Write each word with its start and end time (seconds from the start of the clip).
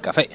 Café. 0.00 0.30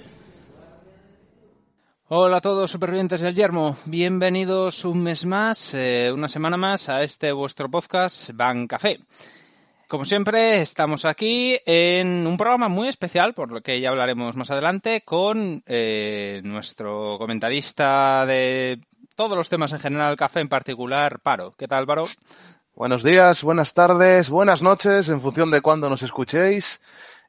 Hola 2.10 2.38
a 2.38 2.42
todos 2.42 2.70
supervivientes 2.70 3.22
del 3.22 3.34
yermo, 3.34 3.78
bienvenidos 3.86 4.84
un 4.84 5.02
mes 5.02 5.26
más, 5.26 5.74
eh, 5.76 6.12
una 6.14 6.28
semana 6.28 6.58
más 6.58 6.90
a 6.90 7.04
este 7.04 7.32
vuestro 7.32 7.70
podcast 7.72 8.32
Café. 8.68 9.00
Como 9.88 10.04
siempre, 10.04 10.60
estamos 10.60 11.06
aquí 11.06 11.58
en 11.66 12.28
un 12.28 12.36
programa 12.36 12.68
muy 12.68 12.90
especial, 12.90 13.34
por 13.34 13.52
lo 13.52 13.62
que 13.62 13.80
ya 13.80 13.90
hablaremos 13.90 14.36
más 14.36 14.52
adelante, 14.52 15.04
con 15.06 15.64
eh, 15.68 16.42
nuestro 16.44 17.16
comentarista 17.18 18.26
de 18.26 18.82
todos 19.16 19.38
los 19.38 19.48
temas 19.48 19.72
en 19.72 19.80
general, 19.80 20.18
café 20.18 20.42
en 20.42 20.50
particular, 20.50 21.22
Paro. 21.22 21.56
¿Qué 21.58 21.68
tal, 21.68 21.86
Paro? 21.86 22.04
Buenos 22.76 23.04
días, 23.04 23.42
buenas 23.44 23.74
tardes, 23.74 24.30
buenas 24.30 24.62
noches, 24.62 25.08
en 25.08 25.22
función 25.22 25.50
de 25.50 25.62
cuándo 25.62 25.90
nos 25.90 26.02
escuchéis. 26.02 26.82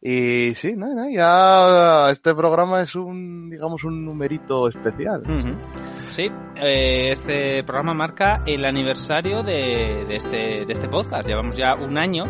Y 0.06 0.54
sí, 0.54 0.74
nada, 0.76 1.06
ya 1.10 2.10
este 2.10 2.34
programa 2.34 2.82
es 2.82 2.95
un, 2.95 3.48
digamos, 3.48 3.84
un 3.84 4.04
numerito 4.04 4.68
especial. 4.68 5.22
Sí, 6.10 6.30
eh, 6.56 7.08
este 7.10 7.64
programa 7.64 7.95
marca 7.95 8.42
el 8.46 8.66
aniversario 8.66 9.42
de, 9.42 10.04
de, 10.06 10.16
este, 10.16 10.66
de 10.66 10.72
este 10.74 10.88
podcast. 10.88 11.26
Llevamos 11.26 11.56
ya 11.56 11.74
un 11.74 11.96
año 11.96 12.26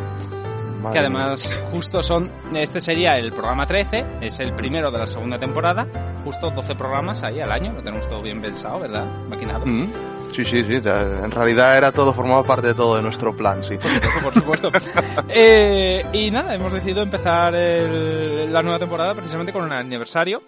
que 0.93 0.99
además 1.01 1.49
justo 1.73 2.01
son, 2.03 2.31
este 2.55 2.79
sería 2.81 3.19
el 3.19 3.33
programa 3.33 3.67
13, 3.67 4.05
es 4.21 4.39
el 4.39 4.55
primero 4.55 4.93
de 4.93 4.99
la 4.99 5.07
segunda 5.09 5.39
temporada, 5.41 5.87
justo 6.25 6.51
12 6.51 6.75
programas 6.75 7.23
ahí 7.23 7.41
al 7.41 7.51
año, 7.51 7.73
lo 7.73 7.83
tenemos 7.83 8.09
todo 8.09 8.23
bien 8.23 8.41
pensado, 8.41 8.81
¿verdad? 8.81 9.05
Maquinado. 9.29 9.67
Mm. 9.67 9.91
Sí, 10.35 10.45
sí, 10.45 10.65
sí, 10.65 10.75
en 10.75 11.31
realidad 11.31 11.79
era 11.79 11.93
todo, 11.93 12.13
formaba 12.13 12.43
parte 12.43 12.67
de 12.67 12.75
todo 12.75 12.97
de 12.97 13.03
nuestro 13.03 13.37
plan, 13.37 13.63
sí. 13.63 13.77
Por 14.21 14.35
supuesto, 14.35 14.73
eh, 15.29 16.05
y 16.13 16.29
nada, 16.33 16.57
hemos 16.57 16.73
decidido 16.73 17.03
empezar 17.03 17.53
la 17.53 18.63
nueva 18.63 18.81
temporada 18.81 19.15
precisamente 19.15 19.53
con 19.53 19.63
un 19.63 19.71
aniversario. 19.71 20.43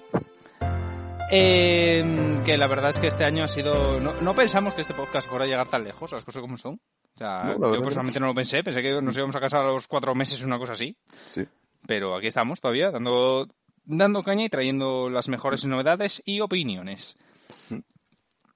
Eh, 1.31 2.41
que 2.45 2.57
la 2.57 2.67
verdad 2.67 2.91
es 2.91 2.99
que 2.99 3.07
este 3.07 3.25
año 3.25 3.45
ha 3.45 3.49
sido... 3.49 4.01
No, 4.01 4.13
no 4.21 4.35
pensamos 4.35 4.75
que 4.75 4.81
este 4.81 4.95
podcast 4.95 5.29
fuera 5.29 5.45
a 5.45 5.49
llegar 5.49 5.69
tan 5.69 5.85
lejos, 5.85 6.11
las 6.11 6.25
cosas 6.25 6.41
como 6.43 6.57
son. 6.57 6.75
O 6.75 7.19
sea, 7.19 7.55
yo 7.55 7.83
personalmente 7.83 8.19
no 8.19 8.27
lo 8.27 8.35
pensé, 8.35 8.65
pensé 8.65 8.83
que 8.83 9.01
nos 9.01 9.17
íbamos 9.17 9.37
a 9.37 9.41
casar 9.41 9.65
a 9.65 9.69
los 9.69 9.87
cuatro 9.87 10.17
meses 10.17 10.43
una 10.43 10.59
cosa 10.59 10.73
así. 10.73 10.97
Sí. 11.33 11.47
Pero 11.87 12.17
aquí 12.17 12.27
estamos 12.27 12.61
todavía, 12.61 12.91
dando, 12.91 13.47
dando 13.85 14.25
caña 14.25 14.45
y 14.45 14.49
trayendo 14.49 15.09
las 15.11 15.29
mejores 15.29 15.65
novedades 15.65 16.23
y 16.25 16.41
opiniones. 16.41 17.17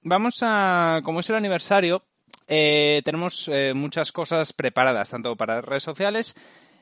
Vamos 0.03 0.39
a, 0.41 1.01
como 1.03 1.19
es 1.19 1.29
el 1.29 1.35
aniversario, 1.35 2.03
eh, 2.47 3.01
tenemos 3.05 3.47
eh, 3.47 3.73
muchas 3.75 4.11
cosas 4.11 4.51
preparadas, 4.51 5.09
tanto 5.09 5.35
para 5.35 5.61
redes 5.61 5.83
sociales 5.83 6.35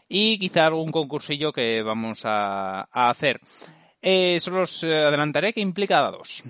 y 0.07 0.39
quizá 0.39 0.67
algún 0.67 0.91
concursillo 0.91 1.51
que 1.51 1.83
vamos 1.83 2.21
a, 2.23 2.87
hacer. 2.91 3.41
Eh, 4.01 4.39
solo 4.39 4.61
os 4.61 4.83
adelantaré 4.83 5.53
que 5.53 5.59
implica 5.59 6.01
dados. 6.01 6.43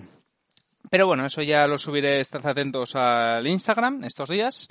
Pero 0.89 1.07
bueno, 1.07 1.25
eso 1.25 1.41
ya 1.41 1.67
lo 1.67 1.77
subiré, 1.77 2.19
estad 2.19 2.45
atentos 2.45 2.95
al 2.95 3.45
Instagram 3.45 4.03
estos 4.03 4.29
días 4.29 4.67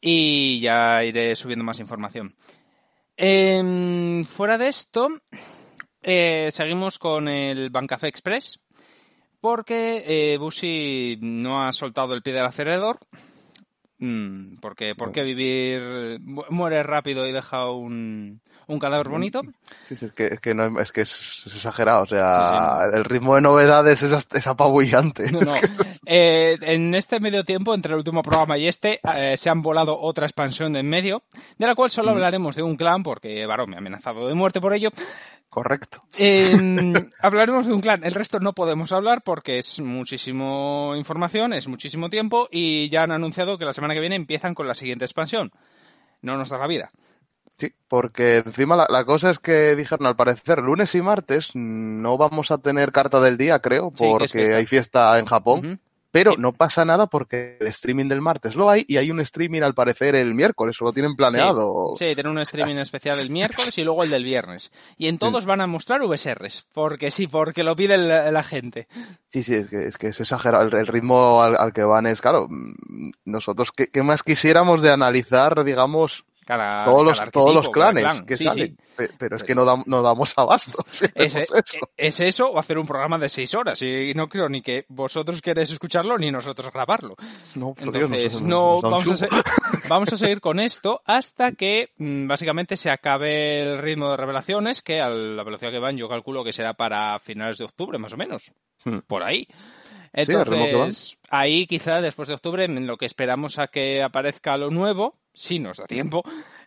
y 0.00 0.60
ya 0.60 1.04
iré 1.04 1.34
subiendo 1.36 1.64
más 1.64 1.80
información. 1.80 2.36
Em, 3.16 4.24
fuera 4.24 4.58
de 4.58 4.68
esto, 4.68 5.08
eh, 6.02 6.48
seguimos 6.50 6.98
con 6.98 7.28
el 7.28 7.70
Bancafé 7.70 8.08
Express 8.08 8.63
porque 9.44 10.04
eh, 10.06 10.38
Bushi 10.38 11.18
no 11.20 11.62
ha 11.62 11.72
soltado 11.74 12.14
el 12.14 12.22
pie 12.22 12.32
del 12.32 12.46
acelerador. 12.46 12.96
Mm, 13.98 14.56
porque, 14.56 14.94
¿Por 14.94 15.12
qué 15.12 15.22
vivir? 15.22 16.18
Muere 16.48 16.82
rápido 16.82 17.26
y 17.26 17.32
deja 17.32 17.68
un, 17.70 18.40
un 18.66 18.78
cadáver 18.78 19.10
bonito. 19.10 19.42
Sí, 19.86 19.96
sí, 19.96 20.06
es 20.06 20.12
que, 20.12 20.28
es 20.28 20.40
que, 20.40 20.54
no, 20.54 20.80
es, 20.80 20.92
que 20.92 21.02
es, 21.02 21.42
exagerado. 21.44 22.04
O 22.04 22.06
sea, 22.06 22.86
el 22.90 23.04
ritmo 23.04 23.34
de 23.34 23.42
novedades 23.42 24.02
es, 24.02 24.28
es 24.32 24.46
apabullante. 24.46 25.30
No, 25.30 25.40
no. 25.42 25.52
Eh, 26.06 26.56
en 26.62 26.94
este 26.94 27.20
medio 27.20 27.44
tiempo, 27.44 27.74
entre 27.74 27.92
el 27.92 27.98
último 27.98 28.22
programa 28.22 28.56
y 28.56 28.66
este, 28.66 29.00
eh, 29.14 29.36
se 29.36 29.50
han 29.50 29.60
volado 29.60 30.00
otra 30.00 30.26
expansión 30.26 30.72
de 30.72 30.80
en 30.80 30.88
medio, 30.88 31.22
de 31.58 31.66
la 31.66 31.74
cual 31.74 31.90
solo 31.90 32.12
hablaremos 32.12 32.56
de 32.56 32.62
un 32.62 32.76
clan, 32.76 33.02
porque 33.02 33.44
Varón 33.44 33.68
me 33.68 33.76
ha 33.76 33.80
amenazado 33.80 34.26
de 34.26 34.32
muerte 34.32 34.62
por 34.62 34.72
ello. 34.72 34.90
Correcto. 35.54 36.02
Eh, 36.18 36.50
hablaremos 37.20 37.68
de 37.68 37.74
un 37.74 37.80
clan. 37.80 38.02
El 38.02 38.10
resto 38.10 38.40
no 38.40 38.54
podemos 38.54 38.90
hablar 38.90 39.22
porque 39.22 39.60
es 39.60 39.78
muchísimo 39.78 40.94
información, 40.96 41.52
es 41.52 41.68
muchísimo 41.68 42.10
tiempo 42.10 42.48
y 42.50 42.88
ya 42.88 43.04
han 43.04 43.12
anunciado 43.12 43.56
que 43.56 43.64
la 43.64 43.72
semana 43.72 43.94
que 43.94 44.00
viene 44.00 44.16
empiezan 44.16 44.54
con 44.54 44.66
la 44.66 44.74
siguiente 44.74 45.04
expansión. 45.04 45.52
No 46.22 46.36
nos 46.36 46.48
da 46.48 46.58
la 46.58 46.66
vida. 46.66 46.90
Sí, 47.56 47.72
porque 47.86 48.38
encima 48.38 48.74
la, 48.74 49.04
cosa 49.04 49.30
es 49.30 49.38
que 49.38 49.76
dijeron 49.76 50.08
al 50.08 50.16
parecer 50.16 50.58
lunes 50.58 50.92
y 50.96 51.02
martes 51.02 51.52
no 51.54 52.18
vamos 52.18 52.50
a 52.50 52.58
tener 52.58 52.90
carta 52.90 53.20
del 53.20 53.38
día, 53.38 53.60
creo, 53.60 53.92
porque 53.92 54.54
hay 54.54 54.66
fiesta 54.66 55.16
en 55.20 55.26
Japón. 55.26 55.80
Pero 56.14 56.36
no 56.38 56.52
pasa 56.52 56.84
nada 56.84 57.08
porque 57.08 57.56
el 57.60 57.66
streaming 57.66 58.06
del 58.06 58.20
martes 58.20 58.54
lo 58.54 58.70
hay 58.70 58.84
y 58.86 58.98
hay 58.98 59.10
un 59.10 59.18
streaming 59.18 59.62
al 59.62 59.74
parecer 59.74 60.14
el 60.14 60.32
miércoles, 60.32 60.80
o 60.80 60.84
lo 60.84 60.92
tienen 60.92 61.16
planeado. 61.16 61.92
Sí, 61.98 62.14
tienen 62.14 62.28
un 62.28 62.38
streaming 62.38 62.76
especial 62.76 63.18
el 63.18 63.30
miércoles 63.30 63.76
y 63.78 63.82
luego 63.82 64.04
el 64.04 64.10
del 64.10 64.22
viernes. 64.22 64.70
Y 64.96 65.08
en 65.08 65.18
todos 65.18 65.44
van 65.44 65.60
a 65.60 65.66
mostrar 65.66 66.02
VSRs, 66.06 66.68
porque 66.72 67.10
sí, 67.10 67.26
porque 67.26 67.64
lo 67.64 67.74
pide 67.74 67.98
la, 67.98 68.42
gente. 68.44 68.86
Sí, 69.28 69.42
sí, 69.42 69.56
es 69.56 69.66
que 69.66 69.88
es, 69.88 69.98
que 69.98 70.06
es 70.06 70.20
exagerado. 70.20 70.62
El, 70.78 70.86
ritmo 70.86 71.42
al, 71.42 71.72
que 71.72 71.82
van 71.82 72.06
es, 72.06 72.20
claro, 72.20 72.46
nosotros, 73.24 73.72
¿qué, 73.72 73.88
¿qué, 73.88 74.04
más 74.04 74.22
quisiéramos 74.22 74.82
de 74.82 74.92
analizar, 74.92 75.64
digamos, 75.64 76.24
todos 76.44 77.04
los, 77.04 77.30
todos 77.30 77.54
los 77.54 77.68
clanes 77.70 78.22
que 78.22 78.36
salen. 78.36 78.76
Pero 79.18 79.36
es 79.36 79.42
que 79.42 79.54
no, 79.54 79.82
no 79.86 80.02
damos 80.02 80.36
abasto. 80.36 80.84
Es, 81.14 81.34
eso. 81.34 81.54
es, 81.96 82.20
eso 82.20 82.50
o 82.50 82.58
hacer 82.58 82.78
un 82.78 82.86
programa 82.86 83.18
de 83.18 83.28
seis 83.28 83.54
horas. 83.54 83.80
Y 83.82 84.12
no 84.14 84.28
creo 84.28 84.48
ni 84.48 84.62
que 84.62 84.84
vosotros 84.88 85.40
queréis 85.42 85.70
escucharlo 85.70 86.18
ni 86.18 86.30
nosotros 86.30 86.70
grabarlo. 86.72 87.16
No, 87.54 87.74
Entonces, 87.78 88.42
no, 88.42 88.80
vamos, 88.80 89.22
a 89.22 89.28
vamos 89.88 90.12
a 90.12 90.16
seguir 90.16 90.40
con 90.40 90.60
esto 90.60 91.02
hasta 91.04 91.52
que 91.52 91.90
mm, 91.98 92.26
básicamente 92.26 92.76
se 92.76 92.90
acabe 92.90 93.62
el 93.62 93.78
ritmo 93.78 94.10
de 94.10 94.16
revelaciones, 94.16 94.82
que 94.82 95.00
a 95.00 95.08
la 95.08 95.42
velocidad 95.44 95.70
que 95.70 95.78
van 95.78 95.96
yo 95.96 96.08
calculo 96.08 96.44
que 96.44 96.52
será 96.52 96.74
para 96.74 97.18
finales 97.20 97.58
de 97.58 97.64
octubre 97.64 97.98
más 97.98 98.12
o 98.12 98.16
menos. 98.16 98.52
Hmm. 98.84 98.98
Por 99.06 99.22
ahí. 99.22 99.48
Entonces, 100.14 101.18
ahí 101.28 101.66
quizá 101.66 102.00
después 102.00 102.28
de 102.28 102.34
octubre, 102.34 102.64
en 102.64 102.86
lo 102.86 102.96
que 102.96 103.06
esperamos 103.06 103.58
a 103.58 103.66
que 103.66 104.02
aparezca 104.02 104.56
lo 104.56 104.70
nuevo, 104.70 105.18
si 105.34 105.58
nos 105.58 105.78
da 105.78 105.86
tiempo, 105.86 106.22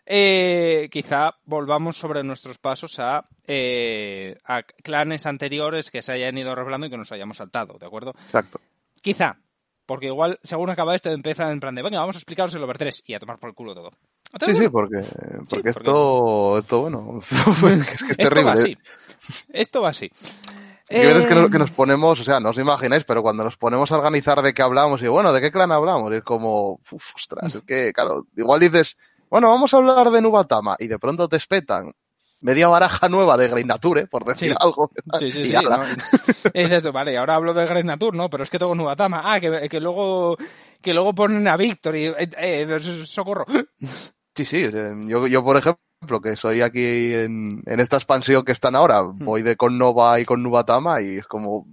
eh, 0.06 0.88
quizá 0.92 1.34
volvamos 1.44 1.96
sobre 1.96 2.22
nuestros 2.22 2.58
pasos 2.58 2.98
a, 2.98 3.26
eh, 3.46 4.38
a 4.44 4.62
clanes 4.62 5.26
anteriores 5.26 5.90
que 5.90 6.02
se 6.02 6.12
hayan 6.12 6.38
ido 6.38 6.54
revelando 6.54 6.86
y 6.86 6.90
que 6.90 6.98
nos 6.98 7.12
hayamos 7.12 7.38
saltado, 7.38 7.78
¿de 7.78 7.86
acuerdo? 7.86 8.14
Exacto. 8.26 8.60
Quizá, 9.00 9.38
porque 9.86 10.06
igual, 10.06 10.38
según 10.42 10.70
acaba 10.70 10.94
esto, 10.94 11.10
empieza 11.10 11.50
en 11.50 11.60
plan 11.60 11.74
de, 11.74 11.82
venga, 11.82 12.00
vamos 12.00 12.16
a 12.16 12.18
explicaros 12.18 12.54
el 12.54 12.62
over 12.62 12.78
3 12.78 13.04
y 13.06 13.14
a 13.14 13.18
tomar 13.18 13.38
por 13.38 13.48
el 13.48 13.54
culo 13.54 13.74
todo. 13.74 13.90
Sí, 14.38 14.54
sí, 14.54 14.68
porque, 14.68 15.00
porque, 15.48 15.70
esto, 15.70 16.58
esto, 16.58 16.82
bueno, 16.82 17.20
es 17.82 18.02
que 18.02 18.12
es 18.12 18.16
terrible. 18.18 18.42
Esto 18.42 18.44
va 18.44 18.52
así. 18.52 18.78
Esto 19.48 19.80
va 19.80 19.88
así. 19.88 20.10
Hay 20.90 21.06
veces 21.06 21.26
que, 21.26 21.34
nos, 21.34 21.50
que 21.50 21.58
nos 21.58 21.70
ponemos, 21.70 22.20
o 22.20 22.24
sea, 22.24 22.40
no 22.40 22.50
os 22.50 22.58
imagináis, 22.58 23.04
pero 23.04 23.22
cuando 23.22 23.44
nos 23.44 23.56
ponemos 23.56 23.90
a 23.92 23.96
organizar 23.96 24.40
de 24.42 24.54
qué 24.54 24.62
hablamos, 24.62 25.02
y 25.02 25.08
bueno, 25.08 25.32
¿de 25.32 25.40
qué 25.40 25.52
clan 25.52 25.72
hablamos? 25.72 26.12
Y 26.12 26.16
es 26.16 26.22
como, 26.22 26.80
uf, 26.90 27.14
ostras, 27.14 27.54
es 27.54 27.62
que, 27.62 27.92
claro, 27.92 28.26
igual 28.36 28.60
dices, 28.60 28.96
bueno, 29.30 29.48
vamos 29.48 29.72
a 29.74 29.76
hablar 29.76 30.10
de 30.10 30.22
Nubatama, 30.22 30.76
y 30.78 30.86
de 30.86 30.98
pronto 30.98 31.28
te 31.28 31.36
espetan 31.36 31.92
media 32.40 32.68
baraja 32.68 33.08
nueva 33.08 33.36
de 33.36 33.48
Grey 33.48 33.64
Nature, 33.64 34.06
por 34.06 34.24
decir 34.24 34.54
algo. 34.58 34.90
Sí, 35.18 35.30
sí, 35.30 35.44
sí. 35.44 35.54
y 36.54 36.62
dices, 36.62 36.92
vale, 36.92 37.16
ahora 37.18 37.34
hablo 37.34 37.52
de 37.54 37.66
Grey 37.66 37.82
Nature, 37.82 38.16
¿no? 38.16 38.30
Pero 38.30 38.44
es 38.44 38.50
que 38.50 38.58
tengo 38.58 38.74
Nubatama. 38.74 39.22
Ah, 39.24 39.40
que, 39.40 39.68
que 39.68 39.80
luego 39.80 40.36
que 40.80 40.94
luego 40.94 41.14
ponen 41.14 41.46
a 41.48 41.56
Victory. 41.56 42.06
Eh, 42.06 42.30
eh, 42.38 42.78
socorro. 43.06 43.44
Sí, 44.34 44.44
sí. 44.44 44.68
Yo, 45.06 45.26
yo, 45.26 45.44
por 45.44 45.56
ejemplo, 45.56 45.82
que 46.22 46.36
soy 46.36 46.62
aquí 46.62 47.14
en, 47.14 47.62
en 47.66 47.80
esta 47.80 47.96
expansión 47.96 48.44
que 48.44 48.52
están 48.52 48.74
ahora, 48.74 49.02
hmm. 49.02 49.24
voy 49.24 49.42
de 49.42 49.56
con 49.56 49.78
Nova 49.78 50.20
y 50.20 50.24
con 50.24 50.42
Nubatama 50.42 51.02
y 51.02 51.18
es 51.18 51.26
como, 51.26 51.66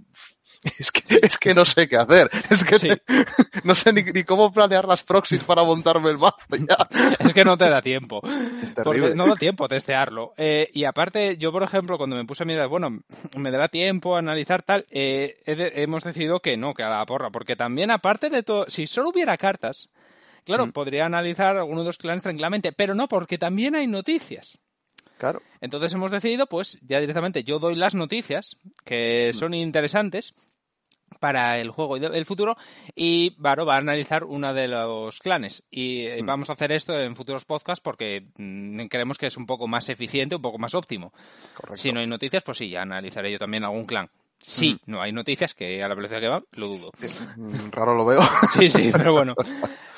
es 0.78 0.92
que, 0.92 1.20
es 1.22 1.38
que 1.38 1.54
no 1.54 1.64
sé 1.64 1.88
qué 1.88 1.96
hacer. 1.96 2.30
Es 2.50 2.64
que 2.64 3.00
no 3.64 3.74
sé 3.74 3.92
ni, 3.92 4.02
ni, 4.02 4.24
cómo 4.24 4.52
planear 4.52 4.86
las 4.86 5.02
proxies 5.02 5.42
para 5.44 5.62
montarme 5.62 6.10
el 6.10 6.18
mazo 6.18 6.36
ya. 6.50 6.76
Es 7.18 7.34
que 7.34 7.44
no 7.44 7.56
te 7.56 7.68
da 7.68 7.82
tiempo. 7.82 8.20
Es 8.62 8.74
no 9.14 9.26
da 9.26 9.36
tiempo 9.36 9.68
testearlo. 9.68 10.32
Eh, 10.36 10.68
y 10.72 10.84
aparte, 10.84 11.36
yo 11.36 11.52
por 11.52 11.62
ejemplo, 11.62 11.98
cuando 11.98 12.16
me 12.16 12.24
puse 12.24 12.42
a 12.42 12.46
mirar, 12.46 12.68
bueno, 12.68 13.00
me 13.36 13.50
dará 13.50 13.68
tiempo 13.68 14.16
a 14.16 14.20
analizar 14.20 14.62
tal, 14.62 14.86
eh, 14.90 15.36
hemos 15.46 16.04
decidido 16.04 16.40
que 16.40 16.56
no, 16.56 16.74
que 16.74 16.82
a 16.82 16.88
la 16.88 17.06
porra. 17.06 17.30
Porque 17.30 17.56
también 17.56 17.90
aparte 17.90 18.30
de 18.30 18.42
todo, 18.42 18.66
si 18.68 18.86
solo 18.86 19.10
hubiera 19.10 19.36
cartas, 19.36 19.88
Claro, 20.46 20.66
mm. 20.66 20.72
podría 20.72 21.04
analizar 21.04 21.56
alguno 21.56 21.80
de 21.80 21.88
los 21.88 21.98
clanes 21.98 22.22
tranquilamente, 22.22 22.72
pero 22.72 22.94
no, 22.94 23.08
porque 23.08 23.36
también 23.36 23.74
hay 23.74 23.86
noticias. 23.86 24.58
Claro. 25.18 25.42
Entonces 25.60 25.92
hemos 25.92 26.10
decidido, 26.10 26.46
pues, 26.46 26.78
ya 26.82 27.00
directamente 27.00 27.44
yo 27.44 27.58
doy 27.58 27.74
las 27.74 27.94
noticias, 27.94 28.56
que 28.84 29.32
mm. 29.34 29.38
son 29.38 29.54
interesantes, 29.54 30.34
para 31.20 31.58
el 31.58 31.70
juego 31.70 31.98
del 31.98 32.26
futuro 32.26 32.56
y 32.94 33.34
Varo 33.38 33.64
va 33.64 33.76
a 33.76 33.78
analizar 33.78 34.24
uno 34.24 34.52
de 34.52 34.68
los 34.68 35.18
clanes 35.20 35.64
y 35.70 36.06
eh, 36.06 36.22
Mm. 36.22 36.26
vamos 36.26 36.50
a 36.50 36.54
hacer 36.54 36.72
esto 36.72 36.98
en 37.00 37.16
futuros 37.16 37.44
podcasts 37.44 37.80
porque 37.80 38.26
creemos 38.90 39.16
que 39.16 39.26
es 39.26 39.36
un 39.36 39.46
poco 39.46 39.66
más 39.66 39.88
eficiente, 39.88 40.36
un 40.36 40.42
poco 40.42 40.58
más 40.58 40.74
óptimo. 40.74 41.12
Correcto. 41.54 41.76
Si 41.76 41.92
no 41.92 42.00
hay 42.00 42.06
noticias, 42.06 42.42
pues 42.42 42.58
sí, 42.58 42.68
ya 42.68 42.82
analizaré 42.82 43.30
yo 43.30 43.38
también 43.38 43.64
algún 43.64 43.86
clan. 43.86 44.10
Mm. 44.60 44.74
no 44.86 45.00
hay 45.00 45.12
noticias, 45.12 45.54
que 45.54 45.82
a 45.82 45.88
la 45.88 45.94
velocidad 45.94 46.20
que 46.20 46.28
va, 46.28 46.42
lo 46.52 46.68
dudo. 46.68 46.92
Mm, 47.36 47.70
Raro 47.70 47.94
lo 47.94 48.04
veo. 48.04 48.20
Sí, 48.52 48.68
sí, 48.68 48.90
pero 48.92 49.12
bueno. 49.12 49.34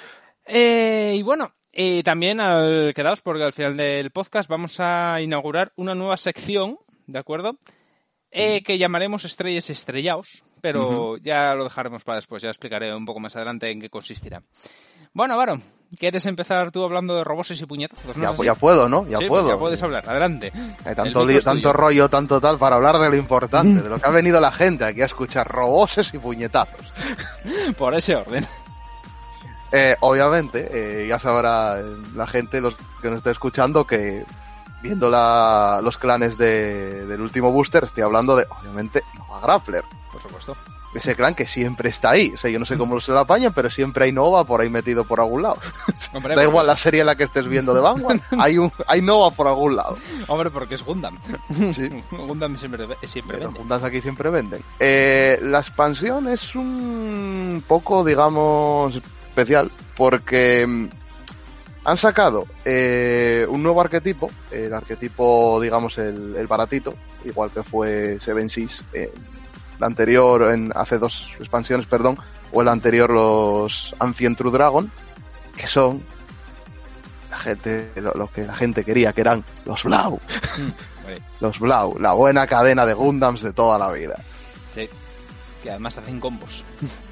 Eh, 0.48 1.14
y 1.16 1.22
bueno, 1.22 1.52
eh, 1.72 2.02
también 2.02 2.40
al, 2.40 2.92
quedaos 2.94 3.20
porque 3.20 3.44
al 3.44 3.52
final 3.52 3.76
del 3.76 4.10
podcast 4.10 4.48
vamos 4.48 4.80
a 4.80 5.20
inaugurar 5.20 5.72
una 5.76 5.94
nueva 5.94 6.16
sección, 6.16 6.78
¿de 7.06 7.18
acuerdo? 7.18 7.58
Eh, 8.30 8.62
que 8.62 8.78
llamaremos 8.78 9.24
Estrellas 9.24 9.70
Estrellaos, 9.70 10.44
pero 10.60 11.16
ya 11.18 11.54
lo 11.54 11.64
dejaremos 11.64 12.04
para 12.04 12.16
después, 12.16 12.42
ya 12.42 12.50
explicaré 12.50 12.94
un 12.94 13.06
poco 13.06 13.20
más 13.20 13.36
adelante 13.36 13.70
en 13.70 13.80
qué 13.80 13.88
consistirá. 13.90 14.42
Bueno, 15.14 15.36
Varo, 15.36 15.60
¿quieres 15.98 16.26
empezar 16.26 16.70
tú 16.70 16.84
hablando 16.84 17.16
de 17.16 17.24
roboses 17.24 17.60
y 17.62 17.66
puñetazos? 17.66 18.16
¿no 18.16 18.44
ya, 18.44 18.54
puedo, 18.54 18.88
¿no? 18.88 19.04
Ya 19.06 19.16
Sí, 19.16 19.24
pues 19.26 19.28
puedo. 19.28 19.48
ya 19.48 19.58
puedes 19.58 19.82
hablar, 19.82 20.04
adelante. 20.06 20.52
Hay 20.84 20.94
tanto, 20.94 21.24
lío, 21.24 21.40
tanto 21.40 21.72
rollo, 21.72 22.08
tanto 22.08 22.40
tal, 22.40 22.58
para 22.58 22.76
hablar 22.76 22.98
de 22.98 23.08
lo 23.08 23.16
importante, 23.16 23.82
de 23.82 23.88
lo 23.88 23.98
que 23.98 24.06
ha 24.06 24.10
venido 24.10 24.40
la 24.40 24.52
gente 24.52 24.84
aquí 24.84 25.00
a 25.00 25.06
escuchar 25.06 25.48
roboses 25.48 26.12
y 26.12 26.18
puñetazos. 26.18 26.92
Por 27.78 27.94
ese 27.94 28.16
orden. 28.16 28.46
Eh, 29.73 29.97
obviamente, 30.00 30.69
eh, 31.05 31.06
ya 31.09 31.19
sabrá 31.19 31.82
la 32.15 32.26
gente, 32.26 32.61
los 32.61 32.75
que 33.03 33.09
nos 33.09 33.19
está 33.19 33.31
escuchando, 33.31 33.85
que 33.87 34.25
viendo 34.82 35.11
la- 35.11 35.81
los 35.82 35.99
clanes 35.99 36.38
de- 36.38 37.05
del 37.06 37.20
último 37.20 37.50
booster, 37.53 37.85
estoy 37.85 38.03
hablando 38.05 38.37
de, 38.37 38.47
obviamente, 38.61 39.03
Nova 39.17 39.41
Grappler. 39.41 39.85
Por 40.12 40.23
supuesto. 40.23 40.56
Ese 40.94 41.15
clan 41.15 41.35
que 41.35 41.47
siempre 41.47 41.91
está 41.91 42.11
ahí. 42.11 42.32
O 42.35 42.38
sea, 42.38 42.50
yo 42.50 42.59
no 42.59 42.65
sé 42.65 42.79
cómo 42.79 42.99
se 42.99 43.12
lo 43.12 43.19
apañan, 43.19 43.53
pero 43.53 43.69
siempre 43.69 44.06
hay 44.06 44.12
Nova 44.12 44.44
por 44.44 44.62
ahí 44.62 44.70
metido 44.70 45.05
por 45.05 45.20
algún 45.20 45.43
lado. 45.43 45.59
Hombre, 46.15 46.35
da 46.35 46.43
igual 46.43 46.67
la 46.67 46.79
serie 46.79 47.00
en 47.00 47.06
la 47.06 47.15
que 47.15 47.25
estés 47.25 47.47
viendo 47.47 47.75
de 47.75 47.81
Vanguard, 47.81 48.20
hay, 48.38 48.56
un, 48.56 48.73
hay 48.87 49.03
Nova 49.03 49.31
por 49.31 49.47
algún 49.49 49.76
lado. 49.76 49.99
Hombre, 50.29 50.50
porque 50.50 50.76
es 50.76 50.82
Gundam. 50.82 51.19
Sí. 51.75 51.91
Gundam 52.11 52.56
siempre, 52.56 52.87
siempre 53.05 53.37
Pero 53.37 53.53
vende. 53.53 53.75
aquí 53.87 54.00
siempre 54.00 54.31
venden. 54.31 54.62
Eh, 54.81 55.38
la 55.43 55.59
expansión 55.59 56.26
es 56.26 56.55
un 56.55 57.62
poco, 57.69 58.03
digamos, 58.03 58.94
especial 59.38 59.70
porque 59.96 60.67
mm, 60.67 60.88
han 61.85 61.96
sacado 61.96 62.46
eh, 62.64 63.46
un 63.49 63.62
nuevo 63.62 63.81
arquetipo, 63.81 64.31
el 64.50 64.73
arquetipo, 64.75 65.61
digamos, 65.61 65.96
el, 65.99 66.35
el 66.37 66.46
baratito, 66.46 66.94
igual 67.25 67.50
que 67.50 67.62
fue 67.62 68.19
Seven 68.20 68.49
Seas, 68.50 68.82
eh, 68.93 69.12
la 69.79 69.87
anterior, 69.87 70.52
en, 70.52 70.73
hace 70.75 70.99
dos 70.99 71.32
expansiones, 71.38 71.87
perdón, 71.87 72.19
o 72.52 72.62
el 72.62 72.69
anterior 72.69 73.11
los 73.11 73.94
Ancient 74.00 74.37
True 74.37 74.50
Dragon, 74.50 74.90
que 75.56 75.67
son 75.67 76.02
la 77.31 77.38
gente, 77.38 77.93
lo, 77.96 78.12
lo 78.14 78.31
que 78.31 78.44
la 78.44 78.55
gente 78.55 78.84
quería, 78.84 79.12
que 79.12 79.20
eran 79.20 79.44
los 79.64 79.84
Blau. 79.84 80.20
Vale, 81.05 81.23
Los 81.41 81.58
Blau, 81.61 81.96
la 81.99 82.12
buena 82.12 82.46
cadena 82.46 82.84
de 82.84 82.93
Gundams 82.93 83.43
de 83.43 83.52
toda 83.52 83.79
la 83.79 83.91
vida. 83.93 84.17
sí. 84.75 84.88
Que 85.62 85.70
además 85.70 85.99
hacen 85.99 86.20
combos. 86.20 86.62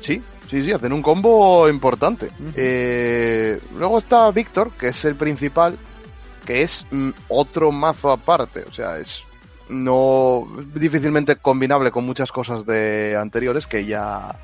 Sí, 0.00 0.22
sí, 0.48 0.62
sí, 0.62 0.72
hacen 0.72 0.92
un 0.92 1.02
combo 1.02 1.68
importante. 1.68 2.30
Eh, 2.54 3.60
luego 3.76 3.98
está 3.98 4.30
Víctor, 4.30 4.70
que 4.72 4.88
es 4.88 5.04
el 5.04 5.16
principal, 5.16 5.76
que 6.44 6.62
es 6.62 6.86
mm, 6.90 7.10
otro 7.28 7.72
mazo 7.72 8.10
aparte. 8.10 8.64
O 8.68 8.72
sea, 8.72 8.98
es 8.98 9.22
no 9.68 10.46
difícilmente 10.74 11.36
combinable 11.36 11.90
con 11.90 12.04
muchas 12.04 12.30
cosas 12.30 12.64
de 12.66 13.16
anteriores 13.20 13.66
que 13.66 13.84
ya 13.84 14.36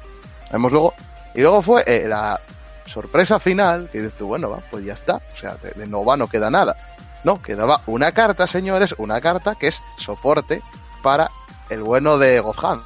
vemos 0.51 0.73
luego. 0.73 0.95
Y 1.35 1.41
luego 1.41 1.63
fue 1.63 1.85
eh, 1.87 2.07
la 2.07 2.41
sorpresa 2.87 3.39
final, 3.39 3.89
que 3.91 3.99
dices 3.99 4.15
tú, 4.15 4.27
bueno, 4.27 4.51
va, 4.51 4.59
pues 4.71 4.85
ya 4.85 4.95
está. 4.95 5.23
O 5.35 5.37
sea, 5.39 5.57
de, 5.63 5.71
de 5.71 5.87
Nova 5.87 6.17
no 6.17 6.29
queda 6.29 6.51
nada. 6.51 6.77
No, 7.25 7.41
quedaba 7.41 7.81
una 7.87 8.13
carta, 8.13 8.47
señores, 8.47 8.95
una 8.99 9.21
carta 9.21 9.55
que 9.55 9.69
es 9.69 9.81
soporte 9.97 10.61
para 11.03 11.31
el 11.71 11.83
bueno 11.83 12.19
de 12.19 12.41
Gohan. 12.41 12.81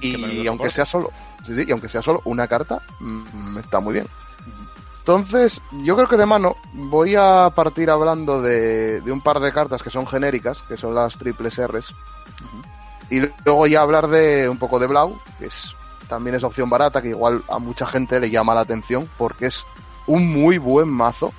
Y 0.00 0.46
aunque 0.46 0.70
soporte. 0.70 0.74
sea 0.74 0.86
solo, 0.86 1.10
y 1.58 1.70
aunque 1.70 1.88
sea 1.88 2.02
solo 2.02 2.20
una 2.24 2.46
carta, 2.46 2.80
mm, 3.00 3.58
está 3.58 3.80
muy 3.80 3.94
bien. 3.94 4.06
Entonces, 5.00 5.60
yo 5.82 5.96
creo 5.96 6.08
que 6.08 6.16
de 6.16 6.26
mano 6.26 6.56
voy 6.72 7.16
a 7.16 7.50
partir 7.54 7.90
hablando 7.90 8.42
de, 8.42 9.02
un 9.06 9.20
par 9.20 9.40
de 9.40 9.52
cartas 9.52 9.82
que 9.82 9.90
son 9.90 10.06
genéricas, 10.06 10.58
que 10.68 10.76
son 10.76 10.94
las 10.94 11.18
triples 11.18 11.58
R's. 11.58 11.92
Y 13.10 13.20
luego 13.44 13.66
ya 13.66 13.82
hablar 13.82 14.08
de 14.08 14.48
un 14.48 14.58
poco 14.58 14.78
de 14.78 14.86
Blau, 14.86 15.18
que 15.38 15.46
es 15.46 15.74
también 16.08 16.36
es 16.36 16.44
opción 16.44 16.68
barata, 16.68 17.00
que 17.00 17.08
igual 17.08 17.42
a 17.48 17.58
mucha 17.58 17.86
gente 17.86 18.20
le 18.20 18.30
llama 18.30 18.54
la 18.54 18.60
atención, 18.60 19.08
porque 19.16 19.46
es 19.46 19.64
un 20.06 20.28
muy 20.28 20.58
buen 20.58 20.88
mazo 20.88 21.32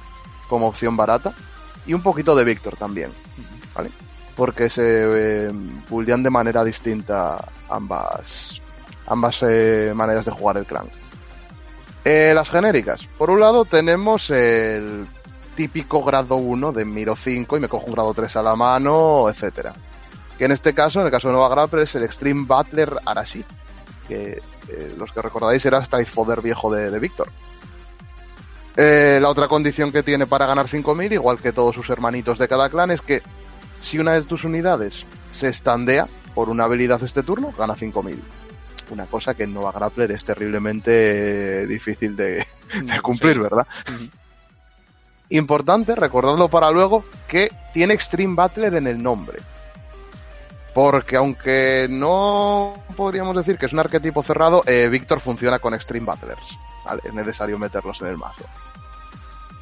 como 0.50 0.68
opción 0.68 0.98
barata. 0.98 1.34
Y 1.86 1.94
un 1.94 2.02
poquito 2.02 2.36
de 2.36 2.44
Víctor 2.44 2.76
también, 2.76 3.12
¿vale? 3.76 3.90
Porque 4.36 4.70
se 4.70 4.84
eh, 4.84 5.52
de 5.52 6.30
manera 6.30 6.64
distinta 6.64 7.44
ambas, 7.70 8.61
ambas 9.08 9.40
eh, 9.42 9.94
maneras 9.96 10.26
de 10.26 10.32
jugar 10.32 10.58
el 10.58 10.66
clan. 10.66 10.90
Eh, 12.04 12.32
las 12.34 12.50
genéricas. 12.50 13.08
Por 13.18 13.30
un 13.30 13.40
lado 13.40 13.66
tenemos 13.66 14.30
el 14.30 15.06
típico 15.56 16.04
grado 16.04 16.36
1 16.36 16.72
de 16.72 16.86
Miro 16.86 17.16
5 17.16 17.58
y 17.58 17.60
me 17.60 17.68
cojo 17.68 17.86
un 17.86 17.94
grado 17.94 18.14
3 18.14 18.36
a 18.38 18.44
la 18.44 18.56
mano, 18.56 19.30
etcétera. 19.30 19.74
Que 20.38 20.46
en 20.46 20.52
este 20.52 20.74
caso, 20.74 21.00
en 21.00 21.06
el 21.06 21.12
caso 21.12 21.28
de 21.28 21.36
Nova 21.36 21.50
Grappler, 21.50 21.84
es 21.84 21.94
el 21.96 22.04
Extreme 22.04 22.46
Butler 22.48 22.96
Arashid. 23.06 23.46
Que 24.08 24.42
eh, 24.70 24.96
los 24.98 25.12
que 25.12 25.22
recordáis 25.22 25.66
era 25.66 25.84
Strike 25.84 26.08
Fodder 26.08 26.42
viejo 26.42 26.74
de, 26.74 26.90
de 26.90 27.00
Víctor. 27.00 27.30
Eh, 28.78 29.20
la 29.22 29.30
otra 29.30 29.48
condición 29.48 29.92
que 29.92 30.04
tiene 30.04 30.26
para 30.26 30.46
ganar 30.46 30.68
5000, 30.68 31.14
igual 31.14 31.40
que 31.40 31.52
todos 31.52 31.76
sus 31.76 31.90
hermanitos 31.90 32.38
de 32.38 32.48
cada 32.48 32.70
clan, 32.70 32.92
es 32.92 33.02
que 33.02 33.22
si 33.82 34.00
una 34.00 34.14
de 34.14 34.24
tus 34.24 34.44
unidades 34.44 35.06
se 35.32 35.50
estandea 35.50 36.08
por 36.34 36.50
una 36.50 36.64
habilidad 36.64 37.04
este 37.04 37.24
turno, 37.24 37.54
gana 37.58 37.76
5000. 37.76 38.24
Una 38.92 39.06
cosa 39.06 39.34
que 39.34 39.44
en 39.44 39.54
Nova 39.54 39.72
Grappler 39.72 40.12
es 40.12 40.24
terriblemente 40.24 41.64
eh, 41.64 41.66
difícil 41.66 42.16
de, 42.16 42.46
de 42.84 43.02
cumplir, 43.02 43.40
¿verdad? 43.40 43.66
Importante, 45.30 45.96
recordadlo 45.96 46.50
para 46.50 46.70
luego, 46.72 47.06
que 47.28 47.50
tiene 47.74 47.94
Extreme 47.94 48.36
Battler 48.36 48.76
en 48.76 48.88
el 48.88 49.02
nombre. 49.02 49.40
Porque 50.74 51.16
aunque 51.16 51.88
no 51.90 52.74
podríamos 52.98 53.36
decir 53.36 53.58
que 53.58 53.66
es 53.66 53.74
un 53.74 53.80
arquetipo 53.80 54.24
cerrado, 54.24 54.64
eh, 54.66 54.90
Víctor 54.90 55.22
funciona 55.22 55.60
con 55.60 55.74
Extreme 55.74 56.06
Battlers. 56.06 56.44
¿vale? 56.86 57.02
Es 57.06 57.14
necesario 57.14 57.58
meterlos 57.58 58.02
en 58.02 58.08
el 58.08 58.18
mazo. 58.18 58.44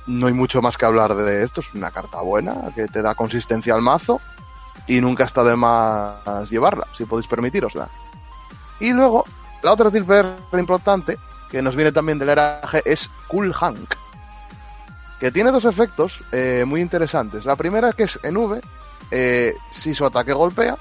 No 0.08 0.26
hay 0.26 0.34
mucho 0.34 0.60
más 0.62 0.76
que 0.76 0.86
hablar 0.86 1.16
de 1.16 1.44
esto, 1.44 1.62
es 1.62 1.72
una 1.76 1.92
carta 1.92 2.20
buena 2.22 2.56
que 2.74 2.88
te 2.88 3.04
da 3.04 3.14
consistencia 3.14 3.76
al 3.76 3.84
mazo 3.84 4.20
y 4.88 5.02
nunca 5.02 5.26
está 5.26 5.44
de 5.44 5.56
más 5.56 6.50
llevarla, 6.50 6.88
si 6.98 7.06
podéis 7.06 7.28
permitirosla. 7.28 7.88
Y 8.80 8.94
luego, 8.94 9.26
la 9.62 9.74
otra 9.74 9.92
triple 9.92 10.36
importante, 10.54 11.18
que 11.50 11.62
nos 11.62 11.76
viene 11.76 11.92
también 11.92 12.18
del 12.18 12.36
RAG, 12.36 12.82
es 12.86 13.10
Cool 13.28 13.54
Hank. 13.54 13.96
Que 15.20 15.32
tiene 15.32 15.52
dos 15.52 15.66
efectos 15.66 16.22
eh, 16.32 16.64
muy 16.66 16.82
interesantes. 16.82 17.46
La 17.46 17.58
primera 17.58 17.92
que 17.92 18.04
es 18.04 18.20
en 18.24 18.38
V, 18.38 18.62
eh, 19.12 19.54
si 19.72 19.94
su 19.94 20.06
ataque 20.06 20.32
golpea, 20.32 20.78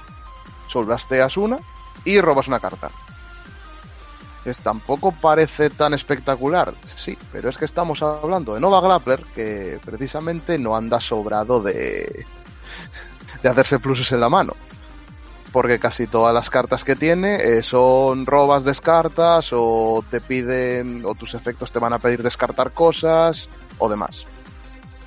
solvasteas 0.67 1.35
una 1.35 1.57
y 2.05 2.21
robas 2.21 2.47
una 2.47 2.59
carta. 2.59 2.89
Es, 4.45 4.57
tampoco 4.57 5.11
parece 5.11 5.69
tan 5.69 5.93
espectacular, 5.93 6.73
sí, 6.95 7.17
pero 7.33 7.49
es 7.49 7.57
que 7.57 7.65
estamos 7.65 8.01
hablando 8.01 8.53
de 8.53 8.61
Nova 8.61 8.79
Grappler, 8.79 9.25
que 9.35 9.79
precisamente 9.83 10.57
no 10.57 10.77
anda 10.77 11.01
sobrado 11.01 11.61
de, 11.61 12.25
de 13.43 13.49
hacerse 13.49 13.79
pluses 13.79 14.09
en 14.13 14.21
la 14.21 14.29
mano 14.29 14.53
porque 15.51 15.79
casi 15.79 16.07
todas 16.07 16.33
las 16.33 16.49
cartas 16.49 16.83
que 16.83 16.95
tiene 16.95 17.35
eh, 17.35 17.63
son 17.63 18.25
robas, 18.25 18.63
descartas 18.63 19.49
o 19.51 20.03
te 20.09 20.21
piden 20.21 21.03
o 21.05 21.15
tus 21.15 21.33
efectos 21.33 21.71
te 21.71 21.79
van 21.79 21.93
a 21.93 21.99
pedir 21.99 22.23
descartar 22.23 22.71
cosas 22.71 23.49
o 23.77 23.89
demás. 23.89 24.25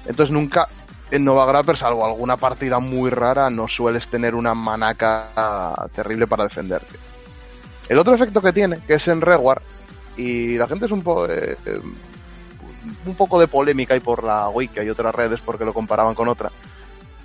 Entonces 0.06 0.32
nunca 0.32 0.68
en 1.12 1.24
Nova 1.24 1.44
Grapper, 1.44 1.76
salvo 1.76 2.06
alguna 2.06 2.38
partida 2.38 2.78
muy 2.78 3.10
rara, 3.10 3.50
no 3.50 3.68
sueles 3.68 4.08
tener 4.08 4.34
una 4.34 4.54
manaca 4.54 5.74
terrible 5.94 6.26
para 6.26 6.44
defenderte. 6.44 6.98
El 7.88 7.98
otro 7.98 8.14
efecto 8.14 8.40
que 8.40 8.52
tiene, 8.52 8.78
que 8.86 8.94
es 8.94 9.06
en 9.08 9.20
Reward, 9.20 9.60
y 10.16 10.56
la 10.56 10.66
gente 10.66 10.86
es 10.86 10.90
un, 10.90 11.02
po 11.02 11.26
eh, 11.26 11.56
eh, 11.66 11.80
un 13.04 13.14
poco 13.14 13.38
de 13.38 13.46
polémica 13.46 13.94
y 13.94 14.00
por 14.00 14.24
la 14.24 14.48
wiki 14.48 14.80
y 14.80 14.88
otras 14.88 15.14
redes 15.14 15.40
porque 15.40 15.66
lo 15.66 15.74
comparaban 15.74 16.14
con 16.14 16.28
otra. 16.28 16.50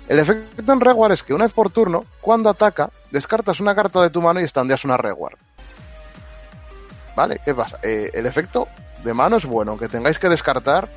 El 0.08 0.18
efecto 0.18 0.72
en 0.72 0.80
Reward 0.80 1.12
es 1.12 1.22
que 1.22 1.34
una 1.34 1.44
vez 1.44 1.52
por 1.52 1.70
turno, 1.70 2.06
cuando 2.22 2.48
ataca, 2.48 2.90
descartas 3.10 3.60
una 3.60 3.74
carta 3.74 4.00
de 4.00 4.08
tu 4.08 4.22
mano 4.22 4.40
y 4.40 4.44
estandeas 4.44 4.84
una 4.84 4.96
Reward. 4.96 5.36
¿Vale? 7.14 7.40
¿Qué 7.44 7.54
pasa? 7.54 7.78
Eh, 7.82 8.10
el 8.14 8.24
efecto 8.24 8.68
de 9.04 9.12
mano 9.12 9.36
es 9.36 9.44
bueno, 9.44 9.72
aunque 9.72 9.88
tengáis 9.88 10.18
que 10.18 10.30
descartar, 10.30 10.88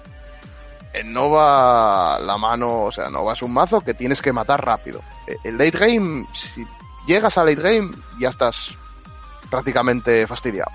eh, 0.94 1.04
no 1.04 1.30
va 1.30 2.20
la 2.20 2.38
mano, 2.38 2.84
o 2.84 2.92
sea, 2.92 3.10
no 3.10 3.26
va 3.26 3.34
es 3.34 3.42
un 3.42 3.54
mazo 3.54 3.82
que 3.82 3.94
tienes 3.94 4.22
que 4.22 4.32
matar 4.32 4.64
rápido. 4.64 5.02
Eh, 5.28 5.36
el 5.44 5.58
late 5.58 5.78
game, 5.78 6.26
si 6.34 6.66
llegas 7.06 7.38
a 7.38 7.44
late 7.44 7.62
game, 7.62 7.92
ya 8.18 8.30
estás 8.30 8.72
prácticamente 9.50 10.26
fastidiado. 10.26 10.72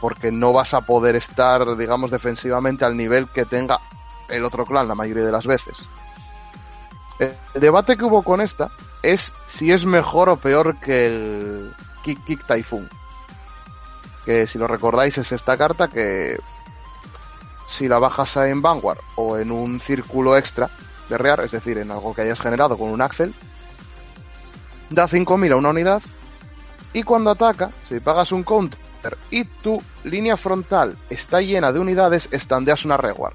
Porque 0.00 0.32
no 0.32 0.52
vas 0.52 0.74
a 0.74 0.80
poder 0.80 1.14
estar, 1.14 1.76
digamos, 1.76 2.10
defensivamente 2.10 2.84
al 2.84 2.96
nivel 2.96 3.28
que 3.28 3.44
tenga 3.44 3.78
el 4.28 4.44
otro 4.44 4.66
clan 4.66 4.88
la 4.88 4.96
mayoría 4.96 5.24
de 5.24 5.30
las 5.30 5.46
veces. 5.46 5.76
El 7.54 7.60
debate 7.60 7.96
que 7.96 8.04
hubo 8.04 8.22
con 8.22 8.40
esta 8.40 8.70
es 9.02 9.32
si 9.46 9.72
es 9.72 9.84
mejor 9.84 10.28
o 10.28 10.36
peor 10.36 10.78
que 10.78 11.06
el 11.06 11.72
Kick 12.02 12.24
Kick 12.24 12.46
Typhoon. 12.46 12.88
Que 14.24 14.46
si 14.46 14.58
lo 14.58 14.66
recordáis 14.66 15.18
es 15.18 15.32
esta 15.32 15.56
carta 15.56 15.88
que 15.88 16.38
si 17.66 17.88
la 17.88 17.98
bajas 17.98 18.36
en 18.36 18.62
Vanguard 18.62 19.00
o 19.16 19.38
en 19.38 19.50
un 19.50 19.80
círculo 19.80 20.36
extra 20.36 20.70
de 21.08 21.18
rear, 21.18 21.40
es 21.40 21.50
decir, 21.50 21.78
en 21.78 21.90
algo 21.90 22.14
que 22.14 22.22
hayas 22.22 22.40
generado 22.40 22.76
con 22.76 22.90
un 22.90 23.00
Axel, 23.00 23.34
da 24.90 25.08
5000 25.08 25.52
a 25.52 25.56
una 25.56 25.70
unidad 25.70 26.02
y 26.92 27.02
cuando 27.02 27.30
ataca, 27.30 27.70
si 27.88 28.00
pagas 28.00 28.32
un 28.32 28.42
counter 28.42 28.78
y 29.30 29.44
tu 29.44 29.82
línea 30.04 30.36
frontal 30.36 30.98
está 31.08 31.40
llena 31.40 31.72
de 31.72 31.80
unidades, 31.80 32.28
estandeas 32.30 32.84
una 32.84 32.96
Reward. 32.96 33.34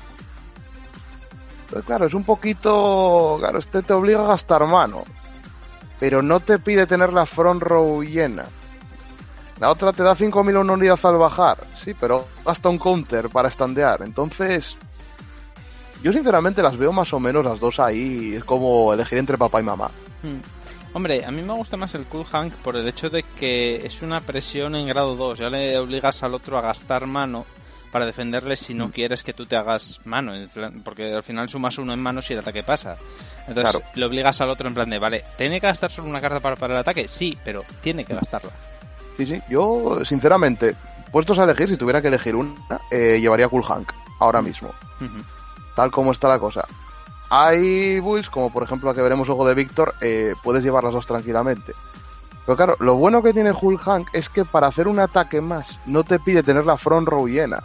Claro, 1.85 2.07
es 2.07 2.13
un 2.13 2.23
poquito. 2.23 3.37
Claro, 3.39 3.59
este 3.59 3.81
te 3.81 3.93
obliga 3.93 4.23
a 4.23 4.27
gastar 4.27 4.65
mano. 4.65 5.03
Pero 5.99 6.21
no 6.21 6.39
te 6.39 6.59
pide 6.59 6.87
tener 6.87 7.11
la 7.11 7.25
front 7.25 7.61
row 7.61 8.03
llena. 8.03 8.45
La 9.59 9.71
otra 9.71 9.91
te 9.91 10.03
da 10.03 10.15
5.000 10.15 10.59
una 10.59 10.73
unidad 10.73 10.99
al 11.03 11.17
bajar. 11.17 11.57
Sí, 11.75 11.93
pero 11.93 12.27
gasta 12.45 12.69
un 12.69 12.77
counter 12.77 13.29
para 13.29 13.49
estandear. 13.49 14.01
Entonces. 14.03 14.77
Yo 16.03 16.13
sinceramente 16.13 16.61
las 16.61 16.77
veo 16.77 16.91
más 16.91 17.11
o 17.13 17.19
menos 17.19 17.43
las 17.43 17.59
dos 17.59 17.79
ahí. 17.79 18.35
Es 18.35 18.43
como 18.43 18.93
elegir 18.93 19.17
entre 19.17 19.37
papá 19.37 19.59
y 19.59 19.63
mamá. 19.63 19.89
Hmm. 20.21 20.39
Hombre, 20.93 21.25
a 21.25 21.31
mí 21.31 21.41
me 21.41 21.53
gusta 21.53 21.75
más 21.75 21.93
el 21.95 22.05
Cool 22.05 22.25
Hank 22.25 22.53
por 22.53 22.75
el 22.75 22.87
hecho 22.87 23.09
de 23.09 23.23
que 23.23 23.85
es 23.85 24.01
una 24.01 24.19
presión 24.21 24.75
en 24.75 24.87
grado 24.87 25.15
2. 25.15 25.39
Ya 25.39 25.49
le 25.49 25.77
obligas 25.77 26.23
al 26.23 26.33
otro 26.33 26.57
a 26.57 26.61
gastar 26.61 27.07
mano 27.07 27.45
para 27.91 28.05
defenderle 28.05 28.55
si 28.55 28.73
no 28.73 28.87
mm. 28.87 28.91
quieres 28.91 29.23
que 29.23 29.33
tú 29.33 29.45
te 29.45 29.55
hagas 29.55 29.99
mano, 30.05 30.33
porque 30.83 31.13
al 31.13 31.23
final 31.23 31.49
sumas 31.49 31.77
uno 31.77 31.93
en 31.93 32.01
mano 32.01 32.21
si 32.21 32.33
el 32.33 32.39
ataque 32.39 32.63
pasa. 32.63 32.97
Entonces 33.47 33.81
le 33.95 34.05
obligas 34.05 34.41
al 34.41 34.49
otro 34.49 34.67
en 34.67 34.73
plan 34.73 34.89
de, 34.89 34.99
vale, 34.99 35.23
¿tiene 35.37 35.59
que 35.59 35.67
gastar 35.67 35.91
solo 35.91 36.09
una 36.09 36.21
carta 36.21 36.39
para, 36.39 36.55
para 36.55 36.73
el 36.75 36.79
ataque? 36.79 37.07
Sí, 37.07 37.37
pero 37.43 37.63
tiene 37.81 38.03
que 38.05 38.13
gastarla. 38.13 38.51
Sí, 39.17 39.25
sí, 39.25 39.41
yo 39.49 40.03
sinceramente, 40.05 40.75
puestos 41.11 41.39
a 41.39 41.43
elegir, 41.43 41.67
si 41.67 41.77
tuviera 41.77 42.01
que 42.01 42.09
elegir 42.09 42.35
una, 42.35 42.53
eh, 42.91 43.17
llevaría 43.19 43.47
Cool 43.47 43.63
Hank, 43.63 43.91
ahora 44.19 44.41
mismo. 44.41 44.69
Tal 45.75 45.91
como 45.91 46.11
está 46.11 46.27
la 46.27 46.39
cosa. 46.39 46.65
Hay 47.29 47.99
builds, 47.99 48.29
como 48.29 48.51
por 48.51 48.63
ejemplo 48.63 48.89
la 48.89 48.95
que 48.95 49.01
veremos 49.01 49.29
Ojo 49.29 49.47
de 49.47 49.55
Víctor, 49.55 49.95
eh, 50.01 50.33
puedes 50.43 50.63
llevar 50.63 50.83
las 50.83 50.93
dos 50.93 51.07
tranquilamente. 51.07 51.73
Pero 52.47 52.55
claro, 52.55 52.77
lo 52.79 52.95
bueno 52.95 53.21
que 53.21 53.33
tiene 53.33 53.51
Hulk 53.51 53.81
Hank 53.81 54.07
es 54.13 54.29
que 54.29 54.45
para 54.45 54.67
hacer 54.67 54.87
un 54.87 54.99
ataque 54.99 55.41
más 55.41 55.81
no 55.85 56.05
te 56.05 56.17
pide 56.17 56.43
tener 56.43 56.65
la 56.65 56.77
front 56.77 57.05
row 57.05 57.27
llena. 57.27 57.61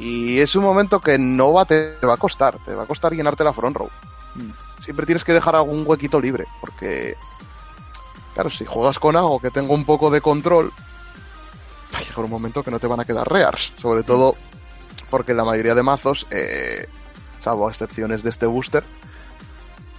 Y 0.00 0.38
es 0.38 0.56
un 0.56 0.64
momento 0.64 1.00
que 1.00 1.18
no 1.18 1.52
va, 1.52 1.66
te, 1.66 1.94
va 2.02 2.14
a 2.14 2.16
costar, 2.16 2.58
te 2.64 2.74
va 2.74 2.84
a 2.84 2.86
costar 2.86 3.12
llenarte 3.12 3.44
la 3.44 3.52
front 3.52 3.76
row. 3.76 3.90
Mm. 4.36 4.82
Siempre 4.82 5.04
tienes 5.04 5.22
que 5.22 5.34
dejar 5.34 5.54
algún 5.54 5.84
huequito 5.86 6.18
libre, 6.18 6.46
porque, 6.62 7.14
claro, 8.32 8.48
si 8.48 8.64
juegas 8.64 8.98
con 8.98 9.16
algo 9.16 9.38
que 9.38 9.50
tenga 9.50 9.74
un 9.74 9.84
poco 9.84 10.08
de 10.08 10.22
control, 10.22 10.72
va 11.94 11.98
a 11.98 12.00
llegar 12.00 12.24
un 12.24 12.30
momento 12.30 12.62
que 12.62 12.70
no 12.70 12.80
te 12.80 12.86
van 12.86 13.00
a 13.00 13.04
quedar 13.04 13.30
rears. 13.30 13.74
Sobre 13.76 14.02
todo 14.02 14.34
porque 15.10 15.34
la 15.34 15.44
mayoría 15.44 15.74
de 15.74 15.82
mazos, 15.82 16.26
eh, 16.30 16.88
salvo 17.38 17.68
excepciones 17.68 18.22
de 18.22 18.30
este 18.30 18.46
booster, 18.46 18.82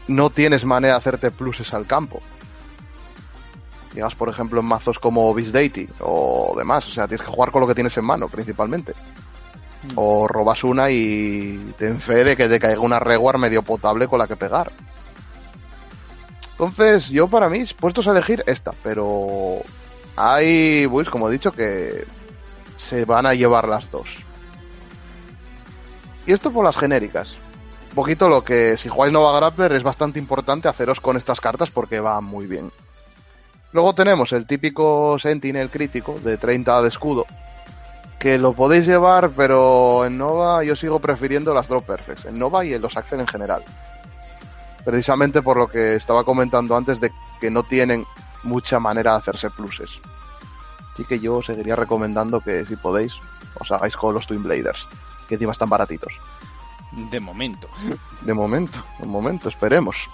no 0.08 0.32
tienes 0.32 0.66
manera 0.66 0.96
de 0.96 0.98
hacerte 0.98 1.30
pluses 1.30 1.72
al 1.76 1.86
campo. 1.86 2.20
Llegas, 4.00 4.16
por 4.16 4.30
ejemplo, 4.30 4.62
en 4.62 4.66
mazos 4.66 4.98
como 4.98 5.34
Beast 5.34 5.52
Deity 5.52 5.86
o 6.00 6.54
demás. 6.58 6.88
O 6.88 6.92
sea, 6.92 7.06
tienes 7.06 7.26
que 7.26 7.34
jugar 7.34 7.52
con 7.52 7.60
lo 7.60 7.68
que 7.68 7.76
tienes 7.76 7.98
en 7.98 8.06
mano, 8.06 8.30
principalmente. 8.30 8.94
O 9.96 10.26
robas 10.26 10.64
una 10.64 10.90
y 10.90 11.74
ten 11.78 12.00
fe 12.00 12.24
de 12.24 12.38
que 12.38 12.48
te 12.48 12.62
caiga 12.62 12.80
una 12.80 12.98
reward 12.98 13.40
medio 13.40 13.62
potable 13.62 14.08
con 14.08 14.20
la 14.20 14.26
que 14.26 14.38
pegar. 14.38 14.72
Entonces, 16.52 17.10
yo 17.10 17.28
para 17.28 17.50
mí, 17.50 17.66
puestos 17.78 18.08
a 18.08 18.12
elegir 18.12 18.42
esta, 18.48 18.72
pero 18.82 19.58
hay 20.16 20.86
builds, 20.86 21.12
como 21.12 21.28
he 21.28 21.34
dicho, 21.34 21.52
que 21.52 22.06
se 22.78 23.04
van 23.04 23.26
a 23.26 23.34
llevar 23.34 23.68
las 23.68 23.92
dos. 23.92 24.08
Y 26.26 26.32
esto 26.32 26.52
por 26.52 26.64
las 26.64 26.78
genéricas. 26.78 27.36
Un 27.90 27.96
poquito 27.96 28.30
lo 28.30 28.46
que, 28.46 28.78
si 28.78 28.88
jugáis 28.88 29.12
Nova 29.12 29.38
Grappler, 29.38 29.74
es 29.74 29.84
bastante 29.84 30.20
importante 30.20 30.70
haceros 30.70 31.02
con 31.02 31.18
estas 31.18 31.42
cartas 31.42 31.70
porque 31.70 32.00
va 32.00 32.22
muy 32.22 32.48
bien. 32.48 32.72
Luego 33.72 33.94
tenemos 33.94 34.32
el 34.34 34.48
típico 34.48 35.18
Sentinel 35.20 35.70
crítico 35.70 36.20
de 36.24 36.38
30 36.38 36.82
de 36.82 36.88
escudo, 36.88 37.26
que 38.18 38.38
lo 38.38 38.54
podéis 38.54 38.86
llevar, 38.88 39.30
pero 39.30 40.06
en 40.06 40.18
Nova 40.18 40.64
yo 40.64 40.76
sigo 40.76 41.00
prefiriendo 41.00 41.54
las 41.54 41.68
Drop 41.68 41.86
Perfects, 41.86 42.26
en 42.26 42.40
Nova 42.40 42.66
y 42.66 42.74
en 42.74 42.82
los 42.82 42.98
Axel 42.98 43.20
en 43.20 43.28
general. 43.28 43.64
Precisamente 44.84 45.42
por 45.42 45.58
lo 45.58 45.68
que 45.68 45.96
estaba 45.96 46.24
comentando 46.24 46.76
antes 46.76 47.00
de 47.00 47.12
que 47.40 47.52
no 47.52 47.64
tienen 47.64 48.06
mucha 48.44 48.80
manera 48.80 49.12
de 49.12 49.18
hacerse 49.20 49.50
pluses. 49.52 50.00
Así 50.94 51.04
que 51.06 51.20
yo 51.20 51.42
seguiría 51.44 51.76
recomendando 51.76 52.42
que 52.42 52.66
si 52.66 52.76
podéis, 52.76 53.14
os 53.60 53.72
hagáis 53.72 53.96
con 53.96 54.16
los 54.16 54.26
Twin 54.26 54.44
Bladers, 54.44 54.88
que 55.28 55.36
encima 55.36 55.52
están 55.52 55.70
baratitos. 55.70 56.14
De 57.12 57.20
momento. 57.20 57.70
De 58.22 58.34
momento, 58.34 58.84
de 58.98 59.06
momento, 59.06 59.48
esperemos. 59.48 60.10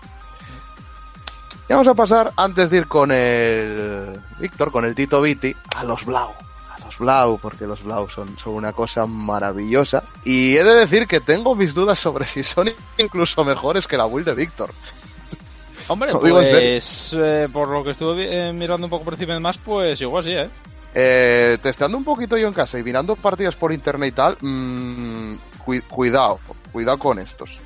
Y 1.67 1.74
vamos 1.74 1.88
a 1.88 1.93
pasar, 1.93 2.31
antes 2.36 2.69
de 2.69 2.77
ir 2.77 2.88
con 2.88 3.12
el 3.12 4.19
Víctor, 4.39 4.72
con 4.72 4.86
el 4.86 4.93
Tito 4.93 5.22
Viti, 5.22 5.55
a 5.75 5.84
los 5.84 6.05
Blau 6.05 6.31
los 6.86 6.98
Blau, 6.98 7.38
porque 7.39 7.65
los 7.65 7.84
Blau 7.84 8.07
son, 8.07 8.38
son 8.38 8.53
una 8.53 8.74
cosa 8.74 9.05
maravillosa. 9.05 10.03
Y 10.24 10.55
he 10.55 10.63
de 10.63 10.75
decir 10.75 11.07
que 11.07 11.19
tengo 11.19 11.55
mis 11.55 11.74
dudas 11.74 12.00
sobre 12.00 12.25
si 12.25 12.43
son 12.43 12.72
incluso 12.98 13.43
mejores 13.43 13.88
que 13.88 13.98
la 13.98 14.05
build 14.05 14.25
de 14.25 14.36
Víctor. 14.36 14.69
Hombre, 15.88 16.12
pues 16.13 17.13
eh, 17.13 17.48
por 17.51 17.67
lo 17.67 17.84
que 17.84 17.91
estuve 17.91 18.48
eh, 18.48 18.53
mirando 18.53 18.88
un 18.88 18.89
poco 18.89 19.05
por 19.05 19.13
encima 19.13 19.36
de 19.36 19.39
más, 19.39 19.57
pues 19.57 20.01
igual 20.01 20.24
sí, 20.24 20.31
¿eh? 20.31 20.50
¿eh? 20.95 21.57
Testeando 21.62 21.98
un 21.98 22.03
poquito 22.03 22.38
yo 22.38 22.48
en 22.48 22.53
casa 22.53 22.79
y 22.79 22.84
mirando 22.84 23.15
partidas 23.15 23.55
por 23.55 23.72
internet 23.72 24.10
y 24.10 24.12
tal, 24.12 24.38
mmm, 24.41 25.36
cuidado, 25.88 26.39
cuidado 26.72 26.98
con 26.98 27.19
estos. 27.19 27.60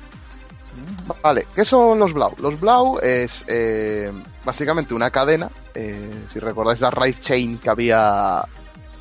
Vale, 1.22 1.46
¿qué 1.54 1.64
son 1.64 1.98
los 1.98 2.12
Blau? 2.12 2.34
Los 2.38 2.60
Blau 2.60 2.98
es 3.00 3.44
básicamente 4.44 4.94
una 4.94 5.10
cadena, 5.10 5.50
si 5.74 6.38
recordáis 6.38 6.80
la 6.80 6.90
Raid 6.90 7.16
Chain 7.20 7.58
que 7.58 7.70
había 7.70 8.44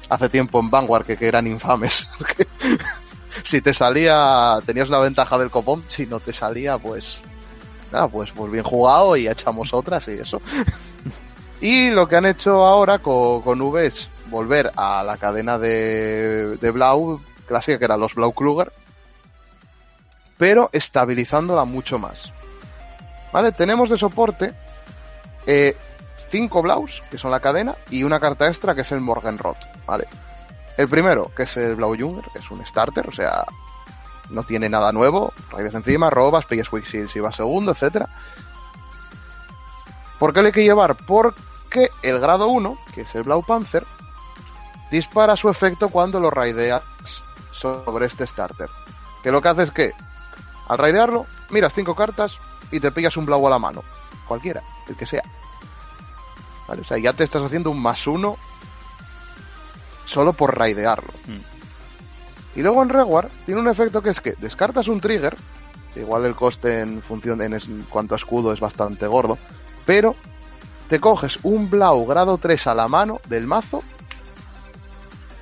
hace 0.09 0.29
tiempo 0.29 0.59
en 0.59 0.69
Vanguard 0.69 1.05
que, 1.05 1.17
eran 1.25 1.47
infames. 1.47 2.07
si 3.43 3.61
te 3.61 3.73
salía, 3.73 4.59
tenías 4.65 4.89
la 4.89 4.99
ventaja 4.99 5.37
del 5.37 5.51
copón, 5.51 5.83
si 5.87 6.05
no 6.07 6.19
te 6.19 6.33
salía, 6.33 6.77
pues 6.77 7.21
nada, 7.91 8.07
pues, 8.07 8.31
pues 8.31 8.51
bien 8.51 8.63
jugado 8.63 9.15
y 9.15 9.27
echamos 9.27 9.73
otras 9.73 10.07
y 10.07 10.13
eso. 10.13 10.41
y 11.61 11.91
lo 11.91 12.07
que 12.07 12.15
han 12.15 12.25
hecho 12.25 12.65
ahora 12.65 12.99
con, 12.99 13.41
con 13.41 13.61
V 13.61 13.85
es 13.85 14.09
volver 14.27 14.71
a 14.75 15.03
la 15.03 15.17
cadena 15.17 15.57
de, 15.57 16.57
de 16.57 16.71
Blau 16.71 17.21
clásica 17.47 17.79
que 17.79 17.85
eran 17.85 17.99
los 17.99 18.13
Blau 18.13 18.31
Kruger, 18.31 18.71
pero 20.39 20.69
estabilizándola 20.71 21.65
mucho 21.65 21.99
más. 21.99 22.31
¿Vale? 23.33 23.51
Tenemos 23.51 23.89
de 23.89 23.97
soporte 23.97 24.55
eh, 25.45 25.75
cinco 26.31 26.61
Blaus, 26.61 27.03
que 27.11 27.17
son 27.17 27.29
la 27.29 27.41
cadena, 27.41 27.75
y 27.89 28.03
una 28.03 28.21
carta 28.21 28.47
extra 28.47 28.73
que 28.73 28.81
es 28.81 28.91
el 28.93 29.01
Morgenrot, 29.01 29.57
¿vale? 29.85 30.07
El 30.77 30.87
primero, 30.87 31.29
que 31.35 31.43
es 31.43 31.57
el 31.57 31.75
Blau 31.75 31.93
Junger, 31.99 32.23
es 32.35 32.49
un 32.49 32.65
starter, 32.65 33.09
o 33.09 33.11
sea, 33.11 33.43
no 34.29 34.43
tiene 34.43 34.69
nada 34.69 34.93
nuevo, 34.93 35.33
raides 35.51 35.73
encima, 35.73 36.09
robas, 36.09 36.45
pillas 36.45 36.69
Quicksilver 36.69 37.09
si 37.09 37.19
va 37.19 37.33
segundo, 37.33 37.73
etc. 37.73 38.05
¿Por 40.19 40.33
qué 40.33 40.41
le 40.41 40.47
hay 40.47 40.53
que 40.53 40.63
llevar? 40.63 40.95
Porque 40.95 41.89
el 42.01 42.19
grado 42.19 42.47
1, 42.47 42.77
que 42.95 43.01
es 43.01 43.13
el 43.13 43.23
Blau 43.23 43.43
Panzer, 43.43 43.83
dispara 44.89 45.35
su 45.35 45.49
efecto 45.49 45.89
cuando 45.89 46.21
lo 46.21 46.29
raideas 46.29 46.83
sobre 47.51 48.05
este 48.05 48.25
starter. 48.25 48.69
Que 49.21 49.31
lo 49.31 49.41
que 49.41 49.49
hace 49.49 49.63
es 49.63 49.71
que, 49.71 49.93
al 50.69 50.77
raidearlo, 50.77 51.25
miras 51.49 51.73
cinco 51.73 51.95
cartas 51.95 52.37
y 52.71 52.79
te 52.79 52.91
pillas 52.91 53.17
un 53.17 53.25
Blau 53.25 53.45
a 53.47 53.49
la 53.49 53.59
mano. 53.59 53.83
Cualquiera, 54.27 54.63
el 54.87 54.95
que 54.95 55.05
sea. 55.05 55.23
O 56.67 56.83
sea, 56.83 56.99
ya 56.99 57.13
te 57.13 57.23
estás 57.23 57.41
haciendo 57.41 57.71
un 57.71 57.81
más 57.81 58.05
uno 58.05 58.37
solo 60.05 60.33
por 60.33 60.57
raidearlo. 60.57 61.11
Mm. 61.25 62.59
Y 62.59 62.61
luego 62.61 62.83
en 62.83 62.89
Reward 62.89 63.29
tiene 63.45 63.61
un 63.61 63.67
efecto 63.67 64.01
que 64.01 64.09
es 64.11 64.21
que 64.21 64.33
descartas 64.39 64.87
un 64.87 65.01
trigger, 65.01 65.35
igual 65.95 66.25
el 66.25 66.35
coste 66.35 66.81
en 66.81 67.01
función 67.01 67.41
en, 67.41 67.85
cuanto 67.89 68.13
a 68.13 68.17
escudo 68.17 68.53
es 68.53 68.59
bastante 68.59 69.07
gordo, 69.07 69.37
pero 69.85 70.15
te 70.87 70.99
coges 70.99 71.39
un 71.43 71.69
Blau 71.69 72.05
grado 72.05 72.37
3 72.37 72.67
a 72.67 72.75
la 72.75 72.87
mano 72.87 73.19
del 73.27 73.47
mazo. 73.47 73.83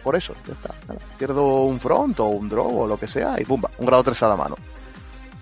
Por 0.03 0.15
eso, 0.15 0.34
ya 0.46 0.53
está. 0.53 0.74
Pierdo 1.17 1.63
un 1.63 1.81
front 1.81 2.17
o 2.22 2.27
un 2.27 2.48
draw 2.48 2.84
o 2.84 2.88
lo 2.88 2.98
que 2.98 3.07
sea 3.07 3.36
y 3.39 3.43
pumba, 3.43 3.69
un 3.77 3.86
grado 3.86 4.03
3 4.03 4.24
a 4.24 4.29
la 4.29 4.38
mano. 4.38 4.55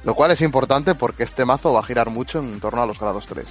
Lo 0.06 0.14
cual 0.14 0.32
es 0.32 0.42
importante 0.42 0.96
porque 0.96 1.24
este 1.24 1.44
mazo 1.46 1.74
va 1.74 1.82
a 1.82 1.84
girar 1.84 2.12
mucho 2.12 2.40
en 2.40 2.60
torno 2.60 2.82
a 2.82 2.86
los 2.86 3.00
grados 3.00 3.26
3. 3.28 3.46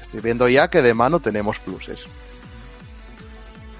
Estoy 0.00 0.20
viendo 0.20 0.48
ya 0.48 0.70
que 0.70 0.80
de 0.80 0.94
mano 0.94 1.20
tenemos 1.20 1.58
pluses. 1.58 2.06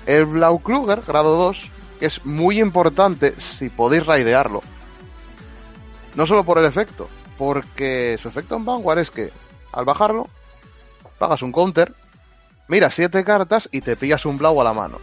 el 0.06 0.26
Blaukluger, 0.26 1.02
grado 1.06 1.36
2, 1.36 1.68
que 1.98 2.06
es 2.06 2.24
muy 2.24 2.60
importante 2.60 3.34
si 3.40 3.68
podéis 3.68 4.06
raidearlo. 4.06 4.62
No 6.16 6.26
solo 6.26 6.44
por 6.44 6.58
el 6.58 6.66
efecto, 6.66 7.08
porque 7.38 8.18
su 8.20 8.28
efecto 8.28 8.56
en 8.56 8.64
Vanguard 8.64 8.98
es 8.98 9.10
que 9.10 9.32
al 9.72 9.84
bajarlo, 9.84 10.28
pagas 11.18 11.42
un 11.42 11.52
counter, 11.52 11.94
miras 12.66 12.94
siete 12.94 13.24
cartas 13.24 13.68
y 13.70 13.80
te 13.80 13.96
pillas 13.96 14.24
un 14.26 14.38
Blau 14.38 14.60
a 14.60 14.64
la 14.64 14.72
mano. 14.72 14.98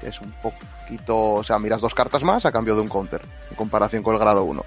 Que 0.00 0.08
es 0.08 0.20
un 0.20 0.32
poquito, 0.42 1.34
o 1.34 1.44
sea, 1.44 1.58
miras 1.58 1.80
dos 1.80 1.94
cartas 1.94 2.22
más 2.22 2.46
a 2.46 2.52
cambio 2.52 2.74
de 2.74 2.82
un 2.82 2.88
counter, 2.88 3.20
en 3.50 3.56
comparación 3.56 4.02
con 4.02 4.14
el 4.14 4.20
grado 4.20 4.44
1. 4.44 4.64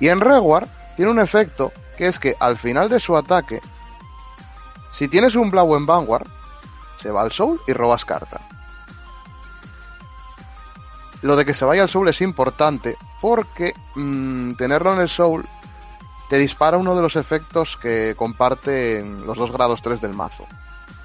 Y 0.00 0.08
en 0.08 0.20
Reward 0.20 0.66
tiene 0.96 1.10
un 1.10 1.20
efecto 1.20 1.72
que 1.96 2.06
es 2.06 2.18
que 2.18 2.34
al 2.40 2.56
final 2.56 2.88
de 2.88 2.98
su 2.98 3.16
ataque, 3.16 3.60
si 4.90 5.06
tienes 5.08 5.36
un 5.36 5.50
Blau 5.50 5.76
en 5.76 5.86
Vanguard, 5.86 6.26
se 6.98 7.10
va 7.10 7.22
al 7.22 7.30
Soul 7.30 7.60
y 7.66 7.72
robas 7.72 8.04
carta. 8.04 8.40
Lo 11.22 11.36
de 11.36 11.44
que 11.44 11.54
se 11.54 11.66
vaya 11.66 11.82
al 11.82 11.88
Soul 11.88 12.08
es 12.08 12.22
importante 12.22 12.96
porque 13.20 13.74
mmm, 13.94 14.54
tenerlo 14.54 14.94
en 14.94 15.00
el 15.00 15.08
Soul 15.08 15.46
te 16.30 16.38
dispara 16.38 16.78
uno 16.78 16.94
de 16.94 17.02
los 17.02 17.16
efectos 17.16 17.76
que 17.76 18.14
comparten 18.16 19.26
los 19.26 19.36
dos 19.36 19.50
grados 19.50 19.82
3 19.82 20.00
del 20.00 20.14
mazo. 20.14 20.46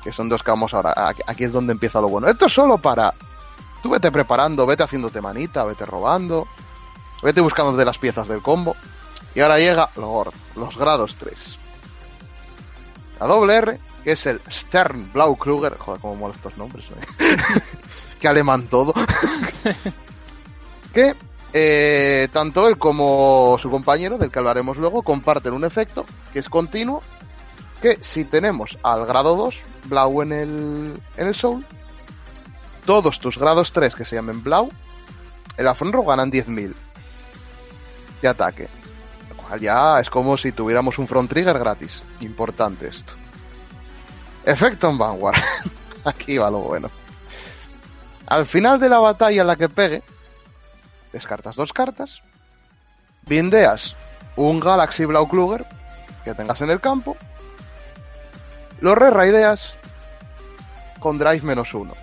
Que 0.04 0.12
son 0.12 0.30
dos 0.30 0.44
que 0.44 0.52
vamos 0.52 0.74
ahora. 0.74 0.94
Aquí 1.25 1.44
es 1.44 1.52
donde 1.52 1.74
empieza 1.74 2.00
lo 2.00 2.08
bueno. 2.08 2.28
Esto 2.28 2.46
es 2.46 2.54
solo 2.54 2.78
para. 2.78 3.12
Tú 3.82 3.90
vete 3.90 4.12
preparando, 4.12 4.68
vete 4.68 4.84
haciéndote 4.84 5.22
manita, 5.22 5.64
vete 5.64 5.84
robando, 5.84 6.48
vete 7.22 7.41
buscando 7.41 7.75
de 7.75 7.86
las 7.86 7.98
piezas 7.98 8.27
del 8.27 8.41
combo. 8.41 8.75
Y 9.34 9.41
ahora 9.41 9.60
llega 9.60 9.89
los, 9.95 10.27
los 10.55 10.77
grados 10.77 11.15
3. 11.17 11.57
La 13.19 13.27
doble 13.27 13.55
R, 13.55 13.79
que 14.03 14.13
es 14.13 14.25
el 14.25 14.41
Stern 14.50 15.12
Blau 15.13 15.36
Kruger. 15.36 15.77
Joder, 15.77 16.01
cómo 16.01 16.15
mola 16.15 16.34
estos 16.34 16.57
nombres. 16.57 16.86
¿eh? 16.89 17.38
que 18.19 18.27
alemán 18.27 18.67
todo. 18.67 18.93
que 20.93 21.15
eh, 21.53 22.27
tanto 22.31 22.67
él 22.67 22.77
como 22.77 23.57
su 23.62 23.69
compañero, 23.69 24.17
del 24.17 24.31
que 24.31 24.39
hablaremos 24.39 24.77
luego, 24.77 25.01
comparten 25.01 25.53
un 25.53 25.65
efecto 25.65 26.05
que 26.34 26.39
es 26.39 26.50
continuo. 26.50 27.01
Que 27.81 27.98
si 28.01 28.25
tenemos 28.25 28.77
al 28.84 29.05
grado 29.05 29.36
2, 29.36 29.55
Blau 29.86 30.22
en 30.22 30.31
el, 30.31 31.01
en 31.17 31.27
el 31.27 31.36
Soul, 31.36 31.65
todos 32.86 33.19
tus 33.19 33.38
grados 33.38 33.72
3 33.72 33.95
que 33.95 34.05
se 34.05 34.15
llamen 34.15 34.43
Blau, 34.43 34.69
el 35.57 35.67
Afronro 35.67 36.03
ganan 36.03 36.31
10.000 36.31 36.74
ataque. 38.27 38.67
Lo 39.29 39.36
cual 39.38 39.60
ya 39.60 40.00
es 40.00 40.10
como 40.10 40.38
si 40.38 40.51
tuviéramos 40.51 40.98
un 40.98 41.08
front 41.08 41.29
trigger 41.29 41.58
gratis. 41.58 42.03
Importante 42.22 42.88
esto. 42.88 43.13
Efecto 44.46 44.89
en 44.89 44.98
Vanguard. 44.98 45.39
Aquí 46.05 46.38
va 46.38 46.51
lo 46.51 46.60
bueno. 46.60 46.89
Al 48.27 48.46
final 48.46 48.79
de 48.79 48.89
la 48.89 49.00
batalla 49.00 49.41
en 49.41 49.48
la 49.48 49.55
que 49.55 49.70
pegue, 49.70 50.01
descartas 51.13 51.55
dos 51.55 51.74
cartas, 51.74 52.22
bindeas 53.27 53.96
un 54.36 54.60
Galaxy 54.60 55.05
Blau 55.05 55.27
Kluger 55.27 55.65
que 56.24 56.34
tengas 56.34 56.62
en 56.62 56.72
el 56.72 56.82
campo, 56.82 57.15
lo 58.82 58.96
re-raideas 58.96 59.74
con 61.00 61.17
drive 61.17 61.41
menos 61.41 61.74
uno. 61.74 61.94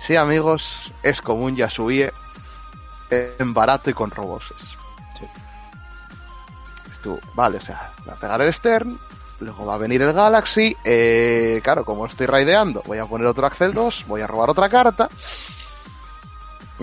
Sí, 0.00 0.16
amigos, 0.16 0.92
es 1.04 1.22
como 1.22 1.44
un 1.44 1.56
Yasuie 1.56 2.12
en 3.12 3.54
barato 3.54 3.90
y 3.90 3.94
con 3.94 4.10
roboses. 4.10 4.76
Sí. 5.18 5.26
Tú, 7.02 7.20
vale, 7.34 7.58
o 7.58 7.60
sea, 7.60 7.92
va 8.08 8.12
a 8.12 8.16
pegar 8.16 8.40
el 8.42 8.52
Stern, 8.52 8.98
luego 9.40 9.66
va 9.66 9.74
a 9.74 9.78
venir 9.78 10.02
el 10.02 10.12
Galaxy, 10.12 10.76
eh, 10.84 11.60
claro, 11.62 11.84
como 11.84 12.06
estoy 12.06 12.26
raideando, 12.26 12.82
voy 12.86 12.98
a 12.98 13.06
poner 13.06 13.26
otro 13.26 13.44
Axel 13.46 13.74
2, 13.74 14.04
voy 14.06 14.20
a 14.20 14.26
robar 14.26 14.50
otra 14.50 14.68
carta, 14.68 15.08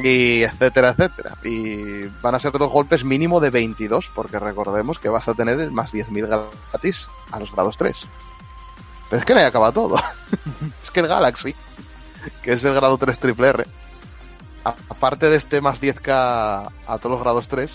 y 0.04 0.44
etcétera, 0.44 0.90
etcétera. 0.90 1.36
Y 1.44 2.06
van 2.22 2.36
a 2.36 2.40
ser 2.40 2.52
dos 2.54 2.72
golpes 2.72 3.04
mínimo 3.04 3.40
de 3.40 3.50
22, 3.50 4.10
porque 4.14 4.40
recordemos 4.40 5.00
que 5.00 5.10
vas 5.10 5.28
a 5.28 5.34
tener 5.34 5.60
el 5.60 5.72
más 5.72 5.94
10.000 5.94 6.28
gratis 6.72 7.10
a 7.32 7.40
los 7.40 7.52
grados 7.52 7.78
3. 7.78 8.08
Pero 9.10 9.20
es 9.20 9.26
que 9.26 9.34
no 9.34 9.40
acaba 9.42 9.72
todo. 9.72 9.98
es 10.84 10.92
que 10.92 11.00
el 11.00 11.08
Galaxy, 11.08 11.56
que 12.44 12.54
es 12.54 12.64
el 12.64 12.74
grado 12.74 12.98
3 12.98 13.20
triple 13.20 13.48
R, 13.50 13.66
aparte 14.90 15.30
de 15.30 15.38
este 15.38 15.62
más 15.62 15.82
10k 15.82 16.10
a 16.10 16.98
todos 16.98 17.12
los 17.12 17.22
grados 17.22 17.48
3, 17.48 17.72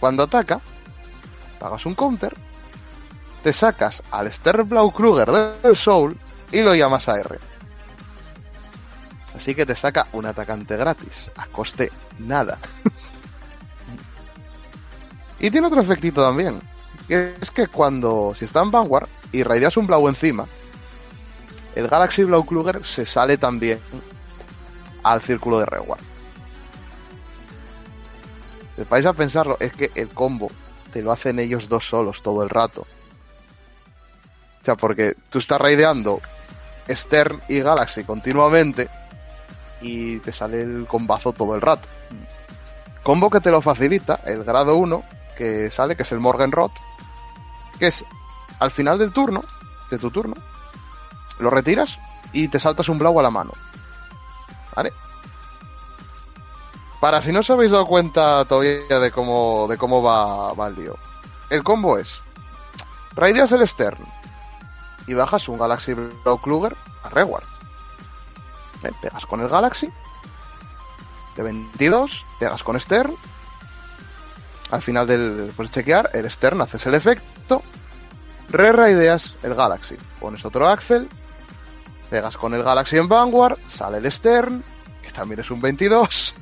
cuando 0.00 0.22
ataca, 0.22 0.60
pagas 1.58 1.86
un 1.86 1.94
counter, 1.94 2.34
te 3.42 3.52
sacas 3.52 4.02
al 4.10 4.32
Sternblau 4.32 4.92
Kruger 4.92 5.30
del 5.62 5.76
Soul 5.76 6.16
y 6.52 6.60
lo 6.60 6.74
llamas 6.74 7.08
a 7.08 7.18
R. 7.18 7.38
Así 9.34 9.54
que 9.54 9.64
te 9.64 9.74
saca 9.74 10.06
un 10.12 10.26
atacante 10.26 10.76
gratis, 10.76 11.30
a 11.36 11.46
coste 11.46 11.90
nada. 12.18 12.58
y 15.40 15.50
tiene 15.50 15.66
otro 15.66 15.80
efectito 15.80 16.22
también, 16.22 16.60
que 17.08 17.34
es 17.40 17.50
que 17.50 17.68
cuando, 17.68 18.34
si 18.36 18.44
está 18.44 18.62
en 18.62 18.70
Vanguard 18.70 19.08
y 19.32 19.42
raideas 19.42 19.76
un 19.76 19.86
Blau 19.86 20.08
encima, 20.08 20.44
el 21.74 21.88
Galaxy 21.88 22.24
Blau 22.24 22.44
Kluger 22.44 22.84
se 22.84 23.06
sale 23.06 23.38
también 23.38 23.80
al 25.02 25.20
círculo 25.20 25.58
de 25.58 25.66
Reward. 25.66 26.00
Si 28.76 28.84
vais 28.84 29.06
a 29.06 29.12
pensarlo, 29.12 29.56
es 29.60 29.72
que 29.72 29.90
el 29.94 30.08
combo 30.08 30.50
te 30.92 31.02
lo 31.02 31.12
hacen 31.12 31.38
ellos 31.38 31.68
dos 31.68 31.88
solos 31.88 32.22
todo 32.22 32.42
el 32.42 32.50
rato. 32.50 32.86
O 34.60 34.64
sea, 34.64 34.76
porque 34.76 35.14
tú 35.28 35.38
estás 35.38 35.60
raideando 35.60 36.20
Stern 36.88 37.40
y 37.48 37.60
Galaxy 37.60 38.04
continuamente 38.04 38.88
y 39.80 40.18
te 40.18 40.32
sale 40.32 40.60
el 40.62 40.86
combazo 40.86 41.32
todo 41.32 41.54
el 41.54 41.60
rato. 41.60 41.88
Combo 43.02 43.30
que 43.30 43.40
te 43.40 43.50
lo 43.50 43.62
facilita, 43.62 44.20
el 44.26 44.44
grado 44.44 44.76
1, 44.76 45.02
que 45.36 45.70
sale, 45.70 45.96
que 45.96 46.02
es 46.02 46.12
el 46.12 46.20
Morgenrot, 46.20 46.72
que 47.78 47.86
es 47.86 48.04
al 48.58 48.70
final 48.70 48.98
del 48.98 49.12
turno, 49.12 49.42
de 49.90 49.98
tu 49.98 50.10
turno, 50.10 50.36
lo 51.38 51.50
retiras 51.50 51.98
y 52.32 52.48
te 52.48 52.58
saltas 52.58 52.88
un 52.88 52.98
blau 52.98 53.18
a 53.18 53.22
la 53.22 53.30
mano. 53.30 53.52
¿Vale? 54.74 54.92
Para 57.00 57.22
si 57.22 57.32
no 57.32 57.40
os 57.40 57.50
habéis 57.50 57.70
dado 57.70 57.86
cuenta 57.86 58.44
todavía 58.44 58.98
de 58.98 59.10
cómo, 59.10 59.66
de 59.68 59.78
cómo 59.78 60.02
va, 60.02 60.52
va 60.52 60.68
el 60.68 60.76
lío. 60.76 60.96
El 61.48 61.64
combo 61.64 61.98
es, 61.98 62.20
raideas 63.14 63.52
el 63.52 63.66
Stern 63.66 64.04
y 65.06 65.14
bajas 65.14 65.48
un 65.48 65.58
Galaxy 65.58 65.94
Blau 65.94 66.38
Kluger 66.40 66.76
a 67.02 67.08
Reward. 67.08 67.44
¿Eh? 68.82 68.92
Pegas 69.00 69.26
con 69.26 69.40
el 69.40 69.48
Galaxy 69.48 69.90
de 71.36 71.42
22, 71.42 72.26
pegas 72.38 72.62
con 72.62 72.78
Stern. 72.78 73.14
Al 74.70 74.82
final 74.82 75.06
del 75.06 75.48
después 75.48 75.70
de 75.70 75.74
chequear, 75.74 76.10
el 76.12 76.30
Stern 76.30 76.60
haces 76.60 76.86
el 76.86 76.94
efecto, 76.94 77.62
re-raideas 78.50 79.36
el 79.42 79.54
Galaxy. 79.54 79.96
Pones 80.20 80.44
otro 80.44 80.68
Axel, 80.68 81.08
pegas 82.10 82.36
con 82.36 82.52
el 82.54 82.62
Galaxy 82.62 82.98
en 82.98 83.08
Vanguard, 83.08 83.56
sale 83.68 83.98
el 83.98 84.12
Stern, 84.12 84.62
que 85.00 85.10
también 85.12 85.40
es 85.40 85.50
un 85.50 85.60
22. 85.60 86.34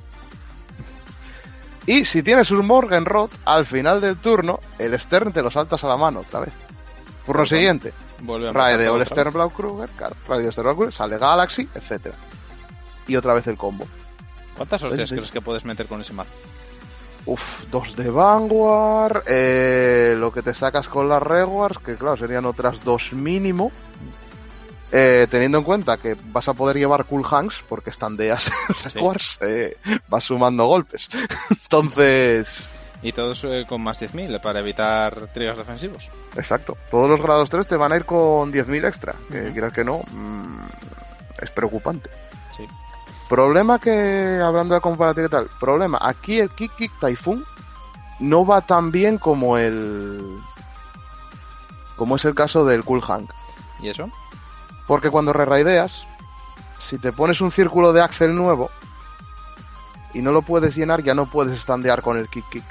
Y 1.86 2.04
si 2.04 2.22
tienes 2.22 2.50
un 2.50 2.66
Morgenrot, 2.66 3.30
al 3.44 3.66
final 3.66 4.00
del 4.00 4.16
turno, 4.16 4.60
el 4.78 4.98
Stern 4.98 5.32
te 5.32 5.42
lo 5.42 5.50
saltas 5.50 5.84
a 5.84 5.88
la 5.88 5.96
mano 5.96 6.20
otra 6.20 6.40
vez. 6.40 6.52
Turno 7.24 7.46
siguiente. 7.46 7.92
Raideo 8.52 8.96
el 8.96 9.06
Stern 9.06 9.32
Blau 9.32 9.50
Kruger, 9.50 9.88
Raideo 10.26 10.50
Stern 10.50 10.64
Blau 10.64 10.76
Kruger, 10.76 10.94
sale 10.94 11.18
Galaxy, 11.18 11.68
etcétera. 11.74 12.16
Y 13.06 13.16
otra 13.16 13.34
vez 13.34 13.46
el 13.46 13.56
combo. 13.56 13.86
¿Cuántas 14.56 14.82
hostias 14.82 15.10
crees 15.10 15.30
que 15.30 15.40
puedes 15.40 15.64
meter 15.64 15.86
con 15.86 16.00
ese 16.00 16.12
mazo? 16.12 16.32
Uf, 17.26 17.64
dos 17.70 17.94
de 17.94 18.10
Vanguard, 18.10 19.22
eh, 19.26 20.16
lo 20.18 20.32
que 20.32 20.42
te 20.42 20.54
sacas 20.54 20.88
con 20.88 21.08
las 21.08 21.22
Rewards, 21.22 21.78
que 21.78 21.94
claro, 21.94 22.16
serían 22.16 22.46
otras 22.46 22.82
dos 22.82 23.12
mínimo. 23.12 23.70
Eh, 24.90 25.26
teniendo 25.30 25.58
en 25.58 25.64
cuenta 25.64 25.98
que 25.98 26.16
vas 26.32 26.48
a 26.48 26.54
poder 26.54 26.78
llevar 26.78 27.04
Cool 27.04 27.24
Hanks, 27.30 27.62
porque 27.68 27.90
estandeas 27.90 28.50
Rewards, 28.94 29.38
eh, 29.42 29.76
vas 30.08 30.24
sumando 30.24 30.66
golpes. 30.66 31.08
Entonces, 31.50 32.70
Y 33.02 33.12
todos 33.12 33.44
eh, 33.44 33.66
con 33.68 33.82
más 33.82 34.00
10.000 34.00 34.40
para 34.40 34.60
evitar 34.60 35.28
triggers 35.34 35.58
defensivos. 35.58 36.10
exacto. 36.36 36.76
Todos 36.90 37.10
los 37.10 37.20
grados 37.20 37.50
3 37.50 37.66
te 37.66 37.76
van 37.76 37.92
a 37.92 37.96
ir 37.96 38.04
con 38.06 38.50
10.000 38.52 38.86
extra. 38.86 39.14
Que 39.30 39.52
quieras 39.52 39.72
que 39.74 39.84
no, 39.84 39.98
mm, 40.10 40.60
es 41.42 41.50
preocupante. 41.50 42.08
Sí. 42.56 42.66
Problema 43.28 43.78
que, 43.78 44.40
hablando 44.42 44.74
de 44.74 44.80
comparativa 44.80 45.26
y 45.26 45.30
tal, 45.30 45.48
problema, 45.60 45.98
aquí 46.00 46.40
el 46.40 46.48
Kick 46.50 46.74
Kick 46.76 46.98
Typhoon 46.98 47.44
no 48.20 48.46
va 48.46 48.62
tan 48.62 48.90
bien 48.90 49.18
como 49.18 49.58
el... 49.58 50.36
como 51.96 52.16
es 52.16 52.24
el 52.24 52.34
caso 52.34 52.64
del 52.64 52.84
Cool 52.84 53.02
Hank. 53.02 53.30
¿Y 53.82 53.90
eso? 53.90 54.08
Porque 54.88 55.10
cuando 55.10 55.32
re-raideas, 55.32 56.04
si 56.80 56.98
te 56.98 57.12
pones 57.12 57.40
un 57.40 57.52
círculo 57.52 57.92
de 57.92 58.00
Axel 58.02 58.34
nuevo 58.34 58.70
y 60.14 60.20
no 60.22 60.32
lo 60.32 60.42
puedes 60.42 60.74
llenar, 60.74 61.02
ya 61.04 61.14
no 61.14 61.26
puedes 61.26 61.60
standear 61.60 62.02
con 62.02 62.16
el 62.18 62.28
Kick 62.28 62.48
Kick. 62.48 62.64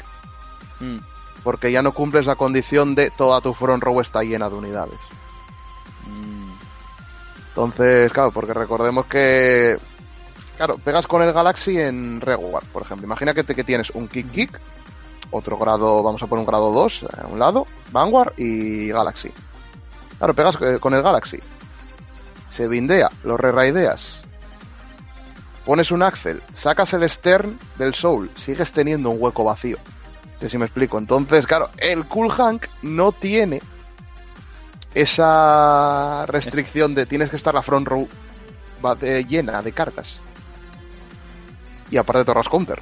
Mm, 0.79 0.97
Porque 1.43 1.71
ya 1.71 1.81
no 1.81 1.91
cumples 1.93 2.25
la 2.25 2.35
condición 2.35 2.95
de 2.95 3.11
toda 3.11 3.39
tu 3.39 3.53
front 3.53 3.81
row 3.83 4.01
está 4.01 4.21
llena 4.23 4.49
de 4.49 4.55
unidades. 4.55 4.99
mm, 6.07 6.49
Entonces, 7.49 8.11
claro, 8.11 8.31
porque 8.31 8.53
recordemos 8.53 9.05
que. 9.05 9.77
Claro, 10.57 10.77
pegas 10.79 11.05
con 11.05 11.21
el 11.21 11.31
Galaxy 11.31 11.79
en 11.79 12.19
Reward, 12.19 12.65
por 12.73 12.81
ejemplo. 12.81 13.05
Imagina 13.05 13.33
que, 13.35 13.43
te, 13.43 13.53
que 13.53 13.63
tienes 13.63 13.91
un 13.91 14.07
Kick 14.07 14.31
Kick, 14.31 14.59
otro 15.29 15.55
grado, 15.57 16.01
vamos 16.01 16.21
a 16.23 16.27
poner 16.27 16.41
un 16.41 16.47
grado 16.47 16.71
2 16.71 17.05
a 17.23 17.27
un 17.27 17.37
lado, 17.37 17.67
Vanguard 17.91 18.33
y 18.37 18.87
Galaxy. 18.87 19.29
Claro, 20.17 20.33
pegas 20.33 20.57
eh, 20.61 20.77
con 20.79 20.95
el 20.95 21.03
Galaxy. 21.03 21.37
Se 22.49 22.67
bindea, 22.67 23.09
lo 23.23 23.37
re-raideas. 23.37 24.21
Pones 25.65 25.91
un 25.91 26.01
Axel, 26.01 26.41
sacas 26.53 26.93
el 26.93 27.09
Stern 27.09 27.59
del 27.77 27.93
Soul, 27.93 28.31
sigues 28.37 28.71
teniendo 28.71 29.09
un 29.09 29.17
hueco 29.19 29.43
vacío. 29.43 29.77
No 30.35 30.41
sé 30.41 30.49
si 30.49 30.57
me 30.57 30.65
explico. 30.65 30.97
Entonces, 30.97 31.45
claro, 31.45 31.69
el 31.77 32.05
Cool 32.05 32.31
Hank 32.31 32.67
no 32.83 33.11
tiene 33.11 33.61
esa 34.93 36.25
restricción 36.27 36.95
de 36.95 37.05
tienes 37.05 37.29
que 37.29 37.35
estar 37.35 37.53
la 37.53 37.61
front 37.61 37.87
row 37.87 38.07
llena 39.27 39.61
de 39.61 39.71
cartas. 39.71 40.21
Y 41.91 41.97
aparte 41.97 42.25
torras 42.25 42.47
counter. 42.47 42.79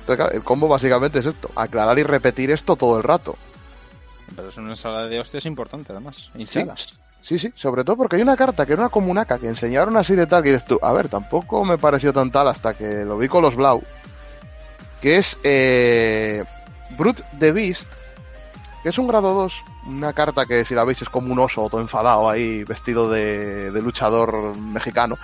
Entonces, 0.00 0.16
claro, 0.16 0.32
el 0.32 0.42
combo 0.42 0.68
básicamente 0.68 1.18
es 1.20 1.26
esto, 1.26 1.50
aclarar 1.54 1.98
y 1.98 2.02
repetir 2.02 2.50
esto 2.50 2.76
todo 2.76 2.96
el 2.96 3.02
rato. 3.02 3.36
Pero 4.34 4.48
es 4.48 4.56
una 4.56 4.70
ensalada 4.70 5.06
de 5.06 5.20
hostias 5.20 5.46
importante, 5.46 5.92
además. 5.92 6.30
Sí. 6.46 6.64
Sí, 7.20 7.38
sí, 7.38 7.52
sobre 7.54 7.84
todo 7.84 7.96
porque 7.96 8.16
hay 8.16 8.22
una 8.22 8.36
carta 8.36 8.66
que 8.66 8.72
era 8.72 8.82
una 8.82 8.90
comunaca 8.90 9.38
que 9.38 9.48
enseñaron 9.48 9.96
así 9.96 10.14
de 10.14 10.26
tal 10.26 10.42
que 10.42 10.50
dices 10.52 10.64
tú, 10.64 10.78
a 10.82 10.92
ver, 10.92 11.08
tampoco 11.08 11.64
me 11.64 11.78
pareció 11.78 12.12
tan 12.12 12.30
tal 12.30 12.48
hasta 12.48 12.74
que 12.74 13.04
lo 13.04 13.18
vi 13.18 13.28
con 13.28 13.42
los 13.42 13.56
Blau, 13.56 13.82
que 15.00 15.16
es 15.16 15.38
eh, 15.42 16.44
Brute 16.98 17.22
the 17.38 17.52
Beast, 17.52 17.92
que 18.82 18.88
es 18.88 18.98
un 18.98 19.06
grado 19.06 19.34
2, 19.34 19.54
una 19.86 20.12
carta 20.12 20.46
que 20.46 20.64
si 20.64 20.74
la 20.74 20.84
veis 20.84 21.02
es 21.02 21.08
como 21.08 21.32
un 21.32 21.38
oso 21.38 21.68
todo 21.68 21.80
enfadado 21.80 22.28
ahí 22.28 22.64
vestido 22.64 23.10
de, 23.10 23.70
de 23.70 23.82
luchador 23.82 24.56
mexicano, 24.56 25.16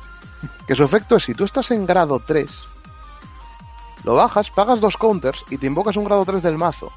que 0.66 0.74
su 0.74 0.84
efecto 0.84 1.16
es 1.16 1.24
si 1.24 1.34
tú 1.34 1.44
estás 1.44 1.70
en 1.70 1.86
grado 1.86 2.20
3, 2.20 2.50
lo 4.04 4.14
bajas, 4.14 4.50
pagas 4.50 4.80
dos 4.80 4.96
counters 4.96 5.44
y 5.50 5.58
te 5.58 5.66
invocas 5.66 5.96
un 5.96 6.04
grado 6.04 6.24
3 6.24 6.42
del 6.42 6.58
mazo. 6.58 6.92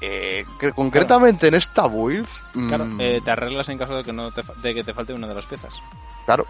Eh, 0.00 0.46
que 0.58 0.72
concretamente 0.72 1.48
en 1.48 1.54
esta 1.54 1.86
build, 1.86 2.26
Claro, 2.68 2.86
mm, 2.86 3.00
eh, 3.00 3.20
te 3.22 3.30
arreglas 3.30 3.68
en 3.68 3.76
caso 3.78 3.96
de 3.96 4.02
que, 4.02 4.12
no 4.12 4.32
te, 4.32 4.42
de 4.62 4.74
que 4.74 4.82
te 4.82 4.94
falte 4.94 5.12
una 5.12 5.26
de 5.26 5.34
las 5.34 5.44
piezas. 5.46 5.74
claro, 6.24 6.46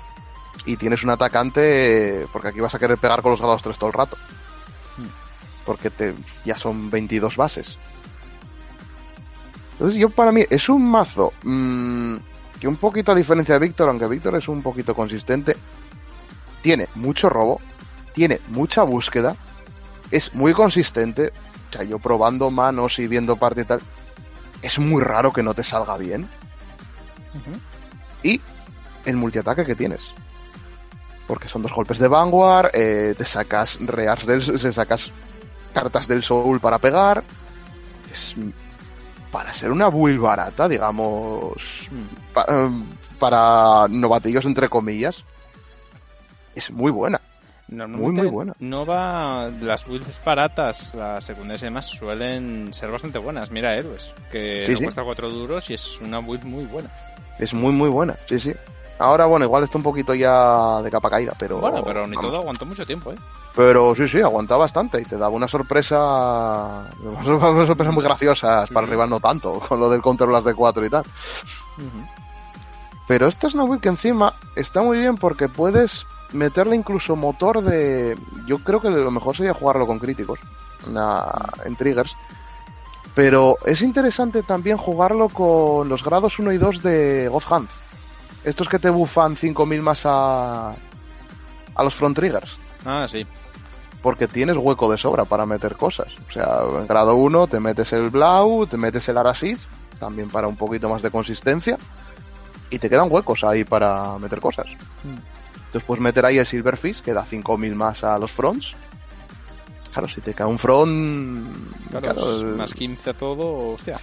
y 0.64 0.76
tienes 0.76 1.02
un 1.02 1.10
atacante, 1.10 2.26
porque 2.32 2.48
aquí 2.48 2.60
vas 2.60 2.74
a 2.74 2.78
querer 2.78 2.98
pegar 2.98 3.22
con 3.22 3.32
los 3.32 3.40
grados 3.40 3.62
3 3.62 3.78
todo 3.78 3.88
el 3.88 3.94
rato. 3.94 4.16
Porque 5.64 5.90
te, 5.90 6.14
ya 6.44 6.56
son 6.58 6.90
22 6.90 7.36
bases. 7.36 7.78
Entonces 9.72 9.98
yo 9.98 10.10
para 10.10 10.32
mí 10.32 10.42
es 10.50 10.68
un 10.68 10.90
mazo 10.90 11.32
mm, 11.42 12.16
que 12.60 12.68
un 12.68 12.76
poquito 12.76 13.12
a 13.12 13.14
diferencia 13.14 13.54
de 13.54 13.66
Víctor, 13.66 13.88
aunque 13.88 14.06
Víctor 14.06 14.36
es 14.36 14.48
un 14.48 14.62
poquito 14.62 14.94
consistente, 14.94 15.56
tiene 16.62 16.86
mucho 16.96 17.30
robo, 17.30 17.58
tiene 18.12 18.40
mucha 18.48 18.82
búsqueda, 18.82 19.36
es 20.10 20.34
muy 20.34 20.52
consistente. 20.52 21.32
O 21.70 21.72
sea, 21.72 21.82
yo 21.84 21.98
probando 21.98 22.50
manos 22.50 22.98
y 22.98 23.06
viendo 23.06 23.36
parte 23.36 23.62
y 23.62 23.64
tal, 23.64 23.80
es 24.60 24.78
muy 24.78 25.02
raro 25.02 25.32
que 25.32 25.42
no 25.42 25.54
te 25.54 25.64
salga 25.64 25.96
bien. 25.96 26.28
Y 28.22 28.40
el 29.04 29.16
multiataque 29.16 29.64
que 29.64 29.74
tienes. 29.76 30.00
Porque 31.26 31.48
son 31.48 31.62
dos 31.62 31.72
golpes 31.72 31.98
de 31.98 32.08
Vanguard, 32.08 32.70
eh, 32.74 33.14
te 33.16 33.24
sacas 33.24 33.78
rears 33.80 34.26
del, 34.26 34.44
te 34.60 34.72
sacas 34.72 35.12
cartas 35.72 36.08
del 36.08 36.22
Soul 36.24 36.58
para 36.60 36.78
pegar. 36.78 37.22
Es 38.12 38.34
para 39.30 39.52
ser 39.52 39.70
una 39.70 39.88
build 39.88 40.20
barata, 40.20 40.68
digamos, 40.68 41.88
pa- 42.34 42.46
eh, 42.48 42.68
para 43.20 43.86
novatillos 43.88 44.44
entre 44.44 44.68
comillas, 44.68 45.22
es 46.56 46.68
muy 46.72 46.90
buena. 46.90 47.19
Normalmente 47.70 48.22
muy 48.22 48.30
buena. 48.30 48.52
No 48.58 48.84
va. 48.84 49.48
Las 49.62 49.86
builds 49.86 50.20
baratas, 50.24 50.92
las 50.94 51.22
secundarias 51.24 51.62
y 51.62 51.64
demás, 51.66 51.86
suelen 51.86 52.72
ser 52.74 52.90
bastante 52.90 53.18
buenas. 53.18 53.50
Mira, 53.50 53.74
héroes, 53.76 54.12
que 54.30 54.64
Sí, 54.66 54.72
no 54.72 54.78
sí. 54.78 54.84
cuesta 54.84 55.04
4 55.04 55.30
duros 55.30 55.70
y 55.70 55.74
es 55.74 56.00
una 56.00 56.18
build 56.18 56.44
muy 56.44 56.64
buena. 56.64 56.88
Es 57.38 57.54
muy, 57.54 57.72
muy 57.72 57.88
buena, 57.88 58.16
sí, 58.28 58.38
sí. 58.40 58.52
Ahora, 58.98 59.24
bueno, 59.24 59.46
igual 59.46 59.64
está 59.64 59.78
un 59.78 59.82
poquito 59.84 60.12
ya 60.14 60.82
de 60.82 60.90
capa 60.90 61.08
caída, 61.08 61.32
pero... 61.38 61.58
bueno, 61.58 61.82
pero 61.82 62.06
ni 62.06 62.16
vamos, 62.16 62.30
todo 62.30 62.40
aguantó 62.40 62.66
mucho 62.66 62.84
tiempo, 62.84 63.12
¿eh? 63.12 63.16
Pero 63.56 63.94
sí, 63.94 64.06
sí, 64.06 64.20
aguanta 64.20 64.56
bastante 64.56 65.00
y 65.00 65.06
te 65.06 65.16
daba 65.16 65.30
una 65.34 65.48
sorpresa, 65.48 66.84
unas 67.02 67.66
sorpresas 67.66 67.94
muy 67.94 68.04
graciosas, 68.04 68.68
para 68.68 68.84
Sí. 68.86 68.90
arriba 68.90 69.06
no 69.06 69.18
tanto, 69.18 69.54
con 69.58 69.80
lo 69.80 69.88
del 69.88 70.02
counter 70.02 70.28
las 70.28 70.44
de 70.44 70.52
4 70.54 70.84
y 70.84 70.90
tal. 70.90 71.04
Pero 73.08 73.26
esta 73.26 73.46
es 73.46 73.54
una 73.54 73.64
build 73.64 73.80
que 73.80 73.88
encima 73.88 74.34
está 74.54 74.82
muy 74.82 74.98
bien 74.98 75.16
porque 75.16 75.48
puedes 75.48 76.06
meterle 76.32 76.76
incluso 76.76 77.16
motor 77.16 77.62
de... 77.62 78.16
Yo 78.46 78.58
creo 78.58 78.80
que 78.80 78.90
lo 78.90 79.10
mejor 79.10 79.36
sería 79.36 79.54
jugarlo 79.54 79.86
con 79.86 79.98
críticos 79.98 80.38
en 81.64 81.76
triggers. 81.76 82.14
Pero 83.14 83.58
es 83.66 83.82
interesante 83.82 84.42
también 84.42 84.76
jugarlo 84.76 85.28
con 85.28 85.88
los 85.88 86.04
grados 86.04 86.38
1 86.38 86.52
y 86.52 86.58
2 86.58 86.82
de 86.82 87.28
God 87.30 87.42
Hand. 87.50 87.68
Estos 88.44 88.68
que 88.68 88.78
te 88.78 88.88
bufan 88.88 89.36
5000 89.36 89.82
más 89.82 90.02
a, 90.04 90.70
a 90.70 91.82
los 91.84 91.94
front 91.94 92.16
triggers 92.16 92.56
Ah, 92.86 93.06
sí. 93.10 93.26
porque 94.00 94.26
tienes 94.28 94.56
hueco 94.56 94.90
de 94.90 94.96
sobra 94.96 95.24
para 95.24 95.44
meter 95.44 95.74
cosas. 95.76 96.06
O 96.28 96.32
sea, 96.32 96.60
en 96.78 96.86
grado 96.86 97.16
1 97.16 97.48
te 97.48 97.60
metes 97.60 97.92
el 97.92 98.08
Blau, 98.10 98.66
te 98.66 98.76
metes 98.78 99.06
el 99.08 99.18
Arasid, 99.18 99.58
también 99.98 100.30
para 100.30 100.46
un 100.48 100.56
poquito 100.56 100.88
más 100.88 101.02
de 101.02 101.10
consistencia, 101.10 101.76
y 102.70 102.78
te 102.78 102.88
quedan 102.88 103.08
huecos 103.10 103.42
ahí 103.44 103.64
para 103.64 104.16
meter 104.18 104.40
cosas. 104.40 104.66
Entonces 105.04 105.20
puedes 105.78 106.02
meter 106.02 106.24
ahí 106.26 106.38
el 106.38 106.46
Silverfish, 106.46 107.02
que 107.02 107.12
da 107.12 107.22
5000 107.24 107.74
más 107.76 108.02
a 108.02 108.18
los 108.18 108.32
fronts. 108.32 108.72
Claro, 109.92 110.08
si 110.08 110.20
te 110.20 110.34
cae 110.34 110.46
un 110.46 110.58
front, 110.58 111.46
Claro, 111.90 112.12
claro, 112.14 112.36
es 112.36 112.40
el- 112.42 112.56
más 112.56 112.74
15 112.74 113.10
a 113.10 113.14
todo, 113.14 113.72
hostia. 113.74 113.98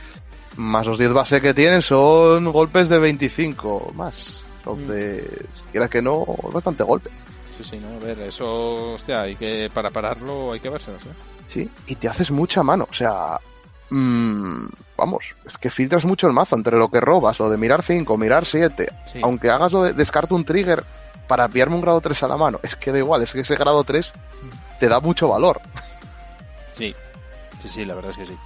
más 0.57 0.85
los 0.85 0.97
10 0.97 1.11
base 1.13 1.39
que 1.41 1.53
tienen 1.53 1.81
son 1.81 2.51
golpes 2.51 2.87
de 2.89 2.99
25 2.99 3.91
más. 3.95 4.43
Entonces, 4.59 5.23
quieras 5.71 5.89
que 5.89 6.01
no, 6.01 6.25
es 6.47 6.53
bastante 6.53 6.83
golpe. 6.83 7.09
Sí, 7.55 7.63
sí, 7.63 7.77
no, 7.79 7.87
a 7.87 7.99
ver, 8.05 8.19
eso, 8.19 8.93
hostia, 8.93 9.21
hay 9.21 9.35
que, 9.35 9.69
para 9.73 9.89
pararlo 9.89 10.51
hay 10.51 10.59
que 10.59 10.69
verse, 10.69 10.91
¿eh? 10.91 10.95
Sí, 11.47 11.69
y 11.87 11.95
te 11.95 12.07
haces 12.09 12.29
mucha 12.31 12.61
mano. 12.63 12.85
O 12.91 12.93
sea, 12.93 13.39
mm, 13.89 14.65
vamos, 14.97 15.23
es 15.45 15.57
que 15.57 15.69
filtras 15.69 16.03
mucho 16.03 16.27
el 16.27 16.33
mazo 16.33 16.55
entre 16.57 16.77
lo 16.77 16.89
que 16.91 16.99
robas, 16.99 17.39
lo 17.39 17.49
de 17.49 17.57
mirar 17.57 17.81
5, 17.81 18.17
mirar 18.17 18.45
7. 18.45 18.91
Sí. 19.11 19.19
Aunque 19.23 19.49
hagas 19.49 19.71
lo 19.71 19.83
de 19.83 19.93
descarto 19.93 20.35
un 20.35 20.43
trigger 20.43 20.83
para 21.27 21.47
pillarme 21.47 21.75
un 21.75 21.81
grado 21.81 22.01
3 22.01 22.23
a 22.23 22.27
la 22.27 22.37
mano, 22.37 22.59
es 22.63 22.75
que 22.75 22.91
da 22.91 22.97
igual, 22.97 23.21
es 23.21 23.33
que 23.33 23.41
ese 23.41 23.55
grado 23.55 23.83
3 23.83 24.13
te 24.79 24.87
da 24.87 24.99
mucho 24.99 25.27
valor. 25.27 25.61
Sí, 26.71 26.93
sí, 27.61 27.67
sí, 27.67 27.85
la 27.85 27.95
verdad 27.95 28.11
es 28.11 28.17
que 28.17 28.25
sí. 28.25 28.37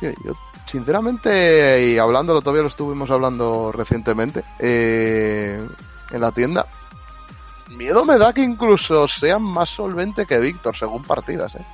Sí, 0.00 0.14
yo, 0.24 0.32
sinceramente, 0.66 1.90
y 1.90 1.98
hablándolo, 1.98 2.40
todavía 2.40 2.62
lo 2.62 2.68
estuvimos 2.68 3.10
hablando 3.10 3.72
recientemente 3.72 4.44
eh, 4.58 5.60
en 6.10 6.20
la 6.20 6.32
tienda. 6.32 6.66
Miedo 7.70 8.04
me 8.04 8.18
da 8.18 8.32
que 8.32 8.42
incluso 8.42 9.08
sea 9.08 9.38
más 9.38 9.70
solvente 9.70 10.26
que 10.26 10.38
Víctor, 10.38 10.76
según 10.76 11.02
partidas, 11.02 11.54
¿eh? 11.54 11.64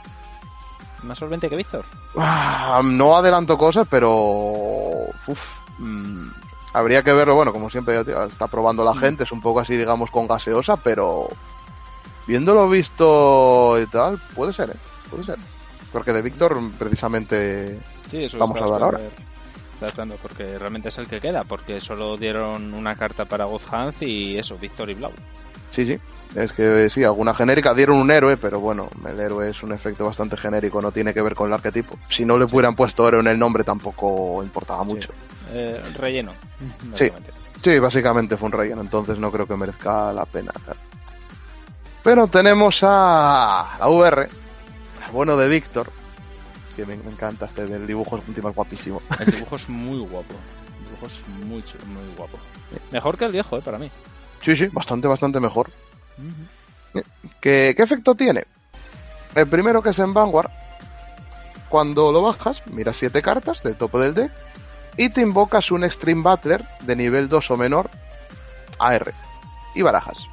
Más 1.02 1.18
solvente 1.18 1.48
que 1.48 1.56
Víctor. 1.56 1.84
Ah, 2.16 2.80
no 2.82 3.16
adelanto 3.16 3.56
cosas, 3.56 3.86
pero. 3.90 4.10
uf, 4.10 5.40
mm, 5.78 6.28
habría 6.72 7.02
que 7.02 7.12
verlo. 7.12 7.34
Bueno, 7.34 7.52
como 7.52 7.70
siempre, 7.70 8.02
digo, 8.04 8.22
está 8.24 8.46
probando 8.46 8.84
la 8.84 8.94
gente, 8.94 9.24
es 9.24 9.32
un 9.32 9.40
poco 9.40 9.60
así, 9.60 9.76
digamos, 9.76 10.10
con 10.10 10.26
gaseosa, 10.26 10.76
pero. 10.76 11.28
Viéndolo 12.26 12.68
visto 12.68 13.80
y 13.80 13.86
tal, 13.86 14.20
puede 14.34 14.52
ser, 14.52 14.70
¿eh? 14.70 14.76
Puede 15.10 15.24
ser. 15.24 15.36
Porque 15.92 16.12
de 16.12 16.22
Víctor, 16.22 16.58
precisamente. 16.78 17.78
Sí, 18.08 18.24
eso 18.24 18.38
Vamos 18.38 18.60
a 18.60 18.64
hablar 18.64 18.82
ahora. 18.82 19.00
esperando, 19.80 20.16
porque 20.16 20.58
realmente 20.58 20.90
es 20.90 20.98
el 20.98 21.08
que 21.08 21.20
queda, 21.20 21.44
porque 21.44 21.80
solo 21.80 22.16
dieron 22.16 22.74
una 22.74 22.94
carta 22.94 23.24
para 23.24 23.46
Godhand 23.46 24.02
y 24.02 24.36
eso, 24.38 24.56
Víctor 24.58 24.90
y 24.90 24.94
Blau. 24.94 25.12
Sí, 25.72 25.86
sí. 25.86 25.98
Es 26.34 26.52
que 26.52 26.88
sí, 26.90 27.02
alguna 27.02 27.34
genérica 27.34 27.74
dieron 27.74 27.96
un 27.96 28.10
héroe, 28.10 28.36
pero 28.36 28.60
bueno, 28.60 28.88
el 29.08 29.18
héroe 29.18 29.50
es 29.50 29.62
un 29.64 29.72
efecto 29.72 30.04
bastante 30.04 30.36
genérico, 30.36 30.80
no 30.80 30.92
tiene 30.92 31.12
que 31.12 31.22
ver 31.22 31.34
con 31.34 31.48
el 31.48 31.54
arquetipo. 31.54 31.96
Si 32.08 32.24
no 32.24 32.38
le 32.38 32.44
hubieran 32.44 32.76
puesto 32.76 33.06
héroe 33.08 33.20
en 33.20 33.26
el 33.26 33.38
nombre, 33.38 33.64
tampoco 33.64 34.40
importaba 34.42 34.84
mucho. 34.84 35.08
Eh, 35.52 35.82
relleno. 35.96 36.32
Sí. 36.94 37.10
básicamente. 37.10 37.32
Sí, 37.62 37.78
básicamente 37.78 38.36
fue 38.36 38.46
un 38.46 38.52
relleno, 38.52 38.80
entonces 38.80 39.18
no 39.18 39.30
creo 39.30 39.46
que 39.46 39.56
merezca 39.56 40.12
la 40.12 40.24
pena. 40.24 40.52
Pero 42.02 42.26
tenemos 42.28 42.80
a 42.82 43.76
la 43.78 43.88
VR, 43.88 44.28
bueno 45.12 45.36
de 45.36 45.48
Víctor, 45.48 45.90
que 46.74 46.86
me, 46.86 46.96
me 46.96 47.10
encanta 47.10 47.44
este, 47.44 47.62
el 47.62 47.86
dibujo 47.86 48.16
es 48.16 48.54
guapísimo. 48.54 49.02
El 49.18 49.26
dibujo 49.26 49.56
es 49.56 49.68
muy 49.68 49.98
guapo. 49.98 50.34
El 50.78 50.84
dibujo 50.84 51.06
es 51.06 51.28
muy, 51.44 51.62
muy 51.86 52.14
guapo. 52.16 52.38
Mejor 52.90 53.18
que 53.18 53.26
el 53.26 53.32
viejo, 53.32 53.58
eh, 53.58 53.62
para 53.62 53.78
mí. 53.78 53.90
Sí, 54.40 54.56
sí, 54.56 54.66
bastante, 54.68 55.06
bastante 55.06 55.40
mejor. 55.40 55.70
¿Qué, 57.40 57.74
qué 57.76 57.82
efecto 57.82 58.14
tiene? 58.14 58.44
El 59.34 59.46
primero 59.46 59.82
que 59.82 59.90
es 59.90 59.98
en 59.98 60.14
Vanguard, 60.14 60.50
cuando 61.68 62.10
lo 62.10 62.22
bajas, 62.22 62.66
miras 62.66 62.96
siete 62.96 63.20
cartas 63.22 63.62
del 63.62 63.76
tope 63.76 63.98
del 63.98 64.14
deck 64.14 64.32
y 64.96 65.08
te 65.10 65.20
invocas 65.22 65.70
un 65.70 65.84
Extreme 65.84 66.22
Battler 66.22 66.64
de 66.82 66.96
nivel 66.96 67.28
2 67.28 67.50
o 67.50 67.56
menor 67.56 67.90
AR 68.78 69.14
y 69.74 69.82
barajas. 69.82 70.26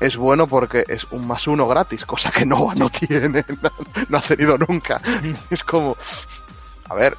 Es 0.00 0.16
bueno 0.16 0.46
porque 0.46 0.84
es 0.88 1.04
un 1.10 1.26
más 1.26 1.46
uno 1.48 1.66
gratis, 1.66 2.04
cosa 2.04 2.30
que 2.30 2.46
Nova 2.46 2.74
no 2.74 2.88
tiene, 2.90 3.44
no 4.08 4.18
ha 4.18 4.22
tenido 4.22 4.56
nunca. 4.58 5.00
Es 5.50 5.64
como, 5.64 5.96
a 6.88 6.94
ver, 6.94 7.16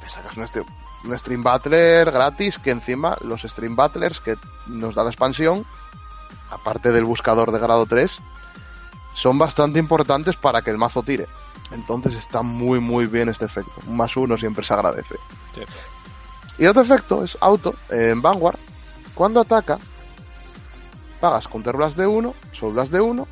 te 0.00 0.08
sacas 0.08 0.36
un, 0.36 0.44
este- 0.44 0.64
un 1.04 1.18
Stream 1.18 1.42
Battler 1.42 2.10
gratis 2.10 2.58
que 2.58 2.70
encima 2.70 3.16
los 3.22 3.42
Stream 3.42 3.74
Battlers 3.74 4.20
que 4.20 4.36
nos 4.68 4.94
da 4.94 5.02
la 5.02 5.10
expansión, 5.10 5.64
aparte 6.50 6.92
del 6.92 7.04
buscador 7.04 7.50
de 7.52 7.58
grado 7.58 7.86
3, 7.86 8.18
son 9.16 9.38
bastante 9.38 9.78
importantes 9.78 10.36
para 10.36 10.62
que 10.62 10.70
el 10.70 10.78
mazo 10.78 11.02
tire. 11.02 11.26
Entonces 11.72 12.14
está 12.14 12.42
muy 12.42 12.80
muy 12.80 13.06
bien 13.06 13.28
este 13.28 13.44
efecto. 13.44 13.72
Un 13.86 13.96
más 13.96 14.16
uno 14.16 14.36
siempre 14.36 14.64
se 14.64 14.74
agradece. 14.74 15.14
Sí. 15.54 15.62
Y 16.58 16.66
otro 16.66 16.82
efecto 16.82 17.24
es 17.24 17.38
auto 17.40 17.74
en 17.88 18.20
Vanguard. 18.20 18.58
Cuando 19.14 19.40
ataca, 19.40 19.78
pagas 21.20 21.48
Counter 21.48 21.76
Blast 21.76 21.96
de 21.96 22.06
1, 22.06 22.34
Soul 22.52 22.74
Blast 22.74 22.92
de 22.92 23.00
1, 23.00 23.26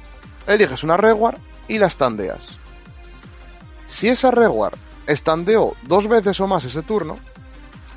eliges 0.46 0.82
una 0.82 0.96
Reward 0.96 1.38
y 1.68 1.78
la 1.78 1.90
standeas. 1.90 2.56
Si 3.86 4.08
esa 4.08 4.30
Reward 4.30 4.74
standeó 5.08 5.74
dos 5.82 6.08
veces 6.08 6.38
o 6.40 6.46
más 6.46 6.64
ese 6.64 6.82
turno, 6.82 7.16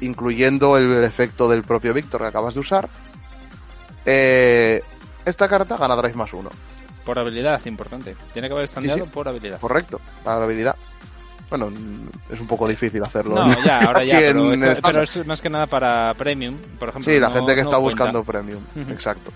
incluyendo 0.02 0.78
el 0.78 1.04
efecto 1.04 1.50
del 1.50 1.64
propio 1.64 1.94
Víctor 1.94 2.22
que 2.22 2.28
acabas 2.28 2.54
de 2.54 2.60
usar, 2.60 2.90
eh, 4.06 4.84
esta 5.26 5.48
carta 5.48 5.78
gana 5.78 5.96
Drive 5.96 6.16
más 6.16 6.34
1. 6.34 6.50
Por 7.06 7.18
habilidad, 7.20 7.60
importante. 7.66 8.16
Tiene 8.34 8.48
que 8.48 8.54
haber 8.54 8.66
estandeado 8.66 9.00
Sí, 9.00 9.06
sí. 9.06 9.10
por 9.12 9.28
habilidad. 9.28 9.60
Correcto, 9.60 10.00
la 10.26 10.36
habilidad. 10.36 10.76
Bueno, 11.50 11.70
es 12.30 12.40
un 12.40 12.48
poco 12.48 12.68
difícil 12.68 13.02
hacerlo. 13.04 13.36
No, 13.36 13.64
ya, 13.64 13.82
ahora 13.82 14.04
ya, 14.06 14.20
pero, 14.20 15.02
esto- 15.02 15.22
es 15.22 15.28
más 15.28 15.42
que 15.42 15.50
nada 15.50 15.66
para 15.68 16.14
Premium, 16.18 16.56
por 16.80 16.90
ejemplo. 16.90 17.12
Sí, 17.12 17.20
la 17.20 17.28
no- 17.30 17.34
gente 17.36 17.56
que 17.56 17.64
no 17.64 17.70
está 17.70 17.78
cuenta. 17.80 18.04
buscando 18.04 18.24
premium. 18.24 18.64
Ujú. 18.76 18.92
Exacto. 18.94 19.32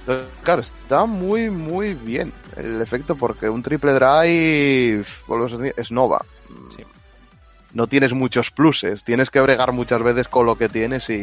Entonces, 0.00 0.26
claro, 0.42 0.60
está 0.62 1.06
muy, 1.06 1.48
muy 1.50 1.94
bien 1.94 2.30
el 2.56 2.80
efecto 2.82 3.16
porque 3.16 3.48
un 3.48 3.62
triple 3.62 3.92
drive, 3.94 5.04
volvemos 5.26 5.52
a 5.54 5.56
decir, 5.56 5.74
es 5.78 5.90
Nova. 5.90 6.24
Sí. 6.76 6.84
No 7.72 7.86
tienes 7.88 8.12
muchos 8.12 8.50
pluses, 8.52 9.02
tienes 9.02 9.30
que 9.30 9.40
bregar 9.40 9.72
muchas 9.72 10.00
veces 10.02 10.28
con 10.28 10.46
lo 10.46 10.56
que 10.56 10.68
tienes 10.68 11.08
y 11.10 11.16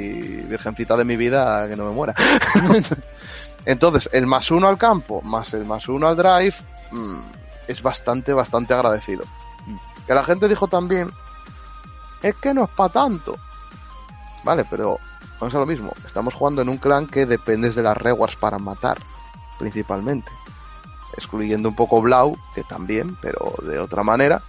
virgencita 0.49 0.97
de 0.97 1.05
mi 1.05 1.15
vida, 1.15 1.69
que 1.69 1.75
no 1.77 1.85
me 1.85 1.91
muera. 1.93 2.13
Entonces, 3.65 4.09
el 4.11 4.25
más 4.27 4.51
uno 4.51 4.67
al 4.67 4.77
campo, 4.77 5.21
más 5.21 5.53
el 5.53 5.65
más 5.65 5.87
uno 5.87 6.07
al 6.07 6.17
drive, 6.17 6.55
mm, 6.91 7.19
es 7.67 7.81
bastante, 7.81 8.33
bastante 8.33 8.73
agradecido. 8.73 9.23
Mm. 9.65 10.05
Que 10.07 10.13
la 10.13 10.23
gente 10.23 10.47
dijo 10.47 10.67
también, 10.67 11.11
es 12.21 12.35
que 12.35 12.53
no 12.53 12.63
es 12.63 12.69
para 12.69 12.93
tanto. 12.93 13.37
Vale, 14.43 14.65
pero 14.69 14.97
vamos 15.39 15.53
a 15.53 15.59
lo 15.59 15.65
mismo. 15.65 15.93
Estamos 16.05 16.33
jugando 16.33 16.61
en 16.61 16.69
un 16.69 16.77
clan 16.77 17.07
que 17.07 17.25
dependes 17.25 17.75
de 17.75 17.83
las 17.83 17.97
rewards 17.97 18.35
para 18.35 18.57
matar, 18.57 18.97
principalmente. 19.59 20.31
Excluyendo 21.15 21.69
un 21.69 21.75
poco 21.75 22.01
Blau, 22.01 22.37
que 22.55 22.63
también, 22.63 23.17
pero 23.21 23.53
de 23.63 23.79
otra 23.79 24.03
manera, 24.03 24.41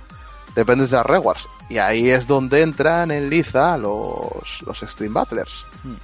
dependes 0.54 0.90
de 0.90 0.96
las 0.96 1.06
rewards. 1.06 1.46
Y 1.68 1.78
ahí 1.78 2.10
es 2.10 2.26
donde 2.26 2.62
entran 2.62 3.10
en 3.10 3.28
liza 3.28 3.76
los, 3.76 4.62
los 4.66 4.82
Extreme 4.82 5.14
Battlers. 5.14 5.64
Hmm. 5.82 5.94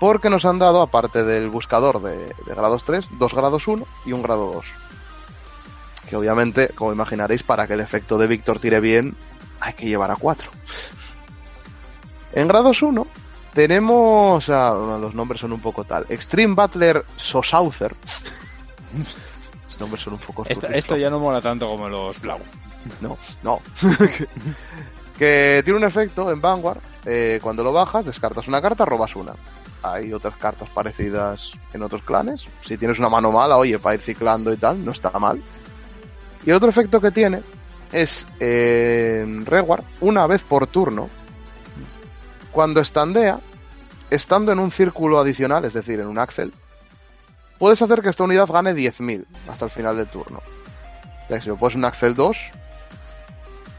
Porque 0.00 0.30
nos 0.30 0.44
han 0.46 0.58
dado, 0.58 0.82
aparte 0.82 1.22
del 1.22 1.48
buscador 1.50 2.02
de, 2.02 2.16
de 2.16 2.54
grados 2.54 2.82
3, 2.84 3.06
dos 3.18 3.34
grados 3.34 3.68
1 3.68 3.86
y 4.06 4.12
un 4.12 4.22
grado 4.22 4.50
2. 4.54 4.66
Que 6.08 6.16
obviamente, 6.16 6.70
como 6.74 6.92
imaginaréis, 6.92 7.42
para 7.44 7.66
que 7.68 7.74
el 7.74 7.80
efecto 7.80 8.18
de 8.18 8.26
Víctor 8.26 8.58
tire 8.58 8.80
bien, 8.80 9.14
hay 9.60 9.74
que 9.74 9.86
llevar 9.86 10.10
a 10.10 10.16
4. 10.16 10.50
En 12.32 12.48
grados 12.48 12.80
1 12.82 13.06
tenemos, 13.52 14.48
ah, 14.48 14.72
bueno, 14.72 14.98
los 14.98 15.14
nombres 15.14 15.40
son 15.40 15.52
un 15.52 15.60
poco 15.60 15.84
tal, 15.84 16.06
Extreme 16.08 16.54
Battler 16.54 17.04
Sosauther. 17.16 17.94
Los 19.66 19.80
nombres 19.80 20.02
son 20.02 20.14
un 20.14 20.18
poco 20.18 20.44
Esto, 20.48 20.66
esto 20.68 20.96
ya 20.96 21.08
no 21.10 21.20
mola 21.20 21.40
tanto 21.40 21.68
como 21.68 21.88
los 21.88 22.20
Blau. 22.20 22.40
No, 23.00 23.16
no. 23.42 23.60
que 25.18 25.62
tiene 25.64 25.78
un 25.78 25.84
efecto 25.84 26.30
en 26.30 26.40
Vanguard. 26.40 26.80
eh, 27.04 27.38
cuando 27.42 27.62
lo 27.62 27.72
bajas, 27.72 28.04
descartas 28.04 28.48
una 28.48 28.60
carta, 28.60 28.84
robas 28.84 29.14
una. 29.14 29.32
Hay 29.82 30.12
otras 30.12 30.36
cartas 30.36 30.68
parecidas 30.68 31.52
en 31.72 31.82
otros 31.82 32.02
clanes. 32.02 32.46
Si 32.64 32.76
tienes 32.76 32.98
una 32.98 33.08
mano 33.08 33.32
mala, 33.32 33.56
oye, 33.56 33.78
para 33.78 33.94
ir 33.94 34.00
ciclando 34.00 34.52
y 34.52 34.56
tal, 34.56 34.84
no 34.84 34.92
está 34.92 35.10
mal. 35.18 35.42
Y 36.44 36.50
el 36.50 36.56
otro 36.56 36.68
efecto 36.68 37.00
que 37.00 37.10
tiene 37.10 37.42
es 37.92 38.26
eh, 38.38 39.24
Reward, 39.44 39.84
una 40.00 40.26
vez 40.26 40.42
por 40.42 40.66
turno, 40.66 41.08
cuando 42.52 42.80
estandea, 42.80 43.38
estando 44.10 44.52
en 44.52 44.58
un 44.58 44.70
círculo 44.70 45.18
adicional, 45.18 45.64
es 45.64 45.74
decir, 45.74 46.00
en 46.00 46.06
un 46.06 46.18
Axel, 46.18 46.52
puedes 47.58 47.80
hacer 47.80 48.02
que 48.02 48.08
esta 48.08 48.24
unidad 48.24 48.48
gane 48.48 48.74
10.000 48.74 49.24
hasta 49.50 49.64
el 49.64 49.70
final 49.70 49.96
del 49.96 50.06
turno. 50.06 50.40
Si 51.40 51.48
lo 51.48 51.56
pones 51.56 51.76
un 51.76 51.84
Axel 51.84 52.14
2, 52.14 52.36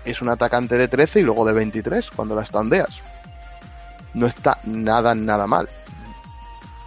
es 0.05 0.21
un 0.21 0.29
atacante 0.29 0.77
de 0.77 0.87
13 0.87 1.19
y 1.19 1.23
luego 1.23 1.45
de 1.45 1.53
23 1.53 2.11
cuando 2.11 2.35
la 2.35 2.43
estandeas. 2.43 3.01
No 4.13 4.27
está 4.27 4.57
nada, 4.63 5.13
nada 5.15 5.47
mal. 5.47 5.67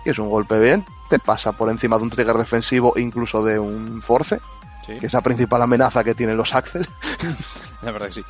Y 0.04 0.10
es 0.10 0.18
un 0.18 0.28
golpe 0.28 0.58
bien, 0.60 0.84
te 1.08 1.18
pasa 1.18 1.52
por 1.52 1.70
encima 1.70 1.96
de 1.96 2.02
un 2.04 2.10
trigger 2.10 2.36
defensivo, 2.36 2.92
incluso 2.96 3.44
de 3.44 3.58
un 3.58 4.00
force, 4.02 4.40
Sí, 4.86 4.98
que 4.98 5.06
es 5.06 5.12
la 5.14 5.22
principal 5.22 5.62
amenaza 5.62 6.04
que 6.04 6.14
tienen 6.14 6.36
los 6.36 6.54
Axel. 6.54 6.86
la 7.82 7.90
verdad 7.90 8.08
que 8.08 8.12
sí. 8.14 8.24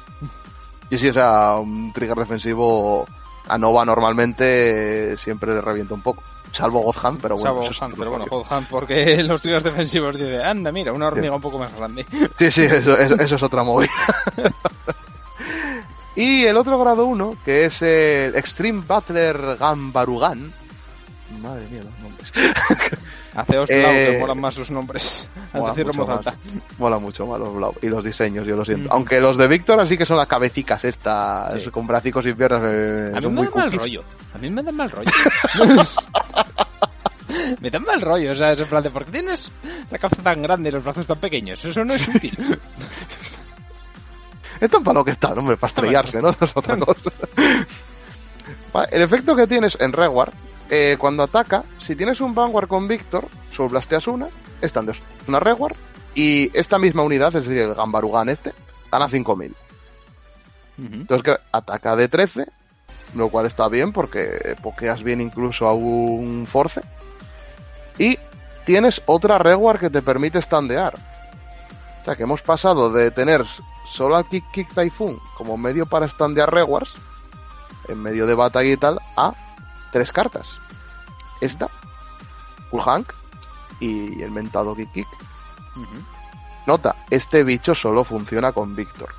Y 0.90 0.98
si 0.98 1.08
o 1.08 1.12
sea, 1.12 1.56
un 1.56 1.92
trigger 1.92 2.16
defensivo 2.16 3.04
a 3.48 3.58
Nova 3.58 3.84
normalmente 3.84 5.12
eh, 5.12 5.16
siempre 5.16 5.52
le 5.52 5.60
revienta 5.60 5.94
un 5.94 6.02
poco. 6.02 6.22
Salvo 6.52 6.80
Godhand, 6.82 7.20
pero 7.20 7.34
bueno. 7.36 7.64
Salvo 7.72 7.86
otro 7.88 7.96
pero 7.98 8.10
bueno. 8.10 8.26
Hunt, 8.30 8.68
porque 8.68 9.20
los 9.24 9.42
tiros 9.42 9.64
defensivos 9.64 10.14
dice, 10.14 10.40
anda, 10.44 10.70
mira, 10.70 10.92
una 10.92 11.08
hormiga 11.08 11.34
un 11.34 11.40
poco 11.42 11.58
más 11.58 11.74
grande. 11.76 12.06
Sí, 12.38 12.48
sí, 12.52 12.62
eso, 12.62 12.96
eso- 12.96 13.16
eso 13.18 13.34
es 13.34 13.42
otra 13.42 13.64
movida. 13.64 13.90
y 16.14 16.44
el 16.44 16.56
otro 16.56 16.78
grado 16.78 17.06
1, 17.06 17.36
que 17.44 17.64
es 17.64 17.82
el 17.82 18.36
Extreme 18.36 18.84
Battler 18.86 19.56
Gambarugan. 19.58 20.52
Madre 21.44 21.66
mía, 21.70 21.82
los 21.84 21.98
nombres. 22.00 22.32
Hace 23.34 23.58
os 23.58 23.68
Eh, 23.70 23.80
Blau 23.80 23.92
que 23.92 24.18
molan 24.20 24.40
más 24.40 24.56
los 24.56 24.70
nombres. 24.70 25.28
Mola 25.52 25.68
decirlo 25.70 25.92
mucho 25.92 26.06
más. 26.08 26.18
alta. 26.18 26.34
Mola 26.78 26.98
mucho 26.98 27.26
más 27.26 27.38
los 27.38 27.54
Blau. 27.54 27.74
Y 27.82 27.86
los 27.88 28.02
diseños, 28.02 28.46
yo 28.46 28.56
lo 28.56 28.64
siento. 28.64 28.88
Mm. 28.88 28.92
Aunque 28.92 29.20
los 29.20 29.36
de 29.36 29.46
Víctor 29.48 29.78
así 29.80 29.98
que 29.98 30.06
son 30.06 30.16
las 30.16 30.26
cabecicas 30.26 30.82
estas, 30.84 31.62
Sí. 31.62 31.70
con 31.70 31.86
bracicos 31.86 32.24
y 32.26 32.32
piernas. 32.32 32.62
eh, 32.64 33.12
A 33.14 33.20
mí 33.20 33.28
me 33.28 33.42
dan 33.44 33.52
mal 33.54 33.72
rollo. 33.72 34.02
A 34.34 34.38
mí 34.38 34.50
me 34.50 34.62
dan 34.62 34.76
mal 34.76 34.90
rollo. 34.90 35.10
me 37.60 37.70
dan 37.70 37.82
mal 37.82 38.00
rollo, 38.00 38.32
o 38.32 38.34
sea, 38.34 38.52
es 38.52 38.60
en 38.60 38.66
plan 38.66 38.82
de, 38.82 38.90
¿por 38.90 39.04
qué 39.04 39.12
tienes 39.12 39.50
la 39.90 39.98
cabeza 39.98 40.22
tan 40.22 40.42
grande 40.42 40.68
y 40.68 40.72
los 40.72 40.84
brazos 40.84 41.06
tan 41.06 41.18
pequeños? 41.18 41.64
Eso 41.64 41.84
no 41.84 41.94
es 41.94 42.06
útil. 42.08 42.36
Esto 44.60 44.78
es 44.78 44.84
para 44.84 44.94
lo 45.00 45.04
que 45.04 45.10
está, 45.10 45.32
hombre, 45.32 45.56
para 45.56 45.68
estrellarse, 45.68 46.22
¿no? 46.22 46.30
Es 46.30 46.56
otra 46.56 46.76
cosa. 46.78 47.10
El 48.90 49.02
efecto 49.02 49.36
que 49.36 49.46
tienes 49.46 49.76
en 49.80 49.92
Reward, 49.92 50.32
eh, 50.70 50.96
cuando 50.98 51.22
ataca, 51.22 51.64
si 51.78 51.96
tienes 51.96 52.20
un 52.20 52.34
Vanguard 52.34 52.68
con 52.68 52.88
Víctor, 52.88 53.28
solo 53.54 53.70
blasteas 53.70 54.06
una, 54.06 54.28
estando 54.60 54.92
una 55.26 55.40
Reward, 55.40 55.76
y 56.14 56.56
esta 56.56 56.78
misma 56.78 57.02
unidad, 57.02 57.34
es 57.36 57.46
decir, 57.46 57.62
el 57.62 57.74
Gambarugan 57.74 58.28
este, 58.28 58.52
gana 58.90 59.08
5000. 59.08 59.54
Ujú. 60.76 60.94
Entonces 60.94 61.22
que 61.24 61.36
ataca 61.52 61.96
de 61.96 62.08
13, 62.08 62.46
lo 63.14 63.28
cual 63.28 63.46
está 63.46 63.68
bien 63.68 63.92
porque 63.92 64.56
pokeas 64.62 65.02
bien 65.02 65.20
incluso 65.20 65.66
a 65.66 65.74
un 65.74 66.46
Force. 66.46 66.80
Y 67.98 68.18
tienes 68.64 69.02
otra 69.06 69.38
Reward 69.38 69.80
que 69.80 69.90
te 69.90 70.02
permite 70.02 70.40
standear. 70.40 70.94
O 72.00 72.04
sea 72.04 72.16
que 72.16 72.24
hemos 72.24 72.42
pasado 72.42 72.90
de 72.90 73.10
tener 73.10 73.44
solo 73.86 74.16
al 74.16 74.26
Kick 74.26 74.44
Kick 74.52 74.74
Typhoon 74.74 75.18
como 75.36 75.56
medio 75.56 75.86
para 75.86 76.08
standear 76.08 76.52
Rewards, 76.52 76.94
en 77.88 78.02
medio 78.02 78.26
de 78.26 78.34
batalla 78.34 78.70
y 78.70 78.76
tal, 78.76 78.98
a 79.16 79.34
tres 79.94 80.10
cartas. 80.10 80.58
Esta, 81.40 81.68
Hank 82.84 83.12
y 83.78 84.20
el 84.20 84.32
mentado 84.32 84.74
Kick. 84.74 85.06
Nota, 86.66 86.96
este 87.10 87.44
bicho 87.44 87.76
solo 87.76 88.02
funciona 88.02 88.50
con 88.50 88.74
Víctor. 88.74 89.10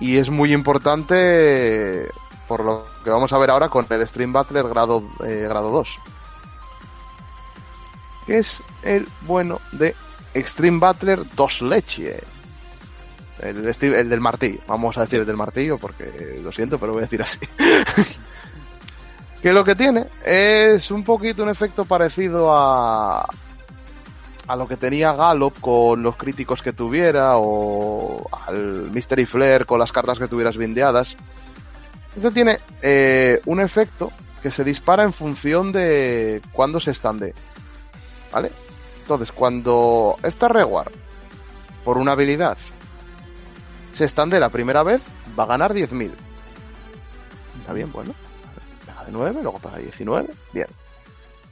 Y 0.00 0.16
es 0.16 0.30
muy 0.30 0.54
importante 0.54 2.08
por 2.48 2.64
lo 2.64 2.86
que 3.04 3.10
vamos 3.10 3.34
a 3.34 3.38
ver 3.38 3.50
ahora 3.50 3.68
con 3.68 3.86
el 3.90 4.08
Stream 4.08 4.32
Battler 4.32 4.66
grado, 4.66 5.04
eh, 5.26 5.44
grado 5.46 5.70
2. 5.70 5.98
Que 8.26 8.38
es 8.38 8.62
el 8.82 9.06
bueno 9.26 9.60
de 9.72 9.94
Extreme 10.32 10.78
Battler 10.78 11.20
2 11.34 11.62
Leche. 11.62 12.18
El, 13.40 13.66
el 13.66 14.08
del 14.08 14.20
martillo. 14.20 14.60
Vamos 14.66 14.96
a 14.96 15.02
decir 15.02 15.20
el 15.20 15.26
del 15.26 15.36
martillo 15.36 15.76
porque 15.76 16.40
lo 16.42 16.50
siento, 16.50 16.78
pero 16.78 16.92
voy 16.92 17.02
a 17.02 17.04
decir 17.04 17.20
así. 17.20 17.38
que 19.42 19.52
lo 19.52 19.64
que 19.64 19.74
tiene 19.74 20.06
es 20.24 20.90
un 20.90 21.04
poquito 21.04 21.42
un 21.42 21.48
efecto 21.48 21.84
parecido 21.84 22.54
a 22.54 23.26
a 24.50 24.56
lo 24.56 24.66
que 24.66 24.76
tenía 24.76 25.12
Gallop 25.12 25.60
con 25.60 26.02
los 26.02 26.16
críticos 26.16 26.60
que 26.60 26.72
tuviera 26.72 27.34
o 27.36 28.28
al 28.48 28.90
Mystery 28.90 29.24
Flare 29.24 29.64
con 29.64 29.78
las 29.78 29.92
cartas 29.92 30.18
que 30.18 30.26
tuvieras 30.26 30.56
bindeadas. 30.56 31.14
Este 32.16 32.32
tiene 32.32 32.58
eh, 32.82 33.40
un 33.46 33.60
efecto 33.60 34.10
que 34.42 34.50
se 34.50 34.64
dispara 34.64 35.04
en 35.04 35.12
función 35.12 35.70
de 35.70 36.42
cuándo 36.50 36.80
se 36.80 36.90
estande. 36.90 37.32
¿Vale? 38.32 38.50
Entonces, 39.02 39.30
cuando 39.30 40.16
esta 40.24 40.48
Reward, 40.48 40.90
por 41.84 41.96
una 41.96 42.12
habilidad, 42.12 42.58
se 43.92 44.04
estande 44.04 44.40
la 44.40 44.48
primera 44.48 44.82
vez, 44.82 45.00
va 45.38 45.44
a 45.44 45.46
ganar 45.46 45.74
10.000. 45.74 46.10
Está 47.60 47.72
bien, 47.72 47.92
bueno. 47.92 48.14
9, 49.10 49.40
luego 49.42 49.58
pega 49.58 49.78
19. 49.78 50.32
Bien. 50.52 50.68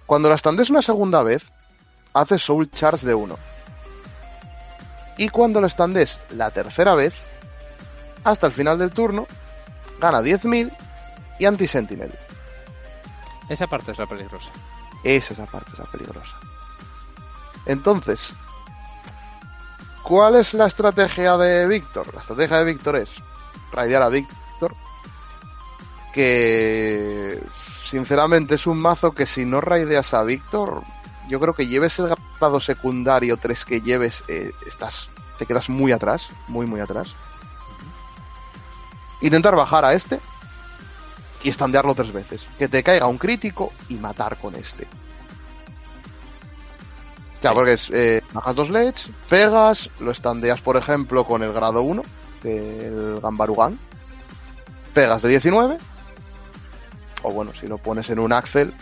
Cuando 0.07 0.29
la 0.29 0.35
estandes 0.35 0.71
una 0.71 0.83
segunda 0.83 1.23
vez, 1.23 1.51
hace 2.15 2.39
Soul 2.39 2.71
Charge 2.71 3.07
de 3.07 3.15
1. 3.15 3.37
Y 5.19 5.29
cuando 5.29 5.61
la 5.61 5.67
estandes 5.67 6.21
la 6.31 6.51
tercera 6.51 6.95
vez, 6.95 7.15
hasta 8.25 8.47
el 8.47 8.53
final 8.53 8.79
del 8.79 8.91
turno, 8.91 9.27
gana 10.01 10.21
10.000 10.21 10.71
y 11.39 11.45
anti-sentinel. 11.45 12.13
Esa 13.49 13.67
parte 13.67 13.93
es 13.93 13.99
la 13.99 14.07
peligrosa. 14.07 14.53
Esa 15.03 15.33
es 15.33 15.39
la 15.39 15.47
parte, 15.47 15.73
es 15.73 15.79
la 15.79 15.85
peligrosa. 15.87 16.37
Entonces, 17.67 18.35
¿cuál 20.03 20.37
es 20.37 20.55
la 20.55 20.67
estrategia 20.67 21.37
de 21.37 21.67
Víctor? 21.67 22.13
La 22.15 22.21
estrategia 22.21 22.59
de 22.59 22.65
Víctor 22.65 22.97
es 22.97 23.11
raidear 23.73 24.03
a 24.03 24.09
Víctor, 24.09 24.75
que 26.13 27.43
sinceramente 27.85 28.57
es 28.57 28.67
un 28.67 28.79
mazo 28.79 29.13
que 29.13 29.27
si 29.27 29.45
no 29.45 29.61
raideas 29.61 30.15
a 30.15 30.23
Víctor, 30.23 30.83
yo 31.29 31.41
creo 31.41 31.55
que 31.55 31.67
lleves 31.67 31.99
el 31.99 32.15
grado 32.39 32.61
secundario 32.61 33.37
3 33.37 33.65
que 33.65 33.81
lleves, 33.81 34.25
eh, 34.29 34.53
estás, 34.67 35.09
te 35.39 35.47
quedas 35.47 35.69
muy 35.69 35.93
atrás, 35.93 36.31
muy 36.49 36.67
muy 36.67 36.81
atrás. 36.81 37.09
Intentar 39.21 39.57
bajar 39.57 39.85
a 39.85 39.95
este 39.95 40.21
y 41.43 41.51
estandearlo 41.51 41.95
tres 41.95 42.13
veces. 42.13 42.47
Que 42.59 42.69
te 42.69 42.83
caiga 42.83 43.07
un 43.07 43.19
crítico 43.19 43.73
y 43.89 43.97
matar 43.97 44.39
con 44.39 44.55
este. 44.55 44.87
Ya, 47.43 47.53
porque 47.53 47.75
es, 47.75 47.91
eh, 47.91 48.23
bajas 48.33 48.57
dos 48.57 48.71
LEDs, 48.71 49.11
pegas, 49.29 49.91
lo 50.01 50.11
estandeas, 50.11 50.61
por 50.61 50.77
ejemplo, 50.77 51.25
con 51.25 51.43
el 51.43 51.53
grado 51.53 51.83
1 51.83 52.03
del 52.43 53.21
Gambarugan. 53.21 53.79
Pegas 54.93 55.23
de 55.23 55.29
19. 55.29 55.79
O 57.23 57.33
bueno, 57.33 57.53
si 57.59 57.67
lo 57.67 57.79
pones 57.79 58.11
en 58.11 58.19
un 58.19 58.33
Axel, 58.33 58.73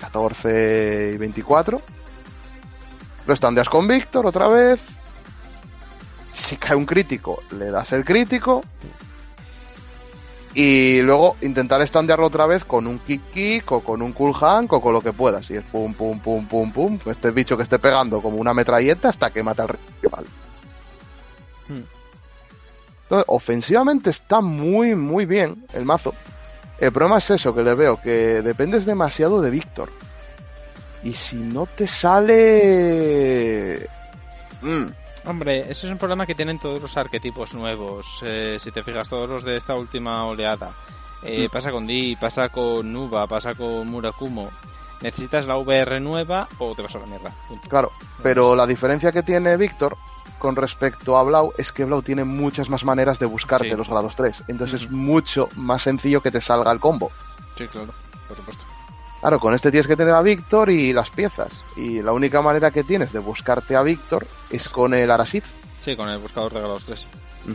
14 0.00 1.12
y 1.14 1.16
24. 1.16 1.80
Lo 3.26 3.34
estandeas 3.34 3.68
con 3.68 3.88
Víctor 3.88 4.26
otra 4.26 4.48
vez. 4.48 4.80
Si 6.32 6.56
cae 6.56 6.76
un 6.76 6.84
crítico, 6.84 7.42
le 7.52 7.70
das 7.70 7.92
el 7.92 8.04
crítico. 8.04 8.64
Y 10.54 11.02
luego 11.02 11.36
intentar 11.40 11.82
estandearlo 11.82 12.26
otra 12.26 12.46
vez 12.46 12.64
con 12.64 12.86
un 12.86 13.00
kick 13.00 13.28
kick 13.30 13.72
o 13.72 13.80
con 13.80 14.02
un 14.02 14.12
cool 14.12 14.32
hank 14.34 14.72
o 14.72 14.80
con 14.80 14.92
lo 14.92 15.00
que 15.00 15.12
puedas. 15.12 15.50
Y 15.50 15.56
es 15.56 15.64
pum, 15.64 15.94
pum, 15.94 16.20
pum, 16.20 16.46
pum, 16.46 16.70
pum. 16.70 16.98
Este 17.06 17.30
bicho 17.32 17.56
que 17.56 17.64
esté 17.64 17.78
pegando 17.78 18.20
como 18.22 18.36
una 18.36 18.54
metralleta 18.54 19.08
hasta 19.08 19.30
que 19.30 19.42
mata 19.42 19.64
al 19.64 19.70
rival. 20.00 20.26
Entonces, 23.04 23.24
ofensivamente 23.26 24.10
está 24.10 24.40
muy, 24.40 24.94
muy 24.94 25.26
bien 25.26 25.66
el 25.72 25.84
mazo. 25.84 26.14
El 26.78 26.92
problema 26.92 27.18
es 27.18 27.30
eso, 27.30 27.54
que 27.54 27.62
le 27.62 27.74
veo, 27.74 28.00
que 28.00 28.42
dependes 28.42 28.86
demasiado 28.86 29.40
de 29.40 29.50
Víctor. 29.50 29.90
Y 31.02 31.12
si 31.12 31.36
no 31.36 31.66
te 31.66 31.86
sale... 31.86 33.88
Mm, 34.62 34.86
Hombre, 35.26 35.60
eso 35.70 35.86
es 35.86 35.92
un 35.92 35.98
problema 35.98 36.26
que 36.26 36.34
tienen 36.34 36.58
todos 36.58 36.82
los 36.82 36.96
arquetipos 36.96 37.54
nuevos. 37.54 38.20
Eh, 38.22 38.58
si 38.60 38.70
te 38.70 38.82
fijas, 38.82 39.08
todos 39.08 39.28
los 39.28 39.42
de 39.42 39.56
esta 39.56 39.74
última 39.74 40.26
oleada. 40.26 40.70
Eh, 41.22 41.48
Pasa 41.50 41.70
con 41.70 41.86
Di, 41.86 42.14
pasa 42.16 42.50
con 42.50 42.92
Nuba, 42.92 43.26
pasa 43.26 43.54
con 43.54 43.88
Murakumo. 43.88 44.50
Necesitas 45.00 45.46
la 45.46 45.56
VR 45.56 45.98
nueva 46.00 46.46
o 46.58 46.74
te 46.74 46.82
vas 46.82 46.94
a 46.94 46.98
la 46.98 47.06
mierda. 47.06 47.30
Punto. 47.48 47.68
Claro, 47.68 47.92
pero 48.22 48.54
la 48.54 48.66
diferencia 48.66 49.12
que 49.12 49.22
tiene 49.22 49.56
Víctor 49.56 49.96
con 50.44 50.56
respecto 50.56 51.16
a 51.16 51.22
Blau 51.22 51.54
es 51.56 51.72
que 51.72 51.86
Blau 51.86 52.02
tiene 52.02 52.22
muchas 52.24 52.68
más 52.68 52.84
maneras 52.84 53.18
de 53.18 53.24
buscarte 53.24 53.70
Sí. 53.70 53.76
los 53.76 53.88
grados 53.88 54.14
3. 54.14 54.44
Entonces 54.48 54.82
es 54.82 54.90
mucho 54.90 55.48
más 55.56 55.80
sencillo 55.80 56.20
que 56.20 56.30
te 56.30 56.42
salga 56.42 56.70
el 56.70 56.80
combo. 56.80 57.10
Sí, 57.56 57.66
claro, 57.66 57.94
por 58.28 58.36
supuesto. 58.36 58.62
Claro, 59.22 59.40
con 59.40 59.54
este 59.54 59.70
tienes 59.70 59.86
que 59.86 59.96
tener 59.96 60.12
a 60.12 60.20
Víctor 60.20 60.68
y 60.68 60.92
las 60.92 61.08
piezas. 61.08 61.48
Y 61.76 62.02
la 62.02 62.12
única 62.12 62.42
manera 62.42 62.70
que 62.70 62.84
tienes 62.84 63.10
de 63.14 63.20
buscarte 63.20 63.74
a 63.74 63.80
Víctor 63.82 64.26
es 64.50 64.68
con 64.68 64.92
el 64.92 65.10
Arasith. 65.10 65.46
Sí, 65.82 65.96
con 65.96 66.10
el 66.10 66.18
buscador 66.18 66.52
de 66.52 66.60
grados 66.60 66.84
3. 66.84 67.06
Ujú. 67.48 67.52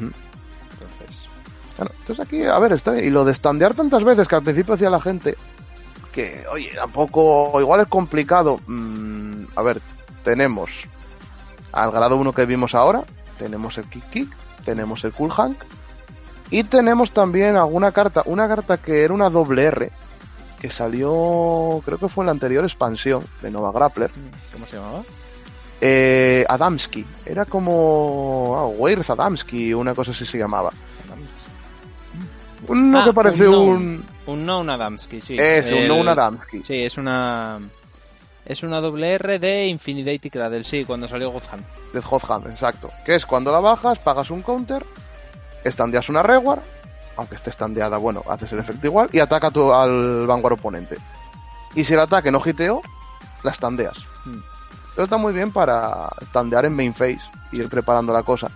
Entonces, 0.72 1.28
Claro, 1.76 1.92
entonces 2.00 2.26
aquí, 2.26 2.44
a 2.44 2.58
ver, 2.58 2.74
está, 2.74 3.00
y 3.00 3.12
lo 3.12 3.24
de 3.24 3.36
standear 3.36 3.76
tantas 3.76 4.04
veces 4.04 4.28
que 4.28 4.34
al 4.36 4.42
principio 4.42 4.74
decía 4.74 4.90
la 4.90 5.00
gente 5.00 5.38
que, 6.12 6.44
oye, 6.52 6.72
tampoco, 6.74 7.62
igual 7.62 7.82
es 7.82 7.88
complicado. 7.88 8.60
Mm, 8.66 9.44
a 9.56 9.62
ver, 9.62 9.80
tenemos 10.24 10.72
al 11.72 11.92
grado 11.92 12.18
1 12.18 12.34
que 12.34 12.46
vimos 12.46 12.76
ahora, 12.76 13.04
tenemos 13.38 13.78
el 13.78 13.86
Kick 13.86 14.10
Kick, 14.10 14.30
tenemos 14.66 15.04
el 15.04 15.12
Cool 15.12 15.32
Hank, 15.32 15.58
y 16.52 16.64
tenemos 16.64 17.12
también 17.12 17.56
alguna 17.58 17.92
carta, 17.92 18.24
una 18.26 18.48
carta 18.48 18.78
que 18.78 19.04
era 19.04 19.14
una 19.14 19.30
doble 19.30 19.64
R, 19.66 19.92
que 20.60 20.70
salió, 20.70 21.82
creo 21.86 21.98
que 21.98 22.10
fue 22.10 22.24
en 22.24 22.28
la 22.28 22.32
anterior 22.32 22.64
expansión 22.64 23.24
de 23.42 23.52
Nova 23.52 23.72
Grappler, 23.72 24.12
¿cómo 24.54 24.66
se 24.66 24.76
llamaba? 24.78 25.02
eh, 25.82 26.46
Adamski, 26.50 27.06
era 27.26 27.46
como, 27.46 28.56
ah, 28.58 28.68
Weird 28.68 29.10
Adamski, 29.10 29.74
una 29.74 29.96
cosa 29.96 30.12
así 30.12 30.26
se 30.26 30.38
llamaba. 30.38 30.72
Uno 32.68 33.00
Ah, 33.00 33.06
que 33.06 33.14
parece 33.14 33.48
un 33.48 33.56
un... 33.56 34.06
Un 34.26 34.46
no 34.46 34.60
Adamski, 34.60 35.22
sí. 35.22 35.38
Es 35.40 35.72
un 35.72 35.88
no 35.88 36.12
Adamski. 36.12 36.64
Sí, 36.64 36.84
es 36.84 36.98
una. 36.98 37.60
Es 38.50 38.64
una 38.64 38.82
doble 38.82 39.14
R 39.14 39.38
de 39.40 39.68
Infinity 39.68 40.30
Cradle, 40.30 40.64
sí, 40.64 40.84
cuando 40.84 41.08
salió 41.08 41.30
Gotham. 41.30 41.62
Death 41.94 42.04
Hot 42.06 42.30
Hand, 42.30 42.48
exacto. 42.48 42.90
Que 43.06 43.14
es 43.16 43.26
cuando 43.26 43.52
la 43.52 43.60
bajas, 43.60 44.00
pagas 44.00 44.32
un 44.32 44.42
counter, 44.42 44.84
estandeas 45.64 46.10
una 46.10 46.24
Reward, 46.24 46.60
aunque 47.16 47.36
esté 47.36 47.52
estandeada, 47.52 47.98
bueno, 47.98 48.24
haces 48.28 48.52
el 48.54 48.60
efecto 48.60 48.88
igual, 48.88 49.08
y 49.14 49.20
ataca 49.20 49.52
tu- 49.52 49.72
al 49.72 50.26
vanguard 50.26 50.54
oponente. 50.54 50.98
Y 51.76 51.84
si 51.84 51.94
el 51.94 52.00
ataque 52.00 52.32
no 52.32 52.42
hiteó, 52.44 52.82
la 53.44 53.52
estandeas. 53.52 53.98
Hmm. 54.26 54.40
Esto 54.90 55.04
está 55.04 55.18
muy 55.18 55.32
bien 55.32 55.52
para 55.52 56.10
estandear 56.20 56.66
en 56.66 56.76
main 56.76 56.94
phase, 56.94 57.22
ir 57.52 57.70
preparando 57.70 58.12
la 58.12 58.24
cosa. 58.24 58.50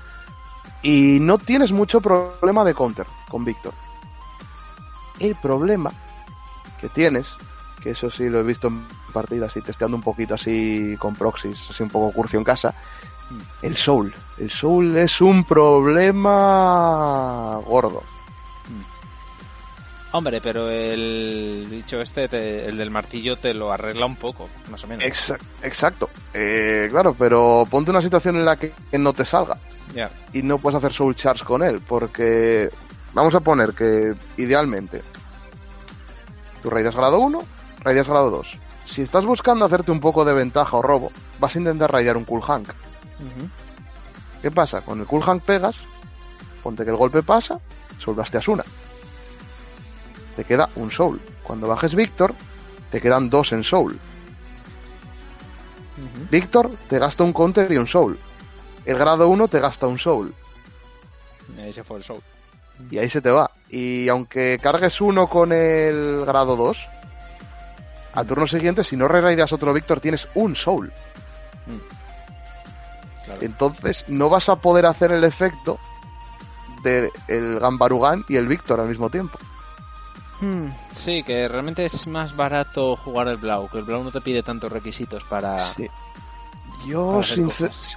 Y 0.81 1.19
no 1.21 1.37
tienes 1.37 1.71
mucho 1.71 2.01
problema 2.01 2.65
de 2.65 2.73
counter 2.73 3.05
con 3.29 3.45
Víctor. 3.45 3.73
El 5.19 5.35
problema 5.35 5.91
que 6.81 6.89
tienes, 6.89 7.27
que 7.81 7.91
eso 7.91 8.09
sí 8.09 8.27
lo 8.27 8.39
he 8.39 8.43
visto 8.43 8.67
en 8.69 8.85
partidas 9.13 9.55
y 9.55 9.61
testeando 9.61 9.95
un 9.95 10.03
poquito 10.03 10.35
así 10.35 10.95
con 10.99 11.15
proxies, 11.15 11.69
así 11.69 11.83
un 11.83 11.89
poco 11.89 12.11
curcio 12.11 12.37
en 12.39 12.43
casa, 12.43 12.73
el 13.61 13.77
Soul. 13.77 14.13
El 14.37 14.51
Soul 14.51 14.97
es 14.97 15.21
un 15.21 15.45
problema 15.45 17.61
gordo. 17.65 18.03
Hombre, 20.15 20.41
pero 20.41 20.69
el 20.69 21.65
bicho 21.71 21.99
este, 21.99 22.27
te- 22.27 22.67
el 22.69 22.77
del 22.77 22.91
martillo, 22.91 23.35
te 23.35 23.51
lo 23.55 23.71
arregla 23.71 24.05
un 24.05 24.15
poco, 24.15 24.47
más 24.69 24.83
o 24.83 24.87
menos. 24.87 25.03
Exa- 25.03 25.39
exacto. 25.63 26.07
Eh, 26.35 26.87
claro, 26.91 27.15
pero 27.17 27.65
ponte 27.67 27.89
una 27.89 28.01
situación 28.01 28.35
en 28.35 28.45
la 28.45 28.55
que 28.55 28.71
no 28.91 29.11
te 29.13 29.25
salga 29.25 29.57
Ya. 29.95 30.11
y 30.31 30.43
no 30.43 30.59
puedes 30.59 30.77
hacer 30.77 30.93
Soul 30.93 31.15
Charge 31.15 31.43
con 31.43 31.63
él, 31.63 31.81
porque 31.81 32.69
vamos 33.13 33.33
a 33.33 33.39
poner 33.39 33.73
que 33.73 34.13
idealmente 34.37 35.01
tú 36.61 36.69
raidas 36.69 36.95
grado 36.95 37.17
1, 37.19 37.41
raidas 37.79 38.07
grado 38.07 38.29
2. 38.29 38.47
Si 38.85 39.01
estás 39.01 39.25
buscando 39.25 39.65
hacerte 39.65 39.91
un 39.91 39.99
poco 39.99 40.25
de 40.25 40.33
ventaja 40.33 40.77
o 40.77 40.81
robo, 40.81 41.11
vas 41.39 41.55
a 41.55 41.59
intentar 41.59 41.91
raidear 41.91 42.17
un 42.17 42.25
Cool 42.25 42.41
Hank. 42.41 42.69
¿Qué 44.41 44.51
pasa? 44.51 44.81
Con 44.81 44.99
el 44.99 45.05
Cool 45.05 45.23
Hank 45.23 45.43
pegas, 45.43 45.77
ponte 46.61 46.83
que 46.83 46.91
el 46.91 46.97
golpe 46.97 47.23
pasa, 47.23 47.59
solvaste 47.97 48.37
a 48.37 48.41
una. 48.47 48.63
Te 50.35 50.43
queda 50.43 50.69
un 50.75 50.91
Soul. 50.91 51.21
Cuando 51.43 51.67
bajes 51.67 51.95
Víctor, 51.95 52.33
te 52.91 53.01
quedan 53.01 53.29
dos 53.29 53.51
en 53.53 53.63
Soul. 53.63 53.99
Víctor 56.29 56.71
te 56.87 56.99
gasta 56.99 57.23
un 57.23 57.33
counter 57.33 57.71
y 57.71 57.77
un 57.77 57.87
Soul. 57.87 58.17
El 58.85 58.97
grado 58.97 59.29
1 59.29 59.47
te 59.47 59.59
gasta 59.59 59.87
un 59.87 59.99
Soul. 59.99 60.33
Ahí 61.57 61.71
se 61.71 61.83
fue 61.83 61.97
el 61.97 62.03
show. 62.03 62.21
Y 62.89 62.97
ahí 62.97 63.09
se 63.09 63.21
te 63.21 63.31
va. 63.31 63.51
Y 63.69 64.09
aunque 64.09 64.59
cargues 64.61 64.99
uno 65.01 65.27
con 65.27 65.51
el 65.53 66.25
grado 66.25 66.55
2, 66.55 66.77
al 68.13 68.27
turno 68.27 68.47
siguiente, 68.47 68.83
si 68.83 68.95
no 68.95 69.07
re-raideas 69.07 69.51
otro 69.53 69.73
Víctor, 69.73 69.99
tienes 69.99 70.27
un 70.35 70.55
Soul. 70.55 70.91
Claro. 73.25 73.41
Entonces 73.41 74.05
no 74.09 74.29
vas 74.29 74.49
a 74.49 74.57
poder 74.57 74.85
hacer 74.85 75.11
el 75.11 75.23
efecto 75.23 75.79
del 76.83 77.09
el 77.27 77.59
Gambarugan 77.59 78.25
y 78.27 78.35
el 78.35 78.47
Víctor 78.47 78.81
al 78.81 78.89
mismo 78.89 79.09
tiempo. 79.09 79.39
Hmm, 80.41 80.67
Sí, 80.93 81.23
que 81.23 81.47
realmente 81.47 81.85
es 81.85 82.05
más 82.07 82.35
barato 82.35 82.95
jugar 82.97 83.29
el 83.29 83.37
Blau, 83.37 83.69
que 83.69 83.77
el 83.77 83.85
Blau 83.85 84.03
no 84.03 84.11
te 84.11 84.21
pide 84.21 84.43
tantos 84.43 84.71
requisitos 84.71 85.23
para... 85.23 85.73
Sí. 85.73 85.89
Yo, 86.85 87.21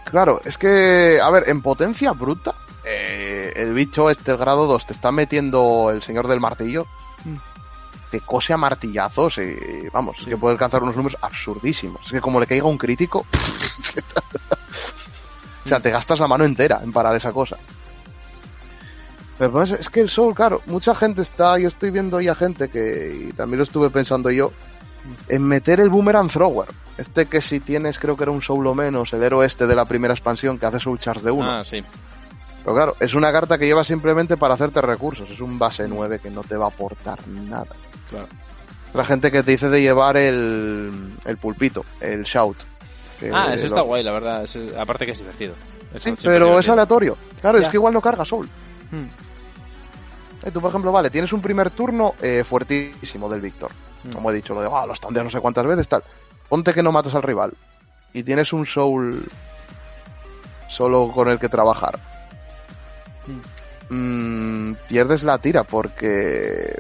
claro, 0.05 0.41
es 0.45 0.57
que, 0.57 1.19
a 1.21 1.29
ver, 1.31 1.49
en 1.49 1.61
potencia 1.61 2.13
bruta, 2.13 2.55
eh, 2.85 3.53
el 3.57 3.75
bicho 3.75 4.11
este, 4.11 4.31
el 4.31 4.37
grado 4.37 4.69
2, 4.69 4.87
te 4.87 4.93
está 4.93 5.11
metiendo 5.11 5.91
el 5.91 6.03
señor 6.03 6.29
del 6.29 6.39
martillo, 6.39 6.87
mm. 7.25 7.56
Te 8.17 8.25
cose 8.25 8.55
a 8.55 8.57
martillazos 8.57 9.39
y, 9.39 9.89
vamos, 9.93 10.17
es 10.21 10.27
que 10.27 10.39
puede 10.39 10.55
alcanzar 10.55 10.83
unos 10.83 10.97
números 10.97 11.19
absurdísimos. 11.21 12.01
Es 12.07 12.13
que 12.13 12.21
como 12.21 12.41
le 12.41 12.47
caiga 12.47 12.65
un 12.65 12.79
crítico, 12.79 13.19
o 15.65 15.69
sea, 15.69 15.81
te 15.81 15.91
gastas 15.91 16.19
la 16.19 16.27
mano 16.27 16.45
entera 16.45 16.81
en 16.83 16.93
parar 16.93 17.15
esa 17.15 17.33
cosa. 17.33 17.59
Pero 19.39 19.53
pues, 19.53 19.71
es 19.73 19.91
que 19.91 20.01
el 20.01 20.09
Soul, 20.09 20.35
claro, 20.35 20.63
mucha 20.65 20.95
gente 20.95 21.21
está, 21.21 21.59
yo 21.59 21.69
estoy 21.69 21.91
viendo 21.91 22.19
ya 22.23 22.35
gente 22.35 22.71
que, 22.71 23.29
y 23.29 23.33
también 23.35 23.59
lo 23.59 23.65
estuve 23.65 23.91
pensando 23.91 24.31
yo, 24.31 24.51
en 25.29 25.43
meter 25.43 25.81
el 25.81 25.91
Boomerang 25.91 26.29
Thrower. 26.29 26.69
Este 26.97 27.27
que 27.27 27.43
si 27.43 27.61
tienes, 27.61 27.99
creo 27.99 28.17
que 28.17 28.23
era 28.23 28.33
un 28.33 28.41
Soul 28.41 28.67
o 28.67 28.75
menos, 28.75 29.13
el 29.13 29.23
héroe 29.23 29.45
este 29.45 29.67
de 29.67 29.75
la 29.75 29.85
primera 29.85 30.15
expansión 30.15 30.59
que 30.59 30.65
hace 30.65 30.81
Soul 30.81 30.99
Charge 30.99 31.23
de 31.23 31.33
uno. 31.33 31.51
Ah, 31.51 31.63
sí. 31.63 31.85
Pero 32.65 32.75
claro, 32.75 32.97
es 32.99 33.15
una 33.15 33.31
carta 33.31 33.59
que 33.59 33.67
lleva 33.67 33.85
simplemente 33.85 34.37
para 34.37 34.55
hacerte 34.55 34.81
recursos. 34.81 35.31
Es 35.31 35.39
un 35.39 35.57
base 35.57 35.87
9 35.87 36.19
que 36.19 36.31
no 36.31 36.43
te 36.43 36.57
va 36.57 36.65
a 36.65 36.69
aportar 36.69 37.21
nada. 37.29 37.69
Claro. 38.11 38.29
La 38.95 39.05
gente 39.05 39.31
que 39.31 39.43
te 39.43 39.51
dice 39.51 39.69
de 39.69 39.83
llevar 39.83 40.17
el, 40.17 41.13
el 41.25 41.37
pulpito, 41.37 41.85
el 42.01 42.23
shout. 42.23 42.57
ah, 43.33 43.53
eso 43.53 43.67
está 43.67 43.83
guay, 43.83 44.03
la 44.03 44.13
verdad. 44.13 44.47
aparte 44.79 45.05
que 45.05 45.13
es 45.13 45.19
divertido. 45.19 45.55
sí, 45.97 46.15
pero 46.23 46.59
es 46.59 46.69
aleatorio. 46.69 47.17
Claro, 47.41 47.59
es 47.59 47.69
que 47.69 47.77
igual 47.77 47.93
no 47.93 48.01
carga 48.01 48.25
Soul. 48.25 48.49
Hmm. 48.91 50.47
Eh, 50.47 50.51
tú, 50.51 50.61
por 50.61 50.71
ejemplo, 50.71 50.93
vale, 50.93 51.11
tienes 51.11 51.33
un 51.33 51.41
primer 51.41 51.71
turno 51.71 52.15
eh, 52.23 52.45
fuertísimo 52.47 53.29
del 53.29 53.41
Víctor. 53.41 53.71
Hmm. 54.05 54.13
Como 54.13 54.31
he 54.31 54.35
dicho, 54.35 54.55
lo 54.55 54.63
de, 54.63 54.69
ah, 54.73 54.87
los 54.87 55.01
tandeas 55.01 55.25
no 55.25 55.31
sé 55.31 55.41
cuántas 55.41 55.67
veces, 55.67 55.89
tal 55.89 56.03
ponte 56.49 56.73
que 56.73 56.83
no 56.83 56.93
matas 56.93 57.15
al 57.15 57.23
rival 57.23 57.53
y 58.13 58.23
tienes 58.23 58.53
un 58.53 58.67
soul 58.67 59.23
solo 60.69 61.11
con 61.13 61.29
el 61.29 61.39
que 61.39 61.49
trabajar. 61.49 61.99
Mm, 63.89 64.73
pierdes 64.89 65.23
la 65.23 65.39
tira 65.39 65.65
porque... 65.65 66.79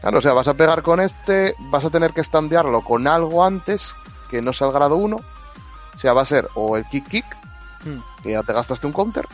Claro, 0.00 0.18
o 0.18 0.22
sea, 0.22 0.32
vas 0.32 0.48
a 0.48 0.54
pegar 0.54 0.82
con 0.82 1.00
este, 1.00 1.54
vas 1.70 1.84
a 1.84 1.90
tener 1.90 2.12
que 2.12 2.22
standearlo 2.22 2.82
con 2.82 3.06
algo 3.08 3.44
antes 3.44 3.94
que 4.30 4.42
no 4.42 4.52
sea 4.52 4.68
el 4.68 4.72
grado 4.72 4.96
1. 4.96 5.16
O 5.16 5.98
sea, 5.98 6.12
va 6.12 6.22
a 6.22 6.26
ser 6.26 6.48
o 6.54 6.76
el 6.76 6.84
kick 6.84 7.08
kick, 7.08 7.26
hmm. 7.84 8.22
que 8.22 8.32
ya 8.32 8.42
te 8.42 8.52
gastaste 8.52 8.86
un 8.86 8.92
counter, 8.92 9.26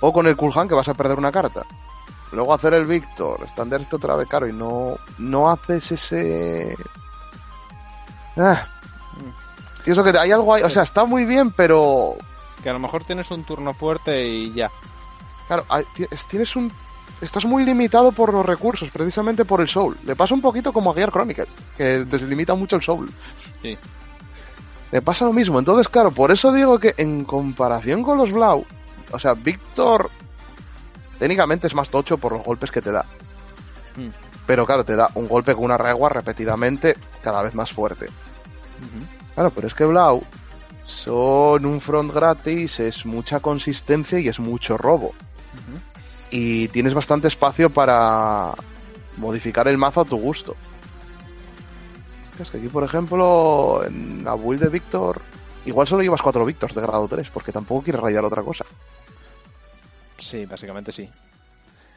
o 0.00 0.12
con 0.12 0.26
el 0.26 0.36
cool 0.36 0.52
hand 0.54 0.68
que 0.68 0.74
vas 0.74 0.88
a 0.88 0.94
perder 0.94 1.18
una 1.18 1.32
carta. 1.32 1.64
Luego 2.32 2.54
hacer 2.54 2.74
el 2.74 2.84
Victor, 2.84 3.40
standear 3.48 3.80
esto 3.80 3.96
otra 3.96 4.14
vez, 4.14 4.28
claro, 4.28 4.46
y 4.46 4.52
no, 4.52 4.96
no 5.18 5.50
haces 5.50 5.92
ese 5.92 6.76
Ah. 8.36 8.66
Y 9.86 9.90
eso 9.90 10.04
que 10.04 10.16
hay 10.16 10.32
algo 10.32 10.54
ahí, 10.54 10.62
o 10.62 10.70
sea, 10.70 10.82
está 10.82 11.04
muy 11.04 11.24
bien, 11.24 11.50
pero... 11.52 12.16
Que 12.62 12.70
a 12.70 12.72
lo 12.72 12.78
mejor 12.78 13.04
tienes 13.04 13.30
un 13.30 13.44
turno 13.44 13.72
fuerte 13.72 14.26
y 14.26 14.52
ya. 14.52 14.70
Claro, 15.46 15.64
tienes 16.28 16.54
un... 16.56 16.72
Estás 17.20 17.44
muy 17.44 17.64
limitado 17.64 18.12
por 18.12 18.32
los 18.32 18.46
recursos, 18.46 18.90
precisamente 18.90 19.44
por 19.44 19.60
el 19.60 19.68
Soul. 19.68 19.96
Le 20.06 20.16
pasa 20.16 20.34
un 20.34 20.40
poquito 20.40 20.72
como 20.72 20.90
a 20.90 20.94
Gear 20.94 21.10
Chronicle, 21.10 21.46
que 21.76 22.04
deslimita 22.04 22.54
mucho 22.54 22.76
el 22.76 22.82
Soul. 22.82 23.10
Sí. 23.60 23.76
Le 24.90 25.02
pasa 25.02 25.26
lo 25.26 25.32
mismo. 25.32 25.58
Entonces, 25.58 25.88
claro, 25.88 26.10
por 26.10 26.30
eso 26.30 26.52
digo 26.52 26.78
que 26.78 26.94
en 26.96 27.24
comparación 27.24 28.02
con 28.02 28.16
los 28.16 28.32
Blau, 28.32 28.64
o 29.12 29.18
sea, 29.18 29.34
Víctor 29.34 30.10
técnicamente 31.18 31.66
es 31.66 31.74
más 31.74 31.90
tocho 31.90 32.16
por 32.16 32.32
los 32.32 32.42
golpes 32.42 32.70
que 32.70 32.80
te 32.80 32.90
da. 32.90 33.04
Mm. 33.96 34.08
Pero 34.46 34.66
claro, 34.66 34.84
te 34.84 34.96
da 34.96 35.10
un 35.14 35.28
golpe 35.28 35.54
con 35.54 35.64
una 35.64 35.76
regua 35.76 36.08
repetidamente 36.08 36.96
cada 37.22 37.42
vez 37.42 37.54
más 37.54 37.70
fuerte. 37.70 38.08
Claro, 39.34 39.50
pero 39.50 39.68
es 39.68 39.74
que 39.74 39.84
Blau 39.84 40.22
son 40.86 41.66
un 41.66 41.80
front 41.80 42.12
gratis, 42.12 42.80
es 42.80 43.04
mucha 43.04 43.40
consistencia 43.40 44.18
y 44.18 44.28
es 44.28 44.40
mucho 44.40 44.76
robo. 44.76 45.12
Y 46.30 46.68
tienes 46.68 46.94
bastante 46.94 47.28
espacio 47.28 47.70
para 47.70 48.52
modificar 49.16 49.68
el 49.68 49.78
mazo 49.78 50.02
a 50.02 50.04
tu 50.04 50.16
gusto. 50.16 50.56
Es 52.40 52.50
que 52.50 52.58
aquí, 52.58 52.68
por 52.68 52.84
ejemplo, 52.84 53.82
en 53.84 54.24
la 54.24 54.34
build 54.34 54.62
de 54.62 54.68
Víctor, 54.68 55.20
igual 55.66 55.86
solo 55.86 56.02
llevas 56.02 56.22
cuatro 56.22 56.44
Víctors 56.44 56.74
de 56.74 56.82
grado 56.82 57.06
3, 57.06 57.30
porque 57.30 57.52
tampoco 57.52 57.82
quieres 57.82 58.00
rayar 58.00 58.24
otra 58.24 58.42
cosa. 58.42 58.64
Sí, 60.18 60.46
básicamente 60.46 60.92
sí. 60.92 61.08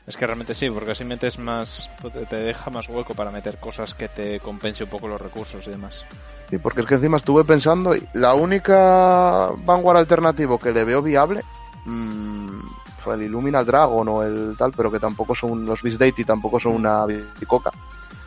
Es 0.06 0.18
que 0.18 0.26
realmente 0.26 0.54
sí, 0.54 0.70
porque 0.70 0.92
así 0.92 1.06
metes 1.06 1.40
más, 1.40 1.90
te 2.30 2.36
deja 2.36 2.70
más 2.70 2.90
hueco 2.90 3.14
para 3.14 3.32
meter 3.32 3.58
cosas 3.58 3.94
que 3.94 4.10
te 4.10 4.38
compense 4.42 4.84
un 4.84 4.90
poco 4.90 5.08
los 5.08 5.22
recursos 5.22 5.66
y 5.66 5.70
demás. 5.70 6.04
Sí, 6.50 6.58
porque 6.58 6.82
es 6.82 6.88
que 6.88 6.96
encima 6.96 7.16
estuve 7.16 7.46
pensando, 7.46 7.96
la 8.14 8.34
única 8.34 9.52
Vanguard 9.60 9.98
alternativo 9.98 10.60
que 10.60 10.74
le 10.74 10.84
veo 10.84 11.02
viable 11.02 11.42
mmm, 11.86 12.60
fue 12.60 12.83
el 13.12 13.24
Illumina 13.24 13.64
Dragon 13.64 14.08
o 14.08 14.24
el 14.24 14.56
tal, 14.58 14.72
pero 14.72 14.92
que 14.92 15.00
tampoco 15.00 15.36
son 15.36 15.66
los 15.66 15.82
Beast 15.82 16.02
y 16.18 16.24
tampoco 16.24 16.60
son 16.60 16.76
una 16.76 17.06
bicoca. 17.06 17.72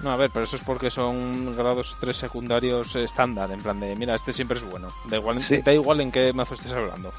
No, 0.03 0.11
a 0.11 0.17
ver, 0.17 0.31
pero 0.31 0.45
eso 0.45 0.57
es 0.57 0.63
porque 0.63 0.91
son 0.91 1.57
grados 1.57 1.97
3 1.99 2.15
secundarios 2.15 2.95
estándar, 2.97 3.51
en 3.51 3.61
plan 3.63 3.81
de, 3.81 3.97
mira, 3.97 4.15
este 4.15 4.33
siempre 4.33 4.59
es 4.59 4.65
bueno. 4.65 4.89
Da 5.07 5.17
igual, 5.17 5.43
da 5.65 5.73
igual 5.73 6.01
en 6.03 6.13
qué 6.13 6.33
mazo 6.35 6.55
estés 6.55 6.73
hablando. 6.73 7.11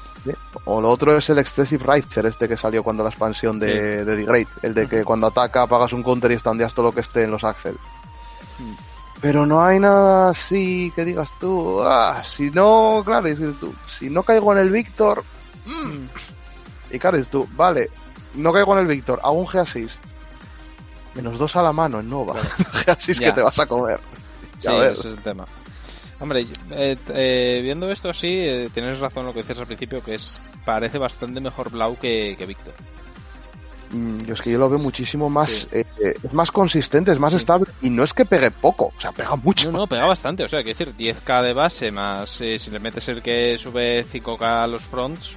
O 0.64 0.80
lo 0.80 0.90
otro 0.90 1.16
es 1.16 1.28
el 1.30 1.38
Excessive 1.38 1.84
Riser, 1.84 2.26
este 2.26 2.48
que 2.48 2.56
salió 2.56 2.84
cuando 2.84 3.02
la 3.02 3.10
expansión 3.10 3.58
de, 3.58 4.04
The 4.04 4.24
Great. 4.24 4.48
El 4.62 4.74
de 4.74 4.86
que 4.86 5.04
cuando 5.04 5.26
ataca 5.26 5.66
pagas 5.66 5.92
un 5.92 6.04
counter 6.04 6.30
y 6.30 6.34
estandeas 6.34 6.72
todo 6.72 6.86
lo 6.86 6.92
que 6.92 7.00
esté 7.00 7.24
en 7.24 7.32
los 7.32 7.42
Axel. 7.42 7.74
Hmm. 8.58 8.74
Pero 9.20 9.44
no 9.44 9.62
hay 9.64 9.80
nada 9.80 10.30
así 10.30 10.92
que 10.94 11.04
digas 11.04 11.32
tú, 11.40 11.82
ah, 11.82 12.22
si 12.24 12.50
no, 12.50 13.02
claro, 13.04 13.28
si 13.88 14.08
no 14.08 14.22
caigo 14.22 14.52
en 14.52 14.58
el 14.58 14.70
Victor, 14.70 15.24
mm". 15.66 16.37
Y 16.90 16.98
claro, 16.98 17.22
tú, 17.24 17.48
vale, 17.52 17.90
no 18.34 18.52
caigo 18.52 18.72
en 18.74 18.80
el 18.80 18.86
Victor, 18.86 19.20
hago 19.22 19.34
un 19.34 19.46
G-Assist, 19.46 20.02
menos 21.14 21.38
dos 21.38 21.56
a 21.56 21.62
la 21.62 21.72
mano 21.72 22.00
en 22.00 22.08
Nova, 22.08 22.40
así 22.86 23.12
es 23.12 23.20
que 23.20 23.32
te 23.32 23.42
vas 23.42 23.58
a 23.58 23.66
comer. 23.66 23.98
sí, 24.58 24.70
ese 24.70 24.92
es 24.92 25.04
el 25.04 25.18
tema. 25.18 25.44
Hombre, 26.20 26.46
eh, 26.72 26.96
eh, 27.10 27.60
viendo 27.62 27.90
esto 27.90 28.10
así, 28.10 28.28
eh, 28.28 28.70
tienes 28.74 28.98
razón 28.98 29.24
lo 29.24 29.32
que 29.32 29.40
dices 29.40 29.58
al 29.58 29.66
principio, 29.66 30.02
que 30.02 30.14
es 30.14 30.40
parece 30.64 30.98
bastante 30.98 31.40
mejor 31.40 31.70
Blau 31.70 31.96
que, 31.96 32.34
que 32.36 32.44
Víctor. 32.44 32.74
Mm, 33.92 34.18
yo 34.24 34.34
es 34.34 34.42
que 34.42 34.50
yo 34.50 34.58
lo 34.58 34.68
veo 34.68 34.80
muchísimo 34.80 35.30
más, 35.30 35.68
es 35.70 36.32
más 36.32 36.50
consistente, 36.50 37.12
es 37.12 37.20
más 37.20 37.32
estable 37.34 37.70
y 37.82 37.88
no 37.88 38.02
es 38.02 38.12
que 38.12 38.24
pegue 38.24 38.50
poco, 38.50 38.92
o 38.96 39.00
sea, 39.00 39.12
pega 39.12 39.36
mucho. 39.36 39.70
No, 39.70 39.78
no, 39.78 39.86
pega 39.86 40.06
bastante, 40.06 40.42
o 40.42 40.48
sea, 40.48 40.62
que 40.62 40.74
decir, 40.74 40.92
10k 40.92 41.42
de 41.42 41.52
base 41.52 41.90
más 41.92 42.30
si 42.30 42.70
le 42.70 42.80
metes 42.80 43.08
el 43.08 43.22
que 43.22 43.56
sube 43.56 44.04
5k 44.04 44.64
a 44.64 44.66
los 44.66 44.82
fronts, 44.82 45.36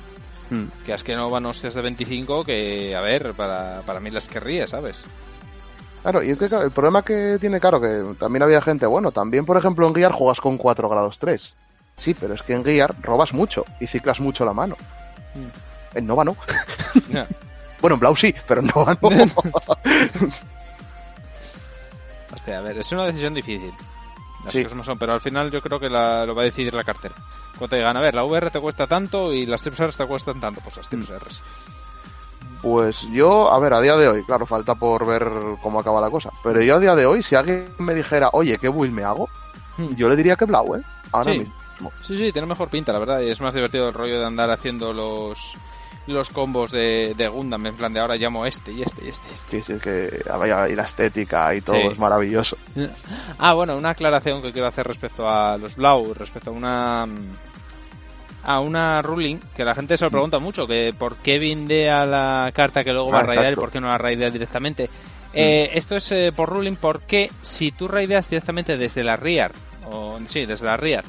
mm. 0.52 0.86
que 0.86 0.94
es 0.94 1.04
que 1.04 1.16
no 1.16 1.30
van 1.30 1.48
hostias 1.48 1.74
de 1.74 1.82
25, 1.82 2.46
que 2.46 2.96
a 2.96 3.02
ver, 3.02 3.34
para, 3.34 3.82
para 3.86 4.00
mí 4.00 4.12
las 4.12 4.28
querría, 4.28 4.68
¿sabes? 4.68 5.04
Claro, 6.02 6.24
y 6.24 6.32
es 6.32 6.38
que 6.38 6.46
el 6.46 6.72
problema 6.72 7.04
que 7.04 7.38
tiene, 7.40 7.60
claro, 7.60 7.80
que 7.80 8.16
también 8.20 8.44
había 8.44 8.62
gente, 8.62 8.86
bueno, 8.86 9.12
también 9.12 9.46
por 9.46 9.58
ejemplo 9.58 9.88
en 9.88 9.96
Gear 9.96 10.12
juegas 10.12 10.40
con 10.40 10.58
4 10.58 10.90
grados 10.90 11.20
3. 11.20 11.56
Sí, 11.98 12.14
pero 12.14 12.34
es 12.34 12.42
que 12.42 12.54
en 12.54 12.64
Gear 12.64 12.96
robas 13.02 13.34
mucho 13.34 13.66
y 13.80 13.88
ciclas 13.88 14.20
mucho 14.20 14.44
la 14.46 14.54
mano. 14.54 14.76
Mm. 15.36 15.98
En 15.98 16.08
Nova 16.08 16.24
no. 16.24 16.36
bueno, 17.82 17.96
en 17.96 18.00
Blau 18.00 18.16
sí, 18.16 18.34
pero 18.48 18.62
en 18.62 18.68
Nova 18.68 18.98
no. 19.02 19.10
Hostia, 22.34 22.58
a 22.58 22.62
ver, 22.62 22.78
es 22.80 22.92
una 22.92 23.06
decisión 23.06 23.34
difícil. 23.34 23.72
Sí. 24.50 24.66
no 24.76 24.84
son, 24.84 24.98
pero 24.98 25.14
al 25.14 25.22
final 25.22 25.52
yo 25.52 25.62
creo 25.62 25.80
que 25.80 25.90
la, 25.90 26.26
lo 26.26 26.36
va 26.36 26.44
a 26.44 26.46
decidir 26.46 26.74
la 26.74 26.84
cartera. 26.84 27.16
Cuando 27.52 27.70
te 27.70 27.76
digan, 27.78 27.98
a 27.98 28.02
ver, 28.02 28.16
la 28.16 28.24
VR 28.24 28.50
te 28.50 28.60
cuesta 28.60 28.88
tanto 28.88 29.34
y 29.34 29.46
las 29.46 29.62
Trips 29.62 29.98
te 29.98 30.06
cuestan 30.06 30.40
tanto, 30.40 30.62
pues 30.62 30.78
las 30.78 30.90
Trips 30.90 31.10
mm. 31.10 32.62
Pues 32.62 33.08
yo, 33.12 33.52
a 33.52 33.60
ver, 33.60 33.74
a 33.74 33.82
día 33.82 33.98
de 33.98 34.08
hoy, 34.08 34.24
claro, 34.24 34.46
falta 34.46 34.76
por 34.76 35.06
ver 35.06 35.28
cómo 35.62 35.80
acaba 35.80 36.00
la 36.00 36.10
cosa. 36.10 36.30
Pero 36.44 36.62
yo 36.62 36.76
a 36.76 36.80
día 36.80 36.96
de 36.96 37.06
hoy, 37.06 37.24
si 37.24 37.36
alguien 37.36 37.74
me 37.80 37.96
dijera, 37.96 38.30
oye, 38.34 38.58
¿qué 38.60 38.70
build 38.70 38.94
me 38.94 39.04
hago? 39.04 39.30
Hmm. 39.78 39.96
Yo 39.96 40.08
le 40.08 40.16
diría 40.16 40.36
que 40.36 40.46
Blau, 40.46 40.76
¿eh? 40.76 40.82
Ahora 41.12 41.32
sí. 41.32 41.40
mismo. 41.40 41.92
Sí, 42.06 42.18
sí, 42.18 42.32
tiene 42.32 42.48
mejor 42.48 42.70
pinta, 42.70 42.94
la 42.94 43.00
verdad. 43.00 43.22
Y 43.22 43.30
es 43.30 43.42
más 43.42 43.56
divertido 43.56 43.88
el 43.88 43.94
rollo 43.94 44.20
de 44.20 44.26
andar 44.26 44.52
haciendo 44.52 44.94
los 44.94 45.56
los 46.08 46.30
combos 46.30 46.72
de, 46.72 47.14
de 47.16 47.28
Gundam, 47.28 47.66
en 47.68 47.76
plan 47.76 47.94
de 47.94 48.00
ahora 48.00 48.16
llamo 48.16 48.46
este 48.46 48.72
y 48.72 48.82
este 48.82 49.06
y 49.06 49.10
este. 49.10 49.30
este. 49.32 49.62
Sí, 49.62 49.74
sí, 49.74 49.80
que 49.80 50.24
y 50.70 50.76
la 50.76 50.84
estética 50.84 51.54
y 51.54 51.62
todo 51.62 51.78
es 51.78 52.00
maravilloso. 52.00 52.58
Ah, 53.38 53.54
bueno, 53.54 53.76
una 53.76 53.92
aclaración 53.92 54.42
que 54.42 54.52
quiero 54.52 54.68
hacer 54.68 54.86
respecto 54.86 55.28
a 55.28 55.58
los 55.58 55.76
Blau, 55.76 56.14
respecto 56.14 56.52
a 56.52 56.54
una 56.54 57.08
a 58.44 58.60
una 58.60 59.02
ruling 59.02 59.38
que 59.56 59.64
la 59.64 59.76
gente 59.76 59.98
se 59.98 60.06
lo 60.06 60.12
pregunta 60.12 60.40
mucho, 60.40 60.68
que 60.68 60.94
por 60.98 61.18
qué 61.18 61.40
vindea 61.40 62.06
la 62.06 62.52
carta 62.54 62.84
que 62.84 62.92
luego 62.92 63.12
va 63.12 63.20
a 63.20 63.22
ah, 63.22 63.26
raidear 63.26 63.54
y 63.54 63.56
por 63.56 63.72
qué 63.72 63.80
no 63.80 63.88
la 63.88 63.98
raidea 63.98 64.30
directamente. 64.30 64.90
Eh, 65.34 65.70
mm. 65.72 65.78
esto 65.78 65.96
es 65.96 66.12
eh, 66.12 66.32
por 66.36 66.50
ruling 66.50 66.76
porque 66.76 67.32
si 67.42 67.72
tú 67.72 67.88
raideas 67.88 68.30
directamente 68.30 68.78
desde 68.78 69.04
la 69.04 69.16
rear, 69.16 69.52
o 69.90 70.20
sí, 70.26 70.46
desde 70.46 70.66
la 70.66 70.78
rear, 70.78 71.04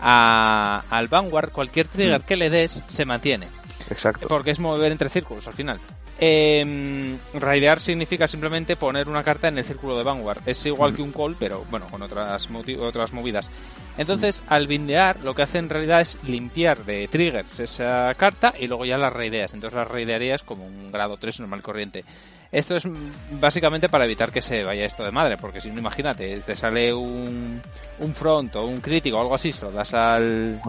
a, 0.00 0.82
al 0.90 1.08
Vanguard, 1.08 1.52
cualquier 1.52 1.88
trigger 1.88 2.20
mm. 2.20 2.24
que 2.24 2.36
le 2.36 2.50
des 2.50 2.82
se 2.86 3.04
mantiene. 3.04 3.46
Exacto. 3.90 4.28
Porque 4.28 4.50
es 4.50 4.58
mover 4.58 4.92
entre 4.92 5.08
círculos 5.08 5.46
al 5.46 5.54
final. 5.54 5.78
Eh, 6.20 7.16
raidear 7.34 7.80
significa 7.80 8.26
simplemente 8.26 8.74
poner 8.74 9.08
una 9.08 9.22
carta 9.22 9.48
en 9.48 9.58
el 9.58 9.64
círculo 9.64 9.96
de 9.96 10.04
Vanguard. 10.04 10.42
Es 10.46 10.66
igual 10.66 10.94
que 10.94 11.02
un 11.02 11.12
call, 11.12 11.36
pero 11.38 11.64
bueno, 11.70 11.86
con 11.88 12.02
otras, 12.02 12.48
otras 12.80 13.12
movidas. 13.12 13.50
Entonces, 13.98 14.42
al 14.48 14.66
bindear, 14.66 15.20
lo 15.20 15.34
que 15.34 15.42
hace 15.42 15.58
en 15.58 15.68
realidad 15.68 16.00
es 16.00 16.18
limpiar 16.24 16.84
de 16.84 17.08
triggers 17.08 17.60
esa 17.60 18.14
carta 18.16 18.54
y 18.58 18.66
luego 18.66 18.84
ya 18.84 18.98
las 18.98 19.12
raideas. 19.12 19.54
Entonces 19.54 19.76
las 19.76 19.88
raidearías 19.88 20.42
como 20.42 20.66
un 20.66 20.90
grado 20.92 21.16
3 21.16 21.40
normal 21.40 21.62
corriente. 21.62 22.04
Esto 22.50 22.76
es 22.76 22.84
básicamente 23.32 23.90
para 23.90 24.06
evitar 24.06 24.32
que 24.32 24.40
se 24.40 24.64
vaya 24.64 24.86
esto 24.86 25.04
de 25.04 25.10
madre, 25.10 25.36
porque 25.36 25.60
si 25.60 25.70
no, 25.70 25.80
imagínate, 25.80 26.34
te 26.38 26.56
sale 26.56 26.94
un, 26.94 27.60
un 27.98 28.14
front 28.14 28.56
o 28.56 28.64
un 28.64 28.80
crítico 28.80 29.18
o 29.18 29.20
algo 29.20 29.34
así, 29.34 29.52
se 29.52 29.66
lo 29.66 29.70
das 29.70 29.92
al. 29.92 30.60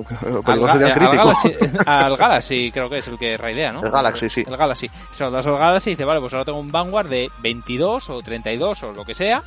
Al, 0.46 0.60
Galaxy, 0.60 1.54
al, 1.86 2.18
Galaxy, 2.18 2.72
creo 2.72 2.90
que 2.90 2.98
es 2.98 3.08
el 3.08 3.18
que 3.18 3.38
raidea, 3.38 3.72
¿no? 3.72 3.82
El 3.82 3.92
Galaxy, 3.92 4.30
sí. 4.30 4.44
El 4.46 4.58
Galaxy. 4.58 4.90
Se 5.12 5.24
lo 5.24 5.32
das 5.32 5.48
al 5.48 5.58
Galaxy 5.58 5.92
y 5.92 5.94
dice, 5.94 6.04
vale, 6.04 6.20
pues 6.20 6.34
ahora 6.34 6.46
tengo 6.46 6.60
un 6.60 6.72
Vanguard 6.72 7.08
de 7.08 7.30
22 7.42 8.10
o 8.10 8.22
32 8.22 8.84
o 8.84 8.92
lo 8.92 9.06
que 9.06 9.14
sea 9.14 9.42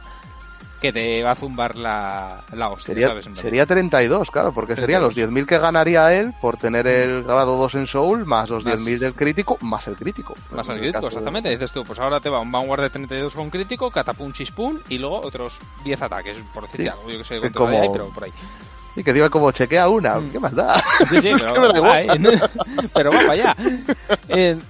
que 0.82 0.92
te 0.92 1.22
va 1.22 1.30
a 1.30 1.34
zumbar 1.36 1.76
la, 1.76 2.40
la 2.52 2.68
hostia. 2.68 2.92
Sería, 2.92 3.34
sería 3.34 3.66
32, 3.66 4.32
claro, 4.32 4.52
porque 4.52 4.74
serían 4.74 5.00
los 5.00 5.16
10.000 5.16 5.46
que 5.46 5.56
ganaría 5.58 6.12
él 6.12 6.34
por 6.40 6.56
tener 6.56 6.88
el 6.88 7.22
grado 7.22 7.56
2 7.56 7.74
en 7.76 7.86
Soul, 7.86 8.26
más 8.26 8.50
los 8.50 8.64
10.000 8.64 8.98
del 8.98 9.14
crítico, 9.14 9.56
más 9.60 9.86
el 9.86 9.94
crítico. 9.94 10.34
Más 10.50 10.68
el 10.70 10.80
crítico, 10.80 11.06
exactamente. 11.06 11.50
Dices 11.50 11.72
tú, 11.72 11.84
pues 11.84 12.00
ahora 12.00 12.18
te 12.18 12.28
va 12.28 12.40
un 12.40 12.50
Vanguard 12.50 12.82
de 12.82 12.90
32 12.90 13.32
con 13.32 13.48
crítico, 13.48 13.92
catapum 13.92 14.32
chispum 14.32 14.80
y 14.88 14.98
luego 14.98 15.20
otros 15.20 15.60
10 15.84 16.02
ataques, 16.02 16.38
por 16.52 16.64
decirte 16.64 16.90
algo. 16.90 17.08
Yo 17.08 17.18
que 17.18 17.24
sé 17.24 17.52
como... 17.52 17.68
hay, 17.68 17.88
pero 17.88 18.08
por 18.08 18.24
ahí. 18.24 18.32
Y 18.96 19.02
que 19.02 19.12
diga 19.12 19.30
como 19.30 19.50
chequea 19.50 19.88
una, 19.88 20.16
mm. 20.16 20.30
¿qué 20.30 20.40
más 20.40 20.54
da? 20.54 20.82
Sí, 21.10 21.20
sí, 21.20 21.32
pero, 21.38 21.82
va, 21.82 21.98
pero 22.94 23.10
va 23.10 23.18
para 23.18 23.32
allá. 23.32 23.56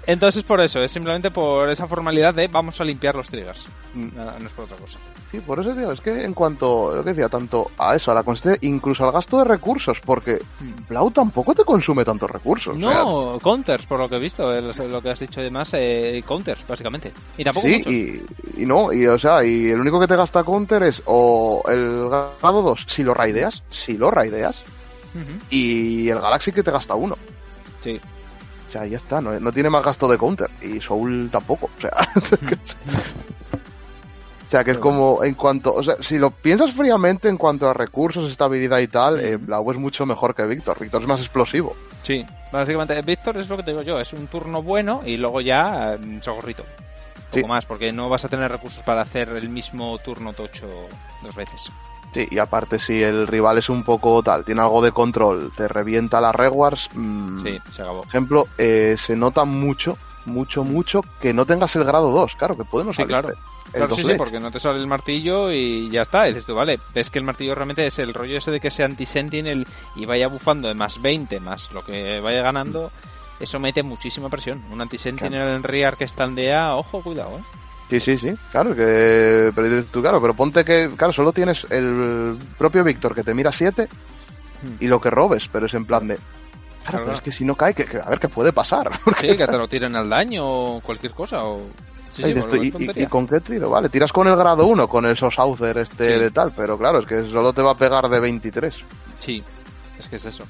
Entonces 0.06 0.44
por 0.44 0.60
eso, 0.60 0.80
es 0.80 0.92
simplemente 0.92 1.30
por 1.30 1.68
esa 1.68 1.86
formalidad 1.86 2.34
de 2.34 2.48
vamos 2.48 2.80
a 2.80 2.84
limpiar 2.84 3.14
los 3.14 3.28
triggers. 3.28 3.66
Mm. 3.94 4.08
no 4.16 4.46
es 4.46 4.52
por 4.52 4.64
otra 4.64 4.76
cosa. 4.76 4.98
Sí, 5.32 5.40
por 5.40 5.58
eso 5.58 5.74
digo, 5.74 5.92
es 5.92 6.00
que 6.00 6.24
en 6.24 6.34
cuanto, 6.34 6.94
lo 6.94 7.02
que 7.02 7.10
decía, 7.10 7.28
tanto 7.30 7.70
a 7.78 7.96
eso, 7.96 8.12
a 8.12 8.14
la 8.14 8.22
consistencia, 8.22 8.68
incluso 8.68 9.06
al 9.06 9.12
gasto 9.12 9.38
de 9.38 9.44
recursos, 9.44 9.98
porque 10.04 10.38
Blau 10.90 11.10
tampoco 11.10 11.54
te 11.54 11.64
consume 11.64 12.04
tantos 12.04 12.30
recursos. 12.30 12.76
No, 12.76 13.38
counters, 13.40 13.86
por 13.86 13.98
lo 13.98 14.10
que 14.10 14.16
he 14.16 14.18
visto, 14.18 14.52
lo 14.60 15.00
que 15.00 15.10
has 15.10 15.20
dicho 15.20 15.40
además, 15.40 15.70
eh, 15.72 16.22
counters, 16.26 16.66
básicamente. 16.68 17.12
Y 17.38 17.44
tampoco 17.44 17.66
Sí, 17.66 17.82
y, 17.86 18.62
y, 18.62 18.66
no, 18.66 18.92
y 18.92 19.06
o 19.06 19.18
sea, 19.18 19.42
y 19.42 19.70
el 19.70 19.80
único 19.80 19.98
que 19.98 20.06
te 20.06 20.16
gasta 20.16 20.44
counter 20.44 20.82
es 20.82 21.02
o 21.06 21.62
el 21.66 22.10
grado 22.10 22.60
2, 22.60 22.84
si 22.86 23.02
lo 23.02 23.14
raideas, 23.14 23.62
si 23.70 23.96
lo 23.96 24.10
raideas, 24.12 24.62
y 25.50 26.08
el 26.08 26.20
Galaxy 26.20 26.52
que 26.52 26.62
te 26.62 26.70
gasta 26.70 26.94
uno. 26.94 27.16
Sí. 27.80 28.00
O 28.68 28.72
sea, 28.72 28.86
ya 28.86 28.96
está, 28.96 29.20
no, 29.20 29.38
no 29.38 29.52
tiene 29.52 29.68
más 29.68 29.84
gasto 29.84 30.08
de 30.08 30.16
counter, 30.16 30.48
y 30.62 30.80
Soul 30.80 31.28
tampoco, 31.30 31.70
o 31.76 31.80
sea... 31.80 31.92
O 34.52 34.54
sea, 34.54 34.64
que 34.64 34.72
es 34.72 34.76
como 34.76 35.24
en 35.24 35.32
cuanto, 35.32 35.72
o 35.72 35.82
sea, 35.82 35.96
si 36.00 36.18
lo 36.18 36.30
piensas 36.30 36.72
fríamente 36.72 37.30
en 37.30 37.38
cuanto 37.38 37.70
a 37.70 37.72
recursos, 37.72 38.30
estabilidad 38.30 38.80
y 38.80 38.86
tal, 38.86 39.18
eh, 39.18 39.36
Blau 39.36 39.70
es 39.70 39.78
mucho 39.78 40.04
mejor 40.04 40.34
que 40.34 40.44
Víctor. 40.44 40.78
Víctor 40.78 41.00
es 41.00 41.08
más 41.08 41.20
explosivo. 41.20 41.74
Sí, 42.02 42.22
básicamente 42.52 43.00
Víctor 43.00 43.38
es 43.38 43.48
lo 43.48 43.56
que 43.56 43.62
te 43.62 43.70
digo 43.70 43.80
yo, 43.80 43.98
es 43.98 44.12
un 44.12 44.26
turno 44.26 44.62
bueno 44.62 45.00
y 45.06 45.16
luego 45.16 45.40
ya 45.40 45.96
mm, 45.98 46.20
chogorrito. 46.20 46.64
Un 47.32 47.40
poco 47.40 47.48
más, 47.48 47.64
porque 47.64 47.92
no 47.92 48.10
vas 48.10 48.26
a 48.26 48.28
tener 48.28 48.52
recursos 48.52 48.82
para 48.82 49.00
hacer 49.00 49.30
el 49.30 49.48
mismo 49.48 49.96
turno 49.96 50.34
tocho 50.34 50.68
dos 51.22 51.34
veces. 51.34 51.62
Sí, 52.12 52.28
y 52.30 52.38
aparte 52.38 52.78
si 52.78 53.02
el 53.02 53.26
rival 53.26 53.58
es 53.58 53.68
un 53.68 53.84
poco 53.84 54.22
tal, 54.22 54.44
tiene 54.44 54.60
algo 54.60 54.82
de 54.82 54.92
control, 54.92 55.50
te 55.56 55.66
revienta 55.66 56.20
las 56.20 56.34
rewards, 56.34 56.90
mmm, 56.94 57.42
sí, 57.42 57.58
se 57.70 57.82
acabó. 57.82 58.00
Por 58.00 58.08
ejemplo, 58.08 58.48
eh, 58.58 58.96
se 58.98 59.16
nota 59.16 59.44
mucho, 59.44 59.96
mucho, 60.26 60.62
mucho 60.62 61.02
que 61.20 61.32
no 61.32 61.46
tengas 61.46 61.74
el 61.76 61.84
grado 61.84 62.10
2, 62.10 62.34
claro, 62.34 62.56
que 62.56 62.64
podemos 62.64 62.96
sí, 62.96 63.04
claro. 63.04 63.30
Claro, 63.72 63.94
sí, 63.94 64.04
sí, 64.04 64.12
porque 64.18 64.38
no 64.38 64.50
te 64.50 64.60
sale 64.60 64.78
el 64.78 64.86
martillo 64.86 65.50
y 65.50 65.88
ya 65.88 66.02
está. 66.02 66.26
Y 66.26 66.30
dices 66.30 66.44
tú, 66.44 66.54
vale, 66.54 66.78
ves 66.94 67.08
que 67.08 67.18
el 67.18 67.24
martillo 67.24 67.54
realmente 67.54 67.86
es 67.86 67.98
el 67.98 68.12
rollo 68.12 68.36
ese 68.36 68.50
de 68.50 68.60
que 68.60 68.70
sea 68.70 68.84
anti-sentinel 68.84 69.66
y 69.96 70.04
vaya 70.04 70.28
bufando 70.28 70.68
de 70.68 70.74
más 70.74 71.00
20 71.00 71.40
más 71.40 71.72
lo 71.72 71.82
que 71.82 72.20
vaya 72.20 72.42
ganando. 72.42 72.92
Eso 73.40 73.58
mete 73.58 73.82
muchísima 73.82 74.28
presión. 74.28 74.62
Un 74.70 74.82
anti-sentinel 74.82 75.48
en 75.48 75.62
Rear 75.62 75.96
que 75.96 76.04
estandea, 76.04 76.76
ojo, 76.76 77.02
cuidado, 77.02 77.38
¿eh? 77.38 77.42
Sí, 77.92 78.00
sí, 78.00 78.16
sí, 78.16 78.34
claro, 78.50 78.74
que, 78.74 79.52
pero 79.54 79.84
tú, 79.84 80.00
claro, 80.00 80.18
pero 80.18 80.32
ponte 80.32 80.64
que, 80.64 80.88
claro, 80.96 81.12
solo 81.12 81.30
tienes 81.30 81.66
el 81.68 82.38
propio 82.56 82.82
Víctor 82.82 83.14
que 83.14 83.22
te 83.22 83.34
mira 83.34 83.52
7 83.52 83.86
y 84.80 84.86
lo 84.86 84.98
que 84.98 85.10
robes, 85.10 85.46
pero 85.52 85.66
es 85.66 85.74
en 85.74 85.84
plan 85.84 86.08
de, 86.08 86.16
Claro, 86.86 87.04
pero 87.04 87.16
es 87.16 87.20
que 87.20 87.30
si 87.30 87.44
no 87.44 87.54
cae, 87.54 87.74
que, 87.74 87.98
a 87.98 88.08
ver 88.08 88.18
qué 88.18 88.28
puede 88.28 88.50
pasar. 88.50 88.90
Sí, 89.20 89.36
que 89.36 89.46
te 89.46 89.58
lo 89.58 89.68
tiren 89.68 89.94
al 89.94 90.08
daño 90.08 90.42
o 90.46 90.80
cualquier 90.80 91.12
cosa. 91.12 91.44
O... 91.44 91.60
y, 92.16 93.06
con 93.06 93.28
qué 93.28 93.40
tiro? 93.40 93.68
Vale, 93.68 93.90
tiras 93.90 94.10
con 94.10 94.26
el 94.26 94.36
grado 94.36 94.64
1, 94.64 94.88
con 94.88 95.04
el 95.04 95.14
Sosaucer 95.18 95.76
este 95.76 96.18
de 96.18 96.30
tal, 96.30 96.52
pero 96.56 96.78
claro, 96.78 97.00
es 97.00 97.06
que 97.06 97.22
solo 97.26 97.52
te 97.52 97.60
va 97.60 97.72
a 97.72 97.76
pegar 97.76 98.08
de 98.08 98.20
23. 98.20 98.84
Sí, 99.18 99.44
es 99.98 100.08
que 100.08 100.16
es 100.16 100.24
eso. 100.24 100.44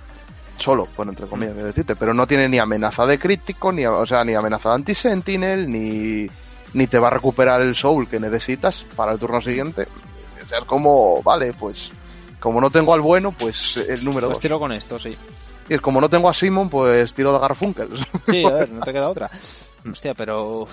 Solo, 0.58 0.86
bueno, 0.96 1.10
entre 1.10 1.26
comillas, 1.26 1.56
decirte, 1.56 1.96
pero 1.96 2.14
no 2.14 2.24
tiene 2.24 2.48
ni 2.48 2.60
amenaza 2.60 3.04
de 3.04 3.18
crítico, 3.18 3.72
ni, 3.72 3.84
o 3.84 4.06
sea, 4.06 4.22
ni 4.22 4.32
amenaza 4.34 4.68
de 4.68 4.74
anti-sentinel, 4.76 5.68
ni, 5.68 6.28
ni 6.74 6.86
te 6.86 6.98
va 6.98 7.08
a 7.08 7.10
recuperar 7.10 7.62
el 7.62 7.74
soul 7.74 8.08
que 8.08 8.20
necesitas 8.20 8.84
para 8.96 9.12
el 9.12 9.18
turno 9.18 9.40
siguiente. 9.40 9.86
O 10.42 10.46
sea, 10.46 10.58
es 10.58 10.64
como, 10.64 11.22
vale, 11.22 11.52
pues, 11.52 11.90
como 12.40 12.60
no 12.60 12.70
tengo 12.70 12.94
al 12.94 13.00
bueno, 13.00 13.32
pues 13.32 13.76
el 13.76 14.04
número 14.04 14.26
2. 14.26 14.34
Pues 14.34 14.42
tiro 14.42 14.58
con 14.58 14.72
esto, 14.72 14.98
sí. 14.98 15.16
Y 15.68 15.74
es 15.74 15.80
como 15.80 16.00
no 16.00 16.08
tengo 16.08 16.28
a 16.28 16.34
Simon, 16.34 16.68
pues 16.68 17.14
tiro 17.14 17.32
de 17.32 17.38
Garfunkel. 17.38 17.88
Sí, 18.26 18.44
a 18.44 18.50
ver, 18.50 18.70
no 18.70 18.84
te 18.84 18.92
queda 18.92 19.08
otra. 19.10 19.30
Hostia, 19.88 20.14
pero 20.14 20.66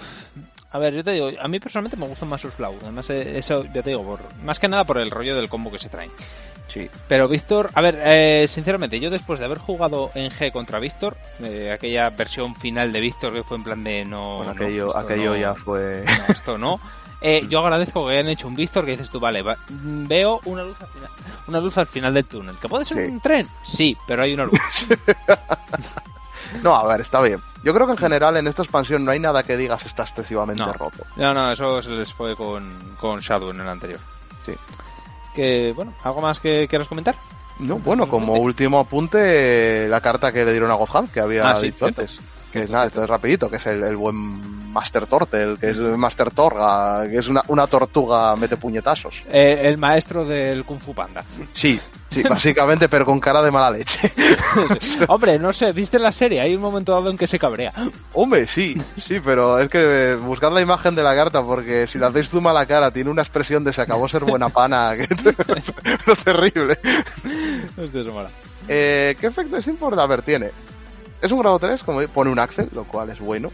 a 0.71 0.77
ver, 0.77 0.93
yo 0.93 1.03
te 1.03 1.11
digo, 1.11 1.29
a 1.39 1.47
mí 1.47 1.59
personalmente 1.59 1.97
me 1.97 2.07
gustan 2.07 2.29
más 2.29 2.41
sus 2.41 2.53
Flow. 2.53 2.75
Además, 2.81 3.09
eh, 3.09 3.37
eso, 3.37 3.63
ya 3.65 3.81
te 3.81 3.89
digo, 3.89 4.03
por, 4.03 4.19
más 4.43 4.59
que 4.59 4.67
nada 4.67 4.83
por 4.83 4.99
el 4.99 5.09
rollo 5.09 5.35
del 5.35 5.49
combo 5.49 5.71
que 5.71 5.79
se 5.79 5.89
traen. 5.89 6.11
Sí. 6.69 6.89
Pero 7.07 7.27
Víctor, 7.27 7.69
a 7.73 7.81
ver, 7.81 7.99
eh, 8.03 8.47
sinceramente, 8.47 8.99
yo 8.99 9.09
después 9.09 9.39
de 9.39 9.45
haber 9.45 9.57
jugado 9.57 10.11
en 10.13 10.31
G 10.31 10.51
contra 10.51 10.79
Víctor, 10.79 11.17
eh, 11.41 11.71
aquella 11.73 12.09
versión 12.11 12.55
final 12.55 12.93
de 12.93 12.99
Víctor 13.01 13.33
que 13.33 13.43
fue 13.43 13.57
en 13.57 13.63
plan 13.63 13.83
de 13.83 14.05
no. 14.05 14.41
aquello, 14.43 14.95
aquello 14.95 15.35
ya 15.35 15.55
fue. 15.55 16.03
No, 16.05 16.33
esto 16.33 16.57
no. 16.57 16.79
yo 17.49 17.59
agradezco 17.59 18.05
que 18.07 18.13
hayan 18.13 18.29
hecho 18.29 18.47
un 18.47 18.55
Víctor 18.55 18.85
que 18.85 18.91
dices 18.91 19.09
tú, 19.09 19.19
vale, 19.19 19.43
veo 19.69 20.39
una 20.45 20.63
luz 20.63 20.79
al 20.81 20.87
final, 20.87 21.09
una 21.47 21.59
luz 21.59 21.77
al 21.77 21.87
final 21.87 22.13
del 22.13 22.25
túnel. 22.25 22.55
¿Que 22.61 22.69
puede 22.69 22.85
ser 22.85 23.09
un 23.09 23.19
tren? 23.19 23.47
Sí, 23.63 23.97
pero 24.07 24.23
hay 24.23 24.33
una 24.33 24.45
luz. 24.45 24.59
No, 26.63 26.75
a 26.75 26.87
ver, 26.87 27.01
está 27.01 27.21
bien. 27.21 27.41
Yo 27.63 27.73
creo 27.73 27.85
que 27.85 27.93
en 27.93 27.97
general 27.97 28.37
en 28.37 28.47
esta 28.47 28.63
expansión 28.63 29.05
no 29.05 29.11
hay 29.11 29.19
nada 29.19 29.43
que 29.43 29.57
digas 29.57 29.85
está 29.85 30.03
excesivamente 30.03 30.63
roto. 30.73 31.05
No, 31.15 31.33
no, 31.33 31.51
eso 31.51 31.81
se 31.81 31.91
les 31.91 32.13
fue 32.13 32.35
con, 32.35 32.95
con 32.99 33.19
Shadow 33.19 33.51
en 33.51 33.59
el 33.59 33.67
anterior. 33.67 33.99
Sí. 34.45 34.53
Que, 35.33 35.73
bueno, 35.75 35.93
¿algo 36.03 36.21
más 36.21 36.39
que 36.39 36.67
quieras 36.67 36.87
comentar? 36.87 37.15
No, 37.59 37.77
bueno, 37.77 38.07
como 38.07 38.33
último 38.35 38.79
apunte, 38.79 39.87
la 39.89 39.99
carta 39.99 40.31
que 40.31 40.45
le 40.45 40.51
dieron 40.51 40.71
a 40.71 40.75
Gohan, 40.75 41.07
que 41.07 41.19
había 41.19 41.49
ah, 41.49 41.59
dicho 41.59 41.85
antes. 41.85 42.19
Que 42.51 42.63
es 42.63 42.69
nada, 42.69 42.87
esto 42.87 43.03
es 43.03 43.09
rapidito, 43.09 43.49
que 43.49 43.57
es 43.57 43.65
el, 43.67 43.95
buen 43.95 44.71
Master 44.71 45.05
Tortel, 45.05 45.57
que 45.59 45.69
es 45.69 45.77
el 45.77 45.97
Master 45.97 46.31
Torga, 46.31 47.07
que 47.07 47.17
es 47.17 47.27
una, 47.27 47.43
una 47.47 47.67
tortuga 47.67 48.35
mete 48.35 48.57
puñetazos. 48.57 49.21
Eh, 49.31 49.61
el 49.63 49.77
maestro 49.77 50.25
del 50.25 50.63
Kung 50.63 50.79
Fu 50.79 50.93
Panda. 50.93 51.23
Sí, 51.53 51.79
sí, 52.09 52.23
básicamente, 52.23 52.89
pero 52.89 53.05
con 53.05 53.19
cara 53.19 53.41
de 53.41 53.51
mala 53.51 53.71
leche. 53.71 54.11
Hombre, 55.07 55.37
no 55.37 55.53
sé, 55.53 55.71
¿viste 55.73 55.99
la 55.99 56.11
serie? 56.11 56.41
Hay 56.41 56.55
un 56.55 56.61
momento 56.61 56.91
dado 56.91 57.11
en 57.11 57.17
que 57.17 57.27
se 57.27 57.37
cabrea. 57.37 57.71
Hombre, 58.13 58.47
sí, 58.47 58.79
sí, 58.99 59.19
pero 59.23 59.59
es 59.59 59.69
que 59.69 60.15
buscad 60.15 60.51
la 60.51 60.61
imagen 60.61 60.95
de 60.95 61.03
la 61.03 61.15
carta, 61.15 61.43
porque 61.43 61.85
si 61.85 61.99
la 61.99 62.07
hacéis 62.07 62.29
zoom 62.29 62.47
a 62.47 62.53
la 62.53 62.65
cara, 62.65 62.91
tiene 62.91 63.11
una 63.11 63.21
expresión 63.21 63.63
de 63.63 63.73
se 63.73 63.81
acabó 63.81 64.07
ser 64.07 64.23
buena 64.23 64.49
pana, 64.49 64.95
que 64.97 65.07
lo 66.05 66.15
terrible. 66.15 66.79
Hostia, 67.77 68.01
eso 68.01 68.11
mola. 68.11 68.29
Eh, 68.67 69.15
¿Qué 69.19 69.27
efecto 69.27 69.57
es 69.57 69.67
importante? 69.67 70.03
A 70.03 70.07
ver, 70.07 70.21
tiene 70.21 70.51
es 71.21 71.31
un 71.31 71.39
grado 71.39 71.59
3, 71.59 71.83
como 71.83 72.01
pone 72.07 72.31
un 72.31 72.39
Axel, 72.39 72.69
lo 72.73 72.83
cual 72.83 73.09
es 73.09 73.19
bueno. 73.19 73.49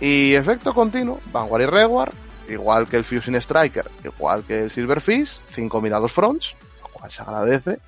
Y 0.00 0.34
efecto 0.34 0.74
continuo, 0.74 1.20
Vanguard 1.32 1.62
y 1.62 1.66
Reward, 1.66 2.12
igual 2.48 2.88
que 2.88 2.96
el 2.96 3.04
Fusing 3.04 3.36
Striker, 3.36 3.88
igual 4.04 4.44
que 4.44 4.64
el 4.64 4.70
Silverfish, 4.70 5.40
5 5.46 5.80
mirados 5.80 6.12
fronts, 6.12 6.54
lo 6.82 6.88
cual 6.88 7.10
se 7.10 7.22
agradece. 7.22 7.78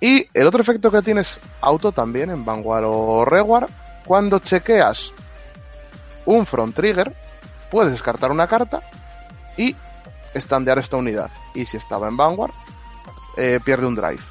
Y 0.00 0.28
el 0.32 0.46
otro 0.46 0.60
efecto 0.60 0.90
que 0.90 1.02
tienes 1.02 1.40
auto 1.60 1.92
también 1.92 2.30
en 2.30 2.44
Vanguard 2.44 2.84
o 2.86 3.24
Reward, 3.24 3.68
cuando 4.04 4.38
chequeas 4.38 5.12
un 6.24 6.46
front 6.46 6.74
trigger, 6.74 7.14
puedes 7.70 7.92
descartar 7.92 8.30
una 8.30 8.46
carta 8.46 8.80
y 9.56 9.74
estandear 10.34 10.78
esta 10.78 10.96
unidad. 10.96 11.30
Y 11.54 11.64
si 11.64 11.76
estaba 11.76 12.08
en 12.08 12.16
Vanguard, 12.16 12.52
eh, 13.36 13.60
pierde 13.64 13.86
un 13.86 13.94
drive. 13.94 14.22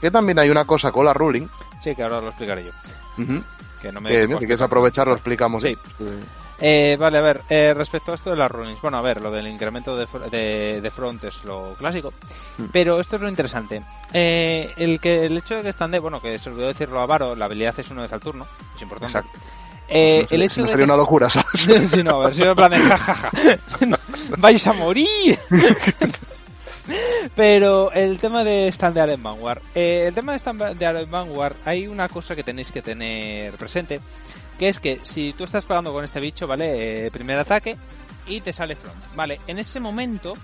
Que 0.00 0.10
también 0.10 0.38
hay 0.38 0.50
una 0.50 0.64
cosa 0.64 0.90
con 0.92 1.04
la 1.04 1.12
ruling, 1.12 1.46
Sí, 1.80 1.94
que 1.94 2.02
ahora 2.02 2.20
lo 2.20 2.28
explicaré 2.28 2.64
yo. 2.64 2.72
Que 3.80 3.90
no 3.90 4.00
me 4.00 4.10
que, 4.10 4.26
si 4.26 4.34
quieres 4.38 4.60
aprovechar, 4.60 5.06
lo 5.06 5.14
explicamos. 5.14 5.62
Sí. 5.62 5.76
Eh, 6.62 6.96
vale, 7.00 7.18
a 7.18 7.22
ver, 7.22 7.40
eh, 7.48 7.72
respecto 7.74 8.12
a 8.12 8.14
esto 8.14 8.30
de 8.30 8.36
las 8.36 8.50
runnings, 8.50 8.82
bueno, 8.82 8.98
a 8.98 9.02
ver, 9.02 9.22
lo 9.22 9.30
del 9.30 9.46
incremento 9.46 9.96
de, 9.96 10.80
de, 10.82 10.90
front 10.90 11.24
es 11.24 11.42
lo 11.44 11.72
clásico, 11.78 12.12
mm. 12.58 12.64
pero 12.70 13.00
esto 13.00 13.16
es 13.16 13.22
lo 13.22 13.30
interesante. 13.30 13.82
Eh, 14.12 14.70
el 14.76 15.00
que 15.00 15.24
el 15.24 15.38
hecho 15.38 15.56
de 15.56 15.62
que 15.62 15.70
están 15.70 15.90
de, 15.90 15.98
bueno, 15.98 16.20
que 16.20 16.38
se 16.38 16.50
olvidó 16.50 16.68
decirlo 16.68 17.00
a 17.00 17.06
Varo, 17.06 17.34
la 17.34 17.46
habilidad 17.46 17.74
es 17.78 17.90
una 17.90 18.02
vez 18.02 18.12
al 18.12 18.20
turno, 18.20 18.46
es 18.76 18.82
importante. 18.82 19.22
Eh, 19.88 20.26
el 20.30 20.42
hecho 20.42 20.60
de 20.62 20.68
sería 20.68 20.84
que 20.84 20.92
una 20.92 20.96
locura, 20.96 21.30
¿sabes? 21.30 21.68
Sí, 21.90 22.02
no, 22.02 22.20
a 22.20 22.26
ver 22.26 22.34
si 22.34 22.42
en 22.42 22.54
plan 22.54 22.70
de 22.70 22.78
jajaja. 22.78 23.30
Vais 24.38 24.66
a 24.66 24.72
morir. 24.74 25.38
Pero 27.34 27.92
el 27.92 28.18
tema 28.18 28.44
de 28.44 28.70
standear 28.72 29.10
en 29.10 29.22
Vanguard. 29.22 29.62
eh, 29.74 30.04
el 30.08 30.14
tema 30.14 30.32
de 30.32 30.38
standear 30.38 30.96
en 30.96 31.10
Vanguard, 31.10 31.56
hay 31.64 31.86
una 31.86 32.08
cosa 32.08 32.34
que 32.34 32.42
tenéis 32.42 32.70
que 32.70 32.82
tener 32.82 33.54
presente. 33.54 34.00
Que 34.58 34.68
es 34.68 34.78
que 34.78 35.00
si 35.02 35.32
tú 35.32 35.44
estás 35.44 35.64
pegando 35.64 35.92
con 35.92 36.04
este 36.04 36.20
bicho, 36.20 36.46
¿vale? 36.46 37.06
Eh, 37.06 37.10
primer 37.10 37.38
ataque 37.38 37.76
y 38.26 38.40
te 38.40 38.52
sale 38.52 38.76
front. 38.76 39.02
Vale, 39.14 39.40
en 39.46 39.58
ese 39.58 39.80
momento 39.80 40.34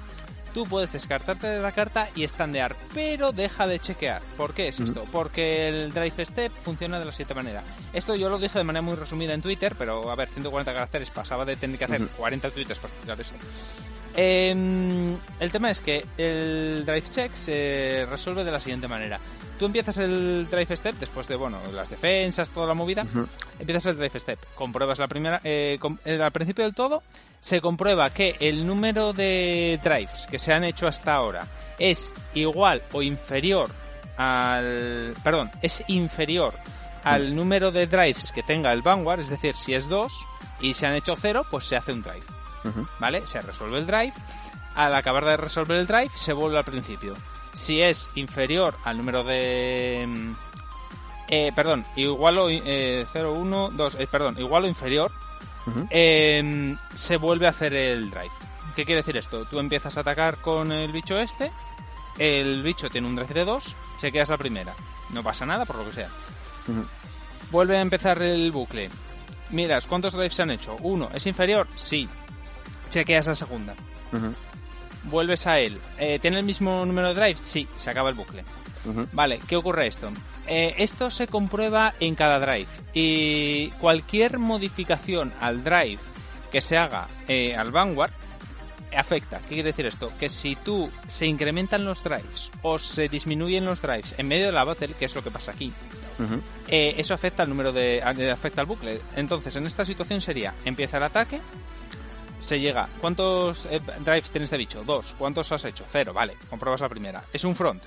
tú 0.55 0.65
puedes 0.65 0.91
descartarte 0.93 1.47
de 1.47 1.61
la 1.61 1.73
carta 1.73 2.09
y 2.15 2.27
standear, 2.27 2.75
pero 2.95 3.33
deja 3.33 3.67
de 3.67 3.79
chequear. 3.79 4.23
¿Por 4.39 4.55
qué 4.55 4.69
es 4.69 4.81
esto? 4.81 5.05
Porque 5.13 5.69
el 5.69 5.93
Drive 5.93 6.25
Step 6.25 6.51
funciona 6.65 6.99
de 6.99 7.05
la 7.05 7.13
siguiente 7.13 7.35
manera. 7.35 7.63
Esto 7.93 8.15
yo 8.17 8.31
lo 8.31 8.39
dije 8.39 8.57
de 8.57 8.65
manera 8.65 8.81
muy 8.81 8.95
resumida 8.95 9.35
en 9.35 9.43
Twitter, 9.43 9.75
pero 9.79 10.11
a 10.11 10.15
ver, 10.15 10.31
140 10.31 10.73
caracteres 10.73 11.11
pasaba 11.11 11.45
de 11.45 11.57
tener 11.57 11.77
que 11.77 11.85
hacer 11.85 12.07
40 12.07 12.51
tweets 12.51 12.79
para 12.79 12.89
explicar 12.89 13.21
esto. 13.21 13.35
Em, 14.17 15.15
el 15.41 15.53
tema 15.53 15.71
es 15.71 15.81
que 15.81 16.05
el 16.17 16.85
drive 16.87 17.05
check 17.11 17.35
se 17.35 18.07
resuelve 18.09 18.45
de 18.45 18.51
la 18.51 18.61
siguiente 18.61 18.89
manera. 18.89 19.19
Tú 19.59 19.67
empiezas 19.67 19.99
el 19.99 20.49
drive 20.51 20.77
step 20.77 20.97
después 20.97 21.29
de, 21.29 21.37
bueno, 21.37 21.59
las 21.75 21.89
defensas, 21.91 22.51
toda 22.51 22.67
la 22.67 22.75
movida. 22.75 23.07
Empiezas 23.59 23.87
el 23.87 23.97
drive 23.99 24.19
step. 24.21 24.39
Compruebas 24.55 24.99
la 24.99 25.09
primera. 25.09 25.41
eh, 25.45 25.79
com- 25.81 25.99
eh, 26.05 26.21
al 26.23 26.33
principio 26.33 26.65
del 26.65 26.75
todo, 26.75 27.03
se 27.41 27.61
comprueba 27.61 28.11
que 28.11 28.37
el 28.41 28.67
número 28.67 29.13
de 29.13 29.79
drives 29.85 30.27
que 30.31 30.39
se 30.39 30.53
han 30.53 30.65
hecho 30.65 30.87
hasta 30.87 31.15
ahora 31.15 31.47
es 31.79 32.15
igual 32.35 32.83
o 32.93 33.03
inferior 33.03 33.71
al. 34.17 35.15
Perdón, 35.23 35.51
es 35.63 35.85
inferior 35.89 36.55
al 37.05 37.35
número 37.37 37.71
de 37.71 37.87
drives 37.87 38.33
que 38.33 38.43
tenga 38.43 38.73
el 38.73 38.83
Vanguard. 38.83 39.21
Es 39.21 39.31
decir, 39.31 39.55
si 39.55 39.75
es 39.75 39.89
2 39.89 40.13
y 40.61 40.75
se 40.75 40.87
han 40.87 40.95
hecho 40.95 41.17
0, 41.21 41.47
pues 41.51 41.65
se 41.67 41.77
hace 41.77 41.93
un 41.93 42.03
drive. 42.03 42.25
¿Vale? 42.99 43.27
Se 43.27 43.41
resuelve 43.41 43.79
el 43.79 43.87
drive. 43.87 44.13
Al 44.75 44.95
acabar 44.95 45.25
de 45.25 45.37
resolver 45.39 45.79
el 45.79 45.87
drive, 45.87 46.11
se 46.15 46.33
vuelve 46.33 46.59
al 46.59 46.65
principio. 46.65 47.15
Si 47.55 47.81
es 47.81 48.11
inferior 48.15 48.75
al 48.85 48.99
número 48.99 49.25
de. 49.25 50.05
mm, 50.07 50.33
eh, 51.29 51.53
perdón, 51.57 51.85
igual 51.97 52.37
o. 52.39 52.49
Eh, 52.51 53.07
0, 53.13 53.33
1, 53.33 53.71
2. 53.73 53.95
eh, 54.01 54.07
perdón, 54.11 54.37
igual 54.39 54.65
o 54.65 54.69
inferior. 54.69 55.11
eh, 55.91 56.77
se 56.95 57.17
vuelve 57.17 57.47
a 57.47 57.51
hacer 57.51 57.73
el 57.75 58.11
drive. 58.11 58.31
¿Qué 58.77 58.85
quiere 58.85 59.01
decir 59.01 59.17
esto? 59.17 59.47
Tú 59.47 59.59
empiezas 59.59 59.97
a 59.97 60.01
atacar 60.01 60.37
con 60.43 60.71
el 60.71 60.93
bicho 60.93 61.19
este. 61.19 61.51
El 62.19 62.63
bicho 62.63 62.91
tiene 62.91 63.07
un 63.09 63.17
drive 63.17 63.33
de 63.35 63.45
2. 63.47 63.77
Chequeas 63.99 64.29
la 64.29 64.37
primera. 64.37 64.75
No 65.11 65.23
pasa 65.23 65.47
nada, 65.47 65.65
por 65.65 65.77
lo 65.77 65.87
que 65.87 65.93
sea. 65.93 66.09
Vuelve 67.51 67.79
a 67.79 67.81
empezar 67.81 68.21
el 68.23 68.53
bucle. 68.53 68.91
Miras, 69.51 69.87
¿cuántos 69.87 70.13
drives 70.13 70.35
se 70.35 70.43
han 70.43 70.51
hecho? 70.51 70.77
Uno. 70.83 71.09
¿Es 71.15 71.27
inferior? 71.27 71.67
Sí. 71.75 72.09
Chequeas 72.91 73.27
la 73.27 73.35
segunda. 73.35 73.75
Vuelves 75.05 75.47
a 75.47 75.59
él. 75.59 75.79
Eh, 75.99 76.19
¿Tiene 76.21 76.39
el 76.39 76.45
mismo 76.45 76.85
número 76.85 77.09
de 77.09 77.15
drives? 77.15 77.41
Sí. 77.41 77.69
Se 77.77 77.91
acaba 77.91 78.09
el 78.09 78.15
bucle. 78.15 78.45
Vale, 79.13 79.41
¿qué 79.47 79.57
ocurre 79.57 79.89
esto? 79.89 80.11
Eh, 80.47 80.75
esto 80.79 81.11
se 81.11 81.27
comprueba 81.27 81.95
en 82.01 82.15
cada 82.15 82.39
drive. 82.39 82.69
Y 82.95 83.71
cualquier 83.81 84.39
modificación 84.39 85.33
al 85.41 85.65
drive 85.65 85.99
que 86.53 86.61
se 86.61 86.77
haga 86.77 87.09
eh, 87.29 87.57
al 87.57 87.73
Vanguard 87.73 88.13
afecta. 88.97 89.39
¿Qué 89.41 89.55
quiere 89.55 89.71
decir 89.71 89.87
esto? 89.87 90.13
Que 90.19 90.29
si 90.29 90.57
tú 90.57 90.91
se 91.07 91.27
incrementan 91.27 91.85
los 91.85 92.03
drives 92.03 92.51
o 92.63 92.79
se 92.79 93.09
disminuyen 93.09 93.65
los 93.65 93.83
drives 93.83 94.15
en 94.19 94.29
medio 94.29 94.47
de 94.47 94.53
la 94.53 94.65
battle, 94.65 94.95
que 94.99 95.05
es 95.05 95.15
lo 95.15 95.23
que 95.23 95.31
pasa 95.31 95.53
aquí, 95.53 95.73
eh, 96.69 96.95
eso 96.97 97.13
afecta 97.13 97.43
al 97.43 97.49
número 97.49 97.73
de 97.73 98.03
afecta 98.03 98.63
al 98.63 98.67
bucle. 98.67 99.01
Entonces, 99.17 99.55
en 99.57 99.67
esta 99.67 99.85
situación 99.85 100.21
sería 100.21 100.55
empieza 100.65 100.97
el 100.97 101.03
ataque, 101.03 101.41
se 102.39 102.61
llega. 102.61 102.89
¿Cuántos 103.01 103.67
eh, 103.67 103.81
drives 104.05 104.31
tienes 104.31 104.51
de 104.51 104.59
bicho? 104.59 104.85
Dos. 104.85 105.15
¿Cuántos 105.19 105.51
has 105.53 105.65
hecho? 105.65 105.85
Cero. 105.91 106.13
Vale, 106.13 106.35
compruebas 106.51 106.81
la 106.81 106.89
primera. 106.89 107.25
Es 107.33 107.45
un 107.45 107.55
front. 107.55 107.83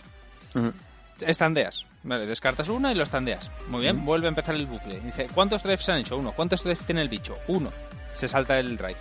Estandeas. 1.21 1.85
Vale, 2.03 2.25
descartas 2.25 2.69
uno 2.69 2.91
y 2.91 2.95
lo 2.95 3.03
estandeas. 3.03 3.51
Muy 3.67 3.81
bien, 3.81 4.05
vuelve 4.05 4.27
a 4.27 4.29
empezar 4.29 4.55
el 4.55 4.65
bucle. 4.65 4.99
Dice, 5.01 5.27
¿cuántos 5.33 5.63
drives 5.63 5.85
se 5.85 5.91
han 5.91 5.99
hecho? 5.99 6.17
Uno. 6.17 6.31
¿Cuántos 6.31 6.63
drives 6.63 6.85
tiene 6.85 7.01
el 7.01 7.09
bicho? 7.09 7.35
Uno. 7.47 7.69
Se 8.13 8.27
salta 8.27 8.59
el 8.59 8.77
drive. 8.77 8.97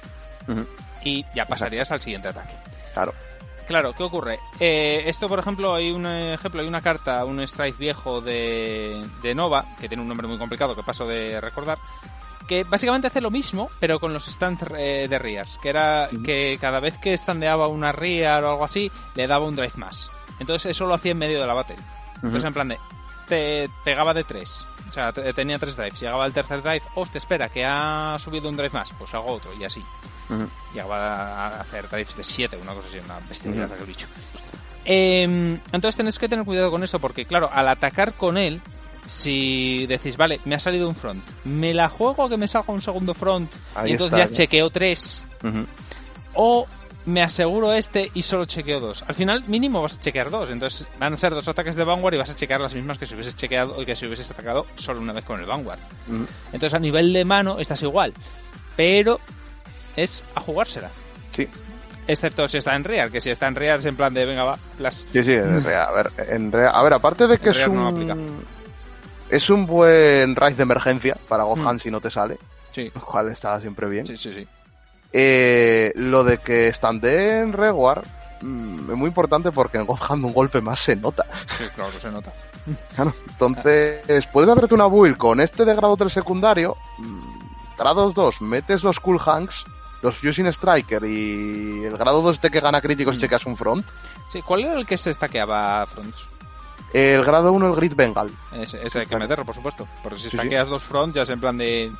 Y 1.04 1.24
ya 1.34 1.46
pasarías 1.46 1.90
al 1.92 2.00
siguiente 2.00 2.28
ataque. 2.28 2.52
Claro. 2.92 3.14
Claro, 3.66 3.92
¿qué 3.92 4.02
ocurre? 4.02 4.38
Eh, 4.58 5.02
esto, 5.06 5.28
por 5.28 5.38
ejemplo, 5.38 5.74
hay 5.74 5.90
un 5.90 6.06
ejemplo, 6.06 6.62
hay 6.62 6.66
una 6.66 6.80
carta, 6.80 7.22
un 7.26 7.38
strike 7.40 7.76
viejo 7.76 8.22
de, 8.22 9.06
de 9.22 9.34
Nova, 9.34 9.66
que 9.78 9.88
tiene 9.88 10.00
un 10.02 10.08
nombre 10.08 10.26
muy 10.26 10.38
complicado 10.38 10.74
que 10.74 10.82
paso 10.82 11.06
de 11.06 11.38
recordar, 11.38 11.76
que 12.48 12.64
básicamente 12.64 13.06
hace 13.06 13.20
lo 13.20 13.30
mismo, 13.30 13.70
pero 13.78 14.00
con 14.00 14.12
los 14.12 14.26
stands 14.26 14.64
eh, 14.76 15.06
de 15.08 15.18
Rears, 15.18 15.58
que 15.62 15.68
era 15.68 16.08
que 16.24 16.58
cada 16.60 16.80
vez 16.80 16.98
que 16.98 17.16
standeaba 17.16 17.68
una 17.68 17.92
Rear 17.92 18.42
o 18.44 18.50
algo 18.50 18.64
así, 18.64 18.90
le 19.14 19.26
daba 19.28 19.44
un 19.46 19.54
drive 19.54 19.72
más. 19.76 20.10
Entonces 20.40 20.70
eso 20.70 20.86
lo 20.86 20.94
hacía 20.94 21.12
en 21.12 21.18
medio 21.18 21.40
de 21.40 21.46
la 21.46 21.54
battle. 21.54 21.76
Entonces 22.16 22.44
en 22.44 22.54
plan 22.54 22.68
de, 22.68 22.78
te 23.28 23.70
pegaba 23.84 24.14
de 24.14 24.24
tres. 24.24 24.64
O 24.88 24.92
sea, 24.92 25.12
te- 25.12 25.32
tenía 25.34 25.58
tres 25.58 25.76
drives. 25.76 26.00
Llegaba 26.00 26.24
el 26.26 26.32
tercer 26.32 26.62
drive, 26.62 26.82
hostia, 26.94 27.18
espera, 27.18 27.48
que 27.50 27.64
ha 27.64 28.16
subido 28.18 28.48
un 28.48 28.56
drive 28.56 28.70
más, 28.70 28.90
pues 28.98 29.12
hago 29.14 29.26
otro, 29.32 29.52
y 29.54 29.64
así. 29.64 29.82
Llegaba 30.74 30.96
a 31.56 31.60
hacer 31.60 31.88
drives 31.88 32.16
de 32.16 32.24
7, 32.24 32.56
una 32.60 32.72
cosa 32.72 32.88
así, 32.88 32.98
una 33.04 33.18
bestialidad 33.28 33.72
aquel 33.72 33.86
bicho. 33.86 34.06
Eh, 34.84 35.22
entonces 35.72 35.96
tenéis 35.96 36.18
que 36.18 36.28
tener 36.28 36.44
cuidado 36.44 36.70
con 36.70 36.82
eso, 36.82 36.98
porque 36.98 37.26
claro, 37.26 37.50
al 37.52 37.68
atacar 37.68 38.14
con 38.14 38.36
él, 38.38 38.60
si 39.08 39.86
decís, 39.86 40.16
vale, 40.16 40.38
me 40.44 40.54
ha 40.54 40.58
salido 40.60 40.88
un 40.88 40.94
front, 40.94 41.24
me 41.44 41.74
la 41.74 41.88
juego 41.88 42.28
que 42.28 42.36
me 42.36 42.46
salga 42.46 42.72
un 42.72 42.80
segundo 42.82 43.14
front, 43.14 43.50
Ahí 43.74 43.88
y 43.88 43.92
entonces 43.92 44.18
está, 44.18 44.30
ya 44.30 44.36
chequeo 44.36 44.70
3, 44.70 45.24
o 46.34 46.66
me 47.06 47.22
aseguro 47.22 47.72
este 47.72 48.10
y 48.12 48.22
solo 48.22 48.44
chequeo 48.44 48.80
dos. 48.80 49.02
Al 49.08 49.14
final, 49.14 49.42
mínimo 49.46 49.80
vas 49.80 49.96
a 49.96 50.00
chequear 50.00 50.28
dos. 50.28 50.50
Entonces, 50.50 50.86
van 51.00 51.14
a 51.14 51.16
ser 51.16 51.32
dos 51.32 51.48
ataques 51.48 51.74
de 51.74 51.82
Vanguard 51.82 52.12
y 52.14 52.18
vas 52.18 52.28
a 52.28 52.34
chequear 52.34 52.60
las 52.60 52.74
mismas 52.74 52.98
que 52.98 53.06
si 53.06 53.14
hubieses 53.14 53.34
chequeado 53.34 53.82
que 53.82 53.96
si 53.96 54.04
hubieses 54.04 54.30
atacado 54.30 54.66
solo 54.74 55.00
una 55.00 55.14
vez 55.14 55.24
con 55.24 55.40
el 55.40 55.46
Vanguard. 55.46 55.78
Entonces, 56.52 56.74
a 56.74 56.78
nivel 56.78 57.14
de 57.14 57.24
mano, 57.24 57.58
estás 57.60 57.80
igual. 57.82 58.12
Pero 58.76 59.20
es 59.96 60.22
a 60.34 60.40
jugársela. 60.40 60.90
Sí. 61.34 61.48
Excepto 62.06 62.46
si 62.46 62.58
está 62.58 62.74
en 62.76 62.84
Real, 62.84 63.10
que 63.10 63.22
si 63.22 63.30
está 63.30 63.46
en 63.48 63.54
Real 63.54 63.78
es 63.78 63.86
en 63.86 63.96
plan 63.96 64.12
de, 64.12 64.26
venga, 64.26 64.44
va, 64.44 64.58
las... 64.78 65.06
Sí, 65.10 65.24
sí, 65.24 65.32
en 65.32 65.64
Real. 65.64 65.86
A 65.88 65.92
ver, 65.92 66.10
en 66.28 66.52
Real- 66.52 66.72
a 66.74 66.82
ver, 66.82 66.92
aparte 66.92 67.26
de 67.26 67.38
que 67.38 67.50
es 67.50 67.68
no 67.68 67.88
un... 67.88 68.44
es 69.30 69.50
un 69.50 69.66
buen 69.66 70.34
raid 70.36 70.56
de 70.56 70.62
emergencia 70.62 71.16
para 71.28 71.44
Gohan 71.44 71.78
si 71.78 71.90
no 71.90 72.00
te 72.00 72.10
sale, 72.10 72.38
Sí, 72.74 72.90
lo 72.94 73.00
cual 73.00 73.30
está 73.30 73.60
siempre 73.60 73.88
bien. 73.88 74.06
sí, 74.06 74.16
sí. 74.16 74.32
sí. 74.32 74.46
Eh, 75.12 75.92
lo 75.96 76.22
de 76.22 76.38
que 76.38 76.68
estande 76.68 77.40
en 77.40 77.52
Reward 77.54 78.04
mm, 78.42 78.90
es 78.92 78.96
muy 78.96 79.08
importante 79.08 79.50
porque 79.50 79.78
en 79.78 79.86
Gohan 79.86 80.22
un 80.24 80.32
golpe 80.34 80.60
más 80.60 80.78
se 80.80 80.94
nota. 80.96 81.24
Sí, 81.56 81.64
claro, 81.74 81.90
se 81.98 82.10
nota. 82.10 82.32
Claro, 82.94 83.14
entonces, 83.30 84.26
puedes 84.30 84.50
hacerte 84.50 84.74
una 84.74 84.86
build 84.86 85.16
con 85.16 85.40
este 85.40 85.64
de 85.64 85.74
grado 85.74 85.96
3 85.96 86.12
secundario, 86.12 86.76
mm, 86.98 87.20
grados 87.78 88.12
2, 88.12 88.42
metes 88.42 88.82
los 88.82 89.00
Cool 89.00 89.18
Hanks, 89.24 89.64
los 90.02 90.16
Fusing 90.16 90.46
Striker 90.48 91.02
y 91.04 91.84
el 91.84 91.96
grado 91.96 92.20
2 92.20 92.32
este 92.36 92.50
que 92.50 92.60
gana 92.60 92.82
críticos 92.82 93.16
Mm. 93.16 93.20
checas 93.20 93.46
un 93.46 93.56
front. 93.56 93.86
Sí, 94.30 94.42
¿cuál 94.42 94.64
era 94.64 94.74
el 94.74 94.84
que 94.84 94.98
se 94.98 95.08
estaqueaba 95.10 95.86
fronts? 95.86 96.28
El 96.92 97.24
grado 97.24 97.52
1 97.52 97.68
el 97.68 97.74
Grid 97.74 97.94
Bengal. 97.94 98.30
Ese, 98.52 98.84
ese 98.86 99.00
hay 99.00 99.06
que 99.06 99.16
meterlo, 99.16 99.44
por 99.44 99.54
supuesto. 99.54 99.86
Porque 100.02 100.18
si 100.18 100.30
Sí, 100.30 100.36
dos 100.68 100.82
fronts, 100.82 101.14
ya 101.14 101.22
es 101.22 101.30
en 101.30 101.40
plan 101.40 101.56
de... 101.58 101.90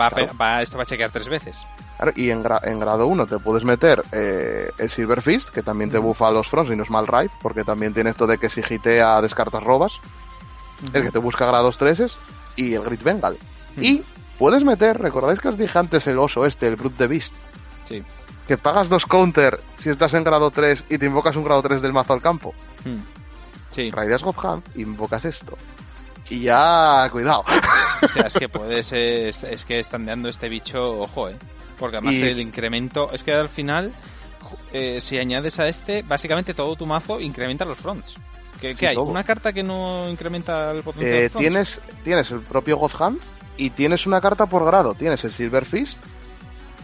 Va, 0.00 0.06
a 0.06 0.10
pe- 0.10 0.24
Claro. 0.24 0.38
va- 0.38 0.62
esto 0.62 0.76
va 0.76 0.82
a 0.84 0.86
chequear 0.86 1.10
tres 1.10 1.28
veces. 1.28 1.58
Claro, 1.96 2.12
y 2.14 2.30
en, 2.30 2.44
gra- 2.44 2.60
en 2.62 2.78
grado 2.78 3.06
1 3.08 3.26
te 3.26 3.38
puedes 3.38 3.64
meter 3.64 4.04
eh, 4.12 4.70
el 4.78 4.90
Silver 4.90 5.22
Fist, 5.22 5.48
que 5.48 5.62
también 5.62 5.90
te 5.90 5.98
bufa 5.98 6.30
los 6.30 6.46
fronts 6.48 6.70
y 6.70 6.76
no 6.76 6.82
es 6.84 6.90
mal 6.90 7.06
raid, 7.06 7.30
porque 7.42 7.64
también 7.64 7.92
tiene 7.94 8.10
esto 8.10 8.26
de 8.26 8.38
que 8.38 8.48
si 8.50 8.60
hitea 8.60 9.20
descartas 9.22 9.62
robas. 9.62 9.94
El 10.92 11.02
que 11.02 11.10
te 11.10 11.18
busca 11.18 11.44
grados 11.46 11.76
3 11.78 12.16
y 12.56 12.74
el 12.74 12.82
Grid 12.84 13.00
Bengal. 13.02 13.36
Y 13.80 14.02
puedes 14.38 14.62
meter, 14.62 15.00
¿recordáis 15.00 15.40
que 15.40 15.48
os 15.48 15.58
dije 15.58 15.76
antes 15.78 16.06
el 16.06 16.18
oso 16.18 16.46
este, 16.46 16.68
el 16.68 16.76
Brute 16.76 16.94
the 16.98 17.06
Beast? 17.08 17.34
Sí. 17.88 18.04
Que 18.46 18.56
pagas 18.56 18.88
dos 18.88 19.04
counter 19.04 19.60
si 19.80 19.88
estás 19.90 20.14
en 20.14 20.22
grado 20.22 20.50
3 20.52 20.84
y 20.90 20.98
te 20.98 21.06
invocas 21.06 21.34
un 21.34 21.44
grado 21.44 21.62
3 21.62 21.82
del 21.82 21.92
mazo 21.92 22.12
al 22.12 22.22
campo. 22.22 22.54
Sí. 23.72 23.90
Raideas 23.90 24.22
Godhand, 24.22 24.62
invocas 24.76 25.24
esto. 25.24 25.56
Y 26.30 26.40
ya, 26.40 27.08
cuidado. 27.10 27.44
Hostia, 28.02 28.26
es 28.26 28.34
que 28.34 28.48
puedes, 28.50 28.92
es, 28.92 29.44
es 29.44 29.64
que 29.64 29.78
estandeando 29.78 30.28
este 30.28 30.48
bicho, 30.48 31.00
ojo, 31.00 31.28
eh. 31.28 31.36
Porque 31.78 31.96
además 31.98 32.16
Y- 32.16 32.22
el 32.22 32.40
incremento, 32.40 33.10
es 33.12 33.22
que 33.22 33.32
al 33.32 33.48
final, 33.48 33.92
eh, 34.72 34.98
si 35.00 35.16
añades 35.18 35.58
a 35.60 35.68
este, 35.68 36.02
básicamente 36.02 36.54
todo 36.54 36.74
tu 36.76 36.86
mazo 36.86 37.20
incrementa 37.20 37.64
los 37.64 37.78
fronts. 37.78 38.14
¿Qué, 38.60 38.74
qué 38.74 38.88
hay? 38.88 38.94
todo. 38.96 39.04
¿Una 39.04 39.22
carta 39.22 39.52
que 39.52 39.62
no 39.62 40.08
incrementa 40.10 40.72
el 40.72 40.82
potencial 40.82 41.14
Eh, 41.16 41.20
de 41.22 41.30
tienes, 41.30 41.80
tienes 42.02 42.30
el 42.32 42.40
propio 42.40 42.76
Godhand 42.76 43.20
y 43.56 43.70
tienes 43.70 44.04
una 44.06 44.20
carta 44.20 44.46
por 44.46 44.64
grado. 44.64 44.94
Tienes 44.94 45.22
el 45.24 45.32
Silver 45.32 45.64
Fist, 45.64 45.98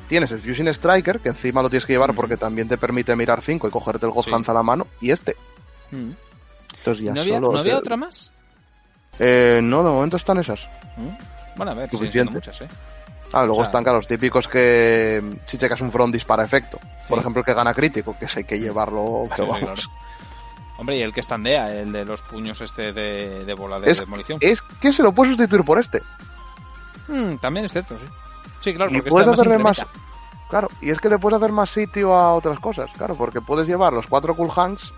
tienes 0.08 0.30
el 0.30 0.38
Fusing 0.38 0.68
Striker, 0.68 1.18
que 1.18 1.30
encima 1.30 1.62
lo 1.62 1.68
tienes 1.70 1.84
que 1.84 1.92
llevar 1.94 2.14
porque 2.14 2.36
también 2.36 2.68
te 2.68 2.78
permite 2.78 3.16
mirar 3.16 3.42
5 3.42 3.66
y 3.66 3.70
cogerte 3.72 4.06
el 4.06 4.12
Godhand 4.12 4.44
Sí. 4.44 4.50
a 4.52 4.54
la 4.54 4.62
mano, 4.62 4.86
y 5.00 5.10
este. 5.10 5.34
Mm. 5.90 6.10
Ya 6.92 7.12
¿No 7.12 7.20
había, 7.20 7.34
solo 7.36 7.52
¿no 7.52 7.58
había 7.58 7.72
te- 7.74 7.78
otra 7.78 7.96
más? 7.96 8.30
Eh, 9.18 9.60
no, 9.62 9.82
de 9.84 9.90
momento 9.90 10.16
están 10.16 10.38
esas. 10.38 10.68
Mm. 10.96 11.56
Bueno, 11.56 11.72
a 11.72 11.74
ver, 11.74 11.90
Suficiente. 11.90 12.32
muchas, 12.32 12.60
¿eh? 12.62 12.68
Ah, 13.32 13.40
luego 13.44 13.54
O 13.54 13.56
sea- 13.56 13.66
están 13.66 13.82
claro, 13.84 13.98
los 13.98 14.06
típicos 14.08 14.46
que 14.48 15.20
mm, 15.22 15.32
si 15.46 15.58
checas 15.58 15.80
un 15.80 15.90
front 15.92 16.12
dispara 16.12 16.44
efecto. 16.44 16.78
Por 17.08 17.18
ejemplo, 17.18 17.40
el 17.40 17.46
que 17.46 17.54
gana 17.54 17.74
crítico, 17.74 18.16
que 18.18 18.24
ese 18.26 18.40
hay 18.40 18.44
que 18.44 18.58
llevarlo, 18.58 19.24
pero 19.30 19.44
Sí, 19.44 19.50
sí, 19.52 19.60
vamos. 19.62 19.80
claro. 19.80 19.92
Hombre, 20.78 20.96
y 20.98 21.02
el 21.02 21.12
que 21.12 21.20
estandea, 21.20 21.72
el 21.72 21.92
de 21.92 22.04
los 22.04 22.22
puños 22.22 22.60
este 22.60 22.92
de, 22.92 23.44
de 23.44 23.54
bola 23.54 23.78
de 23.78 23.90
Es, 23.92 24.00
demolición. 24.00 24.38
es 24.40 24.60
que 24.62 24.92
se 24.92 25.02
lo 25.04 25.12
puedes 25.12 25.36
sustituir 25.36 25.64
por 25.64 25.78
este. 25.78 26.00
Mm, 27.08 27.36
también 27.36 27.64
es 27.66 27.72
cierto, 27.72 27.96
sí. 27.98 28.06
Sí, 28.60 28.74
claro, 28.74 28.90
y 28.90 28.94
porque 28.94 29.10
puedes 29.10 29.28
este 29.28 29.40
hacerle 29.42 29.58
más. 29.62 29.84
Claro, 30.48 30.68
y 30.80 30.90
es 30.90 30.98
que 31.00 31.08
le 31.08 31.18
puedes 31.18 31.36
hacer 31.40 31.52
más 31.52 31.70
sitio 31.70 32.14
a 32.14 32.34
otras 32.34 32.58
cosas, 32.60 32.90
claro, 32.96 33.14
porque 33.14 33.40
puedes 33.40 33.66
llevar 33.68 33.92
los 33.92 34.06
cuatro 34.06 34.34
Cool 34.34 34.50
Hanks, 34.54 34.92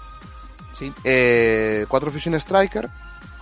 Sí. 0.79 0.93
eh, 1.05 1.87
cuatro 1.89 2.11
Fusion 2.11 2.35
Striker, 2.35 2.91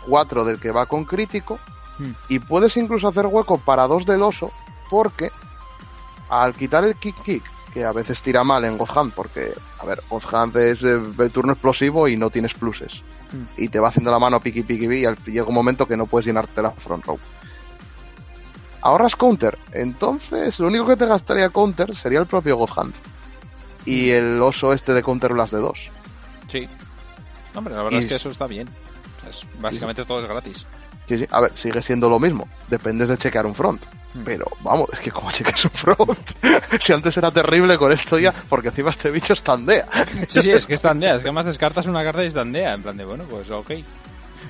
cuatro 0.07 0.45
del 0.45 0.59
que 0.61 0.71
va 0.71 0.87
con 0.87 1.05
crítico, 1.05 1.59
Hmm. 1.99 2.11
y 2.29 2.39
puedes 2.41 2.77
incluso 2.77 3.07
hacer 3.09 3.27
hueco 3.27 3.59
para 3.59 3.87
dos 3.87 4.05
del 4.05 4.23
oso, 4.23 4.51
porque 4.91 5.31
al 6.29 6.53
quitar 6.55 6.85
el 6.85 6.97
kick 6.97 7.15
kick, 7.23 7.45
que 7.73 7.85
a 7.85 7.93
veces 7.93 8.21
tira 8.23 8.43
mal 8.45 8.65
en 8.65 8.79
God 8.79 8.89
Hand, 8.97 9.13
porque, 9.15 9.53
a 9.81 9.87
ver, 9.87 10.01
God 10.11 10.23
Hand 10.33 10.57
es 10.57 10.83
eh, 10.85 10.99
el 11.19 11.31
turno 11.31 11.53
explosivo 11.53 12.07
y 12.09 12.17
no 12.17 12.31
tienes 12.31 12.55
pluses, 12.55 13.03
Hmm. 13.33 13.45
y 13.57 13.69
te 13.69 13.79
va 13.81 13.89
haciendo 13.89 14.11
la 14.11 14.19
mano 14.19 14.41
piqui 14.41 14.63
piqui 14.63 14.87
pi, 14.89 14.95
y 15.01 15.05
al- 15.05 15.17
llega 15.25 15.47
un 15.47 15.55
momento 15.55 15.87
que 15.87 15.97
no 15.97 16.07
puedes 16.07 16.27
llenarte 16.27 16.63
la 16.63 16.71
front 16.73 17.05
row. 17.05 17.19
Ahorras 18.83 19.17
counter, 19.17 19.57
entonces 19.73 20.59
lo 20.61 20.67
único 20.67 20.87
que 20.87 20.97
te 20.97 21.07
gastaría 21.07 21.49
counter 21.49 21.97
sería 21.97 22.19
el 22.21 22.27
propio 22.27 22.57
God 22.57 22.71
Hand. 22.77 22.95
Y 23.87 24.11
el 24.11 24.41
oso 24.43 24.73
este 24.73 24.93
de 24.95 25.03
counter 25.03 25.33
las 25.33 25.51
de 25.51 25.59
dos. 25.59 25.91
Sí. 26.51 26.69
Hombre, 27.55 27.75
la 27.75 27.83
verdad 27.83 27.99
Y 27.99 28.03
es 28.03 28.07
que 28.07 28.15
es- 28.15 28.21
eso 28.21 28.31
está 28.31 28.47
bien. 28.47 28.69
Es- 29.29 29.45
básicamente 29.61 30.05
todo 30.05 30.21
es 30.21 30.27
gratis. 30.27 30.67
Sí, 31.09 31.19
sí. 31.19 31.27
A 31.31 31.41
ver, 31.43 31.53
sigue 31.57 31.83
siendo 31.83 32.09
lo 32.09 32.19
mismo. 32.19 32.49
Dependes 32.69 33.09
de 33.09 33.19
chequear 33.19 33.45
un 33.47 33.55
front. 33.55 33.83
Hmm. 34.15 34.23
Pero 34.25 34.47
vamos, 34.63 34.89
es 34.93 35.01
que 35.01 35.11
como 35.11 35.31
cheques 35.31 35.65
un 35.67 35.71
front. 35.73 36.19
si 36.81 36.93
antes 36.93 37.17
era 37.17 37.31
terrible 37.31 37.77
con 37.77 37.93
esto 37.93 38.19
ya, 38.19 38.33
porque 38.49 38.69
encima 38.69 38.91
este 38.91 39.11
bicho 39.11 39.33
estandea. 39.35 39.87
Sí, 40.29 40.41
sí, 40.43 40.51
es 40.51 40.67
que 40.67 40.75
estandea. 40.75 41.17
Es 41.17 41.23
que 41.23 41.29
además 41.29 41.47
descartas 41.47 41.87
una 41.87 42.03
carta 42.05 42.23
y 42.25 42.29
estandea. 42.29 42.75
En 42.75 42.83
plan 42.83 42.97
de, 42.97 43.05
bueno, 43.05 43.25
pues 43.29 43.51
ok. 43.51 43.71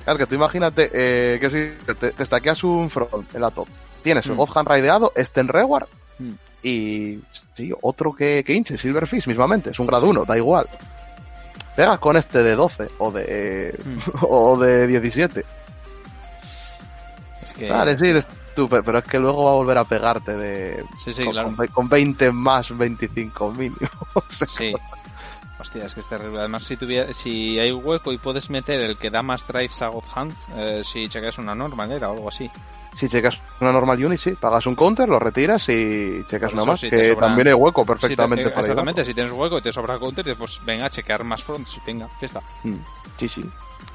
Claro, 0.04 0.18
que 0.18 0.26
tú 0.26 0.34
imagínate 0.34 0.90
eh, 0.92 1.38
que 1.40 1.50
si 1.50 1.94
te, 1.94 2.10
te 2.12 2.26
stackeas 2.26 2.62
un 2.64 2.90
front 2.90 3.34
en 3.34 3.40
la 3.40 3.50
top. 3.50 3.66
Tienes 4.02 4.26
el 4.26 4.32
Hmm. 4.32 4.36
God 4.36 4.50
Hand 4.54 4.68
raideado, 4.68 5.12
este 5.16 5.40
en 5.40 5.48
Reward 5.48 5.86
Hmm. 6.18 6.32
y 6.62 7.18
sí, 7.56 7.72
otro 7.82 8.14
que, 8.14 8.44
que 8.46 8.52
hinche, 8.54 8.78
Silverfish 8.78 9.26
mismamente, 9.26 9.70
es 9.70 9.78
un 9.80 9.86
grado 9.86 10.06
1, 10.08 10.24
da 10.24 10.36
igual. 10.36 10.66
Pega 11.76 11.98
con 11.98 12.16
este 12.16 12.42
de 12.42 12.54
12 12.54 12.88
o 12.98 13.10
de, 13.10 13.78
Hmm. 13.84 13.98
o 14.28 14.56
de 14.58 14.86
17. 14.86 15.44
Es 17.42 17.52
que... 17.52 17.68
Vale, 17.68 17.98
sí, 17.98 18.12
tú, 18.54 18.68
pe- 18.68 18.82
pero 18.82 18.98
es 18.98 19.04
que 19.04 19.18
luego 19.18 19.44
va 19.44 19.50
a 19.50 19.54
volver 19.54 19.78
a 19.78 19.84
pegarte 19.84 20.32
de 20.36 20.84
Sí, 21.02 21.12
sí, 21.12 21.24
con, 21.24 21.32
claro. 21.32 21.54
con 21.72 21.88
20 21.88 22.30
más 22.32 22.76
25 22.76 23.52
mínimo. 23.52 23.76
Sí. 24.48 24.72
Hostia, 25.64 25.86
es 25.86 25.94
que 25.94 26.00
es 26.00 26.06
terrible. 26.06 26.40
Además, 26.40 26.62
si 26.62 26.76
tuviera, 26.76 27.10
si 27.14 27.58
hay 27.58 27.72
hueco 27.72 28.12
y 28.12 28.18
puedes 28.18 28.50
meter 28.50 28.80
el 28.80 28.98
que 28.98 29.08
da 29.08 29.22
más 29.22 29.46
drives 29.46 29.80
a 29.80 29.88
God 29.88 30.04
Hand, 30.14 30.34
eh, 30.56 30.82
si 30.84 31.08
checas 31.08 31.38
una 31.38 31.54
normal 31.54 31.90
era 31.90 32.10
o 32.10 32.12
algo 32.12 32.28
así. 32.28 32.50
Si 32.94 33.08
checas 33.08 33.38
una 33.60 33.72
normal 33.72 34.04
unit, 34.04 34.18
sí, 34.20 34.32
pagas 34.32 34.66
un 34.66 34.74
counter, 34.74 35.08
lo 35.08 35.18
retiras 35.18 35.66
y 35.70 36.22
checas 36.28 36.52
una 36.52 36.66
más, 36.66 36.80
si 36.80 36.90
te 36.90 37.00
que 37.00 37.16
también 37.16 37.48
hay 37.48 37.54
hueco 37.54 37.80
Si 37.80 37.86
te- 37.86 37.92
perfectamente 37.94 38.42
eh, 38.42 38.50
para 38.50 38.60
exactamente, 38.60 39.04
si 39.06 39.14
tienes 39.14 39.32
hueco 39.32 39.56
y 39.58 39.62
te 39.62 39.72
sobra 39.72 39.98
counter, 39.98 40.36
pues 40.36 40.60
venga 40.66 40.84
a 40.84 40.90
chequear 40.90 41.24
más 41.24 41.42
fronts 41.42 41.78
venga, 41.86 42.08
fiesta. 42.20 42.42
llevarlo. 42.62 42.82
Mm, 42.82 43.18
Sí, 43.18 43.28
sí. 43.28 43.44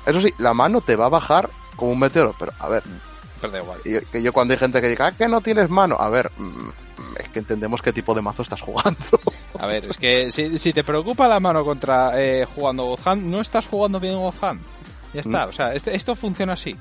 Eso 0.08 0.22
sí, 0.22 0.34
la 0.40 0.56
mano 0.56 0.82
te 0.82 0.96
va 0.96 1.06
a 1.06 1.10
bajar 1.10 1.50
como 1.76 1.92
un 1.92 2.00
meteoro, 2.00 2.34
pero 2.40 2.52
a 2.58 2.68
ver, 2.68 2.82
Pero 3.40 3.52
da 3.54 3.60
igual. 3.60 3.80
yo- 3.86 4.00
que 4.12 4.24
yo 4.24 4.34
cuando 4.34 4.54
hay 4.56 4.58
gente 4.60 4.82
que 4.82 4.88
diga, 4.90 5.06
ah, 5.08 5.12
que 5.12 5.28
no 5.28 5.40
tienes 5.42 5.70
mano, 5.70 5.98
a 6.00 6.10
ver, 6.10 6.32
mm, 6.36 6.70
es 7.20 7.30
que 7.30 7.40
entendemos 7.40 7.82
qué 7.82 7.92
tipo 7.94 8.14
de 8.14 8.22
mazo 8.22 8.42
estás 8.42 8.62
jugando. 8.62 9.00
A 9.60 9.66
ver, 9.68 9.84
es 9.86 9.98
que 9.98 10.32
si, 10.32 10.58
si 10.60 10.74
te 10.74 10.84
preocupa 10.84 11.28
la 11.28 11.40
mano 11.40 11.64
contra 11.64 12.12
eh, 12.22 12.46
jugando 12.46 12.86
God 12.86 13.00
Hand, 13.06 13.24
no 13.26 13.42
estás 13.42 13.68
jugando 13.68 14.00
bien 14.00 14.16
God 14.18 14.34
Hand. 14.42 14.62
Ya 15.14 15.22
está, 15.22 15.46
o 15.48 15.52
sea, 15.52 15.74
este- 15.74 15.96
esto 15.96 16.16
funciona 16.16 16.54
así. 16.54 16.76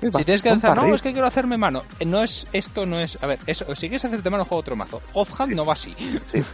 Si 0.00 0.24
tienes 0.24 0.42
que 0.42 0.54
para 0.56 0.74
no, 0.74 0.94
es 0.94 1.00
que 1.00 1.12
quiero 1.12 1.26
hacerme 1.26 1.56
mano. 1.56 1.82
Eh, 1.98 2.04
No 2.04 2.22
es, 2.22 2.46
esto 2.52 2.84
no 2.84 2.98
es, 3.00 3.16
a 3.22 3.26
ver, 3.26 3.38
eso, 3.46 3.64
si 3.74 3.88
quieres 3.88 4.04
hacerte 4.04 4.28
mano, 4.28 4.44
juega 4.44 4.60
otro 4.60 4.76
mazo. 4.76 5.00
God 5.14 5.28
Hand 5.38 5.52
no 5.54 5.64
va 5.64 5.72
así. 5.72 5.94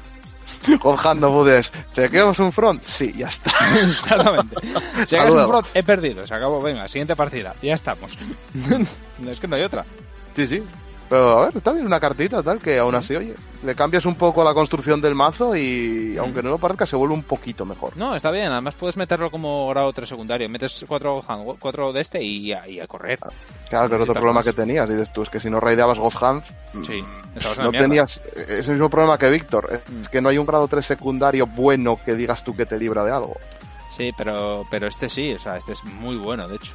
Hand 1.03 1.21
no 1.21 1.33
puedes, 1.33 1.73
chequeamos 1.93 2.39
un 2.39 2.53
front, 2.53 2.83
sí, 2.83 3.13
ya 3.17 3.29
está. 3.29 3.51
Exactamente. 3.83 4.57
Hagas 5.17 5.33
un 5.33 5.47
front, 5.49 5.67
he 5.75 5.83
perdido, 5.83 6.27
se 6.27 6.35
acabó, 6.35 6.61
venga, 6.61 6.87
siguiente 6.87 7.17
partida, 7.17 7.55
ya 7.63 7.75
estamos. 7.75 8.17
no 9.19 9.31
es 9.31 9.41
que 9.41 9.49
no 9.49 9.57
hay 9.57 9.63
otra. 9.63 9.85
Sí, 10.37 10.47
sí. 10.47 10.63
Pero 11.11 11.41
a 11.41 11.47
ver, 11.47 11.57
está 11.57 11.73
bien 11.73 11.85
una 11.85 11.99
cartita 11.99 12.41
tal 12.41 12.61
que 12.61 12.79
aún 12.79 12.95
así, 12.95 13.17
oye, 13.17 13.35
le 13.65 13.75
cambias 13.75 14.07
un 14.07 14.15
poco 14.15 14.45
la 14.45 14.55
construcción 14.55 15.01
del 15.01 15.17
mazo 15.17 15.57
y 15.57 16.17
aunque 16.17 16.41
no 16.41 16.51
lo 16.51 16.59
parezca 16.59 16.87
se 16.87 16.95
vuelve 16.95 17.15
un 17.15 17.25
poquito 17.25 17.67
mejor. 17.67 17.97
No, 17.97 18.15
está 18.15 18.31
bien, 18.31 18.53
además 18.53 18.77
puedes 18.77 18.97
meterlo 18.97 19.29
como 19.29 19.69
grado 19.71 19.93
3 19.93 20.09
secundario. 20.09 20.49
Metes 20.49 20.85
cuatro, 20.87 21.21
hand, 21.27 21.59
cuatro 21.59 21.93
de 21.93 22.01
este 22.01 22.23
y 22.23 22.53
a, 22.53 22.67
y 22.69 22.79
a 22.79 22.87
correr. 22.87 23.19
Claro, 23.69 23.89
que 23.89 23.95
era 23.97 24.05
otro 24.05 24.15
problema 24.15 24.35
más. 24.35 24.45
que 24.47 24.53
tenías, 24.53 24.89
dices 24.89 25.13
tú, 25.13 25.23
es 25.25 25.29
que 25.31 25.41
si 25.41 25.51
no 25.51 25.59
raideabas 25.59 25.99
God 25.99 26.15
Hand, 26.23 26.43
mm, 26.75 26.85
Sí, 26.85 27.03
no 27.61 27.73
tenías 27.73 28.21
ese 28.49 28.71
mismo 28.71 28.89
problema 28.89 29.19
que 29.19 29.29
Víctor, 29.31 29.69
es 29.73 29.81
Mm. 29.93 30.11
que 30.13 30.21
no 30.21 30.29
hay 30.29 30.39
un 30.39 30.47
grado 30.47 30.69
3 30.69 30.87
secundario 30.87 31.45
bueno 31.49 31.99
que 32.05 32.15
digas 32.15 32.45
tú 32.45 32.55
que 32.55 32.67
te 32.67 32.79
libra 32.79 33.03
de 33.03 33.11
algo. 33.11 33.37
Sí, 33.97 34.13
pero, 34.17 34.65
pero 34.71 34.87
este 34.87 35.09
sí, 35.09 35.35
o 35.35 35.39
sea, 35.41 35.57
este 35.57 35.73
es 35.73 35.83
muy 35.85 36.17
bueno, 36.17 36.47
de 36.47 36.55
hecho. 36.55 36.75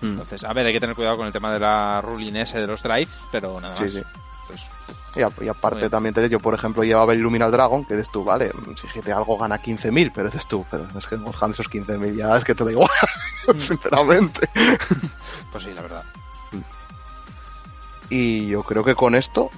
Mm. 0.00 0.06
Entonces, 0.06 0.44
a 0.44 0.52
ver, 0.52 0.66
hay 0.66 0.72
que 0.72 0.80
tener 0.80 0.94
cuidado 0.96 1.16
con 1.16 1.26
el 1.26 1.32
tema 1.32 1.52
de 1.52 1.58
la 1.58 2.00
ruling 2.02 2.34
ese 2.36 2.60
de 2.60 2.66
los 2.66 2.82
drives, 2.82 3.08
pero 3.32 3.60
nada 3.60 3.76
Sí, 3.76 3.82
más. 3.84 3.92
sí. 3.92 4.02
Pues, 4.46 4.66
Y, 5.16 5.22
a- 5.22 5.44
y 5.44 5.48
aparte 5.48 5.88
también 5.90 6.14
te 6.14 6.28
yo 6.28 6.38
por 6.38 6.54
ejemplo 6.54 6.84
llevaba 6.84 7.12
el 7.14 7.18
Luminal 7.20 7.50
Dragon, 7.50 7.84
que 7.84 7.94
dices 7.94 8.12
tú, 8.12 8.22
vale, 8.22 8.52
si 8.80 8.86
GT 8.86 9.10
algo 9.12 9.36
gana 9.38 9.58
15.000, 9.58 10.12
pero 10.14 10.28
dices 10.28 10.46
tú, 10.46 10.64
pero 10.70 10.86
es 10.96 11.06
que 11.08 11.16
God 11.16 11.34
Hand 11.40 11.54
esos 11.54 11.68
15.000 11.70 12.14
ya 12.14 12.36
es 12.36 12.44
que 12.44 12.54
te 12.54 12.62
da 12.64 12.70
igual, 12.70 12.90
Mm. 13.48 13.58
sinceramente. 13.60 14.48
pues 15.52 15.64
sí, 15.64 15.70
la 15.74 15.80
verdad. 15.82 16.02
Y 18.10 18.46
yo 18.48 18.62
creo 18.62 18.84
que 18.84 18.94
con 18.94 19.14
esto 19.14 19.50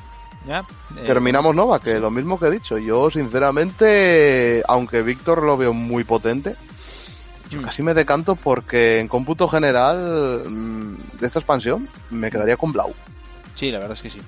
Ya. 0.46 0.60
eh, 0.96 1.04
Terminamos 1.06 1.54
Nova, 1.54 1.80
que 1.80 1.98
lo 1.98 2.10
mismo 2.10 2.38
que 2.38 2.46
he 2.46 2.50
dicho. 2.50 2.78
Yo, 2.78 3.10
sinceramente, 3.10 4.62
aunque 4.68 5.02
Víctor 5.02 5.42
lo 5.42 5.56
veo 5.56 5.72
muy 5.74 6.04
potente, 6.04 6.54
yo 7.50 7.60
Mm. 7.60 7.64
casi 7.64 7.82
me 7.82 7.94
decanto 7.94 8.34
porque 8.36 8.98
en 9.00 9.08
cómputo 9.08 9.48
general 9.48 10.42
mm, 10.48 10.96
de 11.18 11.26
esta 11.26 11.38
expansión 11.38 11.88
me 12.10 12.30
quedaría 12.30 12.56
con 12.56 12.72
Blau. 12.72 12.94
Sí, 13.54 13.70
la 13.70 13.78
verdad 13.78 13.94
es 13.94 14.02
que 14.02 14.10
sí. 14.10 14.20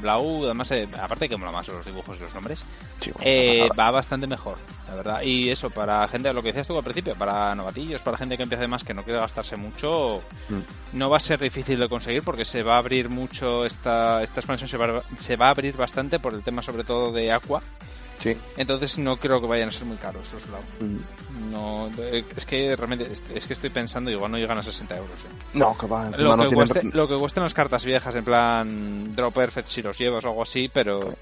Blau, 0.00 0.46
además, 0.46 0.70
eh, 0.70 0.88
aparte 1.00 1.28
que 1.28 1.36
mola 1.36 1.52
más 1.52 1.68
los 1.68 1.84
dibujos 1.84 2.16
y 2.18 2.22
los 2.22 2.34
nombres, 2.34 2.60
Sí, 3.00 3.10
bueno, 3.12 3.22
eh, 3.26 3.68
va 3.78 3.90
bastante 3.90 4.26
mejor, 4.26 4.56
la 4.88 4.94
verdad. 4.94 5.22
Y 5.22 5.50
eso, 5.50 5.68
para 5.68 6.08
gente, 6.08 6.32
lo 6.32 6.40
que 6.42 6.48
decías 6.48 6.66
tú 6.66 6.76
al 6.78 6.82
principio, 6.82 7.14
para 7.14 7.54
novatillos, 7.54 8.00
para 8.02 8.16
gente 8.16 8.38
que 8.38 8.42
empiece 8.44 8.66
más, 8.66 8.84
que 8.84 8.94
no 8.94 9.02
quiere 9.02 9.20
gastarse 9.20 9.56
mucho, 9.56 10.22
Mm. 10.48 10.96
no 10.98 11.10
va 11.10 11.18
a 11.18 11.20
ser 11.20 11.38
difícil 11.40 11.78
de 11.78 11.90
conseguir 11.90 12.22
porque 12.22 12.46
se 12.46 12.62
va 12.62 12.76
a 12.76 12.78
abrir 12.78 13.10
mucho, 13.10 13.66
esta, 13.66 14.22
esta 14.22 14.40
expansión 14.40 14.66
se 14.68 14.78
va, 14.78 15.02
se 15.18 15.36
va 15.36 15.48
a 15.48 15.50
abrir 15.50 15.76
bastante 15.76 16.18
por 16.18 16.32
el 16.32 16.42
tema 16.42 16.62
sobre 16.62 16.84
todo 16.84 17.12
de 17.12 17.30
Aqua. 17.30 17.60
Sí. 18.22 18.36
Entonces 18.56 18.98
no 18.98 19.16
creo 19.16 19.40
que 19.40 19.46
vayan 19.48 19.68
a 19.68 19.72
ser 19.72 19.84
muy 19.84 19.96
caros 19.96 20.28
esos 20.28 20.46
Blau. 20.48 20.60
Mm. 20.80 21.50
No, 21.50 21.90
eh, 21.98 22.24
es 22.36 22.46
que 22.46 22.76
realmente, 22.76 23.10
es, 23.34 23.46
que 23.46 23.52
estoy 23.52 23.70
pensando, 23.70 24.10
igual 24.10 24.30
no 24.30 24.38
llegan 24.38 24.58
a 24.58 24.62
60 24.62 24.96
euros. 24.96 25.10
eh. 25.10 25.34
No, 25.54 25.76
que 25.76 25.86
va, 25.86 26.08
Lo 26.10 26.36
no 26.36 26.44
que, 26.44 26.48
tienen- 26.50 26.54
cueste, 26.54 26.82
lo 26.92 27.08
que 27.08 27.16
cuesten 27.16 27.42
las 27.42 27.54
cartas 27.54 27.84
viejas, 27.84 28.14
en 28.14 28.24
plan 28.24 29.14
Draw 29.14 29.32
Perfect 29.32 29.66
si 29.66 29.82
los 29.82 29.98
llevas 29.98 30.24
o 30.24 30.28
algo 30.28 30.42
así, 30.42 30.70
pero 30.72 31.14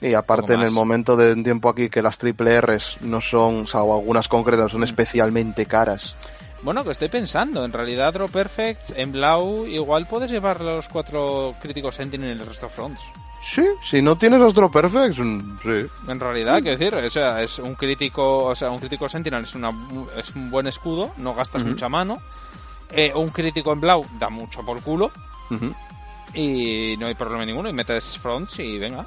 Y 0.00 0.14
aparte 0.14 0.54
en 0.54 0.62
el 0.62 0.70
momento 0.70 1.16
de 1.16 1.32
un 1.32 1.44
tiempo 1.44 1.68
aquí 1.68 1.88
que 1.90 2.02
las 2.02 2.18
triple 2.18 2.60
Rs 2.60 2.98
no 3.02 3.20
son, 3.20 3.64
o 3.64 3.66
sea, 3.66 3.82
o 3.82 3.94
algunas 3.98 4.28
concretas 4.28 4.66
Mm. 4.66 4.72
son 4.72 4.84
especialmente 4.84 5.66
caras. 5.66 6.14
bueno, 6.62 6.82
que 6.84 6.90
estoy 6.90 7.08
pensando, 7.08 7.64
en 7.64 7.72
realidad 7.72 8.12
Draw 8.14 8.28
Perfect 8.28 8.92
en 8.96 9.12
Blau 9.12 9.66
igual 9.66 10.06
puedes 10.08 10.30
llevar 10.30 10.60
los 10.62 10.88
cuatro 10.88 11.54
críticos 11.62 11.94
Sentinel 11.96 12.30
en 12.32 12.40
el 12.40 12.46
resto 12.46 12.68
fronts. 12.68 13.00
Sí, 13.48 13.64
si 13.88 14.02
no 14.02 14.16
tienes 14.16 14.40
los 14.40 14.54
Draw 14.54 14.70
Perfects, 14.70 15.20
mm, 15.20 15.58
sí. 15.62 15.86
En 16.08 16.18
realidad, 16.18 16.60
quiero 16.60 16.78
decir, 16.78 16.94
o 16.94 17.10
sea, 17.10 17.42
es 17.42 17.60
un 17.60 17.76
crítico, 17.76 18.44
o 18.44 18.54
sea, 18.56 18.70
un 18.70 18.80
crítico 18.80 19.08
Sentinel 19.08 19.44
es, 19.44 19.54
una, 19.54 19.70
es 20.16 20.34
un 20.34 20.50
buen 20.50 20.66
escudo, 20.66 21.12
no 21.18 21.32
gastas 21.32 21.64
mucha 21.64 21.88
mano. 21.88 22.20
Eh, 22.90 23.12
un 23.14 23.28
crítico 23.28 23.72
en 23.72 23.80
Blau 23.80 24.04
da 24.18 24.30
mucho 24.30 24.64
por 24.64 24.80
culo 24.82 25.12
y 26.34 26.96
no 26.98 27.06
hay 27.06 27.14
problema 27.14 27.44
ninguno 27.44 27.68
y 27.68 27.72
metes 27.72 28.18
fronts 28.18 28.58
y 28.58 28.78
venga. 28.78 29.06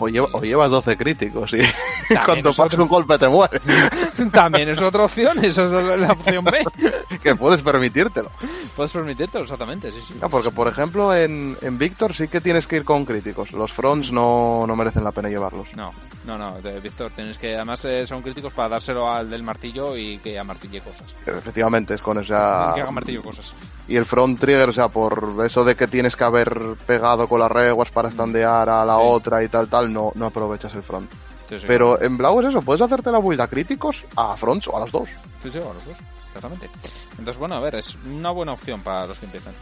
O, 0.00 0.08
lleva- 0.08 0.28
o 0.32 0.40
llevas 0.42 0.70
12 0.70 0.96
críticos 0.96 1.52
y 1.52 1.58
cuando 2.24 2.48
es 2.50 2.56
pasa 2.56 2.80
un 2.82 2.88
golpe 2.88 3.18
te 3.18 3.28
mueres. 3.28 3.60
También 4.32 4.68
es 4.68 4.80
otra 4.82 5.04
opción, 5.04 5.42
esa 5.44 5.64
es 5.64 6.00
la 6.00 6.12
opción 6.12 6.44
B. 6.44 6.64
que 7.22 7.34
puedes 7.36 7.62
permitírtelo. 7.62 8.30
Puedes 8.74 8.92
permitírtelo, 8.92 9.44
exactamente, 9.44 9.92
sí, 9.92 9.98
sí. 10.08 10.14
No, 10.20 10.28
porque 10.28 10.50
por 10.50 10.68
ejemplo 10.68 11.14
en, 11.14 11.56
en 11.62 11.78
Víctor 11.78 12.14
sí 12.14 12.28
que 12.28 12.40
tienes 12.40 12.66
que 12.66 12.76
ir 12.76 12.84
con 12.84 13.04
críticos. 13.04 13.52
Los 13.52 13.72
fronts 13.72 14.10
no, 14.10 14.64
no 14.66 14.74
merecen 14.76 15.04
la 15.04 15.12
pena 15.12 15.28
llevarlos. 15.28 15.68
No, 15.76 15.90
no, 16.24 16.36
no, 16.38 16.60
de 16.60 16.80
Víctor, 16.80 17.10
tienes 17.14 17.38
que, 17.38 17.54
además 17.56 17.84
eh, 17.84 18.06
son 18.06 18.22
críticos 18.22 18.52
para 18.52 18.68
dárselo 18.70 19.10
al 19.10 19.28
del 19.30 19.42
martillo 19.42 19.96
y 19.96 20.18
que 20.18 20.38
amartille 20.38 20.80
cosas. 20.80 21.14
Efectivamente, 21.26 21.94
es 21.94 22.00
con 22.00 22.18
esa... 22.18 22.72
Que 22.74 22.80
haga 22.82 22.90
martillo 22.90 23.22
cosas. 23.22 23.54
Y 23.90 23.96
el 23.96 24.06
front 24.06 24.38
trigger, 24.38 24.68
o 24.68 24.72
sea, 24.72 24.88
por 24.88 25.34
eso 25.44 25.64
de 25.64 25.74
que 25.74 25.86
tienes 25.88 26.14
que 26.16 26.24
haber 26.24 26.56
pegado 26.86 27.28
con 27.28 27.40
las 27.40 27.50
reguas 27.50 27.90
para 27.90 28.08
estandear 28.08 28.68
a 28.68 28.84
la 28.84 28.94
Sí. 28.94 29.00
otra 29.04 29.42
y 29.44 29.48
tal, 29.48 29.68
tal, 29.68 29.92
no, 29.92 30.12
no 30.14 30.26
aprovechas 30.26 30.72
el 30.74 30.82
front. 30.82 31.10
Sí, 31.48 31.58
sí, 31.58 31.64
Pero 31.66 32.00
en 32.00 32.16
Blau 32.16 32.38
es 32.40 32.46
eso, 32.46 32.62
puedes 32.62 32.80
hacerte 32.80 33.10
la 33.10 33.18
build 33.18 33.40
a 33.40 33.48
críticos, 33.48 34.04
a 34.16 34.36
fronts 34.36 34.68
o 34.68 34.76
a 34.76 34.80
las 34.80 34.92
dos. 34.92 35.08
Sí, 35.42 35.50
sí, 35.50 35.58
a 35.58 35.62
los 35.74 35.84
dos, 35.84 35.96
exactamente. 36.28 36.70
Entonces, 37.18 37.36
bueno, 37.36 37.56
a 37.56 37.60
ver, 37.60 37.74
es 37.74 37.98
una 38.08 38.30
buena 38.30 38.52
opción 38.52 38.80
para 38.80 39.08
los 39.08 39.18
que 39.18 39.26
empiezan. 39.26 39.52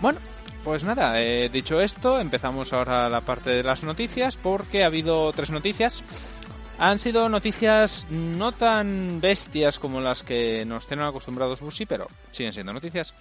Bueno, 0.00 0.18
pues 0.64 0.82
nada, 0.84 1.20
eh, 1.20 1.50
dicho 1.50 1.80
esto, 1.82 2.18
empezamos 2.18 2.72
ahora 2.72 3.08
la 3.10 3.20
parte 3.20 3.50
de 3.50 3.62
las 3.62 3.82
noticias 3.84 4.36
porque 4.38 4.84
ha 4.84 4.86
habido 4.86 5.30
tres 5.32 5.50
noticias. 5.50 6.02
Han 6.82 6.98
sido 6.98 7.28
noticias 7.28 8.08
no 8.10 8.50
tan 8.50 9.20
bestias 9.20 9.78
como 9.78 10.00
las 10.00 10.24
que 10.24 10.64
nos 10.64 10.84
tienen 10.88 11.06
acostumbrados 11.06 11.60
Busi, 11.60 11.86
pero 11.86 12.08
siguen 12.32 12.52
siendo 12.52 12.72
noticias. 12.72 13.14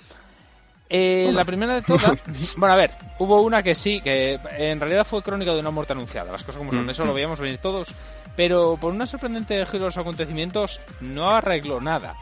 Eh, 0.89 1.29
la 1.31 1.45
primera 1.45 1.75
de 1.75 1.83
todas, 1.83 2.17
bueno, 2.57 2.73
a 2.73 2.75
ver, 2.75 2.89
hubo 3.19 3.39
una 3.41 3.61
que 3.61 3.75
sí, 3.75 4.01
que 4.01 4.39
en 4.57 4.79
realidad 4.79 5.05
fue 5.05 5.21
crónica 5.21 5.53
de 5.53 5.59
una 5.59 5.69
muerte 5.69 5.93
anunciada, 5.93 6.31
las 6.31 6.43
cosas 6.43 6.57
como 6.57 6.71
son, 6.71 6.87
Mm, 6.87 6.89
eso 6.89 7.05
lo 7.05 7.13
veíamos 7.13 7.39
venir 7.39 7.59
todos, 7.59 7.93
pero 8.35 8.77
por 8.81 8.91
una 8.93 9.05
sorprendente 9.05 9.63
giro 9.67 9.83
de 9.83 9.85
los 9.89 9.97
acontecimientos 9.97 10.81
no 10.99 11.29
arregló 11.29 11.79
nada. 11.79 12.15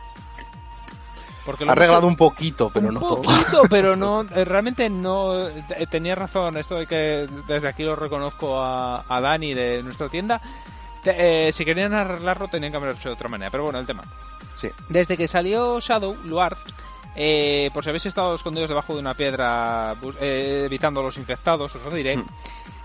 Porque 1.45 1.63
Ha 1.63 1.67
luego 1.67 1.79
arreglado 1.81 2.05
un 2.07 2.17
poquito, 2.17 2.69
pero 2.69 2.89
un 2.89 2.95
no 2.95 2.99
todo. 2.99 3.21
poquito, 3.21 3.61
pero 3.69 3.95
no, 3.95 4.23
eh, 4.35 4.43
realmente 4.43 4.89
no, 4.89 5.47
eh, 5.47 5.87
tenía 5.89 6.15
razón, 6.15 6.57
esto 6.57 6.75
de 6.75 6.85
que 6.85 7.27
desde 7.47 7.69
aquí 7.69 7.83
lo 7.83 7.95
reconozco 7.95 8.59
a, 8.59 9.05
a 9.07 9.21
Dani 9.21 9.53
de 9.53 9.81
nuestra 9.83 10.09
tienda, 10.09 10.41
Te- 11.03 11.47
eh, 11.47 11.51
si 11.53 11.63
querían 11.65 11.93
arreglarlo 11.93 12.47
tenían 12.47 12.71
que 12.71 12.77
haberlo 12.77 12.95
hecho 12.95 13.09
de 13.09 13.15
otra 13.15 13.29
manera, 13.29 13.49
pero 13.51 13.63
bueno, 13.63 13.79
el 13.79 13.85
tema. 13.87 14.03
Sí. 14.59 14.69
Desde 14.89 15.15
que 15.17 15.27
salió 15.27 15.79
Shadow, 15.79 16.15
Luard, 16.25 16.57
eh, 17.15 17.69
por 17.73 17.83
si 17.83 17.89
habéis 17.89 18.05
estado 18.05 18.35
escondidos 18.35 18.69
debajo 18.69 18.93
de 18.93 18.99
una 18.99 19.13
piedra 19.13 19.95
eh, 20.19 20.63
evitando 20.65 20.99
a 20.99 21.03
los 21.03 21.17
infectados, 21.17 21.73
os 21.75 21.83
lo 21.85 21.91
diré, 21.91 22.17
Mm. 22.17 22.25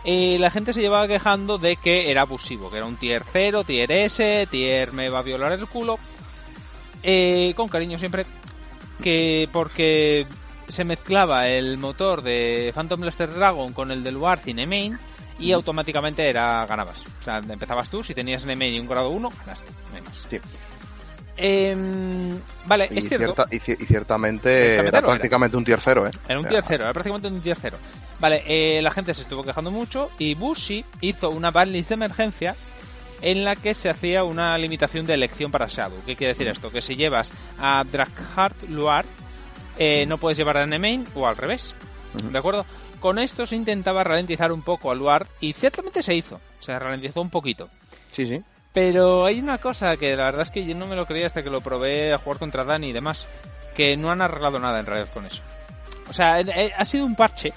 eh, 0.04 0.36
la 0.38 0.50
gente 0.50 0.72
se 0.72 0.80
llevaba 0.80 1.08
quejando 1.08 1.58
de 1.58 1.76
que 1.76 2.10
era 2.10 2.22
abusivo, 2.22 2.70
que 2.70 2.76
era 2.76 2.86
un 2.86 2.96
tier 2.96 3.24
0, 3.32 3.64
tier 3.64 3.90
S, 3.90 4.46
tier 4.50 4.92
me 4.92 5.08
va 5.08 5.18
a 5.18 5.22
violar 5.22 5.52
el 5.52 5.66
culo, 5.66 5.98
eh, 7.02 7.52
con 7.56 7.68
cariño 7.68 7.98
siempre, 7.98 8.24
que 9.02 9.48
porque 9.52 10.26
se 10.68 10.84
mezclaba 10.84 11.48
el 11.48 11.76
motor 11.76 12.22
de 12.22 12.72
Phantom 12.74 13.00
Blaster 13.00 13.32
Dragon 13.34 13.72
con 13.72 13.90
el 13.90 14.02
del 14.02 14.16
War 14.16 14.38
Cinemain 14.40 14.98
y 15.38 15.52
automáticamente 15.52 16.28
era 16.28 16.64
ganabas. 16.66 17.00
O 17.20 17.24
sea, 17.24 17.38
empezabas 17.38 17.90
tú, 17.90 18.02
si 18.04 18.14
tenías 18.14 18.42
Cinemain 18.42 18.74
y 18.74 18.80
un 18.80 18.86
grado 18.88 19.08
1, 19.10 19.30
ganaste, 19.44 19.70
no 19.90 19.96
hay 19.96 20.02
más. 20.02 20.26
Sí. 20.30 20.38
Em, 21.36 22.38
vale, 22.66 22.88
Y, 22.92 22.98
es 22.98 23.08
cierto. 23.08 23.34
cierta- 23.34 23.48
y 23.54 23.58
ci- 23.58 23.76
y 23.80 23.86
ciertamente 23.86 24.76
era 24.76 25.02
prácticamente 25.02 25.56
un 25.56 25.64
tercero, 25.64 26.06
¿eh? 26.06 26.10
Era 26.28 26.38
un 26.38 26.46
tier 26.46 26.62
cero, 26.66 26.84
era 26.84 26.92
prácticamente 26.92 27.26
un 27.28 27.40
tier 27.40 27.56
cero. 27.60 27.76
Vale, 28.20 28.44
eh, 28.46 28.80
la 28.80 28.92
gente 28.92 29.12
se 29.12 29.22
estuvo 29.22 29.42
quejando 29.42 29.72
mucho 29.72 30.10
y 30.18 30.34
Bushi 30.36 30.84
hizo 31.00 31.30
una 31.30 31.50
banlist 31.50 31.88
de 31.88 31.94
emergencia 31.94 32.54
en 33.20 33.44
la 33.44 33.56
que 33.56 33.74
se 33.74 33.90
hacía 33.90 34.22
una 34.22 34.56
limitación 34.58 35.06
de 35.06 35.14
elección 35.14 35.50
para 35.50 35.66
Shadow. 35.66 35.98
¿Qué 36.06 36.14
quiere 36.14 36.34
decir 36.34 36.46
esto? 36.46 36.70
Que 36.70 36.80
si 36.80 36.94
llevas 36.94 37.32
a 37.58 37.82
Dragheart 37.90 38.68
Luar, 38.68 39.04
eh, 39.78 40.04
no 40.06 40.18
puedes 40.18 40.38
llevar 40.38 40.58
a 40.58 40.66
Nemain 40.66 41.04
o 41.16 41.26
al 41.26 41.36
revés. 41.36 41.74
¿De 42.30 42.38
acuerdo? 42.38 42.64
Con 43.04 43.18
esto 43.18 43.44
se 43.44 43.54
intentaba 43.54 44.02
ralentizar 44.02 44.50
un 44.50 44.62
poco 44.62 44.90
a 44.90 44.94
Luar 44.94 45.26
y 45.38 45.52
ciertamente 45.52 46.02
se 46.02 46.14
hizo. 46.14 46.40
Se 46.58 46.78
ralentizó 46.78 47.20
un 47.20 47.28
poquito. 47.28 47.68
Sí, 48.12 48.24
sí. 48.24 48.42
Pero 48.72 49.26
hay 49.26 49.40
una 49.40 49.58
cosa 49.58 49.98
que 49.98 50.16
la 50.16 50.24
verdad 50.24 50.40
es 50.40 50.50
que 50.50 50.64
yo 50.64 50.74
no 50.74 50.86
me 50.86 50.96
lo 50.96 51.04
creía 51.04 51.26
hasta 51.26 51.42
que 51.42 51.50
lo 51.50 51.60
probé 51.60 52.14
a 52.14 52.18
jugar 52.18 52.38
contra 52.38 52.64
Dani 52.64 52.88
y 52.88 52.92
demás, 52.94 53.28
que 53.76 53.98
no 53.98 54.10
han 54.10 54.22
arreglado 54.22 54.58
nada 54.58 54.80
en 54.80 54.86
realidad 54.86 55.12
con 55.12 55.26
eso. 55.26 55.42
O 56.08 56.14
sea, 56.14 56.40
eh, 56.40 56.72
ha 56.74 56.84
sido 56.86 57.04
un 57.04 57.14
parche, 57.14 57.52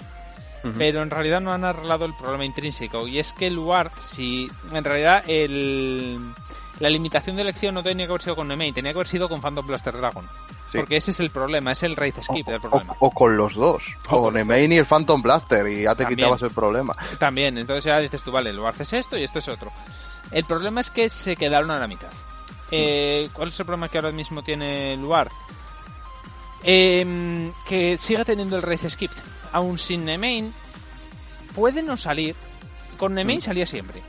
pero 0.78 1.02
en 1.02 1.10
realidad 1.10 1.40
no 1.40 1.54
han 1.54 1.64
arreglado 1.64 2.04
el 2.04 2.14
problema 2.14 2.44
intrínseco. 2.44 3.08
Y 3.08 3.18
es 3.18 3.32
que 3.32 3.48
el 3.48 3.54
lugar, 3.54 3.90
si 4.02 4.50
en 4.74 4.84
realidad 4.84 5.24
el, 5.28 6.20
la 6.82 6.90
limitación 6.90 7.38
de 7.38 7.44
elección 7.44 7.74
no 7.74 7.84
tenía 7.84 8.06
que 8.06 8.12
haber 8.12 8.22
sido 8.22 8.36
con 8.36 8.50
Nemain, 8.50 8.74
tenía 8.74 8.92
que 8.92 8.98
haber 8.98 9.08
sido 9.08 9.30
con 9.30 9.40
Phantom 9.40 9.66
Blaster 9.66 9.96
Dragon. 9.96 10.28
Sí. 10.72 10.78
Porque 10.80 10.98
ese 10.98 11.12
es 11.12 11.20
el 11.22 11.30
problema, 11.30 11.72
es 11.72 11.84
el 11.84 11.96
raid 11.96 12.16
skip 12.22 12.48
O, 12.48 12.52
del 12.52 12.60
problema. 12.60 12.94
o 13.00 13.10
con 13.12 13.38
los 13.38 13.56
dos. 13.56 13.82
O 14.10 14.24
con 14.24 14.38
el 14.38 14.44
main 14.46 14.72
y 14.74 14.78
el 14.78 14.86
Phantom 14.86 15.22
Blaster 15.22 15.66
y 15.68 15.84
ya 15.84 15.96
te 15.96 16.04
También. 16.04 16.18
quitabas 16.18 16.42
el 16.42 16.50
problema. 16.52 16.94
También, 17.20 17.58
entonces 17.58 17.86
ya 17.86 18.00
dices 18.00 18.22
tú, 18.24 18.32
vale, 18.32 18.52
lo 18.52 18.68
haces 18.68 18.92
esto 18.94 19.18
y 19.18 19.24
esto 19.24 19.40
es 19.40 19.48
otro. 19.48 19.72
El 20.32 20.44
problema 20.44 20.82
es 20.82 20.90
que 20.90 21.10
se 21.10 21.36
quedaron 21.38 21.72
a 21.72 21.80
la 21.80 21.88
mitad. 21.88 22.10
Eh, 22.70 23.30
¿Cuál 23.32 23.48
es 23.50 23.60
el 23.62 23.66
problema 23.66 23.88
que 23.88 23.98
ahora 23.98 24.12
mismo 24.12 24.44
tiene 24.44 24.98
Luar? 24.98 25.30
Eh, 26.64 27.52
que 27.68 27.98
sigue 27.98 28.26
teniendo 28.26 28.58
el 28.58 28.62
race 28.64 28.90
skip. 28.90 29.12
Aún 29.54 29.78
sin 29.78 30.04
Nemain, 30.04 30.54
puede 31.56 31.82
no 31.82 31.96
salir. 31.96 32.36
Con 32.98 33.14
Nemain 33.14 33.42
salía 33.42 33.66
siempre. 33.66 34.02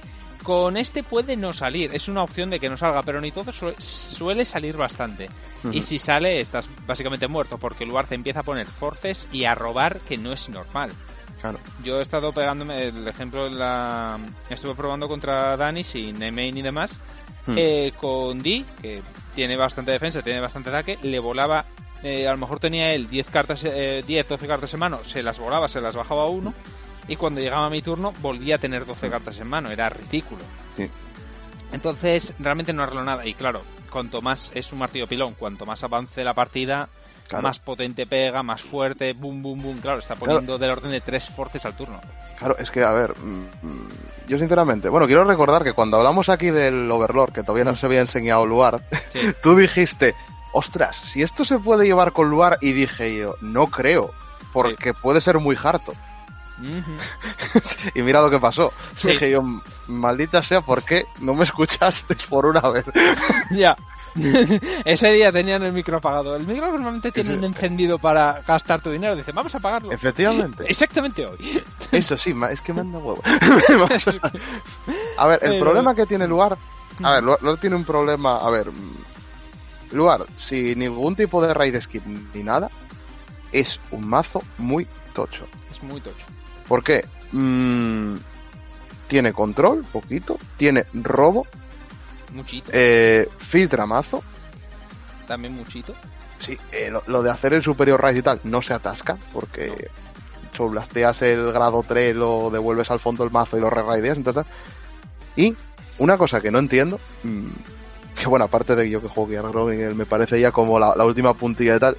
Con 0.49 0.78
este 0.78 1.03
puede 1.03 1.36
no 1.36 1.53
salir. 1.53 1.94
Es 1.94 2.09
una 2.09 2.22
opción 2.22 2.49
de 2.49 2.59
que 2.59 2.70
no 2.70 2.78
salga, 2.78 3.03
pero 3.03 3.20
ni 3.20 3.30
todo 3.30 3.53
suele, 3.53 4.46
salir 4.46 4.78
bastante. 4.78 5.28
Y 5.72 5.82
si 5.82 5.99
sale, 5.99 6.40
estás 6.40 6.70
básicamente 6.86 7.28
muerto, 7.28 7.59
porque 7.59 7.84
Luar 7.84 8.07
te 8.07 8.14
empieza 8.14 8.40
a 8.40 8.44
poner 8.44 8.66
forces 8.66 9.28
y 9.30 9.44
a 9.44 9.55
robar, 9.55 10.01
que 10.01 10.16
no 10.16 10.32
es 10.32 10.49
normal. 10.49 10.90
Claro. 11.42 11.59
Yo 11.84 11.99
he 11.99 12.03
estado 12.03 12.32
pegándome 12.32 12.86
el 12.86 13.07
ejemplo 13.07 13.51
la 13.51 14.18
estuve 14.49 14.74
probando 14.74 15.07
contra 15.07 15.55
Dani 15.59 15.84
sin 15.84 16.18
Nemain 16.18 16.57
y 16.57 16.62
demás 16.62 16.99
eh, 17.49 17.92
con 18.01 18.40
Di 18.42 18.64
que 18.80 19.03
tiene 19.34 19.55
bastante 19.55 19.92
defensa 19.92 20.22
tiene 20.22 20.40
bastante 20.40 20.70
ataque 20.70 20.99
le 21.03 21.18
volaba 21.18 21.64
eh, 22.03 22.26
a 22.26 22.32
lo 22.32 22.38
mejor 22.38 22.59
tenía 22.59 22.92
él 22.92 23.09
10 23.09 23.30
cartas 23.30 23.62
eh, 23.62 24.03
10 24.05 24.28
12 24.28 24.46
cartas 24.49 24.74
en 24.74 24.80
mano 24.80 25.05
se 25.05 25.22
las 25.22 25.38
volaba 25.38 25.68
se 25.68 25.80
las 25.80 25.94
bajaba 25.94 26.22
a 26.22 26.26
uno 26.26 26.53
y 27.09 27.16
cuando 27.16 27.40
llegaba 27.40 27.68
mi 27.70 27.82
turno 27.82 28.12
volvía 28.20 28.56
a 28.56 28.59
tener 28.59 28.84
12 28.86 29.09
cartas 29.11 29.38
en 29.40 29.48
mano 29.48 29.70
era 29.70 29.88
ridículo 29.88 30.42
Sí. 30.76 30.88
entonces 31.72 32.34
realmente 32.38 32.72
no 32.72 32.82
arregló 32.82 33.02
nada 33.04 33.26
y 33.26 33.34
claro 33.34 33.62
cuanto 33.90 34.20
más 34.22 34.50
es 34.54 34.72
un 34.72 34.78
martillo 34.80 35.06
pilón 35.06 35.34
cuanto 35.34 35.66
más 35.66 35.82
avance 35.82 36.22
la 36.24 36.34
partida 36.34 36.88
Claro. 37.28 37.42
más 37.42 37.59
potente 37.59 38.06
pega, 38.06 38.42
más 38.42 38.62
fuerte, 38.62 39.12
boom, 39.12 39.42
boom, 39.42 39.61
boom. 39.62 39.78
Claro, 39.82 39.98
está 39.98 40.16
poniendo 40.16 40.56
del 40.56 40.70
orden 40.70 40.90
de 40.92 41.02
tres 41.02 41.28
forces 41.28 41.66
al 41.66 41.76
turno. 41.76 42.00
Claro, 42.38 42.56
es 42.59 42.70
que, 42.70 42.82
a 42.82 42.90
ver, 42.92 43.14
mm, 43.18 43.66
mm, 43.66 43.88
yo 44.28 44.38
sinceramente, 44.38 44.88
bueno, 44.88 45.06
quiero 45.06 45.24
recordar 45.24 45.62
que 45.62 45.74
cuando 45.74 45.98
hablamos 45.98 46.30
aquí 46.30 46.48
del 46.50 46.90
Overlord, 46.90 47.32
que 47.34 47.42
todavía 47.42 47.64
no 47.70 47.76
se 47.76 47.84
había 47.84 48.00
enseñado 48.00 48.46
Luar, 48.46 48.82
Sí. 49.12 49.20
tú 49.42 49.54
dijiste, 49.54 50.14
ostras, 50.54 50.96
si 50.96 51.20
esto 51.20 51.44
se 51.44 51.59
puede 51.59 51.84
llevar 51.84 52.12
con 52.12 52.30
Luar, 52.30 52.56
y 52.62 52.72
dije 52.72 53.14
yo, 53.18 53.34
no 53.42 53.66
creo, 53.66 54.14
porque 54.54 54.94
puede 54.94 55.20
ser 55.20 55.38
muy 55.38 55.54
harto. 55.62 55.92
Y 57.94 58.02
mira 58.02 58.20
lo 58.20 58.30
que 58.30 58.38
pasó. 58.38 58.72
Sí. 58.96 59.12
Dije 59.12 59.30
yo, 59.30 59.42
maldita 59.86 60.42
sea, 60.42 60.61
¿por 60.61 60.82
qué 60.82 61.06
no 61.20 61.34
me 61.34 61.44
escuchaste 61.44 62.16
por 62.28 62.46
una 62.46 62.61
vez? 62.68 62.84
Ya. 63.50 63.76
Ese 64.84 65.12
día 65.12 65.30
tenían 65.30 65.62
el 65.62 65.72
micro 65.72 65.98
apagado. 65.98 66.34
El 66.34 66.46
micro 66.46 66.66
normalmente 66.72 67.12
tienen 67.12 67.44
encendido 67.44 67.98
para 67.98 68.42
gastar 68.46 68.80
tu 68.80 68.90
dinero. 68.90 69.14
Dice, 69.14 69.32
vamos 69.32 69.54
a 69.54 69.59
apagarlo. 69.59 69.92
Efectivamente. 69.92 70.64
Exactamente 70.68 71.24
hoy. 71.24 71.62
Eso 71.92 72.16
sí, 72.16 72.34
es 72.50 72.61
que 72.61 72.72
manda 72.72 72.98
huevo. 72.98 73.22
a 75.16 75.26
ver, 75.26 75.38
el 75.42 75.50
Pero- 75.50 75.64
problema 75.64 75.94
que 75.94 76.06
tiene 76.06 76.26
Luar. 76.26 76.59
A 77.02 77.12
ver, 77.12 77.22
Luar, 77.22 77.40
Luar 77.42 77.56
tiene 77.59 77.76
un 77.76 77.84
problema. 77.84 78.38
A 78.38 78.50
ver, 78.50 78.70
mm, 78.72 78.96
Luar, 79.92 80.24
sin 80.36 80.78
ningún 80.80 81.14
tipo 81.14 81.40
de 81.44 81.54
raid 81.54 81.80
skip 81.80 82.04
ni 82.34 82.42
nada, 82.42 82.70
es 83.52 83.78
un 83.92 84.09
mazo 84.09 84.42
muy 84.59 84.86
tocho. 85.12 85.46
Es 85.70 85.82
muy 85.82 86.00
tocho. 86.00 86.26
¿Por 86.68 86.84
qué? 86.84 87.04
Mm, 87.32 88.16
tiene 89.08 89.32
control, 89.32 89.84
poquito. 89.90 90.38
Tiene 90.56 90.86
robo. 90.92 91.46
Muchito. 92.34 92.70
Eh, 92.72 93.26
filtra 93.38 93.86
mazo. 93.86 94.22
También 95.26 95.54
muchito. 95.54 95.94
Sí, 96.38 96.56
eh, 96.70 96.90
lo, 96.90 97.02
lo 97.06 97.22
de 97.22 97.30
hacer 97.30 97.54
el 97.54 97.62
superior 97.62 98.00
raid 98.00 98.18
y 98.18 98.22
tal 98.22 98.40
no 98.44 98.62
se 98.62 98.72
atasca 98.72 99.18
porque 99.32 99.90
soblasteas 100.56 101.22
el 101.22 101.52
grado 101.52 101.84
3, 101.86 102.14
lo 102.14 102.50
devuelves 102.50 102.90
al 102.90 102.98
fondo 102.98 103.24
el 103.24 103.30
mazo 103.30 103.56
y 103.56 103.60
lo 103.60 103.70
re-raideas, 103.70 104.18
entonces... 104.18 104.46
Y 105.36 105.54
una 105.98 106.18
cosa 106.18 106.40
que 106.40 106.50
no 106.50 106.58
entiendo, 106.58 106.98
mm, 107.22 107.46
que 108.18 108.26
bueno, 108.26 108.46
aparte 108.46 108.74
de 108.74 108.90
yo 108.90 109.00
que 109.00 109.08
juego 109.08 109.30
Gear 109.30 109.94
me 109.94 110.06
parece 110.06 110.40
ya 110.40 110.50
como 110.50 110.78
la, 110.78 110.94
la 110.96 111.04
última 111.04 111.34
puntilla 111.34 111.74
de 111.74 111.80
tal, 111.80 111.96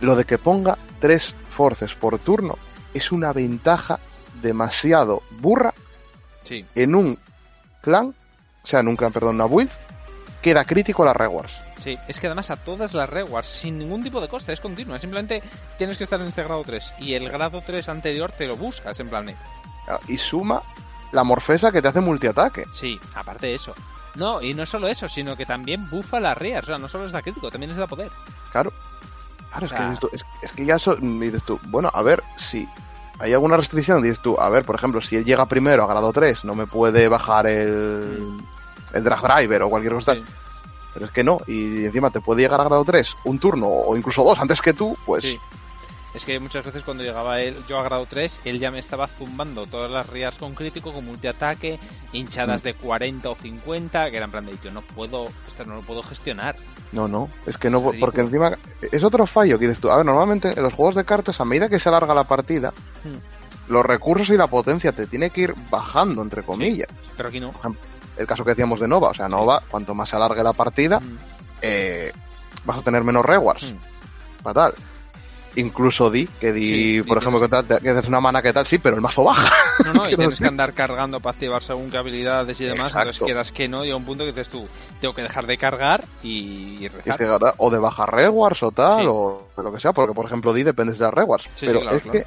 lo 0.00 0.16
de 0.16 0.24
que 0.24 0.38
ponga 0.38 0.78
tres 1.00 1.34
forces 1.50 1.94
por 1.94 2.18
turno 2.18 2.56
es 2.94 3.12
una 3.12 3.32
ventaja 3.32 3.98
demasiado 4.40 5.22
burra 5.40 5.74
Sí. 6.42 6.64
en 6.74 6.94
un 6.94 7.18
clan, 7.82 8.14
o 8.62 8.66
sea, 8.66 8.80
en 8.80 8.88
un 8.88 8.96
clan, 8.96 9.12
perdón, 9.12 9.36
una 9.36 9.46
build, 9.46 9.70
queda 10.42 10.64
crítico 10.64 11.02
a 11.02 11.06
las 11.06 11.16
rewards. 11.16 11.52
Sí, 11.78 11.98
es 12.08 12.18
que 12.20 12.26
además 12.28 12.50
a 12.50 12.56
todas 12.56 12.94
las 12.94 13.08
rewards, 13.10 13.46
sin 13.48 13.78
ningún 13.78 14.02
tipo 14.02 14.20
de 14.20 14.28
coste, 14.28 14.52
es 14.52 14.60
continua. 14.60 14.98
Simplemente 14.98 15.42
tienes 15.76 15.98
que 15.98 16.04
estar 16.04 16.20
en 16.20 16.28
este 16.28 16.42
grado 16.44 16.62
3 16.64 16.94
y 16.98 17.14
el 17.14 17.28
grado 17.30 17.62
3 17.64 17.88
anterior 17.88 18.30
te 18.32 18.46
lo 18.46 18.56
buscas, 18.56 18.98
en 19.00 19.08
plan. 19.08 19.34
Ah, 19.88 19.98
Y 20.08 20.16
suma 20.16 20.62
la 21.12 21.24
morfesa 21.24 21.70
que 21.72 21.82
te 21.82 21.88
hace 21.88 22.00
multiataque. 22.00 22.64
Sí, 22.72 22.98
aparte 23.14 23.48
de 23.48 23.54
eso. 23.54 23.74
No, 24.14 24.40
y 24.40 24.54
no 24.54 24.64
solo 24.64 24.86
eso, 24.88 25.08
sino 25.08 25.36
que 25.36 25.44
también 25.44 25.88
bufa 25.90 26.20
las 26.20 26.36
reas. 26.38 26.64
O 26.64 26.66
sea, 26.68 26.78
no 26.78 26.88
solo 26.88 27.06
es 27.06 27.12
da 27.12 27.20
crítico, 27.22 27.50
también 27.50 27.70
es 27.72 27.76
da 27.76 27.86
poder. 27.86 28.10
Claro. 28.52 28.72
Claro, 29.58 29.84
O 29.90 29.90
es, 29.94 29.98
que 30.10 30.16
es, 30.16 30.24
es 30.42 30.52
que 30.52 30.64
ya 30.64 30.76
eso, 30.76 30.96
dices 30.96 31.44
tú, 31.44 31.58
bueno, 31.68 31.90
a 31.92 32.02
ver, 32.02 32.22
si 32.36 32.68
hay 33.18 33.32
alguna 33.32 33.56
restricción, 33.56 34.02
dices 34.02 34.20
tú, 34.20 34.38
a 34.40 34.48
ver, 34.48 34.64
por 34.64 34.74
ejemplo, 34.74 35.00
si 35.00 35.16
él 35.16 35.24
llega 35.24 35.46
primero 35.46 35.84
a 35.84 35.86
grado 35.86 36.12
3, 36.12 36.44
no 36.44 36.54
me 36.54 36.66
puede 36.66 37.08
bajar 37.08 37.46
el, 37.46 38.36
el 38.92 39.04
drag 39.04 39.22
driver 39.22 39.62
o 39.62 39.70
cualquier 39.70 39.94
cosa. 39.94 40.14
Sí. 40.14 40.24
Pero 40.94 41.06
es 41.06 41.12
que 41.12 41.24
no, 41.24 41.40
y 41.46 41.84
encima 41.84 42.10
te 42.10 42.20
puede 42.20 42.42
llegar 42.42 42.60
a 42.60 42.64
grado 42.64 42.84
3 42.84 43.16
un 43.24 43.38
turno 43.38 43.66
o 43.66 43.96
incluso 43.96 44.22
dos 44.22 44.38
antes 44.38 44.60
que 44.60 44.72
tú, 44.74 44.96
pues 45.04 45.24
Sí. 45.24 45.40
Es 46.14 46.24
que 46.24 46.38
muchas 46.38 46.64
veces 46.64 46.82
cuando 46.84 47.02
llegaba 47.02 47.40
él, 47.40 47.56
yo 47.68 47.76
a 47.78 47.82
grado 47.82 48.06
3, 48.08 48.42
él 48.44 48.60
ya 48.60 48.70
me 48.70 48.78
estaba 48.78 49.08
zumbando 49.08 49.66
todas 49.66 49.90
las 49.90 50.06
rías 50.08 50.36
con 50.36 50.54
crítico, 50.54 50.92
con 50.92 51.04
multiataque, 51.04 51.78
hinchadas 52.12 52.62
Mm. 52.62 52.64
de 52.66 52.74
40 52.74 53.30
o 53.30 53.34
50, 53.34 54.10
que 54.10 54.16
eran 54.16 54.30
plan 54.30 54.46
de, 54.46 54.56
yo 54.62 54.70
no 54.70 54.80
puedo, 54.80 55.26
esto 55.48 55.64
no 55.64 55.74
lo 55.76 55.80
puedo 55.82 56.02
gestionar. 56.04 56.54
no, 56.92 57.08
no, 57.08 57.28
es 57.46 57.58
que 57.58 57.66
Es 57.66 57.72
no, 57.72 57.80
ridículo. 57.80 58.00
porque 58.00 58.20
encima 58.20 58.56
es 58.92 59.02
otro 59.02 59.26
fallo 59.26 59.58
que 59.58 59.66
dices 59.66 59.80
tú, 59.80 59.90
a 59.90 59.96
ver, 59.96 60.06
normalmente 60.06 60.52
en 60.56 60.62
los 60.62 60.72
juegos 60.72 60.94
de 60.94 61.04
cartas, 61.04 61.40
a 61.40 61.44
medida 61.44 61.68
que 61.68 61.80
se 61.80 61.88
alarga 61.88 62.14
la 62.14 62.22
partida, 62.24 62.72
Hmm. 63.02 63.72
los 63.72 63.84
recursos 63.84 64.28
y 64.30 64.36
la 64.36 64.46
potencia 64.46 64.92
te 64.92 65.08
tiene 65.08 65.30
que 65.30 65.40
ir 65.40 65.54
bajando, 65.68 66.22
entre 66.22 66.44
comillas. 66.44 66.88
Pero 67.16 67.28
aquí 67.28 67.40
no. 67.40 67.52
el 68.16 68.26
caso 68.28 68.44
que 68.44 68.50
decíamos 68.50 68.78
de 68.78 68.86
Nova. 68.86 69.08
O 69.08 69.14
sea, 69.14 69.28
Nova, 69.28 69.60
cuanto 69.68 69.92
más 69.96 70.08
se 70.10 70.14
alargue 70.14 70.44
la 70.44 70.52
partida, 70.52 71.00
Mm. 71.00 71.18
eh, 71.62 72.12
vas 72.64 72.78
a 72.78 72.82
tener 72.82 73.02
menos 73.02 73.24
rewards. 73.26 73.72
Mm. 73.72 74.42
Fatal. 74.44 74.72
Incluso 75.56 76.10
Di, 76.10 76.26
que 76.26 76.52
Di, 76.52 76.68
Sí, 76.68 77.02
por 77.02 77.18
ejemplo, 77.18 77.40
que, 77.40 77.48
tal, 77.48 77.64
que 77.80 77.88
haces 77.90 78.06
una 78.08 78.20
mana 78.20 78.42
que 78.42 78.52
tal, 78.52 78.66
sí, 78.66 78.78
pero 78.78 78.96
el 78.96 79.02
mazo 79.02 79.22
baja. 79.24 79.52
No, 79.84 79.92
no, 79.94 80.10
y 80.10 80.16
tienes 80.16 80.40
que 80.40 80.46
andar 80.48 80.72
cargando 80.72 81.20
para 81.20 81.32
activar 81.34 81.62
según 81.62 81.90
qué 81.90 81.96
habilidades 81.98 82.60
y 82.60 82.64
demás. 82.64 82.88
Exacto. 82.88 83.00
Entonces 83.00 83.24
quieras 83.24 83.52
que 83.52 83.68
no, 83.68 83.84
llega 83.84 83.96
un 83.96 84.04
punto 84.04 84.24
que 84.24 84.32
dices 84.32 84.48
tú, 84.48 84.66
tengo 85.00 85.14
que 85.14 85.22
dejar 85.22 85.46
de 85.46 85.56
cargar 85.56 86.04
y, 86.22 86.28
y 86.28 86.78
Y 86.80 86.86
es 86.86 86.92
rezar. 86.92 87.16
que, 87.18 87.52
o 87.58 87.70
de 87.70 87.78
bajar 87.78 88.12
rewards 88.14 88.62
o 88.64 88.70
tal, 88.72 89.02
Sí. 89.02 89.06
o 89.08 89.46
lo 89.56 89.72
que 89.72 89.80
sea, 89.80 89.92
porque 89.92 90.12
por 90.14 90.26
ejemplo 90.26 90.52
Di 90.52 90.64
dependes 90.64 90.98
de 90.98 91.04
las 91.04 91.14
rewards. 91.14 91.44
Sí, 91.54 91.66
pero 91.66 91.80
claro, 91.80 91.96
es 91.98 92.02
claro. 92.02 92.18
que 92.20 92.26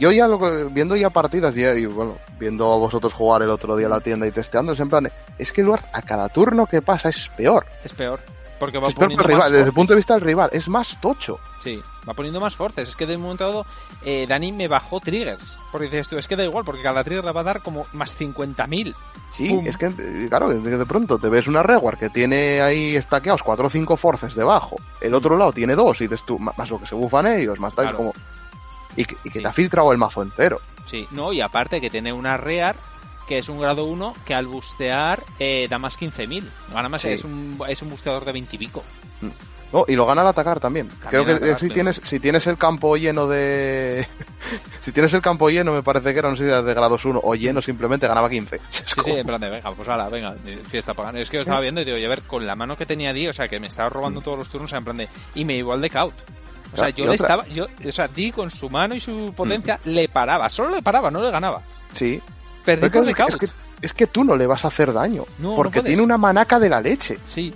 yo 0.00 0.10
ya 0.10 0.26
lo 0.26 0.38
que- 0.38 0.66
viendo 0.72 0.96
ya 0.96 1.10
partidas 1.10 1.56
y, 1.56 1.62
y, 1.64 1.86
bueno, 1.86 2.16
viendo 2.40 2.72
a 2.72 2.76
vosotros 2.76 3.12
jugar 3.12 3.42
el 3.42 3.50
otro 3.50 3.76
día 3.76 3.86
a 3.86 3.90
la 3.90 4.00
tienda 4.00 4.26
y 4.26 4.32
testeando, 4.32 4.72
es 4.72 4.80
en 4.80 4.88
plan, 4.88 5.08
es 5.38 5.52
que 5.52 5.62
lugar 5.62 5.82
a 5.92 6.02
cada 6.02 6.28
turno 6.28 6.66
que 6.66 6.82
pasa 6.82 7.08
es 7.10 7.28
peor. 7.36 7.66
Es 7.84 7.92
peor. 7.92 8.18
Porque 8.62 8.78
va 8.78 8.86
Es 8.86 8.94
poniendo 8.94 9.24
el 9.24 9.28
más 9.28 9.36
rival, 9.38 9.52
desde 9.54 9.66
el 9.66 9.72
punto 9.72 9.92
de 9.92 9.96
vista 9.96 10.14
del 10.14 10.22
rival, 10.22 10.48
es 10.52 10.68
más 10.68 11.00
tocho. 11.00 11.40
Sí, 11.58 11.82
va 12.08 12.14
poniendo 12.14 12.40
más 12.40 12.54
forces. 12.54 12.90
Es 12.90 12.94
que 12.94 13.06
de 13.06 13.16
un 13.16 13.22
momento 13.22 13.44
dado, 13.44 13.66
eh, 14.04 14.24
Dani 14.28 14.52
me 14.52 14.68
bajó 14.68 15.00
triggers. 15.00 15.58
Porque 15.72 15.86
dices 15.86 16.08
tú, 16.08 16.16
es 16.16 16.28
que 16.28 16.36
da 16.36 16.44
igual, 16.44 16.64
porque 16.64 16.80
cada 16.80 17.02
trigger 17.02 17.24
le 17.24 17.32
va 17.32 17.40
a 17.40 17.42
dar 17.42 17.60
como 17.60 17.86
más 17.92 18.16
50.000. 18.20 18.94
Sí, 19.32 19.48
Pum. 19.48 19.66
es 19.66 19.76
que, 19.76 19.90
claro, 20.28 20.48
de, 20.50 20.86
pronto 20.86 21.18
te 21.18 21.28
ves 21.28 21.48
una 21.48 21.64
reward 21.64 21.98
que 21.98 22.08
tiene 22.08 22.62
ahí 22.62 22.94
estaqueados 22.94 23.42
4 23.42 23.66
o 23.66 23.68
5 23.70 23.96
forces 23.96 24.36
debajo, 24.36 24.76
el 25.00 25.12
otro 25.14 25.36
lado 25.36 25.52
tiene 25.52 25.74
dos 25.74 26.00
y 26.00 26.04
dices 26.04 26.24
tú, 26.24 26.38
más 26.38 26.70
lo 26.70 26.78
que 26.78 26.86
se 26.86 26.94
bufan 26.94 27.26
ellos, 27.26 27.58
más 27.58 27.74
tal, 27.74 27.86
Claro. 27.86 27.96
como... 27.96 28.12
Y 28.94 29.04
que, 29.06 29.16
y 29.24 29.30
que 29.30 29.38
Sí. 29.38 29.42
te 29.42 29.48
ha 29.48 29.52
filtrado 29.52 29.90
el 29.90 29.98
mazo 29.98 30.22
entero. 30.22 30.60
Sí, 30.84 31.08
no, 31.10 31.32
y 31.32 31.40
aparte 31.40 31.80
que 31.80 31.90
tiene 31.90 32.12
una 32.12 32.36
Rear, 32.36 32.76
que 33.26 33.38
es 33.38 33.48
un 33.48 33.58
grado 33.58 33.84
1, 33.84 34.14
que 34.24 34.34
al 34.34 34.46
bustear 34.46 35.22
eh, 35.38 35.66
da 35.70 35.78
más 35.78 35.98
15.000. 35.98 36.44
Gana 36.72 36.88
más, 36.88 37.02
Sí. 37.02 37.08
es, 37.08 37.24
un, 37.24 37.58
es 37.68 37.80
un 37.82 37.90
busteador 37.90 38.24
de 38.24 38.32
20 38.32 38.56
y 38.56 38.58
pico. 38.58 38.82
No, 39.72 39.86
y 39.88 39.94
lo 39.96 40.04
gana 40.04 40.20
al 40.20 40.26
atacar 40.28 40.60
también. 40.60 40.86
Creo 41.08 41.24
que 41.24 41.32
atacar, 41.32 41.48
eh, 41.48 41.58
si, 41.58 41.70
tienes, 41.70 41.98
si 42.04 42.20
tienes 42.20 42.46
el 42.46 42.58
campo 42.58 42.94
lleno 42.98 43.26
de... 43.26 44.06
si 44.82 44.92
tienes 44.92 45.14
el 45.14 45.22
campo 45.22 45.48
lleno, 45.48 45.72
me 45.72 45.82
parece 45.82 46.12
que 46.12 46.18
era, 46.18 46.28
no 46.28 46.36
sé 46.36 46.42
si 46.42 46.48
era 46.48 46.60
de 46.60 46.74
grados 46.74 47.02
1 47.06 47.20
o 47.24 47.34
lleno, 47.34 47.62
simplemente 47.62 48.06
ganaba 48.06 48.28
15. 48.28 48.56
Es 48.70 48.82
Sí, 48.84 48.94
como- 48.96 49.04
sí, 49.06 49.12
en 49.12 49.26
plan 49.26 49.40
de, 49.40 49.48
venga, 49.48 49.70
pues 49.72 49.88
ahora, 49.88 50.10
venga, 50.10 50.36
eh, 50.44 50.60
fiesta 50.68 50.92
pagana. 50.92 51.20
Es 51.20 51.30
que 51.30 51.38
yo 51.38 51.40
estaba 51.42 51.60
viendo 51.60 51.80
y 51.80 51.84
digo, 51.86 51.96
y 51.96 52.04
a 52.04 52.08
ver, 52.10 52.20
con 52.22 52.46
la 52.46 52.54
mano 52.54 52.76
que 52.76 52.84
tenía 52.84 53.14
Di, 53.14 53.28
o 53.28 53.32
sea, 53.32 53.48
que 53.48 53.60
me 53.60 53.68
estaba 53.68 53.88
robando 53.88 54.20
todos 54.20 54.36
los 54.36 54.50
turnos, 54.50 54.70
en 54.74 54.84
plan 54.84 54.96
de, 54.98 55.08
y 55.34 55.46
me 55.46 55.54
igual 55.54 55.80
de 55.80 55.88
caut. 55.88 56.12
O 56.74 56.76
sea, 56.76 56.86
Claro, 56.92 56.96
yo 56.96 57.04
le 57.06 57.10
otra- 57.12 57.14
estaba, 57.26 57.46
yo, 57.48 57.66
o 57.88 57.92
sea, 57.92 58.08
Di 58.08 58.30
con 58.30 58.50
su 58.50 58.68
mano 58.68 58.94
y 58.94 59.00
su 59.00 59.32
potencia 59.34 59.80
le 59.86 60.06
paraba, 60.08 60.50
solo 60.50 60.74
le 60.74 60.82
paraba, 60.82 61.10
no 61.10 61.22
le 61.22 61.30
ganaba. 61.30 61.62
Sí. 61.94 62.20
Perdí 62.64 62.88
por 62.90 63.08
es, 63.08 63.14
que, 63.14 63.22
es, 63.22 63.36
que, 63.36 63.48
es 63.82 63.92
que 63.92 64.06
tú 64.06 64.24
no 64.24 64.36
le 64.36 64.46
vas 64.46 64.64
a 64.64 64.68
hacer 64.68 64.92
daño. 64.92 65.24
No, 65.38 65.54
porque 65.56 65.82
tiene 65.82 66.02
una 66.02 66.16
manaca 66.18 66.58
de 66.58 66.68
la 66.68 66.80
leche. 66.80 67.18
Sí. 67.26 67.52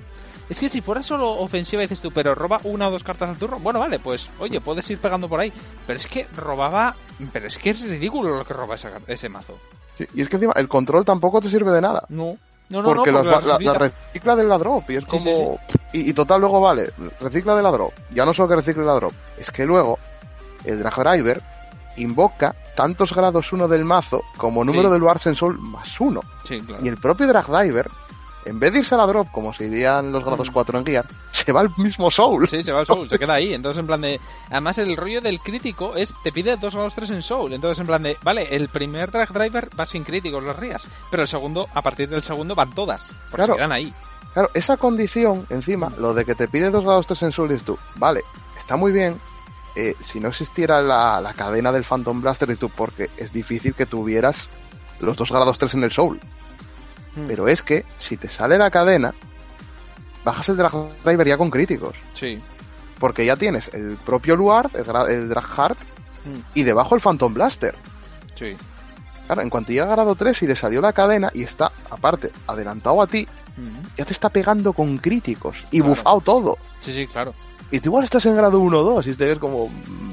Es 0.49 0.61
que 0.61 0.69
si 0.69 0.81
fuera 0.81 1.03
solo 1.03 1.29
ofensiva, 1.31 1.83
dices 1.83 1.99
tú, 2.01 2.13
pero 2.13 2.35
roba 2.35 2.61
una 2.65 2.87
o 2.87 2.91
dos 2.93 3.03
cartas 3.03 3.29
al 3.31 3.37
turno, 3.37 3.59
bueno, 3.59 3.81
vale, 3.81 3.99
pues, 3.99 4.31
oye, 4.39 4.61
puedes 4.61 4.89
ir 4.91 4.99
pegando 4.99 5.29
por 5.29 5.41
ahí. 5.41 5.53
Pero 5.87 5.97
es 5.97 6.07
que 6.07 6.27
robaba. 6.37 6.95
Pero 7.33 7.49
es 7.49 7.59
que 7.59 7.71
es 7.71 7.83
ridículo 7.83 8.37
lo 8.37 8.45
que 8.45 8.55
roba 8.55 8.77
esa 8.77 8.91
ese 9.09 9.29
mazo. 9.29 9.59
Sí, 9.99 10.07
Y 10.15 10.21
es 10.21 10.29
que 10.29 10.37
encima 10.37 10.53
el 10.57 10.69
control 10.69 11.05
tampoco 11.05 11.41
te 11.41 11.51
sirve 11.51 11.73
de 11.73 11.81
nada. 11.81 12.05
No. 12.09 12.37
No, 12.69 12.83
no, 12.83 12.95
porque, 12.95 13.13
no, 13.13 13.23
las- 13.23 13.45
la, 13.61 13.75
recicla 13.75 14.35
de 14.35 14.43
la 14.43 14.59
drop 14.59 14.91
y 14.91 14.97
es 14.97 15.05
Sí, 15.05 15.07
como 15.09 15.61
Y, 15.93 16.11
y 16.11 16.13
total 16.13 16.41
luego 16.41 16.61
vale 16.61 16.91
recicla 17.21 17.55
de 17.55 17.63
la 17.63 17.71
drop 17.71 17.93
ya 18.11 18.25
no 18.27 18.35
solo 18.35 18.49
que 18.49 18.57
recicle 18.57 18.83
la 18.85 18.95
drop 18.95 19.13
es 19.39 19.53
que 19.53 19.65
luego 19.65 20.01
el 20.65 20.81
drag 20.81 20.97
driver 20.97 21.41
invoca 21.97 22.57
tantos 22.77 23.12
grados 23.12 23.53
uno 23.53 23.66
del 23.66 23.85
mazo 23.85 24.22
como 24.37 24.64
número 24.64 24.89
Sí. 24.89 25.01
del 25.01 25.33
en 25.33 25.37
Sol 25.37 25.59
más 25.59 26.01
uno 26.01 26.20
Sí, 26.45 26.61
claro. 26.61 26.85
y 26.85 26.89
el 26.89 26.99
propio 26.99 27.27
drag 27.27 27.47
driver 27.49 27.91
en 28.45 28.61
vez 28.61 28.72
de 28.72 28.79
irse 28.79 28.95
a 28.95 28.99
la 28.99 29.07
drop 29.07 29.33
como 29.33 29.53
se 29.53 29.64
irían 29.66 30.12
los 30.12 30.24
grados 30.24 30.49
4 30.53 30.79
en 30.79 30.85
guía 30.85 31.05
se 31.33 31.51
va 31.53 31.61
al 31.62 31.70
mismo 31.79 32.11
Soul 32.12 32.47
Sí, 32.49 32.62
se 32.62 32.70
va 32.70 32.79
al 32.81 32.87
Soul, 32.87 33.11
se 33.11 33.18
queda 33.20 33.35
ahí. 33.35 33.53
Entonces, 33.55 33.81
en 33.81 33.87
plan 33.87 34.01
de. 34.01 34.20
Además, 34.51 34.79
el 34.79 34.97
rollo 34.97 35.20
del 35.20 35.39
crítico 35.41 35.95
es. 35.97 36.14
Te 36.22 36.33
pide 36.33 36.57
dos 36.57 36.74
grados 36.74 36.95
3 36.95 37.11
en 37.11 37.22
Soul. 37.22 37.53
Entonces, 37.53 37.79
en 37.81 37.87
plan 37.87 38.03
de. 38.03 38.16
Vale, 38.22 38.55
el 38.57 38.68
primer 38.68 39.11
drag 39.11 39.33
driver 39.33 39.68
va 39.79 39.85
sin 39.87 40.03
críticos 40.03 40.43
las 40.43 40.57
rías. 40.57 40.89
Pero 41.11 41.22
el 41.24 41.29
segundo, 41.29 41.68
a 41.74 41.83
partir 41.83 42.09
del 42.09 42.22
segundo, 42.22 42.55
van 42.55 42.70
todas. 42.72 43.12
Porque 43.31 43.45
Claro. 43.45 43.53
se 43.55 43.57
quedan 43.59 43.72
ahí. 43.72 43.93
Claro, 44.33 44.51
esa 44.55 44.77
condición, 44.77 45.47
encima, 45.51 45.91
lo 45.99 46.14
de 46.14 46.24
que 46.24 46.35
te 46.35 46.49
pide 46.49 46.70
dos 46.70 46.85
grados 46.85 47.07
3 47.07 47.22
en 47.22 47.33
Soul, 47.33 47.49
dices 47.51 47.64
tú, 47.64 47.79
vale, 47.97 48.22
está 48.59 48.77
muy 48.77 48.93
bien. 48.93 49.20
Eh, 49.77 49.95
si 50.01 50.18
no 50.20 50.29
existiera 50.29 50.81
la, 50.83 51.20
la 51.20 51.33
cadena 51.35 51.70
del 51.70 51.85
Phantom 51.85 52.20
Blaster, 52.22 52.49
dices 52.49 52.61
tú, 52.61 52.68
porque 52.70 53.11
es 53.16 53.33
difícil 53.33 53.74
que 53.74 53.87
tuvieras 53.87 54.49
los 55.01 55.16
dos 55.16 55.31
grados 55.31 55.59
3 55.59 55.74
en 55.74 55.85
el 55.85 55.93
Soul. 55.93 56.18
Hmm. 57.14 57.27
Pero 57.29 57.49
es 57.49 57.62
que, 57.62 57.85
si 57.99 58.16
te 58.16 58.29
sale 58.29 58.59
la 58.59 58.70
cadena, 58.70 59.14
bajas 60.24 60.49
el 60.49 60.57
Drag 60.57 60.72
Driver 61.05 61.27
ya 61.29 61.37
con 61.39 61.51
críticos. 61.51 61.95
Sí. 62.14 62.39
Porque 62.99 63.24
ya 63.27 63.37
tienes 63.37 63.68
el 63.74 63.97
propio 64.05 64.37
Luard, 64.37 64.70
el, 64.74 65.11
el 65.11 65.29
Drag 65.29 65.45
Heart, 65.47 65.79
Mm, 66.27 66.41
y 66.55 66.64
debajo 66.64 66.97
el 66.97 67.01
Phantom 67.01 67.33
Blaster. 67.33 67.72
Sí. 68.35 68.57
Claro, 69.27 69.43
en 69.43 69.49
cuanto 69.49 69.70
llega 69.70 69.85
a 69.85 69.91
grado 69.91 70.16
3 70.16 70.43
y 70.43 70.49
le 70.49 70.57
salió 70.57 70.81
la 70.81 70.93
cadena 70.93 71.31
y 71.33 71.45
está, 71.45 71.70
aparte, 71.89 72.33
adelantado 72.49 73.01
a 73.01 73.07
ti, 73.07 73.29
Mm. 73.57 73.97
ya 73.97 74.05
te 74.05 74.12
está 74.12 74.29
pegando 74.29 74.72
con 74.72 74.99
críticos 74.99 75.57
y 75.70 75.79
Claro. 75.79 75.91
bufado 75.91 76.20
todo. 76.22 76.59
Sí, 76.81 76.91
sí, 76.93 77.07
claro. 77.07 77.33
Y 77.71 77.81
tú 77.81 77.89
igual 77.89 78.05
estás 78.05 78.25
en 78.27 78.37
grado 78.37 78.61
1 78.61 78.79
o 78.79 78.83
2 78.83 79.07
y 79.09 79.14
te 79.14 79.25
ves 79.25 79.39
como, 79.39 79.69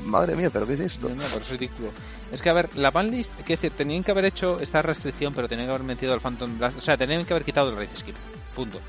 madre 0.06 0.36
mía, 0.36 0.50
pero 0.52 0.66
¿qué 0.66 0.74
es 0.74 0.80
esto? 0.80 1.10
No, 1.10 1.16
no, 1.16 1.24
pero 1.32 1.42
es 1.42 1.50
ridículo. 1.50 1.90
Es 2.32 2.42
que, 2.42 2.50
a 2.50 2.54
ver, 2.54 2.70
la 2.76 2.90
banlist, 2.90 3.40
es 3.42 3.46
decir, 3.46 3.72
tenían 3.72 4.04
que 4.04 4.12
haber 4.12 4.26
hecho 4.26 4.60
esta 4.60 4.82
restricción, 4.82 5.34
pero 5.34 5.48
tenían 5.48 5.68
que 5.68 5.74
haber 5.74 5.86
metido 5.86 6.14
al 6.14 6.20
Phantom 6.22 6.58
Blast. 6.58 6.78
O 6.78 6.82
sea, 6.82 6.98
tenían 6.98 7.26
que 7.26 7.34
haber 7.34 7.44
quitado 7.44 7.70
el 7.70 7.76
Race 7.76 7.96
Skip. 7.96 8.16
Punto. 8.56 8.80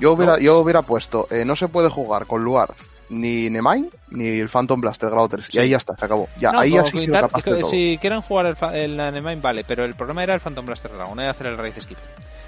Yo 0.00 0.12
hubiera, 0.12 0.32
No, 0.32 0.38
yo 0.38 0.58
hubiera 0.58 0.82
puesto, 0.82 1.28
eh, 1.30 1.44
no 1.44 1.54
se 1.54 1.68
puede 1.68 1.88
jugar 1.88 2.26
con 2.26 2.42
Luard 2.42 2.74
ni 3.08 3.48
Nemain 3.50 3.88
ni 4.10 4.26
el 4.40 4.48
Phantom 4.48 4.80
Blaster 4.80 5.10
grado 5.10 5.28
3. 5.28 5.44
Sí. 5.46 5.56
Y 5.56 5.60
ahí 5.60 5.68
ya 5.70 5.76
está, 5.76 5.96
se 5.96 6.04
acabó. 6.04 6.28
Ya, 6.40 6.52
No, 6.52 6.60
ahí 6.60 6.72
ya 6.72 6.84
sí 6.84 6.98
que 6.98 7.08
capaz 7.08 7.44
de 7.44 7.60
todo. 7.60 7.70
si 7.70 7.98
quieren 8.00 8.20
jugar 8.20 8.56
el, 8.74 8.98
el 8.98 9.36
vale, 9.40 9.64
pero 9.64 9.84
el 9.84 9.94
problema 9.94 10.24
era 10.24 10.34
el 10.34 10.40
Phantom 10.40 10.66
Blaster 10.66 10.92
Dragon, 10.92 11.18
era 11.20 11.30
hacer 11.30 11.46
el 11.46 11.56
Race 11.56 11.80
Skip. 11.80 11.98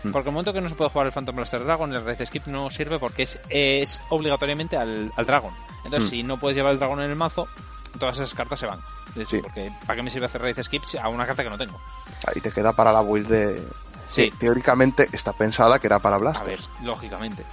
Mm. 0.05 0.13
Porque 0.13 0.29
el 0.29 0.33
momento 0.35 0.53
que 0.53 0.61
no 0.61 0.69
se 0.69 0.75
puede 0.75 0.91
jugar 0.91 1.07
el 1.07 1.13
Phantom 1.13 1.37
Blaster 1.37 1.65
Dragon, 1.65 1.93
el 1.93 2.05
Race 2.05 2.25
Skip 2.27 2.47
no 2.47 2.71
sirve 2.71 2.99
porque 2.99 3.25
es, 3.25 3.39
es 3.49 4.01
obligatoriamente 4.11 4.77
al, 4.77 5.11
al 5.17 5.27
Dragon. 5.27 5.53
Entonces, 5.85 6.09
Mm. 6.09 6.11
si 6.11 6.23
no 6.23 6.37
puedes 6.39 6.57
llevar 6.57 6.73
el 6.73 6.79
Dragon 6.79 7.01
en 7.01 7.11
el 7.11 7.17
mazo, 7.17 7.49
todas 7.99 8.17
esas 8.17 8.35
cartas 8.35 8.59
se 8.61 8.67
van. 8.67 8.81
Hecho, 9.17 9.31
Sí. 9.31 9.39
Porque 9.43 9.73
¿para 9.87 9.97
qué 9.97 10.03
me 10.03 10.11
sirve 10.11 10.27
hacer 10.27 10.41
Race 10.43 10.63
Skip 10.63 10.83
a 11.03 11.09
una 11.09 11.27
carta 11.27 11.43
que 11.43 11.51
no 11.51 11.59
tengo? 11.59 11.81
Ahí 12.27 12.41
te 12.41 12.51
queda 12.53 12.73
para 12.73 12.93
la 12.93 13.01
build 13.03 13.29
de... 13.29 13.67
Sí. 14.07 14.31
que 14.31 14.37
teóricamente 14.39 15.07
está 15.13 15.33
pensada 15.35 15.79
que 15.79 15.87
era 15.87 15.99
para 15.99 16.17
A 16.17 16.19
Blaster. 16.19 16.47
ver, 16.47 16.61
lógicamente. 16.83 17.45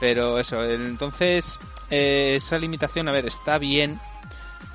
Pero 0.00 0.38
eso, 0.38 0.62
entonces, 0.64 1.58
eh, 1.90 2.34
esa 2.36 2.58
limitación, 2.58 3.08
a 3.08 3.12
ver, 3.12 3.26
está 3.26 3.56
bien. 3.58 3.98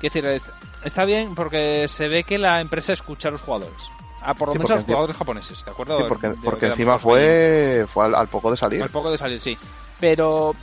Quiero 0.00 0.14
decir, 0.14 0.26
es- 0.26 0.50
está 0.84 1.04
bien 1.04 1.34
porque 1.34 1.86
se 1.88 2.08
ve 2.08 2.24
que 2.24 2.38
la 2.38 2.60
empresa 2.60 2.92
escucha 2.92 3.28
a 3.28 3.30
los 3.30 3.42
jugadores. 3.42 3.76
A 4.22 4.34
por 4.34 4.48
lo 4.48 4.52
Sí, 4.52 4.58
menos 4.58 4.70
a 4.70 4.74
los 4.74 4.82
encima- 4.82 4.94
jugadores 4.96 5.16
japoneses, 5.16 5.64
¿de 5.64 5.70
acuerdo? 5.70 5.98
Sí, 5.98 6.04
porque, 6.44 6.66
encima 6.66 6.98
fue, 6.98 7.86
fue 7.88 8.04
al, 8.06 8.14
al 8.14 8.28
poco 8.28 8.50
de 8.50 8.56
salir. 8.56 8.82
Al 8.82 8.90
poco 8.90 9.10
de 9.10 9.18
salir, 9.18 9.40
sí. 9.40 9.56
Pero 10.00 10.54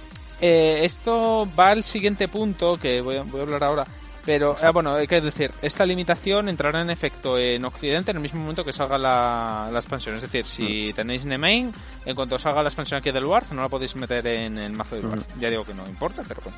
eh, 0.41 0.81
esto 0.83 1.47
va 1.57 1.69
al 1.71 1.83
siguiente 1.83 2.27
punto, 2.27 2.77
que 2.77 3.01
voy 3.01 3.15
a, 3.17 3.23
voy 3.23 3.39
a 3.39 3.43
hablar 3.43 3.63
ahora, 3.63 3.85
Pero, 4.25 4.57
eh, 4.59 4.69
bueno, 4.71 4.95
hay 4.95 5.05
que 5.07 5.21
decir, 5.21 5.51
esta 5.61 5.85
limitación 5.85 6.49
entrará 6.49 6.81
en 6.81 6.89
efecto 6.89 7.37
en 7.37 7.63
Occidente 7.63 8.09
en 8.09 8.17
el 8.17 8.23
mismo 8.23 8.39
momento 8.41 8.65
que 8.65 8.73
salga 8.73 8.97
la, 8.97 9.69
la 9.71 9.77
expansión. 9.77 10.15
Es 10.15 10.23
decir, 10.23 10.45
si 10.47 10.89
Mm. 10.91 10.95
tenéis 10.95 11.25
Nemain, 11.25 11.71
en 12.05 12.15
cuanto 12.15 12.39
salga 12.39 12.63
la 12.63 12.69
expansión 12.69 12.99
aquí 12.99 13.11
del 13.11 13.25
Warth, 13.25 13.51
no 13.51 13.61
la 13.61 13.69
podéis 13.69 13.95
meter 13.95 14.25
en 14.25 14.57
el 14.57 14.73
mazo 14.73 14.95
del 14.95 15.05
Mm. 15.05 15.09
Warth. 15.11 15.39
Ya 15.39 15.49
digo 15.51 15.63
que 15.63 15.75
no 15.75 15.85
importa, 15.87 16.23
pero 16.27 16.41
bueno. 16.43 16.57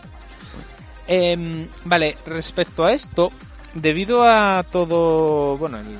Em, 1.08 1.68
vale, 1.86 2.18
respecto 2.26 2.86
a 2.86 2.94
esto, 2.94 3.32
debido 3.74 4.24
a 4.24 4.66
todo, 4.72 5.58
bueno, 5.58 5.80
el, 5.80 5.98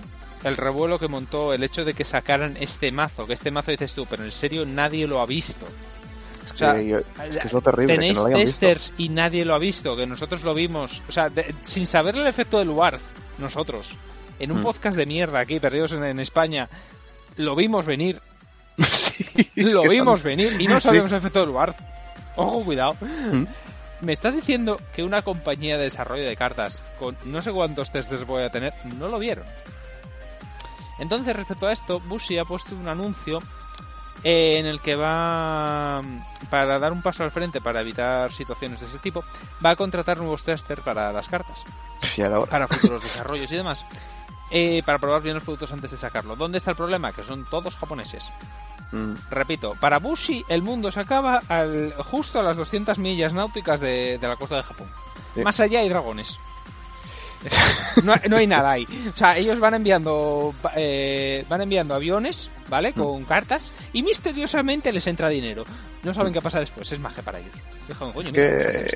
el 0.48 0.58
revuelo 0.58 0.98
que 1.00 1.08
montó, 1.08 1.54
el 1.54 1.64
hecho 1.64 1.86
de 1.86 1.94
que 1.94 2.04
sacaran 2.04 2.58
este 2.60 2.92
mazo, 2.92 3.26
que 3.28 3.34
este 3.34 3.52
mazo 3.52 3.72
dices 3.72 3.94
tú, 3.94 4.06
pero 4.10 4.24
en 4.24 4.32
serio 4.32 4.66
nadie 4.66 5.08
lo 5.08 5.22
ha 5.22 5.26
visto. 5.26 5.66
Es 6.46 6.52
O 6.54 6.58
sea, 6.58 6.76
que, 6.76 6.88
yo- 6.88 6.98
es 7.00 7.38
que 7.40 7.48
es 7.48 7.54
lo 7.54 7.62
terrible, 7.62 7.94
que 7.94 8.00
Tenéis 8.00 8.16
no 8.18 8.22
lo 8.22 8.28
hayan 8.30 8.40
visto. 8.46 8.60
testers 8.62 8.94
y 8.98 9.10
nadie 9.10 9.46
lo 9.46 9.54
ha 9.54 9.60
visto, 9.60 9.96
que 9.96 10.06
nosotros 10.08 10.44
lo 10.44 10.54
vimos, 10.54 11.04
o 11.08 11.12
sea, 11.12 11.30
de- 11.30 11.54
sin 11.64 11.86
saber 11.86 12.16
el 12.16 12.26
efecto 12.28 12.60
del 12.60 12.68
lugar, 12.70 13.00
nosotros, 13.38 13.96
en 14.40 14.52
un 14.52 14.60
Mm. 14.60 14.64
podcast 14.64 14.98
de 14.98 15.06
mierda 15.06 15.40
aquí, 15.40 15.60
perdidos 15.60 15.92
en, 15.92 16.04
en 16.04 16.20
España, 16.20 16.70
lo 17.36 17.56
vimos 17.56 17.86
venir, 17.86 18.20
Sí, 18.94 19.26
lo 19.56 19.82
vimos 19.84 20.24
venir 20.24 20.56
y 20.60 20.68
no 20.68 20.80
Sí. 20.80 20.88
sabíamos 20.88 21.12
el 21.12 21.18
efecto 21.18 21.40
del 21.40 21.50
lugar. 21.50 21.76
Ojo, 22.36 22.64
cuidado. 22.64 22.96
Mm. 23.02 23.46
Me 24.02 24.14
estás 24.14 24.36
diciendo 24.36 24.80
que 24.96 25.04
una 25.04 25.24
compañía 25.24 25.78
de 25.80 25.86
desarrollo 25.86 26.24
de 26.24 26.36
cartas 26.36 26.84
con 27.00 27.18
no 27.26 27.42
sé 27.42 27.52
cuántos 27.52 27.92
testers 27.92 28.26
voy 28.28 28.44
a 28.44 28.52
tener, 28.52 28.72
no 28.98 29.08
lo 29.10 29.18
vieron. 29.18 29.44
Entonces, 31.00 31.36
respecto 31.36 31.68
a 31.68 31.74
esto, 31.74 32.00
Bushi 32.02 32.38
ha 32.38 32.46
puesto 32.46 32.76
un 32.76 32.88
anuncio 32.88 33.40
eh, 34.24 34.58
en 34.60 34.66
el 34.66 34.80
que 34.80 34.96
va, 34.96 36.02
para 36.50 36.80
dar 36.80 36.92
un 36.92 37.02
paso 37.02 37.24
al 37.24 37.32
frente, 37.32 37.62
para 37.62 37.82
evitar 37.82 38.32
situaciones 38.32 38.82
de 38.82 38.88
ese 38.88 39.00
tipo, 39.00 39.24
va 39.64 39.72
a 39.72 39.76
contratar 39.76 40.18
nuevos 40.18 40.44
testers 40.44 40.82
para 40.82 41.12
las 41.12 41.30
cartas, 41.30 41.64
para 42.50 42.68
futuros 42.68 43.04
desarrollos 43.04 43.52
y 43.52 43.56
demás, 43.56 43.86
eh, 44.50 44.82
para 44.86 44.98
probar 44.98 45.22
bien 45.22 45.36
los 45.36 45.44
productos 45.44 45.72
antes 45.72 45.92
de 45.92 45.98
sacarlo. 45.98 46.36
¿Dónde 46.36 46.58
está 46.58 46.72
el 46.72 46.78
problema? 46.78 47.12
Que 47.12 47.24
son 47.24 47.46
todos 47.46 47.76
japoneses. 47.76 48.30
Mm. 48.92 49.14
Repito, 49.30 49.76
para 49.80 50.00
Bushi 50.00 50.44
el 50.48 50.64
mundo 50.64 50.92
se 50.92 51.00
acaba 51.00 51.42
al, 51.48 51.94
justo 51.98 52.40
a 52.40 52.44
las 52.44 52.58
200 52.58 52.98
millas 52.98 53.34
náuticas 53.34 53.80
de, 53.80 54.18
de 54.18 54.28
la 54.28 54.36
costa 54.36 54.56
de 54.56 54.64
Japón. 54.64 54.88
Sí. 55.36 55.42
Más 55.42 55.60
allá 55.60 55.82
hay 55.82 55.90
dragones. 55.90 56.40
No, 58.04 58.14
no 58.30 58.38
hay 58.38 58.48
nada 58.48 58.72
ahí. 58.72 58.88
O 59.14 59.18
sea, 59.18 59.38
ellos 59.38 59.60
van 59.60 59.74
enviando 59.74 60.54
eh, 60.76 61.46
van 61.50 61.62
enviando 61.62 61.96
aviones, 61.96 62.50
¿vale? 62.70 62.94
Con 62.94 63.24
cartas 63.24 63.72
y 63.94 64.04
misteriosamente 64.04 64.92
les 64.92 65.08
entra 65.08 65.30
dinero. 65.30 65.64
No 66.04 66.14
saben 66.14 66.34
qué 66.34 66.42
pasa 66.42 66.60
después, 66.60 66.92
es 66.92 67.00
magia 67.00 67.24
para 67.24 67.40
ellos. 67.40 67.52
Dijeron, 67.88 68.10
Es 68.18 68.32
mira, 68.32 68.34
que, 68.34 68.86
es, 68.86 68.94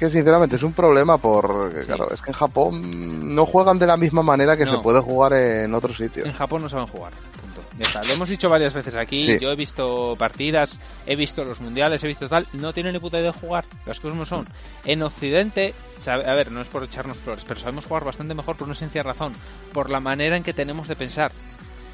es 0.00 0.12
sinceramente 0.12 0.56
es 0.56 0.62
un 0.62 0.72
problema 0.72 1.18
por 1.18 1.72
Sí. 1.80 1.86
claro, 1.86 2.08
es 2.12 2.20
que 2.22 2.30
en 2.30 2.34
Japón 2.36 3.34
no 3.34 3.46
juegan 3.46 3.78
de 3.78 3.86
la 3.86 3.96
misma 3.96 4.22
manera 4.22 4.56
que 4.56 4.64
No. 4.64 4.72
se 4.72 4.78
puede 4.78 5.00
jugar 5.00 5.32
en 5.34 5.74
otros 5.74 5.96
sitios. 5.96 6.26
En 6.26 6.32
Japón 6.34 6.62
no 6.62 6.68
saben 6.68 6.86
jugar. 6.86 7.12
Punto. 7.80 7.92
Ya 7.92 8.00
está. 8.00 8.02
Lo 8.04 8.14
hemos 8.14 8.28
dicho 8.28 8.48
varias 8.48 8.74
veces 8.74 8.96
aquí. 8.96 9.22
Sí. 9.22 9.38
Yo 9.40 9.50
he 9.52 9.56
visto 9.56 10.14
partidas, 10.18 10.80
he 11.06 11.16
visto 11.16 11.44
los 11.44 11.60
mundiales, 11.60 12.02
he 12.04 12.08
visto 12.08 12.28
tal. 12.28 12.46
No 12.52 12.72
tienen 12.72 12.92
ni 12.92 12.98
puta 12.98 13.18
idea 13.18 13.32
de 13.32 13.38
jugar. 13.38 13.64
Las 13.86 14.00
cosas 14.00 14.16
no 14.16 14.26
son. 14.26 14.46
En 14.84 15.02
Occidente, 15.02 15.74
a 16.06 16.16
ver, 16.16 16.50
no 16.50 16.60
es 16.60 16.68
por 16.68 16.84
echarnos 16.84 17.18
flores, 17.18 17.44
pero 17.46 17.60
sabemos 17.60 17.86
jugar 17.86 18.04
bastante 18.04 18.34
mejor 18.34 18.56
por 18.56 18.66
una 18.66 18.74
sencilla 18.74 19.02
razón. 19.02 19.32
Por 19.72 19.90
la 19.90 20.00
manera 20.00 20.36
en 20.36 20.42
que 20.42 20.52
tenemos 20.52 20.88
de 20.88 20.96
pensar. 20.96 21.32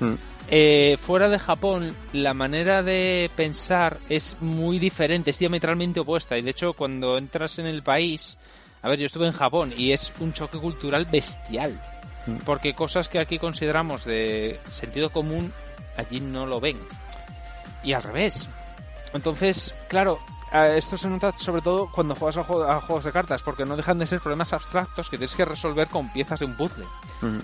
Mm. 0.01 0.15
Eh, 0.49 0.97
fuera 1.01 1.29
de 1.29 1.39
Japón, 1.39 1.95
la 2.13 2.33
manera 2.33 2.83
de 2.83 3.31
pensar 3.35 3.99
es 4.09 4.37
muy 4.41 4.79
diferente, 4.79 5.31
es 5.31 5.39
diametralmente 5.39 6.01
opuesta. 6.01 6.39
Y 6.39 6.43
de 6.43 6.51
hecho, 6.51 6.75
cuando 6.75 7.19
entras 7.19 7.59
en 7.59 7.67
el 7.67 7.83
país, 7.83 8.37
a 8.83 8.89
ver, 8.89 8.99
yo 8.99 9.07
estuve 9.07 9.27
en 9.27 9.33
Japón 9.33 9.73
y 9.77 9.93
es 9.93 10.13
un 10.21 10.33
choque 10.33 10.59
cultural 10.59 11.07
bestial. 11.07 11.81
Mm. 12.27 12.37
Porque 12.45 12.75
cosas 12.75 13.09
que 13.09 13.19
aquí 13.19 13.39
consideramos 13.39 14.05
de 14.05 14.61
sentido 14.71 15.11
común, 15.11 15.53
allí 15.97 16.21
no 16.21 16.47
lo 16.47 16.61
ven. 16.61 16.79
Y 17.83 17.93
al 17.93 18.03
revés. 18.03 18.49
Entonces, 19.13 19.75
claro, 19.89 20.19
esto 20.53 20.97
se 20.97 21.09
nota 21.09 21.33
sobre 21.39 21.63
todo 21.63 21.91
cuando 21.91 22.15
juegas 22.15 22.37
a, 22.39 22.45
juego- 22.45 22.65
a 22.65 22.81
juegos 22.81 23.05
de 23.05 23.13
cartas, 23.13 23.43
porque 23.43 23.65
no 23.65 23.77
dejan 23.77 23.99
de 23.99 24.07
ser 24.07 24.21
problemas 24.21 24.53
abstractos 24.53 25.09
que 25.09 25.17
tienes 25.19 25.37
que 25.37 25.45
resolver 25.45 25.89
con 25.89 26.13
piezas 26.13 26.41
de 26.41 26.47
un 26.47 26.57
puzzle. 26.57 26.85
Mm. 27.21 27.39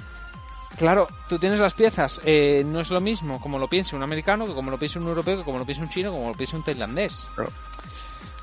Claro, 0.78 1.06
tú 1.28 1.38
tienes 1.38 1.60
las 1.60 1.74
piezas, 1.74 2.20
eh, 2.24 2.62
no 2.66 2.80
es 2.80 2.90
lo 2.90 3.00
mismo 3.00 3.40
como 3.40 3.58
lo 3.58 3.68
piense 3.68 3.94
un 3.94 4.02
americano, 4.02 4.46
que 4.46 4.54
como 4.54 4.70
lo 4.70 4.78
piense 4.78 4.98
un 4.98 5.06
europeo, 5.06 5.36
que 5.38 5.44
como 5.44 5.58
lo 5.58 5.66
piense 5.66 5.82
un 5.82 5.90
chino, 5.90 6.10
como 6.12 6.30
lo 6.30 6.34
piense 6.34 6.56
un 6.56 6.62
tailandés. 6.64 7.26
Claro. 7.34 7.50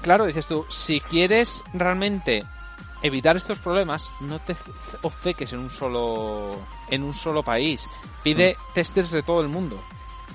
Claro, 0.04 0.26
dices 0.26 0.48
tú, 0.48 0.66
si 0.70 1.02
quieres 1.02 1.64
realmente 1.74 2.46
evitar 3.02 3.36
estos 3.36 3.58
problemas, 3.60 4.12
no 4.22 4.38
te 4.40 4.56
obceques 5.02 5.52
en 5.54 5.60
un 5.60 5.70
solo 5.72 6.56
en 6.90 7.04
un 7.04 7.14
solo 7.16 7.42
país. 7.44 7.90
Pide 8.24 8.56
testers 8.74 9.10
de 9.12 9.24
todo 9.24 9.42
el 9.42 9.48
mundo. 9.50 9.82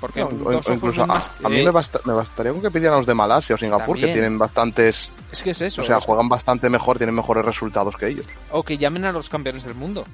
Porque 0.00 0.20
No, 0.20 0.28
dos 0.28 0.68
incluso 0.68 1.02
a, 1.02 1.06
más 1.06 1.30
a 1.42 1.48
mí 1.48 1.62
me, 1.64 1.70
basta- 1.70 2.00
me 2.04 2.12
bastaría 2.12 2.52
con 2.52 2.60
que 2.60 2.70
pidieran 2.70 2.98
los 2.98 3.06
de 3.06 3.14
Malasia 3.14 3.54
o 3.54 3.58
Singapur, 3.58 3.94
También. 3.96 4.08
que 4.08 4.12
tienen 4.12 4.38
bastantes, 4.38 5.10
es 5.32 5.42
que 5.42 5.50
es 5.50 5.62
eso. 5.62 5.82
o 5.82 5.84
sea, 5.84 6.00
juegan 6.00 6.28
bastante 6.28 6.68
mejor, 6.68 6.98
tienen 6.98 7.14
mejores 7.14 7.44
resultados 7.44 7.96
que 7.96 8.08
ellos. 8.08 8.26
o 8.50 8.62
que 8.62 8.76
llamen 8.76 9.04
a 9.04 9.12
los 9.12 9.28
campeones 9.28 9.64
del 9.64 9.74
mundo. 9.74 10.04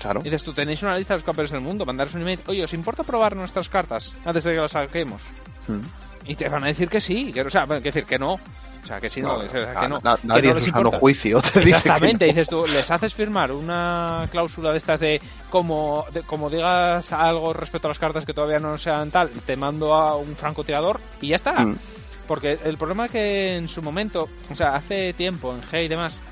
Claro. 0.00 0.20
Y 0.20 0.24
dices, 0.24 0.42
tú 0.42 0.52
tenéis 0.52 0.82
una 0.82 0.96
lista 0.96 1.14
de 1.14 1.18
los 1.18 1.24
campeones 1.24 1.50
del 1.50 1.60
mundo, 1.60 1.86
mandaros 1.86 2.14
un 2.14 2.22
email, 2.22 2.40
oye, 2.46 2.64
¿os 2.64 2.72
importa 2.74 3.02
probar 3.04 3.36
nuestras 3.36 3.68
cartas 3.68 4.12
antes 4.24 4.44
de 4.44 4.54
que 4.54 4.60
las 4.60 4.72
saquemos? 4.72 5.22
Mm. 5.68 5.80
Y 6.26 6.34
te 6.34 6.48
van 6.48 6.64
a 6.64 6.68
decir 6.68 6.88
que 6.88 7.00
sí, 7.00 7.32
que, 7.32 7.42
o 7.42 7.50
sea, 7.50 7.64
bueno, 7.66 7.82
que 7.82 7.88
decir 7.88 8.04
que 8.04 8.18
no. 8.18 8.38
O 8.84 8.86
sea, 8.86 9.00
que 9.00 9.08
sí, 9.10 9.22
no, 9.22 9.28
No, 9.28 9.34
o 9.44 9.48
sea, 9.48 9.72
na- 9.74 9.80
que 9.80 9.88
no. 9.88 10.00
na- 10.04 10.16
que 10.18 10.26
nadie 10.26 10.48
no 10.50 10.54
les 10.56 10.66
importa. 10.66 10.98
juicio 10.98 11.40
te 11.40 11.60
Exactamente, 11.62 12.26
dices 12.26 12.46
tú, 12.48 12.64
les 12.66 12.90
haces 12.90 13.14
firmar 13.14 13.50
una 13.50 14.28
cláusula 14.30 14.70
de 14.72 14.76
estas 14.78 15.00
de 15.00 15.20
como, 15.50 16.04
de- 16.12 16.22
como 16.22 16.50
digas 16.50 17.12
algo 17.12 17.52
respecto 17.54 17.88
a 17.88 17.90
las 17.90 17.98
cartas 17.98 18.24
que 18.26 18.34
todavía 18.34 18.60
no 18.60 18.76
sean 18.78 19.10
tal, 19.10 19.30
te 19.30 19.56
mando 19.56 19.94
a 19.94 20.16
un 20.16 20.36
francotirador 20.36 21.00
y 21.20 21.28
ya 21.28 21.36
está. 21.36 21.52
Mm. 21.60 21.76
Porque 22.28 22.58
el 22.64 22.78
problema 22.78 23.06
es 23.06 23.10
que 23.12 23.56
en 23.56 23.68
su 23.68 23.82
momento, 23.82 24.28
o 24.50 24.54
sea, 24.54 24.74
hace 24.74 25.12
tiempo 25.12 25.52
en 25.54 25.62
G 25.62 25.84
y 25.84 25.88
demás, 25.88 26.22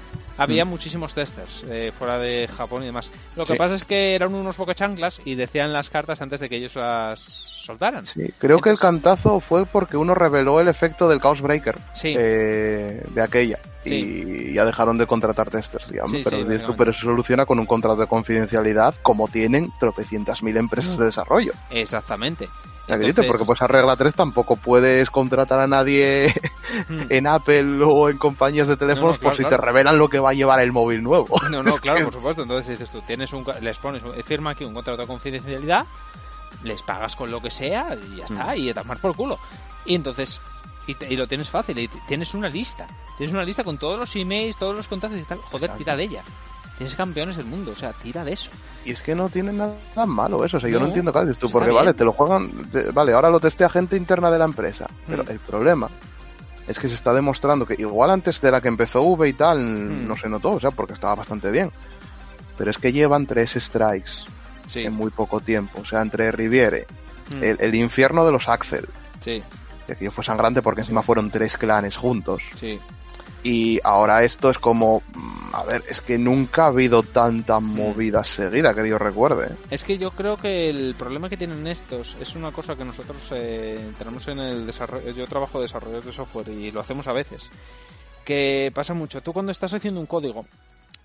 había 0.42 0.64
muchísimos 0.64 1.14
testers 1.14 1.64
eh, 1.68 1.92
fuera 1.96 2.18
de 2.18 2.48
Japón 2.56 2.82
y 2.82 2.86
demás. 2.86 3.10
Lo 3.36 3.44
que 3.46 3.52
Mm. 3.52 3.56
Sí. 3.56 3.58
pasa 3.58 3.74
es 3.76 3.84
que 3.84 4.14
eran 4.14 4.34
unos 4.34 4.56
bocachanclas 4.56 5.20
y 5.24 5.34
decían 5.34 5.72
las 5.72 5.90
cartas 5.90 6.20
antes 6.22 6.40
de 6.40 6.48
que 6.48 6.56
ellos 6.56 6.76
las 6.76 7.20
soltaran. 7.20 8.06
Sí, 8.06 8.32
creo 8.38 8.60
que 8.60 8.70
el 8.70 8.78
cantazo 8.78 9.38
fue 9.40 9.66
porque 9.66 9.96
uno 9.96 10.14
reveló 10.14 10.60
el 10.60 10.68
efecto 10.68 11.08
del 11.08 11.20
Chaos 11.20 11.40
Breaker 11.40 11.76
Sí. 11.94 12.14
eh, 12.16 13.04
de 13.10 13.22
aquella. 13.22 13.58
Y 13.84 14.52
ya 14.54 14.64
dejaron 14.64 14.96
de 14.96 15.06
contratar 15.08 15.50
testers, 15.50 15.88
digamos. 15.90 16.12
Sí, 16.12 16.20
pero, 16.24 16.44
sí, 16.46 16.52
esto- 16.54 16.76
pero 16.76 16.92
se 16.92 17.00
soluciona 17.00 17.46
con 17.46 17.58
un 17.58 17.66
contrato 17.66 18.00
de 18.00 18.06
confidencialidad 18.06 18.94
como 19.02 19.26
tienen 19.28 19.72
tropecientas 19.80 20.42
mil 20.42 20.56
empresas 20.56 20.96
de 20.98 21.06
desarrollo. 21.06 21.52
Exactamente. 21.70 22.48
Entonces- 22.94 23.26
porque 23.26 23.44
pues 23.44 23.62
a 23.62 23.66
regla 23.66 23.96
3 23.96 24.14
tampoco 24.14 24.56
puedes 24.56 25.10
contratar 25.10 25.60
a 25.60 25.66
nadie 25.66 26.34
Mm. 26.88 27.00
en 27.10 27.26
Apple 27.26 27.82
o 27.84 28.08
en 28.08 28.18
compañías 28.18 28.68
de 28.68 28.76
teléfonos 28.76 29.16
No, 29.18 29.22
no, 29.22 29.28
por 29.28 29.32
si 29.34 29.42
claro. 29.42 29.56
te 29.56 29.62
revelan 29.62 29.98
lo 29.98 30.08
que 30.08 30.18
va 30.18 30.30
a 30.30 30.34
llevar 30.34 30.60
el 30.60 30.72
móvil 30.72 31.02
nuevo. 31.02 31.28
No, 31.50 31.62
no, 31.62 31.74
claro, 31.76 32.04
por 32.04 32.14
supuesto. 32.14 32.42
Entonces 32.42 32.78
dices 32.78 32.90
tú, 32.90 33.00
tienes 33.06 33.32
un, 33.32 33.44
les 33.60 33.78
pones, 33.78 34.02
firma 34.24 34.50
aquí 34.50 34.64
un 34.64 34.72
contrato 34.74 35.00
de 35.02 35.06
confidencialidad, 35.06 35.84
les 36.64 36.82
pagas 36.82 37.14
con 37.16 37.30
lo 37.30 37.40
que 37.42 37.50
sea 37.50 37.96
y 38.12 38.16
ya 38.16 38.24
está, 38.24 38.56
y 38.56 38.70
a 38.70 38.74
tomar 38.74 38.98
por 38.98 39.14
culo. 39.16 39.38
Y 39.84 39.94
entonces, 39.94 40.40
y, 40.86 40.94
te- 40.94 41.12
y 41.12 41.16
lo 41.16 41.26
tienes 41.26 41.50
fácil, 41.50 41.78
y 41.78 41.88
tienes 42.08 42.34
una 42.34 42.48
lista. 42.48 42.86
Tienes 43.18 43.34
una 43.34 43.44
lista 43.44 43.64
con 43.64 43.78
todos 43.78 43.98
los 43.98 44.14
emails, 44.16 44.56
todos 44.56 44.74
los 44.74 44.88
contactos 44.88 45.20
y 45.20 45.24
tal. 45.24 45.38
Joder, 45.38 45.70
tira 45.76 45.96
de 45.96 46.04
ella. 46.04 46.22
Tienes 46.82 46.96
campeones 46.96 47.36
del 47.36 47.46
mundo, 47.46 47.70
o 47.72 47.74
sea, 47.76 47.92
tira 47.92 48.24
de 48.24 48.32
eso. 48.32 48.50
Y 48.84 48.90
es 48.92 49.02
que 49.02 49.14
no 49.14 49.28
tiene 49.28 49.52
nada 49.52 49.74
malo 50.06 50.44
eso. 50.44 50.56
O 50.56 50.60
sea, 50.60 50.68
yo 50.68 50.80
no 50.80 50.86
entiendo, 50.86 51.12
claro, 51.12 51.28
dices 51.28 51.40
tú, 51.40 51.48
porque 51.50 51.68
bien. 51.68 51.76
vale, 51.76 51.94
te 51.94 52.04
lo 52.04 52.12
juegan. 52.12 52.50
te- 52.72 52.90
vale, 52.90 53.12
ahora 53.12 53.30
lo 53.30 53.38
testea 53.40 53.68
gente 53.68 53.96
interna 53.96 54.30
de 54.30 54.38
la 54.38 54.44
empresa. 54.44 54.88
Pero 55.06 55.22
Mm. 55.24 55.30
el 55.30 55.38
problema 55.38 55.88
es 56.66 56.78
que 56.78 56.88
se 56.88 56.94
está 56.94 57.12
demostrando 57.12 57.64
que 57.66 57.74
igual 57.78 58.10
antes 58.10 58.40
de 58.40 58.50
la 58.50 58.60
que 58.60 58.68
empezó 58.68 59.02
V 59.02 59.28
y 59.28 59.32
tal, 59.32 59.58
Mm. 59.60 60.08
no 60.08 60.16
se 60.16 60.28
notó, 60.28 60.50
o 60.52 60.60
sea, 60.60 60.70
porque 60.72 60.92
estaba 60.94 61.14
bastante 61.14 61.50
bien. 61.50 61.70
Pero 62.58 62.70
es 62.70 62.78
que 62.78 62.92
llevan 62.92 63.26
tres 63.26 63.52
strikes 63.52 64.10
Sí, 64.66 64.80
en 64.84 64.94
muy 64.94 65.10
poco 65.10 65.40
tiempo. 65.40 65.80
O 65.80 65.84
sea, 65.84 66.02
entre 66.02 66.32
Riviere, 66.32 66.86
Mm, 67.30 67.44
el, 67.44 67.56
el 67.60 67.74
infierno 67.76 68.24
de 68.26 68.32
los 68.32 68.48
Axel, 68.48 68.86
sí, 69.20 69.42
que 69.86 69.92
aquello 69.92 70.10
fue 70.10 70.24
sangrante 70.24 70.60
porque 70.62 70.80
encima 70.80 71.02
fueron 71.02 71.30
tres 71.30 71.56
clanes 71.56 71.96
juntos. 71.96 72.42
sí. 72.58 72.80
Y 73.42 73.80
ahora 73.82 74.22
esto 74.22 74.50
es 74.50 74.58
como, 74.58 75.02
mm, 75.14 75.54
a 75.54 75.64
ver, 75.64 75.82
es 75.88 76.00
que 76.00 76.16
nunca 76.16 76.64
ha 76.64 76.68
habido 76.68 77.02
tanta 77.02 77.58
movida 77.60 78.22
seguida 78.22 78.74
que 78.74 78.88
yo 78.88 78.98
recuerde. 78.98 79.48
Es 79.70 79.84
que 79.84 79.98
yo 79.98 80.12
creo 80.12 80.36
que 80.36 80.70
el 80.70 80.94
problema 80.96 81.28
que 81.28 81.36
tienen 81.36 81.66
estos 81.66 82.16
es 82.20 82.34
una 82.36 82.52
cosa 82.52 82.76
que 82.76 82.84
nosotros 82.84 83.30
eh, 83.32 83.92
tenemos 83.98 84.28
en 84.28 84.38
el 84.38 84.66
desarrollo. 84.66 85.10
Yo 85.10 85.26
trabajo 85.26 85.58
de 85.58 85.64
desarrollo 85.64 86.00
de 86.00 86.12
software 86.12 86.48
y 86.48 86.70
lo 86.70 86.80
hacemos 86.80 87.06
a 87.08 87.12
veces. 87.12 87.50
Que 88.24 88.70
pasa 88.74 88.94
mucho. 88.94 89.20
Tú 89.20 89.32
cuando 89.32 89.50
estás 89.50 89.74
haciendo 89.74 89.98
un 89.98 90.06
código, 90.06 90.46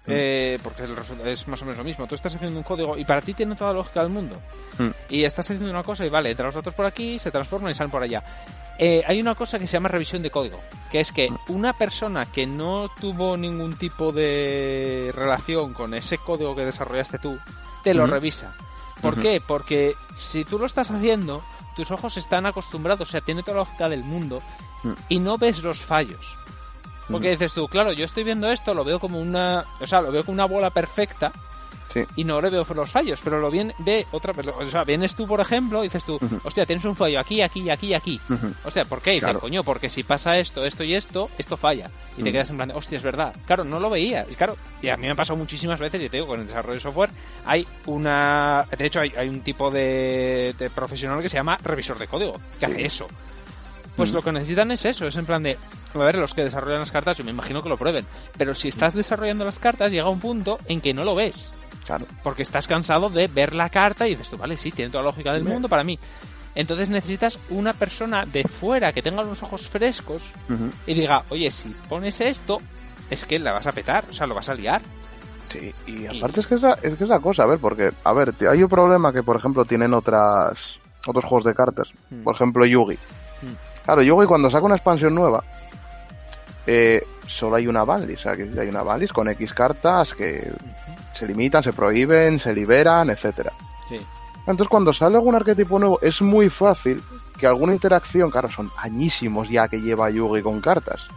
eh, 0.10 0.58
porque 0.64 0.84
es 1.26 1.48
más 1.48 1.62
o 1.62 1.66
menos 1.66 1.78
lo 1.78 1.84
mismo, 1.84 2.08
tú 2.08 2.16
estás 2.16 2.36
haciendo 2.36 2.58
un 2.58 2.64
código 2.64 2.98
y 2.98 3.04
para 3.04 3.22
ti 3.22 3.34
tiene 3.34 3.56
toda 3.56 3.72
la 3.72 3.80
lógica 3.80 4.02
del 4.02 4.12
mundo. 4.12 4.42
Mm. 4.78 4.90
Y 5.10 5.24
estás 5.24 5.46
haciendo 5.46 5.70
una 5.70 5.84
cosa 5.84 6.06
y 6.06 6.10
vale, 6.10 6.32
entran 6.32 6.48
los 6.48 6.56
datos 6.56 6.74
por 6.74 6.86
aquí, 6.86 7.20
se 7.20 7.32
transforman 7.32 7.72
y 7.72 7.76
salen 7.76 7.92
por 7.92 8.02
allá. 8.02 8.24
Eh, 8.80 9.04
hay 9.08 9.20
una 9.22 9.36
cosa 9.36 9.58
que 9.60 9.68
se 9.68 9.74
llama 9.74 9.90
revisión 9.90 10.22
de 10.22 10.30
código, 10.32 10.60
que 10.92 11.00
es 11.00 11.12
que 11.12 11.30
una 11.48 11.74
persona 11.74 12.26
que 12.26 12.46
no 12.46 12.90
tuvo 13.00 13.36
ningún 13.38 13.76
tipo 13.78 14.12
de 14.12 15.12
relación 15.16 15.74
con 15.74 15.94
ese 15.94 16.18
código 16.18 16.56
que 16.56 16.66
desarrollaste 16.66 17.20
tú, 17.20 17.38
te 17.84 17.94
lo 17.94 18.04
Ujú. 18.04 18.12
revisa. 18.14 18.54
¿Por 19.02 19.20
qué? 19.20 19.42
Porque 19.46 19.96
si 20.16 20.44
tú 20.46 20.58
lo 20.60 20.66
estás 20.66 20.90
haciendo, 20.92 21.44
tus 21.76 21.92
ojos 21.92 22.18
están 22.18 22.46
acostumbrados, 22.48 23.08
o 23.08 23.12
sea, 23.12 23.22
tiene 23.22 23.44
toda 23.44 23.58
la 23.58 23.64
lógica 23.64 23.90
del 23.90 24.04
mundo, 24.04 24.42
Mm. 24.84 24.92
y 25.10 25.20
no 25.20 25.38
ves 25.38 25.62
los 25.64 25.80
fallos. 25.80 26.38
Porque 27.12 27.30
Mm. 27.30 27.32
dices 27.32 27.54
tú, 27.54 27.68
claro, 27.68 27.92
yo 27.94 28.06
estoy 28.06 28.24
viendo 28.24 28.52
esto, 28.52 28.74
lo 28.74 28.84
veo 28.84 29.00
como 29.00 29.20
una, 29.20 29.64
o 29.80 29.88
sea, 29.88 30.02
lo 30.02 30.12
veo 30.12 30.24
como 30.24 30.34
una 30.34 30.46
bola 30.46 30.70
perfecta, 30.72 31.32
Sí. 32.06 32.14
y 32.18 32.24
no 32.24 32.42
le 32.42 32.50
veo 32.50 32.66
los 32.76 32.92
fallos, 32.92 33.20
pero 33.24 33.40
lo 33.40 33.50
bien 33.50 33.74
ve 33.80 34.06
otra 34.12 34.34
persona. 34.34 34.58
O 34.58 34.66
sea, 34.66 34.84
vienes 34.84 35.16
tú, 35.16 35.26
por 35.26 35.40
ejemplo, 35.40 35.84
y 35.84 35.88
dices 35.88 36.04
tú, 36.04 36.16
Ujú. 36.22 36.40
hostia, 36.44 36.66
tienes 36.66 36.86
un 36.86 36.96
fallo 36.96 37.20
aquí, 37.20 37.42
aquí, 37.42 37.70
aquí, 37.70 37.94
aquí. 37.94 38.22
Ujú. 38.30 38.54
Hostia, 38.64 38.86
¿por 38.86 39.02
qué? 39.02 39.12
Y 39.12 39.14
dices, 39.16 39.26
Claro. 39.28 39.40
coño, 39.40 39.64
porque 39.64 39.90
si 39.90 40.04
pasa 40.04 40.38
esto, 40.38 40.66
esto 40.66 40.84
y 40.84 40.94
esto, 40.94 41.30
esto 41.38 41.58
falla. 41.58 41.90
Y 42.18 42.24
te 42.24 42.32
quedas 42.32 42.50
en 42.50 42.58
plan, 42.58 42.72
hostia, 42.72 42.98
es 42.98 43.04
verdad. 43.04 43.34
Claro, 43.46 43.64
no 43.64 43.80
lo 43.80 43.90
veía. 43.90 44.26
Y 44.30 44.36
claro, 44.36 44.58
y 44.82 44.90
a 44.90 44.98
mí 44.98 45.04
me 45.06 45.12
ha 45.12 45.16
pasado 45.16 45.38
muchísimas 45.38 45.80
veces, 45.80 46.02
y 46.04 46.10
te 46.10 46.18
digo, 46.18 46.28
con 46.28 46.40
el 46.42 46.48
desarrollo 46.48 46.74
de 46.76 46.80
software 46.80 47.10
hay 47.46 47.66
una... 47.86 48.66
De 48.78 48.86
hecho, 48.86 49.00
hay, 49.00 49.12
hay 49.18 49.30
un 49.30 49.42
tipo 49.42 49.72
de, 49.72 50.54
de 50.58 50.70
profesional 50.70 51.22
que 51.22 51.30
se 51.30 51.38
llama 51.38 51.58
revisor 51.64 51.98
de 51.98 52.08
código, 52.08 52.40
que 52.60 52.66
hace 52.66 52.86
eso. 52.86 53.08
Pues 53.98 54.12
Mm. 54.12 54.16
lo 54.16 54.22
que 54.22 54.32
necesitan 54.32 54.72
es 54.72 54.86
eso, 54.86 55.08
es 55.08 55.16
en 55.18 55.26
plan 55.26 55.44
de, 55.44 55.58
a 55.94 55.98
ver, 55.98 56.18
los 56.18 56.34
que 56.34 56.44
desarrollan 56.44 56.80
las 56.80 56.92
cartas, 56.92 57.18
yo 57.18 57.24
me 57.26 57.32
imagino 57.32 57.62
que 57.64 57.68
lo 57.70 57.78
prueben, 57.78 58.06
pero 58.38 58.54
si 58.54 58.68
estás 58.70 58.94
desarrollando 58.94 59.44
las 59.44 59.60
cartas, 59.60 59.92
llega 59.92 60.08
un 60.08 60.20
punto 60.20 60.60
en 60.68 60.80
que 60.80 60.94
no 60.94 61.04
lo 61.04 61.16
ves. 61.16 61.52
Claro. 61.86 62.06
Porque 62.24 62.44
estás 62.44 62.68
cansado 62.68 63.10
de 63.10 63.28
ver 63.28 63.56
la 63.56 63.70
carta 63.70 64.08
y 64.08 64.12
dices 64.12 64.30
tú, 64.30 64.38
vale, 64.38 64.56
sí, 64.56 64.72
tiene 64.72 64.92
toda 64.92 65.04
la 65.04 65.10
lógica 65.10 65.34
del 65.34 65.44
mundo 65.44 65.68
para 65.68 65.84
mí. 65.84 65.98
Entonces 66.54 66.90
necesitas 66.90 67.40
una 67.50 67.74
persona 67.74 68.26
de 68.26 68.44
fuera 68.44 68.92
que 68.94 69.02
tenga 69.02 69.24
los 69.24 69.42
ojos 69.44 69.68
frescos 69.70 70.32
y 70.86 70.94
diga, 70.94 71.24
oye, 71.30 71.50
si 71.52 71.70
pones 71.90 72.22
esto, 72.22 72.62
es 73.10 73.26
que 73.26 73.40
la 73.40 73.52
vas 73.54 73.68
a 73.68 73.72
petar, 73.72 74.06
o 74.10 74.14
sea, 74.14 74.28
lo 74.28 74.36
vas 74.36 74.50
a 74.50 74.54
liar. 74.56 74.82
Sí, 75.52 75.74
y 75.88 76.06
aparte 76.08 76.42
es 76.42 76.48
que 76.48 76.56
es 76.56 76.62
la, 76.62 76.78
es 76.82 76.96
que 76.96 77.04
es 77.06 77.10
la 77.10 77.20
cosa, 77.20 77.44
a 77.44 77.46
ver, 77.46 77.60
porque, 77.60 77.94
a 78.04 78.12
ver, 78.14 78.34
hay 78.50 78.62
un 78.62 78.70
problema 78.70 79.14
que, 79.14 79.24
por 79.24 79.38
ejemplo, 79.38 79.66
tienen 79.66 79.94
otras 79.94 80.80
otros 81.06 81.24
juegos 81.24 81.46
de 81.46 81.56
cartas. 81.56 81.94
Mm. 82.10 82.24
Por 82.24 82.36
ejemplo, 82.36 82.66
Yugi. 82.66 82.96
Mm. 82.96 83.77
Claro, 83.88 84.02
Yugi 84.02 84.28
cuando 84.28 84.52
saca 84.52 84.66
una 84.66 84.76
expansión 84.76 85.16
nueva, 85.16 85.46
eh, 86.66 87.02
solo 87.26 87.56
hay 87.56 87.68
una 87.68 87.86
banlist, 87.86 88.20
o 88.20 88.24
sea, 88.24 88.36
que 88.36 88.52
hay 88.60 88.68
una 88.68 88.84
banlist 88.84 89.14
con 89.14 89.30
X 89.30 89.54
cartas 89.54 90.14
que 90.14 90.52
se 91.14 91.26
limitan, 91.26 91.64
se 91.64 91.72
prohíben, 91.72 92.38
se 92.38 92.54
liberan, 92.54 93.10
etcétera. 93.10 93.54
Sí. 93.88 93.98
Entonces, 94.40 94.68
cuando 94.68 94.92
sale 94.92 95.16
algún 95.16 95.36
arquetipo 95.36 95.80
nuevo, 95.80 96.00
es 96.02 96.22
muy 96.22 96.50
fácil 96.50 97.02
que 97.40 97.48
alguna 97.48 97.72
interacción, 97.72 98.30
claro, 98.30 98.52
son 98.52 98.70
añísimos 98.76 99.48
ya 99.48 99.70
que 99.70 99.80
lleva 99.80 100.10
Yugi 100.10 100.42
con 100.42 100.60
cartas. 100.60 101.08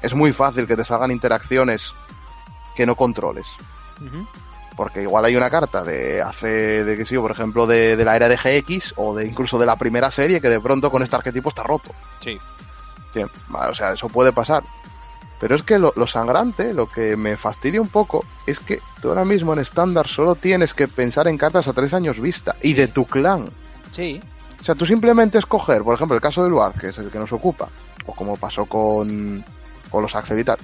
Es 0.00 0.14
muy 0.14 0.32
fácil 0.32 0.66
que 0.66 0.76
te 0.76 0.84
salgan 0.86 1.10
interacciones 1.10 1.92
que 2.74 2.86
no 2.86 2.96
controles. 2.96 3.44
Ujú. 4.00 4.26
Porque 4.76 5.02
igual 5.02 5.24
hay 5.24 5.36
una 5.36 5.50
carta 5.50 5.82
de 5.82 6.20
hace, 6.20 6.84
de 6.84 6.96
que 6.96 7.04
sí, 7.04 7.16
por 7.16 7.30
ejemplo, 7.30 7.66
de, 7.66 7.96
de 7.96 8.04
la 8.04 8.16
era 8.16 8.28
de 8.28 8.36
GX 8.36 8.94
o 8.96 9.14
de 9.14 9.26
incluso 9.26 9.58
de 9.58 9.66
la 9.66 9.76
primera 9.76 10.10
serie 10.10 10.40
que 10.40 10.48
de 10.48 10.60
pronto 10.60 10.90
con 10.90 11.02
este 11.02 11.14
arquetipo 11.14 11.48
está 11.48 11.62
roto. 11.62 11.90
Sí. 12.20 12.38
Sí, 13.12 13.22
o 13.52 13.74
sea, 13.74 13.92
eso 13.92 14.08
puede 14.08 14.32
pasar. 14.32 14.64
Pero 15.38 15.54
es 15.54 15.62
que 15.62 15.78
lo, 15.78 15.92
lo 15.96 16.06
sangrante, 16.06 16.72
lo 16.72 16.88
que 16.88 17.16
me 17.16 17.36
fastidia 17.36 17.80
un 17.80 17.88
poco, 17.88 18.24
es 18.46 18.58
que 18.60 18.80
tú 19.00 19.08
ahora 19.08 19.24
mismo 19.24 19.52
en 19.52 19.60
estándar 19.60 20.08
solo 20.08 20.34
tienes 20.34 20.74
que 20.74 20.88
pensar 20.88 21.28
en 21.28 21.38
cartas 21.38 21.68
a 21.68 21.72
tres 21.72 21.92
años 21.94 22.20
vista 22.20 22.56
y 22.62 22.72
de 22.72 22.88
tu 22.88 23.04
clan. 23.04 23.50
Sí. 23.92 24.20
O 24.60 24.64
sea, 24.64 24.74
tú 24.74 24.86
simplemente 24.86 25.38
escoger, 25.38 25.82
por 25.82 25.94
ejemplo, 25.94 26.16
el 26.16 26.22
caso 26.22 26.42
del 26.42 26.52
Luar, 26.52 26.72
que 26.72 26.88
es 26.88 26.98
el 26.98 27.10
que 27.10 27.18
nos 27.18 27.32
ocupa, 27.32 27.68
o 28.06 28.14
como 28.14 28.36
pasó 28.36 28.64
con, 28.64 29.44
con 29.90 30.02
los 30.02 30.14
Acced 30.14 30.38
y 30.38 30.44
tal. 30.44 30.58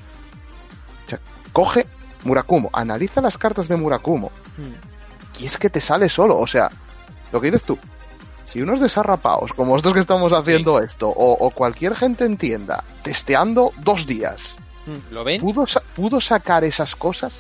O 1.07 1.11
sea, 1.11 1.21
coge 1.53 1.87
Murakumo, 2.25 2.71
analiza 2.73 3.21
las 3.21 3.39
cartas 3.39 3.69
de 3.69 3.77
Murakumo, 3.77 4.31
Mm. 4.59 5.43
y 5.43 5.47
es 5.47 5.57
que 5.57 5.71
te 5.71 5.81
sale 5.81 6.09
solo, 6.09 6.39
o 6.39 6.47
sea, 6.47 6.71
lo 7.33 7.41
que 7.41 7.47
dices 7.51 7.65
tú. 7.65 7.79
Si 8.47 8.61
unos 8.61 8.81
desarrapados, 8.81 9.53
como 9.53 9.77
estos 9.77 9.95
que 9.95 10.01
estamos 10.01 10.33
haciendo 10.33 10.81
esto, 10.81 11.09
o, 11.09 11.33
o 11.47 11.51
cualquier 11.51 11.95
gente 11.95 12.25
en 12.25 12.37
tienda, 12.37 12.83
testeando 13.03 13.73
dos 13.79 14.07
días, 14.07 14.57
Mm. 14.87 15.13
¿Lo 15.15 15.25
ven? 15.25 15.41
¿pudo, 15.43 15.67
sa- 15.67 15.83
¿pudo 15.95 16.21
sacar 16.23 16.65
esas 16.65 16.97
cosas? 16.97 17.33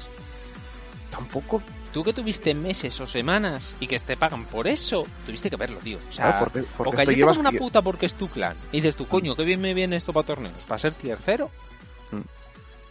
Tampoco. 1.10 1.62
Tú 1.92 2.04
que 2.04 2.12
tuviste 2.12 2.54
meses 2.54 3.00
o 3.00 3.06
semanas 3.06 3.74
y 3.80 3.86
que 3.88 3.98
te 3.98 4.16
pagan 4.16 4.44
por 4.44 4.68
eso, 4.68 5.06
tuviste 5.26 5.50
que 5.50 5.56
verlo, 5.56 5.78
tío. 5.78 5.98
O 6.08 6.12
sea, 6.12 6.26
Claro, 6.26 6.38
porque- 6.40 6.62
porque 6.76 6.78
o 6.78 6.84
esto 6.92 6.96
caíste 6.96 7.14
llevas 7.16 7.36
como 7.36 7.48
una 7.48 7.58
puta 7.58 7.82
porque 7.82 8.06
es 8.06 8.14
tu 8.14 8.28
clan. 8.28 8.56
Y 8.70 8.76
dices 8.76 8.94
tú, 8.94 9.08
coño, 9.08 9.34
qué 9.34 9.42
bien 9.42 9.60
me 9.60 9.74
viene 9.74 9.96
esto 9.96 10.12
para 10.12 10.26
torneos. 10.26 10.64
¿Para 10.68 10.78
ser 10.78 10.92
tier 10.92 11.18
cero? 11.24 11.50
Mm. 12.12 12.20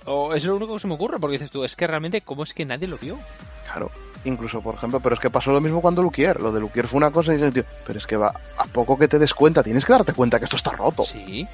O 0.05 0.34
es 0.34 0.43
lo 0.45 0.55
único 0.55 0.73
que 0.73 0.80
se 0.80 0.88
me 0.88 0.93
ocurre, 0.95 1.19
porque 1.19 1.34
dices 1.34 1.51
tú, 1.51 1.63
es 1.63 1.76
que 1.76 1.85
realmente, 1.88 2.21
¿cómo 2.21 2.43
es 2.43 2.53
que 2.53 2.65
nadie 2.65 2.88
lo 2.88 2.97
vio? 2.97 3.17
Claro, 3.65 3.91
incluso 4.26 4.61
por 4.61 4.73
ejemplo, 4.76 4.99
pero 4.99 5.13
es 5.15 5.21
que 5.21 5.30
pasó 5.30 5.51
lo 5.51 5.61
mismo 5.61 5.81
cuando 5.81 6.01
Luquier. 6.01 6.39
Lo 6.41 6.51
de 6.51 6.59
Luquier 6.59 6.88
fue 6.88 6.97
una 6.97 7.11
cosa 7.11 7.34
y 7.34 7.38
dices, 7.38 7.53
tío, 7.53 7.63
pero 7.85 7.99
es 7.99 8.07
que 8.07 8.17
va, 8.17 8.34
a 8.57 8.65
poco 8.65 8.97
que 8.97 9.07
te 9.07 9.19
des 9.19 9.34
cuenta, 9.34 9.61
tienes 9.61 9.85
que 9.85 9.93
darte 9.93 10.13
cuenta 10.13 10.39
que 10.39 10.45
esto 10.45 10.55
está 10.57 10.71
roto. 10.71 11.03
Sí. 11.03 11.47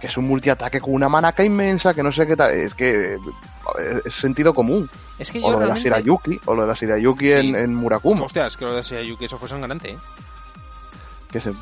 Que 0.00 0.08
es 0.08 0.16
un 0.16 0.26
multiataque 0.28 0.80
con 0.80 0.92
una 0.94 1.08
manaca 1.08 1.44
inmensa, 1.44 1.94
que 1.94 2.02
no 2.02 2.12
sé 2.12 2.26
qué 2.26 2.36
tal. 2.36 2.50
Es 2.50 2.74
que 2.74 3.16
es 4.04 4.14
sentido 4.14 4.52
común. 4.52 4.90
Es 5.18 5.30
que 5.30 5.38
O 5.38 5.42
yo 5.42 5.52
lo 5.52 5.58
de 5.60 5.66
la. 5.68 5.76
Shirayuki, 5.76 6.40
o 6.44 6.54
lo 6.54 6.62
de 6.62 6.68
la 6.68 6.74
Shirayuki 6.74 7.32
en, 7.32 7.42
Sí. 7.42 7.54
en 7.54 7.74
Murakumo. 7.74 8.24
Hostia, 8.24 8.46
es 8.46 8.56
que 8.56 8.64
lo 8.64 8.74
de 8.74 8.82
Sayuki, 8.82 9.24
eso 9.26 9.38
fue 9.38 9.48
sangrante, 9.48 9.92
¿eh? 9.92 9.96
Que 11.30 11.40
se- 11.40 11.52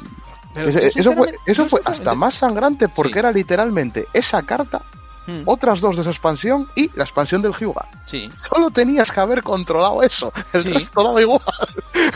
Pero 0.55 0.67
que 0.67 0.73
se- 0.73 0.81
yo 0.91 1.01
eso 1.01 1.13
fue, 1.13 1.35
eso 1.47 1.67
fue 1.67 1.81
hasta 1.85 2.15
más 2.15 2.35
sangrante 2.35 2.89
porque 2.89 3.13
Sí. 3.13 3.19
era 3.21 3.31
literalmente 3.31 4.09
esa 4.13 4.43
carta, 4.43 4.81
Mm, 5.27 5.43
otras 5.47 5.81
dos 5.81 5.97
de 5.97 6.03
esa 6.03 6.11
expansión 6.11 6.69
y 6.75 6.91
la 6.97 7.05
expansión 7.05 7.43
del 7.43 7.53
Hyuga. 7.53 7.87
Sí. 8.07 8.31
Solo 8.49 8.71
tenías 8.71 9.13
que 9.13 9.21
haber 9.21 9.43
controlado 9.43 10.03
eso. 10.03 10.33
El 10.53 10.63
Sí. 10.63 10.73
resto 10.73 11.03
daba 11.03 11.21
igual. 11.21 11.41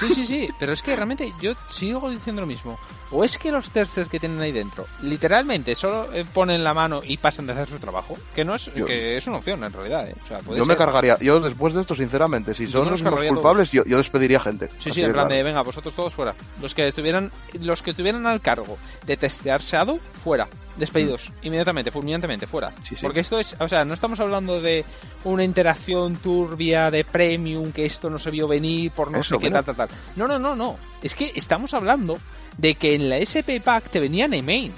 Sí, 0.01 0.09
sí, 0.15 0.27
sí, 0.27 0.49
pero 0.59 0.73
es 0.73 0.83
que 0.83 0.97
realmente 0.97 1.33
yo 1.41 1.53
sigo 1.69 2.09
diciendo 2.11 2.41
lo 2.41 2.47
mismo. 2.47 2.79
O 3.11 3.23
es 3.23 3.39
que 3.39 3.53
los 3.53 3.71
testers 3.71 4.09
que 4.09 4.19
tienen 4.19 4.41
ahí 4.41 4.51
dentro, 4.51 4.87
literalmente 5.03 5.75
solo 5.77 6.13
eh, 6.13 6.25
ponen 6.33 6.65
la 6.65 6.75
mano 6.75 7.01
y 7.05 7.17
pasan 7.19 7.47
de 7.47 7.53
hacer 7.53 7.69
su 7.69 7.79
trabajo, 7.79 8.17
que 8.35 8.45
no 8.45 8.55
es, 8.57 8.75
Yo- 8.75 8.87
que 8.87 9.17
es 9.17 9.27
una 9.29 9.37
opción 9.39 9.63
en 9.63 9.73
realidad, 9.73 10.09
¿eh? 10.09 10.17
O 10.25 10.27
sea, 10.27 10.39
puede 10.41 10.59
Yo 10.59 10.67
me 10.67 10.77
cargaría, 10.77 11.17
yo 11.21 11.39
después 11.39 11.75
de 11.75 11.83
esto, 11.83 11.95
sinceramente, 11.95 12.55
si 12.55 12.67
son 12.67 12.91
los 12.91 13.03
culpables, 13.03 13.71
yo, 13.71 13.85
yo 13.85 13.99
despediría 13.99 14.41
gente. 14.41 14.69
Sí, 14.79 14.91
sí, 14.91 15.03
en 15.03 15.13
plan 15.13 15.29
de, 15.29 15.43
venga, 15.45 15.63
vosotros 15.63 15.95
todos 15.95 16.13
fuera. 16.15 16.35
Los 16.61 16.75
que 16.75 16.89
estuvieran, 16.89 17.31
los 17.61 17.83
que 17.83 17.91
estuvieran 17.91 18.27
al 18.27 18.41
cargo 18.41 18.79
de 19.07 19.17
testear 19.17 19.61
Shadow, 19.61 20.01
fuera. 20.25 20.49
Despedidos, 20.77 21.31
inmediatamente, 21.43 21.91
fulminantemente, 21.93 22.47
fuera. 22.49 22.71
Sí, 22.83 22.97
sí. 22.97 23.03
Porque 23.03 23.21
esto 23.21 23.39
es, 23.39 23.55
o 23.61 23.69
sea, 23.69 23.85
no 23.85 23.95
estamos 23.95 24.19
hablando 24.19 24.61
de 24.61 24.85
una 25.23 25.45
interacción 25.45 26.17
turbia 26.17 26.91
de 26.91 27.05
premium, 27.05 27.71
que 27.71 27.87
esto 27.87 28.11
no 28.11 28.19
se 28.19 28.31
vio 28.33 28.49
venir 28.49 28.91
por 28.91 29.11
no 29.13 29.21
Eso, 29.21 29.37
sé 29.37 29.41
qué, 29.41 29.51
tal, 29.51 29.65
tal, 29.65 29.77
tal. 29.77 29.89
No, 30.17 30.27
no, 30.27 30.39
no, 30.39 30.57
no. 30.57 30.77
Es 31.03 31.15
que 31.15 31.33
estamos 31.37 31.75
hablando 31.75 32.19
de 32.59 32.75
que 32.75 32.95
en 32.97 33.09
la 33.09 33.19
SP 33.23 33.61
Pack 33.63 33.89
te 33.91 34.01
venían 34.01 34.35
email. 34.35 34.73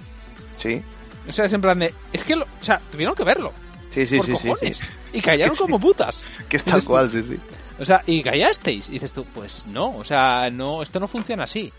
Sí, 0.62 0.82
O 1.28 1.32
sea, 1.32 1.46
es 1.46 1.52
en 1.54 1.60
plan 1.62 1.78
de, 1.78 1.94
es 2.12 2.24
que, 2.24 2.36
lo, 2.36 2.44
o 2.44 2.48
sea, 2.64 2.78
tuvieron 2.92 3.14
que 3.14 3.24
verlo. 3.24 3.52
sí, 3.90 4.04
sí, 4.06 4.16
por 4.18 4.26
sí, 4.26 4.32
sí, 4.36 4.48
cojones. 4.48 4.76
sí. 4.78 4.84
Y 5.14 5.20
callaron 5.22 5.52
Es 5.54 5.58
que 5.58 5.64
como 5.64 5.80
putas. 5.80 6.24
Que 6.48 6.58
es 6.58 6.64
tal 6.64 6.84
cual, 6.84 7.10
sí, 7.10 7.22
sí. 7.26 7.38
o 7.78 7.84
sea, 7.86 8.02
y 8.06 8.22
callasteis. 8.22 8.90
Y 8.90 8.92
dices 8.92 9.12
tú, 9.12 9.24
pues 9.34 9.66
no, 9.66 9.96
o 9.96 10.04
sea, 10.04 10.50
no, 10.52 10.82
esto 10.82 11.00
no 11.00 11.08
funciona 11.08 11.44
así. 11.44 11.72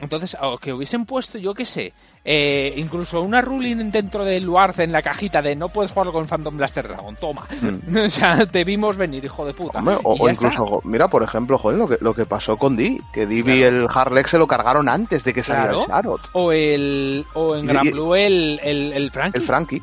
Entonces, 0.00 0.36
o 0.40 0.58
que 0.58 0.72
hubiesen 0.72 1.04
puesto, 1.06 1.38
yo 1.38 1.54
qué 1.54 1.66
sé, 1.66 1.92
eh, 2.24 2.72
incluso 2.76 3.20
una 3.22 3.42
ruling 3.42 3.90
dentro 3.90 4.24
del 4.24 4.44
Luarz 4.44 4.78
en 4.78 4.90
la 4.92 5.02
cajita 5.02 5.42
de 5.42 5.54
no 5.54 5.68
puedes 5.68 5.92
jugarlo 5.92 6.12
con 6.12 6.26
Phantom 6.26 6.56
Blaster 6.56 6.88
Dragon, 6.88 7.14
toma. 7.16 7.46
o 8.06 8.10
sea, 8.10 8.46
te 8.46 8.64
vimos 8.64 8.96
venir, 8.96 9.24
hijo 9.24 9.44
de 9.46 9.52
puta. 9.54 9.78
Hombre, 9.80 9.98
o, 10.02 10.28
incluso, 10.28 10.64
está. 10.76 10.88
mira, 10.88 11.08
por 11.08 11.22
ejemplo, 11.22 11.58
joder, 11.58 11.78
lo 11.78 11.88
que, 11.88 11.98
lo 12.00 12.14
que 12.14 12.24
pasó 12.26 12.56
con 12.56 12.76
Di, 12.76 13.00
que 13.12 13.26
Divi 13.26 13.54
y 13.54 13.62
el 13.62 13.86
Harlex 13.92 14.30
se 14.30 14.38
lo 14.38 14.46
cargaron 14.46 14.88
antes 14.88 15.24
de 15.24 15.32
que 15.34 15.42
saliera 15.42 15.72
Claro. 15.72 15.80
el 15.82 15.86
Charot. 15.88 16.20
O 16.32 16.52
el, 16.52 17.26
o 17.34 17.54
en 17.56 17.66
Gran 17.66 17.90
Blue 17.90 18.14
el, 18.14 18.60
el, 18.62 18.92
el 18.92 19.10
Frankie. 19.10 19.38
El 19.38 19.44
Frankie. 19.44 19.82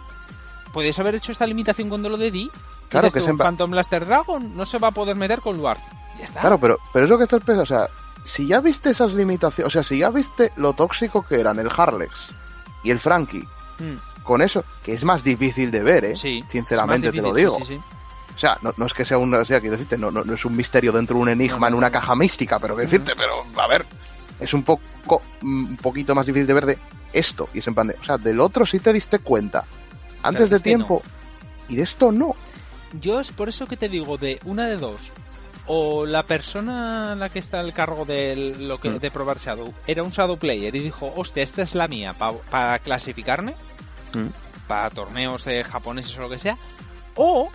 Podías 0.72 0.98
haber 1.00 1.16
hecho 1.16 1.32
esta 1.32 1.46
limitación 1.46 1.88
cuando 1.90 2.10
lo 2.10 2.18
de 2.18 2.32
Di. 2.32 2.50
Claro, 2.90 3.10
que 3.12 3.20
tú, 3.20 3.26
siempre- 3.26 3.46
Phantom 3.46 3.72
Blaster 3.72 4.06
Dragon 4.06 4.56
no 4.56 4.66
se 4.66 4.78
va 4.80 4.88
a 4.90 4.92
poder 4.92 5.16
meter 5.16 5.40
con 5.42 5.58
Luarz. 5.58 5.82
Ya 6.18 6.26
está. 6.26 6.42
Claro, 6.42 6.58
pero, 6.60 6.78
pero 6.92 7.06
es 7.06 7.10
lo 7.10 7.18
que 7.18 7.24
estás 7.24 7.40
pensando, 7.44 7.64
o 7.64 7.66
sea, 7.66 7.88
si 8.24 8.48
ya 8.48 8.60
viste 8.60 8.90
esas 8.90 9.14
limitaciones, 9.14 9.68
o 9.68 9.70
sea, 9.70 9.84
si 9.84 10.00
ya 10.00 10.10
viste 10.10 10.52
lo 10.56 10.74
tóxico 10.74 11.24
que 11.24 11.40
eran 11.40 11.60
el 11.60 11.70
Harlex 11.76 12.30
y 12.84 12.92
el 12.92 13.00
Frankie, 13.00 13.48
Mm, 13.80 14.24
con 14.24 14.42
eso, 14.42 14.64
que 14.84 14.94
es 14.94 15.04
más 15.04 15.24
difícil 15.24 15.72
de 15.72 15.82
ver, 15.82 16.06
¿eh? 16.06 16.16
sí. 16.16 16.44
Sinceramente 16.50 17.12
te 17.12 17.22
lo 17.22 17.34
digo. 17.34 17.58
sí, 17.58 17.66
sí, 17.66 17.74
sí. 17.76 17.82
O 18.36 18.40
sea, 18.40 18.58
no, 18.62 18.74
no 18.78 18.88
es 18.88 18.94
que 18.94 19.06
sea 19.06 19.20
un, 19.20 19.32
o 19.34 19.46
sea, 19.46 19.60
quiero 19.60 19.74
decirte, 19.74 19.96
no, 19.96 20.10
no, 20.10 20.24
no 20.24 20.34
es 20.34 20.44
un 20.44 20.56
misterio 20.56 20.92
dentro 20.92 21.16
de 21.16 21.22
un 21.22 21.30
enigma 21.30 21.68
en 21.68 21.76
una 21.76 21.92
caja 21.92 22.16
mística, 22.16 22.58
pero 22.58 22.74
quiero 22.74 22.90
decirte, 22.90 23.14
pero, 23.16 23.46
a 23.62 23.68
ver, 23.68 23.86
es 24.40 24.54
un 24.56 24.64
poco, 24.64 25.22
un 25.44 25.78
poquito 25.78 26.16
más 26.16 26.26
difícil 26.26 26.48
de 26.48 26.54
ver 26.54 26.66
de 26.66 26.78
esto, 27.12 27.48
y 27.54 27.60
es 27.60 27.68
en 27.68 27.76
plan 27.76 27.88
de, 27.88 27.94
o 27.94 28.04
sea, 28.04 28.18
del 28.18 28.40
otro 28.40 28.66
sí 28.66 28.80
te 28.80 28.92
diste 28.92 29.20
cuenta, 29.20 29.66
antes 30.24 30.50
de 30.50 30.56
este 30.56 30.70
tiempo, 30.70 31.04
y 31.70 31.76
de 31.76 31.84
esto 31.84 32.12
no. 32.12 32.34
Yo 33.00 33.20
es 33.20 33.32
por 33.32 33.50
eso 33.50 33.68
que 33.68 33.78
te 33.78 33.88
digo 33.88 34.18
de 34.18 34.40
una 34.46 34.66
de 34.66 34.78
dos. 34.78 35.12
O 35.68 36.06
la 36.06 36.24
persona 36.24 37.16
la 37.16 37.30
que 37.30 37.40
está 37.40 37.60
al 37.62 37.74
cargo 37.74 38.06
de 38.06 38.56
lo 38.60 38.80
que 38.80 38.90
Mm. 38.90 39.00
de 39.00 39.12
probar 39.12 39.38
Shadow 39.38 39.74
era 39.88 40.04
un 40.04 40.10
Shadow 40.12 40.38
player 40.38 40.76
y 40.76 40.80
dijo, 40.80 41.12
hostia, 41.16 41.42
esta 41.44 41.62
es 41.62 41.74
la 41.76 41.88
mía 41.88 42.14
para 42.52 42.80
clasificarme, 42.80 43.56
Mm. 44.14 44.28
para 44.68 44.90
torneos 44.90 45.46
de 45.46 45.64
japoneses 45.64 46.18
o 46.18 46.22
lo 46.22 46.30
que 46.30 46.38
sea, 46.40 46.58
o 47.16 47.50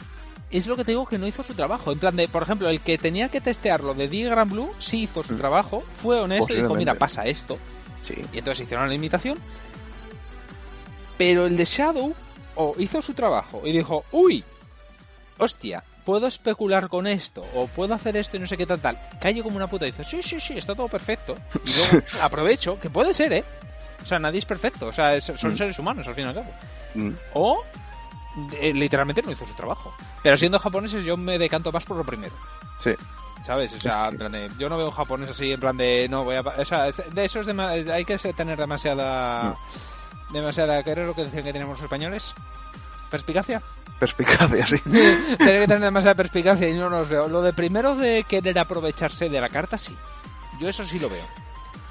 es 0.51 0.67
lo 0.67 0.77
que 0.77 0.85
te 0.85 0.93
digo 0.93 1.05
que 1.07 1.19
no 1.19 1.27
hizo 1.27 1.43
su 1.43 1.53
trabajo. 1.55 1.93
En 1.93 1.99
plan 1.99 2.17
de, 2.17 2.27
por 2.29 2.43
ejemplo, 2.43 2.69
el 2.71 2.81
que 2.81 2.97
tenía 2.97 3.29
que 3.29 3.41
testearlo 3.43 3.93
de 3.95 4.09
Diagram 4.09 4.49
Blue 4.49 4.73
sí 4.79 5.03
hizo 5.03 5.23
su 5.23 5.35
Mm. 5.35 5.39
trabajo, 5.39 5.83
fue 6.03 6.19
honesto 6.21 6.55
y 6.55 6.63
dijo, 6.63 6.75
mira, 6.75 6.95
pasa 6.95 7.27
esto. 7.27 7.59
Sí. 8.07 8.15
Y 8.33 8.39
entonces 8.39 8.65
hicieron 8.65 8.87
la 8.87 8.93
limitación. 8.93 9.39
Pero 11.19 11.47
el 11.47 11.57
de 11.57 11.65
Shadow 11.65 12.15
o 12.55 12.75
hizo 12.79 13.03
su 13.03 13.13
trabajo 13.15 13.63
y 13.65 13.73
dijo, 13.73 14.05
uy, 14.13 14.45
hostia, 15.39 15.85
puedo 16.09 16.27
especular 16.27 16.89
con 16.89 17.07
esto 17.07 17.45
o 17.55 17.67
puedo 17.67 17.93
hacer 17.93 18.17
esto 18.17 18.39
y 18.39 18.41
no 18.41 18.47
sé 18.47 18.57
qué 18.57 18.65
tal 18.65 18.81
tal. 18.81 18.99
Cayó 19.21 19.43
como 19.43 19.57
una 19.57 19.67
puta 19.67 19.87
y 19.87 19.91
dice, 19.91 20.05
sí, 20.05 20.23
sí, 20.23 20.41
sí, 20.41 20.57
está 20.57 20.75
todo 20.75 20.89
perfecto. 20.89 21.37
Y 21.67 21.71
luego 21.77 22.07
aprovecho, 22.23 22.81
que 22.81 22.89
puede 22.89 23.13
ser, 23.13 23.31
¿eh? 23.35 23.45
O 24.03 24.07
sea, 24.07 24.19
nadie 24.19 24.39
es 24.39 24.47
perfecto. 24.47 24.87
O 24.87 24.93
sea, 24.93 25.15
es- 25.17 25.25
son 25.37 25.53
Mm. 25.53 25.57
seres 25.59 25.79
humanos 25.79 26.09
al 26.09 26.15
fin 26.15 26.25
y 26.25 26.29
al 26.29 26.35
cabo. 26.35 26.51
Mm. 26.95 27.11
O 27.35 27.63
eh, 28.59 28.73
literalmente 28.73 29.21
no 29.21 29.31
hizo 29.33 29.45
su 29.45 29.53
trabajo. 29.53 29.95
Pero 30.23 30.39
siendo 30.39 30.59
japoneses 30.59 31.05
yo 31.05 31.19
me 31.19 31.39
decanto 31.39 31.71
más 31.73 31.85
por 31.85 31.99
lo 31.99 32.05
primero. 32.05 32.35
Sí. 32.83 32.93
¿Sabes? 33.45 33.71
O 33.75 33.79
sea, 33.79 34.05
Es 34.05 34.09
que- 34.09 34.13
en 34.13 34.17
plan 34.19 34.33
de, 34.33 34.51
yo 34.59 34.71
no 34.71 34.79
veo 34.79 34.91
japonés 34.91 35.29
así 35.29 35.53
en 35.53 35.61
plan 35.61 35.77
de 35.77 36.07
no 36.09 36.25
voy 36.25 36.37
a 36.37 36.41
o 36.41 36.65
sea, 36.65 36.85
de 36.91 37.25
eso 37.27 37.41
es 37.41 37.47
dema- 37.47 37.69
hay 37.93 38.05
que 38.07 38.17
tener 38.33 38.57
demasiada 38.59 39.55
Mm. 40.31 40.33
demasiada 40.33 40.83
¿qué 40.83 40.91
era 40.93 41.05
lo 41.05 41.15
que 41.15 41.25
decían 41.25 41.45
que 41.45 41.53
teníamos 41.53 41.77
los 41.77 41.85
españoles? 41.85 42.33
Perspicacia. 43.11 43.61
Perspicacia, 43.99 44.65
sí. 44.67 44.79
Tiene 44.85 45.37
que 45.37 45.67
tener 45.67 45.81
demasiada 45.81 46.15
perspicacia 46.15 46.69
y 46.69 46.75
no 46.75 46.89
los 46.89 47.09
veo. 47.09 47.29
Lo 47.29 47.43
de 47.43 47.53
primero 47.53 47.97
de 47.97 48.25
querer 48.25 48.59
aprovecharse 48.59 49.29
de 49.29 49.41
la 49.41 49.49
carta 49.49 49.77
sí. 49.77 49.97
Yo 50.61 50.69
eso 50.69 50.85
sí 50.85 50.99
lo 50.99 51.09
veo. 51.11 51.25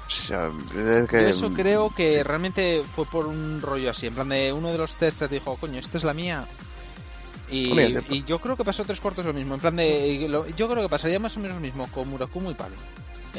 O 0.06 0.10
sea, 0.10 0.46
es 0.48 1.08
que- 1.08 1.22
Yo 1.22 1.28
eso 1.28 1.50
creo 1.52 1.90
que 1.94 2.24
realmente 2.24 2.82
fue 2.94 3.04
por 3.04 3.26
un 3.26 3.60
rollo 3.60 3.90
así. 3.90 4.06
En 4.06 4.14
plan 4.14 4.28
de 4.30 4.52
uno 4.52 4.72
de 4.72 4.78
los 4.78 4.94
testers 4.94 5.30
dijo, 5.30 5.56
coño, 5.56 5.78
esta 5.78 5.98
es 5.98 6.04
la 6.04 6.14
mía. 6.14 6.46
Y, 7.50 7.72
y 8.10 8.24
yo 8.24 8.38
creo 8.38 8.56
que 8.56 8.64
pasó 8.64 8.84
tres 8.84 9.00
cuartos 9.00 9.24
lo 9.24 9.32
mismo. 9.34 9.54
En 9.54 9.60
plan 9.60 9.76
de. 9.76 10.28
yo 10.56 10.68
creo 10.68 10.82
que 10.82 10.88
pasaría 10.88 11.18
más 11.18 11.36
o 11.36 11.40
menos 11.40 11.56
lo 11.56 11.60
mismo 11.62 11.86
con 11.92 12.08
Murakumo 12.08 12.50
y 12.50 12.54
Pali. 12.54 12.74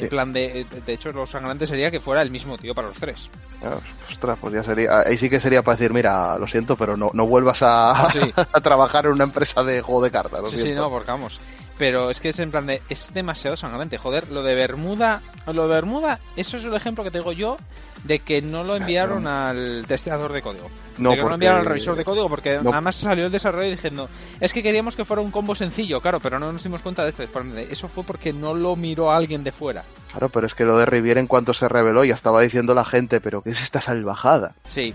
En 0.00 0.04
Sí. 0.06 0.10
plan 0.10 0.32
de. 0.32 0.66
De 0.86 0.92
hecho, 0.92 1.12
lo 1.12 1.26
sangrante 1.26 1.66
sería 1.66 1.90
que 1.90 2.00
fuera 2.00 2.22
el 2.22 2.30
mismo 2.30 2.56
tío 2.58 2.74
para 2.74 2.88
los 2.88 2.98
tres. 2.98 3.28
Ah, 3.64 3.76
Ostras, 4.10 4.38
pues 4.40 4.54
ya 4.54 4.62
sería. 4.62 5.00
Ahí 5.00 5.16
sí 5.16 5.28
que 5.30 5.38
sería 5.40 5.62
para 5.62 5.76
decir, 5.76 5.92
mira, 5.92 6.36
lo 6.38 6.46
siento, 6.46 6.76
pero 6.76 6.96
no, 6.96 7.10
no 7.14 7.26
vuelvas 7.26 7.58
a, 7.62 8.10
Sí. 8.10 8.18
a 8.52 8.60
trabajar 8.60 9.06
en 9.06 9.12
una 9.12 9.24
empresa 9.24 9.62
de 9.62 9.80
juego 9.82 10.02
de 10.02 10.10
cartas. 10.10 10.40
Sí, 10.50 10.60
sí, 10.60 10.72
no, 10.72 10.88
porque 10.90 11.10
vamos. 11.10 11.38
Pero 11.80 12.10
es 12.10 12.20
que 12.20 12.28
es 12.28 12.38
en 12.38 12.50
plan 12.50 12.66
de. 12.66 12.82
Es 12.90 13.12
demasiado 13.14 13.56
sangrante. 13.56 13.96
Joder, 13.98 14.30
lo 14.30 14.42
de 14.44 14.54
Bermuda. 14.54 15.22
Lo 15.46 15.66
de 15.66 15.74
Bermuda, 15.74 16.20
eso 16.36 16.58
es 16.58 16.64
el 16.64 16.74
ejemplo 16.74 17.02
que 17.02 17.10
te 17.10 17.18
digo 17.18 17.32
yo 17.32 17.56
de 18.04 18.18
que 18.20 18.40
no 18.42 18.62
lo 18.62 18.76
enviaron 18.76 19.26
al 19.26 19.84
testeador 19.88 20.32
de 20.32 20.42
código. 20.42 20.70
No, 20.98 21.10
de 21.10 21.16
que 21.16 21.22
no 21.22 21.28
lo 21.30 21.34
enviaron 21.34 21.60
al 21.60 21.64
revisor 21.66 21.96
de 21.96 22.04
código 22.04 22.28
porque 22.28 22.56
No. 22.58 22.64
nada 22.70 22.80
más 22.82 22.96
salió 22.96 23.26
el 23.26 23.32
desarrollo 23.32 23.68
diciendo 23.70 24.08
es 24.38 24.52
que 24.52 24.62
queríamos 24.62 24.94
que 24.96 25.04
fuera 25.06 25.22
un 25.22 25.30
combo 25.30 25.54
sencillo, 25.54 26.00
claro, 26.00 26.20
pero 26.20 26.38
no 26.38 26.52
nos 26.52 26.62
dimos 26.62 26.82
cuenta 26.82 27.02
de 27.04 27.10
esto. 27.10 27.22
Eso 27.70 27.88
fue 27.88 28.04
porque 28.04 28.32
no 28.34 28.54
lo 28.54 28.76
miró 28.76 29.10
alguien 29.10 29.42
de 29.42 29.50
fuera. 29.50 29.82
Claro, 30.12 30.28
pero 30.28 30.46
es 30.46 30.54
que 30.54 30.64
lo 30.64 30.76
de 30.76 30.84
Riviera 30.86 31.18
en 31.20 31.26
cuanto 31.26 31.54
se 31.54 31.68
reveló 31.68 32.04
ya 32.04 32.14
estaba 32.14 32.42
diciendo 32.42 32.74
la 32.74 32.84
gente, 32.84 33.20
pero 33.20 33.42
¿qué 33.42 33.50
es 33.50 33.62
esta 33.62 33.80
salvajada? 33.80 34.54
Sí. 34.68 34.94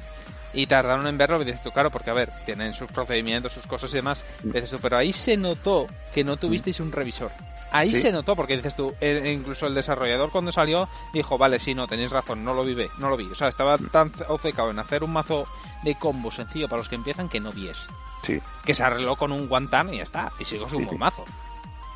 Y 0.56 0.68
tardaron 0.68 1.06
en 1.07 1.18
verlo, 1.18 1.41
y 1.41 1.45
dices 1.45 1.61
tú, 1.61 1.72
claro, 1.72 1.91
porque 1.91 2.10
a 2.10 2.14
ver, 2.14 2.32
tienen 2.45 2.73
sus 2.73 2.90
procedimientos, 2.90 3.52
sus 3.52 3.68
cosas 3.68 3.91
y 3.91 3.95
demás. 3.98 4.23
Mm. 4.44 4.52
Dices 4.52 4.69
tú, 4.72 4.80
pero 4.82 4.98
ahí 4.98 5.11
se 5.14 5.36
notó 5.38 5.86
que 6.14 6.23
no 6.23 6.38
tuvisteis 6.38 6.80
un 6.80 6.91
revisor. 6.91 7.32
Ahí 7.72 7.94
Sí. 7.94 8.02
se 8.03 8.11
notó, 8.14 8.36
porque 8.38 8.56
dices 8.56 8.76
tú, 8.76 8.95
incluso 9.02 9.68
el 9.68 9.76
desarrollador 9.76 10.32
cuando 10.32 10.52
salió 10.53 10.88
dijo, 11.14 11.38
vale, 11.38 11.60
sí, 11.60 11.76
no, 11.76 11.88
tenéis 11.88 12.11
razón, 12.11 12.44
no 12.45 12.53
lo 12.53 12.64
vi, 12.64 12.73
ve, 12.73 12.90
no 12.99 13.10
lo 13.10 13.18
vi. 13.18 13.26
O 13.26 13.36
sea, 13.36 13.49
estaba 13.49 13.76
Mm. 13.77 13.90
tan 13.90 14.11
obcecado 14.30 14.72
en 14.72 14.80
hacer 14.80 15.03
un 15.03 15.11
mazo 15.11 15.45
de 15.84 15.95
combo 15.95 16.32
sencillo 16.32 16.69
para 16.69 16.80
los 16.80 16.88
que 16.90 16.95
empiezan 16.95 17.27
que 17.27 17.40
no 17.41 17.52
vi 17.52 17.68
eso. 17.68 17.91
Sí. 18.26 18.40
Que 18.64 18.73
se 18.73 18.84
arregló 18.84 19.18
con 19.18 19.32
un 19.34 19.48
guantán 19.48 19.94
y 19.94 19.98
ya 19.98 20.03
está. 20.03 20.32
Y 20.40 20.45
sigo 20.45 20.69
siendo 20.69 20.84
un 20.90 20.98
buen 20.98 20.99
mazo. 20.99 21.26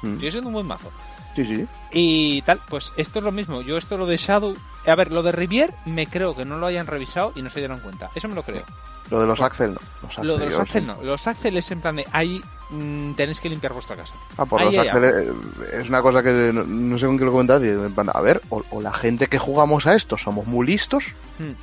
Mm. 0.02 0.16
Sigue 0.18 0.32
siendo 0.32 0.50
un 0.50 0.54
buen 0.56 0.68
mazo. 0.68 0.92
Sí, 1.36 1.46
sí. 1.46 1.66
Y 1.92 2.42
tal, 2.42 2.60
pues 2.68 2.92
esto 2.98 3.20
es 3.20 3.26
lo 3.26 3.32
mismo. 3.32 3.62
Yo 3.62 3.78
esto 3.78 3.98
lo 3.98 4.06
de 4.06 4.18
Shadow... 4.18 4.56
A 4.88 4.96
ver, 4.96 5.12
lo 5.12 5.22
de 5.24 5.32
Rivier 5.32 5.74
me 5.86 6.08
creo 6.08 6.36
que 6.36 6.46
no 6.46 6.58
lo 6.58 6.66
hayan 6.66 6.88
revisado 6.88 7.32
y 7.36 7.42
no 7.42 7.50
se 7.50 7.60
dieron 7.60 7.80
cuenta. 7.80 8.10
Eso 8.16 8.28
me 8.28 8.36
lo 8.36 8.44
creo. 8.44 8.64
Lo 9.12 9.20
de 9.20 9.28
los 9.28 9.42
Axel 9.42 9.74
no. 9.74 9.80
Los 10.04 10.26
Lo 10.26 10.38
de 10.38 10.46
los 10.46 10.60
Axel 10.60 10.82
sí. 10.82 10.88
no. 10.88 11.02
Los 11.04 11.28
Axel 11.28 11.58
es 11.58 11.70
en 11.72 11.82
plan 11.82 11.96
de 11.98 12.06
ahí 12.12 12.42
mm, 12.70 13.14
tenéis 13.14 13.40
que 13.40 13.50
limpiar 13.50 13.74
vuestra 13.74 13.96
casa. 13.96 14.14
Ah, 14.38 14.46
por 14.46 14.62
Ahí 14.62 14.76
los 14.76 14.88
Axel 14.88 15.04
eh, 15.04 15.34
es 15.80 15.90
una 15.90 16.02
cosa 16.02 16.24
que 16.24 16.30
no, 16.54 16.64
no 16.64 16.98
sé 16.98 17.06
con 17.08 17.18
qué 17.18 17.26
lo 17.26 17.32
comentas. 17.32 17.62
y 17.64 17.68
en 17.68 17.94
plan, 17.94 18.10
A 18.14 18.22
ver, 18.22 18.42
o, 18.50 18.64
o 18.72 18.82
la 18.82 18.94
gente 18.94 19.28
que 19.28 19.38
jugamos 19.38 19.86
a 19.88 19.96
esto 19.96 20.18
somos 20.18 20.48
muy 20.48 20.66
listos, 20.66 21.06
Mm. 21.40 21.54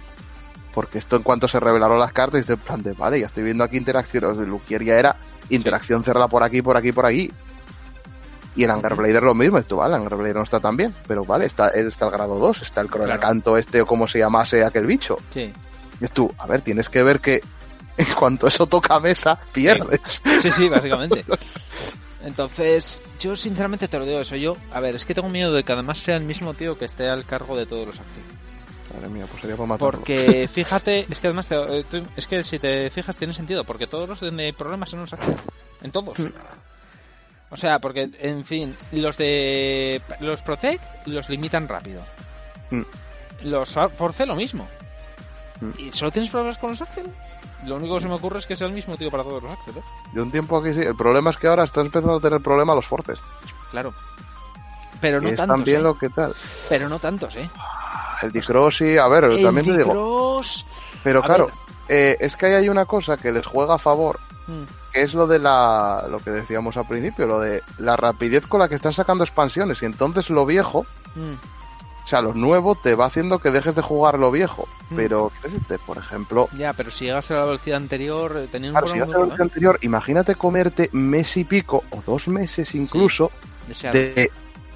porque 0.75 0.99
esto 0.99 1.17
en 1.17 1.23
cuanto 1.23 1.49
se 1.49 1.59
revelaron 1.61 1.99
las 1.99 2.13
cartas, 2.13 2.41
dice, 2.41 2.55
en 2.55 2.59
plan 2.59 2.83
de, 2.83 2.93
vale, 2.95 3.21
ya 3.21 3.27
estoy 3.27 3.45
viendo 3.45 3.63
aquí 3.65 3.79
sea, 3.83 4.45
Luquier 4.47 4.85
ya 4.85 4.99
era 4.99 5.17
interacción 5.49 6.03
cerrada 6.05 6.29
por 6.29 6.43
aquí, 6.43 6.63
por 6.63 6.77
aquí, 6.77 6.93
por 6.93 7.07
aquí. 7.07 7.31
Y 8.57 8.65
en 8.65 8.71
Anger 8.71 8.95
Blader 8.95 9.23
lo 9.23 9.35
mismo, 9.35 9.59
esto 9.59 9.77
vale, 9.77 9.95
Anger 9.97 10.17
Blader 10.17 10.37
no 10.37 10.43
está 10.43 10.59
tan 10.61 10.77
bien, 10.77 10.95
pero 11.07 11.25
vale, 11.25 11.45
está, 11.47 11.69
está 11.69 12.07
el 12.07 12.11
grado 12.11 12.39
2, 12.39 12.63
está 12.63 12.81
el 12.81 12.89
cronacanto 12.89 13.57
este 13.59 13.83
o 13.83 13.87
como 13.87 14.09
se 14.09 14.19
llamase 14.19 14.65
aquel 14.65 14.87
bicho. 14.87 15.19
Sí. 15.33 15.53
Y 16.01 16.07
tú, 16.09 16.33
a 16.39 16.47
ver, 16.47 16.63
tienes 16.63 16.89
que 16.89 17.03
ver 17.03 17.21
que 17.21 17.43
en 17.99 18.07
cuanto 18.15 18.47
eso 18.49 18.67
toca 18.67 18.99
mesa, 19.01 19.39
pierdes. 19.53 20.23
Sí, 20.43 20.51
sí, 20.51 20.69
básicamente. 20.69 21.25
Entonces, 22.25 23.03
yo 23.21 23.37
sinceramente 23.37 23.89
te 23.89 23.99
lo 23.99 24.05
digo 24.05 24.21
eso. 24.21 24.35
Yo, 24.37 24.57
a 24.73 24.81
ver, 24.81 24.97
es 24.97 25.07
que 25.07 25.15
tengo 25.15 25.29
miedo 25.29 25.53
de 25.53 25.63
que 25.63 25.73
además 25.73 25.99
sea 25.99 26.17
el 26.17 26.25
mismo 26.25 26.55
tío 26.55 26.77
que 26.77 26.85
esté 26.85 27.09
al 27.09 27.25
cargo 27.25 27.57
de 27.57 27.67
todos 27.67 27.87
los 27.87 28.01
Axel. 28.01 28.23
Madre 28.95 29.09
mía, 29.11 29.27
pues 29.29 29.41
sería 29.43 29.57
para 29.57 29.67
matarlo. 29.69 29.91
Porque 29.93 30.49
fíjate, 30.53 31.07
es 31.09 31.21
que 31.21 31.27
además, 31.29 31.47
te- 31.49 31.81
eh, 31.81 31.85
es 32.17 32.27
que 32.27 32.43
si 32.43 32.59
te 32.59 32.91
fijas 32.91 33.17
tiene 33.17 33.33
sentido, 33.33 33.65
porque 33.65 33.87
todos 33.87 34.09
los 34.09 34.21
de 34.21 34.55
problemas 34.59 34.91
son 34.91 35.01
los 35.01 35.13
Axel. 35.13 35.37
En 35.83 35.93
todos. 35.93 36.17
O 37.51 37.57
sea, 37.57 37.79
porque, 37.79 38.11
en 38.21 38.45
fin, 38.45 38.77
los 38.93 39.17
de 39.17 40.03
los 40.21 40.43
Protect 40.43 41.07
los 41.07 41.29
limitan 41.29 41.69
rápido. 41.69 42.03
Mm. 42.71 42.83
Los 43.43 43.75
Force 43.97 44.27
lo 44.27 44.35
mismo. 44.35 44.67
Mm. 45.61 45.71
¿Y 45.79 45.93
solo 45.93 46.11
tienes 46.11 46.31
problemas 46.31 46.59
con 46.59 46.71
los 46.71 46.83
Axel? 46.83 47.07
Lo 47.67 47.77
único 47.77 47.95
que 47.97 48.03
se 48.03 48.09
me 48.09 48.15
ocurre 48.15 48.39
es 48.41 48.47
que 48.47 48.57
sea 48.57 48.67
el 48.67 48.73
mismo 48.75 48.97
tío 48.97 49.11
para 49.11 49.23
todos 49.23 49.43
los 49.43 49.53
Axel, 49.53 49.77
¿eh? 49.79 49.83
De 50.13 50.21
un 50.23 50.31
tiempo 50.31 50.59
aquí 50.59 50.75
sí. 50.75 50.81
El 50.81 50.97
problema 50.97 51.31
es 51.31 51.37
que 51.39 51.47
ahora 51.47 51.65
están 51.65 51.87
empezando 51.87 52.17
a 52.17 52.21
tener 52.21 52.41
problemas 52.41 52.77
los 52.77 52.87
fortes. 52.87 53.19
Claro. 53.71 53.95
Pero 55.01 55.21
no 55.21 55.29
tantos, 55.29 55.47
también 55.47 55.81
¿eh? 55.81 55.83
lo 55.83 55.99
que 55.99 56.09
tal. 56.09 56.35
Pero 56.69 56.89
no 56.89 56.99
tantos, 56.99 57.37
¿eh? 57.37 57.49
El 58.23 58.33
Dicross 58.33 58.79
sí, 58.79 58.97
a 58.97 59.07
ver, 59.09 59.25
El 59.25 59.43
también 59.43 59.67
te 59.67 59.77
digo. 59.77 59.93
Dicross- 59.93 60.65
Pero 61.05 61.21
a 61.21 61.23
claro, 61.27 61.51
eh, 61.89 62.17
es 62.19 62.37
que 62.37 62.47
ahí 62.47 62.55
hay 62.55 62.69
una 62.69 62.87
cosa 62.87 63.17
que 63.17 63.31
les 63.31 63.47
juega 63.47 63.75
a 63.75 63.79
favor, 63.79 64.19
Mm, 64.49 64.63
que 64.97 65.03
es 65.03 65.13
lo 65.13 65.27
de 65.27 65.39
la, 65.39 66.07
lo 66.11 66.21
que 66.21 66.31
decíamos 66.31 66.79
al 66.79 66.87
principio, 66.87 67.27
lo 67.27 67.39
de 67.39 67.63
la 67.79 67.97
rapidez 67.97 68.47
con 68.47 68.61
la 68.61 68.69
que 68.71 68.77
están 68.77 68.95
sacando 68.95 69.25
expansiones. 69.25 69.83
Y 69.83 69.85
entonces 69.85 70.31
lo 70.31 70.47
viejo, 70.47 70.87
mm. 71.15 72.03
o 72.03 72.09
sea, 72.09 72.23
lo 72.23 72.33
nuevo 72.33 72.75
te 72.77 72.95
va 72.95 73.05
haciendo 73.05 73.39
que 73.39 73.51
dejes 73.51 73.75
de 73.75 73.83
jugar 73.83 74.19
lo 74.19 74.31
viejo. 74.31 74.67
Mm. 74.89 74.97
Pero. 74.97 75.33
Por 75.85 75.99
ejemplo, 75.99 76.49
Ya, 76.57 76.73
pero 76.73 76.91
si 76.91 77.05
llegas 77.05 77.31
a 77.31 77.35
la 77.35 77.45
velocidad 77.45 77.77
anterior, 77.77 78.39
eh, 78.39 78.49
tenía 78.51 78.71
un 78.71 78.73
claro, 78.73 78.87
si 78.87 78.95
problema 78.95 79.07
vas 79.07 79.15
a 79.15 79.19
la 79.19 79.19
muy 79.19 79.29
versión 79.29 79.47
anterior, 79.49 79.79
imagínate 79.83 80.35
comerte 80.35 80.89
mes 80.93 81.37
y 81.37 81.45
pico, 81.45 81.85
o 81.91 82.03
dos 82.07 82.29
meses 82.29 82.75
incluso, 82.75 83.31
de, 83.93 84.31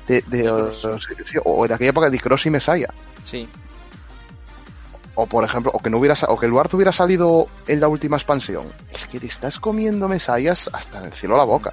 de, 0.07 0.21
de- 0.27 0.51
o, 0.51 0.71
o 1.45 1.67
de 1.67 1.73
aquella 1.75 1.91
época 1.91 2.07
de 2.09 2.13
Dicross 2.13 2.45
y 2.45 2.51
Mesaya. 2.51 2.93
Sí. 3.25 3.49
O 5.23 5.27
por 5.27 5.45
ejemplo, 5.45 5.71
o 5.75 5.79
que 5.81 5.91
no 5.91 5.99
hubiera 5.99 6.15
o 6.29 6.39
que 6.39 6.47
el 6.47 6.51
Luarzo 6.53 6.77
hubiera 6.79 6.93
salido 6.93 7.47
en 7.67 7.79
la 7.81 7.89
última 7.89 8.17
expansión. 8.17 8.65
Es 8.91 9.07
que 9.07 9.21
te 9.21 9.27
estás 9.27 9.59
comiendo 9.61 10.09
mesayas 10.09 10.71
hasta 10.73 10.99
en 10.99 11.05
el 11.07 11.13
cielo 11.13 11.35
a 11.35 11.39
la 11.39 11.45
boca. 11.45 11.73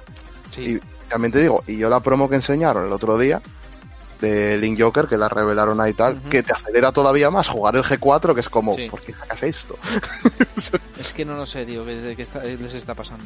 Sí. 0.50 0.74
Y 0.76 1.08
también 1.08 1.32
te 1.32 1.40
digo, 1.40 1.64
y 1.66 1.78
yo 1.78 1.88
la 1.88 2.00
promo 2.00 2.28
que 2.28 2.34
enseñaron 2.34 2.86
el 2.86 2.92
otro 2.92 3.16
día 3.16 3.40
de 4.20 4.58
Link 4.58 4.78
Joker, 4.80 5.06
que 5.06 5.16
la 5.16 5.28
revelaron 5.28 5.80
ahí 5.80 5.92
y 5.92 5.94
tal, 5.94 6.20
que 6.22 6.42
te 6.42 6.52
acelera 6.52 6.90
todavía 6.92 7.30
más 7.30 7.46
jugar 7.48 7.76
el 7.76 7.84
G4, 7.84 8.34
que 8.34 8.40
es 8.40 8.48
como, 8.48 8.74
Sí. 8.74 8.88
¿por 8.90 9.00
qué 9.00 9.14
sacas 9.14 9.42
esto? 9.44 9.78
Es 10.98 11.12
que 11.12 11.24
no 11.24 11.36
lo 11.36 11.46
sé, 11.46 11.64
tío, 11.64 11.84
qué, 11.86 12.14
qué 12.16 12.22
está- 12.22 12.42
les 12.42 12.74
está 12.74 12.94
pasando. 12.94 13.24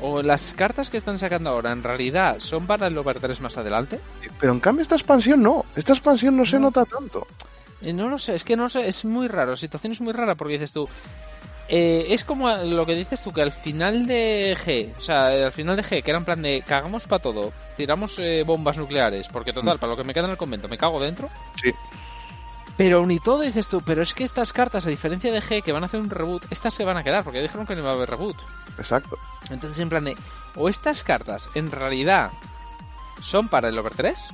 O 0.00 0.22
las 0.22 0.54
cartas 0.54 0.88
que 0.88 0.96
están 0.96 1.18
sacando 1.18 1.50
ahora, 1.50 1.72
en 1.72 1.82
realidad, 1.82 2.36
son 2.38 2.66
para 2.66 2.86
el 2.86 2.96
Over 2.96 3.20
3 3.20 3.40
más 3.42 3.58
adelante. 3.58 4.00
Pero 4.40 4.52
en 4.52 4.60
cambio 4.60 4.82
esta 4.82 4.94
expansión 4.94 5.42
no, 5.42 5.64
esta 5.76 5.92
expansión 5.92 6.36
no 6.36 6.46
se 6.46 6.54
No. 6.56 6.62
nota 6.68 6.84
tanto. 6.86 7.26
Eh, 7.82 7.92
no 7.92 8.08
lo 8.08 8.18
sé, 8.18 8.34
es 8.34 8.44
que 8.44 8.56
no 8.56 8.68
sé, 8.68 8.88
es 8.88 9.04
muy 9.04 9.28
raro. 9.28 9.52
La 9.52 9.56
situación 9.56 9.92
es 9.92 10.00
muy 10.00 10.12
rara 10.12 10.34
porque 10.34 10.54
dices 10.54 10.72
tú. 10.72 10.88
eh, 11.68 12.06
es 12.10 12.24
como 12.24 12.48
lo 12.50 12.84
que 12.84 12.94
dices 12.94 13.22
tú, 13.22 13.32
que 13.32 13.42
al 13.42 13.52
final 13.52 14.06
de 14.06 14.56
G, 14.64 14.92
o 14.98 15.02
sea, 15.02 15.28
al 15.28 15.52
final 15.52 15.76
de 15.76 15.84
G, 15.84 16.02
que 16.02 16.10
era 16.10 16.18
en 16.18 16.24
plan 16.24 16.42
de 16.42 16.62
cagamos 16.66 17.06
para 17.06 17.22
todo, 17.22 17.52
tiramos 17.76 18.18
eh, 18.18 18.42
bombas 18.46 18.76
nucleares, 18.76 19.28
porque 19.28 19.52
total, 19.52 19.78
para 19.78 19.92
lo 19.92 19.96
que 19.96 20.04
me 20.04 20.12
queda 20.12 20.24
en 20.24 20.32
el 20.32 20.36
convento, 20.36 20.68
me 20.68 20.76
cago 20.78 21.00
dentro. 21.00 21.30
Sí. 21.62 21.70
Pero 22.76 23.04
ni 23.06 23.18
todo 23.18 23.42
dices 23.42 23.66
tú, 23.68 23.82
pero 23.82 24.02
es 24.02 24.14
que 24.14 24.24
estas 24.24 24.52
cartas, 24.54 24.86
a 24.86 24.90
diferencia 24.90 25.30
de 25.30 25.42
G, 25.42 25.62
que 25.62 25.70
van 25.72 25.82
a 25.82 25.86
hacer 25.86 26.00
un 26.00 26.08
reboot, 26.10 26.50
estas 26.50 26.72
se 26.74 26.84
van 26.84 26.96
a 26.96 27.04
quedar, 27.04 27.22
porque 27.24 27.38
ya 27.38 27.42
dijeron 27.42 27.66
que 27.66 27.74
no 27.74 27.82
iba 27.82 27.90
a 27.90 27.94
haber 27.94 28.08
reboot. 28.10 28.36
Exacto. 28.78 29.18
Entonces, 29.50 29.78
en 29.80 29.90
plan 29.90 30.04
de, 30.04 30.16
o 30.56 30.68
estas 30.68 31.04
cartas 31.04 31.50
en 31.54 31.70
realidad 31.70 32.30
son 33.22 33.48
para 33.48 33.68
el 33.68 33.78
Over 33.78 33.94
3. 33.94 34.30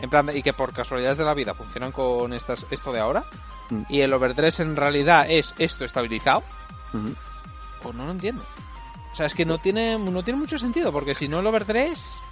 En 0.00 0.08
plan, 0.10 0.26
de- 0.26 0.38
y 0.38 0.42
que 0.42 0.52
por 0.52 0.72
casualidades 0.72 1.18
de 1.18 1.24
la 1.24 1.34
vida 1.34 1.54
funcionan 1.54 1.92
con 1.92 2.32
estas, 2.32 2.66
esto 2.70 2.92
de 2.92 3.00
ahora. 3.00 3.24
Mm. 3.70 3.82
Y 3.88 4.00
el 4.00 4.12
Over 4.12 4.34
3 4.34 4.60
en 4.60 4.76
realidad 4.76 5.26
es 5.30 5.54
esto 5.58 5.84
estabilizado. 5.84 6.42
Ujú. 6.92 7.14
Pues 7.82 7.94
no 7.94 8.06
lo 8.06 8.12
entiendo. 8.12 8.42
O 9.12 9.16
sea, 9.16 9.26
es 9.26 9.34
que 9.34 9.44
no 9.44 9.58
tiene, 9.58 9.98
no 9.98 10.22
tiene 10.22 10.38
mucho 10.40 10.58
sentido, 10.58 10.92
porque 10.92 11.14
si 11.14 11.28
no 11.28 11.40
el 11.40 11.46
Over 11.46 11.64
3... 11.64 12.22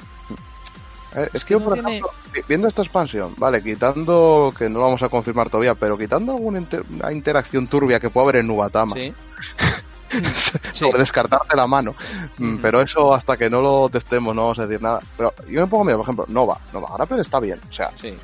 Eh, 1.15 1.29
Es 1.33 1.37
es 1.37 1.45
que 1.45 1.55
que, 1.55 1.61
no 1.61 1.65
por 1.65 1.75
tiene- 1.75 1.89
ejemplo, 1.91 2.11
vi- 2.35 2.43
viendo 2.47 2.69
esta 2.69 2.83
expansión, 2.83 3.35
vale, 3.39 3.63
quitando, 3.63 4.53
que 4.57 4.69
no 4.69 4.79
lo 4.79 4.85
vamos 4.87 5.03
a 5.03 5.09
confirmar 5.09 5.49
todavía, 5.49 5.75
pero 5.75 5.97
quitando 5.97 6.33
alguna 6.33 6.59
inter- 6.59 6.85
una 6.91 7.11
interacción 7.13 7.67
turbia 7.67 7.99
que 7.99 8.11
pueda 8.11 8.25
haber 8.25 8.37
en 8.37 8.47
Nubatama, 8.47 8.95
Sí. 8.95 9.15
Sí. 10.73 10.79
sobre 10.81 10.99
descartarte 11.01 11.57
la 11.57 11.67
mano, 11.67 11.95
Mm, 12.39 12.59
pero 12.59 12.81
eso 12.81 13.13
hasta 13.15 13.37
que 13.37 13.51
no 13.51 13.61
lo 13.61 13.89
testemos 13.89 14.35
no 14.35 14.43
vamos 14.43 14.59
a 14.61 14.67
decir 14.67 14.83
nada. 14.83 15.01
Pero 15.17 15.35
yo 15.49 15.61
me 15.63 15.67
pongo, 15.67 15.85
mira, 15.85 15.97
por 15.97 16.05
ejemplo, 16.05 16.25
Nova, 16.29 16.59
Nova 16.73 16.89
Grapple 16.97 17.21
está 17.21 17.41
bien, 17.41 17.61
o 17.69 17.73
sea, 17.73 17.91
Sí. 18.01 18.15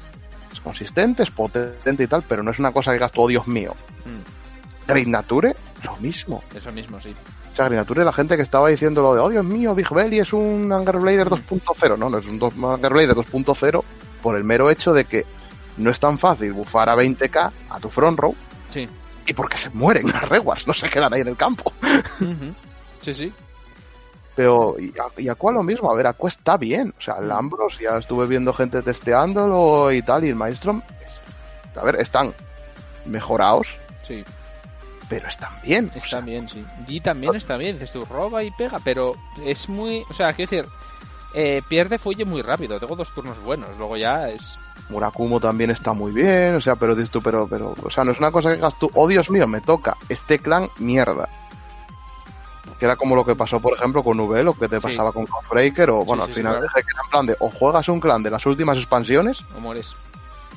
es 0.52 0.60
consistente, 0.60 1.22
es 1.24 1.30
potente 1.30 2.04
y 2.04 2.06
tal, 2.06 2.22
pero 2.22 2.42
no 2.42 2.50
es 2.52 2.58
una 2.58 2.70
cosa 2.72 2.90
que 2.90 2.94
digas 2.96 3.12
oh 3.16 3.26
Dios 3.28 3.46
mío. 3.46 3.74
Mm, 4.04 4.88
Great 4.90 5.06
Nature, 5.06 5.56
lo 5.82 5.96
mismo. 5.96 6.42
Eso 6.54 6.70
mismo, 6.72 7.00
sí. 7.00 7.14
O 7.52 7.56
sea, 7.56 7.66
Great 7.66 7.80
Nature, 7.82 8.04
la 8.04 8.12
gente 8.12 8.36
que 8.36 8.42
estaba 8.42 8.68
diciendo 8.68 9.02
lo 9.02 9.14
de, 9.14 9.20
oh 9.20 9.28
Dios 9.28 9.44
mío, 9.44 9.74
Big 9.74 9.88
Belly 9.90 10.20
es 10.20 10.32
un 10.32 10.70
Anger 10.72 10.98
Blader 10.98 11.28
2.0. 11.28 11.96
No, 11.98 12.08
no 12.10 12.18
es 12.18 12.26
un 12.26 12.40
Anger 12.64 12.92
Blader 12.92 13.14
2.0 13.16 13.82
por 14.22 14.36
el 14.36 14.44
mero 14.44 14.70
hecho 14.70 14.92
de 14.92 15.04
que 15.04 15.24
no 15.76 15.90
es 15.90 15.98
tan 16.00 16.18
fácil 16.18 16.52
bufar 16.52 16.88
a 16.88 16.94
20k 16.96 17.50
a 17.70 17.80
tu 17.80 17.90
front 17.90 18.18
row 18.18 18.34
Sí. 18.70 18.88
Y 19.26 19.32
porque 19.32 19.56
se 19.58 19.70
mueren 19.70 20.08
las 20.08 20.28
reguas, 20.28 20.66
no 20.66 20.74
se 20.74 20.88
quedan 20.88 21.12
ahí 21.14 21.20
en 21.22 21.28
el 21.28 21.36
campo. 21.36 21.72
Sí, 23.00 23.14
sí. 23.14 23.32
Pero, 24.36 24.76
y, 24.78 24.92
a- 24.98 25.20
y 25.20 25.28
Aqua 25.28 25.52
lo 25.52 25.62
mismo, 25.62 25.90
a 25.90 25.94
ver, 25.94 26.06
Aqua 26.08 26.28
está 26.28 26.56
bien. 26.56 26.92
O 26.98 27.00
sea, 27.00 27.16
el 27.20 27.30
Ambros, 27.30 27.78
ya 27.78 27.96
estuve 27.98 28.26
viendo 28.26 28.52
gente 28.52 28.82
testeándolo 28.82 29.92
y 29.92 30.02
tal, 30.02 30.24
y 30.24 30.28
el 30.30 30.34
Maelstrom, 30.34 30.82
a 31.80 31.84
ver, 31.84 31.96
están 32.00 32.32
mejorados, 33.06 33.68
Sí. 34.02 34.24
pero 35.08 35.28
están 35.28 35.52
bien. 35.62 35.90
O 35.94 35.98
Está 35.98 36.08
sea, 36.08 36.20
bien, 36.20 36.48
sí. 36.48 36.64
Y 36.88 37.00
también 37.00 37.34
está 37.36 37.56
bien, 37.56 37.74
dices 37.76 37.92
tú, 37.92 38.04
roba 38.04 38.42
y 38.42 38.50
pega, 38.52 38.80
pero 38.82 39.14
es 39.44 39.68
muy... 39.68 40.04
O 40.10 40.14
sea, 40.14 40.32
quiero 40.32 40.50
decir, 40.50 40.68
eh, 41.34 41.62
pierde 41.68 41.98
fuelle 41.98 42.24
muy 42.24 42.42
rápido. 42.42 42.78
Tengo 42.80 42.96
dos 42.96 43.10
turnos 43.10 43.38
buenos, 43.40 43.76
luego 43.78 43.96
ya 43.96 44.28
es... 44.30 44.58
Murakumo 44.90 45.40
también 45.40 45.70
está 45.70 45.92
muy 45.94 46.12
bien, 46.12 46.54
o 46.56 46.60
sea, 46.60 46.76
pero 46.76 46.94
dices 46.94 47.10
tú, 47.10 47.22
pero, 47.22 47.46
pero, 47.48 47.74
o 47.82 47.90
sea, 47.90 48.04
no 48.04 48.12
es 48.12 48.18
una 48.18 48.30
cosa 48.30 48.50
que 48.50 48.56
digas 48.56 48.78
tú, 48.78 48.90
oh 48.94 49.08
Dios 49.08 49.30
mío, 49.30 49.46
me 49.46 49.62
toca 49.62 49.96
este 50.10 50.38
clan 50.38 50.68
mierda. 50.78 51.28
Que 52.78 52.84
era 52.86 52.96
como 52.96 53.14
lo 53.16 53.24
que 53.24 53.34
pasó, 53.34 53.60
por 53.60 53.74
ejemplo, 53.74 54.02
con 54.02 54.18
VL, 54.20 54.48
o 54.48 54.52
que 54.54 54.68
te 54.68 54.76
Sí. 54.76 54.82
pasaba 54.82 55.12
con 55.12 55.26
Breaker, 55.50 55.90
o 55.90 56.04
bueno, 56.04 56.24
sí, 56.24 56.30
al 56.30 56.34
sí, 56.34 56.40
final 56.40 56.54
claro. 56.56 56.72
en 57.04 57.10
plan 57.10 57.26
de, 57.26 57.36
o 57.38 57.50
juegas 57.50 57.88
un 57.88 58.00
clan 58.00 58.22
de 58.22 58.30
las 58.30 58.44
últimas 58.46 58.76
expansiones, 58.76 59.38
O 59.56 59.60
mueres. 59.60 59.94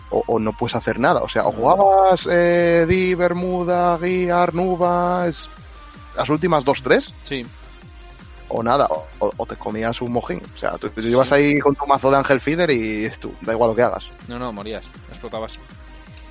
o, 0.09 0.23
o 0.27 0.39
no 0.39 0.51
puedes 0.51 0.75
hacer 0.75 0.99
nada. 0.99 1.21
O 1.21 1.29
sea, 1.29 1.45
o 1.45 1.51
jugabas 1.51 2.27
eh, 2.29 2.85
Di, 2.87 3.13
Bermuda, 3.15 3.97
Guiar, 3.97 4.53
Nuba, 4.53 5.25
es- 5.27 5.49
las 6.17 6.27
últimas 6.29 6.65
dos, 6.65 6.81
tres, 6.81 7.13
Sí. 7.23 7.45
O 8.49 8.63
nada, 8.63 8.87
o, 9.19 9.45
te 9.45 9.55
comías 9.55 10.01
un 10.01 10.11
mojín. 10.11 10.41
O 10.55 10.57
sea, 10.57 10.77
tú, 10.77 10.89
tú 10.89 11.01
ibas 11.01 11.31
ahí 11.31 11.59
con 11.59 11.75
tu 11.75 11.85
mazo 11.85 12.09
de 12.11 12.17
Ángel 12.17 12.39
Feeder 12.39 12.69
y 12.71 13.05
es 13.05 13.19
tú, 13.19 13.33
da 13.41 13.53
igual 13.53 13.71
lo 13.71 13.75
que 13.75 13.81
hagas. 13.83 14.09
No, 14.27 14.37
no, 14.39 14.51
morías. 14.53 14.83
Explotabas. 15.09 15.59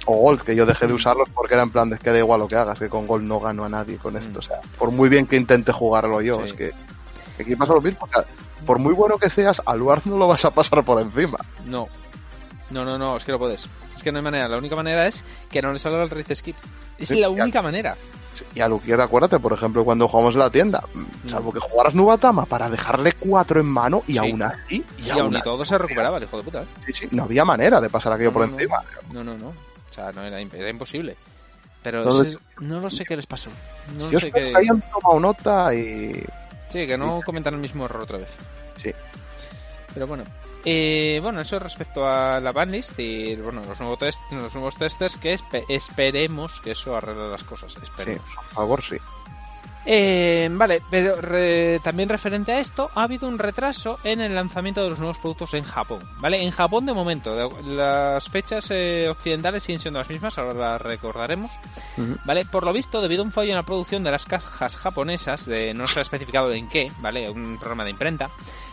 O 0.06 0.16
Gold, 0.18 0.42
que 0.42 0.54
yo 0.54 0.64
dejé 0.66 0.86
de 0.86 0.92
Mm. 0.92 0.96
usarlos 0.96 1.28
porque 1.34 1.54
era 1.54 1.62
en 1.64 1.70
plan 1.70 1.90
de 1.90 1.98
que 1.98 2.10
da 2.10 2.18
igual 2.18 2.40
lo 2.40 2.46
que 2.48 2.54
hagas, 2.56 2.78
que 2.78 2.88
con 2.88 3.06
Gold 3.06 3.24
no 3.24 3.40
gano 3.40 3.64
a 3.64 3.68
nadie 3.68 3.96
con 3.96 4.16
esto. 4.16 4.34
Mm. 4.36 4.38
O 4.38 4.42
sea, 4.42 4.60
por 4.78 4.90
muy 4.92 5.08
bien 5.08 5.26
que 5.26 5.36
intente 5.36 5.72
jugarlo 5.72 6.20
yo, 6.22 6.40
Sí. 6.42 6.46
es 6.48 6.52
que 6.54 6.70
aquí 7.42 7.56
pasa 7.56 7.72
lo 7.74 7.80
mismo. 7.80 8.08
por 8.64 8.78
muy 8.78 8.94
bueno 8.94 9.18
que 9.18 9.28
seas, 9.30 9.60
al 9.66 9.78
Luar 9.80 10.02
no 10.06 10.16
lo 10.16 10.26
vas 10.28 10.44
a 10.44 10.50
pasar 10.50 10.82
por 10.84 11.00
encima. 11.00 11.38
No. 11.66 11.88
No, 12.70 12.84
no, 12.84 12.98
no, 12.98 13.16
es 13.16 13.24
que 13.24 13.32
no 13.32 13.38
puedes. 13.38 13.68
Es 13.96 14.02
que 14.02 14.10
no 14.10 14.18
hay 14.18 14.24
manera. 14.24 14.48
La 14.48 14.56
única 14.58 14.74
manera 14.74 15.06
es 15.06 15.24
que 15.50 15.62
no 15.62 15.72
le 15.72 15.78
salga 15.78 16.02
el 16.02 16.08
Wraith 16.08 16.34
Skip. 16.34 16.56
Es 16.98 17.08
Sí, 17.08 17.20
la 17.20 17.28
ya. 17.32 17.42
única 17.44 17.62
manera. 17.62 17.96
Y 18.54 18.60
a 18.60 18.68
Luquier, 18.68 19.00
acuérdate, 19.00 19.38
por 19.38 19.52
ejemplo, 19.52 19.84
cuando 19.84 20.08
jugamos 20.08 20.34
en 20.34 20.40
la 20.40 20.50
tienda, 20.50 20.82
mm, 20.94 21.28
salvo 21.28 21.52
que 21.52 21.60
jugaras 21.60 21.94
Nubatama 21.94 22.44
para 22.44 22.68
dejarle 22.70 23.12
cuatro 23.12 23.60
en 23.60 23.66
mano 23.66 24.02
y 24.06 24.12
Sí. 24.14 24.18
aún 24.18 24.42
así, 24.42 24.84
Y, 24.98 25.10
aún 25.10 25.36
y 25.36 25.42
todo 25.42 25.64
se 25.64 25.76
recuperaba, 25.78 26.16
el 26.18 26.24
hijo 26.24 26.36
de 26.38 26.42
puta. 26.42 26.62
¿eh? 26.62 26.66
sí, 26.86 26.92
sí, 26.92 27.08
no 27.12 27.24
había 27.24 27.44
manera 27.44 27.80
de 27.80 27.88
pasar 27.90 28.12
aquello 28.12 28.30
No, 28.30 28.34
por 28.34 28.48
no, 28.48 28.54
encima. 28.54 28.80
No, 29.12 29.24
no, 29.24 29.36
no. 29.38 29.48
O 29.48 29.92
sea, 29.92 30.12
no 30.12 30.22
era, 30.22 30.40
imp- 30.40 30.54
era 30.54 30.68
imposible. 30.68 31.16
Pero 31.82 32.02
Entonces- 32.02 32.32
ese- 32.34 32.40
no 32.66 32.80
lo 32.80 32.90
sé 32.90 33.04
qué 33.04 33.14
les 33.16 33.26
pasó. 33.26 33.48
No 33.96 34.10
yo 34.10 34.18
sé 34.18 34.32
qué... 34.32 34.50
que 34.50 34.56
hayan 34.56 34.82
tomado 34.90 35.20
nota 35.20 35.72
y... 35.74 36.12
Sí, 36.68 36.86
que 36.86 36.98
no 36.98 37.20
comentan 37.24 37.54
el 37.54 37.60
mismo 37.60 37.84
error 37.84 38.02
otra 38.02 38.18
vez. 38.18 38.28
Sí. 38.82 38.90
Pero 39.94 40.06
bueno. 40.06 40.24
Eh, 40.68 41.20
bueno, 41.22 41.40
eso 41.40 41.60
respecto 41.60 42.08
a 42.08 42.40
la 42.40 42.50
banlist 42.50 42.98
y 42.98 43.36
bueno, 43.36 43.62
los, 43.68 43.78
nuevos 43.78 44.00
test, 44.00 44.20
los 44.32 44.52
nuevos 44.54 44.76
testers 44.76 45.16
que 45.16 45.38
espe- 45.38 45.64
esperemos 45.68 46.60
que 46.60 46.72
eso 46.72 46.96
arregle 46.96 47.30
las 47.30 47.44
cosas. 47.44 47.72
Sí, 47.72 47.78
Esperemos. 47.84 48.34
por 48.34 48.44
favor, 48.46 48.82
sí. 48.82 48.96
Eh, 49.88 50.48
vale, 50.50 50.82
pero 50.90 51.20
re- 51.20 51.78
también 51.84 52.08
referente 52.08 52.50
a 52.50 52.58
esto, 52.58 52.90
ha 52.96 53.04
habido 53.04 53.28
un 53.28 53.38
retraso 53.38 54.00
en 54.02 54.20
el 54.20 54.34
lanzamiento 54.34 54.82
de 54.82 54.90
los 54.90 54.98
nuevos 54.98 55.18
productos 55.18 55.54
en 55.54 55.62
Japón. 55.62 56.00
¿Vale? 56.18 56.42
En 56.42 56.50
Japón, 56.50 56.84
de 56.86 56.92
momento, 56.92 57.52
las 57.62 58.28
fechas 58.28 58.66
eh, 58.72 59.06
occidentales 59.08 59.62
siguen 59.62 59.78
siendo 59.78 60.00
las 60.00 60.08
mismas, 60.10 60.36
ahora 60.38 60.54
las 60.58 60.82
recordaremos. 60.82 61.52
Ujú. 61.96 62.16
¿Vale? 62.24 62.44
Por 62.44 62.64
lo 62.64 62.72
visto, 62.72 63.00
debido 63.00 63.22
a 63.22 63.26
un 63.26 63.30
fallo 63.30 63.50
en 63.50 63.56
la 63.56 63.62
producción 63.62 64.02
de 64.02 64.10
las 64.10 64.24
cajas 64.26 64.74
japonesas, 64.76 65.46
de 65.46 65.72
no 65.72 65.86
se 65.86 66.00
ha 66.00 66.02
especificado 66.02 66.50
en 66.50 66.68
qué, 66.68 66.90
¿vale? 66.98 67.30
Un 67.30 67.56
programa 67.56 67.84
de 67.84 67.90
imprenta, 67.90 68.28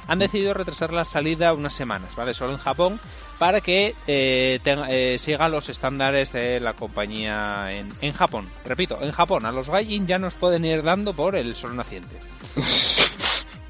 han 0.07 0.19
decidido 0.19 0.53
retrasar 0.53 0.93
la 0.93 1.05
salida 1.05 1.53
unas 1.53 1.73
semanas, 1.73 2.15
¿vale? 2.15 2.33
Solo 2.33 2.51
en 2.53 2.57
Japón, 2.57 2.99
para 3.39 3.61
que 3.61 3.95
eh, 4.07 4.59
tenga- 4.63 4.87
eh, 4.89 5.17
siga 5.19 5.49
los 5.49 5.69
estándares 5.69 6.31
de 6.33 6.59
la 6.59 6.73
compañía 6.73 7.67
en, 7.71 7.91
en 8.01 8.13
Japón. 8.13 8.47
Repito, 8.65 8.99
en 9.01 9.11
Japón, 9.11 9.45
a 9.45 9.51
los 9.51 9.69
Gaijin 9.69 10.05
ya 10.07 10.19
nos 10.19 10.33
pueden 10.33 10.65
ir 10.65 10.83
dando 10.83 11.13
por 11.13 11.35
el 11.35 11.55
sol 11.55 11.75
naciente. 11.75 12.15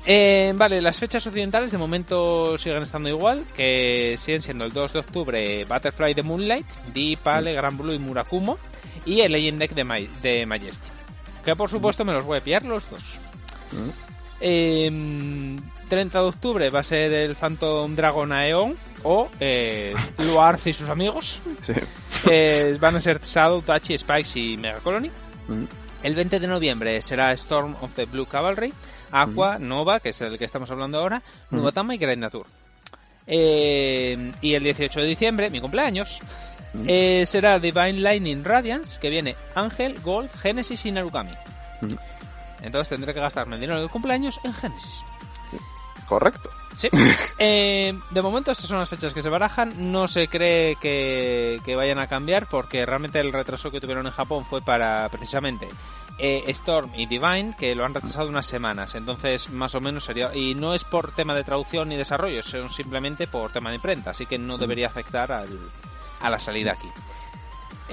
Eh, 0.05 0.51
vale, 0.57 0.81
las 0.81 0.99
fechas 0.99 1.25
occidentales 1.25 1.71
de 1.71 1.77
momento 1.77 2.57
siguen 2.57 2.83
estando 2.83 3.07
igual, 3.07 3.45
que 3.55 4.17
siguen 4.19 4.41
siendo 4.41 4.65
el 4.65 4.73
2 4.73 4.91
de 4.91 4.99
octubre 4.99 5.63
Butterfly 5.63 6.13
de 6.13 6.23
Moonlight, 6.23 6.67
Di, 6.93 7.15
Pale, 7.15 7.53
Gran 7.53 7.77
Blue 7.77 7.93
y 7.93 7.99
Murakumo, 7.99 8.57
y 9.05 9.21
el 9.21 9.31
Legend 9.31 9.59
Deck 9.59 9.71
de, 9.73 9.83
Ma- 9.85 9.99
de 10.21 10.45
Majesty. 10.45 10.89
Que 11.45 11.55
por 11.55 11.69
supuesto 11.69 12.03
me 12.03 12.11
los 12.11 12.25
voy 12.25 12.39
a 12.39 12.41
pillar 12.41 12.65
los 12.65 12.89
dos. 12.89 13.19
Mm. 14.39 14.41
Eh, 14.41 15.59
30 15.89 16.19
de 16.21 16.25
octubre 16.25 16.69
va 16.69 16.79
a 16.79 16.83
ser 16.83 17.11
el 17.13 17.35
Phantom 17.35 17.95
Dragon 17.95 18.31
Aeon 18.31 18.75
o 19.03 19.29
eh, 19.39 19.93
y 20.65 20.73
sus 20.73 20.89
amigos. 20.89 21.39
Sí. 21.65 21.73
que 22.25 22.77
van 22.79 22.95
a 22.95 23.01
ser 23.01 23.21
Shadow, 23.21 23.61
Tachi, 23.61 23.97
Spikes 23.97 24.39
y 24.39 24.57
Mega 24.57 24.79
Colony. 24.79 25.09
Mm. 25.47 25.63
El 26.03 26.15
20 26.15 26.39
de 26.39 26.47
noviembre 26.47 27.01
será 27.01 27.31
Storm 27.33 27.75
of 27.81 27.93
the 27.95 28.05
Blue 28.05 28.25
Cavalry, 28.25 28.73
Aqua, 29.11 29.59
Nova, 29.59 29.99
que 29.99 30.09
es 30.09 30.21
el 30.21 30.37
que 30.37 30.45
estamos 30.45 30.69
hablando 30.71 30.97
ahora, 30.99 31.21
Nubatama 31.51 31.95
y 31.95 31.97
Grand 31.97 32.19
Natur. 32.19 32.45
Eh, 33.27 34.31
y 34.41 34.53
el 34.53 34.63
18 34.63 34.99
de 35.01 35.07
diciembre, 35.07 35.49
mi 35.49 35.61
cumpleaños, 35.61 36.19
Mm. 36.73 36.85
eh, 36.87 37.23
será 37.27 37.59
Divine 37.59 37.99
Lightning 37.99 38.43
Radiance, 38.43 38.99
que 38.99 39.09
viene 39.11 39.35
Ángel, 39.53 39.99
Gold, 40.01 40.31
Genesis 40.41 40.85
y 40.87 40.91
Narukami. 40.91 41.29
Entonces 42.63 42.89
tendré 42.89 43.13
que 43.13 43.19
gastarme 43.19 43.55
el 43.55 43.61
dinero 43.61 43.79
del 43.79 43.89
cumpleaños 43.89 44.39
en 44.43 44.53
Genesis. 44.53 45.03
Correcto. 46.07 46.49
Sí. 46.75 46.89
Eh, 47.39 47.99
de 48.11 48.21
momento 48.21 48.51
estas 48.51 48.67
son 48.67 48.79
las 48.79 48.87
fechas 48.87 49.13
que 49.13 49.21
se 49.21 49.27
barajan. 49.27 49.91
No 49.91 50.07
se 50.07 50.29
cree 50.29 50.77
que, 50.77 51.59
que 51.65 51.75
vayan 51.75 51.99
a 51.99 52.07
cambiar 52.07 52.47
porque 52.47 52.85
realmente 52.85 53.19
el 53.19 53.33
retraso 53.33 53.69
que 53.69 53.81
tuvieron 53.81 54.05
en 54.05 54.13
Japón 54.13 54.45
fue 54.45 54.61
para 54.61 55.09
precisamente 55.09 55.67
eh, 56.19 56.43
Storm 56.47 56.91
y 56.95 57.05
Divine, 57.05 57.55
que 57.57 57.75
lo 57.75 57.83
han 57.83 57.93
retrasado 57.93 58.29
unas 58.29 58.45
semanas. 58.45 58.95
Entonces, 58.95 59.49
más 59.49 59.75
o 59.75 59.81
menos 59.81 60.05
sería... 60.05 60.33
Y 60.33 60.55
no 60.55 60.73
es 60.73 60.83
por 60.83 61.11
tema 61.11 61.35
de 61.35 61.43
traducción 61.43 61.89
ni 61.89 61.97
desarrollo, 61.97 62.41
son 62.43 62.69
simplemente 62.69 63.27
por 63.27 63.51
tema 63.51 63.69
de 63.69 63.75
imprenta. 63.75 64.11
Así 64.11 64.25
que 64.25 64.37
no 64.37 64.57
debería 64.57 64.87
afectar 64.87 65.31
al, 65.31 65.59
a 66.21 66.29
la 66.29 66.39
salida 66.39 66.73
aquí. 66.73 66.87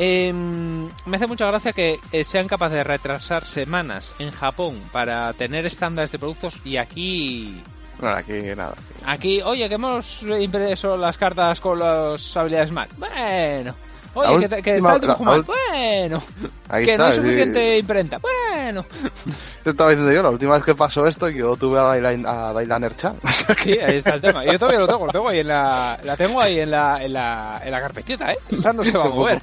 Eh, 0.02 0.32
me 0.32 1.16
hace 1.16 1.26
mucha 1.26 1.46
gracia 1.46 1.74
que 1.74 2.00
eh, 2.10 2.24
sean 2.24 2.48
capaces 2.48 2.76
de 2.76 2.84
retrasar 2.84 3.44
semanas 3.46 4.14
en 4.18 4.30
Japón 4.30 4.80
para 4.92 5.30
tener 5.34 5.66
estándares 5.66 6.10
de 6.10 6.18
productos 6.18 6.58
y 6.64 6.78
aquí 6.78 7.60
Bueno, 7.98 8.16
aquí 8.16 8.32
nada. 8.56 8.72
Aquí, 9.04 9.42
oye, 9.42 9.68
que 9.68 9.74
hemos 9.74 10.22
impreso 10.22 10.96
las 10.96 11.18
cartas 11.18 11.60
con 11.60 11.78
las 11.78 12.34
habilidades 12.34 12.72
mal. 12.72 12.88
Bueno. 12.96 13.74
Oye, 14.14 14.38
que, 14.40 14.48
te- 14.48 14.62
que 14.62 14.70
última- 14.72 14.88
está 14.88 14.94
el 14.94 15.00
dibujo 15.02 15.24
mal. 15.24 15.42
Bueno. 15.42 16.22
Ahí 16.70 16.84
que 16.86 16.92
está. 16.92 17.02
no 17.02 17.08
hay 17.10 17.14
sí. 17.16 17.20
suficiente 17.20 17.78
imprenta. 17.78 18.18
Bueno. 18.18 18.84
Te 19.62 19.68
estaba 19.70 19.90
diciendo 19.90 20.12
yo, 20.12 20.22
la 20.22 20.30
última 20.30 20.54
vez 20.54 20.64
que 20.64 20.74
pasó 20.74 21.06
esto, 21.06 21.28
yo 21.28 21.54
tuve 21.56 21.78
a 21.78 21.82
Dailan, 21.82 22.24
a. 22.26 22.52
O 23.22 23.32
sea 23.32 23.54
que- 23.54 23.62
Sí, 23.74 23.78
ahí 23.78 23.96
está 23.98 24.14
el 24.14 24.22
tema. 24.22 24.46
Yo 24.46 24.52
todavía 24.58 24.80
lo 24.80 24.86
tengo, 24.88 25.04
lo 25.04 25.12
tengo 25.12 25.28
ahí 25.28 25.40
en 25.40 25.48
la, 25.48 25.98
la 26.02 26.16
tengo 26.16 26.40
ahí 26.40 26.58
en 26.58 26.70
la, 26.70 27.04
en 27.04 27.12
la, 27.12 27.60
en 27.62 27.70
la 27.70 27.80
carpetita, 27.82 28.32
¿eh? 28.32 28.38
Esa 28.50 28.72
no 28.72 28.82
se 28.82 28.96
va 28.96 29.04
a 29.04 29.08
mover. 29.10 29.40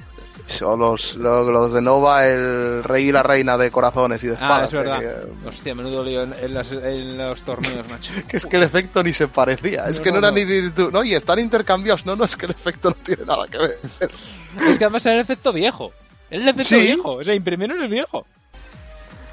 Son 0.47 0.79
los, 0.79 1.15
los, 1.15 1.49
los 1.51 1.73
de 1.73 1.81
Nova, 1.81 2.25
el 2.25 2.81
rey 2.83 3.09
y 3.09 3.11
la 3.11 3.21
reina 3.21 3.57
de 3.57 3.69
corazones 3.69 4.23
y 4.23 4.27
de 4.27 4.33
Ah, 4.33 4.35
espadas. 4.41 4.67
es 4.67 4.73
verdad. 4.73 4.99
que- 5.01 5.47
Hostia, 5.47 5.75
menudo 5.75 6.03
lío 6.03 6.23
en, 6.23 6.33
en 6.41 6.53
las- 6.53 6.71
en 6.71 7.17
los 7.17 7.41
torneos, 7.43 7.87
macho. 7.89 8.13
Que 8.29 8.37
es 8.37 8.45
que 8.45 8.55
el 8.55 8.63
efecto 8.63 9.03
ni 9.03 9.11
se 9.11 9.27
parecía. 9.27 9.87
Es 9.89 9.99
que 9.99 10.09
no, 10.09 10.21
no, 10.21 10.29
era 10.29 10.31
ni. 10.31 10.45
No, 10.91 11.03
y 11.03 11.13
están 11.15 11.39
intercambiados. 11.39 12.05
No, 12.05 12.15
no, 12.15 12.23
es 12.23 12.37
que 12.37 12.45
el 12.45 12.51
efecto 12.53 12.89
no 12.89 12.95
tiene 13.03 13.25
nada 13.25 13.45
que 13.47 13.57
ver. 13.57 13.79
Es 14.67 14.77
que 14.79 14.85
además 14.85 15.05
era 15.05 15.15
el 15.15 15.21
efecto 15.21 15.51
viejo. 15.51 15.91
Era 16.29 16.43
el 16.43 16.47
efecto 16.49 16.75
Sí. 16.75 16.81
viejo. 16.81 17.11
O 17.15 17.23
sea, 17.23 17.33
imprimieron 17.33 17.81
el 17.81 17.89
viejo. 17.89 18.25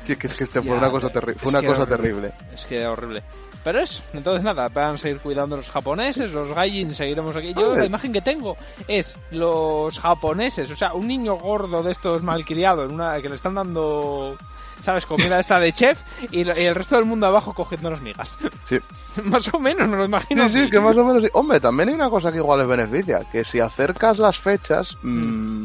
Sí, 0.07 0.13
es 0.13 0.19
que, 0.19 0.27
es 0.27 0.35
que 0.35 0.45
este 0.45 0.61
fue 0.63 0.77
una 0.77 0.91
cosa, 0.91 1.13
terri- 1.13 1.31
es 1.37 1.41
fue 1.41 1.49
una 1.51 1.63
cosa 1.63 1.87
terrible. 1.87 2.33
Es 2.53 2.67
que 2.67 2.79
era 2.81 2.91
horrible. 2.91 3.23
Pero 3.65 3.81
es, 3.81 4.03
entonces 4.13 4.45
nada, 4.45 4.69
van 4.69 4.95
a 4.95 4.99
seguir 4.99 5.19
cuidando 5.21 5.57
los 5.57 5.71
japoneses, 5.71 6.33
los 6.33 6.51
gaijin 6.55 6.95
seguiremos 6.95 7.35
aquí. 7.35 7.55
Yo 7.55 7.75
la 7.75 7.87
imagen 7.87 8.13
que 8.13 8.21
tengo 8.21 8.57
es 8.87 9.17
los 9.31 9.99
japoneses, 9.99 10.71
o 10.71 10.77
sea, 10.77 10.93
un 10.93 11.09
niño 11.09 11.37
gordo 11.37 11.83
de 11.83 11.91
estos 11.93 12.23
malcriados, 12.23 12.89
en 12.89 12.95
una, 12.95 13.21
que 13.23 13.31
le 13.31 13.37
están 13.37 13.55
dando, 13.55 14.37
¿sabes? 14.83 15.07
Comida 15.07 15.41
esta 15.41 15.59
de 15.59 15.73
chef 15.73 15.99
y, 16.31 16.41
y 16.47 16.51
el 16.67 16.75
resto 16.75 16.97
del 16.97 17.07
mundo 17.07 17.27
abajo 17.27 17.55
cogiendo 17.55 17.91
las 17.91 18.03
migas. 18.03 18.37
Sí. 18.69 18.79
Más 19.25 19.49
o 19.55 19.59
menos, 19.59 19.89
no 19.89 19.97
lo 19.97 20.05
imagino. 20.05 20.47
Sí, 20.49 20.65
sí, 20.65 20.71
que 20.71 20.81
más 20.81 20.97
o 20.97 21.05
menos 21.05 21.23
sí. 21.23 21.31
Hombre, 21.33 21.59
también 21.61 21.89
hay 21.89 21.95
una 21.95 22.11
cosa 22.11 22.31
que 22.33 22.39
igual 22.39 22.59
les 22.59 22.69
beneficia, 22.69 23.21
que 23.33 23.45
si 23.45 23.61
acercas 23.61 24.19
las 24.19 24.37
fechas 24.39 24.97
mm, 25.03 25.65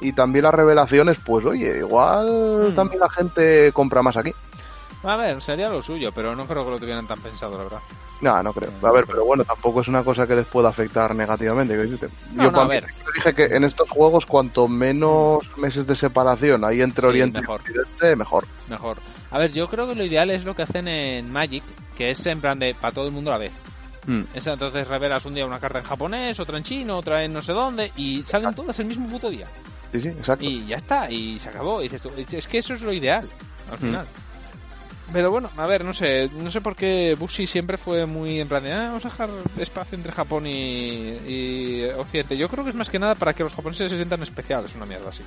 y 0.00 0.12
también 0.12 0.42
las 0.42 0.52
revelaciones, 0.54 1.16
pues 1.24 1.46
oye, 1.46 1.78
igual 1.78 2.72
Mm. 2.72 2.74
también 2.74 3.00
la 3.00 3.08
gente 3.08 3.70
compra 3.72 4.02
más 4.02 4.16
aquí. 4.16 4.34
A 5.04 5.16
ver, 5.16 5.40
sería 5.42 5.68
lo 5.68 5.82
suyo, 5.82 6.12
pero 6.12 6.36
no 6.36 6.46
creo 6.46 6.64
que 6.64 6.70
lo 6.70 6.78
tuvieran 6.78 7.06
tan 7.08 7.20
pensado, 7.20 7.56
la 7.58 7.64
verdad. 7.64 7.80
No, 8.20 8.40
no 8.42 8.52
creo. 8.52 8.70
No, 8.80 8.88
A 8.88 8.92
ver, 8.92 9.00
no 9.02 9.06
creo. 9.06 9.16
pero 9.16 9.24
bueno, 9.26 9.44
tampoco 9.44 9.80
es 9.80 9.88
una 9.88 10.04
cosa 10.04 10.26
que 10.28 10.36
les 10.36 10.46
pueda 10.46 10.68
afectar 10.68 11.14
negativamente. 11.14 11.76
decirte. 11.76 12.08
No, 12.34 12.44
Yo 12.44 12.50
no, 12.52 12.58
a 12.58 12.66
cuando 12.66 12.68
ver. 12.68 12.86
dije 13.14 13.34
que 13.34 13.44
en 13.56 13.64
estos 13.64 13.88
juegos 13.90 14.26
cuanto 14.26 14.68
menos 14.68 15.38
meses 15.56 15.86
de 15.88 15.96
separación 15.96 16.64
hay 16.64 16.82
entre 16.82 17.02
Sí, 17.02 17.08
Oriente 17.08 17.40
mejor. 17.40 17.60
y 17.66 17.70
Occidente, 17.70 18.16
mejor. 18.16 18.46
Mejor. 18.68 18.98
A 19.32 19.38
ver, 19.38 19.50
yo 19.52 19.68
creo 19.68 19.88
que 19.88 19.94
lo 19.96 20.04
ideal 20.04 20.30
es 20.30 20.44
lo 20.44 20.54
que 20.54 20.62
hacen 20.62 20.86
en 20.86 21.32
Magic, 21.32 21.64
que 21.96 22.10
es 22.12 22.24
en 22.26 22.40
plan 22.40 22.58
de 22.58 22.74
para 22.74 22.94
todo 22.94 23.06
el 23.06 23.12
mundo 23.12 23.30
a 23.30 23.34
la 23.34 23.38
vez. 23.38 23.52
Mm. 24.06 24.20
Entonces 24.34 24.86
revelas 24.86 25.24
un 25.24 25.34
día 25.34 25.46
una 25.46 25.58
carta 25.60 25.78
en 25.80 25.84
japonés, 25.84 26.38
otra 26.38 26.58
en 26.58 26.64
chino, 26.64 26.96
otra 26.98 27.24
en 27.24 27.32
no 27.32 27.40
sé 27.42 27.52
dónde, 27.52 27.92
y 27.96 28.22
salen 28.24 28.54
todas 28.54 28.78
el 28.78 28.86
mismo 28.86 29.08
puto 29.08 29.30
día. 29.30 29.46
Sí, 29.92 30.00
sí, 30.00 30.08
exacto. 30.08 30.44
Y 30.44 30.64
ya 30.66 30.76
está, 30.76 31.10
y 31.10 31.38
se 31.38 31.48
acabó. 31.48 31.80
Y 31.80 31.84
dices 31.84 32.02
tú, 32.02 32.10
es 32.16 32.46
que 32.48 32.58
eso 32.58 32.74
es 32.74 32.82
lo 32.82 32.92
ideal, 32.92 33.26
al 33.70 33.78
Mm. 33.78 33.80
final. 33.80 34.06
Pero 35.12 35.30
bueno, 35.30 35.50
a 35.56 35.66
ver, 35.66 35.84
no 35.84 35.92
sé, 35.92 36.30
no 36.38 36.50
sé 36.50 36.60
por 36.60 36.74
qué 36.74 37.14
Bushi 37.18 37.46
siempre 37.46 37.76
fue 37.76 38.06
muy 38.06 38.40
en 38.40 38.48
plan 38.48 38.62
de, 38.62 38.72
ah, 38.72 38.86
vamos 38.88 39.04
a 39.04 39.08
dejar 39.10 39.28
espacio 39.58 39.96
entre 39.96 40.12
Japón 40.12 40.46
y, 40.46 41.08
y 41.26 41.84
Occidente. 41.98 42.36
Yo 42.36 42.48
creo 42.48 42.64
que 42.64 42.70
es 42.70 42.76
más 42.76 42.88
que 42.88 42.98
nada 42.98 43.14
para 43.14 43.34
que 43.34 43.42
los 43.42 43.54
japoneses 43.54 43.90
se 43.90 43.96
sientan 43.96 44.22
especiales, 44.22 44.74
una 44.74 44.86
mierda 44.86 45.10
así. 45.10 45.22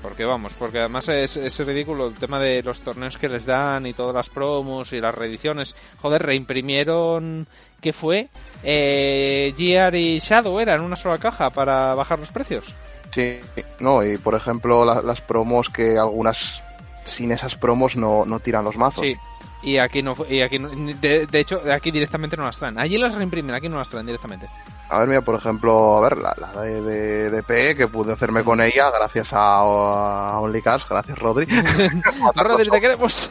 Porque 0.00 0.24
vamos, 0.24 0.52
porque 0.56 0.78
además 0.78 1.08
es, 1.08 1.36
es 1.36 1.58
ridículo 1.66 2.06
el 2.06 2.14
tema 2.14 2.38
de 2.38 2.62
los 2.62 2.80
torneos 2.80 3.18
que 3.18 3.28
les 3.28 3.44
dan 3.44 3.84
y 3.84 3.92
todas 3.92 4.14
las 4.14 4.30
promos 4.30 4.92
y 4.92 5.00
las 5.00 5.14
reediciones. 5.14 5.74
Joder, 6.00 6.22
reimprimieron, 6.22 7.48
¿qué 7.80 7.92
fue? 7.92 8.28
Eh, 8.62 9.52
Gear 9.56 9.94
y 9.96 10.18
Shadow 10.20 10.60
era 10.60 10.76
en 10.76 10.82
una 10.82 10.96
sola 10.96 11.18
caja 11.18 11.50
para 11.50 11.94
bajar 11.94 12.18
los 12.20 12.30
precios. 12.30 12.74
Sí, 13.12 13.40
no, 13.80 14.04
y 14.04 14.18
por 14.18 14.34
ejemplo 14.34 14.84
la- 14.84 15.02
las 15.02 15.20
promos 15.20 15.68
que 15.68 15.98
algunas 15.98 16.60
sin 17.08 17.32
esas 17.32 17.56
promos 17.56 17.96
no, 17.96 18.24
no 18.24 18.38
tiran 18.40 18.64
los 18.64 18.76
mazos. 18.76 19.04
Sí. 19.04 19.16
Y 19.60 19.78
aquí 19.78 20.02
no, 20.02 20.14
y 20.30 20.40
aquí 20.42 20.60
no- 20.60 20.68
de, 20.68 21.26
de 21.26 21.40
hecho, 21.40 21.60
aquí 21.72 21.90
directamente 21.90 22.36
no 22.36 22.44
las 22.44 22.58
traen. 22.58 22.78
Allí 22.78 22.96
las 22.96 23.12
reimprimen, 23.14 23.54
aquí 23.56 23.68
no 23.68 23.78
las 23.78 23.88
traen 23.88 24.06
directamente. 24.06 24.46
A 24.88 25.00
ver, 25.00 25.08
mira, 25.08 25.20
por 25.22 25.34
ejemplo, 25.34 25.98
a 25.98 26.00
ver, 26.02 26.18
la, 26.18 26.32
la 26.40 26.62
de, 26.62 26.80
de, 26.80 27.30
de 27.30 27.42
PE 27.42 27.74
que 27.76 27.88
pude 27.88 28.12
hacerme 28.12 28.44
con 28.44 28.60
ella 28.60 28.88
gracias 28.90 29.32
a, 29.32 29.56
a 29.56 30.38
OnlyCast, 30.40 30.88
gracias 30.88 31.18
Rodri. 31.18 31.46
Rodri, 32.36 32.70
te 32.70 32.80
queremos. 32.80 33.30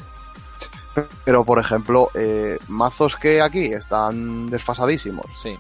Pero 1.23 1.45
por 1.45 1.59
ejemplo, 1.59 2.09
eh, 2.15 2.57
mazos 2.67 3.15
que 3.15 3.41
aquí 3.41 3.65
están 3.65 4.49
desfasadísimos, 4.49 5.25
Sí. 5.41 5.57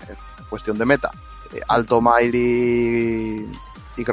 cuestión 0.49 0.77
de 0.79 0.85
meta, 0.85 1.11
eh, 1.53 1.61
Alto 1.67 2.01
Mile 2.01 2.37
y, 2.37 3.51
y 3.97 4.03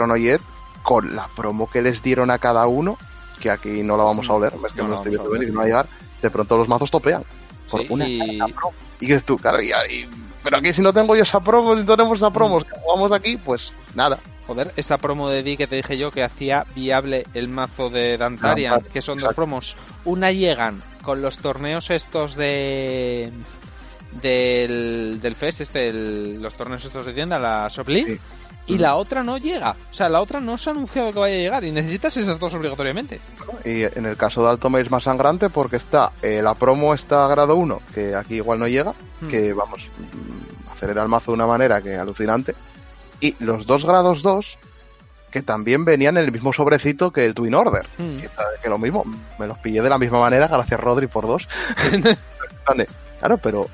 con 0.83 1.17
la 1.17 1.27
promo 1.35 1.67
que 1.69 1.81
les 1.83 2.03
dieron 2.03 2.31
a 2.31 2.39
cada 2.39 2.67
uno, 2.67 2.99
que 3.45 3.51
aquí 3.51 3.83
no 3.83 3.97
la 3.97 4.05
vamos 4.05 4.29
a 4.29 4.33
oler, 4.33 4.53
es 4.55 4.73
que 4.73 4.83
No 4.83 4.89
lo 4.89 4.95
estoy 4.97 5.11
viendo 5.11 5.31
venir 5.31 5.51
no 5.53 5.59
va 5.59 5.63
a 5.65 5.67
llegar, 5.67 5.87
de 6.23 6.31
pronto 6.31 6.57
los 6.57 6.67
mazos 6.69 6.91
topean. 6.91 7.23
Por 7.71 7.81
Sí, 7.83 7.87
una 7.91 8.09
y- 8.09 8.39
promo. 8.53 8.73
Y 9.01 9.07
que 9.07 9.13
dices 9.13 9.25
tú, 9.25 9.37
claro, 9.37 9.61
y, 9.61 9.69
y- 9.71 10.09
pero 10.43 10.57
aquí 10.59 10.73
si 10.73 10.81
no 10.83 10.93
tengo 10.93 11.15
yo 11.15 11.23
esa 11.23 11.41
promo, 11.41 11.75
si 11.77 11.83
no 11.85 11.97
tenemos 11.97 12.19
esa 12.19 12.31
promo, 12.31 12.59
Mm. 12.59 12.63
que 12.63 12.81
jugamos 12.83 13.13
aquí, 13.13 13.37
pues 13.37 13.73
nada. 13.95 14.19
Joder, 14.47 14.73
esa 14.77 14.99
promo 14.99 15.29
de 15.31 15.43
Di 15.43 15.57
que 15.57 15.67
te 15.67 15.77
dije 15.77 15.97
yo 15.99 16.11
que 16.11 16.23
hacía 16.23 16.67
viable 16.75 17.27
el 17.35 17.49
mazo 17.49 17.89
de 17.91 18.17
Dantarian, 18.19 18.83
que 18.93 19.01
son 19.03 19.19
dos 19.19 19.33
promos. 19.35 19.77
Una 20.05 20.33
llegan 20.33 20.83
con 21.03 21.21
los 21.23 21.39
torneos 21.39 21.91
estos 21.91 22.35
de 22.35 23.31
del, 24.23 25.19
del 25.21 25.35
Fest, 25.35 25.61
este, 25.61 25.89
el- 25.89 26.41
los 26.43 26.55
torneos 26.55 26.85
estos 26.85 27.07
de 27.07 27.13
tienda, 27.13 27.39
la 27.39 27.69
Shop 27.69 27.89
League, 27.89 28.15
Sí. 28.15 28.21
Y 28.67 28.79
la 28.79 28.97
otra 28.97 29.23
no 29.23 29.39
llega. 29.39 29.77
O 29.91 29.95
sea, 29.95 30.09
la 30.09 30.21
otra 30.21 30.41
no 30.41 30.57
se 30.57 30.71
ha 30.71 30.73
anunciado 30.73 31.13
que 31.13 31.19
vaya 31.19 31.35
a 31.35 31.39
llegar 31.39 31.65
y 31.65 31.71
necesitas 31.71 32.17
esas 32.17 32.39
dos 32.39 32.55
obligatoriamente. 32.55 33.21
Y 33.65 33.83
en 33.83 34.07
el 34.07 34.17
caso 34.17 34.43
de 34.43 34.51
Alto 34.51 34.71
Mile 34.71 34.83
es 34.83 34.91
más 34.91 35.05
sangrante 35.05 35.51
porque 35.51 35.77
está 35.77 36.13
eh, 36.23 36.41
la 36.43 36.55
promo 36.55 36.95
está 36.95 37.25
a 37.25 37.29
grado 37.29 37.57
1, 37.57 37.81
que 37.95 38.15
aquí 38.15 38.37
igual 38.37 38.59
no 38.59 38.69
llega, 38.69 38.95
Hmm. 39.21 39.29
que 39.29 39.53
vamos, 39.53 39.81
mm, 39.99 40.73
acelera 40.73 41.03
el 41.03 41.09
mazo 41.09 41.31
de 41.31 41.37
una 41.37 41.47
manera 41.47 41.81
que 41.81 41.97
alucinante. 41.97 42.55
Y 43.21 43.35
los 43.39 43.67
dos 43.67 43.85
grados 43.85 44.23
2, 44.23 44.59
que 45.31 45.43
también 45.43 45.85
venían 45.85 46.17
en 46.17 46.25
el 46.25 46.33
mismo 46.33 46.53
sobrecito 46.53 47.13
que 47.13 47.25
el 47.25 47.35
Twin 47.35 47.55
Order. 47.55 47.87
Hmm. 47.99 48.17
Que, 48.19 48.29
que 48.63 48.69
lo 48.69 48.79
mismo, 48.79 49.05
me 49.39 49.47
los 49.47 49.59
pillé 49.59 49.83
de 49.83 49.89
la 49.89 49.99
misma 49.99 50.21
manera, 50.21 50.49
gracias 50.49 50.81
Rodri 50.81 51.07
por 51.07 51.27
dos. 51.27 51.49
Claro, 53.21 53.39
pero 53.39 53.69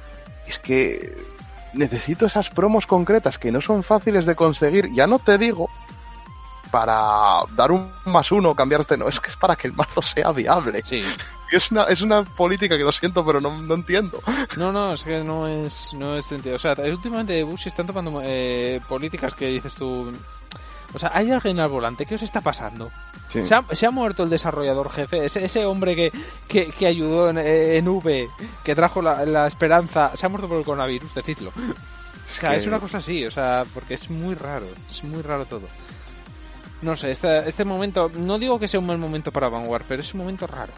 es 0.46 0.58
que 0.58 1.16
necesito 1.72 2.26
esas 2.26 2.50
promos 2.50 2.86
concretas 2.86 3.38
que 3.38 3.52
no 3.52 3.60
son 3.60 3.82
fáciles 3.82 4.26
de 4.26 4.34
conseguir. 4.34 4.92
Ya 4.92 5.06
no 5.06 5.18
te 5.18 5.38
digo 5.38 5.68
para 6.70 7.40
dar 7.54 7.72
un 7.72 7.90
más 8.06 8.30
uno, 8.32 8.54
cambiar 8.54 8.82
este, 8.82 8.96
no, 8.96 9.08
es 9.08 9.18
que 9.20 9.30
es 9.30 9.36
para 9.36 9.56
que 9.56 9.68
el 9.68 9.74
mazo 9.74 10.00
sea 10.02 10.32
viable. 10.32 10.82
Sí. 10.84 11.02
Es 11.50 11.68
una, 11.72 11.82
es 11.82 12.00
una 12.00 12.22
política 12.22 12.78
que 12.78 12.84
lo 12.84 12.92
siento, 12.92 13.26
pero 13.26 13.40
no, 13.40 13.60
no 13.62 13.74
entiendo. 13.74 14.22
No, 14.56 14.70
no, 14.70 14.92
es 14.92 15.02
que 15.02 15.24
no 15.24 15.48
es, 15.48 15.92
no 15.94 16.16
es 16.16 16.24
sentido. 16.24 16.54
O 16.54 16.60
sea, 16.60 16.76
últimamente 16.78 17.42
Bush 17.42 17.66
están 17.66 17.88
tomando 17.88 18.20
eh, 18.22 18.80
políticas 18.88 19.34
que 19.34 19.48
dices 19.48 19.74
tú. 19.74 20.12
O 20.94 20.98
sea, 20.98 21.10
hay 21.14 21.30
alguien 21.30 21.60
al 21.60 21.68
volante, 21.68 22.04
¿qué 22.06 22.16
os 22.16 22.22
está 22.22 22.40
pasando? 22.40 22.90
Sí. 23.28 23.44
Se, 23.44 23.54
ha, 23.54 23.64
se 23.72 23.86
ha 23.86 23.90
muerto 23.90 24.22
el 24.24 24.30
desarrollador 24.30 24.90
jefe, 24.90 25.24
ese, 25.24 25.44
ese 25.44 25.64
hombre 25.64 25.94
que, 25.94 26.12
que, 26.48 26.66
que 26.66 26.86
ayudó 26.86 27.30
en, 27.30 27.38
en 27.38 27.86
V, 27.88 28.28
que 28.64 28.74
trajo 28.74 29.00
la, 29.00 29.24
la 29.24 29.46
esperanza, 29.46 30.10
se 30.16 30.26
ha 30.26 30.28
muerto 30.28 30.48
por 30.48 30.58
el 30.58 30.64
coronavirus, 30.64 31.14
decidlo. 31.14 31.50
O 31.50 32.34
sea, 32.40 32.50
que- 32.50 32.56
es 32.56 32.66
una 32.66 32.80
cosa 32.80 32.98
así, 32.98 33.24
o 33.24 33.30
sea, 33.30 33.64
porque 33.72 33.94
es 33.94 34.10
muy 34.10 34.34
raro, 34.34 34.66
es 34.90 35.04
muy 35.04 35.22
raro 35.22 35.44
todo. 35.46 35.68
No 36.82 36.96
sé, 36.96 37.10
este, 37.10 37.48
este 37.48 37.64
momento, 37.64 38.10
no 38.16 38.38
digo 38.38 38.58
que 38.58 38.66
sea 38.66 38.80
un 38.80 38.86
mal 38.86 38.98
momento 38.98 39.30
para 39.32 39.48
Vanguard, 39.48 39.84
pero 39.86 40.02
es 40.02 40.14
un 40.14 40.20
momento 40.20 40.46
raro. 40.46 40.72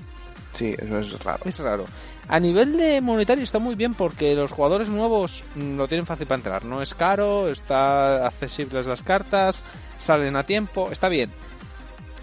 Sí, 0.58 0.74
eso 0.78 0.98
es 0.98 1.22
raro. 1.22 1.38
Es 1.44 1.58
raro. 1.60 1.84
A 2.28 2.38
nivel 2.40 2.76
de 2.76 3.00
monetario 3.00 3.42
está 3.44 3.58
muy 3.58 3.74
bien 3.74 3.94
porque 3.94 4.34
los 4.34 4.52
jugadores 4.52 4.88
nuevos 4.88 5.44
mm, 5.56 5.76
lo 5.76 5.88
tienen 5.88 6.06
fácil 6.06 6.26
para 6.26 6.38
entrar. 6.38 6.64
No 6.64 6.80
es 6.80 6.94
caro, 6.94 7.48
está 7.48 8.26
accesibles 8.26 8.86
las 8.86 9.02
cartas, 9.02 9.62
salen 9.98 10.36
a 10.36 10.44
tiempo, 10.44 10.88
está 10.92 11.08
bien. 11.08 11.30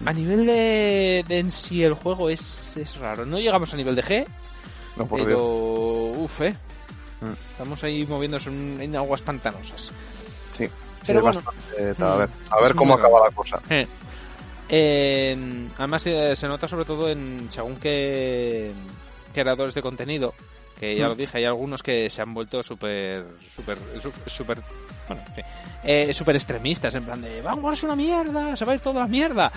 A 0.06 0.12
nivel 0.14 0.46
de, 0.46 1.24
de 1.28 1.38
en 1.38 1.50
sí 1.50 1.82
el 1.84 1.92
juego 1.94 2.30
es, 2.30 2.76
es 2.78 2.96
raro. 2.96 3.26
No 3.26 3.38
llegamos 3.38 3.72
a 3.74 3.76
nivel 3.76 3.94
de 3.94 4.02
G, 4.02 4.26
No, 4.96 5.06
por 5.06 5.18
pero 5.22 5.28
Dios. 5.28 6.18
uf, 6.24 6.40
eh. 6.40 6.54
Mm. 7.20 7.32
Estamos 7.52 7.84
ahí 7.84 8.06
moviéndonos 8.06 8.46
en, 8.46 8.78
en 8.80 8.96
aguas 8.96 9.20
pantanosas. 9.20 9.90
Sí. 10.56 10.68
pero 11.06 11.20
Sí, 11.20 11.22
bueno. 11.22 11.42
bastante, 11.44 12.02
a 12.02 12.14
Mm, 12.14 12.18
ver, 12.18 12.28
a 12.50 12.60
ver 12.62 12.74
cómo 12.74 12.94
acaba 12.94 13.18
raro. 13.18 13.30
la 13.30 13.36
cosa. 13.36 13.60
Eh. 13.68 13.86
Además 15.78 16.06
eh, 16.06 16.34
se 16.34 16.48
nota 16.48 16.66
sobre 16.66 16.84
todo 16.86 17.10
en 17.10 17.50
según 17.50 17.76
qué 17.76 18.72
creadores 19.32 19.74
de 19.74 19.82
contenido 19.82 20.34
que 20.78 20.96
ya 20.96 21.04
Mm. 21.06 21.08
lo 21.08 21.14
dije 21.14 21.38
hay 21.38 21.44
algunos 21.44 21.82
que 21.82 22.08
se 22.08 22.22
han 22.22 22.32
vuelto 22.32 22.62
súper 22.62 23.26
súper 23.54 23.76
sú- 24.00 24.12
súper 24.26 24.62
bueno 25.08 25.22
sí, 25.36 25.42
eh, 25.84 26.12
súper 26.14 26.36
extremistas 26.36 26.94
en 26.94 27.04
plan 27.04 27.20
de 27.20 27.42
Vanguard 27.42 27.74
es 27.74 27.82
una 27.82 27.96
mierda 27.96 28.56
se 28.56 28.64
va 28.64 28.72
a 28.72 28.74
ir 28.76 28.80
toda 28.80 29.00
la 29.00 29.06
mierda 29.08 29.52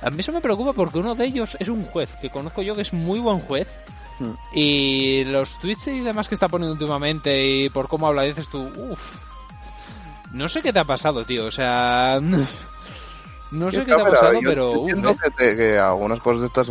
a 0.00 0.10
mí 0.10 0.20
eso 0.20 0.30
me 0.32 0.40
preocupa 0.40 0.72
porque 0.72 0.98
uno 0.98 1.14
de 1.16 1.24
ellos 1.24 1.56
es 1.58 1.68
un 1.68 1.84
juez 1.84 2.10
que 2.20 2.30
conozco 2.30 2.62
yo 2.62 2.74
que 2.76 2.82
es 2.82 2.92
muy 2.92 3.18
buen 3.18 3.40
juez 3.40 3.68
Mm. 4.20 4.32
y 4.52 5.24
los 5.26 5.60
tweets 5.60 5.86
y 5.88 6.00
demás 6.00 6.28
que 6.28 6.34
está 6.34 6.48
poniendo 6.48 6.72
últimamente 6.72 7.46
y 7.46 7.68
por 7.68 7.86
cómo 7.88 8.08
habla 8.08 8.22
dices 8.22 8.48
tú 8.48 8.64
uff 8.90 9.20
no 10.32 10.48
sé 10.48 10.60
qué 10.60 10.72
te 10.72 10.80
ha 10.80 10.84
pasado 10.84 11.24
tío 11.24 11.46
o 11.46 11.50
sea 11.52 12.18
no 13.52 13.70
sé 13.70 13.78
qué 13.84 13.94
te 13.94 14.00
ha 14.02 14.04
pasado, 14.04 14.32
yo 14.34 14.40
pero 14.48 14.72
entiendo 14.80 15.16
que, 15.16 15.30
te- 15.30 15.56
que 15.56 15.78
algunas 15.78 16.20
cosas 16.20 16.40
de 16.40 16.46
estas 16.48 16.66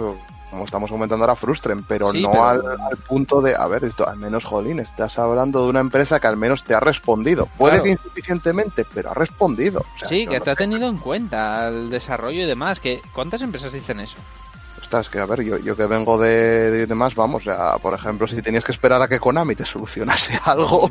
como 0.49 0.64
estamos 0.65 0.90
comentando 0.90 1.24
ahora, 1.26 1.36
frustren, 1.36 1.84
pero 1.84 2.11
Sí, 2.11 2.22
no 2.22 2.32
pero- 2.32 2.44
Al, 2.45 2.61
al 2.68 2.98
punto 3.07 3.41
de, 3.41 3.56
a 3.56 3.65
ver, 3.68 3.84
esto, 3.84 4.07
al 4.07 4.18
menos, 4.18 4.45
Jolín, 4.45 4.80
estás 4.80 5.19
hablando 5.19 5.64
de 5.64 5.69
una 5.69 5.80
empresa 5.82 6.19
que 6.19 6.28
al 6.28 6.38
menos 6.38 6.64
te 6.64 6.74
ha 6.74 6.80
respondido. 6.80 7.48
Puede 7.57 7.74
Claro. 7.74 7.84
que 7.84 7.90
insuficientemente, 7.91 8.86
pero 8.94 9.11
ha 9.11 9.14
respondido. 9.14 9.82
O 9.95 9.99
sea, 9.99 10.07
Sí, 10.07 10.26
que 10.28 10.40
no 10.40 10.44
te 10.45 10.52
ha 10.52 10.56
tenido 10.56 10.88
en 10.88 10.98
cuenta 10.98 11.68
el 11.68 11.90
desarrollo 11.90 12.41
y 12.44 12.45
demás. 12.45 12.80
Que, 12.80 13.02
¿Cuántas 13.14 13.41
empresas 13.41 13.74
dicen 13.74 13.99
eso? 13.99 14.18
Ostras, 14.88 15.10
que 15.10 15.20
a 15.20 15.26
ver, 15.26 15.42
yo, 15.44 15.58
yo 15.58 15.76
que 15.76 15.86
vengo 15.86 16.18
de, 16.18 16.72
de 16.72 16.86
demás, 16.86 17.14
vamos, 17.14 17.44
sea, 17.44 17.74
por 17.82 17.94
ejemplo, 17.94 18.26
si 18.26 18.42
tenías 18.42 18.64
que 18.64 18.72
esperar 18.72 19.02
a 19.02 19.08
que 19.10 19.20
Konami 19.20 19.54
te 19.54 19.66
solucionase 19.66 20.40
algo, 20.46 20.88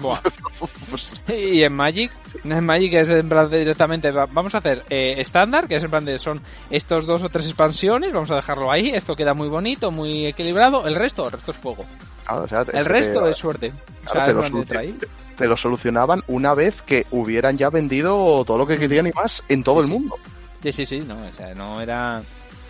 pues, 0.90 1.23
Y 1.28 1.62
en 1.62 1.73
Magic, 1.73 2.12
en 2.44 2.62
Magic 2.66 2.93
es 2.93 3.09
en 3.09 3.27
plan 3.27 3.48
de 3.48 3.59
directamente, 3.60 4.10
va- 4.10 4.27
vamos 4.27 4.55
a 4.55 4.59
hacer 4.59 4.85
eh, 4.90 5.14
estándar, 5.16 5.66
que 5.66 5.77
es 5.77 5.82
en 5.82 5.89
plan 5.89 6.05
de 6.05 6.18
son 6.18 6.43
estos 6.68 7.06
dos 7.06 7.23
o 7.23 7.31
tres 7.31 7.47
expansiones, 7.47 8.12
vamos 8.12 8.31
a 8.31 8.36
dejarlo 8.36 8.70
ahí, 8.70 8.90
esto 8.90 9.16
queda 9.16 9.32
muy 9.32 9.48
bonito, 9.48 9.90
muy 9.90 10.27
equilibrado, 10.27 10.86
el 10.86 10.94
resto, 10.94 11.24
el 11.24 11.32
resto 11.32 11.52
es 11.52 11.56
fuego. 11.56 11.86
o 12.28 12.47
sea, 12.47 12.66
El 12.74 12.85
resto 12.85 13.24
te- 13.24 13.31
es 13.31 13.36
suerte. 13.39 13.73
O 14.06 14.12
sea, 14.12 14.27
te, 14.27 14.35
lo 14.35 14.43
te- 14.64 14.94
te 15.39 15.56
solucionaban 15.56 16.23
una 16.27 16.52
vez 16.52 16.82
que 16.82 17.06
hubieran 17.12 17.56
ya 17.56 17.70
vendido 17.70 18.44
todo 18.44 18.59
lo 18.59 18.66
que 18.66 18.78
querían 18.78 19.06
y 19.06 19.12
más 19.12 19.43
en 19.48 19.62
todo 19.64 19.77
Sí, 19.82 19.89
el 19.89 19.90
mundo. 19.90 20.16
Sí, 20.62 20.70
sí, 20.73 20.85
sí, 20.85 21.01
no, 21.01 21.16
o 21.16 21.32
sea, 21.32 21.55
no 21.55 21.81
era... 21.81 22.20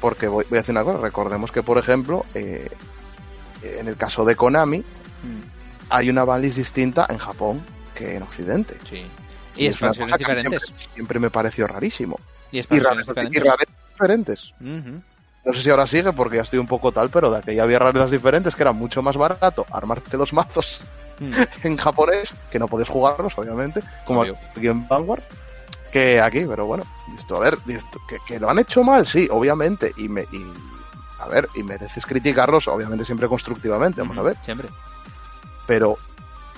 Porque 0.06 0.28
voy, 0.28 0.44
voy 0.48 0.58
a 0.58 0.60
decir 0.60 0.70
una 0.72 0.84
cosa, 0.84 0.98
recordemos 0.98 1.50
que, 1.50 1.64
por 1.64 1.78
ejemplo, 1.78 2.24
eh, 2.32 2.68
en 3.64 3.88
el 3.88 3.96
caso 3.96 4.24
de 4.24 4.36
Konami, 4.36 4.78
Mm, 4.78 5.40
hay 5.90 6.10
una 6.10 6.24
balance 6.24 6.58
distinta 6.60 7.06
en 7.08 7.18
Japón 7.18 7.60
que 7.96 8.14
en 8.14 8.22
Occidente. 8.22 8.76
Sí. 8.88 9.04
Y 9.56 9.62
una 9.62 9.70
expansiones 9.70 10.18
diferentes. 10.18 10.62
Siempre, 10.62 10.84
siempre 10.94 11.18
me 11.18 11.30
pareció 11.30 11.66
rarísimo. 11.66 12.20
Y 12.52 12.58
Y 12.58 12.60
expansiones 12.60 13.06
y 13.08 13.10
diferentes. 13.10 13.42
rarezas 13.44 13.74
diferentes. 13.92 14.54
No 15.44 15.52
sé 15.52 15.62
si 15.62 15.70
ahora 15.70 15.86
sigue 15.88 16.12
porque 16.12 16.36
ya 16.36 16.42
estoy 16.42 16.60
un 16.60 16.68
poco 16.68 16.92
tal, 16.92 17.10
pero 17.10 17.30
de 17.32 17.38
aquella 17.38 17.64
había 17.64 17.80
rarezas 17.80 18.12
diferentes 18.12 18.54
que 18.54 18.62
era 18.62 18.72
mucho 18.72 19.02
más 19.02 19.16
barato 19.16 19.66
armarte 19.72 20.16
los 20.16 20.32
mazos 20.32 20.80
Mm. 21.18 21.32
en 21.64 21.76
japonés, 21.78 22.34
que 22.50 22.58
no 22.60 22.68
podés 22.68 22.88
jugarlos, 22.88 23.32
obviamente, 23.38 23.80
como 24.04 24.20
Obvio. 24.20 24.34
aquí 24.54 24.66
en 24.68 24.86
Vanguard, 24.86 25.22
que 25.92 26.20
aquí, 26.20 26.44
pero 26.46 26.66
bueno, 26.66 26.84
esto, 27.18 27.36
a 27.36 27.40
ver, 27.40 27.58
esto, 27.68 28.00
que, 28.08 28.18
que 28.26 28.38
lo 28.40 28.50
han 28.50 28.58
hecho 28.58 28.82
mal, 28.82 29.06
sí, 29.06 29.28
obviamente, 29.30 29.92
y 29.96 30.08
me, 30.08 30.22
y, 30.32 30.44
a 31.20 31.26
ver, 31.28 31.48
y 31.54 31.62
mereces 31.62 32.04
criticarlos, 32.06 32.68
obviamente 32.68 33.04
siempre 33.04 33.28
constructivamente, 33.28 34.00
vamos 34.02 34.18
a 34.18 34.22
ver, 34.22 34.36
Siempre. 34.44 34.68
pero, 35.66 35.96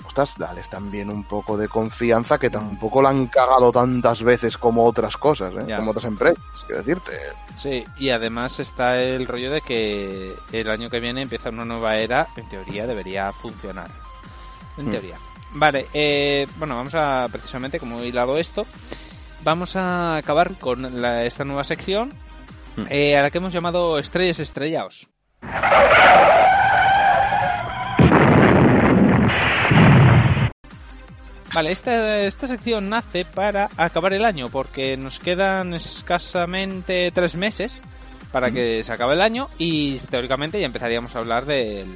ostras, 0.05 0.35
dales 0.37 0.69
también 0.69 1.09
un 1.09 1.23
poco 1.23 1.57
de 1.57 1.67
confianza 1.67 2.37
que 2.37 2.49
tampoco 2.49 3.01
la 3.01 3.09
han 3.09 3.27
cagado 3.27 3.71
tantas 3.71 4.21
veces 4.23 4.57
como 4.57 4.83
otras 4.85 5.15
cosas, 5.17 5.53
¿eh? 5.55 5.63
Ya. 5.67 5.77
como 5.77 5.91
otras 5.91 6.05
empresas, 6.05 6.43
quiero 6.65 6.81
decirte. 6.83 7.19
Sí, 7.57 7.85
y 7.97 8.09
además 8.09 8.59
está 8.59 9.01
el 9.01 9.27
rollo 9.27 9.51
de 9.51 9.61
que 9.61 10.33
el 10.51 10.69
año 10.69 10.89
que 10.89 10.99
viene 10.99 11.21
empieza 11.21 11.49
una 11.49 11.65
nueva 11.65 11.95
era, 11.97 12.27
en 12.35 12.47
teoría 12.49 12.87
debería 12.87 13.31
funcionar. 13.33 13.89
En 14.77 14.87
Mm. 14.87 14.91
teoría. 14.91 15.15
Vale, 15.51 15.87
eh, 15.93 16.47
bueno, 16.57 16.75
vamos 16.75 16.93
a, 16.95 17.27
precisamente 17.31 17.79
como 17.79 17.99
he 18.01 18.07
hilado 18.07 18.37
esto, 18.37 18.65
vamos 19.43 19.75
a 19.75 20.17
acabar 20.17 20.53
con 20.55 21.01
la- 21.01 21.25
esta 21.25 21.43
nueva 21.43 21.63
sección 21.63 22.11
Mm. 22.75 22.83
eh, 22.89 23.17
a 23.17 23.21
la 23.23 23.29
que 23.31 23.37
hemos 23.39 23.53
llamado 23.53 23.97
Estrellas 23.99 24.39
Estrellados. 24.39 25.09
Vale, 31.53 31.71
esta, 31.71 32.19
esta 32.21 32.45
sección 32.45 32.89
nace 32.89 33.25
para 33.25 33.69
acabar 33.75 34.13
el 34.13 34.23
año, 34.23 34.49
porque 34.49 34.95
nos 34.97 35.19
quedan 35.19 35.73
escasamente 35.73 37.11
tres 37.11 37.35
meses 37.35 37.83
para 38.31 38.51
que 38.51 38.83
se 38.83 38.93
acabe 38.93 39.15
el 39.15 39.21
año 39.21 39.49
y 39.57 39.97
teóricamente 39.97 40.59
ya 40.59 40.67
empezaríamos 40.67 41.15
a 41.15 41.19
hablar 41.19 41.45
del- 41.45 41.87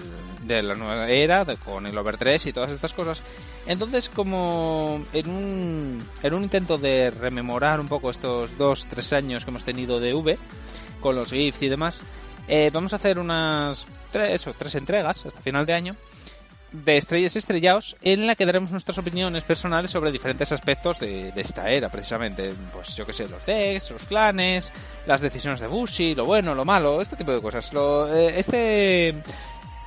de 0.45 0.61
la 0.63 0.75
nueva 0.75 1.09
era, 1.09 1.45
de- 1.45 1.57
con 1.57 1.85
el 1.87 1.97
Over 1.97 2.17
3 2.17 2.45
y 2.47 2.53
todas 2.53 2.71
estas 2.71 2.93
cosas. 2.93 3.21
Entonces, 3.65 4.09
como 4.09 5.01
en 5.13 5.29
un, 5.29 6.03
en 6.21 6.33
un 6.33 6.43
intento 6.43 6.77
de 6.77 7.11
rememorar 7.11 7.79
un 7.79 7.87
poco 7.87 8.09
estos 8.11 8.57
dos, 8.57 8.87
tres 8.87 9.13
años 9.13 9.45
que 9.45 9.51
hemos 9.51 9.63
tenido 9.63 9.99
de 9.99 10.13
V, 10.13 10.37
con 10.99 11.15
los 11.15 11.29
GIFs 11.31 11.61
y 11.61 11.69
demás, 11.69 12.03
eh, 12.47 12.69
vamos 12.73 12.91
a 12.93 12.97
hacer 12.97 13.19
unas 13.19 13.87
tres 14.11 14.45
o 14.47 14.53
tres 14.53 14.75
entregas 14.75 15.25
hasta 15.25 15.41
final 15.41 15.65
de 15.65 15.73
año 15.73 15.95
de 16.73 16.97
Estrellas 16.97 17.35
Estrellados 17.35 17.95
en 18.01 18.25
la 18.25 18.35
que 18.35 18.47
daremos 18.47 18.71
nuestras 18.71 18.97
opiniones 18.97 19.43
personales 19.43 19.91
sobre 19.91 20.11
diferentes 20.11 20.51
aspectos 20.51 20.99
de, 20.99 21.31
de 21.31 21.41
esta 21.41 21.69
era, 21.69 21.87
precisamente. 21.89 22.51
Pues 22.73 22.95
yo 22.95 23.05
que 23.05 23.13
sé, 23.13 23.27
los 23.29 23.45
decks, 23.45 23.91
los 23.91 24.03
clanes, 24.05 24.71
las 25.05 25.21
decisiones 25.21 25.59
de 25.59 25.67
Bushi, 25.67 26.15
lo 26.15 26.25
bueno, 26.25 26.55
lo 26.55 26.65
malo, 26.65 26.99
este 26.99 27.15
tipo 27.15 27.31
de 27.31 27.41
cosas. 27.41 27.71
Lo, 27.73 28.11
eh, 28.13 28.39
este... 28.39 29.13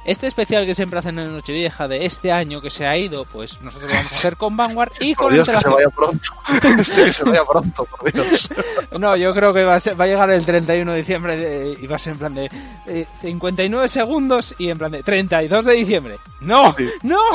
Este 0.06 0.26
especial 0.28 0.64
que 0.64 0.74
siempre 0.74 0.98
hacen 1.00 1.18
en 1.18 1.32
Nochevieja 1.32 1.88
de 1.88 2.06
este 2.06 2.30
año 2.30 2.60
que 2.60 2.70
se 2.70 2.86
ha 2.86 2.96
ido, 2.96 3.24
pues 3.24 3.60
nosotros 3.60 3.90
lo 3.90 3.96
vamos 3.96 4.12
a 4.12 4.14
hacer 4.16 4.36
con 4.36 4.56
Vanguard 4.56 4.92
y 5.00 5.14
Por 5.14 5.24
con 5.26 5.34
Dios, 5.34 5.48
que 5.48 5.60
se 5.60 5.68
vaya 5.68 5.88
pronto. 5.90 6.28
Que 7.04 7.12
se 7.12 7.24
vaya 7.24 7.44
pronto, 7.44 7.84
por 7.84 8.12
Dios. 8.12 8.48
No, 8.98 9.16
yo 9.16 9.34
creo 9.34 9.52
que 9.52 9.64
va 9.64 9.74
a, 9.74 9.80
ser- 9.80 10.00
va 10.00 10.04
a 10.04 10.08
llegar 10.08 10.30
el 10.30 10.44
31 10.46 10.92
de 10.92 10.98
diciembre 10.98 11.36
de- 11.36 11.76
y 11.80 11.86
va 11.86 11.96
a 11.96 11.98
ser 11.98 12.12
en 12.12 12.18
plan 12.20 12.34
de 12.34 12.50
eh, 12.86 13.06
59 13.20 13.88
segundos 13.88 14.54
y 14.58 14.70
en 14.70 14.78
plan 14.78 14.92
de 14.92 15.02
32 15.02 15.64
de 15.64 15.72
diciembre. 15.74 16.18
¡No! 16.40 16.72
Sí. 16.74 16.88
¡No! 17.02 17.18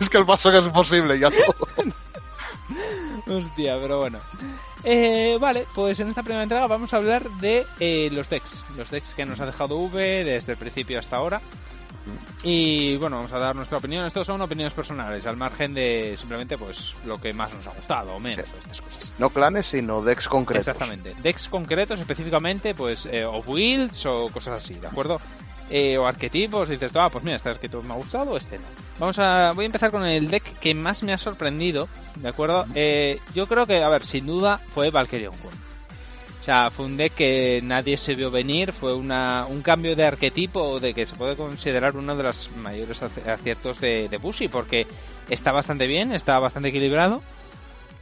Es 0.00 0.08
que 0.08 0.18
el 0.18 0.24
paso 0.26 0.50
que 0.50 0.58
es 0.58 0.68
posible, 0.68 1.18
ya 1.18 1.30
todo. 1.30 1.54
Hostia, 3.26 3.78
pero 3.80 3.98
bueno. 3.98 4.18
Eh, 4.84 5.36
vale, 5.40 5.66
pues 5.74 6.00
en 6.00 6.08
esta 6.08 6.22
primera 6.22 6.42
entrega 6.42 6.66
vamos 6.66 6.92
a 6.94 6.96
hablar 6.96 7.28
de 7.40 7.66
eh, 7.78 8.08
los 8.12 8.28
decks. 8.28 8.64
Los 8.76 8.90
decks 8.90 9.14
que 9.14 9.26
nos 9.26 9.40
ha 9.40 9.46
dejado 9.46 9.76
V 9.76 10.24
desde 10.24 10.52
el 10.52 10.58
principio 10.58 10.98
hasta 10.98 11.16
ahora. 11.16 11.40
Y 12.42 12.96
bueno, 12.96 13.16
vamos 13.16 13.32
a 13.32 13.38
dar 13.38 13.54
nuestra 13.54 13.76
opinión. 13.78 14.06
Estos 14.06 14.26
son 14.26 14.40
opiniones 14.40 14.72
personales, 14.72 15.26
al 15.26 15.36
margen 15.36 15.74
de 15.74 16.14
simplemente 16.16 16.56
pues 16.56 16.94
lo 17.04 17.20
que 17.20 17.32
más 17.34 17.52
nos 17.52 17.66
ha 17.66 17.70
gustado 17.70 18.14
o 18.14 18.20
menos, 18.20 18.46
Sí. 18.48 18.54
estas 18.58 18.80
cosas. 18.80 19.12
No 19.18 19.28
clanes, 19.30 19.66
sino 19.66 20.00
decks 20.00 20.26
concretos. 20.26 20.66
Exactamente. 20.66 21.14
Decks 21.22 21.48
concretos, 21.48 21.98
específicamente, 22.00 22.74
pues, 22.74 23.04
eh, 23.06 23.24
o 23.26 23.42
builds 23.42 24.06
o 24.06 24.28
cosas 24.32 24.64
así, 24.64 24.74
¿de 24.74 24.86
acuerdo? 24.86 25.20
Eh, 25.68 25.98
o 25.98 26.06
arquetipos, 26.06 26.70
dices, 26.70 26.90
ah, 26.96 27.10
pues 27.10 27.22
mira, 27.22 27.36
este 27.36 27.50
arquetipo 27.50 27.82
me 27.82 27.92
ha 27.92 27.96
gustado, 27.96 28.36
este 28.36 28.56
no. 28.58 28.64
Vamos 29.00 29.18
a, 29.18 29.52
voy 29.54 29.64
a 29.64 29.66
empezar 29.66 29.90
con 29.90 30.04
el 30.04 30.28
deck 30.30 30.44
que 30.60 30.74
más 30.74 31.02
me 31.02 31.12
ha 31.12 31.18
sorprendido, 31.18 31.88
¿de 32.16 32.28
acuerdo? 32.28 32.66
Eh, 32.74 33.18
yo 33.34 33.46
creo 33.46 33.66
que, 33.66 33.82
a 33.82 33.88
ver, 33.88 34.04
sin 34.04 34.26
duda 34.26 34.58
fue 34.58 34.90
Valkyrion 34.90 35.34
Kun. 35.38 35.50
O 36.40 36.44
sea, 36.44 36.70
fue 36.70 36.84
un 36.84 36.96
deck 36.98 37.14
que 37.14 37.60
nadie 37.62 37.96
se 37.96 38.14
vio 38.14 38.30
venir, 38.30 38.72
fue 38.72 38.94
una, 38.94 39.46
un 39.48 39.62
cambio 39.62 39.96
de 39.96 40.04
arquetipo 40.04 40.80
de 40.80 40.92
que 40.92 41.06
se 41.06 41.16
puede 41.16 41.34
considerar 41.34 41.96
uno 41.96 42.14
de 42.14 42.22
los 42.24 42.50
mayores 42.56 43.02
aci- 43.02 43.26
aciertos 43.26 43.80
de, 43.80 44.08
de 44.10 44.16
Bushi, 44.18 44.48
porque 44.48 44.86
está 45.30 45.50
bastante 45.52 45.86
bien, 45.86 46.12
está 46.12 46.38
bastante 46.38 46.68
equilibrado 46.68 47.22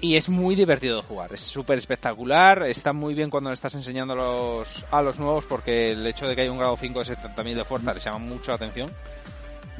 y 0.00 0.16
es 0.16 0.28
muy 0.28 0.54
divertido 0.56 0.96
de 0.96 1.02
jugar. 1.02 1.32
Es 1.32 1.40
súper 1.42 1.78
espectacular, 1.78 2.64
está 2.64 2.92
muy 2.92 3.14
bien 3.14 3.30
cuando 3.30 3.50
le 3.50 3.54
estás 3.54 3.74
enseñando 3.76 4.14
los, 4.16 4.84
a 4.90 5.00
los 5.02 5.18
nuevos, 5.20 5.44
porque 5.44 5.92
el 5.92 6.04
hecho 6.06 6.26
de 6.26 6.34
que 6.34 6.42
haya 6.42 6.52
un 6.52 6.58
grado 6.58 6.76
5 6.76 7.04
de 7.04 7.16
70.000 7.16 7.54
de 7.54 7.64
fuerza 7.64 7.94
les 7.94 8.02
llama 8.04 8.18
mucho 8.18 8.50
la 8.50 8.56
atención. 8.56 8.90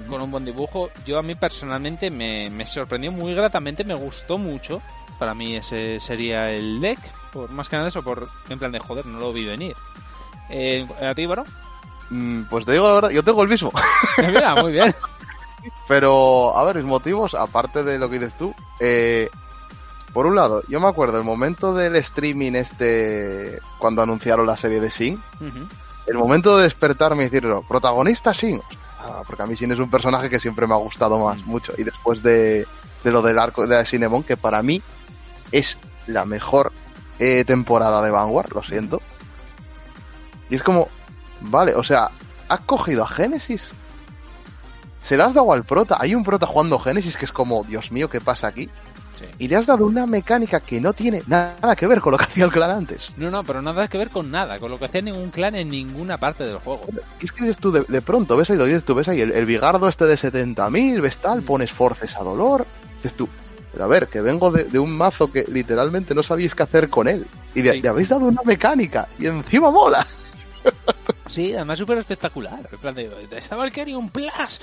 Con 0.08 0.22
un 0.22 0.30
buen 0.30 0.44
dibujo, 0.44 0.90
yo 1.06 1.18
a 1.18 1.22
mí 1.22 1.34
personalmente 1.34 2.10
me, 2.10 2.50
me 2.50 2.64
sorprendió 2.66 3.10
muy 3.10 3.34
gratamente, 3.34 3.82
me 3.84 3.94
gustó 3.94 4.38
mucho. 4.38 4.80
Para 5.18 5.34
mí 5.34 5.56
ese 5.56 5.98
sería 5.98 6.50
el 6.52 6.80
deck, 6.80 6.98
por 7.32 7.50
más 7.50 7.68
que 7.68 7.76
nada 7.76 7.88
eso, 7.88 8.02
por 8.02 8.28
en 8.48 8.58
plan 8.58 8.70
de 8.72 8.78
joder, 8.78 9.04
no 9.06 9.18
lo 9.18 9.32
vi 9.32 9.44
venir. 9.44 9.74
Eh, 10.50 10.86
¿A 11.02 11.14
ti, 11.14 11.26
Baro? 11.26 11.44
Mm, 12.10 12.42
Pues 12.44 12.64
te 12.64 12.72
digo 12.72 12.86
la 12.86 12.94
verdad, 12.94 13.10
yo 13.10 13.22
tengo 13.24 13.42
el 13.42 13.48
mismo. 13.48 13.72
Mira, 14.18 14.54
muy 14.54 14.72
bien. 14.72 14.94
Pero, 15.88 16.56
a 16.56 16.64
ver, 16.64 16.76
mis 16.76 16.84
motivos, 16.84 17.34
aparte 17.34 17.82
de 17.82 17.98
lo 17.98 18.08
que 18.08 18.18
dices 18.18 18.36
tú, 18.36 18.54
eh, 18.80 19.28
por 20.12 20.26
un 20.26 20.36
lado, 20.36 20.62
yo 20.68 20.80
me 20.80 20.86
acuerdo 20.88 21.18
el 21.18 21.24
momento 21.24 21.74
del 21.74 21.96
streaming 21.96 22.52
este, 22.52 23.58
cuando 23.78 24.02
anunciaron 24.02 24.46
la 24.46 24.56
serie 24.56 24.80
de 24.80 24.86
Ujú. 24.88 25.68
el 26.06 26.16
momento 26.16 26.56
de 26.56 26.62
despertarme 26.64 27.22
y 27.24 27.26
decirlo, 27.28 27.62
protagonista 27.68 28.32
Shin, 28.32 28.60
Ah, 28.62 28.74
porque 29.26 29.42
a 29.42 29.46
mí 29.46 29.54
Shin 29.54 29.72
es 29.72 29.78
un 29.78 29.90
personaje 29.90 30.28
que 30.30 30.40
siempre 30.40 30.66
me 30.66 30.74
ha 30.74 30.78
gustado 30.78 31.18
más, 31.24 31.38
Mm. 31.38 31.48
mucho, 31.48 31.72
y 31.78 31.84
después 31.84 32.22
de, 32.22 32.66
de 33.04 33.10
lo 33.12 33.22
del 33.22 33.38
arco 33.38 33.66
de 33.66 33.84
Sinemon, 33.86 34.22
que 34.22 34.36
para 34.36 34.62
mí 34.62 34.82
es 35.52 35.78
la 36.06 36.24
mejor 36.24 36.72
eh, 37.18 37.44
temporada 37.46 38.02
de 38.02 38.10
Vanguard, 38.10 38.52
lo 38.54 38.62
siento. 38.62 39.00
Y 40.50 40.54
es 40.54 40.62
como, 40.62 40.88
vale, 41.40 41.74
o 41.74 41.82
sea, 41.84 42.10
has 42.48 42.60
cogido 42.60 43.04
a 43.04 43.08
Génesis, 43.08 43.70
se 45.02 45.16
le 45.16 45.22
has 45.22 45.34
dado 45.34 45.52
al 45.52 45.64
prota, 45.64 45.96
hay 46.00 46.14
un 46.14 46.24
prota 46.24 46.46
jugando 46.46 46.78
Génesis 46.78 47.16
que 47.16 47.24
es 47.24 47.32
como, 47.32 47.64
Dios 47.64 47.92
mío, 47.92 48.08
¿qué 48.10 48.20
pasa 48.20 48.46
aquí? 48.48 48.68
Sí. 49.18 49.24
Y 49.38 49.48
le 49.48 49.56
has 49.56 49.66
dado 49.66 49.86
una 49.86 50.06
mecánica 50.06 50.60
que 50.60 50.80
no 50.80 50.92
tiene 50.92 51.22
nada 51.26 51.74
que 51.76 51.86
ver 51.86 52.00
con 52.00 52.12
lo 52.12 52.18
que 52.18 52.24
hacía 52.28 52.44
el 52.44 52.50
clan 52.52 52.70
antes. 52.70 53.12
No, 53.16 53.30
no, 53.30 53.42
pero 53.44 53.60
nada 53.62 53.88
que 53.88 53.98
ver 53.98 54.10
con 54.10 54.30
nada, 54.30 54.58
con 54.58 54.70
lo 54.70 54.78
que 54.78 54.84
hacía 54.84 55.00
ningún 55.02 55.30
clan 55.30 55.54
en 55.54 55.68
ninguna 55.70 56.18
parte 56.18 56.44
del 56.44 56.58
juego. 56.58 56.82
Es 57.20 57.32
que 57.32 57.42
dices 57.42 57.58
tú, 57.58 57.72
de, 57.72 57.82
de 57.88 58.00
pronto 58.02 58.36
ves 58.36 58.50
ahí, 58.50 58.56
lo 58.56 58.64
dices 58.66 58.84
tú, 58.84 58.94
ves 58.94 59.08
ahí 59.08 59.20
el, 59.20 59.32
el 59.32 59.44
bigardo 59.46 59.88
este 59.88 60.04
de 60.06 60.14
70.000, 60.16 61.00
ves 61.00 61.18
tal, 61.18 61.42
pones 61.42 61.72
forces 61.72 62.16
a 62.16 62.20
dolor, 62.22 62.64
dices 62.96 63.14
tú, 63.16 63.28
pero 63.72 63.84
a 63.84 63.88
ver, 63.88 64.06
que 64.08 64.20
vengo 64.20 64.50
de, 64.50 64.64
de 64.64 64.78
un 64.78 64.96
mazo 64.96 65.30
que 65.30 65.44
literalmente 65.50 66.14
no 66.14 66.22
sabéis 66.22 66.54
qué 66.54 66.62
hacer 66.62 66.88
con 66.88 67.08
él. 67.08 67.26
Y 67.54 67.62
Sí. 67.62 67.80
le 67.82 67.88
habéis 67.88 68.08
dado 68.10 68.26
una 68.26 68.42
mecánica 68.44 69.08
y 69.18 69.26
encima 69.26 69.70
mola. 69.70 70.06
Sí, 71.28 71.54
además 71.54 71.78
súper 71.78 71.98
espectacular. 71.98 72.68
En 72.72 72.78
plan 72.78 72.94
de, 72.94 73.10
está 73.32 73.54
Valkyrion 73.56 74.08
Plus. 74.08 74.60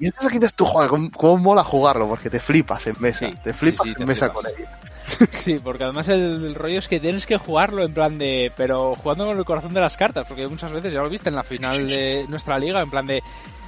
Y 0.00 0.06
entonces 0.06 0.26
aquí 0.26 0.38
dices 0.38 0.54
tú, 0.54 0.64
joder, 0.64 0.90
cómo, 0.90 1.10
cómo 1.12 1.36
mola 1.38 1.62
jugarlo, 1.64 2.08
porque 2.08 2.28
te 2.28 2.40
flipas 2.40 2.86
en 2.88 2.96
mesa. 2.98 3.26
Sí, 3.28 3.34
te 3.44 3.54
flipas 3.54 3.82
sí, 3.82 3.90
sí, 3.90 3.94
te 3.94 4.02
en 4.02 4.08
mesa 4.08 4.28
flipas. 4.30 4.52
con 4.52 4.60
ella. 4.60 4.78
Sí, 5.32 5.58
porque 5.62 5.84
además 5.84 6.08
el, 6.08 6.44
el 6.44 6.54
rollo 6.54 6.78
es 6.78 6.88
que 6.88 7.00
tienes 7.00 7.26
que 7.26 7.36
jugarlo 7.36 7.82
en 7.84 7.92
plan 7.94 8.18
de. 8.18 8.52
Pero 8.56 8.94
jugando 8.96 9.26
con 9.26 9.38
el 9.38 9.44
corazón 9.44 9.74
de 9.74 9.80
las 9.80 9.96
cartas, 9.96 10.26
porque 10.26 10.48
muchas 10.48 10.72
veces 10.72 10.92
ya 10.92 11.00
lo 11.02 11.08
viste 11.08 11.28
en 11.28 11.36
la 11.36 11.42
final 11.42 11.86
de 11.88 12.24
nuestra 12.28 12.58
liga, 12.58 12.80
en 12.80 12.90
plan 12.90 13.06
de. 13.06 13.22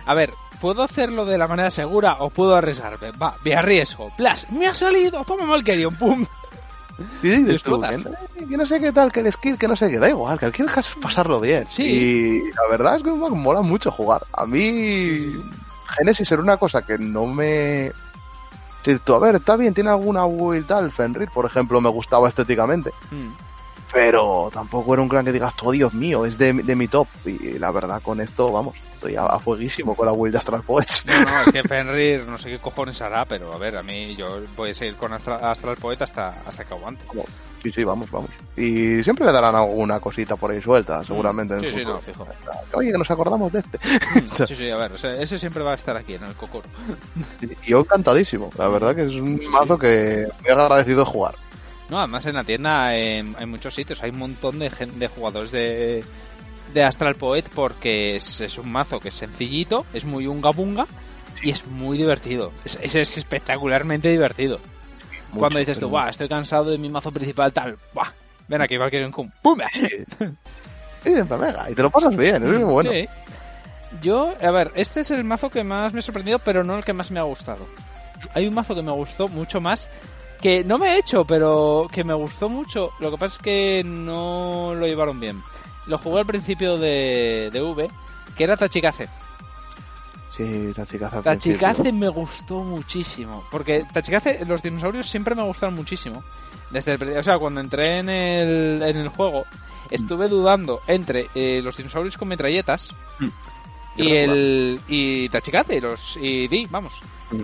A 0.06 0.14
ver, 0.14 0.30
¿puedo 0.60 0.82
hacerlo 0.82 1.24
de 1.24 1.38
la 1.38 1.48
manera 1.48 1.70
segura 1.70 2.16
o 2.20 2.30
puedo 2.30 2.54
arriesgarme? 2.54 3.10
Va, 3.12 3.34
me 3.44 3.54
arriesgo. 3.54 4.10
Plus, 4.16 4.50
me 4.50 4.66
ha 4.66 4.74
salido, 4.74 5.24
toma 5.24 5.44
Valkyrion, 5.46 5.94
pum. 5.96 6.24
Sí, 7.20 7.30
dices 7.30 7.62
tú, 7.62 7.80
que, 7.80 8.46
que 8.46 8.56
no 8.56 8.66
sé 8.66 8.80
qué 8.80 8.92
tal, 8.92 9.10
que 9.10 9.20
el 9.20 9.32
skill, 9.32 9.58
que 9.58 9.66
no 9.66 9.74
sé 9.74 9.90
qué, 9.90 9.98
da 9.98 10.08
igual, 10.08 10.38
que 10.38 10.46
el 10.46 10.52
quiero 10.52 10.72
es 10.74 10.88
pasarlo 11.00 11.40
bien. 11.40 11.66
Sí. 11.68 11.82
Y 11.82 12.52
la 12.52 12.68
verdad 12.70 12.96
es 12.96 13.02
que 13.02 13.10
me 13.10 13.28
mola 13.30 13.62
mucho 13.62 13.90
jugar. 13.90 14.22
A 14.32 14.46
mí, 14.46 15.32
Genesis 15.96 16.30
era 16.30 16.42
una 16.42 16.56
cosa 16.56 16.82
que 16.82 16.98
no 16.98 17.26
me. 17.26 17.92
Dices 18.84 19.02
tú, 19.02 19.14
a 19.14 19.18
ver, 19.18 19.36
está 19.36 19.56
bien, 19.56 19.74
tiene 19.74 19.90
alguna 19.90 20.24
build 20.24 20.66
tal. 20.66 20.92
Fenrir, 20.92 21.30
por 21.30 21.46
ejemplo, 21.46 21.80
me 21.80 21.88
gustaba 21.88 22.28
estéticamente. 22.28 22.90
Mm. 23.10 23.30
Pero 23.92 24.50
tampoco 24.52 24.92
era 24.92 25.02
un 25.02 25.08
clan 25.08 25.24
que 25.24 25.32
digas, 25.32 25.54
oh 25.62 25.72
Dios 25.72 25.94
mío, 25.94 26.26
es 26.26 26.36
de, 26.36 26.52
de 26.52 26.76
mi 26.76 26.86
top. 26.88 27.08
Y 27.24 27.58
la 27.58 27.70
verdad, 27.70 28.02
con 28.02 28.20
esto, 28.20 28.52
vamos, 28.52 28.76
estoy 29.04 29.16
a, 29.16 29.26
a 29.26 29.38
fueguísimo 29.38 29.94
con 29.94 30.06
la 30.06 30.12
build 30.12 30.32
de 30.32 30.38
Astral 30.38 30.62
Poets. 30.62 31.04
No, 31.06 31.20
no, 31.24 31.40
es 31.42 31.52
que 31.52 31.62
Fenrir 31.62 32.24
no 32.26 32.38
sé 32.38 32.48
qué 32.50 32.58
cojones 32.58 33.00
hará, 33.02 33.24
pero 33.26 33.52
a 33.52 33.58
ver, 33.58 33.76
a 33.76 33.82
mí 33.82 34.14
yo 34.16 34.40
voy 34.56 34.70
a 34.70 34.74
seguir 34.74 34.94
con 34.96 35.12
Astra- 35.12 35.50
Astral 35.50 35.76
Poet 35.76 36.00
hasta, 36.00 36.28
hasta 36.46 36.64
que 36.64 36.74
aguante. 36.74 37.04
Sí, 37.62 37.72
sí, 37.72 37.82
vamos, 37.84 38.10
vamos. 38.10 38.30
Y 38.56 39.02
siempre 39.02 39.24
le 39.24 39.32
darán 39.32 39.54
alguna 39.54 39.98
cosita 40.00 40.36
por 40.36 40.50
ahí 40.50 40.60
suelta, 40.60 41.02
seguramente. 41.04 41.54
en 41.54 41.60
Sí, 41.60 41.66
sí, 41.68 41.72
futuro. 41.78 41.94
no, 41.94 42.00
fijo. 42.00 42.26
Oye, 42.74 42.92
que 42.92 42.98
nos 42.98 43.10
acordamos 43.10 43.52
de 43.52 43.60
este. 43.60 43.78
Sí, 44.46 44.54
sí, 44.54 44.70
a 44.70 44.76
ver, 44.76 44.92
ese, 44.92 45.22
ese 45.22 45.38
siempre 45.38 45.62
va 45.62 45.72
a 45.72 45.74
estar 45.74 45.96
aquí 45.96 46.14
en 46.14 46.24
el 46.24 46.34
Kokoro. 46.34 46.66
Y 47.40 47.70
yo 47.70 47.80
encantadísimo. 47.80 48.50
La 48.58 48.68
verdad 48.68 48.94
que 48.94 49.04
es 49.04 49.10
un 49.12 49.40
mazo 49.50 49.78
que 49.78 50.26
muy 50.42 50.50
agradecido 50.50 51.00
de 51.00 51.04
jugar. 51.06 51.34
No, 51.88 51.98
además 51.98 52.24
en 52.26 52.34
la 52.34 52.44
tienda 52.44 52.96
en, 52.96 53.36
en 53.38 53.48
muchos 53.50 53.74
sitios 53.74 54.02
hay 54.02 54.10
un 54.10 54.18
montón 54.18 54.58
de 54.58 55.08
jugadores 55.14 55.50
de, 55.50 56.02
de 56.74 56.82
Astral 56.82 57.14
Poet 57.14 57.44
porque 57.54 58.16
es, 58.16 58.40
es 58.40 58.58
un 58.58 58.70
mazo 58.70 59.00
que 59.00 59.08
es 59.08 59.14
sencillito, 59.14 59.86
es 59.94 60.04
muy 60.04 60.26
unga 60.26 60.50
bunga 60.50 60.86
y 61.42 61.50
es 61.50 61.66
muy 61.66 61.96
divertido. 61.96 62.52
Es, 62.64 62.78
es- 62.82 62.94
es 62.96 63.16
espectacularmente 63.16 64.08
divertido. 64.10 64.58
Mucho, 65.28 65.38
Cuando 65.40 65.58
dices 65.60 65.80
tú, 65.80 65.88
guau, 65.88 66.08
estoy 66.08 66.28
cansado 66.28 66.70
de 66.70 66.78
mi 66.78 66.88
mazo 66.88 67.10
principal, 67.10 67.52
tal, 67.52 67.76
buah, 67.94 68.08
ven 68.48 68.60
aquí, 68.62 68.76
Valkyrian 68.76 69.10
Kun, 69.12 69.32
¡pum! 69.42 69.58
Sí, 69.72 71.10
y 71.10 71.74
te 71.74 71.82
lo 71.82 71.90
pasas 71.90 72.16
bien, 72.16 72.36
es 72.36 72.48
muy 72.60 72.64
bueno. 72.64 72.90
Sí. 72.90 73.06
Yo, 74.02 74.34
a 74.42 74.50
ver, 74.50 74.72
este 74.74 75.00
es 75.00 75.10
el 75.10 75.22
mazo 75.24 75.50
que 75.50 75.62
más 75.62 75.92
me 75.92 75.98
ha 75.98 76.02
sorprendido, 76.02 76.38
pero 76.38 76.64
no 76.64 76.76
el 76.76 76.84
que 76.84 76.92
más 76.92 77.10
me 77.10 77.20
ha 77.20 77.24
gustado. 77.24 77.66
Hay 78.32 78.46
un 78.46 78.54
mazo 78.54 78.74
que 78.74 78.82
me 78.82 78.90
gustó 78.92 79.28
mucho 79.28 79.60
más, 79.60 79.88
que 80.40 80.64
no 80.64 80.78
me 80.78 80.94
he 80.94 80.98
hecho, 80.98 81.24
pero 81.26 81.88
que 81.92 82.04
me 82.04 82.14
gustó 82.14 82.48
mucho. 82.48 82.90
Lo 83.00 83.10
que 83.10 83.18
pasa 83.18 83.34
es 83.36 83.42
que 83.42 83.82
no 83.84 84.72
lo 84.74 84.86
llevaron 84.86 85.20
bien. 85.20 85.42
Lo 85.86 85.98
jugué 85.98 86.20
al 86.20 86.26
principio 86.26 86.78
de, 86.78 87.50
de 87.52 87.62
V, 87.62 87.90
que 88.36 88.44
era 88.44 88.56
Tachikaze. 88.56 89.08
Sí, 90.36 90.72
Tachikaze. 90.74 91.22
Tachikaze 91.22 91.92
me 91.92 92.08
gustó 92.08 92.60
muchísimo. 92.64 93.44
Porque 93.50 93.84
Tachikaze, 93.92 94.44
los 94.46 94.62
dinosaurios 94.62 95.06
siempre 95.08 95.34
me 95.34 95.42
gustaron 95.42 95.74
muchísimo. 95.74 96.24
Desde 96.70 96.92
el, 96.92 97.18
o 97.18 97.22
sea, 97.22 97.38
cuando 97.38 97.60
entré 97.60 97.98
en 97.98 98.08
el, 98.08 98.82
en 98.82 98.96
el 98.96 99.08
juego, 99.08 99.44
estuve 99.90 100.28
dudando 100.28 100.80
entre 100.88 101.28
eh, 101.34 101.60
los 101.62 101.76
dinosaurios 101.76 102.16
con 102.18 102.28
metralletas 102.28 102.94
Mm. 103.20 103.28
y 103.96 104.10
el 104.16 104.80
y 104.88 105.28
Tachikaze, 105.28 105.80
los 105.80 106.16
y 106.16 106.48
Di, 106.48 106.66
vamos. 106.68 107.00
Mm. 107.30 107.42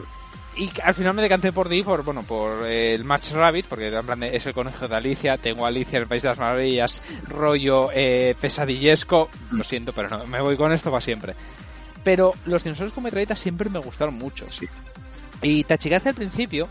Y 0.60 0.70
al 0.84 0.94
final 0.94 1.14
me 1.14 1.22
decanté 1.22 1.52
por 1.52 1.70
Di, 1.70 1.82
por, 1.82 2.04
bueno, 2.04 2.22
por 2.22 2.66
el 2.66 3.02
Match 3.02 3.32
Rabbit, 3.32 3.64
porque 3.64 3.88
en 3.88 4.04
plan 4.04 4.22
es 4.24 4.46
el 4.46 4.52
conejo 4.52 4.86
de 4.86 4.94
Alicia, 4.94 5.38
tengo 5.38 5.64
a 5.64 5.68
Alicia 5.68 5.96
en 5.96 6.02
el 6.02 6.06
País 6.06 6.22
de 6.22 6.28
las 6.28 6.38
Maravillas, 6.38 7.00
rollo 7.26 7.88
eh, 7.94 8.36
pesadillesco, 8.38 9.30
lo 9.52 9.64
siento, 9.64 9.94
pero 9.94 10.10
no, 10.10 10.26
me 10.26 10.38
voy 10.42 10.58
con 10.58 10.70
esto 10.70 10.90
para 10.90 11.00
siempre. 11.00 11.34
Pero 12.04 12.34
los 12.44 12.62
dinosaurios 12.62 12.92
con 12.92 13.04
metralletas 13.04 13.40
siempre 13.40 13.70
me 13.70 13.78
gustaron 13.78 14.16
mucho. 14.16 14.46
Sí. 14.50 14.68
Y 15.40 15.64
Tachikaze 15.64 16.10
al 16.10 16.14
principio, 16.14 16.68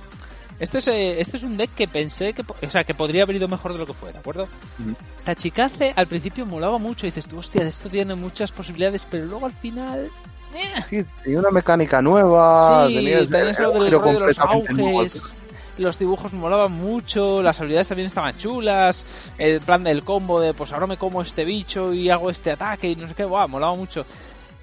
este 0.59 0.77
es, 0.77 0.87
eh, 0.87 1.19
este 1.19 1.37
es 1.37 1.43
un 1.43 1.57
deck 1.57 1.73
que 1.73 1.87
pensé 1.87 2.33
que, 2.33 2.43
o 2.43 2.69
sea, 2.69 2.83
que 2.83 2.93
podría 2.93 3.23
haber 3.23 3.37
ido 3.37 3.47
mejor 3.47 3.73
de 3.73 3.79
lo 3.79 3.87
que 3.87 3.93
fue, 3.93 4.13
¿de 4.13 4.19
acuerdo? 4.19 4.43
Ujú. 4.77 4.95
Tachikaze 5.23 5.93
al 5.95 6.05
principio 6.05 6.45
molaba 6.45 6.77
mucho, 6.77 7.07
y 7.07 7.09
dices 7.09 7.25
tú, 7.25 7.39
hostia, 7.39 7.63
esto 7.63 7.89
tiene 7.89 8.13
muchas 8.13 8.51
posibilidades, 8.51 9.03
pero 9.09 9.25
luego 9.25 9.47
al 9.47 9.53
final... 9.53 10.11
eh, 10.55 10.83
Sí, 10.89 11.05
tenía 11.23 11.39
una 11.39 11.51
mecánica 11.51 12.01
nueva. 12.01 12.87
sí, 12.87 12.95
tenía 12.95 13.27
tenías 13.27 13.59
lo 13.59 13.71
del 13.71 13.91
rollo 13.91 14.19
de 14.19 14.27
los 14.27 14.39
auges, 14.39 15.33
los 15.77 15.97
dibujos 15.97 16.33
molaban 16.33 16.73
mucho, 16.73 17.41
las 17.41 17.59
habilidades 17.59 17.87
también 17.87 18.07
estaban 18.07 18.37
chulas, 18.37 19.05
el 19.37 19.61
plan 19.61 19.83
del 19.83 20.03
combo 20.03 20.41
de 20.41 20.53
pues 20.53 20.73
ahora 20.73 20.87
me 20.87 20.97
como 20.97 21.21
este 21.21 21.45
bicho 21.45 21.93
y 21.93 22.09
hago 22.09 22.29
este 22.29 22.51
ataque 22.51 22.89
y 22.89 22.95
no 22.95 23.07
sé 23.07 23.13
qué, 23.13 23.23
guau, 23.23 23.47
molaba 23.47 23.75
mucho. 23.75 24.05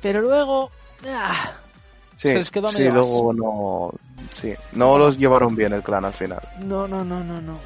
Pero 0.02 0.20
luego... 0.20 0.70
ah, 1.08 1.52
Sí, 2.16 2.30
se 2.30 2.38
les 2.38 2.50
quedó 2.50 2.68
a 2.68 2.72
sí, 2.72 2.82
luego 2.88 3.32
no. 3.34 3.90
Sí, 4.40 4.54
no 4.72 4.96
los 4.96 5.18
llevaron 5.18 5.54
bien 5.54 5.74
el 5.74 5.82
clan 5.82 6.04
al 6.04 6.14
final. 6.14 6.40
no, 6.60 6.88
no, 6.88 7.04
no, 7.04 7.22
no, 7.22 7.40
no. 7.42 7.58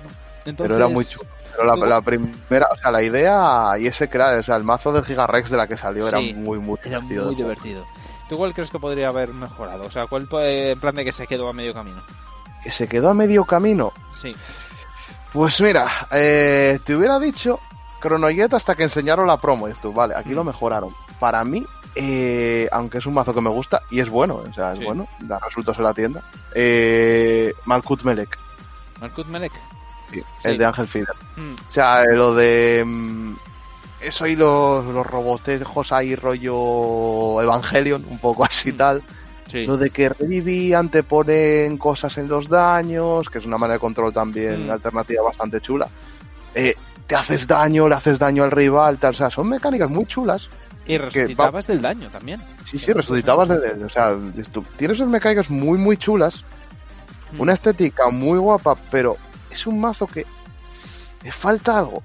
Entonces, 0.45 0.57
Pero 0.57 0.77
era 0.77 0.89
muy 0.89 1.05
chulo. 1.05 1.29
Pero 1.57 1.87
la, 1.87 2.01
primera, 2.01 2.69
o 2.73 2.77
sea, 2.77 2.91
la 2.91 3.03
idea 3.03 3.73
y 3.79 3.87
ese 3.87 4.09
crack, 4.09 4.41
o 4.41 4.43
sea, 4.43 4.57
el 4.57 4.65
mazo 4.65 4.93
del 4.93 5.05
Gigarex 5.05 5.51
de 5.51 5.57
la 5.57 5.67
que 5.67 5.77
salió 5.77 6.09
era 6.09 6.19
muy, 6.21 6.59
muy 6.59 6.79
Era 6.85 7.01
divertido. 7.01 7.87
¿Tú 8.31 8.37
cuál 8.39 8.55
crees 8.55 8.71
que 8.71 8.79
podría 8.79 9.09
haber 9.09 9.35
mejorado? 9.35 9.85
O 9.85 9.91
sea, 9.91 10.07
¿cuál 10.07 10.29
en 10.31 10.79
plan 10.79 10.95
de 10.95 11.05
que 11.05 11.11
se 11.11 11.27
quedó 11.27 11.49
a 11.49 11.53
medio 11.53 11.75
camino? 11.75 12.01
Que 12.63 12.71
se 12.71 12.87
quedó 12.87 13.11
a 13.11 13.15
medio 13.15 13.45
camino. 13.45 13.93
Sí. 14.19 14.35
Pues 15.33 15.61
mira, 15.61 16.07
eh, 16.13 16.79
te 16.85 16.95
hubiera 16.95 17.19
dicho 17.19 17.59
Chronojet 18.01 18.55
hasta 18.55 18.77
que 18.77 18.85
enseñaron 18.85 19.27
la 19.27 19.37
promo. 19.37 19.69
Y 19.69 19.73
tú, 19.73 19.93
vale, 19.93 20.15
aquí 20.17 20.31
lo 20.31 20.45
mejoraron. 20.45 20.95
Para 21.19 21.43
mí, 21.45 21.67
eh, 21.97 22.69
aunque 22.71 22.99
es 22.99 23.07
un 23.07 23.15
mazo 23.15 23.35
que 23.35 23.41
me 23.41 23.51
gusta 23.51 23.83
y 23.91 23.99
es 23.99 24.09
bueno, 24.09 24.37
o 24.49 24.55
sea, 24.55 24.75
es 24.75 24.79
Sí. 24.79 24.85
bueno, 24.85 25.09
da 25.23 25.39
resultados 25.41 25.79
en 25.79 25.85
la 25.85 25.95
tienda. 25.95 26.23
Eh, 26.55 27.53
Malkut 27.65 28.03
Melek, 28.05 28.39
Markut 29.01 29.27
Melek. 29.27 29.53
sí, 30.13 30.23
Sí. 30.39 30.49
el 30.51 30.59
de 30.59 30.65
Ángel 30.67 30.87
Feeder. 30.87 31.15
Mm, 31.37 31.55
O 31.67 31.71
sea, 31.71 32.03
eh, 32.05 32.15
lo 32.15 32.33
de. 32.35 32.85
Eso 34.01 34.27
y 34.27 34.35
los, 34.37 34.85
los 34.87 35.07
robotejos 35.07 35.93
ahí, 35.93 36.15
rollo 36.15 37.41
Evangelion, 37.43 38.05
un 38.09 38.19
poco 38.19 38.45
así 38.45 38.73
Mm. 38.73 38.77
tal. 38.77 39.03
sí. 39.51 39.65
Lo 39.65 39.77
de 39.77 39.91
que 39.91 40.09
revivían, 40.09 40.89
te 40.91 41.03
ponen 41.03 41.77
cosas 41.77 42.17
en 42.19 42.29
los 42.29 42.49
daños, 42.49 43.29
que 43.29 43.39
es 43.39 43.45
una 43.47 43.59
manera 43.59 43.75
de 43.75 43.81
control 43.81 44.13
también 44.13 44.67
Mm. 44.69 44.71
alternativa 44.71 45.23
bastante 45.25 45.61
chula. 45.61 45.89
Eh, 46.55 46.75
te 47.07 47.17
haces 47.17 47.47
daño, 47.49 47.89
le 47.89 47.97
haces 47.97 48.19
daño 48.21 48.45
al 48.45 48.53
rival, 48.53 48.99
tal. 48.99 49.13
O 49.13 49.17
sea, 49.17 49.29
son 49.29 49.49
mecánicas 49.49 49.91
muy 49.91 50.07
chulas. 50.07 50.49
Y 50.87 50.97
resucitabas 50.99 51.67
del 51.67 51.83
daño 51.83 52.09
también. 52.11 52.41
Sí, 52.65 52.79
sí, 52.79 52.93
resucitabas 52.93 53.49
de, 53.49 53.59
de- 53.59 53.85
O 53.85 53.89
sea, 53.89 54.17
tienes 54.77 54.99
unas 55.01 55.11
mecánicas 55.11 55.51
muy, 55.51 55.77
muy 55.79 55.97
chulas. 55.97 56.43
Mm. 57.33 57.41
Una 57.41 57.53
estética 57.53 58.09
muy 58.11 58.39
guapa, 58.39 58.77
pero 58.91 59.17
es 59.51 59.67
un 59.67 59.81
mazo 59.81 60.07
que 60.07 60.25
le 61.23 61.31
falta 61.33 61.79
algo. 61.79 62.03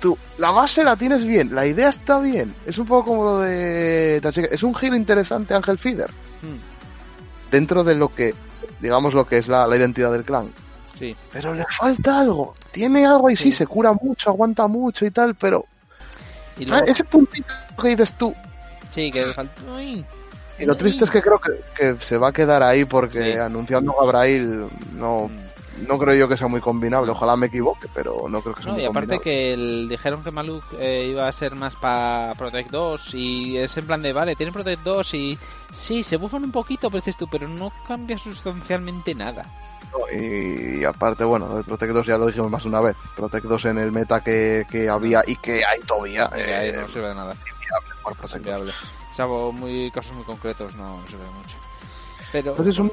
Tú, 0.00 0.16
la 0.38 0.50
base 0.50 0.84
la 0.84 0.94
tienes 0.96 1.24
bien, 1.24 1.54
la 1.54 1.66
idea 1.66 1.88
está 1.88 2.20
bien. 2.20 2.54
Es 2.66 2.78
un 2.78 2.86
poco 2.86 3.06
como 3.10 3.24
lo 3.24 3.38
de. 3.40 4.20
Es 4.50 4.62
un 4.62 4.74
giro 4.74 4.94
interesante 4.96 5.54
Ángel 5.54 5.78
Feeder. 5.78 6.10
Mm, 6.42 7.50
Dentro 7.50 7.82
de 7.82 7.94
lo 7.94 8.08
que, 8.08 8.34
digamos, 8.80 9.14
lo 9.14 9.24
que 9.26 9.38
es 9.38 9.48
la, 9.48 9.66
la 9.66 9.76
identidad 9.76 10.12
del 10.12 10.24
clan. 10.24 10.50
Sí. 10.98 11.16
Pero 11.32 11.54
le 11.54 11.64
falta 11.70 12.20
algo. 12.20 12.54
Tiene 12.72 13.06
algo 13.06 13.30
y 13.30 13.36
sí, 13.36 13.50
Sí. 13.50 13.58
se 13.58 13.66
cura 13.66 13.92
mucho, 13.92 14.30
aguanta 14.30 14.66
mucho 14.66 15.04
y 15.06 15.10
tal, 15.10 15.34
pero 15.34 15.64
Y 16.58 16.64
luego, 16.66 16.86
ese 16.86 17.04
puntito 17.04 17.52
que 17.80 17.88
dices 17.88 18.14
tú. 18.14 18.34
sí, 18.94 19.10
que 19.10 19.24
faltó... 19.26 19.74
Uy. 19.74 20.04
Y 20.60 20.66
lo 20.66 20.76
triste 20.76 21.04
es 21.04 21.10
que 21.10 21.22
creo 21.22 21.38
que, 21.38 21.52
que 21.76 22.04
se 22.04 22.18
va 22.18 22.28
a 22.28 22.32
quedar 22.32 22.62
ahí 22.64 22.84
porque 22.84 23.32
Sí. 23.32 23.38
anunciando 23.38 23.92
a 23.92 24.04
Gabrail 24.04 24.66
no, 24.96 25.28
Mm. 25.28 25.36
No 25.86 25.98
creo 25.98 26.14
yo 26.14 26.28
que 26.28 26.36
sea 26.36 26.48
muy 26.48 26.60
combinable. 26.60 27.10
Ojalá 27.12 27.36
me 27.36 27.46
equivoque, 27.46 27.86
pero 27.94 28.26
no 28.28 28.40
creo 28.40 28.54
que 28.54 28.62
sea 28.62 28.70
No, 28.70 28.74
muy 28.74 28.82
y 28.82 28.86
aparte 28.86 29.16
combinable. 29.16 29.24
que 29.24 29.52
el- 29.54 29.88
dijeron 29.88 30.22
que 30.24 30.30
Maluk 30.30 30.64
eh, 30.78 31.08
iba 31.10 31.28
a 31.28 31.32
ser 31.32 31.54
más 31.54 31.76
para 31.76 32.34
Protect 32.36 32.70
2 32.70 33.14
y 33.14 33.56
es 33.58 33.76
en 33.76 33.86
plan 33.86 34.02
de, 34.02 34.12
vale, 34.12 34.34
tiene 34.36 34.52
Protect 34.52 34.82
2 34.82 35.14
y 35.14 35.38
sí, 35.70 36.02
se 36.02 36.16
bufan 36.16 36.44
un 36.44 36.52
poquito, 36.52 36.90
pero 36.90 37.00
dices 37.00 37.16
tú, 37.16 37.28
pero 37.30 37.46
no 37.48 37.72
cambia 37.86 38.18
sustancialmente 38.18 39.14
nada. 39.14 39.44
No, 39.92 40.00
y, 40.20 40.80
y 40.80 40.84
aparte, 40.84 41.24
bueno, 41.24 41.56
el 41.58 41.64
Protect 41.64 41.92
2 41.92 42.06
ya 42.06 42.18
lo 42.18 42.26
dijimos 42.26 42.50
más 42.50 42.62
de 42.62 42.68
una 42.68 42.80
vez. 42.80 42.96
Protect 43.16 43.46
2 43.46 43.64
en 43.66 43.78
el 43.78 43.92
meta 43.92 44.22
que, 44.22 44.66
que 44.70 44.88
había 44.88 45.22
y 45.26 45.36
que 45.36 45.64
hay 45.64 45.80
todavía. 45.80 46.30
Eh, 46.34 46.74
no 46.78 46.86
sirve 46.88 47.08
de 47.08 47.14
nada. 47.14 47.32
Es 47.32 47.38
Protect 48.04 48.22
2. 48.22 48.36
inviable. 48.36 48.72
Salvo 49.14 49.50
muy, 49.52 49.90
casos 49.90 50.14
muy 50.14 50.24
concretos, 50.24 50.76
no, 50.76 51.00
no 51.00 51.06
sirve 51.08 51.24
mucho. 51.36 51.56
Pero... 52.30 52.50
Entonces, 52.50 52.78
un 52.78 52.92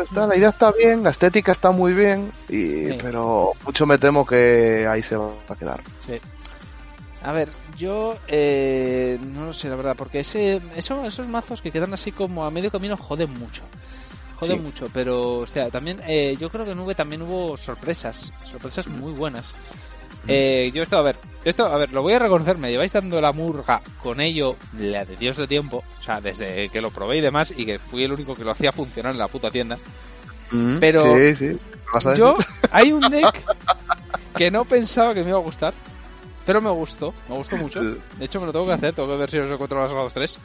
está, 0.00 0.26
la 0.26 0.36
idea 0.36 0.48
está 0.48 0.72
bien, 0.72 1.02
la 1.02 1.10
estética 1.10 1.52
está 1.52 1.70
muy 1.70 1.92
bien, 1.92 2.32
y, 2.48 2.86
Sí. 2.86 2.98
pero 3.02 3.52
mucho 3.64 3.84
me 3.86 3.98
temo 3.98 4.24
que 4.26 4.86
ahí 4.88 5.02
se 5.02 5.16
va 5.16 5.28
a 5.48 5.54
quedar. 5.56 5.80
Sí. 6.06 6.18
A 7.24 7.32
ver, 7.32 7.50
yo 7.76 8.16
eh, 8.28 9.18
no 9.22 9.46
lo 9.46 9.52
sé, 9.52 9.68
la 9.68 9.76
verdad, 9.76 9.94
porque 9.96 10.20
ese, 10.20 10.60
eso, 10.76 11.04
esos 11.06 11.28
mazos 11.28 11.62
que 11.62 11.70
quedan 11.70 11.94
así 11.94 12.10
como 12.12 12.44
a 12.44 12.50
medio 12.50 12.70
camino 12.70 12.96
joden 12.96 13.32
mucho. 13.38 13.62
Joden 14.40 14.56
Sí. 14.58 14.62
mucho, 14.64 14.88
pero, 14.92 15.38
hostia, 15.38 15.70
también 15.70 16.00
eh, 16.06 16.36
yo 16.40 16.50
creo 16.50 16.64
que 16.64 16.72
en 16.72 16.80
V 16.80 16.94
también 16.96 17.22
hubo 17.22 17.56
sorpresas, 17.56 18.32
sorpresas 18.50 18.88
muy 18.88 19.12
buenas. 19.12 19.46
Eh, 20.28 20.70
yo 20.72 20.82
esto, 20.82 20.96
a 20.96 21.02
ver, 21.02 21.16
esto, 21.44 21.66
a 21.66 21.76
ver, 21.76 21.92
lo 21.92 22.02
voy 22.02 22.12
a 22.12 22.18
reconocer, 22.20 22.56
me 22.58 22.70
lleváis 22.70 22.92
dando 22.92 23.20
la 23.20 23.32
murga 23.32 23.80
con 24.02 24.20
ello, 24.20 24.56
la 24.78 25.04
de 25.04 25.16
Dios 25.16 25.36
de 25.36 25.46
tiempo, 25.48 25.82
o 25.98 26.02
sea, 26.02 26.20
desde 26.20 26.68
que 26.68 26.80
lo 26.80 26.90
probé 26.90 27.16
y 27.18 27.20
demás, 27.20 27.52
y 27.56 27.66
que 27.66 27.78
fui 27.78 28.04
el 28.04 28.12
único 28.12 28.34
que 28.36 28.44
lo 28.44 28.52
hacía 28.52 28.70
funcionar 28.72 29.12
en 29.12 29.18
la 29.18 29.28
puta 29.28 29.50
tienda. 29.50 29.78
Mm, 30.52 30.78
Pero- 30.78 31.02
Sí, 31.16 31.34
sí. 31.34 31.44
¿Me 31.46 31.58
vas 31.94 32.06
a 32.06 32.14
Yo, 32.14 32.36
hay 32.70 32.92
un 32.92 33.00
deck 33.10 33.42
que 34.36 34.50
no 34.50 34.64
pensaba 34.64 35.12
que 35.14 35.22
me 35.22 35.30
iba 35.30 35.38
a 35.38 35.42
gustar, 35.42 35.74
pero 36.46 36.60
me 36.60 36.70
gustó, 36.70 37.12
me 37.28 37.34
gustó 37.36 37.56
mucho. 37.56 37.80
De 37.82 38.24
hecho, 38.24 38.40
me 38.40 38.46
lo 38.46 38.52
tengo 38.52 38.66
que 38.66 38.72
hacer, 38.72 38.94
tengo 38.94 39.08
que 39.08 39.16
ver 39.16 39.30
si 39.30 39.38
os 39.38 39.50
encuentro 39.50 39.80
las 39.80 39.92
grados 39.92 40.14
3. 40.14 40.38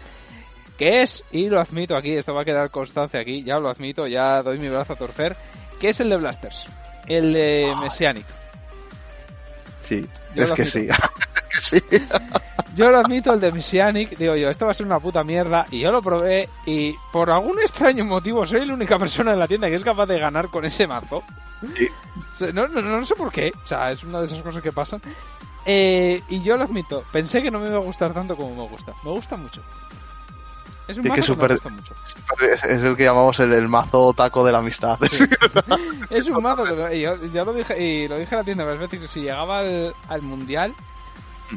Que 0.77 1.01
es, 1.01 1.23
y 1.31 1.49
lo 1.49 1.59
admito 1.59 1.95
aquí, 1.95 2.11
esto 2.11 2.33
va 2.35 2.41
a 2.41 2.45
quedar 2.45 2.69
constancia 2.69 3.19
aquí, 3.19 3.43
ya 3.43 3.59
lo 3.59 3.67
admito, 3.69 4.05
ya 4.07 4.43
doy 4.43 4.59
mi 4.59 4.69
brazo 4.69 4.93
a 4.93 4.95
torcer, 4.95 5.35
que 5.79 5.89
es 5.89 5.99
el 5.99 6.09
de 6.09 6.17
Blasters, 6.17 6.67
el 7.07 7.33
de 7.33 7.73
Messianic. 7.81 8.25
Sí, 9.87 10.07
Yo 10.35 10.43
es 10.43 10.51
que 10.53 10.65
sí. 10.65 10.87
Yo 12.75 12.91
lo 12.91 12.99
admito, 12.99 13.33
el 13.33 13.39
de 13.39 13.51
Messianic, 13.51 14.17
digo 14.17 14.35
yo, 14.35 14.49
esto 14.49 14.65
va 14.65 14.71
a 14.71 14.75
ser 14.75 14.85
una 14.85 14.99
puta 14.99 15.23
mierda, 15.23 15.65
y 15.71 15.79
yo 15.79 15.91
lo 15.91 16.01
probé, 16.01 16.47
y 16.65 16.93
por 17.11 17.31
algún 17.31 17.59
extraño 17.59 18.05
motivo 18.05 18.45
soy 18.45 18.65
la 18.65 18.73
única 18.73 18.99
persona 18.99 19.33
en 19.33 19.39
la 19.39 19.47
tienda 19.47 19.67
que 19.67 19.75
es 19.75 19.83
capaz 19.83 20.05
de 20.05 20.19
ganar 20.19 20.49
con 20.49 20.63
ese 20.65 20.85
mazo. 20.85 21.23
Sí. 21.75 21.87
No, 22.53 22.67
no, 22.67 22.81
no 22.81 23.03
sé 23.03 23.15
por 23.15 23.31
qué, 23.31 23.51
o 23.63 23.67
sea, 23.67 23.91
es 23.91 24.03
una 24.03 24.19
de 24.19 24.25
esas 24.27 24.43
cosas 24.43 24.61
que 24.61 24.71
pasan. 24.71 25.01
Eh, 25.65 26.21
y 26.29 26.41
yo 26.41 26.55
lo 26.55 26.65
admito, 26.65 27.03
pensé 27.11 27.41
que 27.41 27.49
no 27.49 27.59
me 27.59 27.67
iba 27.67 27.77
a 27.77 27.81
gustar 27.81 28.13
tanto 28.13 28.35
como 28.35 28.55
me 28.55 28.69
gusta. 28.69 28.93
Me 29.03 29.11
gusta 29.11 29.35
mucho. 29.37 29.63
Es 30.87 30.97
un 30.97 31.07
mazo 31.07 31.35
que 31.35 31.47
me 31.47 31.53
gusta 31.53 31.69
mucho. 31.69 31.93
Es, 32.51 32.63
es 32.63 32.83
el 32.83 32.95
que 32.95 33.03
llamamos 33.03 33.39
el, 33.39 33.53
el 33.53 33.67
mazo 33.67 34.13
taco 34.13 34.45
de 34.45 34.51
la 34.51 34.59
amistad. 34.59 34.97
Es 36.09 36.25
un 36.27 36.41
mazo 36.41 36.63
que 36.63 37.01
yo, 37.01 37.17
yo 37.33 37.45
lo 37.45 37.53
dije 37.53 37.81
y 37.81 38.07
lo 38.07 38.17
dije 38.17 38.33
en 38.33 38.39
la 38.39 38.43
tienda 38.45 38.63
varias 38.63 38.81
veces 38.81 39.01
que 39.01 39.07
si 39.07 39.21
llegaba 39.21 39.59
al, 39.59 39.93
al 40.07 40.21
mundial 40.21 40.73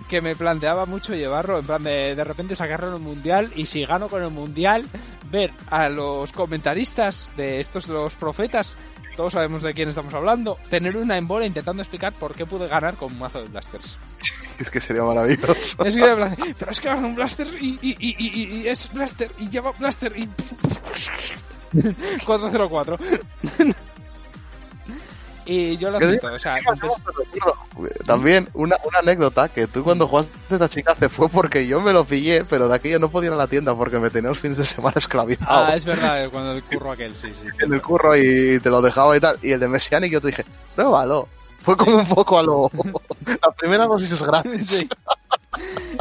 que 0.09 0.21
me 0.21 0.37
planteaba 0.37 0.87
mucho 0.87 1.15
llevarlo 1.15 1.59
en 1.59 1.67
plan 1.67 1.83
de 1.83 2.15
de 2.15 2.25
repente 2.25 2.57
sacarlo 2.57 2.89
en 2.89 2.95
el 2.95 3.01
mundial 3.01 3.51
y 3.57 3.67
si 3.67 3.85
gano 3.85 4.09
con 4.09 4.23
el 4.23 4.31
mundial 4.31 4.87
ver 5.31 5.51
a 5.69 5.89
los 5.89 6.33
comentaristas 6.33 7.31
de 7.37 7.61
estos 7.61 7.89
los 7.89 8.15
profetas 8.15 8.77
todos 9.17 9.33
sabemos 9.33 9.63
de 9.63 9.75
quién 9.75 9.89
estamos 9.89 10.13
hablando. 10.15 10.59
Tener 10.69 10.97
una 10.97 11.17
en 11.17 11.27
bola 11.29 11.47
intentando 11.47 11.83
explicar 11.83 12.13
por 12.13 12.35
qué 12.35 12.47
pude 12.47 12.69
ganar 12.69 12.95
con 12.97 13.13
un 13.13 13.19
mazo 13.19 13.41
de 13.43 13.49
blasters. 13.49 13.97
Es 14.61 14.71
que 14.71 14.79
sería 14.79 15.03
maravilloso. 15.03 15.83
es 15.85 15.97
que 15.97 16.55
pero 16.59 16.71
es 16.71 16.81
que 16.81 16.89
gana 16.89 17.07
un 17.07 17.15
blaster 17.15 17.47
y, 17.59 17.79
y, 17.81 17.97
y, 17.99 18.15
y- 18.19 18.61
y 18.63 18.69
es 18.69 18.93
blaster 18.93 19.31
y 19.39 19.49
lleva 19.49 19.73
blaster 19.73 20.13
y 20.19 20.29
404 22.27 22.99
y 25.53 25.77
yo 25.79 25.91
lo 25.91 25.99
¿Qué 25.99 26.05
admito, 26.05 26.29
o 26.29 26.39
sea, 26.39 26.59
antes- 26.65 26.93
También 28.07 28.49
una, 28.55 28.77
una 28.85 28.99
anécdota 29.01 29.49
que 29.49 29.67
tú 29.67 29.83
cuando 29.83 30.07
jugaste 30.07 30.33
a 30.51 30.55
esta 30.55 30.69
chica 30.69 30.95
se 30.95 31.09
fue 31.09 31.29
porque 31.29 31.67
yo 31.67 31.81
me 31.81 31.93
lo 31.93 32.05
pillé, 32.05 32.45
pero 32.45 32.69
de 32.69 32.77
aquello 32.77 32.99
no 33.01 33.11
podía 33.11 33.29
ir 33.29 33.35
a 33.35 33.37
la 33.37 33.47
tienda 33.49 33.75
porque 33.75 33.99
me 33.99 34.11
tenía 34.11 34.29
los 34.31 34.39
fines 34.39 34.59
de 34.59 34.65
semana 34.65 34.95
esclavizado 34.99 35.67
Ah, 35.67 35.75
es 35.75 35.85
verdad, 35.85 36.29
cuando 36.31 36.53
el 36.53 36.63
curro 36.63 36.93
aquel, 36.93 37.15
sí, 37.17 37.29
sí. 37.33 37.49
en 37.65 37.73
el 37.75 37.83
curro 37.83 38.17
y 38.17 38.61
te 38.61 38.71
lo 38.71 38.81
dejaba 38.81 39.17
y 39.17 39.21
tal. 39.21 39.39
Y 39.43 39.51
el 39.53 39.61
de 39.61 39.67
Messianic 39.69 40.13
yo 40.13 40.21
te 40.21 40.29
dije, 40.29 40.45
pruébalo. 40.77 41.29
Fue 41.63 41.77
como 41.77 41.97
un 41.97 42.07
poco 42.07 42.39
a 42.39 42.43
lo... 42.43 42.71
la 43.43 43.51
primera 43.53 43.87
dosis 43.87 44.13
es 44.13 44.23
gratis. 44.23 44.67
Sí. 44.67 44.89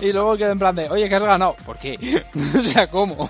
Y 0.02 0.14
luego 0.14 0.38
queda 0.38 0.52
en 0.52 0.60
plan 0.60 0.76
de, 0.76 0.90
oye, 0.90 1.10
que 1.10 1.16
has 1.16 1.24
ganado. 1.24 1.56
¿Por 1.66 1.78
qué? 1.80 2.24
o 2.58 2.62
sea, 2.64 2.88
¿cómo? 2.88 3.30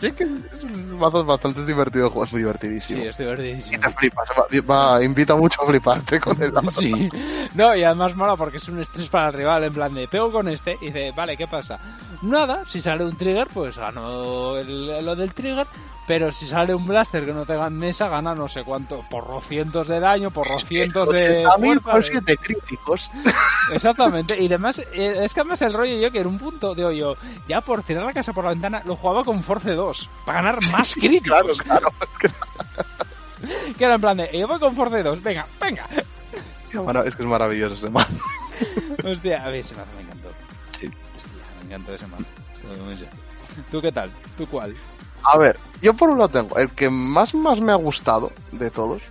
Sí, 0.00 0.06
es 0.18 0.62
un 0.62 0.98
mazo 0.98 1.24
bastante 1.24 1.64
divertido 1.64 2.08
jugar, 2.10 2.26
es 2.28 2.32
muy 2.32 2.40
Sí, 2.40 2.44
divertidísimo. 2.44 3.02
es 3.04 3.18
divertidísimo. 3.18 3.76
Y 3.76 3.80
te 3.80 3.90
flipas, 3.90 4.28
va, 4.38 4.94
va- 4.96 5.04
invita 5.04 5.34
mucho 5.36 5.62
a 5.62 5.66
fliparte 5.66 6.18
con 6.20 6.42
el 6.42 6.52
mazo. 6.52 6.70
Sí. 6.80 7.08
No, 7.54 7.74
y 7.74 7.82
además 7.82 8.16
mola 8.16 8.36
porque 8.36 8.56
es 8.58 8.68
un 8.68 8.78
estrés 8.80 9.08
para 9.08 9.28
el 9.28 9.34
rival, 9.34 9.64
en 9.64 9.72
plan 9.72 9.92
de, 9.94 10.08
pego 10.08 10.30
con 10.32 10.48
este, 10.48 10.76
y 10.80 10.86
dice, 10.86 11.12
vale, 11.16 11.36
¿qué 11.36 11.46
pasa? 11.46 11.78
Nada, 12.22 12.64
si 12.66 12.80
sale 12.80 13.04
un 13.04 13.16
trigger, 13.16 13.48
pues 13.52 13.76
gano 13.76 14.56
el- 14.56 15.04
lo 15.04 15.14
del 15.16 15.32
trigger, 15.34 15.66
pero 16.06 16.32
si 16.32 16.46
sale 16.46 16.74
un 16.74 16.86
blaster 16.86 17.24
que 17.24 17.32
no 17.32 17.46
tenga 17.46 17.66
en 17.68 17.76
mesa, 17.78 18.08
gana 18.08 18.34
no 18.34 18.48
sé 18.48 18.64
cuánto, 18.64 19.04
por 19.08 19.40
cientos 19.42 19.86
de 19.86 20.00
daño, 20.00 20.30
por 20.30 20.48
cientos 20.62 21.08
de... 21.12 21.44
a 21.44 21.56
mí 21.58 21.70
de- 21.74 22.02
siete 22.02 22.36
críticos. 22.36 23.10
Exactamente, 23.72 24.40
y 24.42 24.46
además, 24.46 24.78
eh, 24.92 25.20
es 25.22 25.32
que 25.34 25.40
además 25.40 25.62
el 25.62 25.72
rollo 25.72 25.96
yo 25.98 26.10
que 26.10 26.20
en 26.20 26.26
un 26.26 26.38
punto, 26.38 26.74
digo 26.74 26.90
yo, 26.90 27.16
ya 27.46 27.60
por 27.60 27.82
tirar 27.84 28.04
la 28.04 28.12
casa 28.12 28.32
por 28.32 28.42
la 28.44 28.50
ventana, 28.50 28.82
lo 28.84 28.96
jugaba 28.96 29.22
con 29.24 29.42
Force 29.42 29.70
2, 29.72 30.10
para 30.26 30.42
ganar 30.42 30.58
más 30.72 30.94
críticos. 30.94 31.62
Claro, 31.62 31.90
claro. 32.18 32.34
Que 33.78 33.84
era 33.86 33.94
en 33.94 34.00
plan 34.02 34.16
de, 34.18 34.28
yo 34.38 34.46
voy 34.46 34.58
con 34.58 34.74
Force 34.76 35.02
2, 35.02 35.22
venga, 35.22 35.46
venga. 35.60 35.86
Bueno, 36.74 37.02
es 37.02 37.16
que 37.16 37.22
es 37.22 37.28
maravilloso 37.28 37.74
ese 37.74 37.88
mazo. 37.88 38.12
Hostia, 39.04 39.42
a 39.44 39.46
ver, 39.50 39.60
ese 39.60 39.74
mazo 39.74 39.88
me 39.96 40.02
encantó. 40.02 40.28
Sí. 40.78 40.90
Hostia, 41.16 41.32
me 41.60 41.66
encantó 41.66 41.94
ese 41.94 42.06
mazo. 42.08 42.24
¿Tú 43.70 43.80
qué 43.80 43.90
tal? 43.92 44.10
¿Tú 44.36 44.46
cuál? 44.46 44.74
A 45.22 45.38
ver, 45.38 45.58
yo 45.82 45.94
por 45.94 46.10
un 46.10 46.18
lado 46.18 46.28
tengo 46.30 46.56
el 46.58 46.70
que 46.70 46.88
más 46.90 47.34
más 47.34 47.60
me 47.60 47.72
ha 47.72 47.76
gustado 47.76 48.32
de 48.52 48.70
todos. 48.70 49.02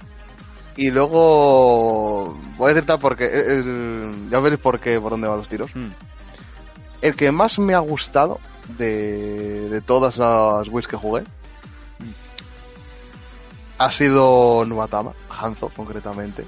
Y 0.75 0.91
luego 0.91 2.37
voy 2.57 2.71
a 2.71 2.73
decir 2.73 2.87
tal 2.87 2.99
porque 2.99 3.25
el- 3.25 4.27
ya 4.29 4.39
veréis 4.39 4.61
por 4.61 4.79
qué, 4.79 4.99
por 4.99 5.11
dónde 5.11 5.27
van 5.27 5.37
los 5.37 5.49
tiros. 5.49 5.71
Hmm. 5.75 5.89
El 7.01 7.15
que 7.15 7.31
más 7.31 7.59
me 7.59 7.73
ha 7.73 7.79
gustado 7.79 8.39
de, 8.77 9.69
de 9.69 9.81
todas 9.81 10.17
las 10.17 10.67
Wii 10.67 10.85
que 10.85 10.95
jugué 10.97 11.23
ha 13.77 13.91
sido 13.91 14.65
Nubatama, 14.65 15.13
Hanzo 15.29 15.69
concretamente. 15.69 16.45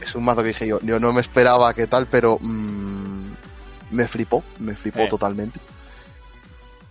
Es 0.00 0.14
un 0.14 0.24
mazo 0.24 0.42
que 0.42 0.48
dije 0.48 0.66
yo, 0.66 0.80
yo 0.80 0.98
no 0.98 1.12
me 1.12 1.20
esperaba 1.20 1.72
que 1.74 1.86
tal, 1.86 2.06
pero 2.06 2.38
mm, 2.40 3.22
me 3.90 4.06
flipó, 4.06 4.42
me 4.58 4.74
flipó 4.74 5.00
Eh. 5.00 5.08
totalmente. 5.08 5.58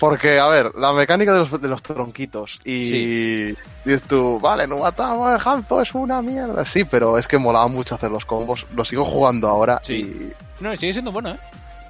Porque, 0.03 0.37
a 0.37 0.47
ver, 0.49 0.71
la 0.75 0.91
mecánica 0.91 1.31
de 1.33 1.39
los, 1.39 1.61
de 1.61 1.67
los 1.69 1.81
tronquitos 1.81 2.59
y 2.65 3.47
dices 3.85 4.01
tú, 4.07 4.37
vale, 4.39 4.67
Nubatama, 4.67 5.35
Hanzo 5.35 5.81
es 5.81 5.93
una 5.95 6.21
mierda. 6.21 6.65
Sí, 6.65 6.83
pero 6.83 7.17
es 7.17 7.25
que 7.27 7.37
molaba 7.37 7.67
mucho 7.69 7.95
hacer 7.95 8.11
los 8.11 8.25
combos. 8.25 8.65
Lo 8.75 8.83
sigo 8.83 9.05
jugando 9.05 9.47
ahora 9.47 9.79
Sí. 9.83 10.33
y 10.59 10.63
No, 10.63 10.73
y 10.73 10.77
sigue 10.77 10.91
siendo 10.91 11.11
bueno, 11.13 11.31
¿eh? 11.31 11.39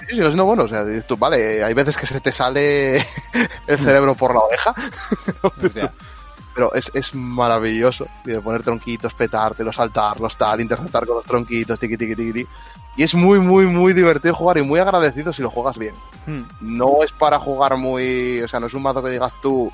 Sí, 0.10 0.15
sí, 0.18 0.22
no, 0.35 0.45
bueno, 0.45 0.64
o 0.64 0.68
sea, 0.68 0.84
dices 0.84 1.07
tú, 1.07 1.18
vale, 1.18 1.64
hay 1.64 1.73
veces 1.73 1.98
que 1.98 2.06
se 2.06 2.19
te 2.19 2.31
sale 2.31 2.98
el 3.68 3.77
cerebro 3.77 4.14
por 4.14 4.34
la 4.35 4.41
oreja. 4.41 4.73
pero 6.54 6.74
es, 6.74 6.92
es 6.94 7.16
maravilloso 7.16 8.06
de 8.26 8.40
poner 8.42 8.64
tronquitos, 8.64 9.14
petártelos, 9.14 9.76
saltarlos, 9.76 10.38
tal, 10.38 10.62
interceptar 10.62 11.06
con 11.06 11.18
los 11.18 11.26
tronquitos, 11.26 11.80
tiqui, 11.80 11.98
tiqui, 11.98 12.16
tiqui. 12.16 12.48
Y 12.96 13.04
es 13.04 13.16
muy, 13.16 13.40
muy, 13.40 13.66
muy 13.66 13.94
divertido 13.94 14.36
jugar 14.36 14.58
y 14.60 14.62
muy 14.62 14.80
agradecido 14.80 15.34
si 15.34 15.42
lo 15.42 15.50
juegas 15.50 15.78
bien. 15.78 15.96
Hmm. 16.28 16.44
No 16.62 17.04
es 17.04 17.12
para 17.12 17.40
jugar 17.40 17.76
muy, 17.78 18.42
o 18.42 18.48
sea, 18.48 18.60
no 18.60 18.68
es 18.68 18.74
un 18.76 18.84
mazo 18.84 19.04
que 19.04 19.10
digas 19.10 19.34
tú, 19.42 19.72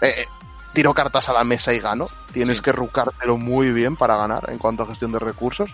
eh, 0.00 0.14
eh, 0.22 0.26
tiro 0.72 0.92
cartas 0.94 1.28
a 1.28 1.32
la 1.32 1.44
mesa 1.44 1.72
y 1.72 1.78
gano. 1.78 2.08
Tienes 2.32 2.56
Sí. 2.58 2.62
que 2.64 2.72
rucártelo 2.72 3.36
muy 3.36 3.70
bien 3.72 3.94
para 3.94 4.16
ganar 4.16 4.50
en 4.50 4.58
cuanto 4.58 4.82
a 4.82 4.86
gestión 4.86 5.12
de 5.12 5.20
recursos. 5.20 5.70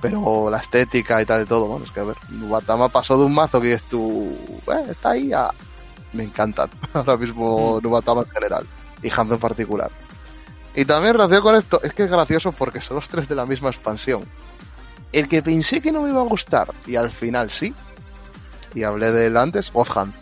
Pero 0.00 0.48
la 0.48 0.58
estética 0.58 1.20
y 1.20 1.26
tal 1.26 1.40
de 1.40 1.46
todo, 1.46 1.66
bueno, 1.66 1.84
es 1.84 1.90
que 1.92 2.00
a 2.00 2.04
ver, 2.04 2.16
Nubatama 2.30 2.88
pasó 2.88 3.18
de 3.18 3.24
un 3.24 3.34
mazo 3.34 3.60
que 3.60 3.72
es 3.72 3.82
tu, 3.82 4.34
eh, 4.72 4.86
está 4.90 5.10
ahí 5.10 5.32
a... 5.32 5.50
Me 6.12 6.22
encantan 6.24 6.70
ahora 6.94 7.16
mismo 7.16 7.78
Mm. 7.78 7.82
Nubatama 7.82 8.22
en 8.22 8.30
general 8.30 8.66
y 9.02 9.10
Hanzo 9.10 9.34
en 9.34 9.40
particular. 9.40 9.90
Y 10.74 10.84
también 10.84 11.14
relacionado 11.14 11.42
con 11.42 11.56
esto, 11.56 11.80
es 11.82 11.92
que 11.94 12.04
es 12.04 12.10
gracioso 12.10 12.52
porque 12.52 12.80
son 12.80 12.96
los 12.96 13.08
tres 13.08 13.28
de 13.28 13.34
la 13.34 13.44
misma 13.46 13.70
expansión. 13.70 14.24
El 15.12 15.28
que 15.28 15.42
pensé 15.42 15.80
que 15.80 15.90
no 15.90 16.02
me 16.02 16.10
iba 16.10 16.20
a 16.20 16.24
gustar 16.24 16.68
y 16.86 16.94
al 16.96 17.10
final 17.10 17.50
sí, 17.50 17.74
y 18.74 18.84
hablé 18.84 19.10
de 19.10 19.26
él 19.26 19.36
antes, 19.36 19.70
Offhand. 19.72 20.12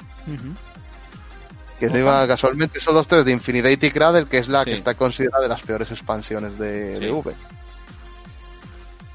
Que 1.78 1.86
encima 1.86 2.26
casualmente 2.26 2.80
son 2.80 2.94
los 2.94 3.06
tres 3.06 3.24
de 3.24 3.32
Infinidate 3.32 3.86
y 3.86 3.90
Cradle, 3.90 4.26
que 4.26 4.38
es 4.38 4.48
la 4.48 4.64
Sí. 4.64 4.70
que 4.70 4.76
está 4.76 4.94
considerada 4.94 5.42
de 5.42 5.48
las 5.48 5.60
peores 5.62 5.90
expansiones 5.90 6.58
de, 6.58 6.94
Sí. 6.96 7.00
de 7.04 7.10
V. 7.12 7.34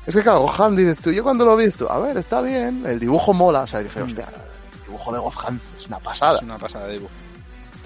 Es 0.06 0.16
que 0.16 0.22
claro, 0.22 0.42
Gohan 0.42 0.76
dices 0.76 1.00
tú, 1.00 1.12
yo 1.12 1.24
cuando 1.24 1.46
lo 1.46 1.56
vi 1.56 1.66
esto, 1.66 1.92
a 1.92 1.98
ver, 2.00 2.18
está 2.18 2.42
bien, 2.42 2.84
el 2.86 3.00
dibujo 3.00 3.34
mola, 3.34 3.62
o 3.62 3.68
sea, 3.68 3.80
dije, 3.80 4.00
Mm. 4.02 4.04
hostia, 4.08 4.28
el 4.80 4.86
dibujo 4.86 5.14
de 5.14 5.20
Gohan 5.20 5.62
es 5.78 5.88
una 5.88 6.00
pasada. 6.00 6.38
Es 6.38 6.44
una 6.44 6.58
pasada 6.58 6.88
de 6.88 6.94
dibujo. 6.94 7.12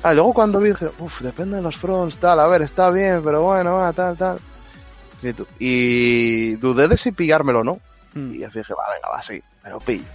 Ah, 0.04 0.12
y 0.14 0.16
luego 0.16 0.34
cuando 0.34 0.60
vi 0.60 0.70
dije, 0.70 0.90
uff, 1.00 1.22
depende 1.22 1.58
de 1.58 1.62
los 1.64 1.76
fronts, 1.78 2.18
tal, 2.18 2.40
a 2.40 2.48
ver, 2.48 2.62
está 2.62 2.90
bien, 2.90 3.22
pero 3.24 3.42
bueno, 3.44 3.76
va, 3.76 3.92
tal, 3.94 4.16
tal. 4.16 4.40
Y, 5.22 5.34
tú- 5.34 5.48
y 5.60 6.56
dudé 6.58 6.88
de 6.88 6.98
si 6.98 7.12
pillármelo 7.12 7.60
o 7.62 7.64
no. 7.64 7.80
Hmm. 8.14 8.30
Y 8.32 8.38
dije, 8.38 8.74
va, 8.74 8.84
venga, 8.94 9.10
va, 9.12 9.22
sí, 9.22 9.42
me 9.64 9.70
lo 9.72 9.80
pillo. 9.80 10.06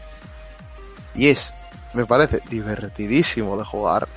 Y 1.15 1.29
es, 1.29 1.53
me 1.95 2.07
parece 2.07 2.41
divertidísimo 2.49 3.57
de 3.59 3.65
jugar. 3.65 4.09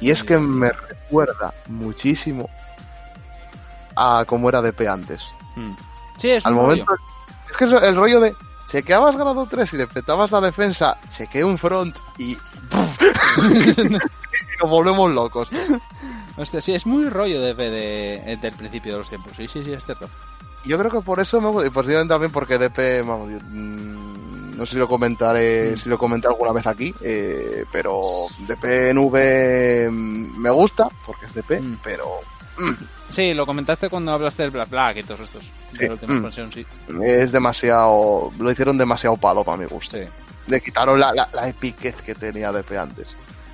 Y 0.00 0.10
es 0.10 0.24
que 0.24 0.38
me 0.38 0.70
recuerda 0.72 1.52
muchísimo 1.68 2.48
a 3.96 4.24
cómo 4.26 4.48
era 4.48 4.62
DP 4.62 4.88
antes. 4.88 5.22
Hmm. 5.56 5.72
Sí, 6.18 6.30
es 6.30 6.44
Al 6.46 6.54
momento. 6.54 6.84
rollo. 6.86 7.02
Es 7.50 7.56
que 7.56 7.64
es 7.64 7.72
el 7.82 7.96
rollo 7.96 8.20
de. 8.20 8.34
Chequeabas 8.70 9.16
grado 9.16 9.46
3 9.50 9.72
y 9.72 9.76
le 9.78 9.86
petabas 9.86 10.30
la 10.30 10.40
defensa, 10.40 10.98
chequeé 11.10 11.42
un 11.44 11.58
front 11.58 11.96
y... 12.18 12.32
y 12.32 12.38
nos 14.60 14.70
volvemos 14.70 15.10
locos. 15.10 15.48
Hostia, 16.36 16.60
sí, 16.60 16.74
es 16.74 16.86
muy 16.86 17.08
rollo 17.08 17.40
de, 17.40 17.54
de, 17.54 18.38
del 18.40 18.54
principio 18.54 18.92
de 18.92 18.98
los 18.98 19.08
tiempos. 19.08 19.32
Sí, 19.36 19.46
sí, 19.48 19.64
sí, 19.64 19.72
es 19.72 19.84
cierto. 19.84 20.08
Yo 20.64 20.76
creo 20.78 20.90
que 20.90 21.00
por 21.00 21.20
eso 21.20 21.40
me 21.40 21.66
y 21.66 21.70
posiblemente 21.70 22.12
también 22.12 22.30
porque 22.32 22.58
DP, 22.58 23.06
vamos, 23.06 23.30
yo, 23.30 23.38
mm, 23.40 24.56
no 24.56 24.66
sé 24.66 24.72
si 24.72 24.78
lo 24.78 24.88
comentaré, 24.88 25.76
si 25.76 25.88
lo 25.88 25.96
comenté 25.96 26.26
alguna 26.26 26.52
vez 26.52 26.66
aquí, 26.66 26.92
eh, 27.00 27.64
pero 27.72 28.02
DP 28.46 28.90
en 28.90 28.98
V 28.98 29.88
mm, 29.90 30.36
me 30.38 30.50
gusta, 30.50 30.88
porque 31.06 31.26
es 31.26 31.34
DP, 31.34 31.60
Mm. 31.60 31.78
pero 31.82 32.06
Sí, 33.08 33.32
lo 33.32 33.46
comentaste 33.46 33.88
cuando 33.88 34.12
hablaste 34.12 34.42
del 34.42 34.50
Black 34.50 34.68
Black 34.68 34.96
y 34.98 35.02
todos 35.02 35.20
estos. 35.20 35.50
De 35.72 35.86
la 35.86 35.92
última 35.94 36.12
Mm. 36.12 36.16
expansión, 36.16 36.52
sí. 36.52 36.66
es 37.04 37.32
demasiado, 37.32 38.30
lo 38.38 38.50
hicieron 38.50 38.76
demasiado 38.76 39.16
palo 39.16 39.42
para 39.44 39.56
mi 39.56 39.64
gusto. 39.64 39.96
Sí. 39.96 40.02
Le 40.48 40.60
quitaron 40.60 41.00
la, 41.00 41.14
la, 41.14 41.26
la 41.32 41.48
epiquez 41.48 41.96
que 42.02 42.14
tenía 42.14 42.52
DP 42.52 42.72
antes. 42.76 43.08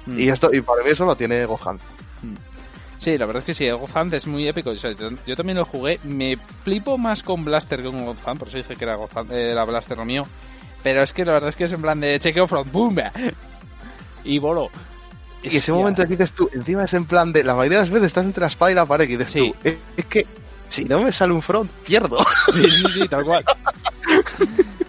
Mm. 0.07 0.19
Y 0.19 0.29
esto, 0.29 0.53
y 0.53 0.61
para 0.61 0.83
mí 0.83 0.91
eso 0.91 1.05
lo 1.05 1.15
tiene 1.15 1.45
Gohan. 1.47 1.79
Sí, 2.99 3.19
la 3.19 3.27
verdad 3.27 3.41
es 3.41 3.45
que 3.45 3.55
sí, 3.55 3.71
Gotham 3.71 4.15
es 4.15 4.27
muy 4.27 4.49
épico. 4.49 4.71
O 4.71 4.77
sea, 4.77 4.93
yo, 5.27 5.37
también 5.37 5.59
lo 5.59 5.65
jugué. 5.67 6.01
Me 6.05 6.37
flipo 6.65 6.97
más 6.99 7.23
con 7.23 7.45
Blaster 7.45 7.81
que 7.83 7.87
con 7.91 8.05
Gotham, 8.07 8.39
por 8.39 8.49
eso 8.49 8.57
dije 8.57 8.77
que 8.77 8.85
era, 8.85 8.95
Gotham, 8.97 9.29
eh, 9.31 9.51
era 9.53 9.65
Blaster 9.65 9.99
lo 9.99 10.05
mío. 10.05 10.27
Pero 10.83 11.03
es 11.03 11.13
que 11.13 11.25
la 11.25 11.33
verdad 11.33 11.51
es 11.51 11.57
que 11.57 11.65
es 11.65 11.73
en 11.73 11.83
plan 11.83 12.01
de 12.01 12.19
chequeo 12.19 12.47
front, 12.47 12.73
boom, 12.73 12.97
y 14.25 14.39
bolo. 14.39 14.71
Y 15.45 15.59
ese 15.59 15.73
momento 15.73 16.03
que 16.03 16.09
dices 16.09 16.33
tú, 16.33 16.49
encima 16.53 16.85
es 16.85 16.95
en 16.95 17.05
plan 17.05 17.33
de, 17.33 17.45
la 17.45 17.55
mayoría 17.55 17.79
de 17.79 17.85
las 17.85 17.93
veces 17.93 18.07
estás 18.07 18.25
entre 18.25 18.41
la 18.43 18.47
espada 18.47 18.73
y 18.73 18.75
la 18.75 18.87
pared 18.87 19.09
y 19.09 19.17
dices 19.17 19.31
Sí. 19.33 19.53
tú, 19.53 19.69
es, 19.69 19.77
es 19.97 20.05
que 20.07 20.27
si 20.69 20.85
no 20.87 21.01
me 21.03 21.13
sale 21.13 21.33
un 21.33 21.43
front, 21.43 21.71
pierdo. 21.85 22.19
Sí, 22.53 22.71
sí, 22.71 22.85
sí, 22.93 23.09
tal 23.09 23.25
cual. 23.25 23.45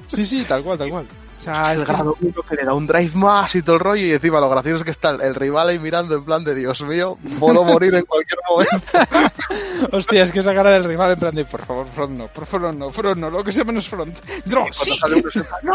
Sí, 0.07 0.23
sí, 0.23 0.45
tal 0.45 0.63
cual, 0.63 0.77
tal 0.77 0.89
cual. 0.89 1.05
O 1.39 1.43
sea, 1.45 1.73
el 1.73 1.81
es 1.81 1.87
grado 1.87 2.15
1 2.21 2.33
que 2.49 2.55
le 2.55 2.63
da 2.63 2.73
un 2.73 2.87
drive 2.87 3.11
más 3.15 3.53
y 3.55 3.61
todo 3.61 3.75
el 3.75 3.81
rollo 3.81 4.03
y 4.05 4.11
encima 4.13 4.39
lo 4.39 4.49
gracioso 4.49 4.77
es 4.77 4.83
que 4.83 4.91
está 4.91 5.11
el, 5.11 5.35
rival 5.35 5.69
ahí 5.69 5.77
mirando 5.77 6.15
en 6.15 6.23
plan 6.23 6.43
de 6.43 6.55
Dios 6.55 6.81
mío, 6.83 7.17
puedo 7.39 7.63
morir 7.63 7.93
en 7.93 8.05
cualquier 8.05 8.39
momento. 8.49 9.91
Hostia, 9.95 10.23
es 10.23 10.31
que 10.31 10.39
esa 10.39 10.55
cara 10.55 10.71
del 10.71 10.85
rival 10.85 11.11
en 11.11 11.19
plan 11.19 11.35
de 11.35 11.45
por 11.45 11.63
favor, 11.65 11.85
front 11.93 12.17
no, 12.17 12.27
por 12.27 12.45
favor 12.47 12.73
no, 12.73 12.89
front 12.89 13.17
no, 13.17 13.29
lo 13.29 13.43
que 13.43 13.51
sea 13.51 13.63
menos 13.63 13.87
front. 13.87 14.17
No, 14.45 14.65
sí. 14.71 14.97
Sale 14.99 15.15
uno, 15.17 15.29
"No". 15.63 15.73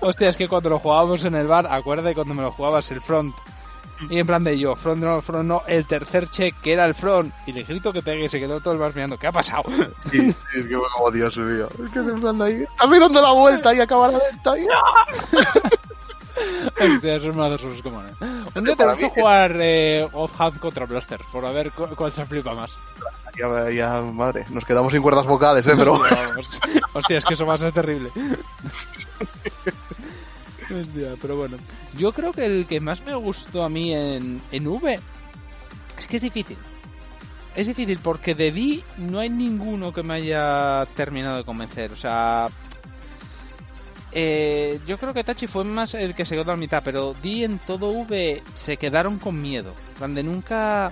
Hostia, 0.00 0.28
es 0.28 0.36
que 0.36 0.48
cuando 0.48 0.70
lo 0.70 0.78
jugábamos 0.78 1.24
en 1.24 1.34
el 1.34 1.46
bar, 1.46 1.66
acuérdate 1.70 2.14
cuando 2.14 2.34
me 2.34 2.42
lo 2.42 2.52
jugabas 2.52 2.90
el 2.90 3.00
front. 3.00 3.34
Y 4.10 4.18
en 4.18 4.26
plan 4.26 4.44
de 4.44 4.58
yo, 4.58 4.76
front 4.76 5.02
no, 5.02 5.22
front 5.22 5.48
no, 5.48 5.62
el 5.66 5.86
tercer 5.86 6.28
check 6.28 6.54
que 6.60 6.74
era 6.74 6.84
el 6.84 6.94
front. 6.94 7.32
Y 7.46 7.52
le 7.52 7.62
grito 7.62 7.92
que 7.92 8.02
pegue 8.02 8.24
y 8.24 8.28
se 8.28 8.38
quedó 8.38 8.60
todo 8.60 8.74
el 8.74 8.78
bar 8.78 8.94
mirando. 8.94 9.18
¿Qué 9.18 9.26
ha 9.26 9.32
pasado? 9.32 9.64
Sí, 10.10 10.34
es 10.54 10.66
que 10.66 10.76
fue 10.76 10.88
como 10.94 11.10
Dios 11.10 11.36
mío. 11.38 11.68
Es 11.82 11.90
que 11.90 12.00
es 12.00 12.06
en 12.06 12.20
plan 12.20 12.38
de 12.38 12.44
ahí, 12.44 12.62
está 12.62 12.86
mirando 12.86 13.22
la 13.22 13.32
vuelta 13.32 13.74
y 13.74 13.80
acaba 13.80 14.12
la 14.12 14.18
venta 14.18 14.58
y 14.58 14.66
Hostia, 16.94 17.16
esos 17.16 17.34
mazos 17.36 17.60
son 17.60 17.70
los 17.70 17.82
comunes. 17.82 18.12
Un 18.54 18.64
día 18.64 18.76
tenemos 18.76 18.98
que 18.98 19.08
jugar 19.08 19.56
eh, 19.60 20.06
Offhand 20.12 20.58
contra 20.58 20.86
Blaster, 20.86 21.20
por 21.32 21.44
a 21.44 21.52
ver 21.52 21.70
cu- 21.72 21.88
cuál 21.96 22.12
se 22.12 22.24
flipa 22.26 22.54
más. 22.54 22.72
ya, 23.38 23.70
ya, 23.70 24.00
madre, 24.02 24.44
nos 24.50 24.64
quedamos 24.64 24.92
sin 24.92 25.02
cuerdas 25.02 25.26
vocales, 25.26 25.66
eh, 25.66 25.74
pero 25.76 25.98
Vamos. 25.98 26.60
Hostia, 26.92 27.18
es 27.18 27.24
que 27.24 27.34
eso 27.34 27.46
va 27.46 27.54
a 27.54 27.58
ser 27.58 27.72
terrible. 27.72 28.10
Hostia, 30.64 31.14
pero 31.22 31.36
bueno. 31.36 31.56
Yo 31.96 32.12
creo 32.12 32.32
que 32.32 32.44
el 32.46 32.66
que 32.66 32.80
más 32.80 33.04
me 33.04 33.14
gustó 33.14 33.62
a 33.64 33.68
mí 33.68 33.94
en, 33.94 34.40
en 34.50 34.66
V 34.66 34.98
es 35.98 36.06
que 36.08 36.16
es 36.16 36.22
difícil. 36.22 36.56
Es 37.54 37.68
difícil 37.68 37.98
porque 38.02 38.34
de 38.34 38.52
D 38.52 38.82
no 38.98 39.18
hay 39.20 39.30
ninguno 39.30 39.92
que 39.94 40.02
me 40.02 40.14
haya 40.14 40.86
terminado 40.94 41.38
de 41.38 41.44
convencer. 41.44 41.92
O 41.92 41.96
sea, 41.96 42.48
eh, 44.18 44.80
yo 44.86 44.96
creo 44.96 45.12
que 45.12 45.22
Tachi 45.22 45.46
fue 45.46 45.62
más 45.62 45.92
el 45.92 46.14
que 46.14 46.24
se 46.24 46.34
quedó 46.34 46.50
a 46.52 46.54
la 46.54 46.56
mitad, 46.56 46.82
pero 46.82 47.14
D 47.22 47.44
en 47.44 47.58
todo 47.58 47.90
V 47.90 48.42
se 48.54 48.78
quedaron 48.78 49.18
con 49.18 49.40
miedo. 49.40 49.74
Donde 50.00 50.22
nunca 50.22 50.90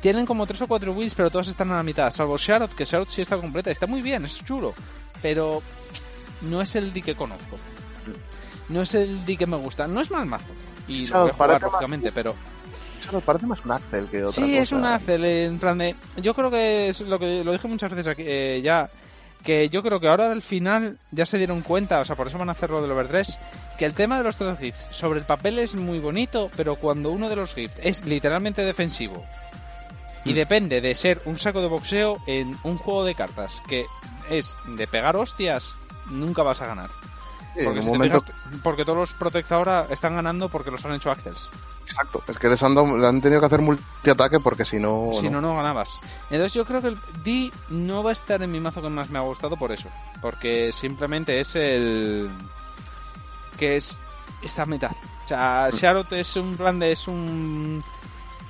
tienen 0.00 0.24
como 0.24 0.46
tres 0.46 0.62
o 0.62 0.68
cuatro 0.68 0.92
wheels, 0.92 1.14
pero 1.16 1.30
todos 1.30 1.48
están 1.48 1.72
a 1.72 1.76
la 1.76 1.82
mitad. 1.82 2.10
Salvo 2.12 2.38
Sharot, 2.38 2.72
que 2.74 2.84
Sharot 2.84 3.08
sí 3.08 3.22
está 3.22 3.36
completa. 3.36 3.70
Está 3.72 3.86
muy 3.88 4.02
bien, 4.02 4.24
es 4.24 4.42
chulo. 4.44 4.72
Pero 5.20 5.62
no 6.42 6.62
es 6.62 6.76
el 6.76 6.92
D 6.92 7.02
que 7.02 7.14
conozco. 7.16 7.56
No 8.68 8.82
es 8.82 8.94
el 8.94 9.24
D 9.24 9.36
que 9.36 9.46
me 9.46 9.56
gusta. 9.56 9.88
No 9.88 10.00
es 10.00 10.10
mal 10.10 10.24
mazo. 10.26 10.46
Y 10.86 11.06
lo 11.08 11.20
voy 11.22 11.30
a 11.30 11.32
jugar, 11.32 11.48
parece 11.48 11.64
más- 11.66 11.72
lógicamente, 11.72 12.12
pero... 12.12 12.34
parece 13.26 13.46
más 13.46 13.64
un 13.64 13.72
Axel 13.72 14.06
que 14.06 14.22
otra 14.22 14.32
Sí, 14.32 14.40
cosa. 14.42 14.58
es 14.62 14.72
un 14.72 14.84
Azel, 14.84 15.24
en 15.24 15.58
plan 15.58 15.76
de... 15.78 15.94
Yo 16.16 16.34
creo 16.34 16.50
que 16.50 16.88
es 16.88 17.00
lo 17.02 17.18
que 17.18 17.42
lo 17.44 17.52
dije 17.52 17.68
muchas 17.68 17.90
veces 17.90 18.06
aquí, 18.06 18.22
eh, 18.24 18.60
ya, 18.62 18.88
que 19.42 19.68
yo 19.68 19.82
creo 19.82 20.00
que 20.00 20.08
ahora 20.08 20.30
al 20.32 20.42
final 20.42 20.98
ya 21.10 21.26
se 21.26 21.38
dieron 21.38 21.62
cuenta, 21.62 22.00
o 22.00 22.04
sea, 22.04 22.16
por 22.16 22.26
eso 22.28 22.38
van 22.38 22.48
a 22.48 22.52
hacer 22.52 22.70
lo 22.70 22.80
del 22.82 22.90
Over 22.92 23.08
3, 23.08 23.38
que 23.78 23.84
el 23.86 23.94
tema 23.94 24.18
de 24.18 24.24
los 24.24 24.36
tres 24.36 24.58
GIFs 24.58 24.88
sobre 24.90 25.18
el 25.18 25.24
papel 25.24 25.58
es 25.58 25.74
muy 25.74 25.98
bonito, 25.98 26.50
pero 26.56 26.76
cuando 26.76 27.10
uno 27.10 27.28
de 27.28 27.36
los 27.36 27.54
GIFs 27.54 27.74
es 27.82 28.04
literalmente 28.04 28.64
defensivo 28.64 29.24
y 30.24 30.32
Mm. 30.32 30.34
depende 30.36 30.80
de 30.80 30.94
ser 30.94 31.20
un 31.24 31.36
saco 31.36 31.60
de 31.60 31.66
boxeo 31.68 32.18
en 32.26 32.56
un 32.62 32.78
juego 32.78 33.04
de 33.04 33.14
cartas 33.14 33.62
que 33.68 33.84
es 34.30 34.56
de 34.76 34.86
pegar 34.86 35.16
hostias, 35.16 35.74
nunca 36.10 36.42
vas 36.42 36.60
a 36.60 36.66
ganar. 36.66 36.90
Porque, 37.64 37.82
si 37.82 37.88
momento, 37.88 38.20
fijas, 38.20 38.60
porque 38.62 38.84
todos 38.84 38.96
los 38.98 39.14
Protect 39.14 39.52
ahora 39.52 39.86
están 39.90 40.14
ganando 40.14 40.48
porque 40.48 40.70
los 40.70 40.84
han 40.86 40.94
hecho 40.94 41.10
Axels. 41.10 41.50
Exacto, 41.92 42.22
es 42.26 42.38
que 42.38 42.48
les 42.48 42.62
han, 42.62 42.74
dado- 42.74 42.96
le 42.98 43.06
han 43.06 43.20
tenido 43.20 43.40
que 43.40 43.46
hacer 43.46 43.60
multiataque 43.60 44.40
porque 44.40 44.64
si 44.64 44.78
no... 44.78 45.10
Si 45.20 45.28
no, 45.28 45.40
no 45.40 45.54
ganabas. 45.56 46.00
Entonces 46.30 46.54
yo 46.54 46.64
creo 46.64 46.80
que 46.82 46.88
el 46.88 46.98
D 47.22 47.52
no 47.68 48.02
va 48.02 48.10
a 48.10 48.12
estar 48.14 48.42
en 48.42 48.50
mi 48.50 48.60
mazo 48.60 48.82
que 48.82 48.88
más 48.88 49.10
me 49.10 49.18
ha 49.18 49.22
gustado 49.22 49.56
por 49.56 49.70
eso. 49.72 49.88
Porque 50.20 50.72
simplemente 50.72 51.40
es 51.40 51.54
el... 51.56 52.28
que 53.58 53.76
es 53.76 53.98
esta 54.42 54.66
mitad. 54.66 54.90
O 55.24 55.28
sea, 55.28 55.68
Sharot 55.72 56.12
es 56.12 56.34
un 56.36 56.56
plan 56.56 56.78
de... 56.78 56.92
es 56.92 57.06
un... 57.08 57.82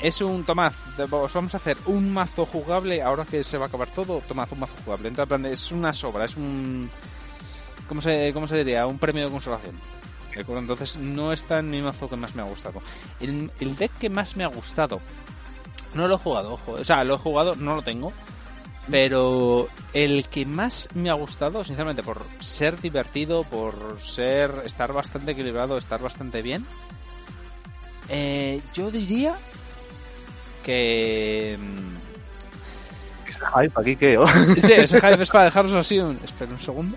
Es 0.01 0.21
un, 0.21 0.43
tomad, 0.43 0.73
os 1.13 1.33
vamos 1.33 1.55
a 1.55 1.59
hacer 1.59 1.77
un 1.87 2.13
mazo 2.13 2.45
jugable, 2.45 3.03
ahora 3.03 3.25
que 3.25 3.45
se 3.45 3.57
va 3.57 3.67
a 3.67 3.69
acabar 3.69 3.87
todo, 3.87 4.21
tomad 4.27 4.49
un 4.51 4.59
mazo 4.59 4.73
jugable. 4.85 5.07
Entonces, 5.07 5.23
en 5.25 5.29
plan 5.29 5.43
de- 5.43 5.53
es 5.53 5.71
una 5.71 5.93
sobra, 5.93 6.25
es 6.25 6.37
un... 6.37 6.91
¿Cómo 7.89 8.01
se, 8.01 8.33
cómo 8.35 8.49
se 8.49 8.57
diría? 8.57 8.85
Un 8.87 8.99
premio 8.99 9.25
de 9.27 9.31
consolación. 9.31 9.79
¿De 10.35 10.41
acuerdo? 10.41 10.63
Entonces 10.63 10.97
no 10.97 11.33
está 11.33 11.59
en 11.59 11.71
mi 11.71 11.83
mazo 11.83 12.09
que 12.09 12.17
más 12.17 12.35
me 12.35 12.43
ha 12.43 12.47
gustado. 12.47 12.81
El, 13.21 13.51
deck 13.77 13.93
que 13.99 14.09
más 14.09 14.37
me 14.37 14.45
ha 14.45 14.49
gustado 14.49 15.01
no 15.95 16.09
lo 16.09 16.15
he 16.15 16.19
jugado, 16.19 16.55
ojo. 16.55 16.73
O 16.73 16.85
sea, 16.85 17.05
lo 17.05 17.15
he 17.15 17.19
jugado, 17.19 17.55
no 17.55 17.77
lo 17.77 17.83
tengo. 17.83 18.13
Pero 18.91 19.69
el 19.93 20.27
que 20.29 20.45
más 20.45 20.89
me 20.95 21.11
ha 21.11 21.15
gustado, 21.15 21.63
sinceramente, 21.63 22.03
por 22.03 22.25
ser 22.41 22.81
divertido, 22.81 23.45
por 23.45 24.01
ser 24.01 24.63
estar 24.65 24.93
bastante 24.93 25.33
equilibrado, 25.33 25.79
estar 25.79 26.01
bastante 26.01 26.43
bien, 26.43 26.67
eh, 28.09 28.61
yo 28.75 28.91
diría 28.91 29.37
que... 30.65 31.59
mm, 31.61 32.02
Es 33.43 33.63
hype 33.63 33.81
aquí 33.81 33.97
que... 33.97 34.19
oh, 34.19 34.27
Sí, 34.57 34.73
ese 34.73 35.01
hype 35.01 35.23
es 35.23 35.31
para 35.31 35.45
dejaros 35.47 35.73
así 35.75 35.99
un... 35.99 36.19
Espera 36.25 36.51
un 36.51 36.61
segundo. 36.61 36.97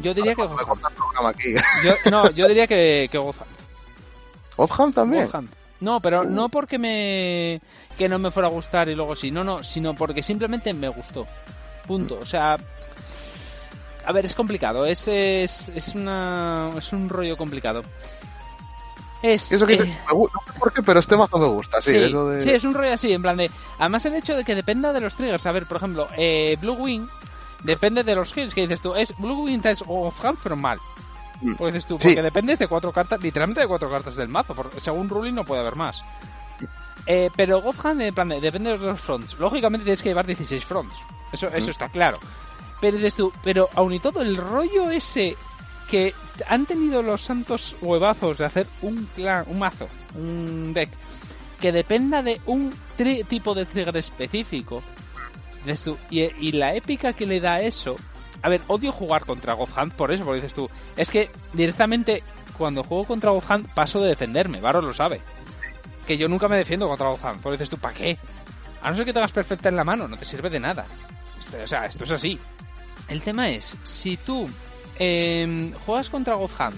Yo 0.00 0.12
diría 0.14 0.34
que 0.34 0.42
Gotham. 0.44 0.66
programa 0.94 1.28
aquí. 1.30 1.54
Yo- 1.84 2.10
no, 2.10 2.30
yo 2.30 2.48
diría 2.48 2.66
que, 2.66 3.08
que 3.10 3.18
Gotham. 3.18 3.46
Gotham 4.56 4.92
también. 4.92 5.26
Gotham. 5.26 5.48
No, 5.80 6.00
pero 6.00 6.24
no 6.24 6.48
porque 6.48 6.78
me 6.78 7.60
que 7.98 8.08
no 8.08 8.18
me 8.18 8.30
fuera 8.30 8.48
a 8.48 8.50
gustar 8.50 8.88
y 8.88 8.94
luego 8.94 9.14
sí, 9.14 9.30
no, 9.30 9.44
no, 9.44 9.62
sino 9.62 9.94
porque 9.94 10.22
simplemente 10.22 10.72
me 10.72 10.88
gustó. 10.88 11.26
Punto. 11.86 12.18
O 12.20 12.26
sea, 12.26 12.56
a 14.06 14.12
ver, 14.12 14.24
es 14.24 14.34
complicado, 14.34 14.86
es 14.86 15.06
es, 15.08 15.70
es 15.74 15.94
una 15.94 16.70
es 16.78 16.92
un 16.92 17.08
rollo 17.08 17.36
complicado. 17.36 17.82
Es 19.22 19.50
Eso 19.50 19.66
que 19.66 19.74
eh, 19.74 19.78
me 19.80 19.86
no 19.86 20.26
sé 20.46 20.58
por 20.58 20.72
qué, 20.72 20.82
pero 20.82 21.00
este 21.00 21.16
mazo 21.16 21.38
me 21.38 21.46
gusta, 21.46 21.80
sí. 21.82 21.92
sí, 21.92 21.96
eso 21.98 22.28
de... 22.28 22.40
sí, 22.42 22.50
es 22.50 22.64
un 22.64 22.74
rollo 22.74 22.92
así, 22.92 23.12
en 23.12 23.22
plan 23.22 23.36
de... 23.36 23.50
Además 23.78 24.04
el 24.06 24.14
hecho 24.14 24.36
de 24.36 24.44
que 24.44 24.54
dependa 24.54 24.92
de 24.92 25.00
los 25.00 25.14
triggers. 25.14 25.46
A 25.46 25.52
ver, 25.52 25.66
por 25.66 25.78
ejemplo, 25.78 26.06
eh, 26.16 26.56
Blue 26.60 26.74
Wing 26.74 27.06
depende 27.64 28.04
de 28.04 28.14
los 28.14 28.36
heals 28.36 28.54
que 28.54 28.60
dices 28.62 28.80
tú. 28.82 28.94
Es 28.94 29.16
Blue 29.18 29.44
Wing 29.44 29.60
times 29.60 29.82
of 29.86 30.24
hand, 30.24 30.38
pero 30.42 30.54
mal. 30.56 30.78
Mm. 31.40 31.54
Porque 31.54 31.72
dices 31.72 31.86
tú, 31.88 31.96
Sí. 31.98 32.04
porque 32.08 32.22
dependes 32.22 32.58
de 32.58 32.68
cuatro 32.68 32.92
cartas, 32.92 33.20
literalmente 33.20 33.60
de 33.62 33.66
cuatro 33.66 33.90
cartas 33.90 34.16
del 34.16 34.28
mazo. 34.28 34.54
Porque 34.54 34.80
según 34.80 35.08
Ruling 35.08 35.34
no 35.34 35.44
puede 35.44 35.60
haber 35.62 35.76
más. 35.76 36.02
Eh, 37.06 37.30
pero 37.36 37.62
Godhand, 37.62 38.00
en 38.02 38.14
plan 38.14 38.28
de- 38.28 38.40
depende 38.40 38.70
de 38.70 38.76
los 38.76 38.84
dos 38.86 39.00
fronts. 39.00 39.38
Lógicamente 39.38 39.84
tienes 39.84 40.02
que 40.02 40.10
llevar 40.10 40.26
16 40.26 40.64
fronts. 40.64 40.94
Eso, 41.32 41.48
eso 41.48 41.70
está 41.70 41.88
claro. 41.88 42.18
Pero 42.80 42.96
dices 42.96 43.14
tú, 43.14 43.32
pero 43.42 43.68
aun 43.74 43.92
y 43.92 43.98
todo, 44.00 44.20
el 44.22 44.36
rollo 44.36 44.90
ese 44.90 45.36
que 45.90 46.14
han 46.48 46.66
tenido 46.66 47.02
los 47.02 47.22
santos 47.22 47.76
huevazos 47.80 48.38
de 48.38 48.44
hacer 48.44 48.66
un 48.82 49.08
clan, 49.14 49.44
un 49.48 49.58
mazo, 49.58 49.88
un 50.14 50.72
deck, 50.74 50.90
que 51.60 51.72
dependa 51.72 52.22
de 52.22 52.40
un 52.46 52.74
tipo 53.28 53.54
de 53.54 53.66
trigger 53.66 53.96
específico. 53.96 54.82
y, 56.10 56.52
la 56.52 56.74
épica 56.74 57.12
que 57.12 57.26
le 57.26 57.40
da 57.40 57.60
eso. 57.60 57.96
A 58.42 58.48
ver, 58.48 58.60
odio 58.68 58.92
jugar 58.92 59.24
contra 59.24 59.54
Godhand 59.54 59.92
por 59.94 60.12
eso, 60.12 60.24
porque 60.24 60.36
dices 60.42 60.54
tú, 60.54 60.68
es 60.96 61.10
que 61.10 61.30
directamente 61.52 62.22
cuando 62.56 62.84
juego 62.84 63.04
contra 63.04 63.30
Godhand 63.30 63.68
paso 63.74 64.00
de 64.00 64.08
defenderme, 64.10 64.60
Varo 64.60 64.80
lo 64.82 64.92
sabe. 64.94 65.20
Que 66.06 66.16
yo 66.18 66.28
nunca 66.28 66.46
me 66.46 66.56
defiendo 66.56 66.86
contra 66.88 67.08
Godhand, 67.08 67.40
porque 67.40 67.56
dices 67.58 67.70
tú, 67.70 67.78
¿para 67.78 67.94
qué? 67.94 68.18
A 68.82 68.90
no 68.90 68.96
ser 68.96 69.04
que 69.04 69.12
tengas 69.12 69.32
perfecta 69.32 69.68
en 69.68 69.76
la 69.76 69.82
mano, 69.84 70.06
no 70.06 70.16
te 70.16 70.24
sirve 70.24 70.50
de 70.50 70.60
nada. 70.60 70.86
Esto- 71.38 71.56
o 71.62 71.66
sea, 71.66 71.86
esto 71.86 72.04
es 72.04 72.12
así. 72.12 72.38
El 73.08 73.20
tema 73.22 73.48
es, 73.48 73.76
si 73.82 74.16
tú 74.16 74.48
eh, 74.98 75.72
juegas 75.84 76.10
contra 76.10 76.34
Godhand 76.34 76.76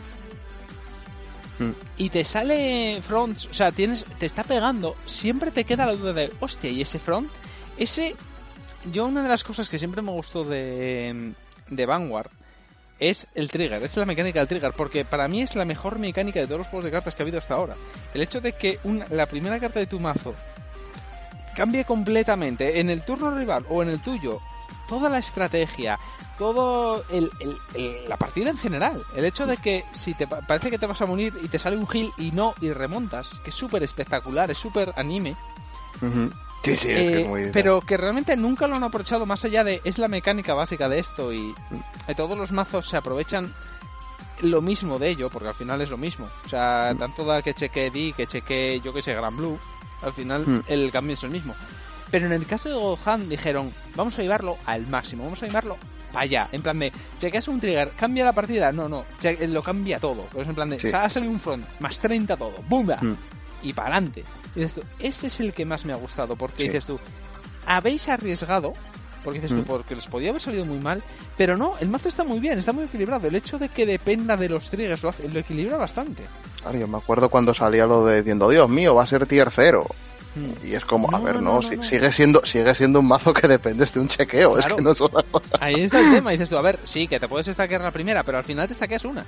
Mm. 1.58 1.72
y 1.96 2.10
te 2.10 2.24
sale 2.24 3.00
front, 3.02 3.36
o 3.50 3.54
sea, 3.54 3.72
tienes, 3.72 4.06
te 4.18 4.26
está 4.26 4.44
pegando, 4.44 4.96
siempre 5.06 5.50
te 5.50 5.64
queda 5.64 5.86
la 5.86 5.94
duda 5.94 6.12
de, 6.12 6.32
hostia, 6.40 6.70
y 6.70 6.80
ese 6.80 6.98
front, 6.98 7.28
ese, 7.76 8.14
yo 8.92 9.06
una 9.06 9.22
de 9.22 9.28
las 9.28 9.42
cosas 9.42 9.68
que 9.68 9.78
siempre 9.78 10.00
me 10.00 10.12
gustó 10.12 10.44
de, 10.44 11.32
de 11.68 11.86
Vanguard 11.86 12.30
es 13.00 13.28
el 13.34 13.48
trigger, 13.48 13.82
es 13.82 13.96
la 13.96 14.06
mecánica 14.06 14.38
del 14.38 14.48
trigger, 14.48 14.72
porque 14.72 15.04
para 15.04 15.26
mí 15.26 15.42
es 15.42 15.56
la 15.56 15.64
mejor 15.64 15.98
mecánica 15.98 16.40
de 16.40 16.46
todos 16.46 16.58
los 16.58 16.66
juegos 16.68 16.84
de 16.84 16.90
cartas 16.92 17.14
que 17.14 17.22
ha 17.22 17.24
habido 17.24 17.38
hasta 17.38 17.54
ahora. 17.54 17.74
El 18.14 18.22
hecho 18.22 18.40
de 18.40 18.52
que 18.52 18.78
una, 18.84 19.06
la 19.10 19.26
primera 19.26 19.58
carta 19.60 19.80
de 19.80 19.86
tu 19.86 20.00
mazo 20.00 20.34
cambie 21.56 21.84
completamente 21.84 22.78
en 22.80 22.90
el 22.90 23.02
turno 23.02 23.32
rival 23.32 23.66
o 23.68 23.82
en 23.82 23.88
el 23.88 24.00
tuyo 24.00 24.40
toda 24.88 25.08
la 25.10 25.18
estrategia, 25.18 25.98
todo 26.38 27.04
el, 27.10 27.30
el- 27.40 27.58
el- 27.74 28.08
la 28.08 28.16
partida 28.16 28.50
en 28.50 28.58
general. 28.58 29.02
El 29.14 29.24
hecho 29.24 29.46
de 29.46 29.56
que 29.58 29.84
si 29.92 30.14
te 30.14 30.26
pa- 30.26 30.40
parece 30.40 30.70
que 30.70 30.78
te 30.78 30.86
vas 30.86 31.00
a 31.02 31.06
morir 31.06 31.32
y 31.42 31.48
te 31.48 31.58
sale 31.58 31.76
un 31.76 31.86
heal 31.92 32.10
y 32.16 32.30
no 32.32 32.54
y 32.60 32.72
remontas, 32.72 33.38
que 33.44 33.50
es 33.50 33.56
súper 33.56 33.82
espectacular, 33.82 34.50
es 34.50 34.58
súper 34.58 34.92
anime. 34.96 35.36
Sí, 36.64 36.76
sí, 36.76 36.90
es 36.90 37.08
que 37.10 37.18
Eh, 37.18 37.22
es 37.22 37.28
muy... 37.28 37.50
pero 37.52 37.80
que 37.80 37.96
realmente 37.96 38.36
nunca 38.36 38.66
lo 38.66 38.76
han 38.76 38.82
aprovechado 38.84 39.26
más 39.26 39.44
allá 39.44 39.64
de 39.64 39.80
es 39.84 39.98
la 39.98 40.08
mecánica 40.08 40.54
básica 40.54 40.88
de 40.88 40.98
esto 40.98 41.32
y 41.32 41.54
eh, 42.08 42.14
todos 42.14 42.36
los 42.36 42.52
mazos 42.52 42.88
se 42.88 42.96
aprovechan 42.96 43.52
lo 44.42 44.60
mismo 44.60 44.98
de 44.98 45.08
ello 45.08 45.30
porque 45.30 45.48
al 45.48 45.54
final 45.54 45.80
es 45.80 45.90
lo 45.90 45.96
mismo 45.96 46.28
o 46.44 46.48
sea 46.48 46.92
Mm. 46.94 46.98
tanto 46.98 47.24
da 47.24 47.42
que 47.42 47.54
cheque 47.54 47.90
Di 47.90 48.12
que 48.12 48.26
cheque 48.26 48.80
yo 48.84 48.92
que 48.92 49.02
sé 49.02 49.14
Gran 49.14 49.36
Blue 49.36 49.58
al 50.02 50.12
final 50.12 50.44
Mm. 50.46 50.60
el 50.68 50.92
cambio 50.92 51.14
es 51.14 51.22
el 51.24 51.30
mismo 51.30 51.54
pero 52.10 52.26
en 52.26 52.32
el 52.32 52.46
caso 52.46 52.68
de 52.68 52.74
Gohan 52.74 53.28
dijeron, 53.28 53.72
vamos 53.94 54.18
a 54.18 54.22
llevarlo 54.22 54.56
al 54.66 54.86
máximo, 54.86 55.24
vamos 55.24 55.42
a 55.42 55.46
llevarlo 55.46 55.76
para 56.12 56.24
allá. 56.24 56.48
En 56.52 56.62
plan 56.62 56.78
de, 56.78 56.92
chequeas 57.18 57.48
un 57.48 57.60
trigger, 57.60 57.90
cambia 57.90 58.24
la 58.24 58.32
partida. 58.32 58.72
No, 58.72 58.88
no, 58.88 59.04
eh, 59.22 59.46
lo 59.48 59.62
cambia 59.62 59.98
todo. 59.98 60.22
Pues 60.32 60.48
en 60.48 60.54
plan 60.54 60.70
de, 60.70 60.94
ha 60.94 61.08
salido 61.08 61.32
un 61.32 61.40
front, 61.40 61.64
más 61.80 61.98
30 61.98 62.36
todo, 62.36 62.54
¡bumba! 62.68 62.96
Mm. 63.00 63.16
Y 63.62 63.72
para 63.72 63.88
adelante. 63.88 64.24
Y 64.54 64.60
dices 64.60 64.74
tú, 64.74 64.82
este 64.98 65.26
es 65.26 65.40
el 65.40 65.52
que 65.52 65.64
más 65.64 65.84
me 65.84 65.92
ha 65.92 65.96
gustado, 65.96 66.36
porque 66.36 66.64
dices 66.64 66.86
tú, 66.86 66.98
habéis 67.66 68.08
arriesgado 68.08 68.72
porque 69.24 69.40
dices 69.40 69.56
tú, 69.56 69.62
mm. 69.62 69.66
porque 69.66 69.94
les 69.94 70.06
podía 70.06 70.30
haber 70.30 70.40
salido 70.40 70.64
muy 70.64 70.78
mal, 70.78 71.02
pero 71.36 71.56
no, 71.56 71.74
el 71.80 71.88
mazo 71.88 72.08
está 72.08 72.24
muy 72.24 72.40
bien, 72.40 72.58
está 72.58 72.72
muy 72.72 72.84
equilibrado. 72.84 73.28
El 73.28 73.34
hecho 73.34 73.58
de 73.58 73.68
que 73.68 73.84
dependa 73.84 74.36
de 74.36 74.48
los 74.48 74.70
triggers 74.70 75.02
lo, 75.02 75.10
hace, 75.10 75.28
lo 75.28 75.38
equilibra 75.38 75.76
bastante. 75.76 76.22
Claro, 76.62 76.78
yo 76.78 76.88
me 76.88 76.96
acuerdo 76.96 77.28
cuando 77.28 77.52
salía 77.52 77.84
lo 77.84 78.04
de 78.06 78.18
diciendo, 78.18 78.48
Dios 78.48 78.68
mío, 78.70 78.94
va 78.94 79.02
a 79.02 79.06
ser 79.06 79.26
tier 79.26 79.50
y 80.62 80.74
es 80.74 80.84
como, 80.84 81.14
a 81.14 81.20
ver, 81.20 81.36
no, 81.36 81.40
no, 81.40 81.54
no, 81.60 81.62
si- 81.68 81.76
no. 81.76 81.82
sigue 81.84 82.12
siendo 82.12 82.44
sigue 82.44 82.74
siendo 82.74 83.00
un 83.00 83.06
mazo 83.08 83.32
que 83.32 83.46
dependes 83.48 83.92
de 83.94 84.00
un 84.00 84.08
chequeo, 84.08 84.54
Claro. 84.54 84.68
es 84.68 84.74
que 84.74 84.82
no 84.82 84.90
es 84.92 85.00
otra 85.00 85.22
cosa. 85.30 85.48
Ahí 85.60 85.82
está 85.82 86.00
el 86.00 86.12
tema, 86.12 86.30
dices 86.32 86.48
tú, 86.48 86.56
a 86.56 86.62
ver, 86.62 86.78
sí, 86.84 87.06
que 87.08 87.18
te 87.20 87.28
puedes 87.28 87.48
estaquear 87.48 87.80
la 87.80 87.90
primera, 87.90 88.22
pero 88.24 88.38
al 88.38 88.44
final 88.44 88.66
te 88.66 88.72
estaqueas 88.72 89.04
una. 89.04 89.22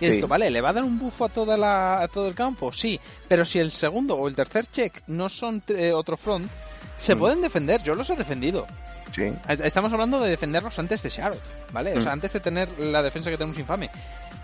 Y 0.00 0.04
dices 0.06 0.14
Sí. 0.16 0.20
tú, 0.22 0.28
vale, 0.28 0.50
¿le 0.50 0.60
va 0.60 0.70
a 0.70 0.72
dar 0.72 0.84
un 0.84 0.98
buff 0.98 1.20
a, 1.22 1.28
toda 1.28 1.56
la, 1.58 2.00
a 2.02 2.08
todo 2.08 2.26
el 2.28 2.34
campo? 2.34 2.72
Sí, 2.72 2.98
pero 3.28 3.44
si 3.44 3.58
el 3.58 3.70
segundo 3.70 4.16
o 4.16 4.28
el 4.28 4.34
tercer 4.34 4.66
check 4.66 5.02
no 5.08 5.28
son 5.28 5.62
eh, 5.68 5.92
otro 5.92 6.16
front, 6.16 6.50
se 6.96 7.14
Mm. 7.14 7.18
pueden 7.18 7.42
defender, 7.42 7.82
yo 7.82 7.94
los 7.94 8.08
he 8.10 8.16
defendido. 8.16 8.66
Sí. 9.14 9.32
Estamos 9.48 9.92
hablando 9.92 10.20
de 10.20 10.30
defenderlos 10.30 10.78
antes 10.78 11.02
de 11.02 11.08
Sharot, 11.10 11.40
¿vale? 11.72 11.98
O 11.98 12.00
sea, 12.00 12.10
Mm. 12.12 12.14
antes 12.14 12.32
de 12.32 12.40
tener 12.40 12.68
la 12.78 13.02
defensa 13.02 13.28
que 13.28 13.36
tenemos 13.36 13.58
infame. 13.58 13.90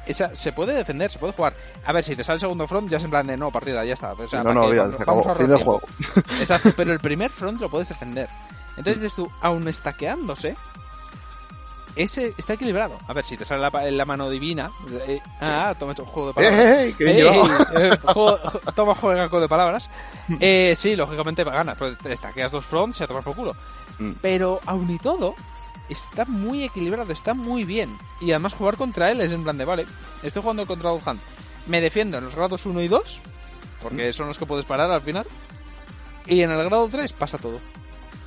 Esa, 0.07 0.35
se 0.35 0.53
puede 0.53 0.73
defender, 0.73 1.11
se 1.11 1.19
puede 1.19 1.33
jugar. 1.33 1.55
A 1.85 1.93
ver, 1.93 2.05
si 2.05 2.15
te 2.17 2.23
sale 2.25 2.35
el 2.37 2.41
segundo 2.41 2.67
front, 2.67 2.89
ya 2.89 2.99
es 2.99 3.05
en 3.05 3.11
plan 3.11 3.27
de 3.27 3.37
no, 3.37 3.51
partida, 3.51 3.85
ya 3.85 3.95
está. 3.95 4.13
O 4.13 4.29
sea, 4.29 4.39
no, 4.45 4.45
¿para 4.45 4.55
no, 4.55 4.61
qué? 4.63 4.67
olvida, 4.69 4.83
Vamos- 4.85 4.97
se 4.99 5.05
vamos 5.05 5.27
acabó. 5.27 5.35
a 5.35 5.39
Fin 5.39 5.47
de 5.49 5.53
ahorrar 5.55 5.65
juego. 5.67 5.81
tiempo. 6.13 6.33
Exacto, 6.41 6.71
pero 6.77 6.93
el 6.93 7.01
primer 7.01 7.31
front 7.31 7.61
lo 7.61 7.69
puedes 7.69 7.89
defender. 7.89 8.29
Entonces 8.77 9.01
dices 9.03 9.15
tú, 9.17 9.31
aún 9.41 9.67
estaqueándose, 9.69 10.55
ese 11.97 12.35
está 12.37 12.53
equilibrado. 12.53 12.99
A 13.09 13.13
ver, 13.15 13.25
si 13.25 13.39
te 13.39 13.45
sale 13.47 13.61
la, 13.63 13.71
la 13.91 14.05
mano 14.05 14.29
divina. 14.29 14.71
eh, 15.07 15.19
ah, 15.41 15.75
toma 15.79 15.95
un 15.99 16.05
juego 16.05 16.33
de 16.33 16.33
¡Eh, 16.33 16.35
palabras. 16.35 16.69
eh, 16.69 16.87
eh! 16.89 16.95
¡Qué 16.99 17.05
bien 17.05 17.17
Ey, 17.17 17.41
eh, 17.77 17.99
juego- 18.03 18.39
toma 18.75 18.95
juego 18.95 19.41
de 19.41 19.49
palabras. 19.49 19.89
Eh, 20.39 20.75
sí, 20.77 20.95
lógicamente 20.95 21.43
ganas. 21.43 21.77
Pero 21.79 21.97
te 21.97 22.13
estaqueas 22.13 22.53
dos 22.53 22.67
fronts 22.67 23.01
y 23.01 23.05
a 23.05 23.07
tomar 23.07 23.23
por 23.25 23.35
culo. 23.35 23.57
Mm. 23.99 24.13
Pero 24.21 24.61
aún 24.67 24.91
y 24.91 24.99
todo, 24.99 25.35
está 25.89 26.25
muy 26.25 26.65
equilibrado, 26.65 27.13
está 27.13 27.35
muy 27.35 27.65
bien. 27.65 27.97
Y 28.21 28.31
además 28.33 28.55
jugar 28.55 28.77
contra 28.77 29.11
él 29.11 29.21
es 29.21 29.33
en 29.33 29.43
plan 29.43 29.59
de, 29.59 29.65
vale, 29.65 29.87
estoy 30.23 30.43
jugando 30.43 30.67
contra 30.67 30.91
Outhand. 30.91 31.21
Me 31.67 31.81
defiendo 31.81 32.19
en 32.19 32.25
los 32.25 32.35
grados 32.35 32.67
1 32.67 32.81
y 32.83 32.89
2, 32.89 33.21
porque 33.83 34.13
son 34.13 34.29
los 34.29 34.39
que 34.39 34.47
puedes 34.47 34.65
parar 34.65 34.91
al 34.91 35.01
final. 35.01 35.27
Y 36.27 36.43
en 36.43 36.51
el 36.51 36.65
grado 36.65 36.89
3 36.89 37.13
pasa 37.13 37.39
todo. 37.39 37.61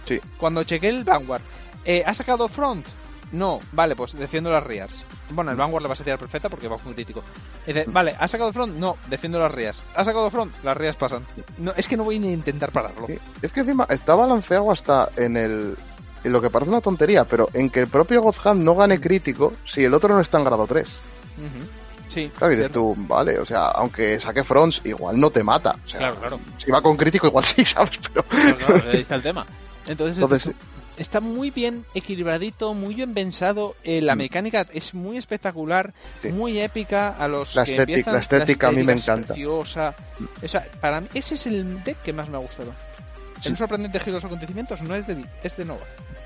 Sí. 0.06 0.20
Cuando 0.38 0.64
chequé 0.64 0.90
el 0.90 1.04
Vanguard, 1.04 1.42
eh, 1.86 2.04
¿ha 2.06 2.14
sacado 2.14 2.48
front? 2.48 2.86
No, 3.32 3.60
vale, 3.74 3.96
pues 3.96 4.18
defiendo 4.18 4.52
las 4.52 4.64
Rears. 4.64 5.06
Bueno, 5.30 5.52
el 5.52 5.58
Vanguard 5.58 5.84
le 5.84 5.90
vas 5.90 6.02
a 6.02 6.04
tirar 6.04 6.18
perfecta 6.18 6.50
porque 6.50 6.68
va 6.68 6.78
muy 6.84 6.94
crítico. 6.94 7.24
Dice, 7.66 7.86
vale, 7.88 8.16
¿ha 8.20 8.28
sacado 8.28 8.52
front? 8.52 8.76
No, 8.78 8.98
defiendo 9.08 9.40
las 9.40 9.52
Rears. 9.52 9.84
¿Ha 9.96 10.04
sacado 10.04 10.30
front? 10.32 10.54
Las 10.64 10.76
Rears 10.76 10.98
pasan. 10.98 11.24
No, 11.60 11.72
es 11.78 11.88
que 11.88 11.96
no 11.96 12.04
voy 12.04 12.18
ni 12.18 12.30
a 12.30 12.32
intentar 12.32 12.72
pararlo. 12.72 13.06
Sí. 13.08 13.20
Es 13.42 13.54
que 13.54 13.60
encima 13.60 13.86
está 13.90 14.16
balanceado 14.16 14.72
hasta 14.72 15.10
en 15.16 15.38
el. 15.38 15.78
Lo 16.24 16.42
que 16.42 16.50
parece 16.50 16.70
una 16.72 16.82
tontería, 16.82 17.24
pero 17.26 17.50
en 17.54 17.70
que 17.70 17.80
el 17.82 17.88
propio 17.88 18.22
Godhand 18.22 18.62
no 18.64 18.76
gane 18.76 19.00
crítico 19.00 19.54
si 19.66 19.84
el 19.84 19.94
otro 19.94 20.14
no 20.14 20.20
está 20.20 20.38
en 20.38 20.44
grado 20.44 20.68
3. 20.68 20.88
Ujú. 20.88 21.48
Sí, 22.08 22.32
Claro, 22.36 22.54
y 22.54 22.56
dices 22.58 22.72
tú, 22.72 22.96
vale, 22.98 23.38
o 23.40 23.46
sea, 23.46 23.66
aunque 23.68 24.20
saque 24.20 24.44
fronts, 24.44 24.82
igual 24.84 25.20
no 25.20 25.30
te 25.30 25.44
mata. 25.44 25.76
O 25.86 25.90
sea, 25.90 26.00
Claro, 26.00 26.16
claro. 26.16 26.40
Si 26.58 26.72
va 26.72 26.82
con 26.82 26.98
crítico, 26.98 27.28
igual 27.28 27.44
sí, 27.46 27.64
¿sabes? 27.64 28.00
Pero. 28.12 28.24
Claro, 28.24 28.58
claro, 28.58 28.84
ahí 28.92 29.02
está 29.02 29.16
el 29.16 29.22
tema. 29.22 29.46
Entonces, 29.88 30.22
Entonces, 30.22 30.54
está 30.98 31.20
muy 31.22 31.52
bien 31.52 31.86
equilibradito, 31.94 32.74
muy 32.74 32.96
bien 32.96 33.14
pensado. 33.14 33.76
eh, 33.84 34.02
la 34.02 34.16
Mm. 34.16 34.18
mecánica 34.18 34.66
es 34.74 34.94
muy 34.96 35.18
espectacular, 35.18 35.94
Sí. 36.24 36.30
muy 36.30 36.60
épica. 36.60 37.10
A 37.10 37.28
los 37.28 37.56
La 37.56 37.64
que 37.64 37.72
estética- 37.72 37.92
empiezan, 37.94 38.14
la 38.16 38.20
estética 38.22 38.68
a 38.68 38.72
mí 38.72 38.84
me 38.84 38.94
encanta. 38.94 39.28
preciosa. 39.28 39.96
O 40.44 40.48
sea, 40.48 40.66
para 40.82 41.02
mí, 41.02 41.08
ese 41.14 41.36
es 41.36 41.46
el 41.46 41.84
deck 41.84 42.02
que 42.02 42.12
más 42.12 42.28
me 42.28 42.38
ha 42.38 42.40
gustado. 42.42 42.74
Sí. 43.42 43.50
El 43.50 43.58
sorprendente 43.58 44.00
giro 44.00 44.12
de 44.14 44.18
los 44.18 44.26
acontecimientos 44.26 44.82
no 44.82 44.94
es 44.96 45.08
de, 45.08 45.26
es 45.44 45.56
de 45.56 45.64
Nova. 45.66 45.80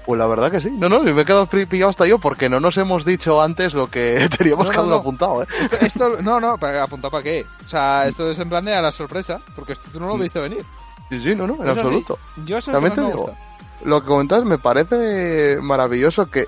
Pues 0.06 0.18
la 0.18 0.26
verdad 0.26 0.52
que 0.52 0.60
sí. 0.62 0.72
No, 0.72 0.90
no, 0.90 1.02
me 1.04 1.22
he 1.22 1.26
quedado 1.26 1.46
pillado 1.48 1.90
hasta 1.90 2.08
yo 2.08 2.18
porque 2.18 2.50
no 2.50 2.60
nos 2.60 2.76
hemos 2.78 3.06
dicho 3.06 3.42
antes 3.42 3.74
lo 3.74 3.90
que 3.90 4.28
teníamos 4.38 4.66
No, 4.68 4.72
cada 4.72 4.84
no, 4.84 4.88
uno 4.88 4.96
no. 4.96 5.02
apuntado, 5.02 5.44
¿eh? 5.44 5.48
Esto, 5.62 5.76
esto- 5.86 6.22
no, 6.22 6.40
no, 6.40 6.58
apuntar 6.60 7.12
para 7.12 7.24
qué. 7.24 7.46
O 7.66 7.70
sea, 7.70 8.08
esto 8.08 8.30
es 8.32 8.40
en 8.40 8.50
plan 8.50 8.66
de 8.66 8.74
a 8.74 8.82
la 8.82 8.92
sorpresa, 8.92 9.40
porque 9.56 9.74
esto 9.74 9.90
tú 9.94 10.00
no 10.00 10.08
lo 10.08 10.18
Mm. 10.18 10.22
viste 10.22 10.40
venir. 10.40 10.66
Sí, 11.10 11.20
sí, 11.22 11.36
no, 11.36 11.46
no, 11.46 11.56
en 11.62 11.70
absoluto. 11.70 12.18
Yo 12.46 12.58
eso 12.58 12.72
es 12.72 12.74
También 12.74 12.92
lo 12.92 12.96
que 12.96 13.02
te 13.02 13.08
digo, 13.08 13.28
gusta. 13.28 13.38
Lo 13.86 14.02
que 14.02 14.08
comentas 14.08 14.46
me 14.46 14.58
parece 14.58 15.58
maravilloso 15.62 16.30
que 16.32 16.48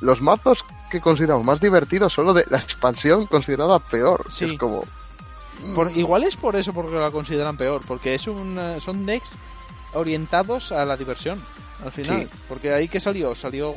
los 0.00 0.20
mazos 0.22 0.64
que 0.90 1.00
consideramos 1.00 1.44
más 1.44 1.60
divertidos 1.60 2.12
son 2.12 2.24
los 2.26 2.34
de 2.34 2.44
la 2.50 2.58
expansión 2.58 3.26
considerada 3.26 3.78
peor. 3.78 4.24
Sí. 4.30 4.46
Es 4.46 4.58
como... 4.58 4.82
Por- 5.74 5.92
igual 5.92 6.24
es 6.24 6.36
por 6.36 6.56
eso 6.56 6.72
porque 6.72 6.96
la 6.96 7.10
consideran 7.10 7.56
peor, 7.56 7.82
porque 7.86 8.14
es 8.14 8.26
un, 8.26 8.58
eh, 8.58 8.80
son 8.80 9.04
decks 9.04 9.36
orientados 9.94 10.72
a 10.72 10.84
la 10.84 10.96
diversión, 10.96 11.40
al 11.84 11.92
final. 11.92 12.22
Sí. 12.22 12.28
Porque 12.48 12.72
ahí 12.72 12.88
que 12.88 13.00
salió, 13.00 13.34
salió 13.34 13.70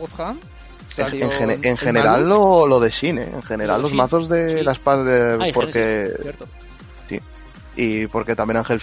En, 0.81 0.88
salió 0.88 1.26
en 1.26 1.31
gene- 1.31 1.53
en 1.56 1.65
el 1.65 1.77
general 1.77 2.27
lo, 2.30 2.68
lo 2.68 2.80
de 2.80 2.90
Shin, 2.91 3.18
¿eh? 3.18 3.30
En 3.34 3.41
general 3.44 3.77
Lo 3.77 3.81
los 3.84 3.91
Shin, 3.91 3.98
mazos 3.98 4.30
de 4.30 4.57
sí. 4.60 4.64
las 4.64 4.80
de- 5.06 5.34
Ah, 5.49 5.52
porque 5.53 5.72
Genesis, 5.72 6.18
cierto. 6.22 6.48
y 7.76 8.07
porque 8.07 8.35
también 8.35 8.57
Ángel 8.57 8.80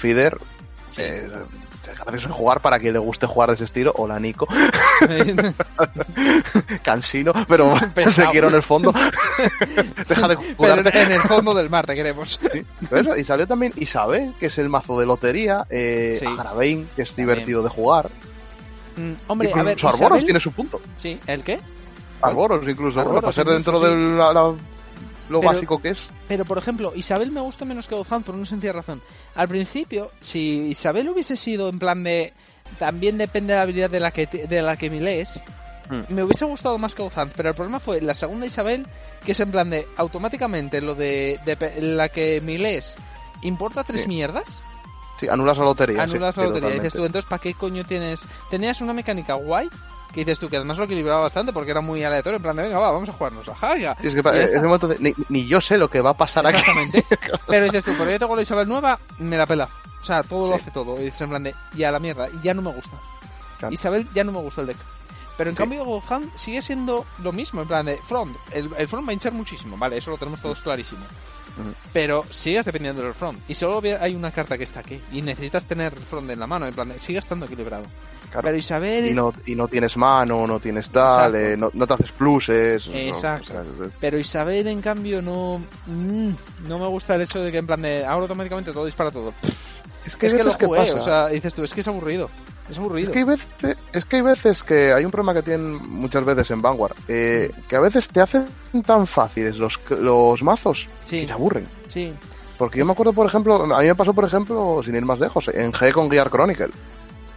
Sí. 0.97 1.03
eh, 1.03 1.29
gracioso 2.05 2.35
jugar 2.35 2.61
para 2.61 2.79
quien 2.79 2.93
le 2.93 2.99
guste 2.99 3.27
jugar 3.27 3.49
de 3.51 3.55
ese 3.57 3.65
estilo 3.65 3.93
o 3.97 4.07
la 4.07 4.19
Nico 4.21 4.47
cansino 6.83 7.33
pero 7.49 7.75
se 8.11 8.27
quiero 8.27 8.49
en 8.49 8.55
el 8.55 8.63
fondo 8.63 8.93
deja 10.09 10.29
de 10.29 10.37
curarte 10.37 11.03
en 11.03 11.13
el 11.13 11.21
fondo 11.23 11.55
del 11.55 11.71
mar 11.71 11.87
te 11.87 11.95
queremos. 11.95 12.39
Sí, 12.53 12.65
pero 12.89 13.01
eso, 13.03 13.17
y 13.17 13.25
salió 13.25 13.47
también 13.47 13.73
Isabel, 13.77 14.33
que 14.39 14.47
es 14.47 14.59
el 14.59 14.69
mazo 14.69 14.99
de 14.99 15.07
lotería, 15.07 15.67
eh, 15.71 16.17
Sí. 16.21 16.27
Que 16.27 17.03
es 17.03 17.15
También. 17.15 17.17
divertido 17.17 17.63
de 17.63 17.69
jugar. 17.69 18.09
Mm, 18.97 19.13
Hombre, 19.29 19.53
a 19.55 19.63
ver, 19.63 19.79
Arboros 19.85 20.25
tiene 20.25 20.41
su 20.41 20.53
punto. 20.53 20.81
Sí, 20.97 21.19
¿el 21.27 21.43
qué? 21.43 21.61
Arboros 22.23 22.63
incluso, 22.69 23.01
Arboros 23.01 23.23
para 23.23 23.33
ser 23.33 23.47
dentro 23.47 23.79
sí. 23.79 23.87
de 23.87 23.97
la- 24.17 24.33
la- 24.33 24.53
lo 25.31 25.41
Pero- 25.41 25.53
básico 25.53 25.81
que 25.81 25.91
es. 25.91 26.09
Pero, 26.29 26.45
por 26.45 26.59
ejemplo, 26.59 26.93
Isabel 26.95 27.31
me 27.31 27.41
gusta 27.41 27.65
menos 27.65 27.87
que 27.89 27.95
Godhand 27.95 28.25
por 28.25 28.35
una 28.35 28.45
sencilla 28.47 28.73
razón. 28.75 29.01
Al 29.35 29.49
principio, 29.49 30.11
si 30.21 30.67
Isabel 30.69 31.09
hubiese 31.09 31.37
sido 31.37 31.69
en 31.71 31.79
plan 31.79 32.03
de... 32.05 32.35
También 32.79 33.17
depende 33.19 33.53
de 33.53 33.57
la 33.57 33.63
habilidad 33.63 33.91
de 33.91 34.01
la 34.01 34.11
que, 34.13 34.27
de 34.27 34.63
la 34.63 34.77
que 34.77 34.91
milees. 34.91 35.41
Hmm. 35.89 36.03
Me 36.15 36.23
hubiese 36.23 36.45
gustado 36.45 36.79
más 36.79 36.95
que 36.95 37.03
Godhand, 37.03 37.33
pero 37.37 37.49
el 37.49 37.55
problema 37.55 37.81
fue 37.81 38.01
la 38.01 38.15
segunda 38.15 38.47
Isabel, 38.47 38.87
que 39.25 39.33
es 39.33 39.41
en 39.41 39.51
plan 39.51 39.71
de 39.71 39.87
automáticamente 39.97 40.81
lo 40.81 40.95
de, 40.95 41.41
de 41.45 41.81
la 41.83 42.09
que 42.09 42.41
milees 42.41 42.97
importa 43.43 43.83
tres 43.85 44.03
Sí. 44.03 44.09
mierdas, 44.09 44.61
Sí, 45.19 45.29
anulas 45.29 45.59
la 45.59 45.65
lotería. 45.65 46.03
anulas 46.03 46.35
sí, 46.35 46.41
la 46.43 46.47
lotería. 46.49 46.71
Dices 46.71 46.93
tú, 46.93 47.05
entonces, 47.05 47.29
¿para 47.29 47.43
qué 47.43 47.55
coño 47.55 47.85
tienes...? 47.85 48.23
Tenías 48.51 48.81
una 48.81 48.93
mecánica 48.95 49.35
guay, 49.35 49.69
que 50.13 50.21
dices 50.25 50.39
tú, 50.39 50.49
que 50.49 50.57
además 50.57 50.79
lo 50.79 50.85
equilibraba 50.85 51.21
bastante 51.21 51.53
porque 51.53 51.71
era 51.71 51.81
muy 51.81 52.03
aleatorio, 52.03 52.37
en 52.37 52.43
plan 52.43 52.57
de, 52.57 52.63
venga, 52.65 52.79
va, 52.79 52.91
vamos 52.93 53.09
a 53.09 53.13
jugarnos 53.13 53.49
a. 53.49 53.55
Sí, 54.01 54.09
es 54.09 54.15
que 54.15 54.21
Y 54.21 54.23
ya 54.25 54.89
de- 54.89 54.97
ni, 55.01 55.15
ni 55.29 55.47
yo 55.47 55.61
sé 55.61 55.79
lo 55.79 55.89
que 55.89 56.01
va 56.01 56.11
a 56.11 56.17
pasar 56.17 56.47
aquí. 56.47 56.59
Exactamente. 56.59 57.05
Pero 57.47 57.65
dices 57.67 57.85
tú, 57.85 57.93
pero 57.97 58.11
yo 58.11 58.19
tengo 58.19 58.35
la 58.37 58.43
Isabel 58.43 58.69
nueva, 58.69 58.99
me 59.19 59.37
la 59.37 59.47
pela. 59.47 59.69
O 60.01 60.05
sea, 60.05 60.23
todo 60.23 60.49
lo 60.49 60.55
hace 60.57 60.71
todo. 60.71 60.99
Y 61.01 61.05
dices 61.05 61.21
en 61.23 61.29
plan 61.31 61.43
de, 61.45 61.55
ya 61.75 61.91
la 61.93 61.99
mierda, 61.99 62.29
y 62.29 62.41
ya 62.43 62.55
no 62.55 62.63
me 62.63 62.73
gusta. 62.73 62.97
Claro. 63.59 63.73
Isabel 63.75 64.09
ya 64.15 64.25
no 64.25 64.33
me 64.33 64.39
gusta 64.39 64.63
el 64.63 64.69
deck. 64.69 64.77
Pero 65.37 65.51
en 65.51 65.57
Sí. 65.57 65.59
cambio 65.59 65.85
Gohan 65.85 66.31
sigue 66.37 66.61
siendo 66.63 67.07
lo 67.23 67.33
mismo, 67.33 67.63
en 67.63 67.69
plan 67.69 67.87
de 67.87 67.97
front. 67.99 68.37
El, 68.53 68.71
el 68.77 68.89
front 68.89 69.07
va 69.07 69.11
a 69.11 69.13
hinchar 69.15 69.33
muchísimo, 69.33 69.77
vale, 69.79 69.97
eso 69.99 70.11
lo 70.11 70.19
tenemos 70.19 70.41
todos 70.43 70.61
clarísimo. 70.61 71.01
Pero 71.93 72.25
sigues 72.31 72.67
dependiendo 72.67 73.03
del 73.03 73.15
front. 73.15 73.39
Y 73.49 73.55
solo 73.55 73.83
hay 74.01 74.15
una 74.15 74.31
carta 74.31 74.57
que 74.59 74.65
está 74.65 74.81
aquí. 74.81 75.01
Y 75.13 75.23
necesitas 75.23 75.67
tener 75.67 75.93
el 75.93 76.01
front 76.01 76.31
en 76.31 76.41
la 76.41 76.47
mano, 76.47 76.67
en 76.67 76.75
plan 76.75 76.93
sigue 76.99 77.19
estando 77.19 77.47
equilibrado. 77.47 77.85
Claro. 78.31 78.45
Pero 78.45 78.57
Isabel... 78.57 79.07
Y 79.07 79.15
no, 79.15 79.35
y 79.45 79.55
no 79.55 79.67
tienes 79.67 79.97
mano, 79.97 80.47
no 80.47 80.61
tienes 80.61 80.91
tal, 80.91 81.35
eh, 81.35 81.57
no, 81.57 81.71
no 81.73 81.87
te 81.87 81.95
haces 81.95 82.13
pluses. 82.13 82.87
no, 82.87 82.95
Exacto. 82.95 83.53
o 83.53 83.63
sea, 83.65 83.91
Pero 84.01 84.19
Isabel, 84.19 84.69
en 84.69 84.81
cambio, 84.81 85.21
no... 85.21 85.61
mm, 85.87 86.31
no 86.69 86.79
me 86.79 86.87
gusta 86.87 87.17
el 87.17 87.23
hecho 87.23 87.43
de 87.43 87.51
que 87.51 87.59
en 87.59 87.67
plan 87.67 87.83
de... 87.83 88.05
Ahora 88.05 88.23
automáticamente 88.23 88.73
todo 88.73 88.87
dispara 88.87 89.11
todo. 89.11 89.35
es 90.07 90.15
que, 90.15 90.27
es 90.27 90.35
que 90.35 90.45
lo 90.45 90.57
que 90.57 90.67
jugué, 90.67 90.79
pasa. 90.79 90.95
o 90.95 91.05
sea, 91.05 91.27
dices 91.29 91.55
tú, 91.55 91.65
es 91.65 91.75
que 91.75 91.81
es 91.81 91.89
aburrido. 91.89 92.31
Es 92.71 92.79
aburrido. 92.79 93.09
Es 93.09 93.13
que, 93.13 93.19
hay 93.19 93.25
veces, 93.25 93.49
es 93.93 94.05
que 94.05 94.17
hay 94.17 94.23
veces 94.23 94.63
que 94.63 94.93
hay 94.93 95.05
un 95.05 95.11
problema 95.11 95.35
que 95.35 95.43
tienen 95.43 95.75
muchas 95.91 96.25
veces 96.25 96.51
en 96.53 96.63
Vanguard, 96.63 96.95
eh, 97.09 97.51
que 97.69 97.77
a 97.77 97.81
veces 97.81 98.09
te 98.09 98.21
hacen 98.21 98.47
tan 98.87 99.07
fáciles 99.07 99.57
los, 99.57 99.79
los 99.91 100.43
mazos 100.43 100.87
Sí. 101.05 101.21
que 101.21 101.27
te 101.27 101.33
aburren. 101.33 101.67
Sí. 101.89 102.13
Porque 102.57 102.79
yo 102.79 102.85
me 102.85 102.93
acuerdo, 102.93 103.13
por 103.13 103.27
ejemplo, 103.27 103.55
a 103.75 103.81
mí 103.81 103.87
me 103.87 103.95
pasó, 103.95 104.13
por 104.13 104.25
ejemplo, 104.25 104.83
sin 104.85 104.95
ir 104.95 105.05
más 105.05 105.19
lejos, 105.19 105.49
en 105.49 105.73
G 105.73 105.93
con 105.93 106.11
Gear 106.11 106.31
Chronicle, 106.31 106.69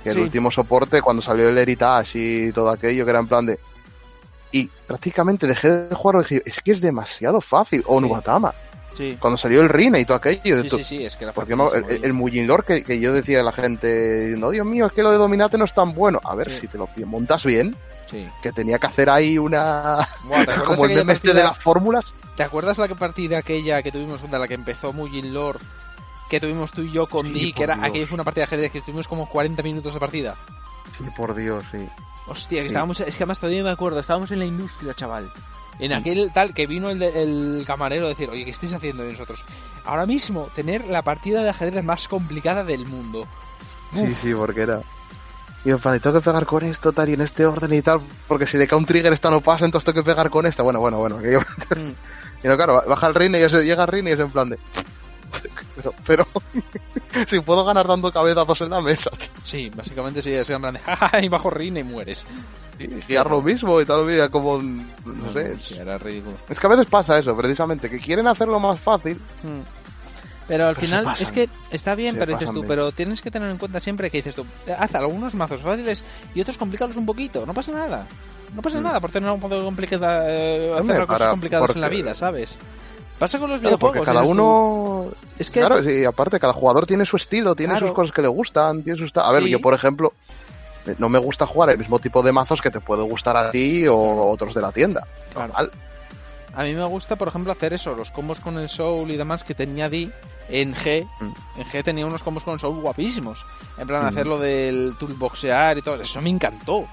que 0.04 0.10
el 0.10 0.20
último 0.20 0.52
soporte 0.52 1.02
cuando 1.02 1.22
salió 1.22 1.48
el 1.50 1.58
Heritage 1.58 2.20
y 2.20 2.52
todo 2.52 2.70
aquello, 2.70 3.06
que 3.06 3.10
era 3.10 3.20
en 3.20 3.28
plan 3.28 3.46
de... 3.46 3.58
Y 4.52 4.70
prácticamente 4.86 5.48
dejé 5.48 5.70
de 5.72 5.96
jugar 5.96 6.20
dije, 6.20 6.44
es 6.46 6.60
que 6.60 6.72
es 6.72 6.82
demasiado 6.82 7.42
fácil. 7.42 7.84
O 7.88 8.00
Sí. 8.00 8.06
Nubatama, 8.06 8.54
Sí. 8.96 9.18
cuando 9.20 9.38
salió 9.38 9.62
el 9.62 9.70
Rina 9.70 10.00
y 10.00 10.06
todo 10.06 10.18
aquello. 10.18 10.58
de 10.58 10.64
Sí, 10.64 10.70
to- 10.70 10.78
sí, 10.78 10.84
sí, 10.84 11.06
es 11.06 11.16
que 11.16 11.24
era 11.26 11.34
Porque 11.34 11.54
el, 11.54 12.04
el 12.04 12.14
Mullin 12.14 12.46
Lord 12.48 12.64
que, 12.66 12.84
que 12.84 13.00
yo 13.00 13.12
decía 13.14 13.40
a 13.42 13.44
la 13.44 13.52
gente, 13.52 14.36
no, 14.38 14.50
Dios 14.52 14.66
mío, 14.66 14.86
es 14.88 14.94
que 14.94 15.04
lo 15.04 15.12
de 15.12 15.18
Dominate 15.18 15.58
no 15.58 15.66
es 15.66 15.74
tan 15.74 15.94
bueno. 15.94 16.20
A 16.24 16.36
ver, 16.36 16.52
Sí. 16.52 16.62
si 16.62 16.68
te 16.68 16.78
lo 16.78 16.88
montas 17.06 17.44
bien, 17.46 17.76
Sí. 18.10 18.28
que 18.42 18.52
tenía 18.52 18.78
que 18.80 18.88
hacer 18.88 19.10
ahí 19.10 19.38
una... 19.38 20.08
Buah, 20.26 20.46
¿te 20.46 20.52
acuerdas 20.52 20.64
como 20.66 20.86
el 20.86 20.96
meme 20.96 21.14
este 21.14 21.34
de 21.34 21.44
las 21.44 21.58
fórmulas. 21.58 22.06
¿Te 22.36 22.44
acuerdas 22.44 22.78
la 22.80 22.88
partida 22.90 23.38
aquella 23.40 23.82
que 23.84 23.92
tuvimos 23.92 24.22
de 24.22 24.40
la 24.40 24.48
que 24.48 24.54
empezó 24.56 24.92
Mujin 24.94 25.34
Lord? 25.34 25.60
Que 26.30 26.40
tuvimos 26.40 26.72
tú 26.72 26.82
y 26.82 26.92
yo 26.92 27.06
con 27.08 27.32
Di, 27.32 27.54
que 27.54 27.64
era 27.64 27.76
Dios. 27.76 27.88
aquella 27.88 28.08
fue 28.08 28.16
una 28.16 28.24
partida 28.24 28.42
de 28.42 28.46
ajedrez 28.48 28.72
que 28.72 28.82
tuvimos 28.82 29.08
como 29.08 29.28
40 29.30 29.62
minutos 29.62 29.94
de 29.94 30.00
partida. 30.00 30.36
Sí, 30.98 31.04
por 31.16 31.36
Dios, 31.36 31.64
sí. 31.72 31.88
Hostia, 32.28 32.58
que 32.60 32.64
Sí. 32.64 32.68
estábamos, 32.68 33.00
es 33.02 33.18
que 33.18 33.24
además 33.24 33.40
todavía 33.40 33.64
me 33.64 33.70
acuerdo, 33.70 34.00
estábamos 34.00 34.32
en 34.32 34.40
la 34.40 34.46
industria, 34.46 34.94
chaval. 34.94 35.32
En 35.80 35.92
Mm. 35.92 35.96
aquel 35.96 36.32
tal 36.34 36.54
que 36.54 36.68
vino 36.68 36.90
el, 36.90 37.00
de- 37.00 37.24
el 37.24 37.64
camarero 37.66 38.06
a 38.06 38.10
decir, 38.10 38.30
oye, 38.30 38.46
¿qué 38.46 38.52
estáis 38.52 38.74
haciendo 38.74 39.04
de 39.04 39.12
nosotros? 39.12 39.44
Ahora 39.86 40.06
mismo, 40.06 40.50
tener 40.56 40.86
la 40.86 41.02
partida 41.02 41.44
de 41.44 41.50
ajedrez 41.50 41.84
más 41.84 42.08
complicada 42.08 42.64
del 42.64 42.86
mundo. 42.86 43.28
Sí, 43.92 44.14
sí, 44.22 44.34
porque 44.34 44.62
era... 44.62 44.82
Y 45.66 45.70
en 45.72 45.80
plan, 45.80 45.98
tengo 46.00 46.20
que 46.20 46.26
pegar 46.26 46.46
con 46.46 46.64
esto, 46.64 46.92
tal, 46.92 47.08
y 47.10 47.14
en 47.14 47.22
este 47.22 47.46
orden 47.46 47.74
y 47.74 47.82
tal, 47.82 48.02
porque 48.28 48.46
si 48.46 48.58
le 48.58 48.68
cae 48.68 48.78
un 48.78 48.86
trigger 48.86 49.14
esta 49.14 49.30
no 49.30 49.40
pasa, 49.40 49.64
entonces 49.66 49.86
tengo 49.86 50.04
que 50.04 50.10
pegar 50.12 50.30
con 50.30 50.46
esta. 50.46 50.62
Bueno, 50.62 50.80
bueno, 50.80 50.98
bueno. 50.98 51.20
que 51.20 51.32
yo- 51.32 51.40
Mm. 51.40 51.94
Y 52.44 52.48
no, 52.50 52.58
claro, 52.58 52.84
baja 52.88 53.08
el 53.08 53.16
Rin 53.16 53.34
y 53.36 53.38
ese- 53.38 53.64
llega 53.64 53.84
el 53.84 53.88
Rin 53.88 54.08
y 54.08 54.12
es 54.12 54.20
en 54.20 54.30
plan 54.30 54.50
de... 54.50 54.60
Pero, 55.76 55.94
pero 56.06 56.28
si 57.28 57.40
puedo 57.40 57.64
ganar 57.66 57.88
dando 57.88 58.12
cabezazos 58.12 58.62
en 58.62 58.70
la 58.70 58.82
mesa, 58.82 59.10
tío. 59.12 59.30
Sí, 59.44 59.72
básicamente 59.76 60.22
sí, 60.22 60.32
es 60.32 60.50
en 60.50 60.62
plan 60.62 60.74
de, 60.74 60.80
jaja, 60.80 61.20
y 61.22 61.30
bajo 61.30 61.50
Rina 61.50 61.80
y 61.80 61.84
mueres. 61.84 62.26
Y 62.80 62.88
guiar 63.08 63.30
lo 63.30 63.42
mismo 63.42 63.80
y 63.82 63.86
tal, 63.86 64.30
como... 64.32 64.62
No 64.62 65.34
sé, 65.34 65.58
Sí, 65.60 65.76
era 65.78 65.98
ridículo. 65.98 66.36
Es 66.50 66.60
que 66.60 66.68
a 66.68 66.70
veces 66.72 66.88
pasa 66.88 67.18
eso, 67.20 67.36
precisamente, 67.38 67.90
que 67.90 68.00
quieren 68.00 68.28
hacerlo 68.28 68.60
más 68.60 68.80
fácil. 68.80 69.16
Mm. 69.44 69.62
Pero 70.48 70.68
al 70.68 70.76
Pero 70.76 70.86
final 70.88 71.16
es 71.20 71.32
que 71.32 71.48
está 71.72 71.96
bien, 71.96 72.16
Se 72.16 72.20
pero 72.20 72.34
dices 72.34 72.48
tú, 72.50 72.56
bien. 72.56 72.68
pero 72.68 72.92
tienes 72.92 73.22
que 73.22 73.32
tener 73.32 73.50
en 73.50 73.58
cuenta 73.58 73.80
siempre 73.80 74.10
que 74.10 74.18
dices 74.18 74.36
tú, 74.36 74.46
haz 74.78 74.94
algunos 74.96 75.34
mazos 75.36 75.62
fáciles 75.62 76.04
y 76.36 76.42
otros 76.42 76.58
complicados 76.58 76.98
un 76.98 77.06
poquito, 77.06 77.46
no 77.46 77.54
pasa 77.54 77.72
nada. 77.72 78.06
No 78.54 78.62
pasa 78.62 78.80
Mm. 78.80 78.84
nada 78.84 79.00
por 79.00 79.10
tener 79.12 79.30
un 79.32 79.40
modo 79.40 79.64
complicada, 79.64 80.26
eh, 80.30 80.74
hacer 80.78 81.08
cosas 81.08 81.30
complicadas 81.30 81.70
en 81.76 81.82
la 81.82 81.90
vida, 81.90 82.14
¿sabes? 82.14 82.58
Pasa 83.20 83.40
con 83.40 83.50
los 83.50 83.62
Claro, 83.62 83.78
videojuegos. 83.78 83.98
porque 84.06 84.06
cada 84.18 84.24
tú, 84.24 84.30
uno... 84.32 85.06
es 85.40 85.50
que 85.52 85.60
Claro, 85.60 85.82
sí, 85.84 86.04
aparte, 86.04 86.40
cada 86.40 86.54
jugador 86.54 86.86
tiene 86.86 87.06
su 87.06 87.16
estilo, 87.16 87.56
tiene 87.56 87.74
Claro. 87.74 87.88
sus 87.88 87.96
cosas 87.96 88.14
que 88.14 88.22
le 88.22 88.28
gustan, 88.28 88.84
tiene 88.84 88.98
sus... 89.00 89.16
A 89.16 89.32
ver, 89.32 89.44
Sí. 89.44 89.50
yo, 89.50 89.60
por 89.62 89.74
ejemplo, 89.74 90.14
no 90.98 91.08
me 91.10 91.20
gusta 91.20 91.46
jugar 91.46 91.70
el 91.70 91.78
mismo 91.78 92.00
tipo 92.00 92.22
de 92.24 92.32
mazos 92.32 92.62
que 92.62 92.70
te 92.72 92.82
puede 92.82 93.04
gustar 93.04 93.38
a 93.38 93.52
ti 93.52 93.88
o 93.88 93.98
otros 94.30 94.54
de 94.54 94.62
la 94.62 94.72
tienda. 94.72 95.08
Claro. 95.32 95.48
Normal. 95.50 95.72
a 96.56 96.64
mí 96.64 96.74
me 96.76 96.84
gusta, 96.86 97.16
por 97.16 97.28
ejemplo, 97.30 97.52
hacer 97.52 97.74
eso, 97.74 97.96
los 97.96 98.12
combos 98.12 98.40
con 98.40 98.60
el 98.60 98.70
Soul 98.70 99.10
y 99.10 99.18
demás 99.18 99.44
que 99.44 99.56
tenía 99.56 99.90
Di 99.90 100.12
en 100.50 100.76
G. 100.76 101.08
Mm. 101.20 101.60
En 101.62 101.68
G 101.68 101.84
tenía 101.84 102.06
unos 102.06 102.22
combos 102.22 102.44
con 102.44 102.54
el 102.54 102.60
Soul 102.60 102.80
guapísimos. 102.80 103.44
En 103.80 103.88
plan, 103.88 104.04
Mm. 104.04 104.08
hacer 104.08 104.28
lo 104.28 104.38
del 104.38 104.94
toolboxear 105.00 105.80
y 105.80 105.82
todo, 105.82 105.96
eso 106.02 106.22
me 106.22 106.30
encantó. 106.30 106.86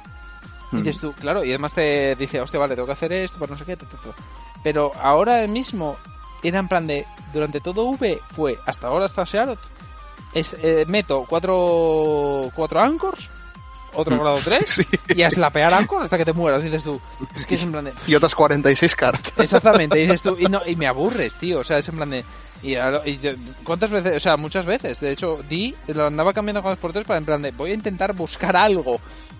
Y 0.73 0.77
Mm. 0.77 0.83
dices 0.83 1.01
tú, 1.01 1.13
claro, 1.13 1.45
y 1.45 1.51
además 1.51 1.75
te 1.75 2.15
dice, 2.17 2.41
hostia, 2.41 2.59
vale, 2.59 2.75
tengo 2.75 2.87
que 2.87 2.93
hacer 2.93 3.13
esto, 3.13 3.37
pues 3.39 3.51
no 3.51 3.57
sé 3.59 3.65
qué, 3.67 3.77
ta, 3.77 3.85
ta, 3.87 3.97
ta. 3.99 4.15
Pero 4.63 4.93
ahora 5.01 5.47
mismo 5.47 5.97
era 6.43 6.59
en 6.59 6.69
plan 6.69 6.87
de, 6.87 7.07
durante 7.33 7.61
todo 7.61 7.85
V 7.85 8.21
fue, 8.35 8.59
hasta 8.67 8.87
ahora 8.89 9.05
hasta 9.07 9.25
Seattle, 9.27 9.57
es, 10.35 10.55
eh, 10.63 10.85
meto 10.87 11.27
cuatro, 11.29 12.51
cuatro 12.55 12.81
anchors, 12.81 13.31
otro 13.93 14.19
grado 14.19 14.39
3, 14.45 14.65
Sí. 14.67 14.83
y 15.09 15.23
a 15.23 15.31
slapear 15.31 15.75
anchors 15.75 16.05
hasta 16.05 16.17
que 16.19 16.25
te 16.25 16.33
mueras, 16.33 16.63
dices 16.63 16.85
tú, 16.85 17.01
es 17.35 17.47
que 17.47 17.57
es 17.57 17.63
en 17.63 17.73
plan 17.73 17.85
de, 17.85 17.93
Y 18.07 18.15
otras 18.15 18.35
46 18.35 18.95
cartas. 18.97 19.33
exactamente, 19.39 19.99
dices 19.99 20.23
tú, 20.23 20.37
y, 20.39 20.45
no, 20.47 20.61
y 20.67 20.77
me 20.77 20.87
aburres, 20.87 21.37
tío, 21.37 21.61
o 21.61 21.65
sea, 21.65 21.79
es 21.79 21.89
en 21.89 21.97
plan 21.97 22.11
de, 22.11 22.25
y, 22.63 22.75
y 22.77 23.21
cuántas 23.65 23.91
veces, 23.91 24.17
o 24.17 24.21
sea, 24.21 24.37
muchas 24.37 24.65
veces, 24.67 25.01
de 25.01 25.11
hecho, 25.13 25.41
Di 25.49 25.75
lo 25.89 26.07
andaba 26.07 26.33
cambiando 26.33 26.63
con 26.63 26.71
los 26.71 26.79
porteros 26.79 27.07
para 27.07 27.19
en 27.19 27.25
plan 27.25 27.43
de, 27.43 27.51
voy 27.51 27.73
a 27.73 27.75
intentar 27.75 28.13
buscar 28.13 28.57
algo, 28.57 29.01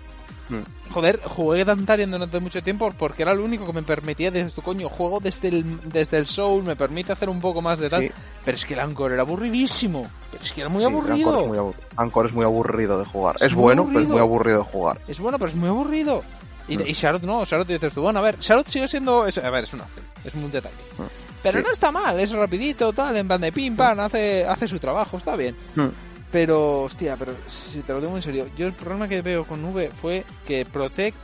Joder, 0.91 1.21
jugué 1.23 1.63
Dantarian 1.63 2.11
durante 2.11 2.39
mucho 2.39 2.61
tiempo 2.61 2.91
porque 2.97 3.21
era 3.23 3.33
lo 3.33 3.43
único 3.45 3.65
que 3.65 3.73
me 3.73 3.81
permitía, 3.83 4.29
dices 4.31 4.53
tu 4.53 4.61
coño, 4.61 4.89
juego 4.89 5.19
desde 5.21 5.47
el, 5.47 5.79
desde 5.89 6.17
el 6.17 6.27
Soul, 6.27 6.63
me 6.63 6.75
permite 6.75 7.13
hacer 7.13 7.29
un 7.29 7.39
poco 7.39 7.61
más 7.61 7.79
de 7.79 7.89
tal. 7.89 8.01
Sí. 8.03 8.11
Pero 8.43 8.55
es 8.57 8.65
que 8.65 8.73
el 8.73 8.79
Anchor 8.81 9.11
era 9.13 9.21
aburridísimo. 9.21 10.05
Pero 10.31 10.43
es 10.43 10.51
que 10.51 10.61
era 10.61 10.69
muy 10.69 10.81
Sí, 10.83 10.85
aburrido. 10.89 11.29
Anchor 11.29 11.41
es 11.43 11.47
muy, 11.47 11.57
abu- 11.57 11.75
Anchor 11.95 12.25
es 12.25 12.33
muy 12.33 12.45
aburrido 12.45 12.99
de 12.99 13.05
jugar. 13.05 13.35
Es 13.39 13.53
bueno, 13.53 13.85
pero 13.87 13.99
es 14.01 14.07
muy 14.07 14.19
aburrido 14.19 14.57
de 14.59 14.63
jugar. 14.65 15.01
Es 15.07 15.19
bueno, 15.19 15.37
pero 15.39 15.49
es 15.49 15.55
muy 15.55 15.69
aburrido. 15.69 16.23
Y, 16.67 16.77
Mm. 16.77 16.81
y 16.87 16.93
Charlotte 16.93 17.23
no, 17.23 17.45
Charlotte 17.45 17.67
dices 17.69 17.93
tú, 17.93 18.01
bueno, 18.01 18.19
a 18.19 18.21
ver, 18.21 18.37
Charlotte 18.39 18.67
sigue 18.67 18.87
siendo. 18.87 19.25
es- 19.27 19.37
a 19.37 19.49
ver, 19.49 19.63
es 19.63 19.73
un 19.73 19.81
ángel, 19.81 20.03
es 20.25 20.33
un 20.35 20.51
detalle. 20.51 20.75
Mm. 20.97 21.01
Pero 21.43 21.57
Sí. 21.59 21.63
no 21.65 21.71
está 21.71 21.91
mal, 21.91 22.19
es 22.19 22.31
rapidito, 22.31 22.93
tal, 22.93 23.17
en 23.17 23.27
plan 23.27 23.41
de 23.41 23.51
pim 23.51 23.75
pam, 23.75 23.99
hace, 23.99 24.45
hace 24.45 24.67
su 24.67 24.77
trabajo, 24.77 25.17
está 25.17 25.35
bien. 25.35 25.55
Mm. 25.75 25.87
Pero, 26.31 26.83
hostia, 26.83 27.17
pero 27.17 27.33
si 27.47 27.81
te 27.81 27.91
lo 27.93 27.99
digo 27.99 28.15
en 28.15 28.21
serio, 28.21 28.47
yo 28.55 28.65
el 28.67 28.73
problema 28.73 29.07
que 29.07 29.21
veo 29.21 29.45
con 29.45 29.63
V 29.65 29.91
fue 30.01 30.23
que 30.47 30.65
Protect 30.65 31.17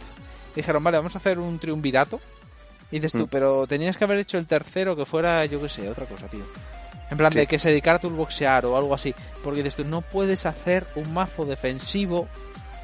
dijeron, 0.55 0.83
vale, 0.83 0.97
vamos 0.97 1.15
a 1.15 1.19
hacer 1.19 1.39
un 1.39 1.59
triunvirato. 1.59 2.19
Y 2.91 2.97
dices 2.99 3.11
tú, 3.13 3.25
Mm. 3.25 3.29
pero 3.29 3.67
tenías 3.67 3.97
que 3.97 4.03
haber 4.03 4.17
hecho 4.17 4.37
el 4.37 4.47
tercero 4.47 4.95
que 4.95 5.05
fuera, 5.05 5.45
yo 5.45 5.61
qué 5.61 5.69
sé, 5.69 5.89
otra 5.89 6.05
cosa, 6.05 6.27
tío. 6.27 6.43
En 7.09 7.17
plan 7.17 7.31
Sí. 7.31 7.39
de 7.39 7.47
que 7.47 7.57
se 7.59 7.69
dedicara 7.69 7.97
a 7.97 8.01
toolboxear 8.01 8.65
o 8.65 8.75
algo 8.77 8.93
así. 8.93 9.13
Porque 9.43 9.63
dices 9.63 9.75
tú, 9.75 9.85
no 9.85 10.01
puedes 10.01 10.45
hacer 10.45 10.85
un 10.95 11.13
mazo 11.13 11.45
defensivo 11.45 12.27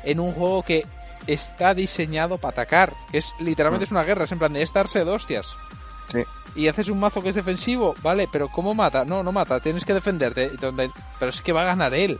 en 0.03 0.19
un 0.21 0.33
juego 0.33 0.63
que 0.63 0.85
está 1.27 1.73
diseñado 1.73 2.37
para 2.37 2.51
atacar. 2.53 2.93
Que 3.11 3.17
es 3.17 3.33
literalmente 3.39 3.83
Mm. 3.85 3.87
es 3.87 3.91
una 3.91 4.03
guerra, 4.03 4.23
es 4.25 4.31
en 4.31 4.39
plan 4.39 4.53
de 4.53 4.61
estarse 4.61 5.03
de 5.03 5.11
hostias. 5.11 5.47
Sí. 6.11 6.19
Y 6.55 6.67
haces 6.67 6.89
un 6.89 6.99
mazo 6.99 7.21
que 7.21 7.29
es 7.29 7.35
defensivo, 7.35 7.95
vale, 8.03 8.29
pero 8.31 8.47
¿cómo 8.47 8.73
mata? 8.75 9.05
No, 9.05 9.23
no 9.23 9.31
mata, 9.31 9.59
tienes 9.59 9.85
que 9.85 9.93
defenderte. 9.93 10.51
Pero 10.59 11.29
es 11.31 11.41
que 11.41 11.51
va 11.53 11.61
a 11.61 11.65
ganar 11.65 11.93
él. 11.93 12.19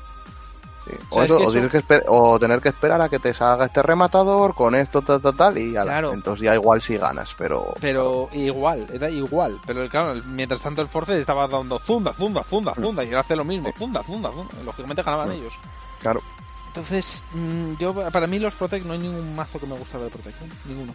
Sí. 0.85 0.91
O 1.11 1.13
sea, 1.13 1.21
O, 1.21 1.23
es 1.23 1.25
eso, 1.25 1.37
que 1.37 1.43
o 1.43 1.43
eso- 1.43 1.51
tienes 1.53 1.71
que 1.71 1.77
esper- 1.79 2.03
o 2.07 2.39
tener 2.39 2.59
que 2.59 2.69
esperar 2.69 2.99
a 3.01 3.07
que 3.07 3.17
te 3.19 3.33
salga 3.33 3.65
este 3.65 3.81
rematador 3.81 4.53
con 4.53 4.75
esto, 4.75 5.01
tal, 5.01 5.21
tal, 5.21 5.33
tal, 5.35 5.57
y 5.57 5.77
ala. 5.77 5.91
Claro. 5.91 6.13
entonces 6.13 6.43
ya 6.43 6.55
igual 6.55 6.81
si 6.81 6.97
ganas, 6.97 7.33
pero... 7.37 7.73
Pero 7.79 8.27
igual, 8.33 8.85
era 8.91 9.09
igual. 9.09 9.57
Pero 9.65 9.87
claro, 9.87 10.19
mientras 10.25 10.61
tanto 10.61 10.81
el 10.81 10.89
Force 10.89 11.17
estaba 11.17 11.47
dando 11.47 11.79
funda, 11.79 12.11
funda, 12.11 12.43
funda, 12.43 12.73
funda. 12.75 13.03
Y 13.05 13.09
él 13.09 13.15
hace 13.17 13.35
lo 13.35 13.45
mismo, 13.45 13.71
funda, 13.71 14.03
funda, 14.03 14.29
funda. 14.31 14.53
Lógicamente 14.65 15.03
ganaban 15.03 15.29
Mm. 15.29 15.33
ellos. 15.33 15.53
Claro. 16.01 16.21
Entonces, 16.67 17.23
mm, 17.33 17.75
yo 17.79 17.93
para 18.11 18.27
mí 18.27 18.39
los 18.39 18.55
Protect 18.55 18.85
no 18.85 18.93
hay 18.93 18.99
ningún 18.99 19.35
mazo 19.35 19.59
que 19.59 19.67
me 19.67 19.77
gusta 19.77 19.99
de 19.99 20.09
Protect. 20.09 20.41
¿eh? 20.41 20.45
Ninguno. 20.65 20.91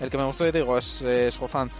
El 0.00 0.10
que 0.10 0.16
me 0.18 0.24
gustó, 0.24 0.44
ya 0.46 0.50
te 0.52 0.58
digo, 0.58 0.76
es, 0.78 1.00
es 1.02 1.38
Gozan. 1.38 1.70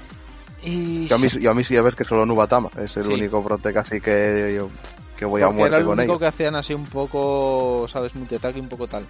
Y... 0.62 1.06
Yo 1.06 1.16
a 1.16 1.18
mí, 1.18 1.28
yo 1.28 1.51
a 1.51 1.55
mí 1.55 1.64
sí 1.64 1.74
ya 1.74 1.82
ves 1.82 1.94
que 1.94 2.05
solo 2.05 2.24
Nubatama 2.26 2.68
es 2.82 2.97
el 2.97 3.05
Sí. 3.05 3.12
único 3.12 3.43
Protec 3.43 3.76
así 3.76 4.01
que 4.01 4.55
yo 4.56 4.70
que 5.16 5.24
voy 5.24 5.43
a 5.43 5.47
porque 5.47 5.60
era 5.60 5.68
muerte 5.70 5.76
el 5.78 5.84
con 5.86 5.98
único 5.98 6.18
que 6.18 6.26
hacían 6.26 6.55
así 6.56 6.74
un 6.74 6.86
poco, 6.86 7.86
¿sabes? 7.89 8.14
Multiataque 8.14 8.60
un 8.60 8.68
poco 8.68 8.86
tal. 8.89 9.05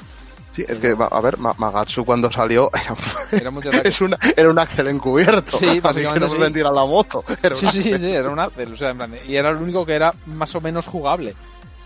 Sí, 0.55 0.65
es 0.69 0.77
que, 0.79 0.95
a 0.99 1.21
ver, 1.23 1.39
Ma- 1.39 1.55
Magatsu 1.57 2.05
cuando 2.05 2.31
salió 2.31 2.71
era, 2.75 2.95
Era 3.41 3.51
multiataque. 3.51 3.89
es 3.89 4.01
una, 4.03 4.19
era 4.37 4.51
un 4.51 4.59
Axel 4.59 4.89
encubierto. 4.89 5.59
Sí, 5.59 5.79
A 5.79 5.81
básicamente 5.81 6.21
que 6.21 6.21
no 6.27 6.29
sí. 6.33 6.39
me 6.39 6.45
vendiera 6.45 6.71
la 6.71 6.85
moto. 6.85 7.25
Era 7.43 7.55
Sí, 7.57 7.67
sí, 7.71 7.83
sí, 7.83 7.93
Axel. 7.95 8.01
sí, 8.11 8.13
era 8.15 8.29
un 8.29 8.39
Azel, 8.39 8.73
o 8.73 8.77
sea, 8.77 8.91
en 8.91 8.97
plan 8.99 9.11
de- 9.13 9.25
y 9.27 9.37
era 9.37 9.49
el 9.51 9.57
único 9.57 9.87
que 9.87 9.95
era 9.95 10.15
más 10.27 10.55
o 10.55 10.61
menos 10.61 10.87
jugable. 10.87 11.35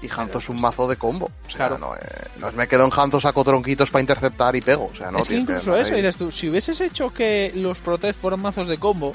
Y 0.02 0.08
Hanzo 0.14 0.38
es 0.38 0.48
un 0.48 0.60
mazo 0.60 0.86
de 0.88 0.96
combo. 0.96 1.26
O 1.46 1.48
sea, 1.48 1.56
Claro. 1.68 1.78
no, 1.78 1.94
eh, 1.94 2.00
no 2.40 2.50
me 2.52 2.66
quedo 2.68 2.84
en 2.84 2.90
Hanzo, 2.94 3.20
saco 3.20 3.44
tronquitos 3.44 3.90
para 3.90 4.00
interceptar 4.02 4.54
y 4.56 4.60
pego. 4.60 4.90
O 4.92 4.96
sea, 4.96 5.10
no 5.12 5.18
es 5.20 5.28
que 5.28 5.36
incluso 5.36 5.70
andar 5.70 5.82
eso, 5.86 5.94
ahí. 5.94 6.00
dices 6.02 6.16
tú, 6.16 6.30
si 6.32 6.50
hubieses 6.50 6.80
hecho 6.80 7.12
que 7.14 7.52
los 7.54 7.80
Protect 7.80 8.20
fueran 8.20 8.40
mazos 8.42 8.66
de 8.68 8.78
combo, 8.78 9.14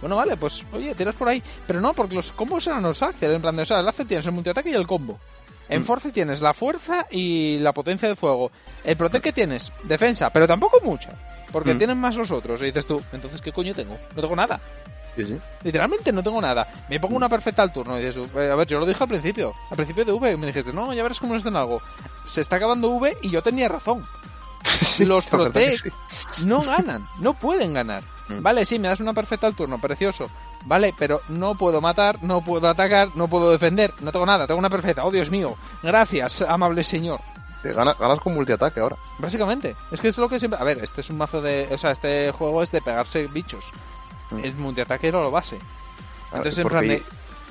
bueno, 0.00 0.16
vale, 0.16 0.36
pues, 0.36 0.64
oye, 0.72 0.94
tiras 0.94 1.14
por 1.14 1.28
ahí. 1.28 1.42
Pero 1.66 1.80
no, 1.80 1.92
porque 1.92 2.14
los 2.14 2.32
combos 2.32 2.66
eran 2.66 2.82
los 2.82 3.02
Axel, 3.02 3.32
en 3.32 3.40
plan 3.42 3.56
de, 3.56 3.62
o 3.62 3.66
sea, 3.66 3.80
el 3.80 3.88
Axel 3.88 4.06
tienes 4.06 4.26
el 4.26 4.32
multiataque 4.32 4.70
y 4.70 4.74
el 4.74 4.86
combo. 4.86 5.18
En 5.68 5.84
Force 5.84 6.10
tienes 6.10 6.40
la 6.40 6.52
fuerza 6.52 7.06
y 7.12 7.58
la 7.60 7.72
potencia 7.72 8.08
de 8.08 8.16
fuego. 8.16 8.50
El 8.82 8.96
Protect 8.96 9.22
que 9.22 9.32
tienes, 9.32 9.72
defensa, 9.84 10.28
pero 10.30 10.48
tampoco 10.48 10.80
mucha. 10.82 11.10
Porque 11.52 11.74
Mm. 11.74 11.78
tienen 11.78 11.98
más 11.98 12.16
los 12.16 12.32
otros. 12.32 12.60
Y 12.62 12.64
dices 12.66 12.86
tú, 12.86 13.00
entonces, 13.12 13.40
¿qué 13.40 13.52
coño 13.52 13.72
tengo? 13.72 13.96
No 14.16 14.20
tengo 14.20 14.34
nada. 14.34 14.58
Sí, 15.14 15.24
sí. 15.24 15.38
Literalmente 15.62 16.10
no 16.12 16.24
tengo 16.24 16.40
nada. 16.40 16.66
Me 16.88 16.98
pongo 16.98 17.14
una 17.14 17.28
perfecta 17.28 17.62
al 17.62 17.72
turno. 17.72 17.96
Y 18.00 18.04
dices, 18.04 18.20
eh, 18.36 18.50
a 18.50 18.56
ver, 18.56 18.66
yo 18.66 18.80
lo 18.80 18.86
dije 18.86 19.00
al 19.04 19.08
principio. 19.08 19.52
Al 19.70 19.76
principio 19.76 20.04
de 20.04 20.10
V 20.12 20.36
me 20.38 20.48
dijiste, 20.48 20.72
no, 20.72 20.92
ya 20.92 21.04
verás 21.04 21.20
cómo 21.20 21.34
les 21.34 21.44
den 21.44 21.54
algo. 21.54 21.80
Se 22.26 22.40
está 22.40 22.56
acabando 22.56 22.88
V 22.88 23.16
y 23.22 23.30
yo 23.30 23.40
tenía 23.40 23.68
razón. 23.68 24.02
Los 25.00 25.26
Protect 25.26 25.86
no 26.44 26.62
ganan, 26.62 27.02
no 27.18 27.34
pueden 27.34 27.74
ganar. 27.74 28.02
Mm. 28.28 28.42
Vale, 28.42 28.64
sí, 28.64 28.78
me 28.78 28.88
das 28.88 29.00
una 29.00 29.12
perfecta 29.12 29.46
al 29.46 29.54
turno, 29.54 29.80
precioso. 29.80 30.30
Vale, 30.64 30.94
pero 30.98 31.20
no 31.28 31.54
puedo 31.54 31.80
matar, 31.80 32.22
no 32.22 32.40
puedo 32.42 32.68
atacar, 32.68 33.08
no 33.14 33.28
puedo 33.28 33.50
defender, 33.50 33.92
no 34.00 34.12
tengo 34.12 34.26
nada, 34.26 34.46
tengo 34.46 34.58
una 34.58 34.70
perfecta. 34.70 35.04
Oh, 35.04 35.10
Dios 35.10 35.30
mío. 35.30 35.56
Gracias, 35.82 36.42
amable 36.42 36.84
señor. 36.84 37.20
Ganas 37.62 37.96
con 38.22 38.34
multiataque 38.34 38.80
ahora. 38.80 38.96
Básicamente, 39.18 39.76
es 39.90 40.00
que 40.00 40.08
es 40.08 40.18
lo 40.18 40.28
que 40.28 40.38
siempre... 40.38 40.58
A 40.60 40.64
ver, 40.64 40.82
este 40.82 41.02
es 41.02 41.10
un 41.10 41.18
mazo 41.18 41.42
de... 41.42 41.68
O 41.70 41.76
sea, 41.76 41.90
este 41.90 42.32
juego 42.32 42.62
es 42.62 42.72
de 42.72 42.80
pegarse 42.80 43.26
bichos. 43.26 43.70
Mm. 44.30 44.44
El 44.44 44.54
multiataque 44.54 45.08
era 45.08 45.20
lo 45.20 45.30
base. 45.30 45.58
Entonces, 46.32 46.58
en 46.58 46.68
plan 46.68 46.88
de... 46.88 47.02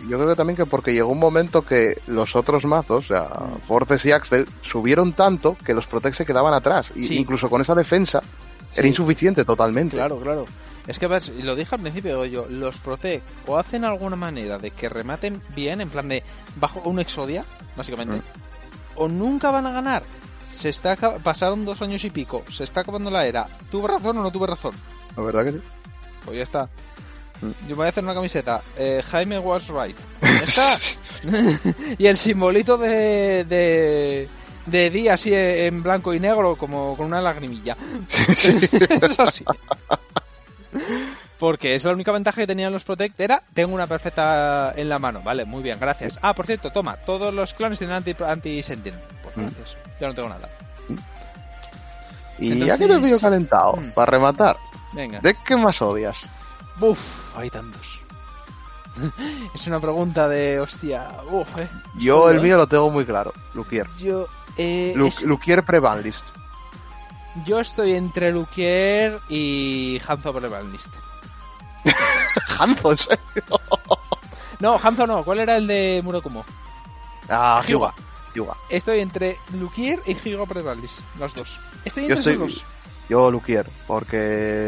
Yo 0.07 0.17
creo 0.17 0.29
que 0.29 0.35
también 0.35 0.55
que 0.57 0.65
porque 0.65 0.93
llegó 0.93 1.09
un 1.09 1.19
momento 1.19 1.61
que 1.63 1.97
los 2.07 2.35
otros 2.35 2.65
mazos, 2.65 3.05
o 3.05 3.07
sea, 3.07 3.27
Forces 3.67 4.05
y 4.05 4.11
Axel, 4.11 4.47
subieron 4.61 5.13
tanto 5.13 5.57
que 5.65 5.73
los 5.73 5.87
Protect 5.87 6.15
se 6.15 6.25
quedaban 6.25 6.53
atrás. 6.53 6.91
Y 6.95 7.15
incluso 7.17 7.49
con 7.49 7.61
esa 7.61 7.75
defensa 7.75 8.21
Sí. 8.71 8.79
era 8.79 8.87
insuficiente 8.87 9.43
totalmente. 9.45 9.95
Claro, 9.97 10.19
claro. 10.19 10.45
Es 10.87 10.97
que 10.99 11.07
ves, 11.07 11.29
lo 11.43 11.55
dije 11.55 11.75
al 11.75 11.81
principio, 11.81 12.23
yo, 12.25 12.45
los 12.49 12.79
Protect 12.79 13.23
o 13.47 13.57
hacen 13.57 13.83
alguna 13.83 14.15
manera 14.15 14.57
de 14.57 14.71
que 14.71 14.87
rematen 14.89 15.41
bien, 15.55 15.81
en 15.81 15.89
plan 15.89 16.07
de 16.07 16.23
bajo 16.55 16.81
un 16.85 16.99
Exodia, 16.99 17.43
básicamente, 17.75 18.17
Mm. 18.17 18.21
o 18.95 19.07
nunca 19.07 19.51
van 19.51 19.67
a 19.67 19.71
ganar. 19.71 20.03
Se 20.47 20.69
está 20.69 20.95
pasaron 20.95 21.63
dos 21.65 21.81
años 21.83 22.03
y 22.05 22.09
pico, 22.09 22.43
se 22.49 22.63
está 22.63 22.81
acabando 22.81 23.11
la 23.11 23.25
era. 23.25 23.47
¿Tuve 23.69 23.87
razón 23.87 24.17
o 24.17 24.23
no 24.23 24.31
tuve 24.31 24.47
razón? 24.47 24.73
La 25.15 25.23
verdad 25.23 25.43
que 25.45 25.51
sí. 25.51 25.61
Pues 26.25 26.37
ya 26.37 26.43
está. 26.43 26.69
Mm. 27.41 27.51
Yo 27.63 27.69
me 27.69 27.73
voy 27.75 27.85
a 27.85 27.89
hacer 27.89 28.03
una 28.03 28.13
camiseta. 28.13 28.61
eh, 28.77 29.01
Jaime 29.09 29.39
was 29.39 29.67
right. 29.69 29.97
Y 31.97 32.07
el 32.07 32.17
simbolito 32.17 32.77
de, 32.77 33.43
de, 33.45 34.29
de 34.65 34.89
Dee 34.89 35.09
así 35.09 35.31
en 35.33 35.81
blanco 35.83 36.13
y 36.13 36.19
negro, 36.19 36.55
como 36.55 36.95
con 36.97 37.05
una 37.05 37.21
lagrimilla. 37.21 37.75
es 39.01 39.19
así. 39.19 39.45
Porque 41.37 41.75
es 41.75 41.85
la 41.85 41.93
única 41.93 42.11
ventaja 42.11 42.41
que 42.41 42.47
tenían 42.47 42.73
los 42.73 42.83
Protect 42.83 43.17
era 43.19 43.41
tengo 43.53 43.73
una 43.73 43.87
perfecta 43.87 44.73
en 44.75 44.89
la 44.89 44.99
mano. 44.99 45.21
Vale, 45.23 45.45
muy 45.45 45.63
bien, 45.63 45.79
gracias. 45.79 46.19
Ah, 46.21 46.33
por 46.33 46.45
cierto, 46.45 46.71
toma, 46.71 46.97
todos 46.97 47.33
los 47.33 47.53
clanes 47.53 47.79
tienen 47.79 47.95
anti, 47.95 48.13
anti 48.25 48.61
Sentinel. 48.61 48.99
Pues 49.23 49.37
Mm. 49.37 49.41
gracias. 49.43 49.77
Ya 50.01 50.07
no 50.07 50.13
tengo 50.15 50.29
nada. 50.29 50.49
Y 52.39 52.51
Entonces- 52.51 52.67
ya 52.67 52.77
que 52.77 52.87
te 52.87 52.93
he 52.93 52.99
pedido 52.99 53.19
calentado, 53.19 53.73
Mm. 53.73 53.89
para 53.91 54.11
rematar, 54.11 54.57
Venga. 54.93 55.19
¿de 55.21 55.35
qué 55.45 55.55
más 55.55 55.81
odias? 55.81 56.17
Uf, 56.81 56.99
hay 57.35 57.49
tantos. 57.49 57.99
es 59.53 59.67
una 59.67 59.79
pregunta 59.79 60.27
de 60.27 60.59
hostia. 60.59 61.09
Uf, 61.29 61.47
eh. 61.57 61.67
Yo 61.95 62.29
el 62.29 62.41
mío 62.41 62.57
lo 62.57 62.67
tengo 62.67 62.89
muy 62.89 63.05
claro, 63.05 63.33
Luquier. 63.53 63.87
Yo, 63.97 64.25
eh, 64.57 64.93
Lu- 64.95 65.07
es- 65.07 65.23
Luquier 65.23 65.63
pre-banlist. 65.63 66.25
yo 67.45 67.59
estoy 67.59 67.93
entre 67.93 68.31
Luquier 68.31 69.19
y 69.29 70.01
Hanzo 70.07 70.33
Brevanlist. 70.33 70.93
Hanzo, 72.59 72.91
en 72.91 72.97
serio. 72.97 73.43
No, 74.59 74.77
Hanzo 74.77 75.07
no. 75.07 75.23
¿Cuál 75.23 75.39
era 75.39 75.55
el 75.55 75.67
de 75.67 76.01
Murokumo? 76.03 76.43
Ah, 77.29 77.61
Hyuga. 77.65 77.93
Estoy 78.69 78.99
entre 78.99 79.37
Luquier 79.53 80.01
y 80.05 80.15
Hyuga 80.15 80.43
Brevanlist. 80.43 80.99
Los 81.17 81.33
dos. 81.33 81.57
Estoy 81.85 82.07
Yo 82.09 82.15
entre 82.15 82.33
estoy, 82.33 82.33
esos 82.33 82.63
dos. 82.63 82.65
Yo 83.09 83.31
Luquier, 83.31 83.65
porque 83.87 84.17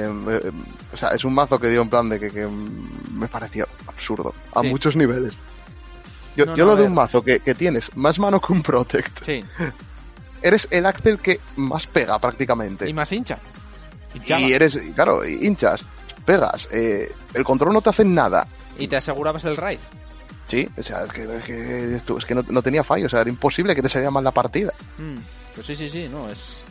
eh, 0.09 0.51
o 0.93 0.97
sea, 0.97 1.09
es 1.09 1.23
un 1.23 1.34
mazo 1.34 1.59
que 1.59 1.68
dio 1.69 1.81
en 1.81 1.89
plan 1.89 2.09
de 2.09 2.19
que, 2.19 2.31
que 2.31 2.47
me 3.13 3.27
pareció 3.27 3.68
absurdo 3.88 4.34
a 4.53 4.61
Sí. 4.61 4.68
muchos 4.69 4.95
niveles. 4.95 5.34
Yo, 6.35 6.45
No, 6.45 6.55
yo 6.55 6.65
no, 6.65 6.72
lo 6.72 6.77
de 6.77 6.88
un 6.88 6.93
mazo 6.93 7.22
que, 7.22 7.39
que 7.39 7.53
tienes 7.55 7.95
más 7.95 8.18
mano 8.19 8.39
que 8.41 8.53
un 8.53 8.61
Protect. 8.63 9.23
Sí. 9.26 9.43
Eres 10.41 10.68
el 10.72 10.85
Axel 10.88 11.19
que 11.19 11.39
más 11.57 11.85
pega 11.88 12.18
prácticamente. 12.19 12.89
Y 12.89 12.93
más 12.93 13.11
hincha. 13.11 13.38
Y 14.27 14.51
eres, 14.51 14.77
claro, 14.95 15.23
hinchas, 15.26 15.81
pegas, 16.26 16.68
eh, 16.72 17.09
el 17.34 17.43
control 17.45 17.73
no 17.73 17.81
te 17.81 17.91
hace 17.91 18.03
nada. 18.03 18.45
Y 18.77 18.88
te 18.88 18.97
asegurabas 18.97 19.45
el 19.45 19.55
raid. 19.55 19.77
Sí, 20.49 20.68
o 20.77 20.84
sea, 20.84 21.03
es 21.03 21.11
que, 21.13 21.22
es 21.38 21.43
que, 21.45 21.95
es 22.18 22.26
que 22.26 22.35
no, 22.35 22.43
no 22.49 22.61
tenía 22.61 22.84
fallo, 22.84 23.05
o 23.05 23.09
sea, 23.09 23.22
era 23.22 23.30
imposible 23.30 23.73
que 23.73 23.81
te 23.81 23.88
saliera 23.88 24.11
mal 24.11 24.23
la 24.23 24.31
partida. 24.31 24.73
Mm, 24.97 25.15
Pues 25.55 25.65
sí, 25.68 25.76
sí, 25.77 25.88
sí. 25.88 26.09
No, 26.11 26.30
es... 26.30 26.63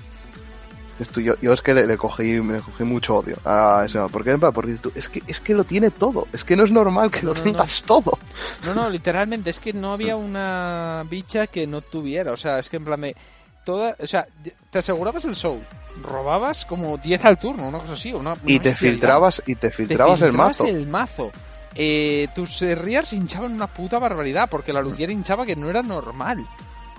Esto, 1.00 1.20
yo, 1.20 1.34
yo 1.40 1.52
es 1.52 1.62
que 1.62 1.74
le, 1.74 1.86
le 1.86 1.96
cogí, 1.96 2.40
me 2.40 2.60
cogí 2.60 2.84
mucho 2.84 3.16
odio 3.16 3.36
a 3.44 3.84
ese 3.86 3.98
¿Por 3.98 4.22
qué? 4.22 4.36
Porque 4.38 4.76
es 4.94 5.08
que, 5.08 5.22
es 5.26 5.40
que 5.40 5.54
lo 5.54 5.64
tiene 5.64 5.90
todo. 5.90 6.28
Es 6.32 6.44
que 6.44 6.56
no 6.56 6.64
es 6.64 6.72
normal 6.72 7.10
que 7.10 7.22
No, 7.22 7.30
lo 7.32 7.34
no, 7.34 7.42
tengas 7.42 7.82
todo. 7.82 8.18
No, 8.64 8.74
no, 8.74 8.90
literalmente, 8.90 9.50
es 9.50 9.58
que 9.58 9.72
no 9.72 9.92
había 9.92 10.16
una 10.16 11.04
bicha 11.08 11.46
que 11.46 11.66
no 11.66 11.80
tuviera. 11.80 12.32
O 12.32 12.36
sea, 12.36 12.58
es 12.58 12.68
que 12.68 12.76
en 12.76 12.84
plan 12.84 13.00
de. 13.00 13.16
Toda, 13.64 13.94
o 13.98 14.06
sea, 14.06 14.26
te 14.70 14.78
asegurabas 14.78 15.24
el 15.26 15.34
show, 15.34 15.60
robabas 16.02 16.64
como 16.64 16.96
10 16.96 17.24
al 17.26 17.38
turno, 17.38 17.68
una 17.68 17.78
cosa 17.78 17.92
así. 17.92 18.12
Una, 18.12 18.36
Y 18.46 18.58
te 18.58 18.74
filtrabas, 18.74 19.42
y 19.46 19.54
te 19.54 19.68
Te 19.68 19.70
filtrabas 19.70 20.22
el 20.22 20.32
mazo. 20.32 20.64
el 20.64 20.86
mazo. 20.86 21.30
Eh, 21.74 22.28
tus 22.34 22.60
Rears 22.60 23.12
hinchaban 23.12 23.52
una 23.52 23.66
puta 23.66 23.98
barbaridad, 23.98 24.48
porque 24.50 24.72
la 24.72 24.80
Luquier 24.82 25.10
hinchaba 25.10 25.44
que 25.46 25.56
no 25.56 25.68
era 25.70 25.82
normal. 25.82 26.44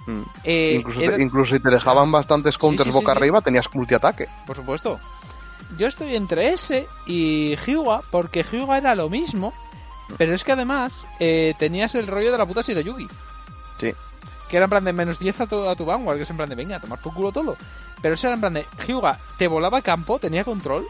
Mm. 0.07 0.21
Eh, 0.43 0.73
incluso, 0.79 1.01
era- 1.01 1.15
te- 1.17 1.21
incluso 1.23 1.55
si 1.55 1.61
te 1.61 1.69
dejaban 1.69 2.11
bastantes 2.11 2.57
counters 2.57 2.87
sí, 2.87 2.91
sí, 2.91 2.97
boca 2.99 3.13
sí. 3.13 3.17
arriba, 3.17 3.41
tenías 3.41 3.65
multiataque. 3.73 4.27
Por 4.47 4.55
supuesto. 4.55 4.99
Yo 5.77 5.87
estoy 5.87 6.15
entre 6.15 6.51
ese 6.53 6.87
y 7.05 7.55
Hyuga, 7.65 8.01
porque 8.11 8.43
Hyuga 8.43 8.77
era 8.77 8.93
lo 8.95 9.09
mismo, 9.09 9.53
pero 10.17 10.33
es 10.33 10.43
que 10.43 10.51
además 10.51 11.07
eh, 11.19 11.53
tenías 11.57 11.95
el 11.95 12.07
rollo 12.07 12.31
de 12.31 12.37
la 12.37 12.45
puta 12.45 12.61
Shirayugi. 12.61 13.07
Sí. 13.79 13.93
Que 14.49 14.57
era 14.57 14.65
en 14.65 14.69
plan 14.69 14.83
de 14.83 14.91
menos 14.91 15.17
10 15.19 15.39
a 15.41 15.47
tu, 15.47 15.69
a 15.69 15.75
tu 15.75 15.85
Vanguard, 15.85 16.17
que 16.17 16.23
es 16.23 16.29
en 16.29 16.35
plan 16.37 16.49
de 16.49 16.55
venga, 16.55 16.75
a 16.75 16.79
tomar 16.81 16.99
por 16.99 17.13
culo 17.13 17.31
todo. 17.31 17.55
Pero 18.01 18.15
eso 18.15 18.27
era 18.27 18.33
en 18.33 18.41
plan 18.41 18.53
de 18.53 18.65
Hyuga, 18.85 19.17
te 19.37 19.47
volaba 19.47 19.81
campo, 19.81 20.19
tenía 20.19 20.43
control, 20.43 20.85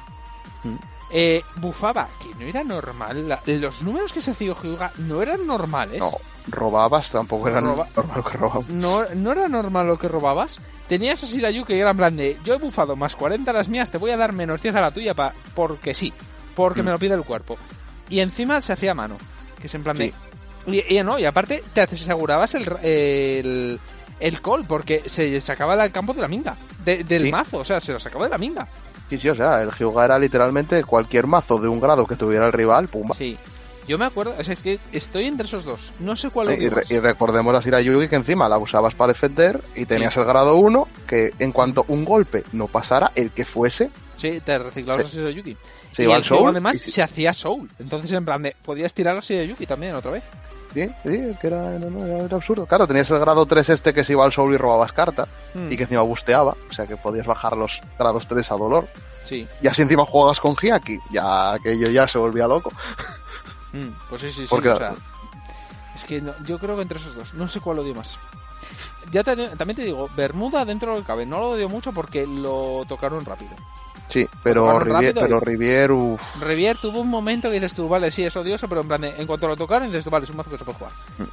Mm. 0.63 0.75
Eh, 1.11 1.43
bufaba, 1.57 2.07
que 2.21 2.33
no 2.35 2.49
era 2.49 2.63
normal. 2.63 3.27
La- 3.27 3.41
los 3.45 3.81
números 3.83 4.13
que 4.13 4.21
se 4.21 4.31
hacía 4.31 4.53
Hyuga 4.53 4.91
no 4.97 5.21
eran 5.21 5.45
normales. 5.45 5.99
No, 5.99 6.11
robabas, 6.47 7.11
tampoco 7.11 7.47
era 7.49 7.61
Roba- 7.61 7.87
normal 7.95 8.23
que 8.23 8.37
robabas. 8.37 8.69
No, 8.69 9.05
no 9.15 9.31
era 9.31 9.47
normal 9.47 9.87
lo 9.87 9.97
que 9.97 10.07
robabas. 10.07 10.59
Tenías 10.87 11.23
a 11.23 11.27
Shirayuki 11.27 11.73
que 11.73 11.79
era 11.79 11.91
en 11.91 11.97
plan 11.97 12.15
de 12.17 12.37
yo 12.43 12.53
he 12.53 12.57
bufado 12.57 12.95
más 12.95 13.15
40 13.15 13.51
a 13.51 13.53
las 13.53 13.69
mías, 13.69 13.91
te 13.91 13.97
voy 13.97 14.11
a 14.11 14.17
dar 14.17 14.33
menos 14.33 14.61
10 14.61 14.75
a 14.75 14.81
la 14.81 14.91
tuya 14.91 15.13
pa, 15.13 15.33
porque 15.55 15.93
sí, 15.93 16.11
porque 16.55 16.81
Mm. 16.81 16.85
me 16.85 16.91
lo 16.91 16.99
pide 16.99 17.13
el 17.15 17.23
cuerpo. 17.23 17.57
Y 18.09 18.19
encima 18.19 18.61
se 18.61 18.73
hacía 18.73 18.91
a 18.91 18.95
mano, 18.95 19.17
que 19.59 19.67
es 19.67 19.75
en 19.75 19.83
plan 19.83 19.95
Sí. 19.97 20.11
de... 20.65 20.85
Y, 20.89 20.97
y 20.97 21.03
no, 21.03 21.17
y 21.17 21.25
aparte 21.25 21.63
te 21.73 21.81
asegurabas 21.81 22.53
el, 22.55 22.67
el, 22.83 23.79
el 24.19 24.41
call, 24.41 24.65
porque 24.65 25.03
se 25.07 25.39
sacaba 25.39 25.81
el 25.83 25.91
campo 25.91 26.13
de 26.13 26.21
la 26.21 26.27
minga, 26.27 26.55
de- 26.83 27.03
del 27.03 27.23
Sí. 27.23 27.31
mazo, 27.31 27.57
o 27.59 27.63
sea, 27.65 27.79
se 27.79 27.93
lo 27.93 27.99
sacaba 27.99 28.25
de 28.25 28.31
la 28.31 28.37
minga. 28.37 28.67
Sí, 29.11 29.17
sí, 29.19 29.29
o 29.29 29.35
sea, 29.35 29.61
el 29.61 29.69
Hyuga 29.71 30.05
era 30.05 30.17
literalmente 30.17 30.83
cualquier 30.85 31.27
mazo 31.27 31.59
de 31.59 31.67
un 31.67 31.79
grado 31.79 32.07
que 32.07 32.15
tuviera 32.15 32.47
el 32.47 32.53
rival, 32.53 32.87
pumba. 32.87 33.13
Sí. 33.13 33.37
Yo 33.87 33.97
me 33.97 34.05
acuerdo, 34.05 34.33
o 34.39 34.43
sea, 34.43 34.53
es 34.53 34.61
que 34.63 34.79
estoy 34.93 35.25
entre 35.25 35.47
esos 35.47 35.65
dos. 35.65 35.91
No 35.99 36.15
sé 36.15 36.29
cuál 36.29 36.51
y, 36.51 36.53
odio 36.53 36.69
re- 36.69 36.83
y 36.89 36.97
recordemos 36.99 37.53
a 37.53 37.59
Shirayugi 37.59 38.07
que 38.07 38.15
encima 38.15 38.47
la 38.47 38.57
usabas 38.57 38.95
para 38.95 39.11
defender 39.11 39.59
y 39.75 39.85
tenías 39.85 40.15
el 40.17 40.23
grado 40.23 40.55
1 40.55 40.87
que 41.07 41.33
en 41.39 41.51
cuanto 41.51 41.83
un 41.89 42.05
golpe 42.05 42.43
no 42.53 42.67
pasara, 42.67 43.11
el 43.15 43.31
que 43.31 43.43
fuese, 43.43 43.89
Sí, 44.15 44.39
te 44.45 44.59
reciclabas 44.59 45.07
Sí. 45.07 45.17
a 45.17 45.21
Shirayuki. 45.23 45.57
se 45.91 46.03
y 46.03 46.05
iba 46.05 46.15
el 46.15 46.23
soul. 46.23 46.49
además 46.51 46.75
y 46.77 46.79
sí, 46.79 46.91
se 46.91 47.01
hacía 47.01 47.33
soul. 47.33 47.69
Entonces, 47.79 48.11
en 48.13 48.23
plan 48.23 48.41
de, 48.43 48.55
podías 48.63 48.93
tirar 48.93 49.17
a 49.17 49.19
Shirayuki 49.19 49.65
también 49.65 49.95
otra 49.95 50.11
vez. 50.11 50.23
Sí, 50.73 50.87
sí, 51.03 51.15
es 51.15 51.37
que 51.37 51.47
era, 51.47 51.77
no, 51.79 51.89
no, 51.89 52.05
era- 52.05 52.35
absurdo. 52.35 52.65
Claro, 52.65 52.87
tenías 52.87 53.09
el 53.09 53.19
grado 53.19 53.45
3 53.45 53.69
este 53.69 53.93
que 53.93 54.03
se 54.03 54.13
iba 54.13 54.23
al 54.25 54.31
soul 54.31 54.53
y 54.53 54.57
robabas 54.57 54.93
carta 54.93 55.27
Mm, 55.53 55.71
y 55.71 55.77
que 55.77 55.83
encima 55.83 56.01
busteaba, 56.01 56.55
o 56.69 56.73
sea 56.73 56.87
que 56.87 56.95
podías 56.97 57.25
bajar 57.27 57.57
los 57.57 57.81
grados 57.99 58.27
3 58.27 58.51
a 58.51 58.55
dolor. 58.55 58.87
Sí. 59.25 59.47
Y 59.61 59.67
así 59.67 59.81
encima 59.81 60.05
juegas 60.05 60.39
con 60.39 60.55
Hyaki, 60.55 60.97
ya 61.11 61.53
aquello 61.53 61.89
ya 61.89 62.07
se 62.07 62.17
volvía 62.17 62.47
loco. 62.47 62.71
Mm, 63.73 63.89
pues 64.09 64.21
sí, 64.21 64.29
sí, 64.29 64.41
sí. 64.41 64.47
Porque- 64.49 64.69
o 64.69 64.77
sea, 64.77 64.93
es 65.95 66.05
que 66.05 66.21
no- 66.21 66.33
yo 66.45 66.59
creo 66.59 66.75
que 66.75 66.81
entre 66.81 66.99
esos 66.99 67.15
dos. 67.15 67.33
No 67.35 67.47
sé 67.47 67.59
cuál 67.61 67.79
odio 67.79 67.95
más. 67.95 68.17
Ya 69.11 69.23
te- 69.23 69.35
también 69.55 69.75
te 69.75 69.83
digo, 69.83 70.09
Bermuda 70.15 70.63
dentro 70.65 70.93
del 70.95 71.03
cabe. 71.03 71.25
No 71.25 71.39
lo 71.39 71.49
odio 71.51 71.67
mucho 71.69 71.91
porque 71.91 72.25
lo 72.27 72.83
tocaron 72.87 73.25
rápido. 73.25 73.51
Sí, 74.11 74.27
pero 74.43 74.79
Rivier, 74.79 75.13
pero 75.13 75.39
Rivier, 75.39 75.91
uff, 75.91 76.21
Revier 76.41 76.77
tuvo 76.77 76.99
un 76.99 77.09
momento 77.09 77.49
que 77.49 77.55
dices 77.55 77.73
tú, 77.73 77.87
vale, 77.87 78.11
sí, 78.11 78.23
es 78.23 78.35
odioso, 78.35 78.67
pero 78.67 78.81
en 78.81 78.87
plan 78.87 79.01
de, 79.01 79.15
en 79.17 79.25
cuanto 79.25 79.47
lo 79.47 79.55
tocaron, 79.55 79.87
dices 79.87 80.03
tú, 80.03 80.09
vale, 80.09 80.25
es 80.25 80.29
un 80.29 80.37
mazo 80.37 80.49
que 80.49 80.57
se 80.57 80.65
puede 80.65 80.77
jugar. 80.77 80.93
Mm. 81.17 81.23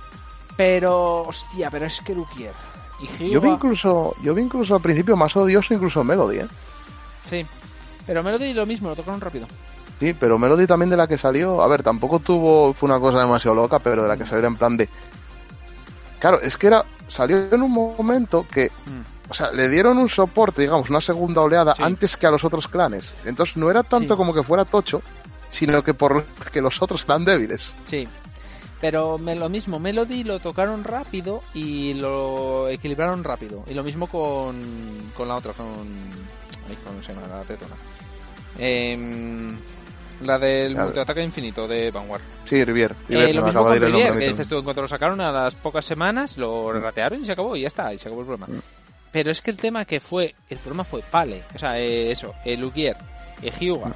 Pero, 0.56 1.22
hostia, 1.22 1.70
pero 1.70 1.86
es 1.86 2.00
que 2.00 2.14
Luquier. 2.14 2.52
Y 3.00 3.30
yo 3.30 3.40
vi 3.40 3.48
incluso, 3.48 4.14
yo 4.22 4.34
vi 4.34 4.42
incluso 4.42 4.74
al 4.74 4.80
principio 4.80 5.16
más 5.16 5.36
odioso 5.36 5.72
incluso 5.72 6.02
Melody, 6.02 6.38
¿eh? 6.38 6.48
Sí. 7.28 7.46
Pero 8.06 8.22
Melody 8.22 8.54
lo 8.54 8.66
mismo, 8.66 8.88
lo 8.88 8.96
tocaron 8.96 9.20
rápido. 9.20 9.46
Sí, 10.00 10.14
pero 10.18 10.38
Melody 10.38 10.66
también 10.66 10.90
de 10.90 10.96
la 10.96 11.06
que 11.06 11.18
salió, 11.18 11.62
a 11.62 11.66
ver, 11.68 11.82
tampoco 11.82 12.20
tuvo, 12.20 12.72
fue 12.72 12.88
una 12.88 12.98
cosa 12.98 13.20
demasiado 13.20 13.54
loca, 13.54 13.78
pero 13.78 14.02
de 14.02 14.08
la 14.08 14.16
que 14.16 14.24
salió 14.24 14.38
era 14.38 14.48
en 14.48 14.56
plan 14.56 14.76
de... 14.76 14.88
Claro, 16.18 16.40
es 16.40 16.56
que 16.56 16.68
era 16.68 16.84
salió 17.06 17.38
en 17.52 17.62
un 17.62 17.72
momento 17.72 18.46
que, 18.50 18.70
Mm. 18.86 19.17
O 19.28 19.34
sea, 19.34 19.50
le 19.52 19.68
dieron 19.68 19.98
un 19.98 20.08
soporte, 20.08 20.62
digamos, 20.62 20.88
una 20.90 21.00
segunda 21.00 21.40
oleada 21.42 21.74
Sí. 21.74 21.82
antes 21.82 22.16
que 22.16 22.26
a 22.26 22.30
los 22.30 22.44
otros 22.44 22.68
clanes. 22.68 23.12
Entonces 23.24 23.56
no 23.56 23.70
era 23.70 23.82
tanto 23.82 24.14
Sí. 24.14 24.18
como 24.18 24.32
que 24.34 24.42
fuera 24.42 24.64
tocho, 24.64 25.02
sino 25.50 25.82
que 25.82 25.94
por 25.94 26.24
que 26.52 26.60
los 26.62 26.80
otros 26.82 27.04
eran 27.04 27.24
débiles. 27.24 27.68
Sí. 27.84 28.08
Pero 28.80 29.18
me, 29.18 29.34
lo 29.34 29.48
mismo, 29.48 29.80
Melody 29.80 30.22
lo 30.22 30.38
tocaron 30.38 30.84
rápido 30.84 31.40
y 31.52 31.94
lo 31.94 32.68
equilibraron 32.68 33.24
rápido. 33.24 33.64
Y 33.68 33.74
lo 33.74 33.82
mismo 33.82 34.06
con, 34.06 34.56
con 35.16 35.26
la 35.26 35.34
otra, 35.36 35.52
con... 35.52 35.66
Ay, 36.68 36.78
¿cómo 36.84 37.02
se 37.02 37.12
llama? 37.12 37.26
La 37.26 37.42
tetona. 37.42 37.74
Em, 38.58 39.58
la 40.24 40.38
del 40.38 40.72
A 40.72 40.76
ver. 40.76 40.84
multiataque 40.84 41.22
infinito 41.22 41.66
de 41.68 41.90
Vanguard. 41.90 42.22
Sí, 42.48 42.64
Rivier. 42.64 42.92
Eh, 42.92 42.96
Rivier, 43.08 43.26
se 43.28 43.34
lo 43.34 43.44
mismo 43.44 43.62
con 43.64 43.80
Rivier, 43.80 44.18
que 44.18 44.28
dices 44.28 44.48
tú, 44.48 44.58
en 44.58 44.64
cuanto 44.64 44.82
lo 44.82 44.88
sacaron 44.88 45.20
a 45.20 45.30
las 45.32 45.54
pocas 45.54 45.84
semanas, 45.84 46.36
lo 46.38 46.72
ratearon 46.72 47.22
y 47.22 47.24
se 47.24 47.32
acabó, 47.32 47.56
y 47.56 47.62
ya 47.62 47.68
está, 47.68 47.92
y 47.94 47.98
se 47.98 48.08
acabó 48.08 48.20
el 48.22 48.26
problema. 48.26 48.46
Mm. 48.48 48.62
Pero 49.12 49.30
es 49.30 49.40
que 49.40 49.50
el 49.50 49.56
tema 49.56 49.84
que 49.84 50.00
fue, 50.00 50.34
el 50.50 50.58
problema 50.58 50.84
fue 50.84 51.00
Pale, 51.02 51.42
o 51.54 51.58
sea, 51.58 51.78
eh, 51.78 52.10
eso, 52.10 52.34
el 52.44 52.60
Lugier, 52.60 52.96
el 53.42 53.52
Hyuga, 53.52 53.92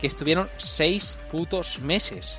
que 0.00 0.06
estuvieron 0.06 0.48
seis 0.56 1.16
putos 1.30 1.80
meses. 1.80 2.38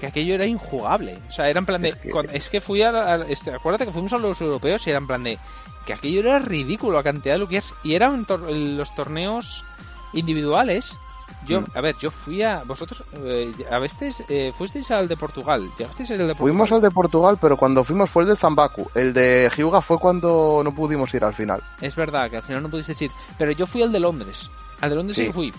Que 0.00 0.06
aquello 0.08 0.34
era 0.34 0.44
injugable. 0.44 1.18
O 1.28 1.32
sea, 1.32 1.48
era 1.48 1.60
en 1.60 1.66
plan 1.66 1.80
de. 1.80 1.88
Es 1.90 1.94
que- 1.94 2.08
Es 2.36 2.50
que, 2.50 2.60
fui 2.60 2.82
a. 2.82 2.90
a- 2.90 3.26
este, 3.28 3.52
acuérdate 3.52 3.86
que 3.86 3.92
fuimos 3.92 4.12
a 4.12 4.18
los 4.18 4.40
europeos 4.40 4.86
y 4.86 4.90
era 4.90 4.98
en 4.98 5.06
plan 5.06 5.22
de. 5.24 5.38
Que 5.86 5.92
aquello 5.94 6.20
era 6.20 6.40
ridículo, 6.40 6.96
la 6.98 7.02
cantidad 7.04 7.34
de 7.36 7.38
Lugiers. 7.38 7.72
Y 7.84 7.94
eran 7.94 8.26
tor- 8.26 8.50
los 8.50 8.94
torneos 8.94 9.64
individuales. 10.12 10.98
Yo, 11.46 11.60
Mm. 11.60 11.66
a 11.74 11.80
ver, 11.82 11.96
yo 11.98 12.10
fui 12.10 12.42
a. 12.42 12.62
Vosotros, 12.64 13.04
eh, 13.24 13.52
a 13.70 13.78
veces, 13.78 14.22
eh, 14.30 14.52
fuisteis 14.56 14.90
al 14.90 15.08
de 15.08 15.16
Portugal. 15.16 15.68
¿Llegasteis 15.78 16.10
al 16.12 16.18
de 16.18 16.24
Portugal? 16.28 16.38
Fuimos 16.52 16.72
al 16.72 16.80
de 16.80 16.90
Portugal, 16.90 17.38
pero 17.40 17.56
cuando 17.58 17.84
fuimos 17.84 18.08
fue 18.10 18.22
el 18.22 18.30
de 18.30 18.36
Zambaku. 18.36 18.90
El 18.94 19.12
de 19.12 19.50
Hyuga 19.54 19.82
fue 19.82 19.98
cuando 19.98 20.62
no 20.64 20.74
pudimos 20.74 21.12
ir 21.12 21.22
al 21.24 21.34
final. 21.34 21.62
Es 21.82 21.94
verdad 21.96 22.30
que 22.30 22.38
al 22.38 22.42
final 22.42 22.62
no 22.62 22.70
pudisteis 22.70 23.02
ir. 23.02 23.10
Pero 23.36 23.52
yo 23.52 23.66
fui 23.66 23.82
al 23.82 23.92
de 23.92 24.00
Londres. 24.00 24.50
Al 24.80 24.88
de 24.90 24.96
Londres 24.96 25.16
sí, 25.16 25.22
Sí. 25.22 25.26
que 25.28 25.32
fui. 25.34 25.52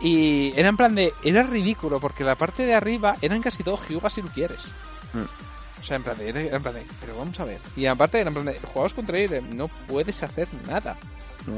Y 0.00 0.52
era 0.56 0.68
en 0.68 0.76
plan 0.76 0.94
de. 0.94 1.12
Era 1.22 1.42
ridículo 1.44 2.00
porque 2.00 2.24
la 2.24 2.34
parte 2.34 2.64
de 2.64 2.74
arriba 2.74 3.16
eran 3.20 3.40
casi 3.42 3.62
todos 3.62 3.86
Hyugas 3.88 4.16
y 4.18 4.22
Lukieres. 4.22 4.66
Mm. 5.12 5.80
O 5.80 5.82
sea, 5.82 5.96
en 5.96 6.02
plan 6.02 6.18
de. 6.18 6.28
Era, 6.28 6.40
era 6.40 6.56
en 6.56 6.62
plan 6.62 6.74
de. 6.74 6.84
Pero 7.00 7.16
vamos 7.18 7.38
a 7.38 7.44
ver. 7.44 7.58
Y 7.76 7.86
aparte 7.86 8.18
era 8.20 8.28
en 8.28 8.34
plan 8.34 8.46
de. 8.46 8.58
Jugabas 8.72 8.94
contra 8.94 9.16
él, 9.18 9.42
no 9.54 9.68
puedes 9.68 10.22
hacer 10.22 10.48
nada. 10.66 10.96
No. 11.46 11.54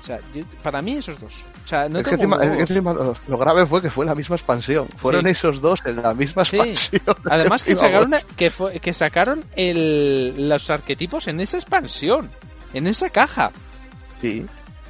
O 0.00 0.02
sea, 0.02 0.18
yo- 0.34 0.44
para 0.62 0.80
mí 0.82 0.96
esos 0.96 1.20
dos. 1.20 1.44
O 1.64 1.68
sea, 1.68 1.88
no 1.88 1.98
es 1.98 2.04
que 2.08 2.16
tengo 2.16 2.40
encima, 2.40 2.62
es 2.62 2.68
que 2.68 2.80
lo, 2.80 3.16
lo 3.28 3.38
grave 3.38 3.66
fue 3.66 3.82
que 3.82 3.90
fue 3.90 4.06
la 4.06 4.14
misma 4.14 4.36
expansión. 4.36 4.88
Fueron 4.96 5.24
Sí. 5.24 5.30
esos 5.30 5.60
dos 5.60 5.80
en 5.84 6.02
la 6.02 6.14
misma 6.14 6.44
Sí. 6.44 6.56
expansión. 6.56 7.16
Además 7.30 7.62
que 7.64 7.76
sacaron, 7.76 8.14
que, 8.36 8.50
fue, 8.50 8.80
que 8.80 8.94
sacaron 8.94 9.44
el, 9.56 10.48
los 10.48 10.70
arquetipos 10.70 11.28
en 11.28 11.40
esa 11.40 11.56
expansión. 11.58 12.30
En 12.72 12.86
esa 12.86 13.10
caja. 13.10 13.50
Sí. 14.20 14.46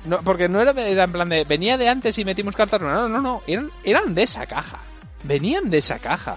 No, 0.06 0.20
porque 0.22 0.48
no 0.48 0.60
era, 0.60 0.70
era 0.72 1.04
en 1.04 1.12
plan 1.12 1.28
de. 1.28 1.44
Venía 1.44 1.76
de 1.76 1.88
antes 1.88 2.16
y 2.18 2.24
metimos 2.24 2.54
cartas. 2.56 2.80
No, 2.80 3.08
no, 3.08 3.20
no. 3.20 3.42
Eran, 3.46 3.70
eran 3.84 4.14
de 4.14 4.22
esa 4.22 4.46
caja. 4.46 4.78
Venían 5.24 5.68
de 5.70 5.78
esa 5.78 5.98
caja. 5.98 6.36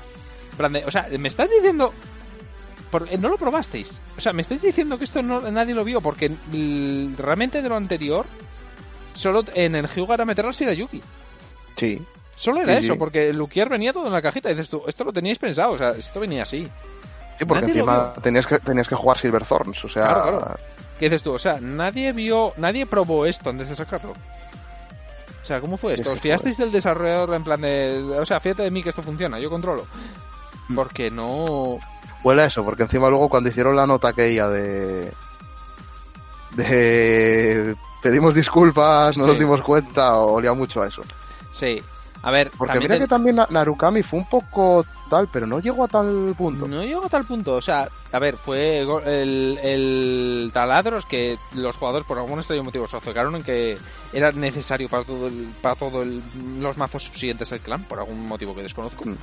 Plan 0.58 0.74
de, 0.74 0.84
o 0.86 0.92
sea, 0.92 1.08
me 1.18 1.28
estás 1.30 1.50
diciendo. 1.50 1.94
eh, 3.10 3.18
no 3.18 3.30
lo 3.30 3.38
probasteis. 3.38 4.02
O 4.18 4.22
sea, 4.22 4.34
me 4.34 4.42
estáis 4.42 4.62
diciendo 4.62 4.98
que 4.98 5.06
esto 5.06 5.22
no, 5.24 5.40
nadie 5.50 5.74
lo 5.74 5.84
vio. 5.86 6.02
Porque 6.02 6.30
mm, 6.30 7.16
realmente 7.18 7.62
de 7.62 7.70
lo 7.70 7.76
anterior. 7.78 8.26
Solo 9.14 9.44
en 9.54 9.76
el 9.76 9.88
Hyuga 9.88 10.16
era 10.16 10.26
meter 10.26 10.46
al 10.46 10.54
Shirayuki. 10.54 11.02
Sí. 11.78 12.02
Solo 12.36 12.62
era 12.62 12.74
Sí, 12.74 12.86
eso, 12.86 12.94
sí. 12.94 13.00
porque 13.00 13.30
el 13.30 13.38
Luquier 13.38 13.70
venía 13.70 13.94
todo 13.94 14.08
en 14.08 14.14
la 14.14 14.22
cajita. 14.22 14.50
Y 14.50 14.54
dices 14.54 14.70
tú, 14.70 14.84
esto 14.88 15.04
lo 15.04 15.14
teníais 15.14 15.40
pensado. 15.40 15.72
O 15.74 15.78
sea, 15.78 15.92
esto 15.92 16.20
venía 16.20 16.44
así. 16.44 16.70
Sí, 17.40 17.46
porque 17.46 17.62
Nadie 17.62 17.74
encima 17.80 18.14
tenías 18.22 18.46
que, 18.48 18.60
tenías 18.60 18.88
que 18.88 18.96
jugar 18.96 19.18
Silver 19.18 19.46
Thorns. 19.46 19.84
O 19.86 19.90
sea, 19.90 20.08
Claro, 20.08 20.40
claro. 20.40 20.56
¿Qué 21.00 21.06
dices 21.06 21.24
tú? 21.24 21.34
O 21.34 21.40
sea, 21.40 21.60
nadie 21.60 22.12
vio, 22.14 22.54
nadie 22.58 22.86
probó 22.86 23.26
esto 23.26 23.50
antes 23.50 23.70
de 23.70 23.76
sacarlo. 23.76 24.12
O 24.12 25.46
sea, 25.46 25.60
¿cómo 25.60 25.76
fue 25.78 25.96
esto? 25.96 26.12
¿Os 26.12 26.22
fiasteis 26.22 26.58
del 26.58 26.72
desarrollador 26.72 27.34
en 27.34 27.44
plan 27.44 27.60
de... 27.60 28.02
O 28.20 28.26
sea, 28.26 28.40
fíjate 28.40 28.64
de 28.64 28.72
mí 28.72 28.82
que 28.82 28.90
esto 28.90 29.02
funciona, 29.04 29.40
yo 29.40 29.50
controlo. 29.50 29.86
Mm. 30.70 30.76
Porque 30.76 31.12
no... 31.12 31.80
huele 32.24 32.44
a 32.44 32.46
eso, 32.46 32.64
porque 32.64 32.84
encima 32.84 33.10
luego 33.10 33.28
cuando 33.28 33.50
hicieron 33.50 33.76
la 33.76 33.86
nota 33.86 34.10
aquella 34.10 34.48
de. 34.48 35.12
De. 36.56 37.76
pedimos 38.02 38.36
disculpas, 38.36 39.18
no 39.18 39.24
Sí. 39.24 39.30
nos 39.30 39.40
dimos 39.40 39.62
cuenta, 39.62 40.16
olía 40.18 40.54
mucho 40.54 40.82
a 40.82 40.88
eso. 40.88 41.04
Sí. 41.52 41.82
A 42.26 42.32
ver, 42.32 42.52
Porque 42.58 42.80
mira 42.80 42.96
te- 42.96 43.02
que 43.02 43.08
también 43.08 43.36
Na- 43.36 43.48
Narukami 43.50 44.02
fue 44.02 44.20
un 44.20 44.30
poco 44.30 44.86
tal, 45.10 45.28
pero 45.28 45.46
no 45.46 45.60
llegó 45.60 45.84
a 45.84 45.90
tal 45.90 46.34
punto. 46.38 46.70
No 46.70 46.82
llegó 46.82 47.06
a 47.06 47.10
tal 47.10 47.26
punto, 47.26 47.56
o 47.56 47.62
sea, 47.62 47.90
a 48.14 48.20
ver, 48.20 48.38
fue 48.38 48.80
el, 48.80 49.60
el 49.62 50.50
taladros 50.54 51.06
que 51.06 51.38
los 51.54 51.76
jugadores 51.76 52.08
por 52.08 52.18
algún 52.18 52.40
extraño 52.40 52.64
motivo 52.64 52.88
se 52.88 52.96
acercaron 52.96 53.36
en 53.36 53.44
que 53.44 53.78
era 54.14 54.32
necesario 54.32 54.88
para 54.88 55.04
todo 55.04 55.28
el, 55.28 55.50
para 55.62 55.76
todo 55.76 56.02
el- 56.02 56.24
los 56.62 56.78
mazos 56.78 57.12
siguientes 57.14 57.50
del 57.50 57.60
clan, 57.60 57.84
por 57.84 58.00
algún 58.00 58.26
motivo 58.26 58.56
que 58.56 58.64
desconozco. 58.64 59.04
Mm. 59.04 59.18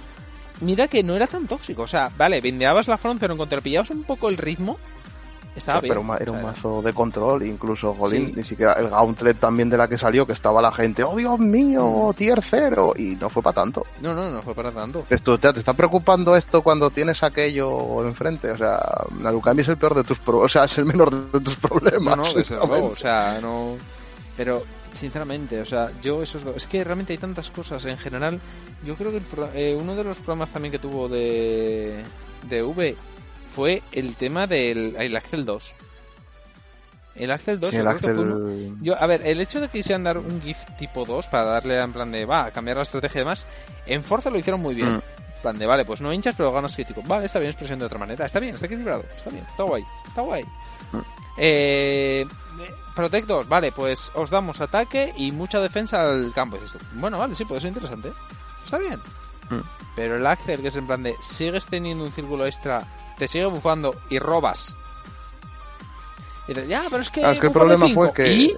Mira 0.60 0.86
que 0.86 1.02
no 1.02 1.16
era 1.16 1.26
tan 1.26 1.46
tóxico, 1.46 1.84
o 1.84 1.86
sea, 1.86 2.10
vale, 2.18 2.42
vendeabas 2.42 2.86
la 2.86 2.98
front, 2.98 3.18
pero 3.18 3.32
en 3.32 3.38
cuanto 3.38 3.56
le 3.56 3.62
pillabas 3.62 3.88
un 3.88 4.04
poco 4.04 4.28
el 4.28 4.36
ritmo, 4.36 4.78
estaba 5.56 5.80
bien. 5.80 5.94
pero 5.94 6.16
era 6.16 6.32
un 6.32 6.42
mazo 6.42 6.80
de 6.82 6.92
control, 6.92 7.42
incluso, 7.44 7.92
Jolín, 7.94 8.26
Sí. 8.28 8.32
ni 8.36 8.44
siquiera 8.44 8.74
el 8.74 8.88
Gauntlet 8.88 9.38
también 9.38 9.68
de 9.68 9.76
la 9.76 9.88
que 9.88 9.98
salió, 9.98 10.26
que 10.26 10.32
estaba 10.32 10.62
la 10.62 10.70
gente, 10.72 11.02
oh 11.04 11.16
Dios 11.16 11.38
mío, 11.38 12.14
tier 12.16 12.40
cero, 12.42 12.94
y 12.96 13.16
no 13.16 13.28
fue 13.28 13.42
para 13.42 13.54
tanto. 13.54 13.84
No, 14.00 14.14
no, 14.14 14.30
no 14.30 14.42
fue 14.42 14.54
para 14.54 14.70
tanto. 14.70 15.04
Esto, 15.10 15.36
te, 15.38 15.52
te 15.52 15.58
está 15.58 15.72
preocupando 15.74 16.36
esto 16.36 16.62
cuando 16.62 16.90
tienes 16.90 17.22
aquello 17.22 18.06
enfrente, 18.06 18.50
o 18.50 18.56
sea, 18.56 18.80
Narukami 19.20 19.62
es 19.62 19.68
el 19.68 19.76
peor 19.76 19.94
de 19.94 20.04
tus 20.04 20.18
pro- 20.18 20.38
o 20.40 20.48
sea, 20.48 20.64
es 20.64 20.78
el 20.78 20.84
menor 20.86 21.10
de 21.32 21.40
tus 21.40 21.56
problemas. 21.56 22.16
No, 22.16 22.22
no, 22.24 22.32
desde 22.32 22.54
luego, 22.56 22.66
sinceramente. 22.66 22.92
o 22.92 22.96
sea, 22.96 23.38
no... 23.42 23.76
Pero, 24.36 24.62
sinceramente, 24.92 25.60
o 25.60 25.66
sea, 25.66 25.90
yo 26.02 26.22
esos 26.22 26.44
dos... 26.44 26.56
Es 26.56 26.66
que 26.66 26.82
realmente 26.82 27.12
hay 27.12 27.18
tantas 27.18 27.50
cosas 27.50 27.84
en 27.84 27.98
general. 27.98 28.40
Yo 28.84 28.94
creo 28.94 29.10
que 29.10 29.18
el 29.18 29.22
pro- 29.24 29.50
eh, 29.52 29.76
uno 29.78 29.94
de 29.94 30.04
los 30.04 30.18
problemas 30.18 30.50
también 30.50 30.72
que 30.72 30.78
tuvo 30.78 31.08
de, 31.08 32.02
de 32.48 32.62
V 32.62 32.96
fue 33.54 33.82
el 33.92 34.16
tema 34.16 34.46
del 34.46 34.96
el 34.98 35.16
Axel 35.16 35.44
2. 35.44 35.74
El 37.16 37.30
Axel 37.32 37.58
2 37.58 37.70
Sí, 37.70 37.76
yo 37.76 37.82
el 37.82 37.88
creo 37.96 37.98
que 38.00 38.14
fue 38.14 38.24
uno- 38.24 38.48
Axel- 38.48 38.76
Yo, 38.82 39.02
a 39.02 39.06
ver, 39.06 39.26
el 39.26 39.40
hecho 39.40 39.60
de 39.60 39.68
que 39.68 39.78
quisieran 39.78 40.04
dar 40.04 40.16
un 40.18 40.40
GIF 40.40 40.58
tipo 40.78 41.04
2 41.04 41.26
para 41.26 41.44
darle 41.44 41.78
en 41.78 41.92
plan 41.92 42.10
de, 42.12 42.24
va, 42.24 42.46
a 42.46 42.50
cambiar 42.50 42.76
la 42.76 42.82
estrategia 42.84 43.18
y 43.18 43.22
demás, 43.22 43.46
en 43.86 44.02
Forza 44.04 44.30
lo 44.30 44.38
hicieron 44.38 44.60
muy 44.60 44.74
bien. 44.74 44.94
Mm. 44.94 45.02
En 45.36 45.42
plan 45.42 45.58
de, 45.58 45.66
vale, 45.66 45.84
pues 45.84 46.00
no 46.00 46.12
hinchas, 46.12 46.34
pero 46.36 46.52
ganas 46.52 46.74
crítico. 46.74 47.02
Vale, 47.04 47.26
está 47.26 47.38
bien 47.38 47.50
expresión 47.50 47.78
de 47.78 47.84
otra 47.86 47.98
manera. 47.98 48.24
Está 48.26 48.40
bien, 48.40 48.54
está 48.54 48.66
equilibrado. 48.66 49.04
Está 49.16 49.30
bien, 49.30 49.44
está 49.48 49.62
guay. 49.64 49.82
Está 50.06 50.22
guay. 50.22 50.44
Mm. 50.92 50.98
Eh, 51.38 52.26
Protect 52.94 53.26
2, 53.26 53.48
vale, 53.48 53.72
pues 53.72 54.10
os 54.14 54.30
damos 54.30 54.60
ataque 54.60 55.12
y 55.16 55.32
mucha 55.32 55.60
defensa 55.60 56.10
al 56.10 56.32
campo. 56.34 56.58
Bueno, 56.94 57.18
vale, 57.18 57.34
sí, 57.34 57.44
puede 57.44 57.60
ser 57.60 57.68
interesante. 57.68 58.10
Está 58.64 58.78
bien. 58.78 58.96
Mm. 59.48 59.60
Pero 59.96 60.16
el 60.16 60.26
Axel, 60.26 60.60
que 60.60 60.68
es 60.68 60.76
en 60.76 60.86
plan 60.86 61.02
de, 61.02 61.14
sigues 61.22 61.66
teniendo 61.66 62.04
un 62.04 62.12
círculo 62.12 62.46
extra, 62.46 62.84
te 63.20 63.28
sigue 63.28 63.44
bufando 63.44 63.94
y 64.08 64.18
robas. 64.18 64.74
Y 66.48 66.54
ya, 66.66 66.82
pero 66.88 67.02
es 67.02 67.10
que. 67.10 67.22
Ah, 67.22 67.32
es 67.32 67.38
que 67.38 67.46
el 67.48 67.52
problema 67.52 67.86
cinco". 67.86 68.04
fue 68.06 68.12
que- 68.14 68.32
¿Y? 68.32 68.56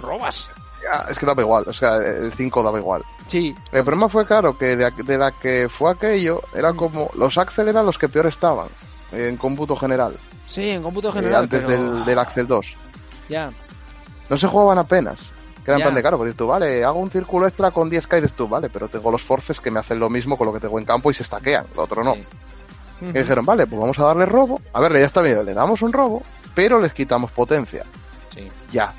Robas. 0.00 0.50
Ya, 0.82 1.06
es 1.10 1.18
que 1.18 1.26
daba 1.26 1.40
igual, 1.42 1.64
o 1.66 1.72
sea, 1.72 1.96
el 1.96 2.32
5 2.34 2.62
daba 2.62 2.78
igual. 2.78 3.02
Sí. 3.26 3.54
El 3.72 3.84
problema 3.84 4.08
fue, 4.10 4.26
claro, 4.26 4.56
que 4.58 4.74
de, 4.76 4.90
de 4.90 5.16
la 5.18 5.32
que 5.32 5.66
fue 5.70 5.90
aquello, 5.90 6.42
era 6.54 6.72
Mm. 6.72 6.76
como, 6.76 7.10
los 7.14 7.38
Axel 7.38 7.68
eran 7.68 7.86
los 7.86 7.96
que 7.96 8.08
peor 8.08 8.26
estaban, 8.26 8.68
en 9.12 9.36
cómputo 9.38 9.76
general, 9.76 10.14
Sí, 10.46 10.68
en 10.70 10.82
cómputo 10.82 11.08
eh, 11.08 11.12
general. 11.12 11.44
antes 11.44 11.64
pero- 11.64 11.70
del, 11.94 12.04
del 12.04 12.18
Axel 12.18 12.46
2. 12.46 12.66
Ya. 13.30 13.50
No 14.28 14.36
se 14.38 14.46
jugaban 14.46 14.78
apenas. 14.78 15.18
Quedan 15.64 15.80
plan 15.80 15.94
de 15.94 16.02
caro, 16.02 16.18
pues 16.18 16.28
dices 16.28 16.36
tú, 16.36 16.46
vale, 16.48 16.84
hago 16.84 16.98
un 16.98 17.10
círculo 17.10 17.46
extra 17.46 17.70
con 17.70 17.90
10k 17.90 18.18
y 18.18 18.20
dices 18.20 18.36
tú, 18.36 18.46
vale, 18.46 18.68
pero 18.68 18.88
tengo 18.88 19.10
los 19.10 19.22
forces 19.22 19.60
que 19.60 19.70
me 19.70 19.80
hacen 19.80 19.98
lo 19.98 20.10
mismo 20.10 20.36
con 20.36 20.46
lo 20.48 20.52
que 20.52 20.60
tengo 20.60 20.78
en 20.78 20.84
campo 20.84 21.10
y 21.10 21.14
se 21.14 21.22
estaquean, 21.22 21.64
lo 21.74 21.84
otro 21.84 22.04
no. 22.04 22.12
Sí. 22.14 22.24
Y 23.14 23.18
dijeron, 23.18 23.44
vale, 23.44 23.66
pues 23.66 23.80
vamos 23.80 23.98
a 23.98 24.04
darle 24.04 24.26
robo. 24.26 24.60
A 24.72 24.80
ver, 24.80 24.92
ya 24.92 25.00
está 25.00 25.22
bien, 25.22 25.44
le 25.44 25.54
damos 25.54 25.82
un 25.82 25.92
robo, 25.92 26.22
pero 26.54 26.80
les 26.80 26.92
quitamos 26.92 27.30
potencia. 27.30 27.84
Sí. 28.34 28.48
Ya. 28.72 28.92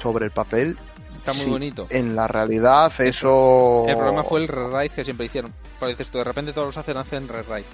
Sobre 0.00 0.26
el 0.26 0.30
papel. 0.30 0.76
Está 1.16 1.32
muy 1.32 1.44
sí. 1.44 1.50
bonito. 1.50 1.86
En 1.90 2.14
la 2.14 2.26
realidad, 2.26 2.92
eso. 3.00 3.84
El 3.88 3.96
problema 3.96 4.24
fue 4.24 4.40
el 4.40 4.48
rewrite 4.48 4.94
que 4.94 5.04
siempre 5.04 5.26
hicieron. 5.26 5.52
Porque 5.78 5.92
dices 5.94 6.08
tú, 6.08 6.18
de 6.18 6.24
repente 6.24 6.52
todos 6.52 6.68
los 6.68 6.76
hacen, 6.76 6.96
hacen 6.96 7.28
rewrite. 7.28 7.68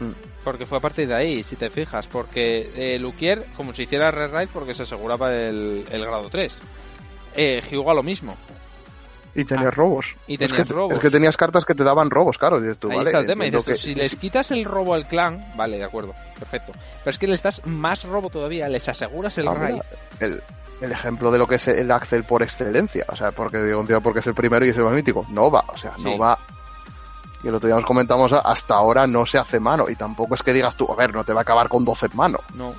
Mm. 0.00 0.10
Porque 0.42 0.66
fue 0.66 0.78
a 0.78 0.80
partir 0.80 1.08
de 1.08 1.14
ahí, 1.14 1.42
si 1.42 1.56
te 1.56 1.70
fijas. 1.70 2.08
Porque 2.08 2.70
eh, 2.76 2.98
Luquier, 2.98 3.44
como 3.56 3.72
si 3.74 3.84
hiciera 3.84 4.10
rewrite, 4.10 4.50
porque 4.52 4.74
se 4.74 4.82
aseguraba 4.82 5.32
el, 5.32 5.84
el 5.90 6.04
grado 6.04 6.28
3. 6.28 6.58
Eh, 7.36 7.62
Hyuga 7.70 7.94
lo 7.94 8.02
mismo. 8.02 8.36
Y 9.36 9.44
tenías 9.44 9.68
Ah, 9.68 9.70
robos. 9.70 10.06
y 10.26 10.34
es, 10.34 10.38
tenías 10.38 10.66
que, 10.66 10.72
robos. 10.72 10.94
es 10.94 11.00
que 11.00 11.10
tenías 11.10 11.36
cartas 11.36 11.64
que 11.64 11.74
te 11.74 11.84
daban 11.84 12.10
robos, 12.10 12.38
claro. 12.38 12.60
Dices 12.60 12.78
tú, 12.78 12.90
Ahí 12.90 12.96
vale, 12.96 13.10
está 13.10 13.20
el 13.20 13.26
tema. 13.26 13.44
Y 13.46 13.50
dices 13.50 13.64
tú, 13.64 13.70
que- 13.70 13.76
si 13.76 13.94
les 13.94 14.16
quitas 14.16 14.50
el 14.50 14.64
robo 14.64 14.94
al 14.94 15.06
clan, 15.06 15.40
vale, 15.56 15.76
de 15.78 15.84
acuerdo, 15.84 16.14
perfecto. 16.38 16.72
Pero 16.72 17.10
es 17.10 17.18
que 17.18 17.26
les 17.28 17.42
das 17.42 17.60
más 17.66 18.04
robo 18.04 18.30
todavía, 18.30 18.68
les 18.68 18.88
aseguras 18.88 19.36
el 19.38 19.48
Ah, 19.48 19.54
raid. 19.54 19.80
el, 20.20 20.42
el 20.80 20.92
ejemplo 20.92 21.30
de 21.30 21.38
lo 21.38 21.46
que 21.46 21.56
es 21.56 21.68
el 21.68 21.90
Axel 21.90 22.24
por 22.24 22.42
excelencia. 22.42 23.04
O 23.08 23.16
sea, 23.16 23.30
porque 23.30 23.58
digo, 23.62 23.80
un 23.80 23.86
tío 23.86 24.00
porque 24.00 24.20
es 24.20 24.26
el 24.26 24.34
primero 24.34 24.64
y 24.64 24.70
es 24.70 24.76
el 24.76 24.84
más 24.84 24.94
mítico. 24.94 25.26
No 25.30 25.50
va, 25.50 25.64
o 25.68 25.76
sea, 25.76 25.92
Sí. 25.96 26.04
no 26.04 26.18
va. 26.18 26.38
Y 27.42 27.48
el 27.48 27.54
otro 27.54 27.66
día 27.68 27.76
nos 27.76 27.84
comentamos, 27.86 28.32
hasta 28.32 28.74
ahora 28.74 29.06
no 29.06 29.26
se 29.26 29.38
hace 29.38 29.60
mano. 29.60 29.88
Y 29.88 29.94
tampoco 29.96 30.34
es 30.34 30.42
que 30.42 30.52
digas 30.52 30.74
tú, 30.76 30.90
a 30.90 30.96
ver, 30.96 31.14
no 31.14 31.22
te 31.22 31.32
va 31.32 31.40
a 31.40 31.42
acabar 31.42 31.68
con 31.68 31.84
12 31.84 32.08
manos. 32.14 32.40
No. 32.54 32.72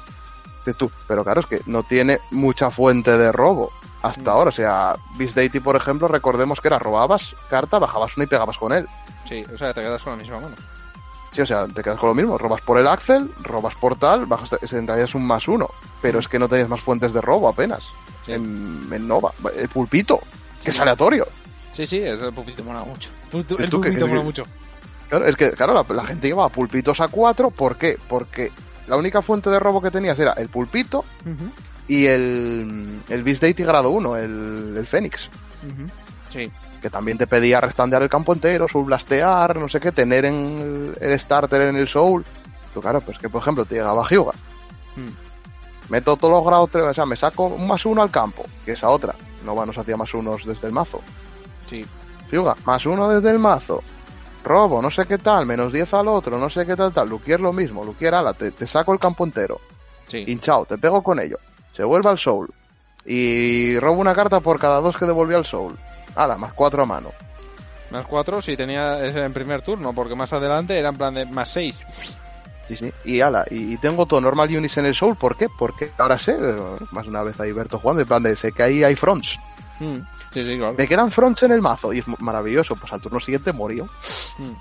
Dices 0.59 0.75
tú, 0.75 0.91
pero 1.07 1.23
claro, 1.23 1.39
es 1.41 1.45
que 1.45 1.61
no 1.67 1.84
tiene 1.84 2.19
mucha 2.31 2.69
fuente 2.69 3.17
de 3.17 3.31
robo 3.31 3.71
hasta 4.02 4.32
Mm. 4.32 4.34
ahora. 4.36 4.49
O 4.49 4.53
sea, 4.53 4.95
Beast 5.18 5.36
Deity, 5.36 5.60
por 5.60 5.76
ejemplo, 5.76 6.07
recordemos 6.07 6.60
que 6.61 6.68
era 6.68 6.80
robabas 6.80 7.36
carta, 7.49 7.80
bajabas 7.80 8.15
una 8.18 8.24
y 8.26 8.28
pegabas 8.28 8.57
con 8.57 8.74
él. 8.74 8.88
Sí, 9.28 9.45
o 9.53 9.57
sea, 9.57 9.74
te 9.74 9.82
quedas 9.82 10.03
con 10.03 10.14
la 10.14 10.18
misma 10.22 10.40
mano. 10.40 10.56
Sí, 11.32 11.41
o 11.41 11.45
sea, 11.45 11.68
te 11.68 11.82
quedas 11.84 11.99
con 11.99 12.10
lo 12.10 12.15
mismo. 12.15 12.38
Robas 12.38 12.61
por 12.61 12.80
el 12.80 12.88
Axel, 12.88 13.32
robas 13.44 13.76
por 13.76 13.98
tal, 13.98 14.26
bajas, 14.26 14.52
en 14.61 14.88
realidad 14.88 15.02
es 15.02 15.14
un 15.15 15.28
más 15.28 15.48
uno. 15.48 15.69
Pero 16.02 16.19
es 16.19 16.28
que 16.28 16.40
no 16.40 16.48
tenías 16.48 16.69
más 16.69 16.80
fuentes 16.82 17.14
de 17.14 17.22
robo 17.22 17.48
apenas. 17.49 17.84
Sí. 18.26 18.32
En, 18.34 18.88
en 18.91 19.07
Nova. 19.07 19.34
El 19.56 19.69
pulpito, 19.69 20.19
que 20.64 20.72
es 20.72 20.80
aleatorio. 20.80 21.28
Sí, 21.74 21.86
sí, 21.86 21.98
es 21.99 22.19
el 22.22 22.34
pupito 22.34 22.64
mola 22.64 22.84
mucho. 22.84 23.10
El 23.34 23.40
¿Y 23.41 23.44
tú 23.44 23.57
qué- 23.57 23.68
pupito 23.68 24.06
qué- 24.06 24.11
mola 24.11 24.24
mucho. 24.24 24.44
Claro, 25.10 25.26
es 25.26 25.36
que, 25.36 25.52
claro, 25.52 25.74
la, 25.74 25.86
la 25.95 26.06
gente 26.06 26.28
llevaba 26.28 26.49
pulpitos 26.49 26.99
a 27.02 27.07
cuatro. 27.07 27.52
¿Por 27.52 27.78
qué? 27.78 27.98
Porque 28.10 28.52
la 28.88 28.95
única 28.98 29.22
fuente 29.22 29.49
de 29.49 29.60
robo 29.60 29.82
que 29.82 29.91
tenías 29.91 30.18
era 30.19 30.34
el 30.34 30.49
pulpito 30.49 31.06
y 31.88 32.05
el, 32.05 33.01
el 33.09 33.23
Beast 33.23 33.41
Deity 33.41 33.64
grado 33.64 33.89
1, 33.91 34.18
el, 34.18 34.73
el 34.77 34.88
Fénix. 34.88 35.30
Sí, 36.31 36.51
Que 36.81 36.89
también 36.89 37.18
te 37.18 37.27
pedía 37.27 37.61
restandear 37.61 38.03
el 38.03 38.09
campo 38.09 38.34
entero, 38.34 38.68
soul 38.68 38.85
blastear, 38.85 39.57
no 39.57 39.69
sé 39.69 39.80
qué, 39.80 39.91
tener 39.91 40.26
en 40.26 40.95
el, 40.99 41.09
el 41.11 41.19
starter 41.19 41.61
en 41.61 41.76
el 41.77 41.88
soul. 41.88 42.23
Pero 42.69 42.81
claro, 42.81 43.01
pues 43.01 43.18
que 43.18 43.30
por 43.30 43.41
ejemplo 43.41 43.65
te 43.65 43.76
llegaba 43.76 44.05
Hyuga. 44.07 44.34
Mm. 44.95 45.91
Meto 45.91 46.18
todos 46.18 46.34
los 46.34 46.45
grados 46.45 46.69
3, 46.72 46.84
o 46.85 46.93
sea, 46.93 47.05
me 47.05 47.15
saco 47.15 47.45
un 47.45 47.65
más 47.65 47.85
uno 47.85 48.01
al 48.01 48.11
campo, 48.11 48.45
que 48.65 48.73
esa 48.73 48.89
otra. 48.89 49.15
Nova 49.45 49.65
nos 49.65 49.77
hacía 49.77 49.95
más 49.95 50.14
unos 50.14 50.45
desde 50.45 50.68
el 50.68 50.73
mazo. 50.73 51.01
sí. 51.69 51.85
Hyuga, 52.30 52.57
más 52.65 52.85
uno 52.85 53.07
desde 53.07 53.31
el 53.31 53.39
mazo. 53.39 53.81
Robo, 54.43 54.81
no 54.81 54.91
sé 54.91 55.05
qué 55.05 55.18
tal, 55.18 55.45
menos 55.45 55.72
10 55.72 55.93
al 55.93 56.09
otro, 56.09 56.38
no 56.38 56.49
sé 56.49 56.65
qué 56.65 56.76
tal, 56.76 56.91
tal. 56.91 57.07
Luquier 57.07 57.39
lo 57.39 57.53
mismo, 57.53 57.85
Luquier, 57.85 58.14
ala, 58.15 58.34
te, 58.34 58.51
te 58.51 58.68
saco 58.68 58.91
el 58.91 58.99
campo 58.99 59.23
entero. 59.23 59.61
Sí. 60.09 60.26
Hinchao, 60.27 60.65
te 60.65 60.77
pego 60.77 61.01
con 61.01 61.22
ello. 61.22 61.38
Se 61.77 61.83
vuelve 61.83 62.09
al 62.09 62.17
soul. 62.17 62.49
Y 63.05 63.77
robo 63.77 64.01
una 64.01 64.15
carta 64.15 64.39
por 64.39 64.59
cada 64.59 64.81
dos 64.81 64.97
que 64.97 65.05
devolví 65.05 65.35
al 65.35 65.45
soul. 65.45 65.77
Ala, 66.15 66.35
más 66.35 66.53
cuatro 66.53 66.81
a 66.81 66.85
mano. 66.87 67.11
Más 67.91 68.05
cuatro 68.07 68.41
si 68.41 68.57
tenía 68.57 69.05
ese 69.05 69.23
en 69.23 69.31
primer 69.31 69.61
turno, 69.61 69.93
porque 69.93 70.15
más 70.15 70.33
adelante 70.33 70.77
era 70.77 70.89
en 70.89 70.97
plan 70.97 71.13
de 71.13 71.27
más 71.27 71.49
seis. 71.49 71.79
Sí, 72.67 72.75
sí. 72.75 72.91
Y 73.05 73.21
ala, 73.21 73.45
y, 73.49 73.77
tengo 73.77 74.07
todo 74.07 74.19
normal 74.19 74.49
units 74.49 74.77
en 74.79 74.87
el 74.87 74.95
soul. 74.95 75.15
¿Por 75.15 75.37
qué? 75.37 75.47
Porque 75.57 75.91
ahora 75.99 76.17
sé, 76.17 76.35
más 76.91 77.07
una 77.07 77.21
vez 77.21 77.39
ahí 77.39 77.51
Berto 77.51 77.79
jugando, 77.79 78.01
en 78.01 78.07
plan 78.07 78.23
de 78.23 78.35
sé 78.35 78.51
que 78.51 78.63
ahí 78.63 78.83
hay 78.83 78.95
fronts. 78.95 79.37
Mm. 79.79 79.99
Sí, 80.33 80.43
sí, 80.43 80.57
claro. 80.57 80.75
Me 80.77 80.87
quedan 80.87 81.11
fronts 81.11 81.43
en 81.43 81.51
el 81.51 81.61
mazo 81.61 81.93
y 81.93 81.99
es 81.99 82.07
maravilloso. 82.19 82.75
Pues 82.75 82.91
al 82.91 83.01
turno 83.01 83.19
siguiente 83.19 83.53
morí. 83.53 83.81
Mm. 83.81 84.55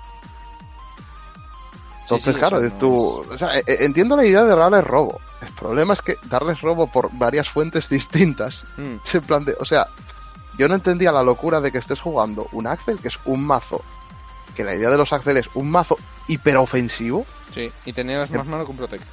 Entonces, 2.09 2.33
sí, 2.33 2.39
claro, 2.39 2.61
es 2.63 2.73
no. 2.75 2.79
O 3.29 3.37
sea, 3.37 3.57
eh, 3.57 3.63
eh, 3.67 3.77
entiendo 3.81 4.15
la 4.15 4.25
idea 4.25 4.43
de 4.43 4.55
darles 4.55 4.83
robo. 4.83 5.19
El 5.41 5.53
problema 5.53 5.93
es 5.93 6.01
que 6.01 6.17
darles 6.23 6.61
robo 6.61 6.87
por 6.87 7.09
varias 7.13 7.49
fuentes 7.49 7.89
distintas. 7.89 8.63
Mm. 8.77 8.95
es 9.03 9.15
en 9.15 9.23
plan 9.23 9.43
de- 9.45 9.55
o 9.59 9.65
sea, 9.65 9.87
yo 10.57 10.67
no 10.67 10.75
entendía 10.75 11.11
la 11.11 11.21
locura 11.23 11.59
de 11.61 11.71
que 11.71 11.77
estés 11.79 11.99
jugando 12.01 12.47
un 12.53 12.65
Axel, 12.67 12.97
que 12.99 13.09
es 13.09 13.19
un 13.25 13.43
mazo. 13.45 13.81
Que 14.55 14.63
la 14.63 14.73
idea 14.73 14.89
de 14.89 14.97
los 14.97 15.11
Axel 15.13 15.37
es 15.37 15.47
un 15.53 15.69
mazo 15.69 15.97
hiperofensivo. 16.27 17.25
Sí, 17.53 17.71
y 17.85 17.93
tenías 17.93 18.29
más 18.31 18.45
mano 18.45 18.65
que 18.65 18.71
un 18.71 18.77
Protect. 18.77 19.03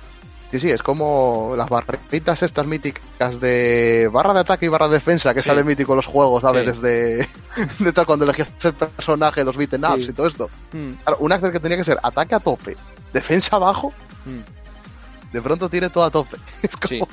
Sí, 0.54 0.60
sí, 0.60 0.70
es 0.70 0.84
como 0.84 1.54
las 1.56 1.68
barritas 1.68 2.40
estas 2.44 2.64
míticas 2.64 3.40
de 3.40 4.08
barra 4.12 4.32
de 4.32 4.38
ataque 4.38 4.66
y 4.66 4.68
barra 4.68 4.86
de 4.86 4.94
defensa 4.94 5.34
que 5.34 5.42
Sí. 5.42 5.48
sale 5.48 5.64
mítico 5.64 5.94
en 5.94 5.96
los 5.96 6.06
juegos, 6.06 6.42
¿sabes? 6.42 6.62
Sí. 6.76 6.82
Desde 6.82 7.28
de 7.80 7.92
tal, 7.92 8.06
cuando 8.06 8.24
elegías 8.24 8.52
el 8.62 8.72
personaje, 8.74 9.42
los 9.42 9.56
beaten 9.56 9.84
ups 9.84 10.04
Sí. 10.04 10.10
y 10.10 10.14
todo 10.14 10.28
esto. 10.28 10.48
Mm. 10.72 10.92
Claro, 11.02 11.18
un 11.18 11.32
Axel 11.32 11.50
que 11.50 11.58
tenía 11.58 11.76
que 11.76 11.82
ser 11.82 11.98
ataque 12.00 12.36
a 12.36 12.38
tope, 12.38 12.76
defensa 13.12 13.56
abajo, 13.56 13.92
Mm. 14.26 15.32
de 15.32 15.42
pronto 15.42 15.68
tiene 15.68 15.90
todo 15.90 16.04
a 16.04 16.10
tope. 16.12 16.36
Es 16.62 16.76
como... 16.76 17.08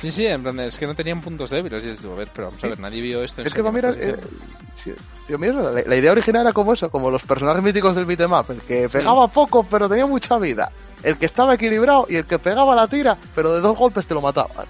Sí. 0.00 0.10
Sí, 0.10 0.26
en 0.26 0.42
plan, 0.42 0.58
es 0.60 0.78
que 0.78 0.86
no 0.86 0.94
tenían 0.94 1.20
puntos 1.20 1.50
débiles. 1.50 1.82
Y 1.84 1.88
dices, 1.88 2.02
tú, 2.02 2.12
a 2.12 2.16
ver, 2.16 2.28
pero 2.34 2.48
vamos 2.48 2.62
a 2.64 2.68
ver, 2.68 2.78
nadie 2.80 3.00
vio 3.00 3.22
esto. 3.22 3.40
en 3.40 3.46
Es 3.46 3.52
que 3.54 3.62
serio, 3.62 3.72
para 3.72 3.72
mí 3.72 3.94
¿me 3.96 4.02
era, 4.04 4.14
estás 4.16 4.24
eh, 4.24 4.28
diciendo? 4.28 4.66
sí, 4.74 4.92
tío, 5.26 5.38
mira, 5.38 5.52
la, 5.54 5.82
la 5.86 5.96
idea 5.96 6.12
original 6.12 6.42
era 6.42 6.52
como 6.52 6.72
eso, 6.72 6.90
como 6.90 7.10
los 7.10 7.22
personajes 7.22 7.62
míticos 7.62 7.94
del 7.96 8.04
beat'em 8.04 8.32
up, 8.32 8.46
el 8.50 8.60
que 8.62 8.88
pegaba 8.88 9.28
poco 9.28 9.64
pero 9.64 9.88
tenía 9.88 10.06
mucha 10.06 10.38
vida, 10.38 10.70
el 11.02 11.16
que 11.18 11.26
estaba 11.26 11.54
equilibrado 11.54 12.06
y 12.08 12.16
el 12.16 12.26
que 12.26 12.38
pegaba 12.38 12.74
la 12.74 12.86
tira, 12.88 13.16
pero 13.34 13.52
de 13.54 13.60
dos 13.60 13.76
golpes 13.76 14.06
te 14.06 14.14
lo 14.14 14.20
mataba. 14.20 14.66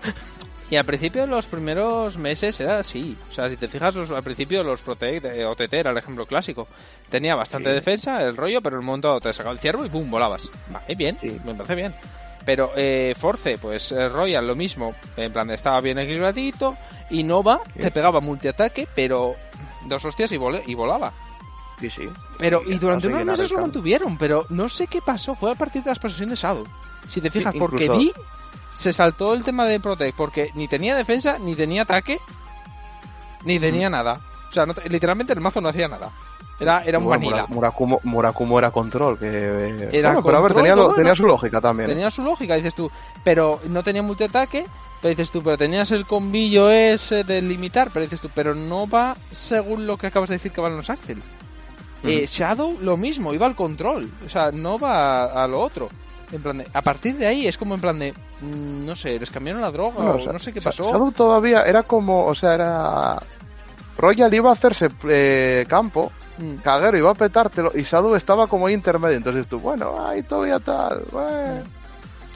Y 0.71 0.77
al 0.77 0.87
principio, 0.87 1.27
los 1.27 1.45
primeros 1.45 2.17
meses 2.17 2.59
era 2.59 2.79
así. 2.79 3.15
O 3.29 3.33
sea, 3.33 3.47
si 3.51 3.59
te 3.59 3.69
fijas, 3.69 3.95
los- 3.95 4.11
al 4.11 4.23
principio 4.23 4.63
los 4.65 4.81
Protect, 4.81 5.27
eh, 5.27 5.45
OTT 5.45 5.75
era 5.75 5.91
el 5.91 5.99
ejemplo 5.99 6.25
clásico. 6.25 6.67
Tenía 7.11 7.35
bastante 7.35 7.69
Sí. 7.69 7.75
defensa, 7.75 8.23
el 8.23 8.35
rollo, 8.39 8.63
pero 8.63 8.77
en 8.77 8.81
un 8.81 8.87
momento 8.87 9.21
te 9.21 9.35
sacaba 9.35 9.53
el 9.53 9.59
ciervo 9.61 9.85
y 9.85 9.91
¡pum! 9.91 10.11
volabas. 10.11 10.49
Vale, 10.71 10.95
bien, 10.95 11.19
Sí. 11.21 11.39
me 11.45 11.53
parece 11.55 11.75
bien. 11.75 11.95
Pero 12.45 12.73
eh, 12.77 13.15
Force, 13.19 13.59
pues 13.59 13.93
eh, 13.93 14.09
Royal 14.09 14.47
lo 14.47 14.57
mismo. 14.57 14.95
En 15.17 15.33
plan, 15.33 15.51
estaba 15.51 15.81
bien 15.81 15.99
equilibradito. 15.99 16.77
Y 17.11 17.23
Nova 17.25 17.61
te 17.79 17.91
pegaba 17.91 18.21
multiataque, 18.21 18.89
pero 18.95 19.35
dos 19.87 20.05
hostias 20.05 20.33
y, 20.33 20.37
vole- 20.39 20.63
y 20.67 20.75
volaba. 20.75 21.13
Sí, 21.81 21.91
sí. 21.91 22.09
Pero, 22.39 22.63
Y 22.67 22.75
y 22.75 22.79
durante 22.79 23.09
unos 23.09 23.25
meses 23.25 23.51
lo 23.51 23.57
mantuvieron, 23.63 24.17
pero 24.19 24.47
no 24.51 24.69
sé 24.69 24.87
qué 24.87 25.01
pasó. 25.03 25.35
Fue 25.35 25.51
a 25.53 25.55
partir 25.55 25.83
de 25.83 25.91
la 25.91 25.93
expansión 25.93 26.31
de 26.31 26.37
Shadow. 26.37 26.67
Si 27.09 27.21
te 27.21 27.31
fijas, 27.31 27.53
Sí, 27.53 27.59
porque 27.59 27.87
vi, 27.99 28.13
se 28.73 28.93
saltó 28.93 29.35
el 29.35 29.43
tema 29.45 29.67
de 29.67 29.79
Protect, 29.81 30.17
porque 30.17 30.51
ni 30.55 30.69
tenía 30.69 30.95
defensa, 30.97 31.39
ni 31.39 31.55
tenía 31.55 31.83
ataque, 31.83 32.19
ni 33.45 33.59
tenía 33.59 33.91
nada. 33.91 34.21
O 34.49 34.53
sea, 34.53 34.67
no 34.67 34.75
te- 34.75 34.89
literalmente 34.89 35.33
el 35.33 35.41
mazo 35.41 35.61
no 35.61 35.69
hacía 35.69 35.89
nada. 35.89 36.11
Era, 36.63 36.83
era 36.85 36.99
un 36.99 37.05
Bueno, 37.05 37.21
vanilla. 37.27 37.43
Mura- 37.49 37.55
Murakumo, 37.55 38.01
Murakumo 38.05 38.59
era 38.59 38.71
control, 38.71 39.19
que... 39.19 39.27
eh, 39.29 39.89
Era 39.93 40.09
bueno, 40.11 40.23
pero 40.25 40.39
a 40.39 40.41
ver, 40.41 40.53
control, 40.53 40.63
tenía, 40.63 40.77
lo- 40.77 40.83
bueno. 40.85 40.97
tenía 40.97 41.15
su 41.15 41.27
lógica 41.27 41.61
también. 41.61 41.89
Tenía 41.91 42.11
su 42.11 42.23
lógica, 42.23 42.55
dices 42.57 42.75
tú. 42.75 42.91
Pero 43.25 43.61
no 43.69 43.83
tenía 43.83 44.03
multiataque, 44.03 44.67
pero 45.01 45.11
dices 45.11 45.31
tú, 45.31 45.43
pero 45.43 45.59
tenías 45.59 45.91
el 45.91 46.07
combillo 46.07 46.71
ese 46.71 47.25
de 47.25 47.43
limitar, 47.43 47.91
pero 47.93 48.05
dices 48.05 48.21
tú, 48.21 48.31
pero 48.35 48.55
no 48.55 48.87
va 48.89 49.17
según 49.31 49.87
lo 49.87 49.97
que 49.97 50.07
acabas 50.07 50.29
de 50.29 50.37
decir 50.37 50.53
que 50.53 50.61
van 50.61 50.77
los 50.77 50.89
Axel. 50.91 51.21
Eh, 52.05 52.27
Shadow 52.29 52.79
lo 52.81 52.97
mismo, 52.97 53.33
iba 53.33 53.47
al 53.47 53.55
control, 53.55 54.11
o 54.27 54.29
sea, 54.29 54.51
no 54.51 54.79
va 54.79 55.25
a, 55.25 55.45
a 55.45 55.47
lo 55.47 55.61
otro. 55.61 55.89
En 56.33 56.43
plan 56.43 56.59
de- 56.59 56.67
a 56.73 56.83
partir 56.83 57.17
de 57.17 57.27
ahí 57.27 57.47
es 57.47 57.57
como 57.59 57.75
en 57.75 57.81
plan 57.81 57.99
de, 57.99 58.13
mm, 58.13 58.87
no 58.87 58.97
sé, 58.97 59.21
les 59.21 59.31
cambiaron 59.31 59.61
la 59.63 59.71
droga 59.71 59.97
Bueno, 59.99 60.13
o 60.13 60.17
o 60.17 60.23
sea, 60.23 60.33
no 60.33 60.39
sé 60.39 60.53
qué 60.53 60.61
pasó. 60.63 60.83
Shadow 60.85 61.13
todavía 61.13 61.63
era 61.65 61.83
como, 61.83 62.25
o 62.27 62.35
sea, 62.35 62.55
era... 62.55 63.23
Royal 63.99 64.33
iba 64.33 64.51
a 64.51 64.55
hacerse 64.55 64.89
eh, 65.09 65.67
campo, 65.69 66.11
Mm, 66.43 66.57
Kagero 66.57 66.99
iba 66.99 67.11
a 67.11 67.15
petártelo 67.15 67.71
y 67.75 67.83
Shadow 67.83 68.17
estaba 68.17 68.47
como 68.49 68.67
ahí 68.67 68.75
intermedio. 68.75 69.17
Entonces 69.17 69.47
tú, 69.47 69.61
bueno, 69.61 70.07
ahí 70.07 70.23
todavía 70.23 70.59
tal. 70.59 71.05
bueno. 71.13 71.63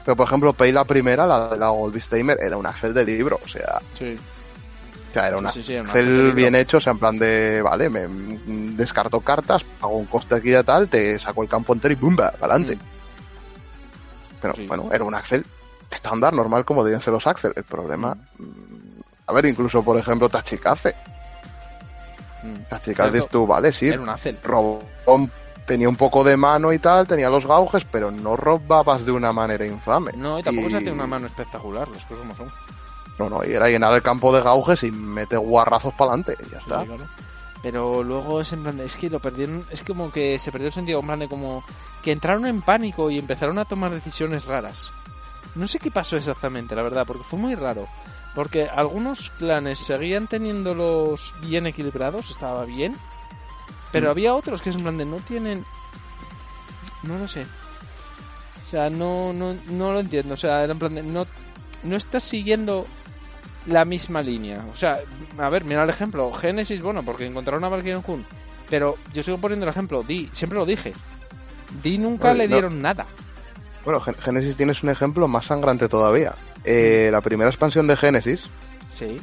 Pero 0.05 0.15
por 0.15 0.25
ejemplo, 0.25 0.53
Pei 0.53 0.71
la 0.71 0.85
primera, 0.85 1.27
la 1.27 1.49
de 1.49 1.57
la 1.57 1.67
Goldsteimer, 1.67 2.37
era 2.41 2.55
un 2.55 2.65
Axel 2.65 2.93
de 2.93 3.03
libro. 3.03 3.37
O 3.43 3.47
sea, 3.47 3.81
sí. 3.97 4.17
o 5.09 5.13
sea 5.13 5.27
era 5.27 5.37
un 5.37 5.51
Sí, 5.51 6.31
bien 6.33 6.55
hecho, 6.55 6.77
o 6.77 6.79
sea, 6.79 6.93
en 6.93 6.99
plan 6.99 7.17
de, 7.17 7.61
vale, 7.61 7.89
me 7.89 8.07
mm, 8.07 8.77
descarto 8.77 9.19
cartas, 9.19 9.65
hago 9.81 9.97
un 9.97 10.05
coste 10.05 10.35
aquí 10.35 10.49
de 10.49 10.63
tal, 10.63 10.87
te 10.87 11.19
saco 11.19 11.43
el 11.43 11.49
campo 11.49 11.73
entero 11.73 11.91
y 11.93 11.97
¡bumba! 11.97 12.27
adelante. 12.27 12.77
Mm. 12.77 12.79
Pero 14.41 14.53
bueno, 14.65 14.89
era 14.93 15.03
un 15.03 15.13
Axel 15.13 15.45
estándar, 15.91 16.33
normal, 16.33 16.63
como 16.63 16.85
debían 16.85 17.01
ser 17.01 17.11
los 17.11 17.27
Axel. 17.27 17.51
El 17.57 17.65
problema, 17.65 18.15
mm, 18.15 19.01
a 19.25 19.33
ver, 19.33 19.45
incluso 19.47 19.83
por 19.83 19.97
ejemplo, 19.97 20.29
Tachikaze. 20.29 20.95
Mm. 22.53 22.63
Tachikaze, 22.69 23.11
Cierto. 23.11 23.29
tú, 23.29 23.47
vale, 23.47 23.71
sí, 23.71 23.87
Era 23.87 24.01
un 24.01 24.09
Axel. 24.09 24.37
Robón 24.43 25.31
tenía 25.65 25.89
un 25.89 25.95
poco 25.97 26.23
de 26.23 26.37
mano 26.37 26.71
y 26.71 26.79
tal, 26.79 27.07
tenía 27.07 27.29
los 27.29 27.45
gauges, 27.45 27.85
pero 27.91 28.09
no 28.11 28.35
robabas 28.37 29.05
de 29.05 29.11
una 29.11 29.33
manera 29.33 29.65
infame. 29.65 30.13
No, 30.15 30.39
y 30.39 30.43
tampoco 30.43 30.69
se 30.69 30.77
hace 30.77 30.91
una 30.91 31.05
mano 31.07 31.27
espectacular, 31.27 31.87
las 31.89 32.05
cosas 32.05 32.19
como 32.19 32.35
son. 32.35 32.47
No, 33.19 33.29
no, 33.29 33.43
y 33.43 33.51
era 33.51 33.67
llenar 33.67 33.93
el 33.93 34.01
campo 34.03 34.33
de 34.33 34.41
gauges 34.41 34.83
y 34.83 34.91
mete 34.91 35.35
guarrazos 35.37 35.93
para 35.95 36.11
adelante, 36.13 36.37
y 36.45 36.51
ya 36.51 36.57
está. 36.59 36.81
Sí, 36.81 36.87
claro. 36.87 37.03
Pero 37.63 38.03
luego 38.03 38.39
es 38.39 38.53
en 38.53 38.61
plan 38.63 38.77
de- 38.77 38.85
es 38.85 38.95
que 38.95 39.09
lo 39.09 39.19
perdieron, 39.19 39.65
es 39.71 39.81
como 39.83 40.11
que 40.11 40.37
se 40.39 40.51
perdió 40.51 40.67
el 40.67 40.73
sentido, 40.73 40.99
en 40.99 41.07
plan 41.07 41.19
de 41.19 41.27
como 41.27 41.63
que 42.03 42.11
entraron 42.11 42.45
en 42.45 42.61
pánico 42.61 43.09
y 43.09 43.17
empezaron 43.17 43.57
a 43.57 43.65
tomar 43.65 43.91
decisiones 43.91 44.45
raras. 44.45 44.89
No 45.55 45.67
sé 45.67 45.79
qué 45.79 45.89
pasó 45.89 46.15
exactamente, 46.15 46.75
la 46.75 46.83
verdad, 46.83 47.05
porque 47.07 47.23
fue 47.23 47.39
muy 47.39 47.55
raro. 47.55 47.87
Porque 48.37 48.69
algunos 48.69 49.31
clanes 49.31 49.79
seguían 49.79 50.27
teniéndolos 50.27 51.33
bien 51.41 51.65
equilibrados, 51.65 52.29
estaba 52.29 52.65
bien. 52.65 52.95
Pero 53.91 54.07
Mm. 54.07 54.11
había 54.11 54.35
otros 54.35 54.61
que 54.61 54.69
es 54.69 54.75
en 54.75 54.83
plan 54.83 54.97
de 54.99 55.05
no 55.05 55.15
tienen... 55.17 55.65
No 57.01 57.17
lo 57.17 57.27
sé. 57.27 57.47
O 58.63 58.69
sea, 58.69 58.91
no, 58.91 59.33
no, 59.33 59.55
no 59.69 59.91
lo 59.91 59.99
entiendo. 60.01 60.35
O 60.35 60.37
sea, 60.37 60.63
era 60.63 60.73
en 60.73 60.77
plan 60.77 60.93
de 60.93 61.01
no, 61.01 61.25
no 61.81 61.95
estás 61.95 62.21
siguiendo 62.23 62.85
la 63.65 63.85
misma 63.85 64.21
línea. 64.21 64.63
O 64.71 64.75
sea, 64.77 64.99
a 65.39 65.49
ver, 65.49 65.63
mira 65.65 65.83
el 65.83 65.89
ejemplo. 65.89 66.31
Génesis, 66.33 66.79
bueno, 66.83 67.01
porque 67.01 67.25
encontraron 67.25 67.63
a 67.63 67.69
Valkyrie 67.69 68.01
Kun. 68.03 68.23
Pero 68.69 68.97
yo 69.15 69.23
sigo 69.23 69.39
poniendo 69.39 69.65
el 69.65 69.71
ejemplo. 69.71 70.03
Di, 70.03 70.29
siempre 70.31 70.59
lo 70.59 70.65
dije. 70.67 70.93
Di 71.81 71.97
nunca 71.97 72.29
Oye, 72.29 72.37
le 72.39 72.47
no. 72.49 72.55
dieron 72.55 72.81
nada. 72.83 73.07
Bueno, 73.83 73.99
Genesis 73.99 74.57
tienes 74.57 74.83
un 74.83 74.89
ejemplo 74.89 75.27
más 75.27 75.45
sangrante 75.45 75.87
todavía. 75.89 76.35
Eh, 76.69 77.09
la 77.11 77.21
primera 77.21 77.49
expansión 77.49 77.87
de 77.87 77.95
Genesis, 77.95 78.43
Sí. 78.93 79.19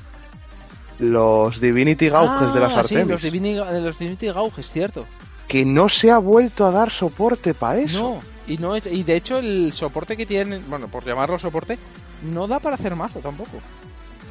los 0.99 1.61
Divinity 1.61 2.09
Gauges 2.09 2.55
de 2.55 2.61
las 2.61 2.71
Ah, 2.73 2.85
sí, 2.85 2.95
Artemis. 2.95 3.07
los 3.09 3.23
Divinity, 3.23 3.55
de 3.73 3.81
los 3.81 3.99
Divinity 3.99 4.29
Gauges, 4.29 4.73
cierto. 4.73 5.05
que 5.49 5.65
no 5.67 5.89
se 5.91 6.11
ha 6.11 6.19
vuelto 6.19 6.65
a 6.67 6.71
dar 6.71 6.91
soporte 6.91 7.53
para 7.55 7.81
eso. 7.81 8.01
No, 8.01 8.21
y, 8.53 8.57
no 8.59 8.75
es, 8.75 8.87
y 8.87 9.03
de 9.03 9.15
hecho 9.17 9.39
el 9.39 9.73
soporte 9.75 10.17
que 10.17 10.25
tienen, 10.27 10.65
bueno, 10.69 10.89
por 10.89 11.05
llamarlo 11.05 11.39
soporte, 11.39 11.79
no 12.23 12.47
da 12.49 12.59
para 12.61 12.77
hacer 12.77 12.97
mazo 12.97 13.21
tampoco. 13.21 13.59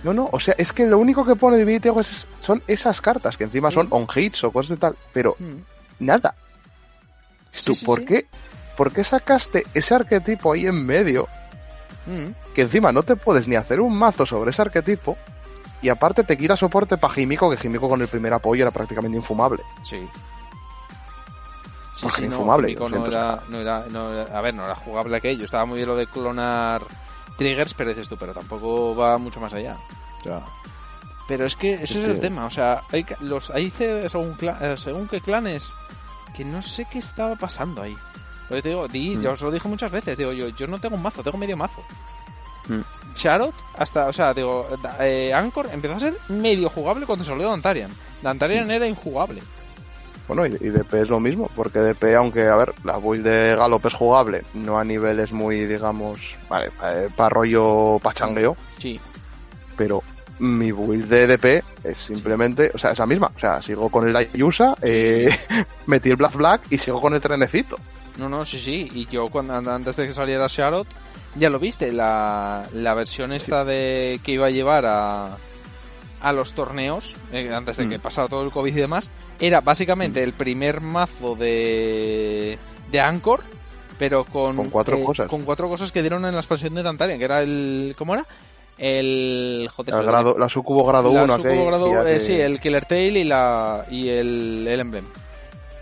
No, 0.04 0.14
no, 0.14 0.28
o 0.32 0.40
sea, 0.40 0.56
es 0.58 0.74
que 0.74 0.86
lo 0.88 0.98
único 0.98 1.24
que 1.26 1.36
pone 1.36 1.56
Divinity 1.58 1.90
Original 1.90 2.18
es- 2.20 2.28
son 2.46 2.64
esas 2.68 3.00
cartas, 3.00 3.38
que 3.38 3.44
encima 3.46 3.70
son 3.72 3.88
Mm. 3.90 3.94
on 3.94 4.08
hits 4.16 4.44
o 4.44 4.52
cosas 4.52 4.70
de 4.72 4.78
tal, 4.78 4.96
pero 5.14 5.36
Mm. 5.40 6.06
nada. 6.06 6.34
Sí, 7.52 7.62
¿Tú, 7.66 7.76
sí, 7.76 7.86
¿por. 7.86 8.04
Qué, 8.04 8.26
¿Por 8.76 8.92
qué 8.92 9.04
sacaste 9.04 9.66
ese 9.76 9.94
arquetipo 9.94 10.52
ahí 10.54 10.66
en 10.66 10.84
medio 10.84 11.28
Mm. 12.08 12.32
Que 12.54 12.62
encima 12.62 12.92
no 12.92 13.04
te 13.04 13.16
puedes 13.16 13.48
ni 13.48 13.56
hacer 13.56 13.82
un 13.82 13.98
mazo 13.98 14.26
sobre 14.26 14.52
ese 14.52 14.62
arquetipo 14.62 15.18
y 15.82 15.90
aparte 15.90 16.24
te 16.24 16.38
quita 16.38 16.56
soporte 16.56 16.98
para 16.98 17.14
Jimico, 17.14 17.50
que 17.50 17.58
Jimico 17.58 17.90
con 17.90 18.02
el 18.02 18.08
primer 18.08 18.32
apoyo 18.34 18.64
era 18.64 18.72
prácticamente 18.72 19.18
infumable. 19.18 19.62
Sí. 19.84 20.08
Sí, 21.96 22.08
sí, 22.16 22.24
infumable, 22.26 22.74
lo 22.74 22.90
no 22.90 23.06
era, 23.06 23.40
no 23.50 23.60
era, 23.60 23.86
no 23.90 24.10
era- 24.12 24.38
a 24.38 24.42
ver, 24.42 24.54
no 24.56 24.66
era 24.66 24.76
jugable 24.76 25.16
aquello. 25.16 25.46
Estaba 25.46 25.66
muy 25.66 25.78
bien 25.78 25.88
lo 25.88 25.96
de 25.96 26.08
clonar 26.08 26.82
triggers, 27.38 27.74
pero 27.76 27.90
dices 27.92 28.10
tú, 28.10 28.18
pero 28.18 28.34
tampoco 28.34 28.96
va 28.96 29.18
mucho 29.18 29.40
más 29.40 29.54
allá. 29.54 29.78
Pero 31.28 31.46
es 31.46 31.56
que 31.56 31.74
ese 31.76 31.84
es, 31.84 31.96
Es 31.96 32.06
el 32.06 32.20
tema, 32.20 32.46
o 32.46 32.50
sea, 32.50 32.82
hay, 32.92 33.06
los, 33.22 33.50
hay 33.52 33.70
según, 33.70 34.36
eh, 34.42 34.76
según 34.78 35.08
qué 35.08 35.22
clanes 35.22 35.74
que 36.36 36.44
no 36.44 36.62
sé 36.62 36.86
qué 36.92 37.00
estaba 37.00 37.36
pasando 37.36 37.82
ahí. 37.84 37.96
Porque 38.50 38.62
te 38.64 38.70
digo, 38.70 38.88
di, 38.88 39.16
Mm. 39.16 39.22
yo 39.22 39.32
os 39.32 39.42
lo 39.42 39.52
dije 39.52 39.68
muchas 39.70 39.92
veces, 39.92 40.18
digo, 40.18 40.34
yo, 40.34 40.50
yo 40.50 40.68
no 40.68 40.80
tengo 40.82 40.96
un 40.96 41.02
mazo, 41.02 41.24
tengo 41.24 41.38
medio 41.38 41.56
mazo. 41.56 41.82
Mm. 42.68 42.82
Charot, 43.14 43.54
hasta, 43.78 44.08
o 44.08 44.14
sea, 44.14 44.34
digo, 44.34 44.68
eh, 45.00 45.32
Anchor 45.34 45.70
empezó 45.72 45.96
a 45.96 46.00
ser 46.00 46.18
medio 46.30 46.70
jugable 46.70 47.06
cuando 47.06 47.24
salió 47.26 47.50
Dantarian. 47.50 47.92
Dantarian 48.22 48.70
era 48.72 48.88
injugable. 48.88 49.42
Bueno, 50.28 50.46
y, 50.46 50.52
y 50.54 50.70
DP 50.70 50.94
es 50.94 51.10
lo 51.10 51.20
mismo, 51.20 51.50
porque 51.56 51.80
DP, 51.80 52.16
aunque, 52.18 52.48
a 52.48 52.56
ver, 52.56 52.74
la 52.86 52.98
build 52.98 53.26
de 53.26 53.56
Galop 53.58 53.86
es 53.86 53.94
jugable, 53.94 54.44
no 54.54 54.80
a 54.80 54.84
niveles 54.86 55.34
muy, 55.34 55.66
digamos, 55.66 56.20
vale, 56.50 56.70
para 57.16 57.30
rollo 57.30 58.00
pachangueo, 58.02 58.56
Sí. 58.80 59.00
pero 59.76 60.02
mi 60.40 60.72
build 60.72 61.10
de 61.10 61.28
DP 61.28 61.64
es 61.84 61.98
simplemente, 61.98 62.72
o 62.74 62.78
sea, 62.78 62.92
es 62.92 63.00
la 63.00 63.06
misma. 63.06 63.32
O 63.36 63.40
sea, 63.40 63.62
sigo 63.62 63.90
con 63.90 64.08
el 64.08 64.14
Dayusa, 64.14 64.76
eh, 64.82 65.30
metí 65.88 66.10
el 66.10 66.16
Black 66.16 66.36
Black 66.36 66.62
y 66.70 66.78
sigo 66.78 67.02
con 67.02 67.14
el 67.14 67.22
trenecito. 67.22 67.78
No, 68.18 68.30
no, 68.30 68.46
sí, 68.46 68.60
sí. 68.60 68.90
Y 68.94 69.06
yo 69.08 69.28
cuando 69.30 69.54
antes 69.56 69.96
de 69.96 70.08
que 70.08 70.14
saliera 70.14 70.48
Charlotte, 70.48 70.88
ya 71.36 71.50
lo 71.50 71.60
viste, 71.60 71.92
la, 71.92 72.66
la 72.74 72.94
versión 72.94 73.34
esta 73.34 73.66
de 73.66 74.20
que 74.24 74.34
iba 74.34 74.48
a 74.48 74.52
llevar 74.52 74.86
a, 74.86 75.38
a 76.22 76.34
los 76.34 76.54
torneos, 76.54 77.16
eh, 77.32 77.52
antes 77.54 77.78
de 77.78 77.88
que 77.90 77.98
Mm. 77.98 78.02
pasara 78.02 78.28
todo 78.28 78.44
el 78.44 78.52
COVID 78.52 78.76
y 78.76 78.80
demás, 78.80 79.12
era 79.40 79.62
básicamente 79.62 80.24
el 80.24 80.34
primer 80.34 80.82
mazo 80.82 81.36
de, 81.36 82.58
de 82.92 83.00
Anchor, 83.02 83.42
pero 84.00 84.26
con, 84.26 84.56
Con 84.56 84.70
cuatro 84.70 84.98
eh, 84.98 85.04
cosas. 85.04 85.28
Con 85.28 85.44
cuatro 85.44 85.70
cosas 85.70 85.92
que 85.92 86.02
dieron 86.02 86.26
en 86.26 86.34
la 86.34 86.40
expansión 86.40 86.74
de 86.76 86.84
Tantarian, 86.84 87.20
que 87.20 87.26
era 87.26 87.42
el... 87.42 87.96
¿Cómo 87.98 88.14
era? 88.16 88.26
El... 88.78 89.70
Joder, 89.76 89.96
El 89.96 90.04
grado, 90.06 90.36
la 90.38 90.50
Sucubo 90.50 90.84
grado 90.86 91.14
la 91.14 91.24
1 91.24 91.36
Sucubo 91.38 91.66
grado- 91.68 92.08
eh, 92.08 92.14
que- 92.16 92.20
sí, 92.20 92.34
el 92.40 92.60
Killer 92.60 92.86
Tail 92.86 93.18
y, 93.18 93.24
la, 93.24 93.86
y 93.90 94.10
el, 94.10 94.66
el 94.68 94.80
Emblem. 94.80 95.06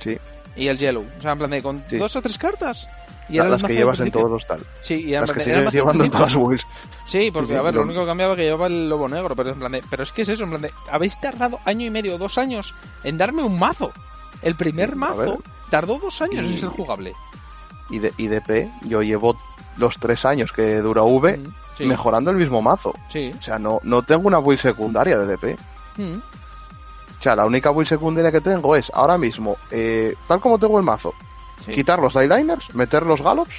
sí, 0.04 0.18
Y 0.58 0.68
el 0.68 0.78
Yellow. 0.78 1.06
O 1.18 1.22
sea, 1.22 1.32
en 1.32 1.38
plan 1.38 1.50
de 1.52 1.62
con 1.64 1.84
Sí. 1.90 1.98
dos 1.98 2.16
o 2.18 2.22
tres 2.22 2.38
cartas. 2.38 2.88
Y 3.36 3.38
las 3.50 3.62
que 3.62 3.68
de 3.70 3.74
llevas 3.76 4.00
en 4.00 4.12
todos 4.12 4.30
los 4.32 4.48
tal. 4.48 4.60
Sí, 4.82 4.96
y 5.06 5.14
en 5.16 5.22
Las 5.22 5.32
que 5.32 5.40
de- 5.40 5.44
sigues 5.46 5.66
de 5.66 5.72
llevando 5.72 6.04
en 6.04 6.12
todas 6.12 6.34
las. 6.36 6.66
Sí, 7.06 7.30
porque 7.32 7.56
a 7.58 7.62
ver, 7.62 7.76
lo 7.76 7.82
único 7.82 8.02
que 8.02 8.06
cambiaba 8.08 8.36
que 8.36 8.44
llevaba 8.44 8.68
el 8.68 8.90
lobo 8.90 9.08
negro, 9.10 9.36
pero 9.36 9.50
en 9.50 9.60
plan 9.60 9.72
de, 9.72 9.84
pero 9.90 10.04
es 10.04 10.12
que 10.12 10.22
es 10.24 10.30
eso, 10.30 10.44
en 10.44 10.50
plan 10.50 10.62
de, 10.62 10.74
habéis 10.92 11.20
tardado 11.20 11.60
año 11.66 11.86
y 11.86 11.90
medio, 11.90 12.18
dos 12.18 12.38
años 12.38 12.74
en 13.04 13.18
darme 13.18 13.44
un 13.44 13.58
mazo. 13.60 13.92
El 14.42 14.56
primer 14.56 14.96
mazo 14.96 15.40
tardó 15.70 15.98
dos 16.00 16.22
años 16.22 16.46
en 16.46 16.54
Y- 16.54 16.58
ser 16.58 16.70
jugable. 16.70 17.14
Y, 17.90 18.00
de, 18.00 18.14
y 18.18 18.28
DP, 18.28 18.70
yo 18.84 19.02
llevo 19.02 19.36
los 19.78 19.98
tres 20.00 20.24
años 20.26 20.52
que 20.52 20.78
dura 20.78 21.04
V 21.04 21.38
Mm, 21.38 21.54
sí, 21.78 21.86
mejorando 21.86 22.32
el 22.32 22.38
mismo 22.38 22.62
mazo. 22.62 22.94
Sí. 23.10 23.34
O 23.38 23.42
sea, 23.44 23.60
no, 23.60 23.80
no 23.84 24.02
tengo 24.04 24.28
una 24.28 24.40
build 24.40 24.60
secundaria 24.60 25.18
de 25.18 25.26
DP. 25.26 25.58
Mm, 25.98 26.14
O 27.20 27.24
sea, 27.24 27.36
la 27.36 27.46
única 27.46 27.70
build 27.70 27.88
secundaria 27.88 28.32
que 28.32 28.42
tengo 28.42 28.76
es 28.76 28.90
ahora 28.96 29.18
mismo, 29.18 29.58
eh, 29.70 30.16
tal 30.28 30.40
como 30.40 30.58
tengo 30.58 30.78
el 30.80 30.84
mazo, 30.86 31.14
sí. 31.66 31.74
quitar 31.74 32.00
los 32.00 32.16
Eyeliners, 32.16 32.74
meter 32.76 33.04
los 33.04 33.22
Galops, 33.22 33.54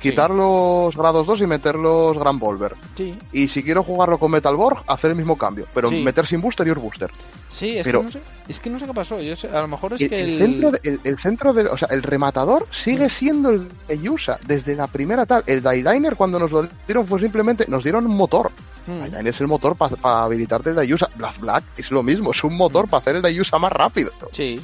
quitar 0.00 0.30
los 0.30 0.94
grados 0.96 1.26
2 1.26 1.40
y 1.40 1.46
meter 1.46 1.74
los 1.74 2.16
Grand 2.18 2.38
Volver. 2.38 2.74
Sí. 2.96 3.18
Y 3.32 3.48
si 3.48 3.62
quiero 3.62 3.82
jugarlo 3.82 4.18
con 4.18 4.30
Metalborg, 4.30 4.84
hacer 4.86 5.10
el 5.10 5.16
mismo 5.16 5.36
cambio, 5.36 5.66
pero 5.74 5.90
meter 5.90 6.26
sin 6.26 6.40
booster 6.40 6.66
y 6.66 6.70
un 6.70 6.80
booster. 6.80 7.10
Sí, 7.48 7.78
es, 7.78 7.84
Pero- 7.84 8.00
que 8.00 8.04
no 8.04 8.10
sé, 8.10 8.20
es 8.48 8.60
que 8.60 8.70
no 8.70 8.78
sé 8.78 8.86
qué 8.86 8.92
pasó. 8.92 9.20
Yo 9.20 9.34
sé- 9.34 9.48
a 9.48 9.60
lo 9.62 9.68
mejor 9.68 9.94
es 9.94 10.02
el, 10.02 10.08
que 10.08 10.20
el 10.22 10.30
el... 10.30 10.38
centro 10.38 10.70
de- 10.70 10.80
el, 10.84 11.00
el 11.04 11.18
centro 11.18 11.52
de, 11.52 11.66
o 11.66 11.76
sea, 11.76 11.88
el 11.90 12.02
rematador 12.02 12.66
sigue 12.70 13.08
siendo 13.08 13.50
el 13.50 13.68
de 13.88 13.98
Yusa 13.98 14.38
desde 14.46 14.76
la 14.76 14.86
primera 14.86 15.26
tal. 15.26 15.42
El 15.46 15.62
Dailiner 15.62 16.14
cuando 16.14 16.38
nos 16.38 16.50
lo 16.52 16.68
dieron 16.86 17.06
fue 17.06 17.20
simplemente, 17.20 17.64
nos 17.68 17.82
dieron 17.82 18.06
un 18.06 18.16
motor. 18.16 18.50
Mm, 18.86 19.26
es 19.26 19.40
el 19.40 19.48
motor 19.48 19.74
para 19.74 20.22
habilitarte 20.22 20.70
el 20.70 20.76
Dayusa. 20.76 21.08
Black 21.16 21.40
Black 21.40 21.64
es 21.76 21.90
lo 21.90 22.04
mismo, 22.04 22.30
es 22.30 22.44
un 22.44 22.56
motor 22.56 22.86
para 22.88 23.00
hacer 23.00 23.16
el 23.16 23.22
Dayusa 23.22 23.58
más 23.58 23.72
rápido. 23.72 24.12
Sí. 24.30 24.60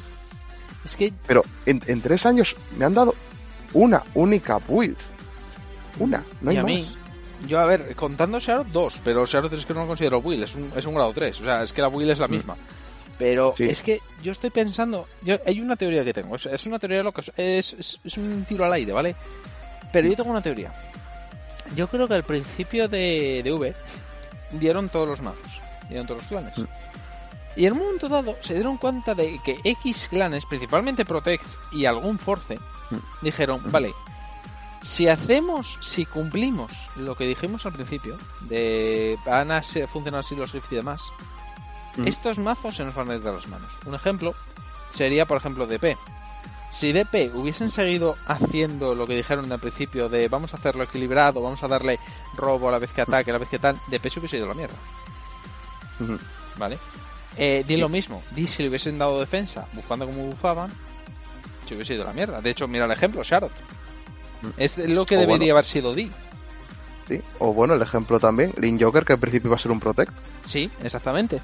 Es 0.85 0.97
que 0.97 1.13
Pero 1.27 1.45
en, 1.67 1.81
en 1.87 2.01
tres 2.01 2.27
años 2.27 2.57
me 2.77 2.85
han 2.85 2.95
dado 2.95 3.15
una 3.73 4.03
única 4.15 4.59
build. 4.69 4.97
Una, 5.99 6.25
no 6.41 6.51
hay 6.51 6.57
y 6.57 6.59
a 6.59 6.63
más. 6.63 6.73
mí, 6.73 6.97
yo 7.47 7.61
a 7.61 7.67
ver, 7.67 7.95
contando 7.95 8.39
Shadow 8.41 8.65
2, 8.73 9.01
pero 9.05 9.27
Shadow 9.27 9.51
3 9.51 9.65
que 9.67 9.75
no 9.75 9.81
lo 9.83 9.87
considero 9.89 10.19
Will, 10.21 10.43
es 10.43 10.55
un, 10.55 10.73
es 10.75 10.87
un 10.87 10.95
grado 10.95 11.13
3, 11.13 11.41
o 11.41 11.45
sea, 11.45 11.63
es 11.63 11.73
que 11.73 11.83
la 11.83 11.89
Will 11.89 12.11
es 12.11 12.19
la 12.19 12.29
misma. 12.29 12.57
Pero 13.19 13.53
Mm. 13.53 13.57
Sí. 13.59 13.65
es 13.69 13.83
que 13.83 14.01
yo 14.23 14.33
estoy 14.33 14.51
pensando, 14.51 15.07
yo, 15.23 15.37
hay 15.47 15.61
una 15.61 15.77
teoría 15.77 16.03
que 16.05 16.13
tengo, 16.15 16.35
es, 16.37 16.47
es 16.47 16.67
una 16.67 16.79
teoría 16.79 17.03
lo 17.03 17.13
que 17.13 17.21
es, 17.37 17.75
es, 17.79 18.01
es 18.03 18.17
un 18.17 18.45
tiro 18.49 18.65
al 18.65 18.73
aire, 18.73 18.93
¿vale? 18.93 19.15
Pero 19.93 20.09
yo 20.09 20.17
tengo 20.17 20.31
una 20.31 20.43
teoría. 20.43 20.73
Yo 21.77 21.87
creo 21.89 22.09
que 22.09 22.15
al 22.15 22.25
principio 22.25 22.89
de, 22.89 23.43
de 23.45 23.53
V 23.53 23.75
dieron 24.53 24.89
todos 24.89 25.07
los 25.09 25.21
mazos, 25.21 25.61
dieron 25.89 26.07
todos 26.07 26.23
los 26.23 26.29
clanes. 26.29 26.59
Mm. 26.59 26.65
Y 27.57 27.67
en 27.67 27.73
un 27.75 27.81
momento 27.81 28.09
dado 28.09 28.37
se 28.41 28.55
dieron 28.55 28.79
cuenta 28.79 29.15
de 29.15 29.39
que 29.45 29.61
X 29.65 30.09
clanes, 30.09 30.47
principalmente 30.47 31.05
Protect 31.05 31.45
y 31.73 31.85
algún 31.87 32.19
Force, 32.19 32.59
Mm. 32.91 32.97
dijeron, 33.23 33.61
vale, 33.67 33.95
si 34.83 35.09
hacemos, 35.09 35.79
si 35.81 36.05
cumplimos 36.05 36.91
lo 36.97 37.15
que 37.17 37.27
dijimos 37.27 37.65
al 37.67 37.73
principio, 37.73 38.19
de 38.43 39.19
van 39.25 39.51
a 39.51 39.63
funcionar 39.63 40.21
así 40.21 40.35
los 40.35 40.53
GIFs 40.53 40.73
y 40.73 40.77
demás, 40.77 41.03
Mm. 41.97 42.07
estos 42.09 42.39
mazos 42.39 42.75
se 42.77 42.85
nos 42.85 42.95
van 42.95 43.11
a 43.11 43.15
ir 43.15 43.23
de 43.23 43.33
las 43.33 43.47
manos. 43.49 43.79
Un 43.87 43.95
ejemplo 43.95 44.35
sería, 44.93 45.27
por 45.27 45.37
ejemplo, 45.39 45.67
DP. 45.67 45.97
Si 46.71 46.93
DP 46.93 47.31
hubiesen 47.35 47.71
seguido 47.71 48.17
haciendo 48.27 48.95
lo 48.95 49.07
que 49.07 49.15
dijeron 49.15 49.51
al 49.53 49.59
principio 49.61 50.09
de 50.09 50.29
vamos 50.29 50.55
a 50.55 50.57
hacerlo 50.57 50.85
equilibrado, 50.85 51.43
vamos 51.43 51.63
a 51.63 51.69
darle 51.69 51.99
robo 52.35 52.69
a 52.69 52.73
la 52.73 52.79
vez 52.79 52.93
que 52.93 53.03
ataque, 53.03 53.31
a 53.31 53.35
la 53.35 53.39
vez 53.39 53.49
que 53.51 53.59
tal, 53.59 53.79
DP 53.89 54.09
se 54.11 54.19
hubiese 54.21 54.37
ido 54.39 54.47
a 54.47 54.49
la 54.49 54.55
mierda. 54.55 54.77
¿Vale? 56.57 56.79
Eh, 57.37 57.65
di 57.67 57.77
lo 57.77 57.89
mismo. 57.89 58.23
Di 58.33 58.47
si 58.47 58.63
le 58.63 58.69
hubiesen 58.69 58.99
dado 58.99 59.19
defensa, 59.21 59.67
bufando 59.73 60.07
como 60.07 60.25
bufaban, 60.25 60.71
se 61.69 61.75
hubiese 61.75 61.95
ido 61.95 62.03
a 62.05 62.09
la 62.09 62.13
mierda. 62.13 62.41
De 62.41 62.51
hecho, 62.51 62.69
mira 62.69 62.85
el 62.85 62.91
ejemplo, 62.91 63.23
Sharot. 63.23 63.53
Es 64.57 64.77
lo 64.79 65.07
que 65.07 65.17
O 65.17 65.21
debería 65.21 65.39
bueno. 65.39 65.55
haber 65.55 65.65
sido 65.65 65.95
Di. 65.95 66.11
Sí. 67.09 67.21
O 67.39 67.53
bueno, 67.53 67.75
el 67.75 67.83
ejemplo 67.83 68.19
también, 68.21 68.53
Lin 68.59 68.81
Joker, 68.81 69.05
que 69.05 69.15
al 69.15 69.19
principio 69.19 69.49
iba 69.49 69.57
a 69.57 69.59
ser 69.59 69.71
un 69.73 69.81
Protect. 69.81 70.13
Sí, 70.45 70.71
exactamente. 70.83 71.41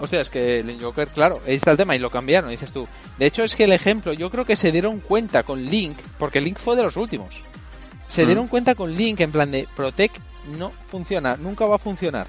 Hostia, 0.00 0.20
es 0.20 0.30
que 0.30 0.60
el 0.60 0.80
Joker, 0.82 1.08
claro, 1.08 1.40
ahí 1.46 1.54
está 1.56 1.70
el 1.72 1.76
tema 1.76 1.94
y 1.94 1.98
lo 1.98 2.10
cambiaron, 2.10 2.50
dices 2.50 2.72
tú. 2.72 2.88
De 3.18 3.26
hecho, 3.26 3.42
es 3.44 3.54
que 3.54 3.64
el 3.64 3.72
ejemplo, 3.72 4.12
yo 4.12 4.30
creo 4.30 4.44
que 4.44 4.56
se 4.56 4.72
dieron 4.72 5.00
cuenta 5.00 5.42
con 5.42 5.64
Link, 5.64 5.98
porque 6.18 6.40
Link 6.40 6.58
fue 6.58 6.76
de 6.76 6.82
los 6.82 6.96
últimos. 6.96 7.40
Se 8.06 8.24
Mm. 8.24 8.26
dieron 8.26 8.48
cuenta 8.48 8.74
con 8.74 8.94
Link 8.96 9.20
en 9.20 9.30
plan 9.32 9.50
de 9.50 9.68
Protect 9.76 10.16
no 10.58 10.70
funciona, 10.70 11.36
nunca 11.36 11.66
va 11.66 11.76
a 11.76 11.78
funcionar. 11.78 12.26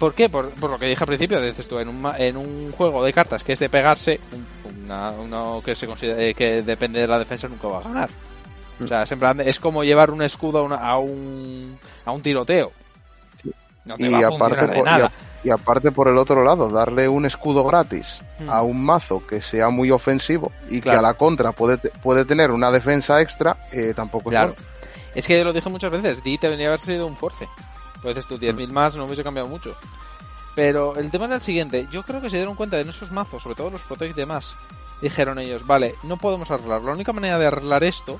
¿Por 0.00 0.14
qué? 0.14 0.28
Por, 0.28 0.50
por 0.50 0.70
lo 0.70 0.78
que 0.80 0.86
dije 0.86 1.04
al 1.04 1.06
principio, 1.08 1.40
dices 1.40 1.68
tú, 1.68 1.78
en 1.78 1.88
un, 1.88 2.04
en 2.18 2.36
un 2.36 2.72
juego 2.72 3.04
de 3.04 3.12
cartas 3.12 3.44
que 3.44 3.52
es 3.52 3.58
de 3.60 3.68
pegarse, 3.68 4.18
un- 4.32 4.84
una- 4.86 5.10
uno 5.12 5.60
que 5.64 5.74
se 5.76 5.86
considera 5.86 6.20
eh, 6.20 6.34
que 6.34 6.62
depende 6.62 6.98
de 7.00 7.06
la 7.06 7.18
defensa 7.18 7.46
nunca 7.48 7.68
va 7.68 7.78
a 7.78 7.82
ganar. 7.82 8.10
O 8.82 8.86
sea, 8.88 9.02
es, 9.02 9.12
en 9.12 9.18
plan 9.20 9.36
de- 9.36 9.46
es 9.48 9.60
como 9.60 9.84
llevar 9.84 10.10
un 10.10 10.22
escudo 10.22 10.58
a, 10.58 10.62
una- 10.62 10.76
a 10.76 10.98
un, 10.98 11.78
a 12.06 12.10
un 12.12 12.22
tiroteo. 12.22 12.72
No 13.84 13.96
te 13.96 14.06
y, 14.06 14.10
va 14.10 14.18
a 14.26 14.28
aparte 14.34 14.60
de 14.62 14.66
por, 14.68 14.76
y, 14.78 14.82
nada. 14.82 15.06
a- 15.06 15.12
y 15.46 15.50
aparte 15.50 15.90
por 15.92 16.08
el 16.08 16.16
otro 16.18 16.42
lado, 16.44 16.68
darle 16.70 17.06
un 17.08 17.26
escudo 17.26 17.62
gratis 17.64 18.20
Mm. 18.40 18.48
a 18.50 18.62
un 18.62 18.82
mazo 18.82 19.22
que 19.26 19.42
sea 19.42 19.68
muy 19.68 19.90
ofensivo 19.90 20.50
y 20.70 20.80
Claro. 20.80 20.96
que 21.00 21.04
a 21.04 21.08
la 21.08 21.14
contra 21.14 21.52
puede, 21.52 21.76
puede 21.76 22.24
tener 22.24 22.50
una 22.52 22.70
defensa 22.70 23.20
extra, 23.20 23.58
eh, 23.70 23.92
tampoco 23.94 24.30
es 24.30 24.32
Claro. 24.32 24.54
bueno. 24.54 24.68
Es 25.14 25.26
que 25.26 25.44
lo 25.44 25.52
dije 25.52 25.68
muchas 25.68 25.90
veces, 25.92 26.22
Di 26.24 26.38
debería 26.38 26.68
haber 26.68 26.80
sido 26.80 27.06
un 27.06 27.16
force. 27.18 27.46
Pues 28.02 28.16
dices 28.16 28.28
tú, 28.28 28.38
10.000 28.38 28.70
más 28.70 28.96
no 28.96 29.04
hubiese 29.04 29.24
cambiado 29.24 29.48
mucho. 29.48 29.74
Pero 30.54 30.96
el 30.96 31.10
tema 31.10 31.26
era 31.26 31.36
el 31.36 31.42
siguiente, 31.42 31.86
yo 31.90 32.02
creo 32.02 32.20
que 32.20 32.30
se 32.30 32.36
dieron 32.36 32.56
cuenta 32.56 32.76
de 32.76 32.82
en 32.82 32.88
esos 32.88 33.12
mazos, 33.12 33.42
sobre 33.42 33.54
todo 33.54 33.70
los 33.70 33.82
Protect 33.82 34.16
y 34.16 34.20
demás, 34.20 34.56
dijeron 35.00 35.38
ellos, 35.38 35.66
vale, 35.66 35.94
no 36.02 36.16
podemos 36.16 36.50
arreglarlo. 36.50 36.88
La 36.88 36.94
única 36.94 37.12
manera 37.12 37.38
de 37.38 37.46
arreglar 37.46 37.84
esto 37.84 38.18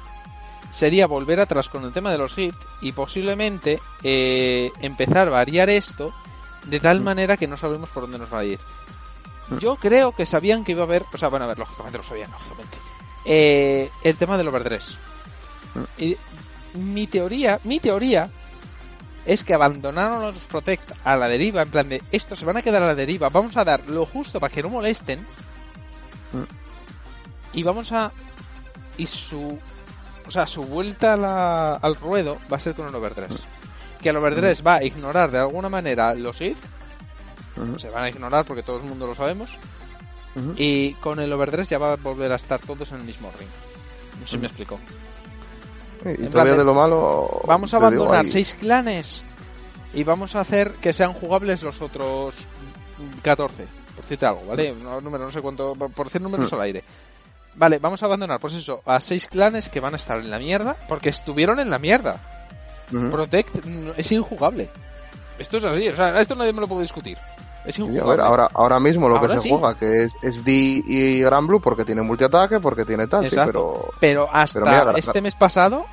sería 0.71 1.07
volver 1.07 1.41
atrás 1.41 1.69
con 1.69 1.85
el 1.85 1.93
tema 1.93 2.13
de 2.13 2.19
los 2.19 2.35
gift 2.35 2.61
y 2.81 2.93
posiblemente 2.93 3.81
eh, 4.03 4.71
empezar 4.81 5.29
a 5.29 5.31
variar 5.31 5.69
esto 5.69 6.15
de 6.65 6.79
tal 6.79 7.01
manera 7.01 7.37
que 7.37 7.49
no 7.49 7.57
sabemos 7.57 7.91
por 7.91 8.05
dónde 8.05 8.19
nos 8.19 8.33
va 8.33 8.41
a 8.41 8.45
ir. 8.45 8.61
Yo 9.59 9.77
creo 9.77 10.13
que 10.13 10.27
sabían 10.27 10.65
que 10.65 10.73
iba 10.73 10.83
a 10.83 10.85
haber, 10.85 11.05
o 11.13 11.17
sea, 11.17 11.29
bueno, 11.29 11.45
a 11.45 11.49
ver, 11.49 11.59
lógicamente 11.59 11.99
lo 11.99 12.05
sabían, 12.05 12.31
lógicamente. 12.31 12.79
Eh, 13.25 13.91
el 14.05 14.17
tema 14.17 14.39
del 14.39 14.49
overdress. 14.49 14.97
Y 15.99 16.17
mi 16.75 17.07
teoría, 17.09 17.59
mi 17.65 17.81
teoría 17.81 18.31
es 19.27 19.45
que 19.45 19.55
abandonaron 19.55 20.23
los 20.23 20.39
Protect 20.47 20.93
a 21.05 21.17
la 21.17 21.29
deriva, 21.29 21.63
en 21.63 21.71
plan 21.71 21.89
de, 21.89 22.03
estos 22.11 22.39
se 22.39 22.45
van 22.45 22.57
a 22.57 22.63
quedar 22.63 22.83
a 22.83 22.87
la 22.87 22.95
deriva, 22.95 23.29
vamos 23.29 23.57
a 23.57 23.65
dar 23.65 23.81
lo 23.89 24.07
justo 24.07 24.41
para 24.41 24.53
que 24.53 24.63
no 24.63 24.71
molesten. 24.71 25.25
Y 27.53 27.63
vamos 27.63 27.93
a... 27.93 28.13
Y 28.97 29.07
su... 29.07 29.59
O 30.27 30.31
sea, 30.31 30.47
su 30.47 30.63
vuelta 30.65 31.15
a 31.15 31.17
la- 31.17 31.75
al 31.77 31.97
ruedo 31.97 32.39
va 32.53 32.57
a 32.57 32.61
ser 32.61 32.75
con 32.75 32.87
el 32.87 32.95
overdress. 32.95 33.45
Que 34.01 34.11
el 34.11 34.17
overdress 34.17 34.65
va 34.65 34.77
a 34.77 34.85
ignorar 34.85 35.31
de 35.31 35.39
alguna 35.39 35.69
manera 35.69 36.15
los 36.15 36.39
hit. 36.39 36.57
Ujú. 37.57 37.79
Se 37.79 37.89
van 37.91 38.05
a 38.05 38.09
ignorar 38.09 38.45
porque 38.45 38.63
todo 38.63 38.77
el 38.79 38.85
mundo 38.85 39.07
lo 39.07 39.15
sabemos. 39.15 39.57
Ujú. 40.37 40.55
Y 40.57 40.93
con 40.95 41.19
el 41.19 41.33
overdress 41.33 41.71
ya 41.71 41.79
va 41.79 41.95
a 41.95 41.97
volver 41.97 42.31
a 42.31 42.37
estar 42.37 42.61
todos 42.61 42.93
en 42.93 42.99
el 42.99 43.05
mismo 43.05 43.33
ring. 43.39 43.49
No 44.21 44.27
sé 44.27 44.33
si 44.37 44.39
me 44.39 44.47
explico. 44.47 44.79
Y 46.05 46.09
en 46.09 46.31
todavía 46.31 46.53
de- 46.53 46.59
de 46.61 46.65
lo 46.65 46.75
malo. 46.75 47.43
Vamos 47.47 47.73
a 47.75 47.77
abandonar 47.79 48.27
seis 48.27 48.55
clanes 48.59 49.23
y 49.93 50.03
vamos 50.05 50.35
a 50.37 50.41
hacer 50.41 50.73
que 50.81 50.93
sean 50.93 51.13
jugables 51.13 51.63
los 51.63 51.83
otros 51.83 52.47
14, 53.23 53.67
por 53.95 54.03
decirte 54.05 54.27
algo, 54.27 54.43
¿vale? 54.49 54.73
No, 54.75 55.01
número, 55.01 55.25
no 55.25 55.31
sé 55.31 55.41
cuánto, 55.43 55.75
por 55.75 56.07
decir 56.07 56.21
números 56.21 56.51
Mm. 56.51 56.55
al 56.55 56.61
aire. 56.63 56.85
Vale, 57.57 57.79
vamos 57.79 58.03
a 58.03 58.07
abandonar, 58.07 58.39
pues 58.41 58.55
eso, 58.55 58.81
a 58.87 59.01
seis 59.01 59.27
clanes 59.27 59.69
que 59.69 59.81
van 59.81 59.93
a 59.93 59.97
estar 59.97 60.19
en 60.19 60.31
la 60.31 60.39
mierda, 60.39 60.77
porque 60.89 61.09
estuvieron 61.09 61.59
en 61.61 61.69
la 61.71 61.79
mierda. 61.79 62.19
Protect 63.11 63.65
mm, 63.67 63.89
es 63.97 64.11
injugable. 64.13 64.69
Esto 65.39 65.57
es 65.59 65.65
así, 65.65 65.89
o 65.89 65.97
sea, 65.97 66.21
esto 66.21 66.35
nadie 66.35 66.53
me 66.53 66.61
lo 66.61 66.69
puede 66.69 66.83
discutir. 66.83 67.17
Es 67.65 67.79
a 67.79 67.85
ver, 67.85 68.21
ahora, 68.21 68.49
ahora 68.55 68.81
mismo 68.81 69.09
lo 69.09 69.17
Ahora 69.17 69.35
que 69.35 69.37
se 69.39 69.43
sí. 69.45 69.49
juega, 69.51 69.77
que 69.77 70.05
es, 70.05 70.15
es 70.23 70.45
D 70.45 70.53
y 70.53 71.21
Gran 71.21 71.47
Blue 71.47 71.61
porque 71.61 71.85
tiene 71.85 72.03
multiataque, 72.03 72.59
porque 72.61 72.85
tiene 72.85 73.07
tal, 73.07 73.29
sí, 73.29 73.37
pero... 73.45 73.91
Pero 74.01 74.29
hasta 74.33 74.61
Pero 74.61 74.71
mira, 74.71 74.85
gra- 74.93 74.99
este 74.99 75.21
mes 75.21 75.35
pasado, 75.35 75.85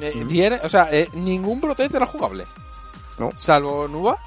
eh, 0.00 0.24
diere- 0.28 0.60
o 0.62 0.68
sea, 0.68 0.88
eh, 0.92 1.08
ningún 1.14 1.60
Protect 1.60 1.94
era 1.94 2.06
jugable. 2.06 2.46
No. 3.18 3.30
Salvo 3.34 3.88
Nuba, 3.88 4.18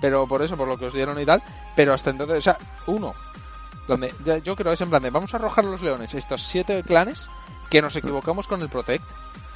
pero 0.00 0.26
por 0.26 0.40
eso, 0.42 0.56
por 0.56 0.66
lo 0.66 0.78
que 0.78 0.86
os 0.86 0.94
dieron 0.94 1.20
y 1.20 1.26
tal. 1.26 1.42
Pero 1.76 1.92
hasta 1.92 2.10
entonces, 2.10 2.38
o 2.38 2.40
sea, 2.42 2.56
uno. 2.86 3.12
Donde, 3.86 4.12
yo 4.44 4.56
creo 4.56 4.72
es 4.72 4.80
en 4.80 4.88
plan 4.90 5.02
de 5.02 5.10
vamos 5.10 5.34
a 5.34 5.36
arrojar 5.36 5.64
a 5.66 5.68
los 5.68 5.82
leones, 5.82 6.14
estos 6.14 6.42
siete 6.42 6.82
clanes, 6.82 7.28
que 7.68 7.82
nos 7.82 7.94
equivocamos 7.96 8.46
con 8.46 8.62
el 8.62 8.68
Protect. 8.70 9.04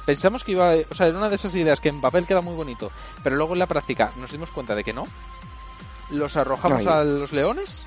Pensamos 0.05 0.43
que 0.43 0.51
iba, 0.53 0.71
o 0.89 0.93
sea, 0.93 1.07
era 1.07 1.17
una 1.17 1.27
de 1.29 1.35
esas 1.35 1.55
ideas 1.55 1.79
que 1.81 1.89
en 1.89 2.01
papel 2.01 2.25
queda 2.27 2.41
muy 2.41 2.53
bonito, 2.55 2.91
pero 3.23 3.35
luego 3.35 3.53
en 3.53 3.59
la 3.59 3.65
práctica 3.65 4.11
nos 4.17 4.31
dimos 4.31 4.51
cuenta 4.51 4.75
de 4.75 4.83
que 4.83 4.93
no. 4.93 5.07
Los 6.11 6.37
arrojamos 6.37 6.85
No, 6.85 6.91
a 6.91 7.03
los 7.03 7.31
leones 7.33 7.83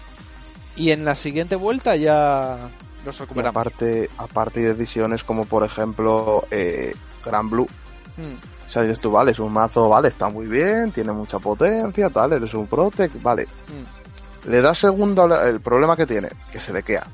y 0.77 0.91
en 0.91 1.05
la 1.05 1.15
siguiente 1.15 1.57
vuelta 1.57 1.97
ya 1.97 2.57
los 3.05 3.19
recuperamos. 3.19 3.51
aparte, 3.57 4.11
aparte 4.19 4.61
de 4.61 4.75
decisiones 4.75 5.25
como 5.25 5.47
por 5.47 5.65
ejemplo 5.65 6.45
eh, 6.51 6.95
Gran 7.25 7.49
Blue. 7.49 7.69
Mm, 8.17 8.67
O 8.67 8.71
sea, 8.71 8.83
dices 8.83 9.01
tú, 9.01 9.11
vale, 9.11 9.33
es 9.33 9.39
un 9.39 9.53
mazo, 9.53 9.89
vale, 9.89 10.09
está 10.09 10.29
muy 10.29 10.47
bien, 10.47 10.93
tiene 10.93 11.11
mucha 11.13 11.39
potencia, 11.39 12.09
tal, 12.11 12.35
eres 12.35 12.55
un 12.55 12.67
Protect, 12.67 13.21
vale. 13.23 13.45
mm, 13.45 14.49
Le 14.51 14.61
da 14.61 14.75
segundo 14.75 15.23
al- 15.25 15.49
el 15.49 15.61
problema 15.61 15.97
que 15.97 16.07
tiene, 16.07 16.29
que 16.53 16.61
se 16.61 16.73
dequea. 16.73 17.05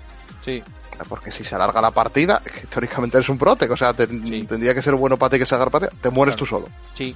sí, 0.45 0.63
Porque 1.11 1.31
si 1.31 1.45
se 1.45 1.55
alarga 1.55 1.81
la 1.83 1.91
partida, 1.91 2.41
que 2.45 2.67
teóricamente 2.67 3.19
eres 3.19 3.29
un 3.29 3.37
Protect, 3.39 3.71
o 3.73 3.77
sea, 3.77 3.93
te- 3.95 4.07
Sí. 4.07 4.45
tendría 4.49 4.75
que 4.75 4.81
ser 4.83 4.95
bueno 4.95 5.17
para 5.19 5.31
ti 5.31 5.39
que 5.39 5.47
se 5.47 5.55
alargue 5.55 5.73
la 5.75 5.81
partida, 5.81 6.01
te 6.03 6.11
mueres 6.11 6.35
Claro. 6.37 6.39
tú 6.39 6.47
solo. 6.47 6.69
sí, 6.95 7.15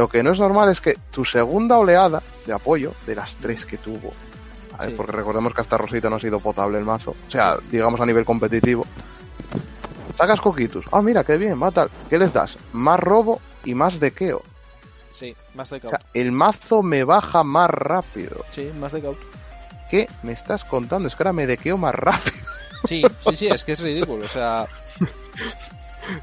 Lo 0.00 0.08
que 0.08 0.22
no 0.22 0.32
es 0.32 0.38
normal 0.38 0.70
es 0.70 0.80
que 0.80 0.96
tu 1.10 1.26
segunda 1.26 1.76
oleada 1.76 2.22
de 2.46 2.54
apoyo, 2.54 2.94
de 3.06 3.14
las 3.14 3.34
tres 3.34 3.66
que 3.66 3.76
tuvo, 3.76 4.12
¿vale? 4.78 4.92
Sí. 4.92 4.96
porque 4.96 5.12
recordemos 5.12 5.52
que 5.52 5.60
hasta 5.60 5.76
Rosita 5.76 6.08
no 6.08 6.16
ha 6.16 6.20
sido 6.20 6.40
potable 6.40 6.78
el 6.78 6.86
mazo, 6.86 7.10
o 7.10 7.30
sea, 7.30 7.58
digamos 7.70 8.00
a 8.00 8.06
nivel 8.06 8.24
competitivo, 8.24 8.86
sacas 10.16 10.40
coquitus, 10.40 10.86
ah, 10.92 11.02
mira, 11.02 11.22
qué 11.22 11.36
bien, 11.36 11.62
va 11.62 11.70
tal, 11.70 11.90
¿qué 12.08 12.16
les 12.16 12.32
das? 12.32 12.56
Más 12.72 12.98
robo 12.98 13.42
y 13.66 13.74
más 13.74 14.00
dequeo. 14.00 14.42
sí, 15.12 15.36
más 15.54 15.68
de 15.68 15.76
O 15.76 15.90
sea, 15.90 16.00
el 16.14 16.32
mazo 16.32 16.82
me 16.82 17.04
baja 17.04 17.44
más 17.44 17.68
rápido. 17.68 18.42
Sí, 18.52 18.72
más 18.80 18.92
de 18.92 19.02
caut. 19.02 19.18
¿Qué 19.90 20.08
me 20.22 20.32
estás 20.32 20.64
contando? 20.64 21.08
Es 21.08 21.14
que 21.14 21.24
ahora 21.24 21.34
me 21.34 21.46
dequeo 21.46 21.76
más 21.76 21.94
rápido. 21.94 22.38
Sí, 22.88 23.02
sí, 23.28 23.36
sí, 23.36 23.46
es 23.48 23.64
que 23.64 23.72
es 23.72 23.80
ridículo. 23.80 24.24
O 24.24 24.28
sea, 24.28 24.66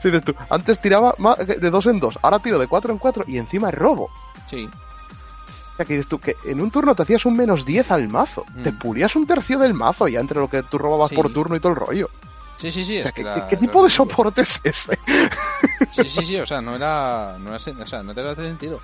Sí, 0.02 0.10
dices 0.10 0.24
tú, 0.24 0.36
antes 0.50 0.82
tiraba 0.82 1.14
de 1.46 1.70
dos 1.70 1.86
en 1.88 2.00
dos, 2.00 2.18
ahora 2.22 2.40
tiro 2.40 2.60
de 2.60 2.68
cuatro 2.68 2.92
en 2.94 3.00
cuatro 3.00 3.24
y 3.28 3.38
encima 3.38 3.70
es 3.70 3.76
robo. 3.76 4.10
sí, 4.50 4.68
O 4.68 5.76
sea, 5.78 5.86
que 5.86 5.94
dices 5.94 6.08
tú, 6.08 6.20
que 6.20 6.36
en 6.46 6.60
un 6.62 6.72
turno 6.72 6.96
te 6.96 7.04
hacías 7.04 7.26
un 7.26 7.36
menos 7.38 7.66
10 7.66 7.92
al 7.92 8.08
mazo. 8.08 8.46
Mm. 8.56 8.64
Te 8.64 8.72
pulías 8.72 9.16
un 9.16 9.28
tercio 9.28 9.60
del 9.60 9.74
mazo 9.74 10.08
ya 10.08 10.20
entre 10.20 10.40
lo 10.40 10.50
que 10.50 10.64
tú 10.64 10.78
robabas 10.78 11.10
Sí. 11.10 11.16
por 11.16 11.32
turno 11.32 11.56
y 11.56 11.60
todo 11.60 11.74
el 11.74 11.78
rollo. 11.78 12.10
sí, 12.58 12.72
sí, 12.72 12.84
sí. 12.84 13.00
O 13.00 13.04
sea, 13.04 13.48
¿qué, 13.48 13.58
tipo 13.58 13.84
de 13.84 13.90
soporte 13.90 14.42
es 14.42 14.60
ese? 14.64 14.98
Sí, 15.92 16.08
sí, 16.08 16.24
sí, 16.24 16.40
o 16.40 16.46
sea, 16.46 16.62
no 16.62 16.76
era. 16.76 17.38
No 17.40 17.50
era 17.56 17.58
o 17.58 17.86
sea, 17.86 18.04
no 18.04 18.14
te 18.14 18.22
hace 18.22 18.44
sentido. 18.44 18.80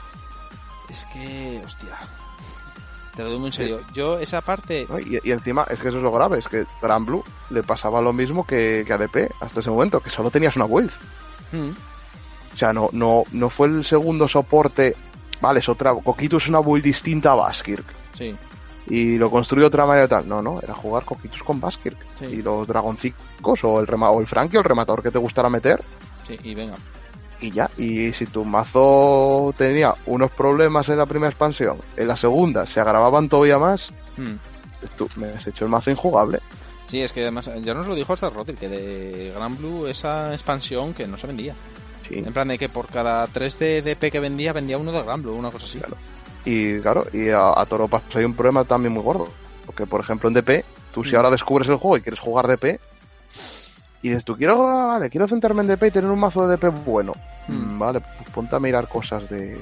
Es 0.89 1.05
que, 1.07 1.61
hostia. 1.63 1.89
Te 3.15 3.21
lo 3.23 3.29
digo 3.29 3.39
muy 3.41 3.47
en 3.49 3.53
serio. 3.53 3.81
Yo, 3.93 4.17
esa 4.19 4.41
parte. 4.41 4.87
¿no? 4.89 4.99
Y, 4.99 5.19
y 5.23 5.31
encima, 5.31 5.65
es 5.69 5.79
que 5.79 5.89
eso 5.89 5.97
es 5.97 6.03
lo 6.03 6.11
grave, 6.11 6.39
es 6.39 6.47
que 6.47 6.65
Gran 6.81 7.05
Blue 7.05 7.23
le 7.51 7.61
pasaba 7.63 8.01
lo 8.01 8.11
mismo 8.13 8.45
que, 8.45 8.83
que 8.87 8.93
ADP 8.93 9.31
hasta 9.39 9.59
ese 9.59 9.69
momento, 9.69 9.99
que 9.99 10.09
solo 10.09 10.31
tenías 10.31 10.55
una 10.55 10.65
build. 10.65 10.89
Mm, 11.51 11.69
O 12.53 12.57
sea, 12.57 12.73
no, 12.73 12.89
no, 12.91 13.23
no 13.31 13.49
fue 13.49 13.67
el 13.67 13.85
segundo 13.85 14.27
soporte. 14.27 14.95
Vale, 15.41 15.59
es 15.59 15.69
otra. 15.69 15.93
Coquitus 15.93 16.43
es 16.43 16.49
una 16.49 16.59
build 16.59 16.83
distinta 16.83 17.33
a 17.33 17.35
Baskirk. 17.35 17.85
sí, 18.17 18.33
Y 18.87 19.17
lo 19.19 19.29
construyó 19.29 19.61
de 19.63 19.67
otra 19.67 19.85
manera 19.85 20.05
y 20.05 20.09
tal. 20.09 20.27
No, 20.27 20.41
no, 20.41 20.59
era 20.61 20.73
jugar 20.73 21.05
Coquitus 21.05 21.43
con 21.43 21.59
Baskirk. 21.59 21.97
Sí. 22.17 22.25
Y 22.25 22.41
los 22.41 22.65
dragoncicos 22.65 23.63
o 23.63 23.79
el, 23.79 23.85
rema, 23.87 24.09
o 24.09 24.19
el 24.21 24.27
Frankie 24.27 24.57
o 24.57 24.59
el 24.61 24.65
rematador 24.65 25.03
que 25.03 25.11
te 25.11 25.19
gustara 25.19 25.49
meter. 25.49 25.83
sí, 26.27 26.39
y 26.43 26.55
venga. 26.55 26.75
Y 27.43 27.51
ya. 27.51 27.69
Y 27.77 28.13
si 28.13 28.25
tu 28.25 28.43
mazo 28.45 29.53
tenía 29.57 29.93
unos 30.05 30.31
problemas 30.31 30.89
en 30.89 30.97
la 30.97 31.05
primera 31.05 31.29
expansión, 31.29 31.77
en 31.97 32.07
la 32.07 32.15
segunda 32.17 32.65
se 32.65 32.79
agravaban 32.79 33.29
todavía 33.29 33.59
más, 33.59 33.91
Mm. 34.17 34.33
tú 34.97 35.07
me 35.15 35.27
has 35.27 35.45
hecho 35.47 35.65
el 35.65 35.71
mazo 35.71 35.89
injugable. 35.91 36.39
Sí, 36.87 37.01
es 37.01 37.11
que 37.13 37.21
además, 37.21 37.49
ya 37.63 37.73
nos 37.73 37.87
lo 37.87 37.95
dijo 37.95 38.13
hasta 38.13 38.29
Rodri, 38.29 38.55
que 38.55 38.69
de 38.69 39.31
Gran 39.35 39.57
Blue 39.57 39.87
esa 39.87 40.31
expansión 40.33 40.93
que 40.93 41.07
no 41.07 41.17
se 41.17 41.25
vendía. 41.27 41.55
Sí. 42.07 42.15
En 42.19 42.31
plan 42.33 42.47
de 42.49 42.57
que 42.59 42.69
por 42.69 42.87
cada 42.87 43.25
3 43.27 43.57
de 43.59 43.81
DP 43.81 44.11
que 44.11 44.19
vendía, 44.19 44.53
vendía 44.53 44.77
uno 44.77 44.91
de 44.91 45.01
Gran 45.01 45.23
Blue, 45.23 45.33
una 45.35 45.49
cosa 45.51 45.65
así. 45.65 45.79
Claro. 45.79 45.95
Y 46.45 46.79
claro, 46.79 47.05
y 47.13 47.29
a, 47.29 47.59
a 47.59 47.65
Toro 47.65 47.87
pasa 47.87 48.19
hay 48.19 48.25
un 48.25 48.35
problema 48.35 48.65
también 48.65 48.93
muy 48.93 49.01
gordo. 49.01 49.29
Porque, 49.65 49.85
por 49.87 50.01
ejemplo, 50.01 50.27
en 50.27 50.35
DP, 50.35 50.63
tú 50.93 51.03
si 51.03 51.13
Mm. 51.13 51.15
ahora 51.15 51.31
descubres 51.31 51.67
el 51.69 51.77
juego 51.77 51.97
y 51.97 52.01
quieres 52.01 52.19
jugar 52.19 52.47
DP, 52.47 52.79
y 54.03 54.09
dices, 54.09 54.23
tú 54.25 54.35
quiero, 54.37 54.63
vale, 54.87 55.09
quiero 55.09 55.27
centrarme 55.27 55.61
en 55.61 55.67
DP 55.69 55.83
y 55.85 55.91
tener 55.91 56.11
un 56.11 56.19
mazo 56.19 56.47
de 56.47 56.55
DP 56.57 56.85
bueno. 56.85 57.13
Mm. 57.47 57.53
Mm, 57.75 57.79
Vale, 57.79 57.99
pues 58.01 58.29
ponte 58.31 58.55
a 58.55 58.59
mirar 58.59 58.87
cosas 58.87 59.27
de, 59.29 59.59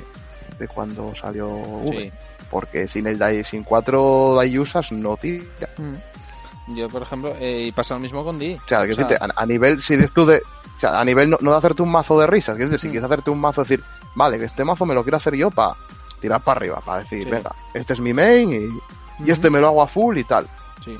de 0.60 0.68
cuando 0.68 1.14
salió 1.16 1.48
V. 1.48 1.92
Sí. 1.92 2.12
Porque 2.50 2.86
sin 2.88 3.08
el 3.08 3.18
DAI, 3.18 3.44
sin 3.46 3.64
cuatro 3.64 4.34
DAI 4.36 4.60
usas, 4.60 4.92
no 4.92 5.16
tira. 5.16 5.46
Mm. 5.78 6.76
Yo, 6.76 6.90
por 6.90 7.02
ejemplo, 7.02 7.34
eh, 7.40 7.66
y 7.68 7.72
pasa 7.72 7.94
lo 7.94 8.00
mismo 8.02 8.24
con 8.24 8.38
Di. 8.38 8.56
O 8.56 8.68
sea, 8.68 8.86
que 8.86 8.92
O 8.92 8.96
sea, 8.96 9.06
decirte, 9.06 9.16
a, 9.24 9.30
a 9.42 9.46
nivel, 9.46 9.82
si 9.82 9.96
dices 9.96 10.12
tú 10.14 10.26
de. 10.26 10.38
O 10.78 10.80
sea, 10.82 11.00
a 11.00 11.06
nivel 11.06 11.30
no, 11.30 11.38
no 11.42 11.52
de 11.52 11.58
hacerte 11.58 11.82
un 11.84 11.92
mazo 11.92 12.20
de 12.20 12.28
risas, 12.28 12.58
que 12.58 12.68
si 12.78 12.88
Mm. 12.88 12.92
quieres 12.92 13.04
hacerte 13.04 13.30
un 13.30 13.40
mazo, 13.40 13.62
decir, 13.62 13.84
vale, 14.16 14.38
que 14.40 14.46
este 14.46 14.66
mazo 14.66 14.86
me 14.86 14.94
lo 14.96 15.04
quiero 15.04 15.18
hacer 15.18 15.36
yo 15.36 15.50
para 15.52 15.76
tirar 16.20 16.42
para 16.42 16.58
arriba, 16.60 16.82
para 16.86 17.00
decir, 17.00 17.24
Sí. 17.24 17.30
venga, 17.30 17.52
este 17.74 17.94
es 17.94 18.00
mi 18.00 18.14
main 18.14 18.52
y, 18.52 19.26
y 19.28 19.32
este 19.32 19.50
me 19.50 19.60
lo 19.60 19.68
hago 19.68 19.82
a 19.84 19.88
full 19.88 20.18
y 20.18 20.24
tal. 20.24 20.48
Sí. 20.84 20.98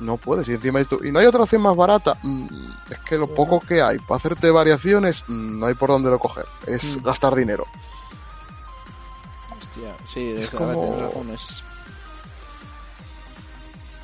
No 0.00 0.16
puedes, 0.16 0.46
y 0.48 0.52
encima 0.52 0.82
tú, 0.84 1.00
y 1.04 1.10
no 1.10 1.18
hay 1.18 1.26
otra 1.26 1.42
opción 1.42 1.62
más 1.62 1.74
barata. 1.74 2.16
Mm, 2.22 2.46
es 2.90 2.98
que 3.00 3.16
lo 3.18 3.26
poco 3.34 3.58
que 3.60 3.82
hay 3.82 3.98
para 3.98 4.16
hacerte 4.16 4.50
variaciones, 4.50 5.24
mm, 5.26 5.58
no 5.58 5.66
hay 5.66 5.74
por 5.74 5.88
dónde 5.88 6.08
lo 6.10 6.18
coger. 6.18 6.44
Es 6.66 6.96
Mm. 6.96 7.02
gastar 7.02 7.34
dinero. 7.34 7.66
Hostia, 9.58 9.94
sí, 10.04 10.34
Es 10.36 10.46
es 10.46 10.54
como- 10.54 11.04
es- 11.34 11.62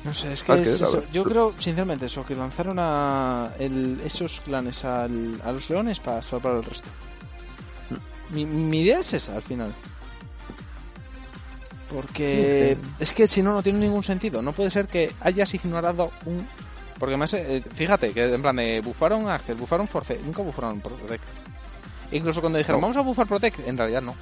No 0.03 0.13
sé, 0.13 0.33
es 0.33 0.43
que 0.43 0.51
Ah, 0.51 0.57
es 0.57 0.69
eso. 0.81 1.01
Yo 1.11 1.23
creo, 1.23 1.53
sinceramente, 1.57 2.05
eso, 2.05 2.23
que 2.23 2.35
lanzaron 2.35 2.77
a 2.79 3.49
el- 3.57 3.99
esos 4.05 4.39
clanes 4.41 4.85
al- 4.85 5.41
a 5.43 5.51
los 5.51 5.67
leones 5.69 5.99
para 5.99 6.21
salvar 6.21 6.53
al 6.57 6.63
resto. 6.63 6.87
Mi, 8.29 8.45
mi 8.45 8.81
idea 8.81 8.99
es 8.99 9.13
esa, 9.13 9.35
al 9.35 9.41
final. 9.41 9.73
Porque 11.95 12.77
Sí, 12.81 12.87
es 12.99 13.13
que 13.13 13.27
si 13.27 13.41
no, 13.41 13.53
no 13.53 13.63
tiene 13.63 13.79
ningún 13.79 14.03
sentido. 14.03 14.41
No 14.41 14.51
puede 14.51 14.69
ser 14.69 14.87
que 14.87 15.11
hayas 15.21 15.53
ignorado 15.53 16.11
un... 16.25 16.45
Porque 16.99 17.17
más, 17.17 17.33
eh, 17.33 17.63
fíjate, 17.73 18.11
que 18.11 18.33
en 18.33 18.41
plan 18.41 18.55
de 18.55 18.81
bufaron 18.81 19.29
Axel, 19.29 19.55
bufaron 19.55 19.87
Force, 19.87 20.19
nunca 20.25 20.41
bufaron 20.41 20.79
Protect. 20.81 21.23
Incluso 22.11 22.39
cuando 22.41 22.57
dijeron, 22.57 22.79
No. 22.79 22.87
vamos 22.87 22.97
a 22.97 23.01
bufar 23.01 23.27
Protect, 23.27 23.67
en 23.67 23.77
realidad 23.77 24.01
no. 24.01 24.15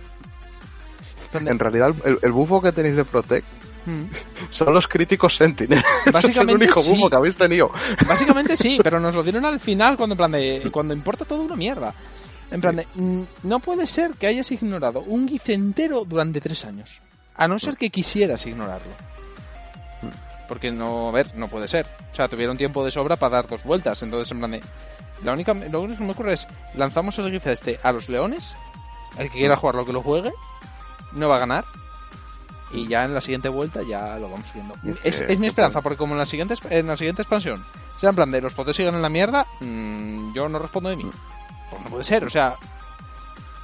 En 1.33 1.57
realidad, 1.59 1.93
el, 2.05 2.19
el 2.21 2.31
bufo 2.31 2.61
que 2.61 2.71
tenéis 2.71 2.95
de 2.95 3.05
Protect 3.05 3.45
Mm. 3.85 4.03
son 4.49 4.73
los 4.73 4.87
críticos 4.87 5.35
Sentinel. 5.35 5.79
Ese 5.79 5.87
es 6.01 6.05
el 6.07 6.11
Básicamente 6.13 6.53
único 6.55 6.81
sí. 6.81 6.89
bufo 6.89 7.09
que 7.09 7.15
habéis 7.15 7.35
tenido. 7.37 7.71
Básicamente 8.07 8.55
sí, 8.55 8.79
pero 8.83 8.99
nos 8.99 9.15
lo 9.15 9.23
dieron 9.23 9.45
al 9.45 9.59
final 9.59 9.97
cuando 9.97 10.13
en 10.13 10.17
plan 10.17 10.31
de 10.31 10.69
cuando 10.71 10.93
importa 10.93 11.25
todo 11.25 11.41
una 11.41 11.55
mierda. 11.55 11.93
En 12.51 12.61
plan 12.61 12.75
de 12.75 12.87
mm, 12.95 13.21
no 13.43 13.59
puede 13.59 13.87
ser 13.87 14.11
que 14.11 14.27
hayas 14.27 14.51
ignorado 14.51 15.01
un 15.01 15.27
GIF 15.27 15.49
entero 15.49 16.05
durante 16.05 16.39
tres 16.39 16.63
años. 16.65 17.01
A 17.35 17.47
no 17.47 17.59
ser 17.59 17.77
que 17.77 17.89
quisieras 17.89 18.45
ignorarlo. 18.45 18.91
Porque 20.47 20.71
no, 20.71 21.09
a 21.09 21.11
ver, 21.11 21.35
no 21.35 21.47
puede 21.47 21.67
ser. 21.67 21.85
O 22.11 22.15
sea, 22.15 22.27
tuvieron 22.27 22.57
tiempo 22.57 22.83
de 22.85 22.91
sobra 22.91 23.15
para 23.15 23.37
dar 23.37 23.47
dos 23.47 23.63
vueltas. 23.63 24.01
Entonces, 24.03 24.31
en 24.31 24.39
plan 24.39 24.51
de. 24.51 24.63
La 25.23 25.33
única, 25.33 25.53
lo 25.53 25.81
único 25.81 25.99
que 25.99 26.05
me 26.05 26.11
ocurre 26.11 26.33
es: 26.33 26.47
lanzamos 26.75 27.17
el 27.19 27.31
GIF 27.31 27.47
este 27.47 27.79
a 27.81 27.91
los 27.91 28.09
leones. 28.09 28.55
El 29.17 29.29
que 29.29 29.39
quiera 29.39 29.55
jugar 29.55 29.75
lo 29.75 29.85
que 29.85 29.93
lo 29.93 30.01
juegue, 30.01 30.31
no 31.13 31.29
va 31.29 31.37
a 31.37 31.39
ganar. 31.39 31.65
Y 32.71 32.87
ya 32.87 33.05
en 33.05 33.13
la 33.13 33.21
siguiente 33.21 33.49
vuelta 33.49 33.81
ya 33.87 34.17
lo 34.17 34.29
vamos 34.29 34.51
viendo. 34.53 34.75
Es, 35.03 35.39
mi 35.39 35.47
esperanza, 35.47 35.81
porque 35.81 35.97
como 35.97 36.13
en 36.13 36.19
la 36.19 36.25
siguiente, 36.25 36.55
en 36.69 36.87
la 36.87 36.97
siguiente 36.97 37.21
expansión 37.21 37.63
sea 37.97 38.09
en 38.09 38.15
plan 38.15 38.31
de 38.31 38.41
los 38.41 38.53
potes 38.53 38.75
sigan 38.75 38.95
en 38.95 39.01
la 39.01 39.09
mierda, 39.09 39.45
mm, 39.59 40.33
yo 40.33 40.49
no 40.49 40.59
respondo 40.59 40.89
de 40.89 40.95
mí. 40.95 41.09
Pues 41.69 41.81
no 41.83 41.89
puede 41.89 42.03
ser, 42.03 42.25
o 42.25 42.29
sea. 42.29 42.55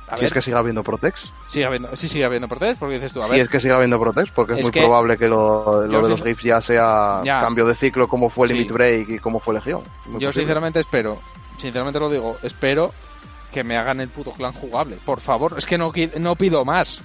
A 0.09 0.15
si 0.15 0.21
ver, 0.21 0.27
es 0.27 0.33
que 0.33 0.41
siga 0.41 0.59
habiendo 0.59 0.83
Protex. 0.83 1.31
sigue 1.47 1.65
habiendo, 1.65 1.95
sí 1.95 2.07
sigue 2.07 2.25
habiendo 2.25 2.47
Protect, 2.47 2.79
porque 2.79 2.95
dices 2.95 3.13
tú, 3.13 3.21
a 3.21 3.25
Si 3.25 3.31
ver, 3.31 3.41
es 3.41 3.49
que 3.49 3.59
siga 3.59 3.75
habiendo 3.75 3.99
Protex, 3.99 4.31
porque 4.31 4.53
es, 4.53 4.59
Es 4.59 4.65
muy 4.65 4.71
que- 4.71 4.79
probable 4.81 5.17
que 5.17 5.27
lo, 5.27 5.85
lo 5.85 6.01
de 6.01 6.09
los 6.09 6.21
GIFs 6.23 6.43
ya 6.43 6.61
sea 6.61 7.21
Ya. 7.23 7.41
cambio 7.41 7.65
de 7.65 7.75
ciclo 7.75 8.07
como 8.07 8.29
fue 8.29 8.47
Sí. 8.47 8.53
Limit 8.53 8.71
Break 8.71 9.09
y 9.09 9.19
como 9.19 9.39
fue 9.39 9.53
Legión. 9.53 9.81
Muy 10.05 10.19
yo 10.21 10.29
posible. 10.29 10.33
sinceramente 10.33 10.79
espero, 10.79 11.17
sinceramente 11.57 11.99
lo 11.99 12.09
digo, 12.09 12.37
espero 12.43 12.93
que 13.53 13.63
me 13.63 13.77
hagan 13.77 13.99
el 14.01 14.09
puto 14.09 14.31
clan 14.31 14.53
jugable. 14.53 14.97
Por 15.05 15.19
favor, 15.21 15.55
es 15.57 15.65
que 15.65 15.77
no, 15.77 15.91
no 16.19 16.35
pido 16.35 16.65
más. 16.65 17.01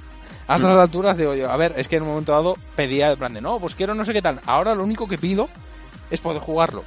Hasta 0.46 0.68
las 0.68 0.78
alturas 0.78 1.16
digo 1.16 1.34
yo, 1.34 1.50
a 1.50 1.56
ver, 1.56 1.72
es 1.78 1.88
que 1.88 1.96
en 1.96 2.02
un 2.02 2.08
momento 2.10 2.32
dado 2.32 2.56
pedía 2.76 3.08
de 3.08 3.16
plan 3.16 3.32
de, 3.32 3.40
no, 3.40 3.58
pues 3.58 3.74
quiero 3.74 3.94
no 3.94 4.04
sé 4.04 4.12
qué 4.12 4.20
tal. 4.20 4.40
Ahora 4.44 4.74
lo 4.74 4.84
único 4.84 5.08
que 5.08 5.16
pido 5.16 5.48
es 6.10 6.20
poder 6.20 6.42
jugarlo. 6.42 6.84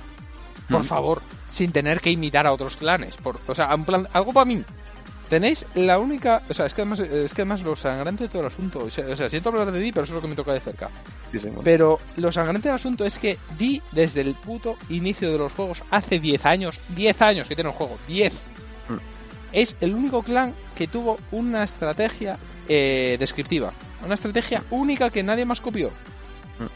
Por 0.69 0.83
favor, 0.83 1.21
sin 1.49 1.71
tener 1.71 1.99
que 2.01 2.11
imitar 2.11 2.45
a 2.45 2.51
otros 2.53 2.75
clanes. 2.77 3.17
Por, 3.17 3.39
o 3.47 3.55
sea, 3.55 3.73
en 3.73 3.83
plan, 3.83 4.07
algo 4.13 4.31
para 4.31 4.45
mí. 4.45 4.63
Tenéis 5.29 5.65
la 5.75 5.99
única... 5.99 6.41
O 6.49 6.53
sea, 6.53 6.65
es 6.65 6.73
que 6.73 6.81
además, 6.81 6.99
es 7.01 7.33
que 7.33 7.41
además 7.41 7.61
lo 7.61 7.75
sangrante 7.75 8.23
de 8.23 8.29
todo 8.29 8.41
el 8.43 8.47
asunto. 8.47 8.79
O 8.79 8.89
sea, 8.89 9.05
o 9.07 9.15
sea, 9.15 9.29
siento 9.29 9.49
hablar 9.49 9.71
de 9.71 9.81
ti, 9.83 9.91
pero 9.91 10.05
eso 10.05 10.13
es 10.13 10.15
lo 10.15 10.21
que 10.21 10.27
me 10.29 10.35
toca 10.35 10.53
de 10.53 10.59
cerca. 10.61 10.87
Sí, 11.31 11.39
sí, 11.39 11.47
bueno. 11.47 11.61
Pero 11.63 11.99
lo 12.15 12.31
sangrante 12.31 12.69
del 12.69 12.75
asunto 12.75 13.03
es 13.05 13.19
que 13.19 13.37
di 13.57 13.81
desde 13.91 14.21
el 14.21 14.35
puto 14.35 14.77
inicio 14.89 15.29
de 15.31 15.37
los 15.37 15.51
juegos, 15.51 15.83
hace 15.91 16.19
10 16.19 16.45
años, 16.45 16.79
10 16.95 17.21
años 17.21 17.47
que 17.47 17.55
tiene 17.55 17.69
el 17.71 17.75
juego, 17.75 17.97
10. 18.07 18.33
Mm. 18.33 18.37
Es 19.51 19.75
el 19.81 19.93
único 19.95 20.23
clan 20.23 20.53
que 20.77 20.87
tuvo 20.87 21.19
una 21.31 21.63
estrategia 21.65 22.37
eh, 22.69 23.17
descriptiva. 23.19 23.73
Una 24.05 24.13
estrategia 24.13 24.63
única 24.69 25.09
que 25.09 25.23
nadie 25.23 25.43
más 25.45 25.59
copió. 25.59 25.91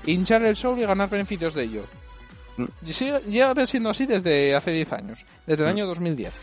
Hinchar 0.06 0.44
el 0.44 0.56
soul 0.56 0.78
y 0.80 0.84
ganar 0.86 1.10
beneficios 1.10 1.54
de 1.54 1.64
ello. 1.64 1.86
Mm. 2.58 2.66
Y 2.86 2.94
sigue- 2.94 3.22
lleva 3.30 3.66
siendo 3.66 3.90
así 3.90 4.06
desde 4.06 4.56
hace 4.56 4.72
10 4.72 4.92
años. 4.94 5.26
Desde 5.48 5.64
el 5.64 5.70
año 5.70 5.88
2010. 5.88 6.34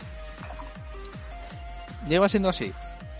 Lleva 2.09 2.27
siendo 2.27 2.49
así. 2.49 2.73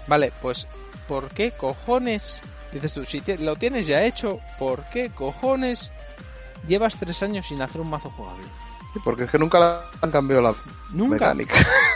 Vale, 0.08 0.34
pues, 0.42 0.68
¿por 1.08 1.30
qué 1.30 1.51
cojones? 1.51 2.42
Dices 2.74 2.93
tú, 2.93 3.06
si 3.06 3.22
te- 3.22 3.38
lo 3.38 3.56
tienes 3.56 3.88
ya 3.88 4.03
hecho, 4.03 4.40
¿por 4.58 4.84
qué 4.85 5.09
cojones 5.11 5.92
llevas 6.68 6.98
tres 6.98 7.24
años 7.24 7.48
sin 7.48 7.61
hacer 7.61 7.80
un 7.82 7.90
mazo 7.90 8.09
jugable? 8.11 8.43
Sí, 8.93 9.00
porque 9.03 9.26
es 9.26 9.30
que 9.30 9.38
nunca 9.38 9.82
han 10.01 10.09
cambiado 10.09 10.42
la 10.42 10.56
Nunca. 10.92 11.14
mecánica. 11.14 11.53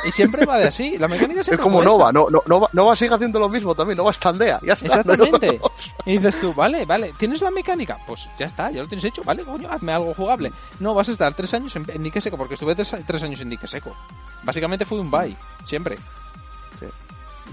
Y 0.08 0.12
siempre 0.12 0.46
va 0.46 0.60
de 0.60 0.68
así. 0.68 0.96
La 1.00 1.08
mecánica 1.08 1.40
Es 1.40 1.48
siempre 1.48 1.64
como 1.64 1.78
fue 1.78 1.86
Nova, 1.86 2.12
no, 2.12 2.28
no, 2.30 2.44
Nova, 2.46 2.70
Nova 2.72 2.96
sigue 2.96 3.16
haciendo 3.16 3.40
lo 3.40 3.50
mismo 3.50 3.74
también, 3.74 3.98
Nova 3.98 4.12
estandea, 4.12 4.60
ya 4.64 4.74
está. 4.74 4.86
Exactamente. 4.88 5.60
Y 6.06 6.18
dices 6.18 6.40
tú, 6.40 6.54
vale, 6.54 6.86
vale, 6.86 7.12
¿tienes 7.18 7.42
la 7.42 7.50
mecánica? 7.50 7.98
Pues 8.06 8.28
ya 8.38 8.46
está, 8.46 8.70
ya 8.70 8.82
lo 8.84 8.88
tienes 8.88 9.06
hecho, 9.06 9.24
vale, 9.24 9.44
coño, 9.44 9.70
hazme 9.72 9.92
algo 9.94 10.14
jugable. 10.14 10.52
No, 10.80 10.94
vas 10.94 11.08
a 11.10 11.14
estar 11.14 11.34
tres 11.34 11.52
años 11.56 11.76
en, 11.76 11.86
en 11.90 12.04
dique 12.04 12.22
seco, 12.22 12.38
porque 12.38 12.54
estuve 12.56 12.76
tres, 12.76 12.96
tres 13.08 13.24
años 13.24 13.40
en 13.42 13.50
dique 13.50 13.66
seco. 13.68 13.96
Básicamente 14.44 14.86
fue 14.86 15.00
un 15.00 15.10
bye, 15.10 15.36
siempre. 15.66 15.98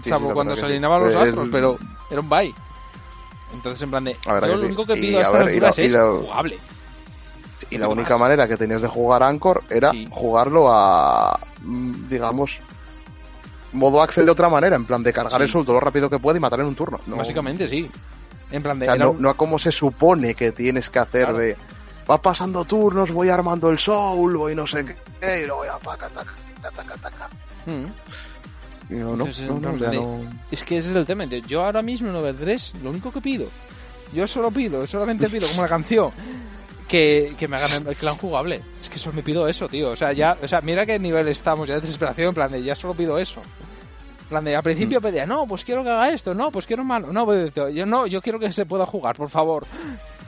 Sí. 0.02 0.08
Salvo 0.10 0.32
cuando 0.32 0.56
se 0.56 0.64
alineaban 0.66 1.02
los 1.04 1.14
Eh, 1.14 1.18
astros, 1.18 1.46
el- 1.46 1.52
pero 1.52 1.78
era 2.10 2.20
un 2.20 2.28
bye. 2.28 2.54
Entonces, 3.52 3.82
en 3.82 3.90
plan 3.90 4.04
de, 4.04 4.16
yo 4.24 4.40
lo 4.40 4.58
sí. 4.60 4.64
único 4.66 4.86
que 4.86 4.92
Y, 4.98 5.00
pido 5.00 5.20
a 5.20 5.22
a 5.24 5.30
ver, 5.30 5.54
y 5.54 5.60
la- 5.60 5.68
alturas 5.68 5.78
y 5.78 5.82
es 5.82 5.92
la- 5.92 6.04
jugable. 6.06 6.58
Y 7.70 7.78
la 7.78 7.86
¿Qué 7.86 7.92
única 7.92 8.10
más? 8.10 8.20
manera 8.20 8.48
que 8.48 8.56
tenías 8.56 8.82
de 8.82 8.88
jugar 8.88 9.22
Anchor 9.22 9.62
era 9.70 9.92
jugarlo 10.10 10.72
a, 10.72 11.38
digamos, 12.08 12.58
modo 13.72 14.02
Axel 14.02 14.24
de 14.24 14.32
otra 14.32 14.48
manera, 14.48 14.74
en 14.76 14.84
plan 14.84 15.02
de 15.02 15.12
cargar 15.12 15.40
el 15.42 15.48
sol 15.48 15.64
todo 15.64 15.74
lo 15.74 15.80
rápido 15.80 16.08
que 16.10 16.18
puede 16.18 16.38
y 16.38 16.40
matar 16.40 16.60
en 16.60 16.66
un 16.66 16.74
turno. 16.74 16.98
No, 17.06 17.16
Básicamente, 17.16 17.68
sí. 17.68 17.88
En 18.50 18.62
plan 18.62 18.76
o 18.76 18.80
de, 18.80 18.86
sea, 18.86 18.94
era 18.96 19.04
no, 19.04 19.10
un- 19.12 19.22
no 19.22 19.30
a 19.30 19.34
como 19.34 19.58
se 19.58 19.70
supone 19.70 20.34
que 20.34 20.50
tienes 20.52 20.90
que 20.90 20.98
hacer 20.98 21.24
Claro. 21.26 21.38
de 21.38 21.56
va 22.10 22.20
pasando 22.20 22.64
turnos, 22.64 23.12
voy 23.12 23.28
armando 23.28 23.70
el 23.70 23.78
soul, 23.78 24.36
voy 24.36 24.54
no 24.56 24.66
sé 24.66 24.84
qué, 25.20 25.42
y 25.42 25.46
lo 25.46 25.56
voy 25.56 25.68
a 25.68 25.76
taca, 25.78 26.08
taca, 26.08 26.32
taca, 26.60 26.94
taca. 26.96 27.28
Mm. 27.66 27.84
Y 28.90 28.94
no, 28.94 29.16
no, 29.16 29.24
Entonces, 29.24 29.46
no, 29.46 29.56
en 29.56 29.62
no, 29.62 29.72
plan 29.72 29.78
ya 29.80 29.90
de- 29.90 29.96
no- 29.98 30.20
Es 30.50 30.64
que 30.64 30.76
ese 30.76 30.90
es 30.90 30.96
el 30.96 31.06
tema. 31.06 31.24
Yo 31.24 31.64
ahora 31.64 31.80
mismo 31.82 32.08
en 32.10 32.16
Over 32.16 32.34
3, 32.34 32.72
lo 32.82 32.90
único 32.90 33.10
que 33.12 33.20
pido, 33.20 33.46
yo 34.12 34.26
solo 34.26 34.50
pido, 34.50 34.86
solamente 34.86 35.28
pido 35.30 35.46
como 35.48 35.62
la 35.62 35.68
canción, 35.68 36.10
que, 36.88 37.34
que 37.38 37.46
me 37.46 37.56
hagan 37.56 37.86
el 37.86 37.94
clan 37.94 38.16
jugable. 38.16 38.62
Es 38.82 38.88
que 38.88 38.98
solo 38.98 39.14
me 39.14 39.22
pido 39.22 39.46
eso, 39.46 39.68
tío. 39.68 39.90
O 39.90 39.96
sea, 39.96 40.12
ya, 40.12 40.36
o 40.42 40.48
sea, 40.48 40.60
mira 40.60 40.84
qué 40.86 40.98
nivel 40.98 41.28
estamos 41.28 41.68
ya 41.68 41.74
de 41.76 41.82
desesperación, 41.82 42.28
en 42.30 42.34
plan 42.34 42.50
de, 42.50 42.62
ya 42.64 42.74
solo 42.74 42.94
pido 42.94 43.16
eso. 43.18 43.40
En 44.30 44.32
plan 44.34 44.44
de, 44.44 44.54
al 44.54 44.60
Mm. 44.60 44.62
principio 44.62 45.00
pedía, 45.00 45.26
no, 45.26 45.44
pues 45.48 45.64
quiero 45.64 45.82
que 45.82 45.90
haga 45.90 46.08
esto, 46.10 46.34
no, 46.34 46.52
pues 46.52 46.64
quiero 46.64 46.84
malo, 46.84 47.12
no, 47.12 47.24
pues, 47.24 47.52
yo 47.74 47.84
no, 47.84 48.06
yo 48.06 48.22
quiero 48.22 48.38
que 48.38 48.52
se 48.52 48.64
pueda 48.64 48.86
jugar, 48.86 49.16
por 49.16 49.28
favor. 49.28 49.66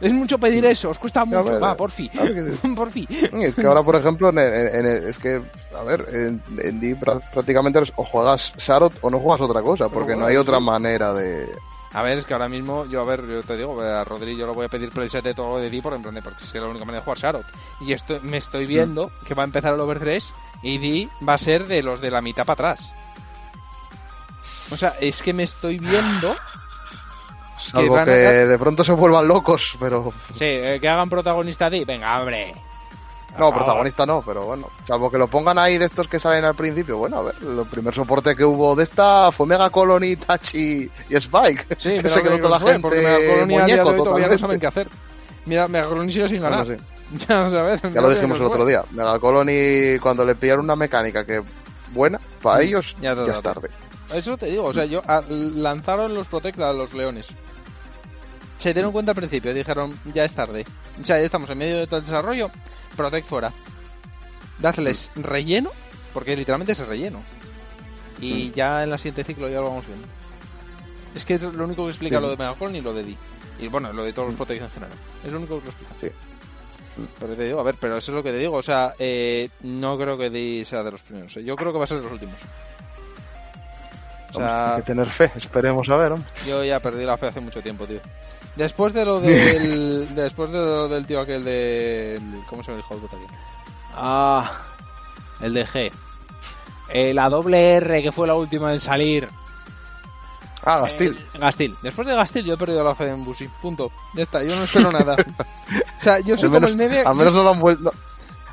Es 0.01 0.13
mucho 0.13 0.39
pedir 0.39 0.65
eso, 0.65 0.91
os 0.91 0.99
cuesta 0.99 1.25
mucho, 1.25 1.45
ver, 1.45 1.63
va, 1.63 1.77
por 1.77 1.93
fin, 1.93 2.11
por 2.75 2.91
fin. 2.91 3.07
Es 3.41 3.55
que 3.55 3.65
ahora, 3.65 3.85
por 3.85 3.95
ejemplo, 3.95 4.31
en 4.31 4.39
es 4.41 5.17
que, 5.19 5.41
a 5.79 5.85
ver, 5.85 6.05
en, 6.11 6.43
en 6.59 6.99
prácticamente 7.33 7.79
o 7.95 8.03
juegas 8.05 8.53
Sharot 8.59 8.93
o 9.03 9.09
no 9.11 9.21
juegas 9.21 9.43
otra 9.49 9.63
cosa, 9.63 9.89
porque 9.89 10.17
no 10.17 10.27
hay 10.27 10.35
otra 10.35 10.59
manera 10.59 11.15
de... 11.15 11.47
A 11.93 12.03
ver, 12.03 12.19
es 12.19 12.25
que 12.25 12.33
ahora 12.33 12.49
mismo, 12.49 12.85
yo 12.87 13.03
a 13.03 13.05
ver, 13.05 13.25
yo 13.29 13.43
te 13.45 13.57
digo, 13.57 13.81
a 13.81 14.03
Rodri 14.03 14.35
yo 14.37 14.47
lo 14.47 14.55
voy 14.55 14.65
a 14.65 14.69
pedir 14.69 14.89
preset 14.91 15.23
de 15.23 15.35
todo 15.35 15.51
lo 15.51 15.59
de 15.59 15.71
Di 15.71 15.81
por 15.81 15.93
en 15.95 16.03
plan 16.03 16.15
de- 16.17 16.23
porque 16.23 16.43
es 16.43 16.51
que 16.51 16.59
es 16.59 16.65
la 16.65 16.71
única 16.71 16.85
manera 16.87 17.01
de 17.01 17.05
jugar 17.05 17.19
Sharot. 17.19 17.47
Y 17.83 17.93
esto 17.93 18.19
me 18.23 18.39
estoy 18.39 18.67
viendo 18.67 19.13
que 19.29 19.35
va 19.35 19.43
a 19.43 19.45
empezar 19.45 19.75
el 19.75 19.79
Over 19.81 20.01
3 20.01 20.33
y 20.65 20.79
Di 20.79 21.09
va 21.29 21.35
a 21.35 21.39
ser 21.39 21.69
de 21.69 21.83
los 21.85 22.01
de 22.01 22.11
la 22.11 22.21
mitad 22.23 22.45
para 22.47 22.71
atrás. 22.71 22.93
O 24.73 24.77
sea, 24.77 24.95
es 25.01 25.23
que 25.23 25.33
me 25.33 25.43
estoy 25.43 25.79
viendo 25.79 26.35
Salvo 27.65 27.95
que, 27.95 28.01
a 28.01 28.47
de 28.47 28.59
pronto 28.59 28.85
se 28.85 28.93
vuelvan 28.93 29.29
locos, 29.29 29.77
pero... 29.79 30.13
sí, 30.35 30.45
eh, 30.45 30.79
que 30.81 30.89
hagan 30.89 31.09
protagonista 31.09 31.71
Di. 31.71 31.85
Venga, 31.85 32.19
hombre. 32.21 32.53
No, 33.33 33.47
favor. 33.47 33.55
protagonista 33.55 34.05
no, 34.05 34.21
pero 34.21 34.45
bueno. 34.45 34.69
Salvo 34.87 35.11
que 35.11 35.17
lo 35.17 35.27
pongan 35.27 35.59
ahí 35.59 35.79
de 35.79 35.87
estos 35.87 36.07
que 36.07 36.21
salen 36.21 36.45
al 36.45 36.55
principio. 36.55 36.99
Bueno, 36.99 37.19
a 37.19 37.23
ver, 37.23 37.35
el 37.41 37.65
primer 37.67 37.95
soporte 37.95 38.37
que 38.37 38.45
hubo 38.45 38.77
de 38.77 38.83
esta 38.83 39.33
fue 39.33 39.47
Mega 39.47 39.71
Colony, 39.71 40.17
Tachi 40.17 40.91
y 41.09 41.15
Spike. 41.15 41.77
Sí, 41.79 41.89
que 41.97 42.03
pero 42.03 42.11
se 42.15 42.23
quedó 42.23 42.39
toda 42.39 42.59
la 42.59 42.67
gente 42.67 42.81
porque 42.81 43.01
Megacolonia 43.01 43.63
a 43.63 43.67
día 43.67 43.77
de 43.77 43.83
hoy 43.83 43.87
muñeco 43.87 44.05
todavía 44.05 44.29
no 44.29 44.39
saben 44.39 44.61
qué 44.61 44.67
hacer. 44.67 44.89
Mira, 45.47 45.67
Megacolonia 45.69 46.13
sigue 46.13 46.29
sin 46.29 46.43
ganar. 46.43 46.67
Bueno, 46.67 46.83
Ya, 47.29 47.51
¿sabes? 47.51 47.81
Ya 47.83 48.01
lo 48.01 48.11
dijimos 48.11 48.39
el 48.39 48.47
otro 48.47 48.67
día. 48.67 48.85
Mega 48.91 49.19
Colony, 49.19 49.99
cuando 50.01 50.25
le 50.25 50.35
pillaron 50.35 50.65
una 50.65 50.77
mecánica 50.77 51.25
que 51.25 51.43
buena, 51.93 52.19
para 52.43 52.61
Mm, 52.61 52.63
ellos 52.63 52.97
ya 53.01 53.15
ya, 53.15 53.33
es 53.33 53.43
tarde. 53.43 53.71
Eso 54.15 54.37
te 54.37 54.47
digo, 54.47 54.65
o 54.65 54.73
sea, 54.73 54.85
yo 54.85 55.03
a- 55.07 55.23
lanzaron 55.29 56.15
los 56.15 56.29
Protect 56.29 56.59
a 56.61 56.73
los 56.73 56.93
leones. 56.95 57.27
Se 58.59 58.73
dieron 58.73 58.93
cuenta 58.93 59.13
al 59.13 59.17
principio, 59.17 59.53
dijeron, 59.53 59.99
ya 60.15 60.25
es 60.25 60.35
tarde. 60.35 60.65
O 61.01 61.05
sea, 61.05 61.19
ya 61.19 61.25
estamos 61.25 61.51
en 61.51 61.59
medio 61.59 61.79
de 61.79 61.87
todo 61.87 61.99
el 61.99 62.05
desarrollo, 62.05 62.51
Protect 62.97 63.27
fuera. 63.27 63.53
Dadles 64.59 65.11
relleno, 65.17 65.71
porque 66.15 66.37
literalmente 66.37 66.73
es 66.73 66.87
relleno. 66.87 67.21
Y 68.21 68.51
Mm. 68.51 68.53
ya 68.53 68.85
en 68.85 68.91
la 68.91 68.99
siguiente 68.99 69.25
ciclo 69.25 69.49
ya 69.49 69.57
lo 69.61 69.69
vamos 69.71 69.87
viendo. 69.87 70.07
Es 71.15 71.25
que 71.25 71.35
es 71.35 71.43
lo 71.43 71.65
único 71.65 71.83
que 71.85 71.91
explica 71.91 72.17
Sí. 72.19 72.23
lo 72.23 72.31
de 72.31 72.37
Megacol 72.37 72.75
y 72.77 72.81
lo 72.81 72.95
de 72.95 73.03
Di. 73.03 73.17
Y 73.59 73.69
bueno, 73.69 73.93
lo 73.93 74.05
de 74.05 74.13
todos 74.13 74.29
los 74.29 74.37
Protect 74.37 74.63
en 74.63 74.71
general. 74.71 74.97
Es 75.25 75.33
lo 75.33 75.39
único 75.39 75.59
que 75.59 75.65
lo 75.65 75.71
explica. 75.71 75.95
Sí. 76.01 76.09
Pero 77.19 77.35
te 77.35 77.45
digo, 77.45 77.59
a 77.59 77.63
ver, 77.63 77.75
pero 77.81 77.97
eso 77.97 78.13
es 78.13 78.17
lo 78.17 78.23
que 78.23 78.31
te 78.33 78.39
digo. 78.39 78.55
O 78.57 78.63
sea, 78.63 78.95
eh, 78.99 79.49
no 79.63 79.97
creo 79.99 80.17
que 80.19 80.31
Di 80.31 80.65
sea 80.65 80.83
de 80.83 80.91
los 80.93 81.03
primeros. 81.03 81.37
eh. 81.37 81.43
Yo 81.43 81.57
creo 81.57 81.73
que 81.73 81.79
va 81.79 81.85
a 81.85 81.89
ser 81.89 81.97
de 81.99 82.03
los 82.05 82.13
últimos. 82.13 82.37
O 84.33 84.39
sea, 84.39 84.75
hay 84.75 84.77
que 84.81 84.87
tener 84.87 85.09
fe, 85.09 85.31
esperemos 85.37 85.89
a 85.91 85.97
ver. 85.97 86.13
hombre. 86.13 86.29
yo 86.47 86.65
ya 86.65 86.81
perdí 86.81 87.05
la 87.05 87.17
fe 87.17 87.27
hace 87.27 87.41
mucho 87.41 87.63
tiempo, 87.63 87.87
tío. 87.87 88.01
Después 88.57 88.93
de 88.93 89.05
lo 89.05 89.21
del. 89.21 90.15
después 90.15 90.51
de 90.51 90.59
lo 90.59 90.89
del 90.89 91.07
tío 91.07 91.21
aquel 91.21 91.45
de. 91.45 92.21
¿Cómo 92.49 92.63
se 92.63 92.71
llama 92.71 92.81
el 92.81 92.85
hijo 92.85 92.95
de 92.95 93.01
puta 93.01 93.17
aquel? 93.17 93.37
Ah. 93.95 94.59
El 95.41 95.55
de 95.55 95.67
G. 95.67 95.93
Eh, 96.91 97.15
la 97.15 97.29
doble 97.29 97.73
R 97.77 98.03
que 98.03 98.13
fue 98.13 98.27
la 98.27 98.35
última 98.35 98.73
en 98.73 98.81
salir. 98.81 99.29
Ah, 100.65 100.81
Gastil. 100.81 101.19
Eh, 101.35 101.39
Gastil. 101.39 101.75
Después 101.83 102.07
de 102.07 102.15
Gastil 102.15 102.45
yo 102.45 102.55
he 102.55 102.59
perdido 102.59 102.85
la 102.85 102.95
fe 102.95 103.09
en 103.09 103.25
Busi. 103.25 103.49
Punto. 103.61 103.91
Ya 104.15 104.23
está, 104.23 104.43
yo 104.45 104.55
no 104.55 104.65
espero 104.65 104.93
nada. 104.93 105.17
o 105.17 106.03
sea, 106.03 106.21
yo 106.21 106.37
soy 106.37 106.47
al, 106.47 106.53
menos, 106.53 106.71
como 106.71 106.83
el 106.83 106.89
meme. 106.89 107.01
al 107.03 107.15
menos 107.17 107.33
no 107.33 107.43
lo 107.43 107.51
han 107.51 107.61
vuelto. 107.61 107.93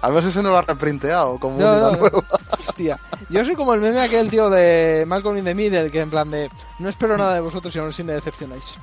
Al 0.02 0.12
menos 0.12 0.26
ese 0.26 0.42
no 0.42 0.50
lo 0.50 0.58
ha 0.58 0.62
reprinteado 0.62 1.38
como 1.40 1.58
No, 1.60 1.72
una 1.72 1.80
no, 1.82 1.92
no. 1.92 1.98
nueva. 1.98 2.24
Hostia, 2.58 2.98
yo 3.30 3.44
soy 3.44 3.56
como 3.56 3.74
el 3.74 3.82
meme 3.82 4.00
aquel 4.02 4.30
tío 4.30 4.50
de 4.50 5.04
Malcolm 5.08 5.38
in 5.38 5.44
the 5.46 5.54
Middle, 5.56 5.92
que 5.92 6.00
en 6.00 6.10
plan 6.10 6.30
de 6.32 6.50
no 6.80 6.88
espero 6.90 7.18
nada 7.18 7.34
de 7.34 7.42
vosotros 7.42 7.76
y 7.76 7.80
aún 7.80 7.90
así 7.90 8.04
me 8.04 8.14
decepcionáis. 8.14 8.76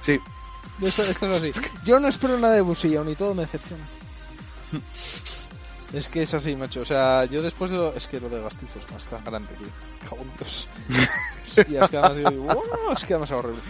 Sí, 0.00 0.20
Esto, 0.82 1.02
esto 1.04 1.26
es 1.26 1.42
así. 1.42 1.52
Yo 1.84 2.00
no 2.00 2.08
espero 2.08 2.36
nada 2.38 2.54
de 2.54 2.60
Busi, 2.60 2.96
aún 2.96 3.08
y 3.08 3.14
todo 3.14 3.34
me 3.34 3.42
decepciona. 3.42 3.84
Es 5.92 6.08
que 6.08 6.22
es 6.24 6.34
así, 6.34 6.56
macho. 6.56 6.80
O 6.80 6.84
sea, 6.84 7.24
yo 7.26 7.40
después 7.40 7.70
de 7.70 7.76
lo... 7.76 7.92
Es 7.94 8.08
que 8.08 8.18
lo 8.18 8.28
de 8.28 8.42
Gastil 8.42 8.68
fue 8.68 8.82
bastante 8.92 9.30
grande, 9.30 9.48
tío. 9.54 10.16
Dios. 10.38 10.66
Hostia, 11.46 11.84
es 11.84 11.90
que 11.90 11.96
además... 11.96 12.32
digo, 12.32 12.42
"Wow", 12.52 12.92
es 12.92 13.04
que 13.04 13.14
además 13.14 13.30
es 13.30 13.36
horrible. 13.36 13.60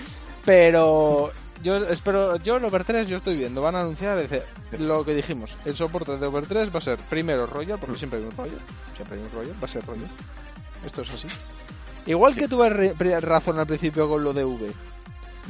Pero... 0.47 1.31
Yo 1.63 1.77
espero, 1.89 2.37
yo 2.37 2.57
el 2.59 2.65
Over 2.65 2.85
3 2.85 3.09
yo 3.09 3.17
estoy 3.17 3.37
viendo, 3.37 3.63
van 3.63 3.75
a 3.77 3.81
anunciar 3.81 4.21
dice, 4.21 4.43
lo 4.79 5.03
que 5.05 5.15
dijimos, 5.15 5.57
el 5.65 5.75
soporte 5.75 6.19
de 6.19 6.27
Over 6.27 6.45
3 6.47 6.75
va 6.75 6.79
a 6.79 6.83
ser 6.83 6.99
primero 6.99 7.47
Royal, 7.47 7.79
porque 7.79 7.97
siempre 7.99 8.19
hay 8.19 8.27
un 8.27 8.33
Royal, 8.37 8.59
siempre 8.97 9.17
hay 9.19 9.25
un 9.25 9.31
Royal, 9.33 9.55
va 9.63 9.65
a 9.65 9.69
ser 9.69 9.87
Royal. 9.87 10.09
Esto 10.85 11.01
es 11.03 11.11
así. 11.11 11.29
Igual 12.07 12.37
que 12.37 12.49
tuve 12.49 12.69
razón 13.21 13.59
al 13.59 13.67
principio 13.67 14.07
con 14.11 14.23
lo 14.23 14.35
de 14.35 14.45
V, 14.45 14.73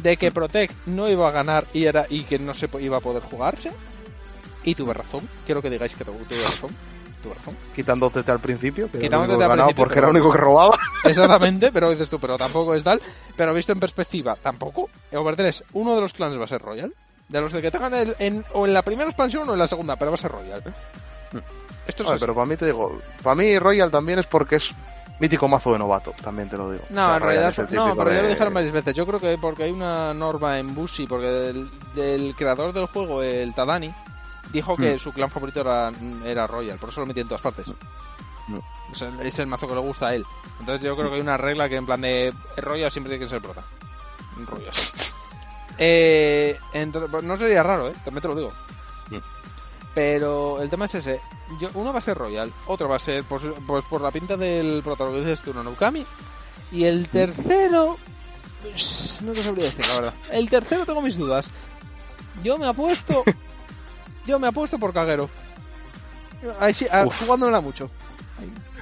de 0.03 0.17
que 0.17 0.31
Protect 0.31 0.87
no 0.87 1.09
iba 1.09 1.27
a 1.27 1.33
ganar 1.33 1.67
y 1.73 1.85
era 1.87 2.07
y 2.09 2.23
que 2.23 2.39
no 2.39 2.55
se 2.55 2.69
iba 2.81 2.99
a 2.99 3.01
poder 3.01 3.23
jugarse, 3.23 3.73
y 4.63 4.77
tuve 4.77 4.95
razón, 4.95 5.29
quiero 5.47 5.61
que 5.63 5.71
digáis 5.71 5.95
que 5.97 6.05
tu- 6.05 6.13
tuve 6.13 6.43
razón, 6.45 6.71
razón. 7.33 7.57
Quitándote 7.75 8.29
al 8.31 8.41
principio, 8.41 8.91
que 8.91 8.99
Quitándote 8.99 9.45
al 9.45 9.53
principio, 9.53 9.77
porque 9.77 9.95
pero 9.95 10.07
era 10.07 10.11
el 10.11 10.17
único 10.17 10.33
que 10.33 10.39
robaba. 10.39 10.77
Exactamente, 11.05 11.71
pero 11.73 11.91
dices 11.91 12.11
tú, 12.11 12.19
pero 12.19 12.37
tampoco 12.37 12.75
es 12.75 12.85
tal. 12.85 13.01
Pero 13.37 13.55
visto 13.55 13.73
en 13.73 13.81
perspectiva, 13.81 14.37
tampoco. 14.37 14.91
Over 15.13 15.37
3, 15.37 15.65
uno 15.75 15.95
de 15.95 16.01
los 16.01 16.13
clanes 16.13 16.39
va 16.39 16.45
a 16.45 16.49
ser 16.49 16.61
Royal. 16.61 16.93
De 17.29 17.41
los 17.41 17.53
de 17.53 17.63
que 17.63 17.71
tengan 17.71 17.95
el, 17.95 18.15
en, 18.19 18.45
o 18.53 18.67
en 18.67 18.75
la 18.75 18.83
primera 18.83 19.09
expansión 19.09 19.49
o 19.49 19.55
en 19.55 19.59
la 19.59 19.67
segunda, 19.67 19.97
pero 19.97 20.11
va 20.11 20.17
a 20.17 20.19
ser 20.19 20.31
Royal. 20.31 20.63
Esto 21.87 22.15
es 22.15 22.21
pero 22.21 22.35
para 22.35 22.47
mí 22.47 22.57
te 22.57 22.67
digo, 22.67 22.97
para 23.23 23.35
mí 23.35 23.59
Royal 23.59 23.91
también 23.91 24.19
es 24.19 24.27
porque 24.27 24.57
es 24.57 24.71
mítico 25.21 25.49
mazo 25.49 25.73
de 25.73 25.79
novato, 25.79 26.13
también 26.23 26.49
te 26.49 26.57
lo 26.57 26.71
digo. 26.71 26.85
No, 26.91 27.03
O 27.03 27.07
sea, 27.07 27.17
en 27.17 27.23
realidad, 27.23 27.71
no, 27.71 27.97
pero 27.97 28.13
ya 28.13 28.23
lo 28.23 28.29
dijeron 28.29 28.55
varias 28.55 28.73
veces. 28.73 28.95
Yo 28.95 29.07
creo 29.07 29.21
que 29.21 29.39
porque 29.39 29.65
hay 29.65 29.71
una 29.71 30.15
norma 30.15 30.59
en 30.59 30.75
Bushi, 30.75 31.07
porque 31.07 31.27
del, 31.27 31.69
del 31.95 32.35
creador 32.37 32.73
del 32.73 32.87
juego, 32.87 33.23
el 33.23 33.55
Tadani, 33.55 33.93
dijo 34.55 34.77
que 34.77 34.95
Hmm. 34.95 34.99
su 34.99 35.13
clan 35.13 35.31
favorito 35.31 35.61
era, 35.61 35.93
era 36.25 36.47
Royal, 36.47 36.79
por 36.79 36.89
eso 36.89 37.01
lo 37.01 37.07
metí 37.07 37.21
en 37.21 37.29
todas 37.29 37.43
partes. 37.43 37.67
No. 38.49 38.63
Es, 38.93 39.03
el, 39.03 39.21
es 39.21 39.39
el 39.39 39.47
mazo 39.47 39.67
que 39.67 39.75
le 39.75 39.81
gusta 39.81 40.09
a 40.09 40.15
él. 40.15 40.25
Entonces 40.61 40.83
yo 40.83 40.97
creo 40.97 41.09
que 41.09 41.17
hay 41.17 41.21
una 41.21 41.37
regla 41.37 41.69
que 41.69 41.77
en 41.77 41.87
plan 41.87 42.01
de 42.01 42.33
Royal 42.57 42.91
siempre 42.91 43.11
tiene 43.11 43.25
que 43.25 43.31
ser 43.31 43.43
prota. 43.43 43.63
Royal. 44.47 44.73
eh, 45.79 46.59
entonces, 46.73 47.11
pues, 47.11 47.25
no 47.25 47.37
sería 47.37 47.63
raro, 47.63 47.89
¿eh? 47.89 47.95
También 48.05 48.23
te 48.23 48.29
lo 48.29 48.37
digo. 48.37 48.53
Mm. 49.11 49.19
Pero 49.95 50.61
el 50.61 50.69
tema 50.69 50.87
es 50.87 50.95
ese. 50.97 51.21
Yo, 51.61 51.71
uno 51.75 51.93
va 51.93 51.99
a 51.99 52.03
ser 52.03 52.19
Royal, 52.19 52.53
otro 52.67 52.89
va 52.89 52.97
a 52.97 52.99
ser 52.99 53.25
pues, 53.25 53.43
pues 53.67 53.85
por 53.85 54.01
la 54.01 54.11
pinta 54.11 54.37
del 54.37 54.83
protagonista 54.83 55.29
dices 55.29 55.45
tú, 55.45 55.55
no 55.55 55.63
Nukami. 55.63 56.05
Y 56.73 56.85
el 56.85 57.09
tercero... 57.09 57.97
pues, 58.63 59.21
no 59.23 59.33
te 59.33 59.43
sabría 59.43 59.67
decir, 59.67 59.87
la 59.87 59.95
verdad. 59.95 60.15
El 60.33 60.51
tercero 60.51 60.85
tengo 60.85 61.01
mis 61.03 61.17
dudas. 61.17 61.51
Yo 62.43 62.59
me 62.59 62.67
apuesto... 62.67 63.23
Yo 64.27 64.39
me 64.39 64.49
apuesto 64.49 64.79
por 64.79 64.93
Kagero. 64.93 65.29
Ahí 66.61 66.75
sí, 66.75 66.87
ah, 66.91 67.05
Uf. 67.07 67.21
jugándomela 67.21 67.61
mucho. 67.61 67.91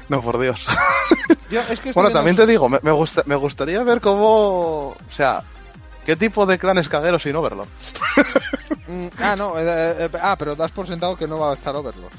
No, 0.09 0.21
por 0.21 0.39
Dios. 0.39 0.67
Yo, 1.51 1.61
es 1.61 1.67
que 1.67 1.73
estoy 1.91 1.93
Bueno, 1.93 2.11
también 2.11 2.37
te 2.37 2.47
digo, 2.47 2.69
me, 2.69 2.79
me 2.83 2.91
gusta, 2.91 3.23
me 3.27 3.37
gustaría 3.37 3.83
ver 3.83 4.01
cómo... 4.01 4.89
O 4.89 5.13
sea, 5.13 5.43
¿qué 6.05 6.17
tipo 6.17 6.45
de 6.45 6.59
clan 6.59 6.79
es 6.79 6.89
caguero 6.89 7.19
sin 7.19 7.37
Overlord? 7.37 7.69
Mm, 8.89 9.07
ah, 9.21 9.37
no. 9.37 9.59
eh, 9.59 10.05
eh, 10.05 10.09
ah, 10.21 10.37
pero 10.39 10.55
das 10.57 10.71
por 10.73 10.87
sentado 10.87 11.17
que 11.17 11.27
no 11.27 11.39
va 11.39 11.51
a 11.51 11.55
estar 11.55 11.75
Overlord. 11.75 12.13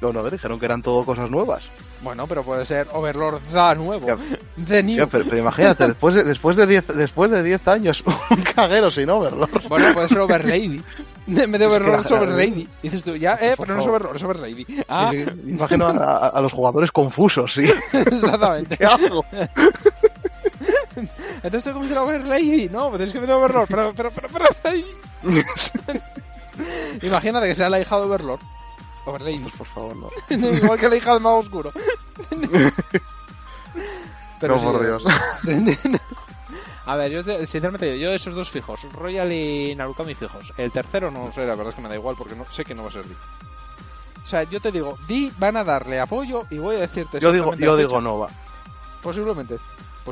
No, 0.00 0.12
no, 0.12 0.28
dijeron 0.30 0.58
que 0.60 0.66
eran 0.66 0.82
todo 0.82 1.04
cosas 1.04 1.30
nuevas. 1.30 1.64
Bueno, 2.02 2.26
pero 2.28 2.44
puede 2.44 2.64
ser 2.64 2.86
Overlord 2.92 3.40
da 3.52 3.74
nuevo. 3.74 4.06
Ya. 4.06 4.16
The 4.64 4.82
New. 4.82 4.98
Ya, 4.98 5.06
pero, 5.06 5.24
pero 5.24 5.38
imagínate, 5.38 5.88
después 5.88 6.14
de, 6.14 6.22
después 6.22 6.56
de 6.56 6.66
10 6.66 6.86
después 6.88 7.30
de 7.30 7.42
10 7.42 7.66
años, 7.68 8.04
un 8.30 8.42
caguero 8.42 8.90
sin 8.90 9.10
Overlord. 9.10 9.66
Bueno, 9.68 9.92
puede 9.94 10.08
ser 10.08 10.18
Overlady. 10.18 10.82
En 11.28 11.52
vez 11.52 11.60
de 11.60 11.66
Es 11.66 11.72
que 11.72 11.76
Overlord 11.76 12.00
es 12.00 12.10
la- 12.10 12.16
Overlady. 12.18 12.68
Dices 12.82 13.04
tú, 13.04 13.14
ya, 13.16 13.34
eh, 13.40 13.54
pero 13.58 13.74
no 13.74 13.80
es 13.80 13.84
favor. 13.86 14.00
Overlord, 14.06 14.16
es 14.16 14.22
Overlady. 14.24 14.66
Ah, 14.88 15.12
Imagino 15.46 15.86
a, 15.88 16.28
a- 16.28 16.40
los 16.40 16.52
jugadores 16.52 16.90
confusos, 16.90 17.52
sí. 17.52 17.64
exactamente. 17.92 18.76
¿Qué 18.78 18.86
hago? 18.86 19.24
Entonces 21.42 21.64
tengo 21.64 21.78
que 21.78 21.84
meter 21.84 21.98
a 21.98 22.02
Overlady. 22.02 22.68
No, 22.70 22.88
pues 22.88 22.98
tienes 22.98 23.12
que 23.12 23.20
meter 23.20 23.34
a 23.34 23.38
Overlord. 23.38 23.68
Pero, 23.68 23.92
pero, 23.94 24.10
pero, 24.10 24.28
pero, 24.32 24.44
ahí. 24.64 24.84
Imagínate 27.02 27.46
que 27.46 27.54
sea 27.54 27.68
la 27.70 27.78
hija 27.80 27.96
de 27.96 28.02
Overlord. 28.06 28.40
Overlady. 29.04 29.38
Por 29.56 29.66
favor, 29.66 29.96
no. 29.96 30.08
Igual 30.30 30.78
que 30.80 30.88
la 30.88 30.96
hija 30.96 31.12
del 31.12 31.22
mago 31.22 31.38
oscuro. 31.38 31.72
no, 34.40 34.58
sí, 34.58 34.64
por 34.64 34.82
eh, 34.82 34.86
Dios. 34.86 35.04
A 36.88 36.96
ver, 36.96 37.10
yo 37.12 37.22
te- 37.24 37.46
sinceramente, 37.46 37.98
yo 37.98 38.10
esos 38.12 38.34
dos 38.34 38.48
fijos, 38.50 38.80
Royal 38.94 39.30
y 39.32 39.74
Narukami 39.76 40.14
fijos. 40.14 40.52
El 40.56 40.72
tercero 40.72 41.10
no 41.10 41.30
sé, 41.32 41.40
la 41.46 41.54
verdad 41.54 41.68
es 41.68 41.74
que 41.74 41.82
me 41.82 41.88
da 41.88 41.94
igual 41.96 42.16
porque 42.16 42.34
no 42.34 42.46
sé 42.50 42.64
que 42.64 42.74
no 42.74 42.82
va 42.82 42.88
a 42.88 42.92
ser 42.92 43.06
Di. 43.06 43.14
O 44.24 44.26
sea, 44.26 44.42
yo 44.44 44.60
te 44.60 44.72
digo, 44.72 44.96
Di 45.06 45.30
van 45.38 45.56
a 45.56 45.64
darle 45.64 46.00
apoyo 46.00 46.44
y 46.50 46.58
voy 46.58 46.76
a 46.76 46.80
decirte 46.80 47.20
Yo 47.20 47.30
digo, 47.32 47.54
yo 47.56 47.76
digo. 47.76 48.00
Nova. 48.00 48.28
Posiblemente. 49.02 49.56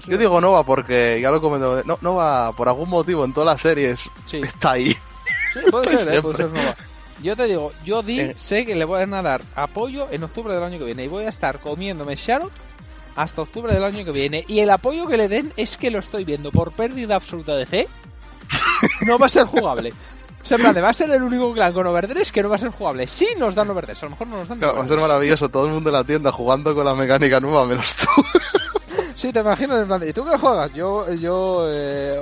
Yo 0.06 0.18
digo 0.18 0.40
Nova 0.40 0.62
porque 0.64 1.18
ya 1.20 1.30
lo 1.30 1.40
comento. 1.40 1.82
No, 1.86 1.98
Nova, 2.02 2.52
por 2.52 2.68
algún 2.68 2.90
motivo 2.90 3.24
en 3.24 3.32
todas 3.32 3.46
las 3.54 3.60
series 3.62 4.00
Sí, 4.26 4.38
está 4.38 4.72
ahí. 4.72 4.92
sí, 5.54 5.60
puede 5.70 5.96
ser, 5.96 6.14
eh, 6.14 6.22
puede 6.22 6.36
ser 6.36 6.50
Nova. 6.50 6.74
Yo 7.22 7.34
te 7.34 7.44
digo, 7.44 7.72
yo 7.84 8.02
Di 8.02 8.20
Eh. 8.20 8.34
sé 8.36 8.66
que 8.66 8.74
le 8.74 8.84
van 8.84 9.14
a 9.14 9.22
dar 9.22 9.40
apoyo 9.54 10.08
en 10.10 10.22
octubre 10.24 10.52
del 10.52 10.62
año 10.62 10.78
que 10.78 10.84
viene 10.84 11.04
y 11.04 11.08
voy 11.08 11.24
a 11.24 11.30
estar 11.30 11.58
comiéndome 11.60 12.14
Sharot 12.16 12.52
hasta 13.16 13.42
octubre 13.42 13.72
del 13.72 13.84
año 13.84 14.04
que 14.04 14.12
viene. 14.12 14.44
Y 14.46 14.60
el 14.60 14.70
apoyo 14.70 15.06
que 15.06 15.16
le 15.16 15.28
den 15.28 15.52
es 15.56 15.76
que 15.76 15.90
lo 15.90 15.98
estoy 15.98 16.24
viendo 16.24 16.52
por 16.52 16.72
pérdida 16.72 17.16
absoluta 17.16 17.56
de 17.56 17.66
fe. 17.66 17.88
No 19.06 19.18
va 19.18 19.26
a 19.26 19.30
ser 19.30 19.44
jugable. 19.46 19.92
O 20.42 20.48
sea, 20.48 20.58
de, 20.72 20.80
va 20.80 20.90
a 20.90 20.94
ser 20.94 21.10
el 21.10 21.22
único 21.22 21.52
clan 21.52 21.72
con 21.72 21.86
overdress 21.88 22.30
que 22.30 22.40
no 22.42 22.48
va 22.48 22.54
a 22.54 22.58
ser 22.58 22.70
jugable. 22.70 23.06
Sí 23.08 23.26
nos 23.36 23.54
dan 23.54 23.68
overdress, 23.68 24.02
a 24.02 24.06
lo 24.06 24.10
mejor 24.10 24.28
no 24.28 24.36
nos 24.36 24.48
dan 24.48 24.60
Va 24.60 24.80
a 24.80 24.86
ser 24.86 25.00
maravilloso, 25.00 25.48
todo 25.48 25.66
el 25.66 25.72
mundo 25.72 25.90
en 25.90 25.94
la 25.94 26.04
tienda 26.04 26.30
jugando 26.30 26.72
con 26.72 26.84
la 26.84 26.94
mecánica 26.94 27.40
nueva, 27.40 27.64
menos 27.64 27.96
tú. 27.96 28.06
Sí, 29.16 29.32
te 29.32 29.40
imaginas 29.40 29.80
en 29.80 29.86
plan, 29.86 29.98
de, 29.98 30.10
¿y 30.10 30.12
tú 30.12 30.26
qué 30.26 30.36
juegas? 30.36 30.74
Yo, 30.74 31.10
yo, 31.14 31.66
eh, 31.70 32.20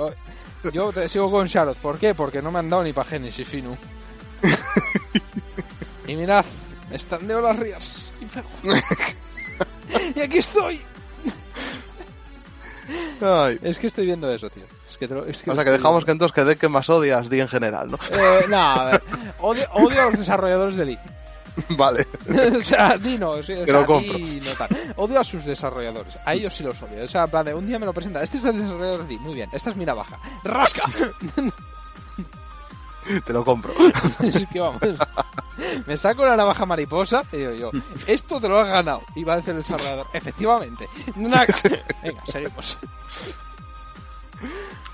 yo 0.71 0.93
te 0.93 1.09
sigo 1.09 1.29
con 1.29 1.45
Sharot. 1.45 1.75
¿Por 1.75 1.99
qué? 1.99 2.15
Porque 2.15 2.41
no 2.41 2.51
me 2.51 2.59
han 2.59 2.69
dado 2.69 2.83
ni 2.83 2.93
pa' 2.93 3.03
Genesis, 3.03 3.45
Finu. 3.45 3.75
y 6.07 6.15
mirad, 6.15 6.45
me 6.89 6.95
estandeo 6.95 7.41
las 7.41 7.59
rías. 7.59 8.13
Y 10.15 10.19
aquí 10.21 10.37
estoy. 10.39 10.81
Ay. 13.21 13.59
Es 13.63 13.79
que 13.79 13.87
estoy 13.87 14.05
viendo 14.05 14.31
eso, 14.31 14.49
tío. 14.49 14.63
Es 14.89 14.97
que, 14.97 15.07
te 15.07 15.13
lo- 15.15 15.25
es 15.25 15.41
que 15.41 15.49
O 15.51 15.55
sea, 15.55 15.63
que 15.63 15.71
dejamos 15.71 16.05
que 16.05 16.11
entonces 16.11 16.33
que 16.35 16.43
de 16.43 16.55
que 16.57 16.69
más 16.69 16.89
odias 16.89 17.29
di 17.29 17.39
en 17.41 17.47
general, 17.47 17.89
¿no? 17.89 17.97
Eh, 18.11 18.45
no, 18.49 18.57
a 18.59 18.85
ver. 18.85 19.03
Odio, 19.39 19.65
odio 19.73 20.01
a 20.01 20.05
los 20.05 20.17
desarrolladores 20.19 20.75
de 20.75 20.85
Di. 20.85 20.97
vale. 21.69 22.05
o 22.59 22.61
sea, 22.61 22.97
Di 22.97 23.17
no, 23.17 23.41
sí, 23.41 23.53
o 23.53 23.59
Te 23.59 23.65
sea, 23.65 23.73
lo 23.79 23.85
compro. 23.85 24.17
Di 24.17 24.41
no 24.41 24.51
tal. 24.51 24.69
Odio 24.97 25.19
a 25.19 25.23
sus 25.23 25.45
desarrolladores. 25.45 26.17
A 26.25 26.33
ellos 26.33 26.53
sí 26.53 26.63
los 26.63 26.79
odio. 26.81 27.03
O 27.03 27.07
sea, 27.07 27.23
en 27.23 27.29
plan 27.31 27.45
de 27.45 27.53
un 27.53 27.65
día 27.65 27.79
me 27.79 27.85
lo 27.85 27.93
presenta. 27.93 28.21
Este 28.21 28.37
es 28.37 28.45
el 28.45 28.53
desarrollador 28.61 29.03
de 29.03 29.07
Di. 29.07 29.17
Muy 29.19 29.33
bien. 29.33 29.49
Esta 29.53 29.69
es 29.71 29.75
mi 29.75 29.85
navaja. 29.85 30.19
¡Rasca! 30.43 30.83
Te 33.25 33.33
lo 33.33 33.43
compro. 33.45 33.73
es 34.23 34.45
que 34.47 34.59
vamos. 34.59 34.81
Me 35.85 35.95
saco 35.97 36.25
la 36.25 36.35
navaja 36.35 36.65
mariposa 36.65 37.23
y 37.31 37.37
digo 37.37 37.51
yo, 37.51 37.71
esto 38.07 38.39
te 38.39 38.49
lo 38.49 38.59
has 38.59 38.67
ganado. 38.67 39.01
Y 39.15 39.23
va 39.23 39.33
a 39.33 39.37
decir 39.37 39.51
el 39.51 39.57
desarrollador, 39.57 40.07
efectivamente. 40.13 40.89
Nac. 41.15 41.49
Venga, 42.03 42.25
seguimos. 42.25 42.77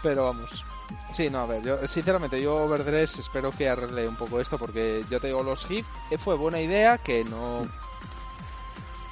Pero 0.04 0.26
vamos. 0.26 0.66
Sí, 1.14 1.30
no, 1.30 1.40
a 1.40 1.46
ver, 1.46 1.62
yo 1.64 1.88
sinceramente, 1.88 2.42
yo 2.42 2.56
Overdress 2.56 3.20
espero 3.20 3.52
que 3.52 3.70
arregle 3.70 4.08
un 4.08 4.16
poco 4.16 4.40
esto 4.40 4.58
porque 4.58 5.04
yo 5.10 5.20
te 5.20 5.28
digo, 5.28 5.44
los 5.44 5.66
GIF 5.66 5.86
eh, 6.10 6.18
fue 6.18 6.36
buena 6.36 6.60
idea 6.62 6.98
que 6.98 7.24
no. 7.24 7.68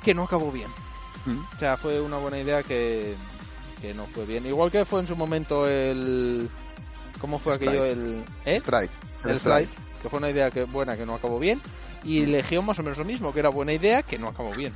que 0.04 0.14
no 0.14 0.24
acabó 0.24 0.52
bien. 0.52 0.70
O 1.56 1.60
sea, 1.60 1.78
fue 1.78 2.00
una 2.02 2.18
buena 2.18 2.40
idea 2.40 2.64
que, 2.64 3.16
que 3.82 3.94
no 3.94 4.06
fue 4.08 4.26
bien. 4.26 4.46
Igual 4.46 4.72
que 4.72 4.86
fue 4.86 5.02
en 5.02 5.08
su 5.08 5.16
momento 5.16 5.68
el. 5.68 6.50
¿Cómo 7.20 7.40
fue 7.40 7.54
Strike. 7.56 7.70
aquello? 7.70 7.86
El. 7.86 8.24
¿Eh? 8.46 8.56
Strike. 8.56 8.92
el 9.26 9.36
Strike, 9.40 9.70
que 10.02 10.10
fue 10.10 10.18
una 10.20 10.30
idea 10.30 10.50
que 10.52 10.64
buena 10.64 10.96
que 10.98 11.06
no 11.06 11.16
acabó 11.16 11.40
bien, 11.40 11.60
y 12.04 12.26
Legión 12.26 12.66
más 12.66 12.80
o 12.80 12.84
menos 12.84 12.98
lo 12.98 13.06
mismo, 13.06 13.34
que 13.34 13.40
era 13.40 13.50
buena 13.50 13.74
idea 13.74 14.02
que 14.04 14.18
no 14.18 14.28
acabó 14.30 14.52
bien. 14.52 14.74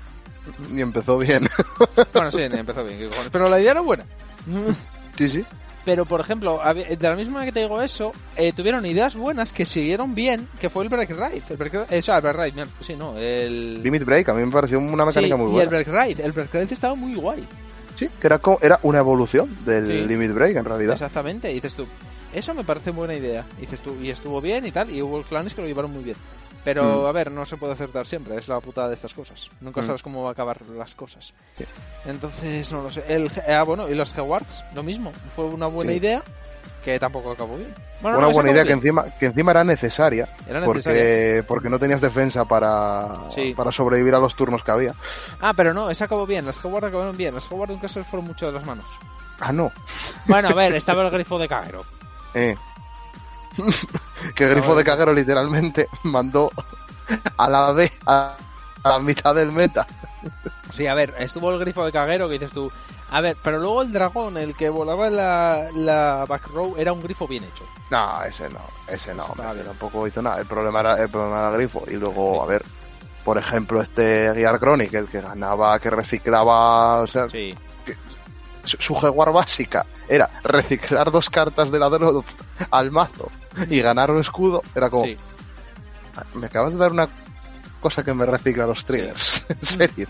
Y 0.73 0.81
empezó 0.81 1.17
bien. 1.17 1.47
Bueno, 2.13 2.31
sí, 2.31 2.41
empezó 2.41 2.83
bien, 2.83 2.99
¿qué 2.99 3.07
cojones? 3.07 3.29
pero 3.31 3.49
la 3.49 3.59
idea 3.61 3.71
era 3.71 3.81
buena. 3.81 4.05
sí, 5.17 5.29
sí. 5.29 5.45
Pero, 5.85 6.05
por 6.05 6.21
ejemplo, 6.21 6.61
de 6.63 6.97
la 7.01 7.15
misma 7.15 7.33
manera 7.33 7.45
que 7.51 7.51
te 7.51 7.59
digo 7.59 7.81
eso, 7.81 8.13
eh, 8.37 8.53
tuvieron 8.53 8.85
ideas 8.85 9.15
buenas 9.17 9.51
que 9.51 9.65
siguieron 9.65 10.15
bien, 10.15 10.47
que 10.61 10.69
fue 10.69 10.83
el 10.83 10.89
Break 10.89 11.09
Ride. 11.09 11.43
El 11.49 11.57
Break, 11.57 11.73
eh, 11.91 11.99
o 11.99 12.01
sea, 12.01 12.15
el 12.17 12.21
Break 12.21 12.37
Ride, 12.37 12.51
mira, 12.53 12.67
sí, 12.79 12.95
no, 12.95 13.17
el... 13.17 13.83
Limit 13.83 14.05
Break 14.05 14.29
a 14.29 14.33
mí 14.33 14.45
me 14.45 14.51
pareció 14.51 14.79
una 14.79 15.03
mecánica 15.05 15.35
Sí, 15.35 15.41
muy 15.41 15.51
y 15.51 15.59
el 15.59 15.67
buena. 15.67 15.83
Break 15.83 15.87
Ride, 15.87 16.23
el 16.25 16.31
Break 16.31 16.53
Ride 16.53 16.73
estaba 16.73 16.95
muy 16.95 17.15
guay. 17.15 17.45
Sí, 17.99 18.07
que 18.19 18.27
era, 18.27 18.39
como- 18.39 18.59
era 18.61 18.79
una 18.83 18.99
evolución 18.99 19.53
del 19.65 19.85
Sí. 19.85 19.93
Limit 20.07 20.31
Break 20.31 20.55
en 20.55 20.63
realidad. 20.65 20.93
Exactamente, 20.93 21.51
y 21.51 21.55
dices 21.55 21.73
tú, 21.73 21.85
eso 22.33 22.53
me 22.53 22.63
parece 22.63 22.91
buena 22.91 23.13
idea. 23.13 23.45
Y 23.57 23.61
dices 23.61 23.81
tú, 23.81 23.95
y 24.01 24.09
estuvo 24.09 24.41
bien 24.41 24.65
y 24.65 24.71
tal, 24.71 24.89
y 24.89 25.01
hubo 25.01 25.21
clanes 25.23 25.53
que 25.53 25.61
lo 25.61 25.67
llevaron 25.67 25.91
muy 25.91 26.03
bien. 26.03 26.17
Pero, 26.63 27.01
Mm. 27.03 27.05
a 27.07 27.11
ver, 27.11 27.29
no 27.31 27.45
se 27.45 27.57
puede 27.57 27.73
acertar 27.73 28.07
siempre, 28.07 28.37
es 28.37 28.47
la 28.47 28.59
putada 28.61 28.87
de 28.87 28.95
estas 28.95 29.13
cosas. 29.13 29.49
Nunca 29.59 29.81
Mm. 29.81 29.85
sabes 29.85 30.01
cómo 30.03 30.23
va 30.23 30.29
a 30.29 30.31
acabar 30.31 30.61
las 30.61 30.95
cosas. 30.95 31.33
Sí. 31.57 31.65
Entonces, 32.05 32.71
no 32.71 32.83
lo 32.83 32.89
sé. 32.91 33.03
El, 33.07 33.29
ah, 33.49 33.63
bueno, 33.63 33.89
y 33.89 33.95
los 33.95 34.17
Hewards, 34.17 34.63
lo 34.73 34.81
mismo. 34.83 35.11
Fue 35.35 35.45
una 35.45 35.67
buena 35.67 35.91
Sí. 35.91 35.97
idea 35.97 36.23
que 36.85 36.97
tampoco 36.99 37.31
acabó 37.31 37.55
bien. 37.57 37.73
Bueno, 38.01 38.17
una 38.17 38.27
no, 38.27 38.33
buena 38.33 38.51
idea 38.51 38.63
que 38.63 38.73
encima, 38.73 39.05
que 39.19 39.25
encima 39.27 39.51
era 39.51 39.63
necesaria, 39.65 40.27
Era 40.47 40.59
necesaria. 40.61 40.65
porque, 41.01 41.43
porque 41.47 41.69
no 41.69 41.79
tenías 41.79 41.99
defensa 42.01 42.45
para, 42.45 43.13
Sí. 43.35 43.53
para 43.55 43.71
sobrevivir 43.71 44.15
a 44.15 44.19
los 44.19 44.35
turnos 44.35 44.63
que 44.63 44.71
había. 44.71 44.93
Ah, 45.41 45.53
pero 45.55 45.73
no, 45.73 45.89
ese 45.89 46.03
acabó 46.05 46.25
bien. 46.25 46.45
Las 46.45 46.63
Hewards 46.63 46.87
acabaron 46.87 47.15
bien. 47.17 47.35
Las 47.35 47.49
Hewards 47.51 47.73
nunca 47.73 47.87
se 47.89 48.03
fueron 48.05 48.25
mucho 48.27 48.45
de 48.47 48.53
las 48.53 48.65
manos. 48.65 48.85
Ah, 49.39 49.51
no. 49.51 49.69
Bueno, 50.27 50.47
a 50.49 50.53
ver, 50.53 50.75
estaba 50.75 51.03
el 51.03 51.09
grifo 51.11 51.37
de 51.39 51.47
Kagero. 51.49 51.83
Eh. 52.33 52.55
que 54.35 54.47
Grifo 54.47 54.75
de 54.75 54.83
Caguero 54.83 55.13
literalmente 55.13 55.87
mandó 56.03 56.51
a 57.37 57.49
la 57.49 57.71
B 57.71 57.91
a, 58.05 58.35
la 58.83 58.99
mitad 58.99 59.35
del 59.35 59.51
meta. 59.51 59.87
Sí, 60.73 60.87
a 60.87 60.93
ver, 60.93 61.13
estuvo 61.19 61.51
el 61.51 61.59
grifo 61.59 61.85
de 61.85 61.91
caguero 61.91 62.27
que 62.27 62.33
dices 62.33 62.51
tú. 62.51 62.71
A 63.11 63.21
ver, 63.21 63.37
pero 63.43 63.59
luego 63.59 63.83
el 63.83 63.91
dragón, 63.93 64.37
el 64.37 64.55
que 64.55 64.69
volaba 64.69 65.09
la, 65.09 65.67
la 65.75 66.25
back 66.27 66.47
row, 66.47 66.75
era 66.77 66.93
un 66.93 67.03
grifo 67.03 67.27
bien 67.27 67.43
hecho. 67.43 67.63
No, 67.91 68.23
ese 68.23 68.49
no, 68.49 68.61
ese 68.87 69.13
no, 69.13 69.25
hombre, 69.25 69.63
tampoco 69.63 70.07
hizo 70.07 70.21
nada. 70.21 70.39
El 70.39 70.47
problema 70.47 70.79
era 70.79 71.03
el 71.03 71.09
problema 71.09 71.39
era 71.41 71.51
Grifo. 71.51 71.83
Y 71.87 71.93
luego, 71.93 72.41
a 72.41 72.47
ver, 72.47 72.63
por 73.23 73.37
ejemplo, 73.37 73.81
este 73.81 74.31
Gear 74.33 74.59
Chronic, 74.59 74.93
el 74.95 75.07
que 75.07 75.21
ganaba, 75.21 75.77
que 75.79 75.91
reciclaba, 75.91 77.01
o 77.01 77.07
sea, 77.07 77.29
Sí. 77.29 77.55
Su, 78.63 78.77
su 78.77 78.95
jaguar 78.95 79.31
básica 79.31 79.85
era 80.07 80.29
reciclar 80.43 81.11
dos 81.11 81.29
cartas 81.29 81.71
de 81.71 81.79
la 81.79 81.89
drop 81.89 82.25
al 82.71 82.91
mazo 82.91 83.29
y 83.69 83.79
ganar 83.81 84.11
un 84.11 84.19
escudo. 84.21 84.61
Era 84.75 84.89
como, 84.89 85.05
Sí. 85.05 85.17
me 86.35 86.45
acabas 86.47 86.73
de 86.73 86.79
dar 86.79 86.91
una 86.91 87.07
cosa 87.79 88.03
que 88.03 88.13
me 88.13 88.25
recicla 88.25 88.65
los 88.65 88.85
triggers. 88.85 89.43
en 89.49 89.65
serio. 89.65 90.07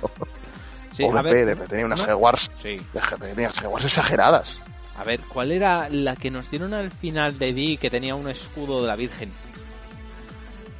Sí, 0.91 1.03
o 1.03 1.17
a 1.17 1.23
de 1.23 1.43
ver, 1.45 1.67
tenía 1.67 1.85
unas 1.85 1.99
no- 2.01 2.05
jaguars, 2.05 2.51
sí. 2.57 2.79
tenía 3.19 3.47
unas 3.49 3.59
jaguars 3.59 3.85
exageradas. 3.85 4.59
A 4.95 5.03
ver, 5.03 5.21
¿cuál 5.21 5.51
era 5.51 5.89
la 5.89 6.15
que 6.15 6.29
nos 6.29 6.51
dieron 6.51 6.73
al 6.75 6.91
final 6.91 7.39
de 7.39 7.51
D 7.51 7.77
que 7.81 7.89
tenía 7.89 8.13
un 8.13 8.29
escudo 8.29 8.81
de 8.83 8.87
la 8.87 8.95
Virgen? 8.95 9.31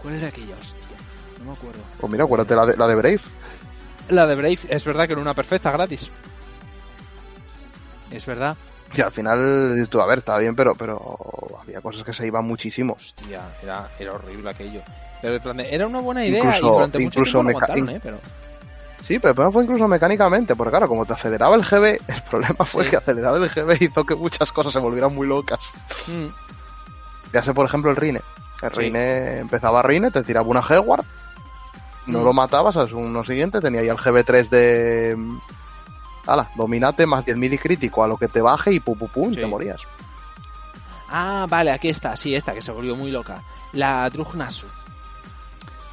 ¿Cuál 0.02 0.16
era 0.16 0.27
aquella, 0.27 0.56
hostia? 0.60 0.85
No 1.40 1.45
me 1.45 1.52
acuerdo. 1.53 1.80
Pues 2.00 2.11
mira, 2.11 2.24
acuérdate 2.26 2.56
la 2.56 2.66
de, 2.68 2.77
la 2.77 2.88
de 2.88 2.95
Brave. 2.95 3.19
La 4.10 4.27
de 4.27 4.35
Brave, 4.35 4.60
es 4.69 4.84
verdad 4.85 5.08
que 5.08 5.14
era 5.14 5.22
una 5.22 5.34
perfecta 5.34 5.72
gratis. 5.72 6.11
Es 8.14 8.25
verdad. 8.25 8.56
Y 8.95 9.01
al 9.01 9.11
final, 9.11 9.88
tú, 9.90 10.00
a 10.01 10.06
ver, 10.06 10.19
estaba 10.19 10.38
bien, 10.40 10.56
pero, 10.56 10.75
pero 10.75 11.17
había 11.61 11.82
cosas 11.82 12.03
que 12.03 12.14
se 12.14 12.27
iban 12.27 12.45
muchísimo. 12.45 12.93
Hostia, 12.93 13.42
era, 13.64 13.88
era 14.00 14.14
horrible 14.14 14.50
aquello. 14.51 14.82
Pero 15.22 15.40
plan 15.42 15.58
de- 15.58 15.74
era 15.74 15.88
una 15.88 16.00
buena 16.00 16.24
idea 16.25 16.40
Incluso- 16.43 16.67
y 16.67 16.69
durante 16.72 17.00
mucho 17.00 17.19
incluso 17.19 17.32
tiempo 17.42 17.59
lo 17.59 17.66
aguantaron, 17.66 17.90
¿eh? 17.95 18.00
Pero... 18.03 18.19
Sí, 19.06 19.19
pero 19.19 19.30
el 19.30 19.35
problema 19.35 19.51
fue 19.51 19.64
incluso 19.64 19.88
mecánicamente, 19.88 20.56
porque 20.56 20.69
claro, 20.72 20.88
como 20.88 21.06
te 21.06 21.14
aceleraba 21.14 21.56
el 21.56 21.64
GB, 21.64 22.00
el 22.08 22.22
problema 22.30 22.66
fue 22.66 22.85
Sí. 22.85 22.92
que 22.92 22.95
acelerar 22.98 23.35
el 23.35 23.50
GB 23.50 23.77
hizo 23.83 24.03
que 24.06 24.16
muchas 24.16 24.51
cosas 24.51 24.72
se 24.72 24.80
volvieran 24.80 25.14
muy 25.14 25.27
locas. 25.27 25.59
Mm, 26.08 26.27
Ya 27.33 27.42
sé, 27.42 27.53
por 27.53 27.66
ejemplo, 27.66 27.90
el 27.90 27.98
Rine. 27.98 28.22
El 28.61 28.69
Sí. 28.69 28.80
Rine 28.80 29.40
empezaba 29.40 29.82
Rine, 29.82 30.11
te 30.11 30.22
tiraba 30.24 30.48
una 30.48 30.61
Heward, 30.61 31.03
no 32.06 32.19
Mm. 32.19 32.24
lo 32.25 32.33
matabas, 32.33 32.77
al 32.77 32.88
segundo 32.88 33.24
siguiente 33.24 33.59
tenía 33.59 33.82
ya 33.83 33.92
el 33.93 33.98
GB3 33.98 34.50
de... 34.50 35.17
Ala, 36.26 36.50
dominate 36.56 37.06
más 37.06 37.26
10.000 37.26 37.53
y 37.53 37.58
crítico 37.58 38.03
a 38.03 38.08
lo 38.08 38.18
que 38.18 38.27
te 38.27 38.42
baje 38.42 38.74
y 38.74 38.80
pum 38.80 38.98
pum 38.98 39.10
pum, 39.10 39.34
Sí. 39.34 39.40
te 39.42 39.45
morías. 39.45 39.82
Ah, 41.10 41.45
vale, 41.50 41.72
aquí 41.72 41.90
está, 41.90 42.16
sí, 42.16 42.34
esta 42.35 42.53
que 42.53 42.61
se 42.61 42.72
volvió 42.72 42.95
muy 42.95 43.11
loca. 43.11 43.43
La 43.74 44.10
Drugnasu. 44.10 44.68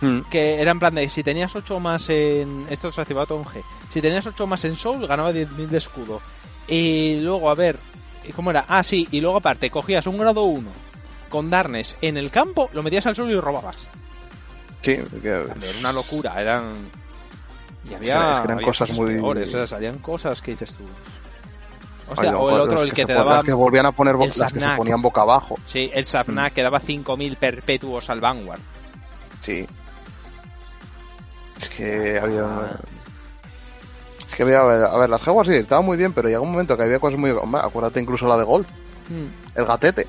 Mm. 0.01 0.21
Que 0.31 0.61
era 0.63 0.71
en 0.71 0.79
plan 0.79 0.95
de 0.95 1.09
si 1.11 1.23
tenías 1.23 1.55
8 1.55 1.79
más 1.79 2.09
en. 2.09 2.67
Esto 2.71 2.91
se 2.91 3.01
activaba 3.03 3.27
todo 3.27 3.39
en 3.39 3.45
G. 3.45 3.63
Si 3.91 4.01
tenías 4.01 4.27
8 4.27 4.47
más 4.47 4.65
en 4.65 4.77
Soul, 4.77 5.07
ganaba 5.07 5.31
10.000 5.33 5.69
de 5.69 5.77
escudo. 5.79 6.23
Y 6.69 7.21
luego, 7.21 7.51
a 7.51 7.55
ver, 7.55 7.79
¿y 8.27 8.33
¿cómo 8.33 8.51
era? 8.51 8.65
Ah, 8.69 8.83
sí, 8.83 9.07
y 9.11 9.21
luego 9.21 9.37
aparte, 9.37 9.69
cogías 9.71 10.07
un 10.07 10.17
grado 10.17 10.45
1 10.45 10.71
con 11.29 11.51
Darnes 11.51 11.97
en 12.01 12.17
el 12.17 12.31
campo, 12.31 12.71
lo 12.73 12.83
metías 12.83 13.05
al 13.07 13.15
suelo 13.15 13.31
y 13.33 13.41
robabas. 13.41 13.89
Sí, 14.83 14.97
que- 15.23 15.45
Era 15.63 15.79
una 15.81 15.93
locura, 15.93 16.41
eran. 16.41 16.77
Y 17.85 17.89
Es 17.91 17.97
había, 17.97 18.15
que- 18.15 18.33
es 18.33 18.39
que 18.39 18.45
eran 18.45 18.51
había 18.53 18.67
cosas 18.67 18.91
muy- 18.93 19.15
peores, 19.15 19.49
o 19.49 19.53
sea, 19.53 19.67
salían 19.67 19.99
cosas 19.99 20.43
que 20.43 20.51
dices 20.53 20.71
tú. 20.73 20.85
Hostia, 22.11 22.37
o 22.37 22.51
el 22.51 22.61
otro, 22.61 22.83
el 22.83 22.91
que 22.91 22.97
que 22.97 23.07
te 23.07 23.15
daba. 23.15 23.37
las 23.37 23.45
que 23.45 23.53
volvían 23.53 23.87
a 23.87 23.93
poner 23.93 24.17
bo- 24.17 24.25
el 24.25 24.33
las 24.37 24.53
que 24.53 24.59
se 24.61 24.67
ponían 24.77 25.01
boca 25.01 25.21
abajo. 25.21 25.57
Sí, 25.65 25.91
el 25.95 26.05
Sapna 26.07 26.51
que 26.51 26.63
daba 26.63 26.81
5.000 26.81 27.37
perpetuos 27.37 28.11
al 28.11 28.21
Vanguard. 28.21 28.59
Sí. 29.45 29.65
Es 31.61 31.69
que 31.71 32.19
había. 32.19 32.47
Es 34.29 34.35
que 34.35 34.43
había. 34.43 34.61
A 34.61 34.99
ver, 34.99 35.11
las 35.11 35.23
Jaguars 35.23 35.49
sí, 35.49 35.55
estaban 35.57 35.85
muy 35.85 35.97
bien, 35.97 36.13
pero 36.13 36.29
llegó 36.29 36.43
un 36.43 36.51
momento 36.53 36.77
que 36.77 36.83
había 36.83 36.99
cosas 36.99 37.19
muy. 37.19 37.31
Acuérdate 37.31 38.01
incluso 38.01 38.27
la 38.27 38.37
de 38.37 38.45
Golf, 38.45 38.67
el 39.55 39.65
gatete. 39.65 40.07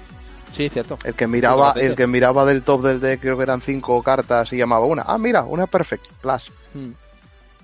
Sí, 0.49 0.69
cierto. 0.69 0.97
El 1.03 1.13
que 1.13 1.27
miraba, 1.27 1.73
el 1.77 1.95
que 1.95 2.07
miraba 2.07 2.45
del 2.45 2.63
top 2.63 2.81
del 2.83 2.99
deck, 2.99 3.21
creo 3.21 3.37
que 3.37 3.43
eran 3.43 3.61
cinco 3.61 4.01
cartas 4.01 4.51
y 4.53 4.57
llamaba 4.57 4.85
una. 4.85 5.03
Ah, 5.03 5.17
mira, 5.17 5.43
una 5.43 5.65
perfect. 5.67 6.07
Plus. 6.21 6.51
Mm. 6.73 6.89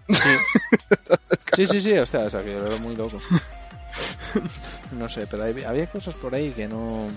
Sí. 1.56 1.66
sí, 1.66 1.68
sí, 1.68 1.80
sí, 1.80 1.98
hostia, 1.98 2.20
o 2.22 2.30
sea, 2.30 2.44
que 2.44 2.56
era 2.56 2.76
muy 2.78 2.96
loco. 2.96 3.20
No 4.92 5.10
sé, 5.10 5.26
pero 5.28 5.44
hay- 5.44 5.64
había 5.64 5.88
cosas 5.88 6.14
por 6.16 6.36
ahí 6.36 6.52
que 6.52 6.68
no... 6.68 7.08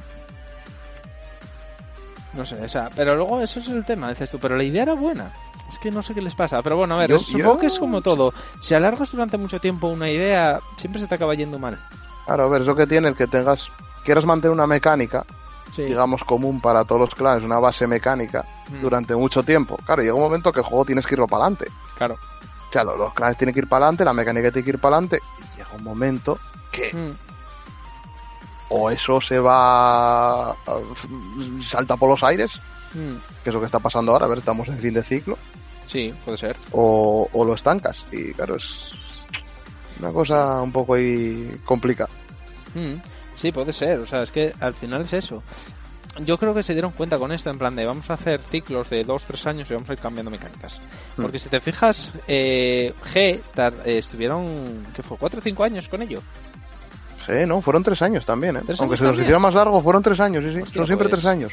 No 2.32 2.46
sé, 2.46 2.54
o 2.62 2.68
sea, 2.68 2.88
pero 2.94 3.16
luego 3.16 3.40
eso 3.42 3.58
es 3.58 3.68
el 3.68 3.84
tema, 3.84 4.08
dices 4.08 4.30
tú, 4.30 4.38
pero 4.38 4.56
la 4.56 4.62
idea 4.62 4.84
era 4.84 4.94
buena. 4.94 5.32
Es 5.68 5.78
que 5.78 5.90
no 5.90 6.00
sé 6.02 6.14
qué 6.14 6.22
les 6.22 6.34
pasa, 6.34 6.62
pero 6.62 6.76
bueno, 6.76 6.94
a 6.94 6.98
ver, 6.98 7.10
Yo- 7.10 7.18
supongo 7.18 7.54
yo- 7.54 7.58
que 7.58 7.66
es 7.66 7.78
como 7.78 8.00
todo. 8.00 8.32
Si 8.60 8.72
alargas 8.74 9.10
durante 9.10 9.36
mucho 9.36 9.58
tiempo 9.58 9.88
una 9.88 10.08
idea, 10.10 10.60
siempre 10.78 11.02
se 11.02 11.08
te 11.08 11.16
acaba 11.16 11.34
yendo 11.34 11.58
mal. 11.58 11.78
Claro, 12.26 12.44
a 12.44 12.48
ver, 12.48 12.62
eso 12.62 12.74
que 12.76 12.86
tiene 12.86 13.08
el 13.08 13.16
que 13.16 13.26
tengas. 13.26 13.68
Quieras 14.04 14.24
mantener 14.24 14.52
una 14.52 14.66
mecánica, 14.66 15.24
Sí. 15.72 15.82
digamos, 15.82 16.22
común 16.24 16.60
para 16.60 16.84
todos 16.84 17.00
los 17.02 17.14
clanes, 17.14 17.42
una 17.44 17.58
base 17.58 17.86
mecánica, 17.86 18.44
Mm. 18.68 18.80
durante 18.80 19.14
mucho 19.16 19.42
tiempo. 19.42 19.76
Claro, 19.84 20.00
llega 20.02 20.14
un 20.14 20.22
momento 20.22 20.52
que 20.52 20.60
el 20.60 20.64
juego 20.64 20.84
tienes 20.84 21.06
que 21.06 21.14
irlo 21.16 21.26
para 21.26 21.44
adelante. 21.44 21.66
Claro. 21.98 22.16
O 22.70 22.72
sea, 22.72 22.84
los, 22.84 23.12
clanes 23.14 23.36
tienen 23.36 23.52
que 23.52 23.60
ir 23.60 23.68
para 23.68 23.86
adelante, 23.86 24.04
la 24.04 24.12
mecánica 24.12 24.50
tiene 24.52 24.64
que 24.64 24.70
ir 24.70 24.78
para 24.78 24.96
adelante. 24.96 25.20
Y 25.54 25.56
llega 25.58 25.70
un 25.76 25.82
momento 25.84 26.38
que 26.70 26.92
Mm. 26.94 27.16
o 28.70 28.90
eso 28.90 29.20
se 29.20 29.38
va. 29.40 30.54
salta 31.64 31.96
por 31.96 32.08
los 32.10 32.22
aires, 32.22 32.52
Mm. 32.94 33.16
que 33.42 33.50
es 33.50 33.54
lo 33.54 33.60
que 33.60 33.66
está 33.66 33.78
pasando 33.80 34.12
ahora, 34.12 34.26
a 34.26 34.28
ver, 34.28 34.38
estamos 34.38 34.68
en 34.68 34.78
fin 34.78 34.94
de 34.94 35.02
ciclo, 35.02 35.36
Sí, 35.88 36.14
puede 36.24 36.36
ser. 36.38 36.56
o, 36.72 37.28
o 37.32 37.44
lo 37.44 37.54
estancas. 37.54 38.04
Y 38.12 38.32
claro, 38.32 38.56
es 38.56 38.92
una 39.98 40.12
cosa 40.12 40.62
un 40.62 40.70
poco 40.72 40.94
ahí 40.94 41.60
complicada. 41.64 42.10
Mm, 42.74 42.94
Sí, 43.36 43.52
puede 43.52 43.72
ser. 43.72 43.98
O 44.00 44.06
sea, 44.06 44.22
es 44.22 44.30
que 44.30 44.52
al 44.60 44.74
final 44.74 45.00
es 45.02 45.14
eso. 45.14 45.42
Yo 46.18 46.38
creo 46.38 46.52
que 46.54 46.62
se 46.62 46.72
dieron 46.72 46.90
cuenta 46.92 47.18
con 47.18 47.30
esto, 47.32 47.50
en 47.50 47.58
plan 47.58 47.74
de 47.76 47.86
vamos 47.86 48.10
a 48.10 48.14
hacer 48.14 48.40
ciclos 48.42 48.90
de 48.90 49.06
2-3 49.06 49.46
años 49.46 49.70
y 49.70 49.74
vamos 49.74 49.88
a 49.88 49.92
ir 49.92 49.98
cambiando 50.00 50.30
mecánicas. 50.30 50.78
Hmm. 51.16 51.22
Porque 51.22 51.38
si 51.38 51.48
te 51.48 51.60
fijas, 51.60 52.14
eh, 52.26 52.92
G 53.14 53.40
tar- 53.54 53.72
eh, 53.86 53.98
estuvieron, 53.98 54.82
¿qué 54.94 55.02
fue? 55.02 55.16
¿4 55.16 55.38
o 55.38 55.40
5 55.40 55.64
años 55.64 55.88
con 55.88 56.02
ello? 56.02 56.20
Sí, 57.26 57.32
no, 57.46 57.60
fueron 57.62 57.82
tres 57.84 58.02
años 58.02 58.26
también, 58.26 58.56
¿eh? 58.56 58.60
¿Tres 58.66 58.80
Aunque 58.80 58.94
años 58.94 58.98
se 58.98 59.04
nos 59.04 59.18
hicieron 59.20 59.42
más 59.42 59.54
largos, 59.54 59.82
fueron 59.84 60.02
tres 60.02 60.18
años, 60.20 60.42
sí, 60.44 60.52
sí. 60.52 60.60
Hostia, 60.62 60.80
Son 60.80 60.86
siempre 60.86 61.08
pues- 61.08 61.20
tres 61.20 61.30
años. 61.30 61.52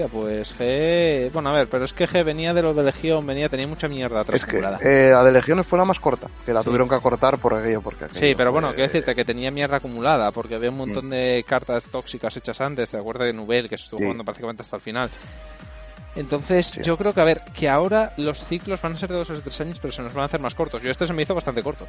Hostia, 0.00 0.06
pues 0.16 0.56
G... 0.56 1.32
Bueno, 1.32 1.48
a 1.50 1.52
ver, 1.54 1.66
pero 1.68 1.84
es 1.84 1.92
que 1.92 2.06
G 2.08 2.22
venía 2.24 2.54
de 2.54 2.62
lo 2.62 2.72
de 2.72 2.84
Legión, 2.84 3.26
venía, 3.26 3.48
tenía 3.48 3.66
mucha 3.66 3.88
mierda 3.88 4.20
atrás 4.20 4.36
Es 4.42 4.44
que 4.46 4.58
acumulada. 4.58 4.78
eh, 4.80 5.10
la 5.10 5.24
de 5.24 5.32
Legiones 5.32 5.66
fue 5.66 5.76
la 5.76 5.84
más 5.84 5.98
corta, 5.98 6.28
que 6.46 6.52
la 6.52 6.60
Sí. 6.60 6.66
tuvieron 6.66 6.88
que 6.88 6.94
acortar 6.94 7.36
por 7.38 7.54
aquello, 7.54 7.82
porque 7.82 8.04
aquello 8.04 8.20
Sí, 8.20 8.34
pero 8.36 8.52
bueno, 8.52 8.68
fue- 8.68 8.76
quiero 8.76 8.92
decirte 8.92 9.16
que 9.16 9.24
tenía 9.24 9.50
mierda 9.50 9.78
acumulada, 9.78 10.30
porque 10.30 10.54
había 10.54 10.70
un 10.70 10.76
montón 10.76 11.10
de 11.10 11.44
cartas 11.48 11.86
tóxicas 11.86 12.36
hechas 12.36 12.60
antes, 12.60 12.92
¿te 12.92 12.96
acuerdas 12.96 13.26
de 13.26 13.32
Nubel, 13.32 13.68
que 13.68 13.76
se 13.76 13.84
estuvo 13.84 13.98
Sí. 13.98 14.04
jugando 14.04 14.22
prácticamente 14.22 14.62
hasta 14.62 14.76
el 14.76 14.82
final? 14.82 15.10
Entonces, 16.14 16.66
Sí. 16.66 16.80
yo 16.84 16.96
creo 16.96 17.12
que, 17.12 17.20
a 17.20 17.24
ver, 17.24 17.40
que 17.52 17.68
ahora 17.68 18.12
los 18.18 18.44
ciclos 18.44 18.80
van 18.80 18.92
a 18.92 18.96
ser 18.96 19.08
de 19.08 19.16
dos 19.16 19.30
o 19.30 19.40
tres 19.40 19.60
años, 19.60 19.80
pero 19.80 19.90
se 19.90 20.02
nos 20.02 20.14
van 20.14 20.22
a 20.22 20.26
hacer 20.26 20.38
más 20.40 20.54
cortos. 20.54 20.80
Yo 20.80 20.92
este 20.92 21.08
se 21.08 21.12
me 21.12 21.22
hizo 21.22 21.34
bastante 21.34 21.60
corto. 21.64 21.88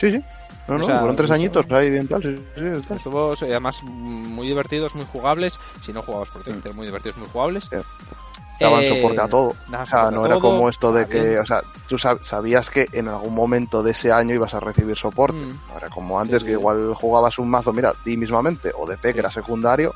Sí, 0.00 0.10
sí. 0.10 0.22
No, 0.68 0.74
O 0.74 0.78
no, 0.78 0.84
sea, 0.84 0.98
fueron 0.98 1.16
tres 1.16 1.30
añitos 1.30 1.64
ahí 1.72 1.88
bien 1.90 2.06
tal, 2.06 2.22
sí, 2.22 2.36
sí, 2.54 2.64
está. 2.64 2.94
Estuvo, 2.96 3.32
además, 3.40 3.82
muy 3.82 4.46
divertidos, 4.46 4.94
muy 4.94 5.06
jugables. 5.06 5.58
Si 5.82 5.92
no 5.92 6.02
jugabas 6.02 6.28
por 6.30 6.42
Twitter, 6.42 6.74
muy 6.74 6.86
divertidos, 6.86 7.16
muy 7.16 7.28
jugables. 7.28 7.70
Daban 8.60 8.82
Eh, 8.82 8.88
soporte 8.88 9.20
a 9.20 9.28
todo. 9.28 9.54
O 9.72 9.86
sea, 9.86 10.10
no 10.10 10.26
era 10.26 10.34
todo, 10.34 10.50
como 10.50 10.68
esto 10.68 10.92
de 10.92 11.04
bien. 11.04 11.22
que, 11.24 11.38
o 11.38 11.46
sea, 11.46 11.62
tú 11.88 11.96
sab- 11.96 12.20
sabías 12.22 12.70
que 12.70 12.88
en 12.92 13.06
algún 13.08 13.32
momento 13.34 13.82
de 13.84 13.92
ese 13.92 14.10
año 14.12 14.34
ibas 14.34 14.52
a 14.52 14.60
recibir 14.60 14.96
soporte. 14.96 15.38
Mm. 15.38 15.58
No 15.70 15.78
era 15.78 15.88
como 15.88 16.18
antes 16.20 16.42
que 16.42 16.50
igual 16.52 16.92
jugabas 16.94 17.38
un 17.38 17.48
mazo, 17.48 17.72
mira, 17.72 17.94
ti 18.04 18.16
mismamente, 18.16 18.72
o 18.76 18.84
de 18.86 18.98
P, 18.98 19.14
que 19.14 19.20
era 19.20 19.30
secundario. 19.30 19.94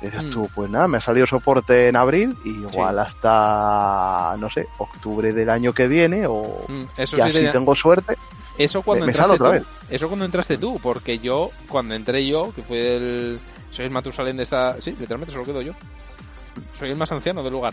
Dices 0.00 0.24
Mm. 0.24 0.30
tú, 0.30 0.48
pues 0.54 0.68
nada, 0.70 0.88
me 0.88 0.96
ha 0.96 1.00
salido 1.00 1.26
soporte 1.26 1.86
en 1.88 1.94
abril 1.96 2.36
y 2.44 2.50
igual 2.50 2.98
hasta, 2.98 4.34
no 4.38 4.50
sé, 4.50 4.66
octubre 4.78 5.32
del 5.32 5.48
año 5.50 5.72
que 5.72 5.86
viene 5.86 6.26
o 6.26 6.64
Mm, 6.68 6.84
Eso 6.96 7.16
ya 7.16 7.26
sí, 7.26 7.30
si 7.32 7.36
tenía- 7.38 7.52
tengo 7.52 7.74
suerte. 7.76 8.16
Eso 8.58 8.82
cuando 8.82 9.06
Me- 9.06 9.12
entraste 9.12 9.38
tú. 9.38 9.66
Eso 9.90 10.08
cuando 10.08 10.24
entraste 10.24 10.58
tú, 10.58 10.78
porque 10.82 11.18
yo, 11.18 11.50
cuando 11.68 11.94
entré 11.94 12.26
yo, 12.26 12.52
que 12.54 12.62
fue 12.62 12.96
el. 12.96 13.40
Soy 13.70 13.86
el 13.86 13.90
Matusalén 13.90 14.36
de 14.36 14.42
esta. 14.42 14.80
Sí, 14.80 14.90
literalmente 14.98 15.32
solo 15.32 15.44
quedo 15.46 15.62
yo. 15.62 15.72
Soy 16.78 16.90
el 16.90 16.96
más 16.96 17.10
anciano 17.12 17.42
del 17.42 17.52
lugar. 17.52 17.72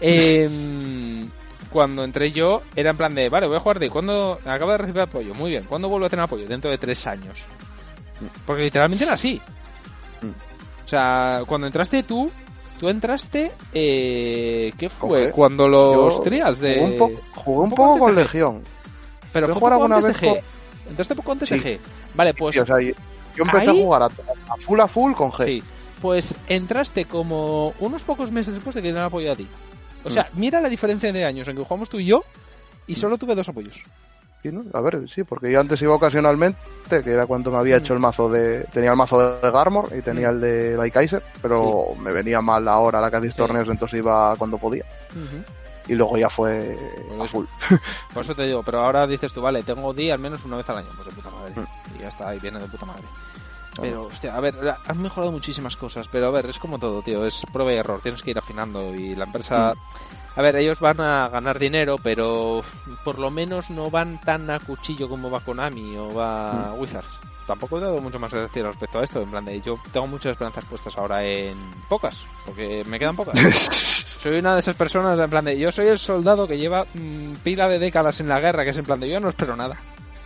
Em, 0.00 1.28
cuando 1.72 2.02
entré 2.04 2.32
yo, 2.32 2.62
era 2.74 2.90
en 2.90 2.96
plan 2.96 3.14
de, 3.14 3.28
vale, 3.28 3.46
voy 3.46 3.56
a 3.56 3.60
jugar 3.60 3.78
de. 3.78 3.90
¿Cuándo 3.90 4.38
acabo 4.44 4.72
de 4.72 4.78
recibir 4.78 5.02
apoyo? 5.02 5.34
Muy 5.34 5.50
bien. 5.50 5.64
¿Cuándo 5.64 5.88
vuelvo 5.88 6.06
a 6.06 6.10
tener 6.10 6.24
apoyo? 6.24 6.46
Dentro 6.46 6.70
de 6.70 6.78
tres 6.78 7.06
años. 7.06 7.44
Porque 8.46 8.62
literalmente 8.62 9.04
era 9.04 9.12
así. 9.14 9.40
Mm. 10.22 10.30
O 10.84 10.88
sea, 10.88 11.42
cuando 11.46 11.66
entraste 11.68 12.02
tú, 12.02 12.30
tú 12.80 12.88
entraste. 12.88 13.52
Eh, 13.72 14.72
¿Qué 14.76 14.88
fue? 14.90 15.30
Cuando 15.30 15.68
los 15.68 16.16
Yo 16.16 16.22
trials 16.22 16.58
de. 16.58 16.74
Jugué 16.80 16.84
un, 16.92 16.98
po- 16.98 17.20
jugué 17.36 17.60
un 17.60 17.70
poco 17.70 17.98
con. 18.00 18.14
Legión. 18.16 18.62
Pero 19.32 19.46
fue 19.48 19.54
jugar 19.56 19.72
alguna 19.74 20.00
de 20.00 20.06
vez 20.08 20.20
G. 20.20 20.40
Entraste 20.90 21.14
poco 21.14 21.32
antes 21.32 21.48
de 21.50 21.60
Sí. 21.60 21.64
G. 21.68 21.78
Vale, 22.14 22.34
pues 22.34 22.54
Sí, 22.54 22.60
o 22.60 22.66
sea, 22.66 22.80
yo 22.80 22.92
empecé 23.44 23.70
ahí- 23.70 23.80
a 23.80 23.84
jugar 23.84 24.02
a, 24.02 24.06
a 24.06 24.56
full 24.64 24.80
a 24.80 24.88
full 24.88 25.12
con 25.14 25.30
G. 25.32 25.44
Sí, 25.44 25.62
Pues 26.00 26.36
entraste 26.46 27.04
como 27.06 27.74
unos 27.80 28.04
pocos 28.04 28.30
meses 28.30 28.54
después 28.54 28.74
de 28.76 28.82
que 28.82 28.92
no 28.92 29.02
apoyo 29.04 29.32
a 29.32 29.36
ti. 29.36 29.46
O 30.04 30.10
sea, 30.10 30.28
mira 30.34 30.60
la 30.60 30.68
diferencia 30.68 31.12
de 31.12 31.24
años 31.24 31.48
en 31.48 31.56
que 31.56 31.62
jugamos 31.64 31.88
tú 31.88 31.98
y 31.98 32.06
yo 32.06 32.24
y 32.86 32.94
solo 32.94 33.18
tuve 33.18 33.34
dos 33.34 33.48
apoyos. 33.48 33.82
Sí, 34.40 34.50
¿no? 34.52 34.62
A 34.72 34.80
ver, 34.80 35.00
sí, 35.12 35.24
porque 35.24 35.50
yo 35.50 35.58
antes 35.58 35.82
iba 35.82 35.92
ocasionalmente, 35.96 36.56
que 37.02 37.10
era 37.12 37.26
cuando 37.26 37.50
me 37.50 37.58
había 37.58 37.78
hecho 37.78 37.92
el 37.94 37.98
mazo 37.98 38.30
de... 38.30 38.60
Tenía 38.72 38.90
el 38.92 38.96
mazo 38.96 39.40
de 39.40 39.50
Garmor 39.50 39.90
y 39.98 40.00
tenía 40.00 40.28
el 40.30 40.40
de 40.40 40.76
Daikaiser, 40.76 41.20
pero 41.42 41.88
me 42.00 42.12
venía 42.12 42.40
mal 42.40 42.66
ahora 42.68 43.00
la 43.00 43.10
Sí. 43.32 43.36
torneos, 43.36 43.68
entonces 43.68 43.98
iba 43.98 44.36
cuando 44.36 44.56
podía. 44.56 44.84
Y 45.88 45.94
luego 45.94 46.18
ya 46.18 46.28
fue 46.28 46.78
a 47.18 47.26
full. 47.26 47.46
Por 48.14 48.22
eso 48.22 48.34
te 48.34 48.46
digo, 48.46 48.62
pero 48.62 48.82
ahora 48.82 49.06
dices 49.06 49.32
tú, 49.32 49.40
vale, 49.40 49.62
tengo 49.62 49.92
día 49.94 50.14
al 50.14 50.20
menos 50.20 50.44
una 50.44 50.58
vez 50.58 50.68
al 50.68 50.78
año. 50.78 50.88
Pues 50.94 51.08
de 51.08 51.14
puta 51.14 51.30
madre. 51.30 51.54
Mm. 51.56 51.96
Y 51.96 52.02
ya 52.02 52.08
está, 52.08 52.28
ahí 52.28 52.38
viene 52.38 52.60
de 52.60 52.66
puta 52.66 52.86
madre. 52.86 53.04
Pero, 53.80 54.04
hostia, 54.04 54.34
a 54.34 54.40
ver, 54.40 54.56
han 54.86 55.02
mejorado 55.02 55.30
muchísimas 55.30 55.76
cosas, 55.76 56.08
pero 56.08 56.26
a 56.26 56.30
ver, 56.30 56.46
es 56.46 56.58
como 56.58 56.78
todo, 56.78 57.00
tío, 57.00 57.24
es 57.24 57.42
prueba 57.52 57.72
y 57.72 57.76
error, 57.76 58.00
tienes 58.00 58.22
que 58.22 58.30
ir 58.32 58.38
afinando 58.38 58.94
y 58.94 59.14
la 59.14 59.24
empresa... 59.24 59.74
A 60.36 60.42
ver, 60.42 60.54
ellos 60.56 60.78
van 60.78 61.00
a 61.00 61.28
ganar 61.28 61.58
dinero, 61.58 61.96
pero 62.00 62.62
por 63.02 63.18
lo 63.18 63.28
menos 63.28 63.70
no 63.70 63.90
van 63.90 64.20
tan 64.20 64.48
a 64.50 64.60
cuchillo 64.60 65.08
como 65.08 65.30
va 65.30 65.40
Konami 65.40 65.96
o 65.96 66.14
va 66.14 66.72
Wizards. 66.74 67.18
Tampoco 67.48 67.78
he 67.78 67.80
dado 67.80 68.00
mucho 68.00 68.20
más 68.20 68.30
que 68.32 68.38
decir 68.38 68.62
respecto 68.64 69.00
a 69.00 69.04
esto, 69.04 69.22
en 69.22 69.30
plan 69.30 69.44
de 69.44 69.60
yo 69.60 69.76
tengo 69.92 70.06
muchas 70.06 70.32
esperanzas 70.32 70.64
puestas 70.66 70.96
ahora 70.98 71.24
en 71.24 71.56
pocas, 71.88 72.26
porque 72.46 72.84
me 72.86 72.98
quedan 73.00 73.16
pocas. 73.16 73.36
soy 74.22 74.38
una 74.38 74.54
de 74.54 74.60
esas 74.60 74.76
personas 74.76 75.18
en 75.18 75.30
plan 75.30 75.44
de 75.46 75.58
yo 75.58 75.72
soy 75.72 75.88
el 75.88 75.98
soldado 75.98 76.46
que 76.46 76.58
lleva 76.58 76.84
mm, 76.94 77.36
pila 77.42 77.66
de 77.68 77.78
décadas 77.80 78.20
en 78.20 78.28
la 78.28 78.38
guerra, 78.38 78.62
que 78.64 78.70
es 78.70 78.78
en 78.78 78.84
plan 78.84 79.00
de 79.00 79.08
yo 79.08 79.18
no 79.18 79.30
espero 79.30 79.56
nada. 79.56 79.76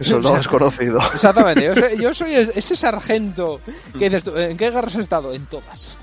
Eso 0.01 0.19
no 0.19 0.37
es 0.37 0.49
conocido. 0.49 0.99
Exactamente, 1.15 1.63
yo 1.65 1.75
soy, 1.77 1.97
yo 1.99 2.15
soy 2.15 2.35
el- 2.35 2.53
ese 2.57 2.75
sargento 2.75 3.61
que 3.97 4.07
dices 4.11 4.25
tú, 4.25 4.37
¿en 4.37 4.57
qué 4.57 4.71
guerras 4.71 4.95
has 4.95 5.01
estado? 5.01 5.33
En 5.33 5.47
todas. 5.47 5.97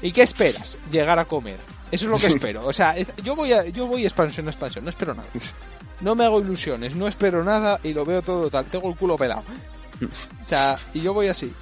¿Y 0.00 0.10
qué 0.12 0.22
esperas? 0.22 0.78
Llegar 0.90 1.18
a 1.18 1.26
comer. 1.26 1.58
Eso 1.92 2.06
es 2.06 2.10
lo 2.10 2.18
que 2.18 2.26
espero. 2.34 2.66
O 2.66 2.72
sea, 2.72 2.94
yo 3.22 3.36
voy 3.36 3.52
a, 3.52 3.66
yo 3.66 3.86
voy 3.86 4.04
expansión 4.04 4.46
a 4.46 4.50
expansión, 4.50 4.84
no 4.84 4.90
espero 4.90 5.14
nada. 5.14 5.28
No 6.00 6.14
me 6.14 6.24
hago 6.24 6.40
ilusiones, 6.40 6.94
no 6.96 7.06
espero 7.08 7.44
nada 7.44 7.78
y 7.82 7.92
lo 7.92 8.04
veo 8.06 8.22
todo 8.22 8.48
tal. 8.48 8.64
Tengo 8.66 8.88
el 8.88 8.96
culo 8.96 9.16
pelado. 9.16 9.42
O 10.44 10.48
sea, 10.48 10.78
y 10.94 11.00
yo 11.00 11.12
voy 11.12 11.26
así. 11.28 11.52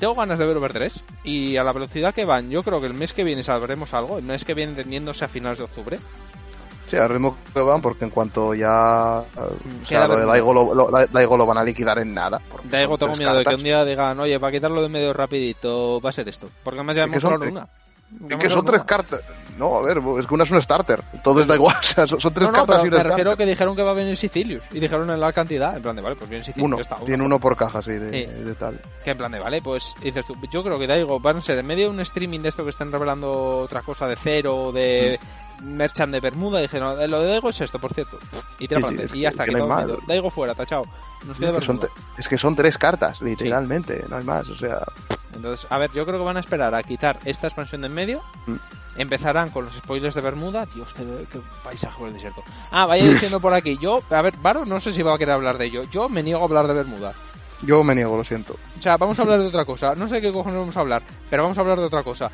Tengo 0.00 0.14
ganas 0.14 0.38
de 0.38 0.46
ver 0.46 0.56
Over 0.56 0.72
3 0.72 1.04
y 1.24 1.56
a 1.56 1.62
la 1.64 1.72
velocidad 1.72 2.14
que 2.14 2.24
van, 2.24 2.50
yo 2.50 2.62
creo 2.62 2.80
que 2.80 2.86
el 2.86 2.94
mes 2.94 3.12
que 3.12 3.22
viene 3.22 3.42
sabremos 3.42 3.92
algo. 3.94 4.18
El 4.18 4.24
mes 4.24 4.44
que 4.44 4.54
viene 4.54 4.70
entendiéndose 4.72 5.24
a 5.24 5.28
finales 5.28 5.58
de 5.58 5.64
octubre. 5.64 5.98
Sí, 6.86 6.96
al 6.96 7.08
ritmo 7.08 7.36
que 7.52 7.60
van, 7.60 7.80
porque 7.80 8.04
en 8.04 8.10
cuanto 8.10 8.54
ya... 8.54 9.18
o 9.20 9.24
Queda 9.88 10.00
sea, 10.00 10.08
lo 10.08 10.16
de. 10.16 10.26
Daigo 10.26 10.52
lo, 10.52 10.74
lo- 10.74 11.06
Daigo 11.06 11.36
lo 11.36 11.46
van 11.46 11.58
a 11.58 11.64
liquidar 11.64 11.98
en 11.98 12.12
nada. 12.12 12.40
Daigo, 12.64 12.98
tengo 12.98 13.14
miedo 13.16 13.34
de 13.34 13.44
que 13.44 13.54
un 13.54 13.62
día 13.62 13.84
digan, 13.84 14.18
oye, 14.20 14.38
para 14.40 14.52
quitarlo 14.52 14.82
de 14.82 14.88
medio 14.88 15.12
rapidito 15.12 16.00
va 16.00 16.10
a 16.10 16.12
ser 16.12 16.28
esto. 16.28 16.48
Porque 16.62 16.78
además 16.80 16.96
ya 16.96 17.04
hemos 17.04 17.24
hablado 17.24 17.50
una. 17.50 17.68
Es 18.30 18.36
que 18.38 18.50
son 18.50 18.64
tres 18.64 18.82
cartas. 18.84 19.20
No, 19.58 19.76
a 19.76 19.82
ver, 19.82 19.98
es 20.18 20.26
que 20.26 20.34
una 20.34 20.42
es 20.44 20.50
un 20.50 20.60
starter. 20.60 21.00
Todo 21.22 21.40
es 21.40 21.46
da 21.46 21.54
igual. 21.54 21.76
O 21.80 21.82
sea, 21.82 22.06
son, 22.06 22.18
tres 22.18 22.46
No, 22.48 22.52
no, 22.52 22.52
cartas 22.66 22.66
pero 22.66 22.84
y 22.84 22.88
un 22.88 22.90
me 22.90 22.98
starter. 22.98 23.10
refiero 23.10 23.36
que 23.36 23.46
dijeron 23.46 23.76
que 23.76 23.82
va 23.82 23.90
a 23.92 23.94
venir 23.94 24.16
Sicilius. 24.16 24.64
Y 24.72 24.80
dijeron 24.80 25.08
en 25.10 25.20
la 25.20 25.32
cantidad. 25.32 25.76
En 25.76 25.82
plan 25.82 25.94
de, 25.94 26.02
vale, 26.02 26.16
pues 26.16 26.28
viene 26.28 26.44
Sicilius. 26.44 26.66
Uno. 26.66 26.80
está, 26.80 26.96
uno. 26.96 27.04
Tiene 27.04 27.22
uno 27.24 27.38
por 27.38 27.56
caja, 27.56 27.80
sí, 27.82 27.92
de, 27.92 28.56
tal. 28.58 28.80
Que 29.04 29.10
en 29.12 29.18
plan 29.18 29.30
de, 29.30 29.38
vale, 29.38 29.62
pues 29.62 29.94
dices 30.02 30.26
tú, 30.26 30.34
yo 30.50 30.64
creo 30.64 30.78
que 30.78 30.86
Daigo 30.88 31.20
van 31.20 31.36
a 31.36 31.40
ser 31.40 31.58
en 31.58 31.66
medio 31.66 31.84
de 31.84 31.90
un 31.90 32.00
streaming 32.00 32.40
de 32.40 32.48
esto 32.48 32.64
que 32.64 32.70
están 32.70 32.90
revelando 32.90 33.32
otra 33.60 33.82
cosa 33.82 34.08
de 34.08 34.16
cero, 34.16 34.72
de 34.72 35.20
Merchant 35.62 36.12
de 36.12 36.20
Bermuda. 36.20 36.60
Dijeron, 36.60 37.00
"Eh, 37.00 37.08
lo 37.08 37.20
de 37.20 37.28
Daigo 37.28 37.50
es 37.50 37.60
esto, 37.60 37.78
por 37.78 37.92
cierto. 37.94 38.18
Y, 38.58 38.68
tira 38.68 38.78
Sí, 38.78 38.82
para 38.82 38.96
sí, 38.96 39.02
adelante. 39.02 39.04
es 39.04 39.14
y 39.14 39.20
ya 39.20 39.28
está, 39.30 39.44
que 39.44 39.50
que 39.52 39.56
no 39.58 39.64
hay 39.76 39.86
más. 39.86 40.06
Daigo 40.06 40.30
fuera, 40.30 40.54
tachao. 40.54 40.86
Nos 41.26 41.38
queda 41.38 41.50
Es 41.52 41.58
que, 41.58 41.64
son, 41.66 41.76
Bermuda. 41.78 41.94
te- 42.16 42.20
es 42.20 42.28
que 42.28 42.38
son 42.38 42.56
tres 42.56 42.78
cartas, 42.78 43.20
literalmente. 43.22 44.04
No 44.08 44.16
hay 44.16 44.24
más. 44.24 44.48
O 44.48 44.56
sea, 44.56 44.82
Entonces, 45.34 45.66
a 45.70 45.78
ver, 45.78 45.90
yo 45.92 46.06
creo 46.06 46.18
que 46.18 46.24
van 46.24 46.36
a 46.36 46.40
esperar 46.40 46.74
a 46.76 46.82
quitar 46.84 47.18
esta 47.24 47.48
expansión 47.48 47.80
de 47.80 47.88
en 47.88 47.94
medio. 47.94 48.22
Mm. 48.46 48.54
Empezarán 48.96 49.50
con 49.50 49.64
los 49.64 49.74
spoilers 49.74 50.14
de 50.14 50.20
Bermuda. 50.20 50.64
Dios, 50.72 50.94
qué, 50.94 51.02
qué 51.32 51.40
paisaje 51.64 51.96
por 51.98 52.06
el 52.06 52.14
desierto. 52.14 52.44
Ah, 52.70 52.86
vaya 52.86 53.04
diciendo 53.08 53.40
por 53.40 53.52
aquí. 53.52 53.76
Yo, 53.78 54.00
a 54.10 54.22
ver, 54.22 54.34
Varo, 54.40 54.64
no 54.64 54.78
sé 54.78 54.92
si 54.92 55.02
va 55.02 55.12
a 55.14 55.18
querer 55.18 55.34
hablar 55.34 55.58
de 55.58 55.64
ello. 55.66 55.82
Yo 55.90 56.08
me 56.08 56.22
niego 56.22 56.40
a 56.40 56.44
hablar 56.44 56.68
de 56.68 56.74
Bermuda. 56.74 57.12
Yo 57.66 57.82
me 57.84 57.94
niego, 57.94 58.16
lo 58.16 58.24
siento. 58.24 58.56
O 58.78 58.82
sea, 58.82 58.96
vamos 58.96 59.18
a 59.18 59.22
hablar 59.22 59.40
de 59.40 59.46
otra 59.46 59.64
cosa. 59.64 59.94
No 59.94 60.08
sé 60.08 60.20
qué 60.20 60.32
cojones 60.32 60.58
vamos 60.58 60.76
a 60.76 60.80
hablar, 60.80 61.02
pero 61.30 61.42
vamos 61.42 61.58
a 61.58 61.60
hablar 61.60 61.78
de 61.78 61.84
otra 61.84 62.02
cosa. 62.02 62.30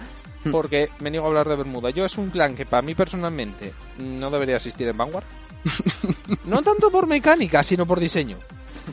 Porque 0.50 0.88
me 1.00 1.10
niego 1.10 1.26
a 1.26 1.28
hablar 1.28 1.48
de 1.48 1.56
Bermuda. 1.56 1.90
Yo 1.90 2.04
es 2.06 2.16
un 2.16 2.30
clan 2.30 2.54
que 2.54 2.64
para 2.64 2.80
mí 2.82 2.94
personalmente 2.94 3.74
no 3.98 4.30
debería 4.30 4.56
existir 4.56 4.88
en 4.88 4.96
Vanguard. 4.96 5.24
No 6.44 6.62
tanto 6.62 6.90
por 6.90 7.06
mecánica, 7.06 7.62
sino 7.62 7.86
por 7.86 8.00
diseño. 8.00 8.36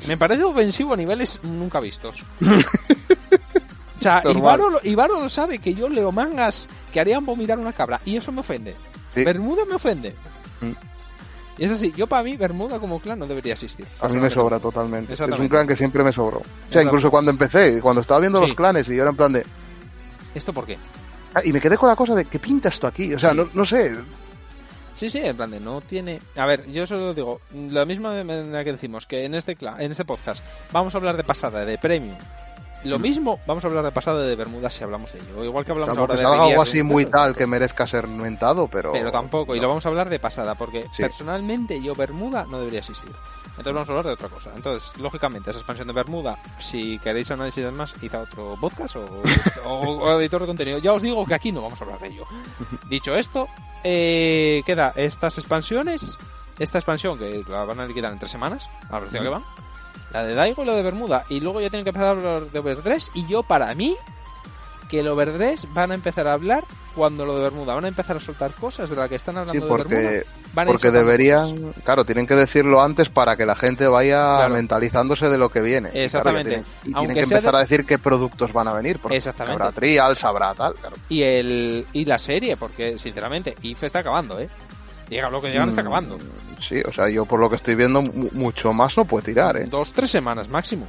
Me 0.08 0.18
parece 0.18 0.44
ofensivo 0.44 0.94
a 0.94 0.98
niveles 0.98 1.40
nunca 1.44 1.80
vistos. 1.80 2.24
O 2.42 4.02
sea. 4.02 4.22
Ibaro, 4.30 4.70
lo- 4.70 4.82
Ibaro 4.84 5.20
lo 5.20 5.30
sabe 5.30 5.60
que 5.60 5.74
yo 5.74 5.90
leo 5.90 6.12
mangas 6.12 6.68
que 6.92 7.00
harían 7.00 7.26
vomitar 7.26 7.58
una 7.58 7.74
cabra. 7.74 8.00
Y 8.06 8.18
eso 8.18 8.32
me 8.32 8.42
ofende. 8.42 8.76
Sí. 9.14 9.24
Bermuda 9.24 9.64
me 9.66 9.76
ofende. 9.76 10.16
Mm. 10.62 10.72
Y 11.58 11.66
es 11.66 11.72
así, 11.72 11.92
yo 11.96 12.06
para 12.08 12.24
mí 12.24 12.38
Bermuda 12.38 12.80
como 12.80 13.00
clan 13.00 13.18
no 13.20 13.26
debería 13.26 13.54
existir. 13.54 13.86
A 14.02 14.08
mí 14.08 14.18
me 14.20 14.30
sobra 14.30 14.60
totalmente. 14.60 15.14
Es 15.14 15.20
un 15.22 15.48
clan 15.50 15.66
que 15.68 15.76
siempre 15.76 16.04
me 16.04 16.12
sobró. 16.12 16.38
O 16.40 16.72
sea, 16.72 16.82
incluso 16.84 17.10
cuando 17.10 17.32
empecé, 17.32 17.82
cuando 17.82 18.02
estaba 18.02 18.20
viendo 18.20 18.40
Sí. 18.42 18.48
los 18.48 18.56
clanes 18.56 18.88
y 18.90 18.96
yo 18.96 19.02
era 19.02 19.12
en 19.12 19.18
plan 19.18 19.34
de... 19.34 19.46
¿Esto 20.36 20.54
por 20.54 20.66
qué? 20.66 20.78
Ah, 21.34 21.42
y 21.44 21.52
me 21.52 21.60
quedé 21.60 21.78
con 21.78 21.90
la 21.90 21.96
cosa 21.96 22.14
de, 22.16 22.26
¿qué 22.26 22.38
pinta 22.40 22.70
esto 22.70 22.86
aquí? 22.88 23.14
O 23.14 23.20
sea, 23.20 23.32
Sí. 23.32 23.38
no, 23.38 23.50
no 23.54 23.66
sé. 23.66 23.96
Sí, 24.96 25.10
sí, 25.10 25.20
en 25.20 25.36
plan 25.38 25.52
de 25.52 25.60
no 25.60 25.82
tiene. 25.82 26.20
A 26.38 26.46
ver, 26.48 26.66
yo 26.72 26.88
solo 26.88 27.14
digo, 27.14 27.40
la 27.54 27.86
misma 27.86 28.24
manera 28.24 28.64
que 28.64 28.72
decimos 28.72 29.06
que 29.06 29.26
en 29.26 29.36
este 29.36 29.56
en 29.80 29.92
este 29.92 30.06
podcast 30.06 30.44
vamos 30.72 30.94
a 30.96 30.98
hablar 30.98 31.18
de 31.18 31.24
pasada, 31.24 31.66
de 31.66 31.78
premium. 31.78 32.16
Lo 32.84 33.00
mismo, 33.00 33.40
vamos 33.46 33.64
a 33.64 33.68
hablar 33.68 33.84
de 33.84 33.92
pasada 33.92 34.22
de 34.22 34.36
Bermuda 34.36 34.70
si 34.70 34.84
hablamos 34.84 35.12
de 35.12 35.20
ello. 35.20 35.44
Igual 35.44 35.66
que 35.66 35.72
hablamos 35.72 35.98
ahora 35.98 36.16
de 36.16 36.22
salga 36.22 36.44
algo 36.46 36.62
así 36.62 36.84
muy 36.84 37.06
tal 37.06 37.36
que 37.36 37.46
merezca 37.48 37.86
ser 37.88 38.08
mentado, 38.08 38.68
pero... 38.68 38.92
Pero 38.94 39.12
tampoco, 39.12 39.56
y 39.56 39.60
lo 39.60 39.68
vamos 39.68 39.86
a 39.86 39.90
hablar 39.90 40.10
de 40.10 40.20
pasada, 40.20 40.56
porque 40.56 40.84
Sí. 40.96 41.02
personalmente 41.02 41.82
yo 41.82 41.96
Bermuda 41.96 42.46
no 42.50 42.60
debería 42.60 42.80
existir. 42.80 43.12
Entonces 43.50 43.74
vamos 43.74 43.90
a 43.90 43.92
hablar 43.92 44.06
de 44.06 44.12
otra 44.12 44.30
cosa. 44.30 44.52
Entonces, 44.56 44.96
lógicamente, 45.02 45.50
esa 45.50 45.60
expansión 45.60 45.88
de 45.88 45.94
Bermuda, 45.96 46.38
si 46.60 47.00
queréis 47.00 47.32
análisis 47.32 47.66
id 48.02 48.14
a 48.16 48.20
otro 48.20 48.56
podcast 48.62 48.96
o, 48.98 49.06
o- 49.66 49.98
o 49.98 50.20
editor 50.20 50.42
de 50.42 50.48
contenido. 50.48 50.78
Ya 50.78 50.94
os 50.94 51.02
digo 51.02 51.26
que 51.26 51.34
aquí 51.34 51.52
no 51.52 51.64
vamos 51.64 51.82
a 51.82 51.84
hablar 51.84 52.00
de 52.00 52.08
ello. 52.10 52.24
Dicho 52.90 53.16
esto, 53.16 53.48
eh, 53.84 54.62
queda 54.66 54.94
estas 54.96 55.40
expansiones, 55.40 56.16
esta 56.60 56.78
expansión 56.78 57.18
que 57.18 57.44
la 57.50 57.66
van 57.66 57.80
a 57.80 57.88
liquidar 57.88 58.14
en 58.14 58.20
tres 58.20 58.32
semanas, 58.32 58.68
a 58.90 58.94
la 58.94 59.00
velocidad 59.00 59.24
que 59.24 59.30
van, 59.30 59.44
la 60.12 60.24
de 60.24 60.34
Daigo 60.36 60.64
y 60.64 60.66
la 60.66 60.74
de 60.74 60.84
Bermuda, 60.84 61.24
y 61.30 61.40
luego 61.40 61.62
ya 61.62 61.70
tienen 61.70 61.84
que 61.84 61.90
empezar 61.90 62.08
a 62.08 62.12
hablar 62.12 62.42
de 62.52 62.60
Over 62.60 62.78
3, 62.82 63.12
y 63.14 63.28
yo 63.28 63.44
para 63.44 63.74
mí, 63.76 63.96
que 64.90 65.02
el 65.02 65.08
Over 65.10 65.34
3 65.34 65.68
van 65.74 65.92
a 65.92 65.96
empezar 65.96 66.28
a 66.28 66.34
hablar 66.34 66.64
cuando 66.96 67.26
lo 67.26 67.36
de 67.36 67.44
Bermuda, 67.44 67.76
van 67.76 67.86
a 67.86 67.90
empezar 67.90 68.18
a 68.18 68.20
soltar 68.20 68.52
cosas 68.54 68.90
de 68.90 68.96
las 68.96 69.08
que 69.10 69.16
están 69.16 69.36
Sí, 69.36 69.40
hablando 69.42 69.54
de 69.54 69.60
Bermuda. 69.70 69.84
porque, 69.84 70.24
Van 70.54 70.66
porque 70.68 70.90
deberían... 70.92 71.62
cosas. 71.68 71.84
Claro, 71.84 72.06
tienen 72.06 72.26
que 72.26 72.34
decirlo 72.36 72.82
antes 72.82 73.10
para 73.10 73.36
que 73.36 73.46
la 73.46 73.56
gente 73.56 73.86
vaya 73.88 74.38
Claro. 74.38 74.54
mentalizándose 74.56 75.30
de 75.30 75.38
lo 75.38 75.50
que 75.50 75.62
viene. 75.62 75.90
Claro, 75.90 76.06
Exactamente. 76.06 76.50
tienen- 76.50 76.66
y 76.66 76.94
Aunque 76.96 77.00
tienen 77.00 77.16
que 77.16 77.22
empezar 77.36 77.52
de- 77.52 77.58
a 77.58 77.62
decir 77.62 77.86
qué 77.86 78.00
productos 78.00 78.52
van 78.54 78.68
a 78.70 78.74
venir. 78.74 78.98
Porque 79.00 79.18
Exactamente. 79.18 79.62
Habrá 79.62 79.72
trials, 79.76 80.24
habrá 80.24 80.56
tal, 80.56 80.74
claro. 80.74 80.96
y 81.10 81.22
el 81.22 81.86
y 81.94 82.06
la 82.06 82.18
serie 82.18 82.56
porque 82.58 82.98
sinceramente 82.98 83.56
IF 83.62 83.84
está 83.84 84.00
acabando 84.00 84.40
eh 84.40 84.50
llega 85.10 85.30
lo 85.30 85.42
que 85.42 85.50
llegan 85.50 85.70
está 85.70 85.82
Mm, 85.84 85.86
acabando 85.88 86.18
Sí, 86.62 86.82
o 86.88 86.92
sea, 86.92 87.08
yo 87.10 87.26
por 87.26 87.40
lo 87.40 87.50
que 87.50 87.56
estoy 87.56 87.76
viendo, 87.76 88.02
mu- 88.02 88.30
mucho 88.34 88.74
más 88.74 88.98
no 88.98 89.06
puede 89.06 89.26
tirar, 89.26 89.58
¿eh? 89.58 89.66
dos 89.70 89.94
tres 89.94 90.10
semanas 90.12 90.50
máximo 90.50 90.86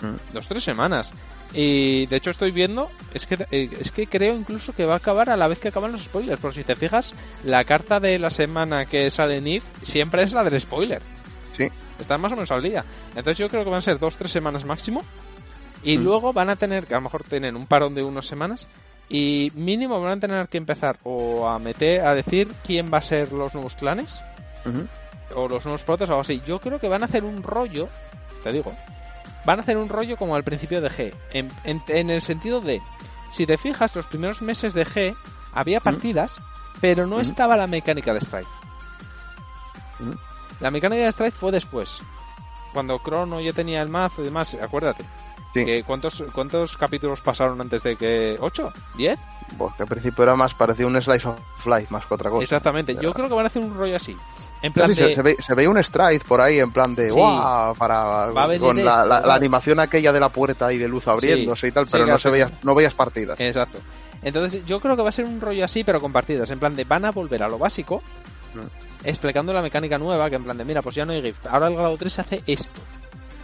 Mm. 0.00 0.16
dos 0.34 0.48
tres 0.48 0.64
semanas 0.64 1.12
y 1.54 2.06
de 2.06 2.16
hecho 2.16 2.30
estoy 2.30 2.50
viendo 2.50 2.90
es 3.14 3.24
que 3.26 3.46
eh, 3.52 3.70
es 3.78 3.92
que 3.92 4.06
creo 4.08 4.34
incluso 4.34 4.72
que 4.72 4.84
va 4.84 4.94
a 4.94 4.96
acabar 4.96 5.30
a 5.30 5.36
la 5.36 5.46
vez 5.46 5.60
que 5.60 5.68
acaban 5.68 5.92
los 5.92 6.02
spoilers 6.04 6.40
porque 6.40 6.56
si 6.60 6.64
te 6.64 6.74
fijas 6.74 7.14
la 7.44 7.62
carta 7.64 8.00
de 8.00 8.18
la 8.18 8.30
semana 8.30 8.84
que 8.86 9.08
sale 9.12 9.36
en 9.36 9.46
IF 9.46 9.62
siempre 9.82 10.22
es 10.24 10.32
la 10.32 10.42
del 10.42 10.60
spoiler 10.60 11.00
Sí. 11.56 11.68
están 12.00 12.20
más 12.20 12.32
o 12.32 12.34
menos 12.36 12.50
al 12.50 12.62
día 12.64 12.84
entonces 13.10 13.38
yo 13.38 13.48
creo 13.48 13.62
que 13.62 13.70
van 13.70 13.78
a 13.78 13.82
ser 13.82 13.98
dos 14.00 14.16
tres 14.16 14.32
semanas 14.32 14.64
máximo 14.64 15.04
y 15.84 15.98
Mm. 15.98 16.02
luego 16.02 16.32
van 16.32 16.48
a 16.48 16.56
tener 16.56 16.86
que 16.86 16.94
a 16.94 16.96
lo 16.96 17.02
mejor 17.02 17.22
tienen 17.22 17.54
un 17.54 17.66
parón 17.66 17.94
de 17.94 18.02
unas 18.02 18.26
semanas 18.26 18.66
y 19.12 19.52
mínimo 19.54 20.00
van 20.00 20.16
a 20.18 20.20
tener 20.20 20.48
que 20.48 20.56
empezar 20.58 20.96
o 21.04 21.46
a 21.46 21.58
meter 21.58 22.00
a 22.00 22.14
decir 22.14 22.50
quién 22.66 22.90
va 22.92 22.98
a 22.98 23.02
ser 23.02 23.30
los 23.30 23.52
nuevos 23.54 23.74
clanes 23.74 24.18
o 25.36 25.48
los 25.48 25.64
nuevos 25.66 25.82
protas 25.82 26.08
o 26.08 26.12
algo 26.12 26.22
así. 26.22 26.40
Yo 26.46 26.60
creo 26.60 26.78
que 26.78 26.88
van 26.88 27.02
a 27.02 27.04
hacer 27.06 27.22
un 27.22 27.42
rollo, 27.42 27.88
te 28.42 28.52
digo, 28.52 28.72
van 29.44 29.58
a 29.58 29.62
hacer 29.62 29.76
un 29.76 29.88
rollo 29.90 30.16
como 30.16 30.34
al 30.34 30.44
principio 30.44 30.80
de 30.80 30.88
G, 30.90 31.14
en, 31.32 31.50
en- 31.64 31.82
en 31.88 32.10
el 32.10 32.22
sentido 32.22 32.60
de, 32.62 32.80
si 33.32 33.44
te 33.46 33.58
fijas, 33.58 33.94
los 33.96 34.06
primeros 34.06 34.40
meses 34.40 34.72
de 34.72 34.86
G 34.86 35.14
había 35.52 35.80
partidas, 35.80 36.42
pero 36.80 37.06
no 37.06 37.20
estaba 37.20 37.56
la 37.56 37.66
mecánica 37.66 38.14
de 38.14 38.20
Strike. 38.20 38.48
La 40.60 40.70
mecánica 40.70 41.02
de 41.04 41.08
Strike 41.10 41.34
fue 41.34 41.52
después, 41.52 42.00
cuando 42.72 42.98
Crono 43.00 43.40
ya 43.40 43.52
tenía 43.52 43.82
el 43.82 43.88
mazo 43.88 44.22
y 44.22 44.26
demás, 44.26 44.56
acuérdate. 44.60 45.04
Sí. 45.54 45.82
¿cuántos, 45.86 46.24
¿Cuántos 46.32 46.76
capítulos 46.76 47.20
pasaron 47.20 47.60
antes 47.60 47.82
de 47.82 47.96
que... 47.96 48.38
¿8? 48.40 48.72
¿10? 48.96 49.18
Porque 49.58 49.82
al 49.82 49.88
principio 49.88 50.24
era 50.24 50.34
más, 50.34 50.54
parecía 50.54 50.86
un 50.86 51.00
slice 51.00 51.28
of 51.28 51.66
life 51.66 51.88
más 51.90 52.06
que 52.06 52.14
otra 52.14 52.30
cosa. 52.30 52.42
Exactamente. 52.42 52.96
Yo 53.00 53.12
creo 53.12 53.28
que 53.28 53.34
van 53.34 53.44
a 53.44 53.48
hacer 53.48 53.62
un 53.62 53.76
rollo 53.76 53.96
así. 53.96 54.16
En 54.62 54.72
plan 54.72 54.94
Sí, 54.94 55.02
de- 55.02 55.14
se, 55.14 55.22
ve, 55.22 55.36
se 55.40 55.54
ve 55.54 55.66
un 55.68 55.82
stride 55.82 56.20
por 56.20 56.40
ahí 56.40 56.58
en 56.60 56.72
plan 56.72 56.94
de 56.94 57.08
Sí. 57.08 57.14
guau, 57.14 57.74
para 57.74 58.28
con 58.58 58.76
la, 58.84 59.02
esto, 59.02 59.26
la- 59.26 59.34
animación 59.34 59.80
aquella 59.80 60.12
de 60.12 60.20
la 60.20 60.28
puerta 60.30 60.72
y 60.72 60.78
de 60.78 60.88
luz 60.88 61.06
abriéndose 61.08 61.68
y 61.68 61.72
tal, 61.72 61.86
pero 61.90 62.06
no 62.06 62.18
se 62.18 62.28
sí. 62.28 62.32
veía, 62.32 62.50
no 62.62 62.74
veías 62.74 62.94
partidas. 62.94 63.38
Exacto. 63.40 63.78
Entonces, 64.22 64.64
yo 64.64 64.78
creo 64.80 64.96
que 64.96 65.02
va 65.02 65.08
a 65.08 65.12
ser 65.12 65.24
un 65.24 65.40
rollo 65.40 65.64
así, 65.64 65.82
pero 65.84 66.00
con 66.00 66.12
partidas. 66.12 66.48
En 66.52 66.60
plan 66.60 66.74
de, 66.76 66.84
van 66.84 67.04
a 67.04 67.10
volver 67.10 67.42
a 67.42 67.48
lo 67.48 67.58
básico, 67.58 68.02
Mm. 68.54 69.06
explicando 69.08 69.52
la 69.52 69.62
mecánica 69.62 69.98
nueva, 69.98 70.30
que 70.30 70.36
en 70.36 70.44
plan 70.44 70.56
de, 70.56 70.64
mira, 70.64 70.80
pues 70.80 70.94
ya 70.94 71.04
no 71.04 71.12
hay 71.12 71.22
GIF. 71.22 71.44
Ahora 71.50 71.66
el 71.68 71.74
grado 71.74 71.96
3 71.96 72.18
hace 72.20 72.42
esto. 72.46 72.80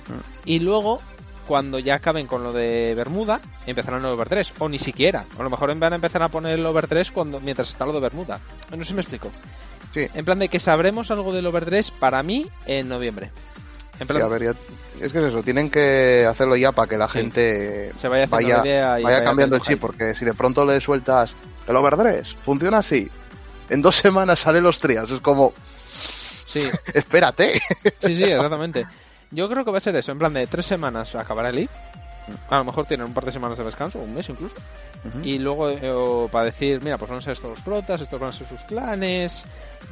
Mm. 0.09 0.21
Y 0.45 0.59
luego, 0.61 1.01
cuando 1.49 1.79
ya 1.81 1.95
acaben 1.97 2.27
con 2.29 2.45
lo 2.45 2.53
de 2.53 2.95
Bermuda, 2.95 3.41
empezarán 3.67 4.01
el 4.01 4.07
Over 4.07 4.29
3. 4.29 4.53
O 4.61 4.69
ni 4.69 4.79
siquiera. 4.79 5.25
A 5.39 5.43
lo 5.43 5.51
mejor 5.51 5.75
van 5.77 5.93
a 5.95 5.97
empezar 5.97 6.23
a 6.23 6.29
poner 6.29 6.59
el 6.59 6.65
Over 6.67 6.87
3 6.87 7.11
cuando, 7.11 7.41
mientras 7.41 7.71
está 7.71 7.85
lo 7.87 7.93
de 7.95 8.01
Bermuda. 8.01 8.39
No 8.71 8.77
sé 8.83 8.89
si 8.91 8.95
me 8.95 9.01
explico. 9.01 9.33
Sí. 9.95 10.07
En 10.15 10.25
plan 10.25 10.39
de 10.39 10.49
que 10.49 10.61
sabremos 10.61 11.11
algo 11.11 11.33
del 11.33 11.47
Over 11.47 11.65
3 11.65 11.91
para 11.93 12.23
mí 12.23 12.47
en 12.67 12.89
noviembre. 12.89 13.31
En 13.99 14.07
plan, 14.07 14.21
Sí, 14.21 14.27
a 14.27 14.29
ver, 14.29 14.43
ya- 14.45 14.51
es 15.05 15.13
que 15.13 15.19
es 15.19 15.25
eso, 15.25 15.43
tienen 15.43 15.71
que 15.71 16.25
hacerlo 16.29 16.55
ya 16.55 16.71
para 16.71 16.87
que 16.89 16.97
la 16.99 17.09
Sí. 17.09 17.19
gente 17.19 17.93
se 17.99 18.07
vaya 18.09 18.29
cambiando 19.25 19.57
el 19.57 19.63
chip, 19.63 19.81
porque 19.81 20.13
si 20.15 20.25
de 20.25 20.35
pronto 20.35 20.65
le 20.67 20.81
sueltas 20.81 21.33
el 21.67 21.75
overdress, 21.75 22.35
funciona 22.37 22.79
así. 22.79 23.09
En 23.71 23.83
dos 23.83 23.97
semanas 23.97 24.39
salen 24.39 24.63
los 24.63 24.79
trials, 24.79 25.11
es 25.11 25.21
como, 25.21 25.53
Sí, 26.47 26.63
espérate. 26.95 27.61
Sí, 28.01 28.15
sí, 28.15 28.25
exactamente. 28.25 28.87
Yo 29.31 29.49
creo 29.49 29.65
que 29.65 29.71
va 29.71 29.79
a 29.79 29.81
ser 29.81 29.95
eso, 29.97 30.13
en 30.13 30.19
plan 30.19 30.33
de 30.35 30.47
tres 30.47 30.67
semanas 30.67 31.15
acabará 31.15 31.51
el 31.51 31.61
IF. 31.61 31.71
A 32.51 32.59
lo 32.59 32.65
mejor 32.65 32.85
tienen 32.85 33.07
un 33.07 33.15
par 33.15 33.25
de 33.25 33.33
semanas 33.33 33.57
de 33.57 33.65
descanso, 33.65 33.99
un 33.99 34.13
mes 34.15 34.29
incluso. 34.29 34.55
Y 35.23 35.39
luego 35.39 35.71
eh, 35.71 36.29
para 36.31 36.45
decir, 36.45 36.79
mira, 36.83 36.99
pues 36.99 37.11
van 37.11 37.21
a 37.21 37.23
ser 37.23 37.33
estos 37.33 37.49
los 37.49 37.61
protas, 37.63 38.03
estos 38.03 38.21
van 38.21 38.29
a 38.29 38.33
ser 38.35 38.47
sus 38.47 38.61
clanes, 38.65 39.47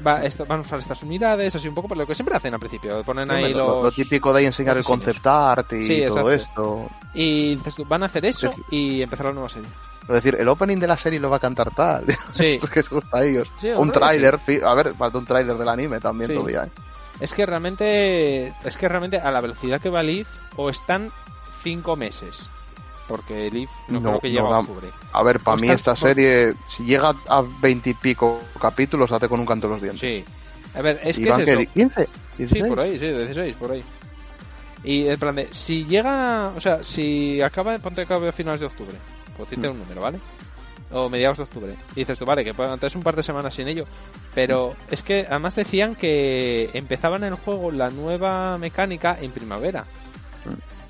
va, 0.06 0.20
van 0.46 0.58
a 0.58 0.62
usar 0.62 0.78
estas 0.78 1.02
unidades, 1.02 1.54
así 1.56 1.66
un 1.66 1.74
poco, 1.74 1.88
pero 1.88 2.02
lo 2.02 2.06
que 2.06 2.14
siempre 2.14 2.36
hacen 2.36 2.52
al 2.52 2.60
principio. 2.60 3.02
Ponen 3.04 3.30
ahí 3.30 3.54
lo, 3.54 3.66
los... 3.76 3.84
lo 3.84 3.90
típico 3.90 4.34
de 4.34 4.40
ahí 4.40 4.44
enseñar 4.46 4.76
el 4.76 4.84
concept 4.84 5.26
art 5.26 5.72
y 5.72 5.84
Sí, 5.84 6.04
todo 6.08 6.30
esto. 6.30 6.86
Y 7.14 7.58
van 7.86 8.02
a 8.02 8.06
hacer 8.06 8.26
eso 8.26 8.52
Sí. 8.52 8.62
y 8.70 9.02
empezar 9.02 9.26
la 9.26 9.32
nueva 9.32 9.48
serie. 9.48 9.68
Es 10.02 10.08
decir, 10.08 10.36
el 10.38 10.46
opening 10.48 10.76
de 10.76 10.86
la 10.88 10.96
serie 10.98 11.18
lo 11.18 11.30
va 11.30 11.38
a 11.38 11.40
cantar 11.40 11.70
tal. 11.74 12.04
Sí. 12.32 12.48
Esto 12.48 12.66
es 12.66 12.70
que 12.72 12.80
les 12.80 12.90
gusta 12.90 13.16
a 13.16 13.24
ellos. 13.24 13.48
Sí, 13.58 13.70
un 13.70 13.90
tráiler, 13.90 14.38
fi- 14.38 14.60
a 14.62 14.74
ver, 14.74 14.92
falta 14.92 15.16
un 15.16 15.24
tráiler 15.24 15.56
del 15.56 15.68
anime 15.70 16.00
también 16.00 16.28
Sí. 16.28 16.36
todavía. 16.36 16.64
¿eh? 16.64 16.70
Es 17.20 17.32
que 17.32 17.46
realmente, 17.46 18.52
es 18.64 18.76
que 18.76 18.88
realmente 18.88 19.18
a 19.18 19.30
la 19.30 19.40
velocidad 19.40 19.80
que 19.80 19.88
va 19.88 20.00
el 20.02 20.10
IF, 20.10 20.28
o 20.56 20.68
están 20.70 21.10
cinco 21.62 21.96
meses. 21.96 22.50
Porque 23.08 23.46
el 23.46 23.56
IF 23.56 23.70
no, 23.88 24.00
No, 24.00 24.08
creo 24.08 24.20
que 24.20 24.28
no 24.28 24.34
llegue 24.34 24.54
a 24.54 24.58
octubre. 24.58 24.88
A 25.12 25.22
ver, 25.22 25.40
para 25.40 25.56
mí 25.56 25.68
esta 25.70 25.94
serie, 25.96 26.54
si 26.68 26.84
llega 26.84 27.14
a 27.28 27.42
veintipico 27.60 28.40
capítulos, 28.60 29.10
hace 29.12 29.28
con 29.28 29.40
un 29.40 29.46
canto 29.46 29.66
en 29.68 29.72
los 29.74 29.82
dientes. 29.82 30.00
Sí. 30.00 30.24
A 30.76 30.82
ver, 30.82 31.00
es 31.04 31.16
que 31.18 31.28
es 31.28 31.36
que 31.36 31.52
eso. 31.62 31.70
15, 31.72 32.04
Sí, 32.04 32.08
16. 32.38 32.66
por 32.68 32.80
ahí, 32.80 32.98
sí, 32.98 33.06
16, 33.06 33.56
por 33.56 33.70
ahí. 33.72 33.84
Y 34.84 35.08
en 35.08 35.18
plan 35.18 35.34
de, 35.34 35.48
si 35.52 35.84
llega, 35.86 36.48
o 36.54 36.60
sea, 36.60 36.84
si 36.84 37.40
acaba, 37.40 37.78
ponte 37.78 38.02
que 38.02 38.12
acabe 38.12 38.28
a 38.28 38.32
finales 38.32 38.60
de 38.60 38.66
octubre, 38.66 38.94
pues 39.36 39.48
decirte 39.48 39.68
Mm. 39.68 39.72
un 39.72 39.78
número, 39.78 40.00
¿vale? 40.02 40.18
O 40.92 41.08
mediados 41.08 41.38
de 41.38 41.42
octubre. 41.42 41.74
Y 41.96 42.00
dices 42.00 42.18
tú, 42.18 42.24
vale, 42.24 42.44
que 42.44 42.54
pueden 42.54 42.72
antes 42.72 42.94
un 42.94 43.02
par 43.02 43.16
de 43.16 43.22
semanas 43.22 43.54
sin 43.54 43.66
ello. 43.66 43.86
Pero 44.34 44.72
es 44.90 45.02
que 45.02 45.26
además 45.28 45.56
decían 45.56 45.96
que 45.96 46.70
empezaban 46.74 47.24
el 47.24 47.34
juego 47.34 47.70
la 47.72 47.90
nueva 47.90 48.56
mecánica 48.58 49.18
en 49.20 49.32
primavera. 49.32 49.84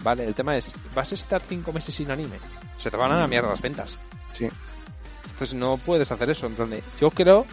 Vale, 0.03 0.25
el 0.27 0.35
tema 0.35 0.57
es, 0.57 0.75
vas 0.95 1.11
a 1.13 1.15
estar 1.15 1.41
cinco 1.41 1.73
meses 1.73 1.95
sin 1.95 2.11
anime. 2.11 2.37
Se 2.79 2.91
te 2.91 2.97
van 2.97 3.11
a 3.13 3.19
la 3.19 3.27
mierda 3.27 3.49
las 3.49 3.61
ventas. 3.63 3.97
Sí. 4.37 4.47
Entonces 5.31 5.55
no 5.55 5.79
puedes 5.79 6.11
hacer 6.13 6.29
eso. 6.31 6.47
En 6.47 6.55
plan 6.55 6.71
de, 6.71 6.83
yo 7.01 7.11
creo 7.11 7.47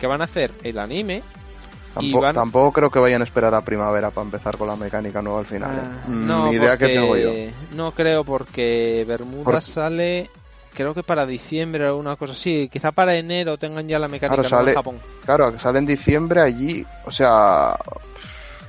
que 0.00 0.06
van 0.06 0.20
a 0.20 0.24
hacer 0.24 0.50
el 0.62 0.78
anime 0.78 1.18
y 1.18 1.94
Tampoco, 2.10 2.20
van- 2.22 2.34
tampoco 2.34 2.72
creo 2.72 2.90
que 2.90 2.98
vayan 2.98 3.20
a 3.20 3.24
esperar 3.24 3.54
a 3.54 3.60
primavera 3.64 4.10
para 4.10 4.24
empezar 4.24 4.56
con 4.58 4.66
la 4.66 4.74
mecánica 4.74 5.22
nueva 5.22 5.38
al 5.38 5.46
final. 5.46 5.70
Ah, 5.72 6.02
¿eh? 6.06 6.10
Mm, 6.10 6.26
no, 6.26 6.46
Ni 6.50 6.56
idea 6.56 6.76
que 6.76 6.88
tengo 6.88 7.16
yo. 7.16 7.30
No 7.72 7.92
creo 7.92 8.24
porque 8.24 9.04
Bermuda 9.06 9.44
Por- 9.44 9.62
sale 9.62 10.28
creo 10.74 10.92
que 10.94 11.02
para 11.02 11.24
diciembre 11.24 11.88
o 11.88 11.96
una 11.96 12.16
cosa 12.16 12.32
así. 12.34 12.68
Quizá 12.70 12.92
para 12.92 13.14
enero 13.16 13.56
tengan 13.56 13.88
ya 13.88 13.98
la 13.98 14.08
mecánica 14.08 14.42
Claro, 14.42 14.56
en 14.58 14.62
sale- 14.64 14.74
Japón. 14.74 14.98
Claro, 15.24 15.52
que 15.52 15.58
sale 15.58 15.78
en 15.78 15.86
diciembre 15.86 16.40
allí. 16.42 16.84
O 17.06 17.10
sea. 17.10 17.76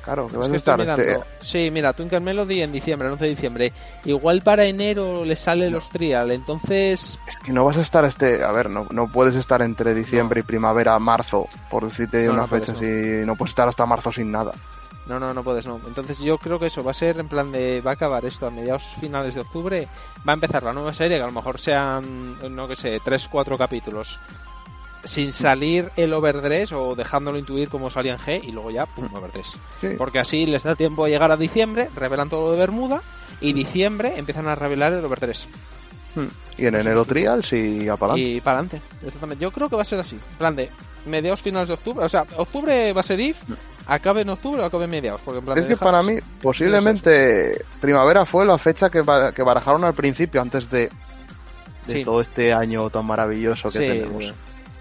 Claro, 0.03 0.27
que 0.27 0.37
que 0.37 0.45
a 0.53 0.55
estar. 0.55 0.79
este-. 0.79 1.19
Sí, 1.41 1.71
mira, 1.71 1.91
Twinkle 1.91 2.19
Melody 2.19 2.61
en 2.61 2.71
diciembre, 2.71 3.07
el 3.07 3.13
11 3.13 3.23
de 3.23 3.29
diciembre. 3.31 3.73
Igual 4.05 4.43
para 4.43 4.65
enero 4.65 5.25
le 5.25 5.35
sale 5.35 5.67
los 5.71 5.89
trial, 5.89 6.29
entonces... 6.29 7.17
Es 7.27 7.37
que 7.37 7.51
no 7.51 7.65
vas 7.65 7.77
a 7.77 7.81
estar 7.81 8.05
este. 8.05 8.43
A 8.43 8.51
ver, 8.51 8.69
no, 8.69 8.85
no 8.91 9.07
puedes 9.07 9.35
estar 9.35 9.63
entre 9.63 9.95
diciembre 9.95 10.41
y 10.41 10.43
primavera, 10.43 10.99
marzo, 10.99 11.47
por 11.71 11.85
decirte 11.85 12.29
una 12.29 12.45
fecha 12.45 12.73
así. 12.73 12.85
No 13.25 13.35
puedes 13.35 13.49
estar 13.53 13.67
hasta 13.67 13.87
marzo 13.87 14.11
sin 14.11 14.31
nada. 14.31 14.51
No, 15.07 15.19
no, 15.19 15.33
no 15.33 15.43
puedes, 15.43 15.67
no. 15.67 15.79
Entonces 15.85 16.19
yo 16.19 16.37
creo 16.37 16.57
que 16.57 16.65
eso 16.67 16.83
va 16.83 16.91
a 16.91 16.95
ser 16.95 17.19
en 17.19 17.27
plan 17.27 17.51
de... 17.51 17.81
Va 17.81 17.91
a 17.91 17.93
acabar 17.93 18.25
esto 18.25 18.47
a 18.47 18.51
mediados 18.51 18.83
finales 18.99 19.35
de 19.35 19.41
octubre. 19.41 19.87
Va 20.27 20.33
a 20.33 20.35
empezar 20.35 20.63
la 20.63 20.73
nueva 20.73 20.93
serie, 20.93 21.17
que 21.17 21.23
a 21.23 21.27
lo 21.27 21.31
mejor 21.31 21.59
sean, 21.59 22.37
no 22.55 22.67
que 22.67 22.75
sé, 22.75 22.99
3, 23.03 23.27
4 23.31 23.57
capítulos. 23.57 24.19
Sin 25.03 25.31
salir 25.31 25.91
el 25.95 26.11
overdress 26.13 26.71
o 26.71 26.95
dejándolo 26.95 27.37
intuir 27.37 27.69
como 27.69 27.91
salía 27.91 28.13
en 28.13 28.19
G 28.19 28.43
y 28.43 28.51
luego 28.51 28.71
ya, 28.71 28.87
pum, 28.87 29.07
overdress. 29.13 29.53
Sí. 29.79 29.89
Porque 29.95 30.17
así 30.17 30.47
les 30.47 30.63
da 30.63 30.75
tiempo 30.75 31.05
a 31.05 31.09
llegar 31.09 31.31
a 31.31 31.37
diciembre, 31.37 31.89
revelan 31.95 32.29
todo 32.29 32.47
lo 32.47 32.51
de 32.53 32.57
Bermuda 32.57 33.03
y 33.39 33.53
diciembre 33.53 34.13
empiezan 34.17 34.47
a 34.47 34.55
revelar 34.55 34.93
el 34.93 35.05
over 35.05 35.19
3. 35.19 35.47
Hmm. 36.15 36.27
Y 36.57 36.65
en 36.65 36.75
enero 36.75 37.05
trials 37.05 37.53
y 37.53 37.87
a 37.87 37.97
pa'lante. 37.97 38.21
Y 38.21 38.41
para 38.41 38.59
adelante. 38.59 38.81
Exactamente. 39.05 39.43
Yo 39.43 39.51
creo 39.51 39.69
que 39.69 39.75
va 39.75 39.83
a 39.83 39.85
ser 39.85 39.99
así. 39.99 40.15
En 40.15 40.37
plan 40.37 40.55
de 40.55 40.71
mediados 41.05 41.41
finales 41.41 41.67
de 41.67 41.75
octubre. 41.75 42.05
O 42.05 42.09
sea, 42.09 42.25
octubre 42.37 42.93
va 42.93 43.01
a 43.01 43.03
ser 43.03 43.19
IF, 43.19 43.43
acabe 43.87 44.21
en 44.21 44.29
octubre 44.29 44.61
o 44.61 44.65
acabe 44.65 44.85
en 44.85 44.89
mediados. 44.91 45.21
Porque 45.23 45.39
en 45.39 45.45
plan 45.45 45.57
Es 45.57 45.65
que 45.65 45.77
para 45.77 46.01
mí, 46.03 46.13
posiblemente, 46.41 47.63
primavera 47.81 48.25
fue 48.25 48.45
la 48.45 48.57
fecha 48.57 48.89
que, 48.89 49.03
que 49.35 49.43
barajaron 49.43 49.83
al 49.83 49.93
principio, 49.93 50.41
antes 50.41 50.69
de, 50.69 50.89
de 51.87 51.93
Sí. 51.93 52.03
todo 52.03 52.21
este 52.21 52.53
año 52.53 52.89
tan 52.89 53.05
maravilloso 53.05 53.69
que 53.69 53.77
Sí, 53.79 53.85
tenemos. 53.87 54.33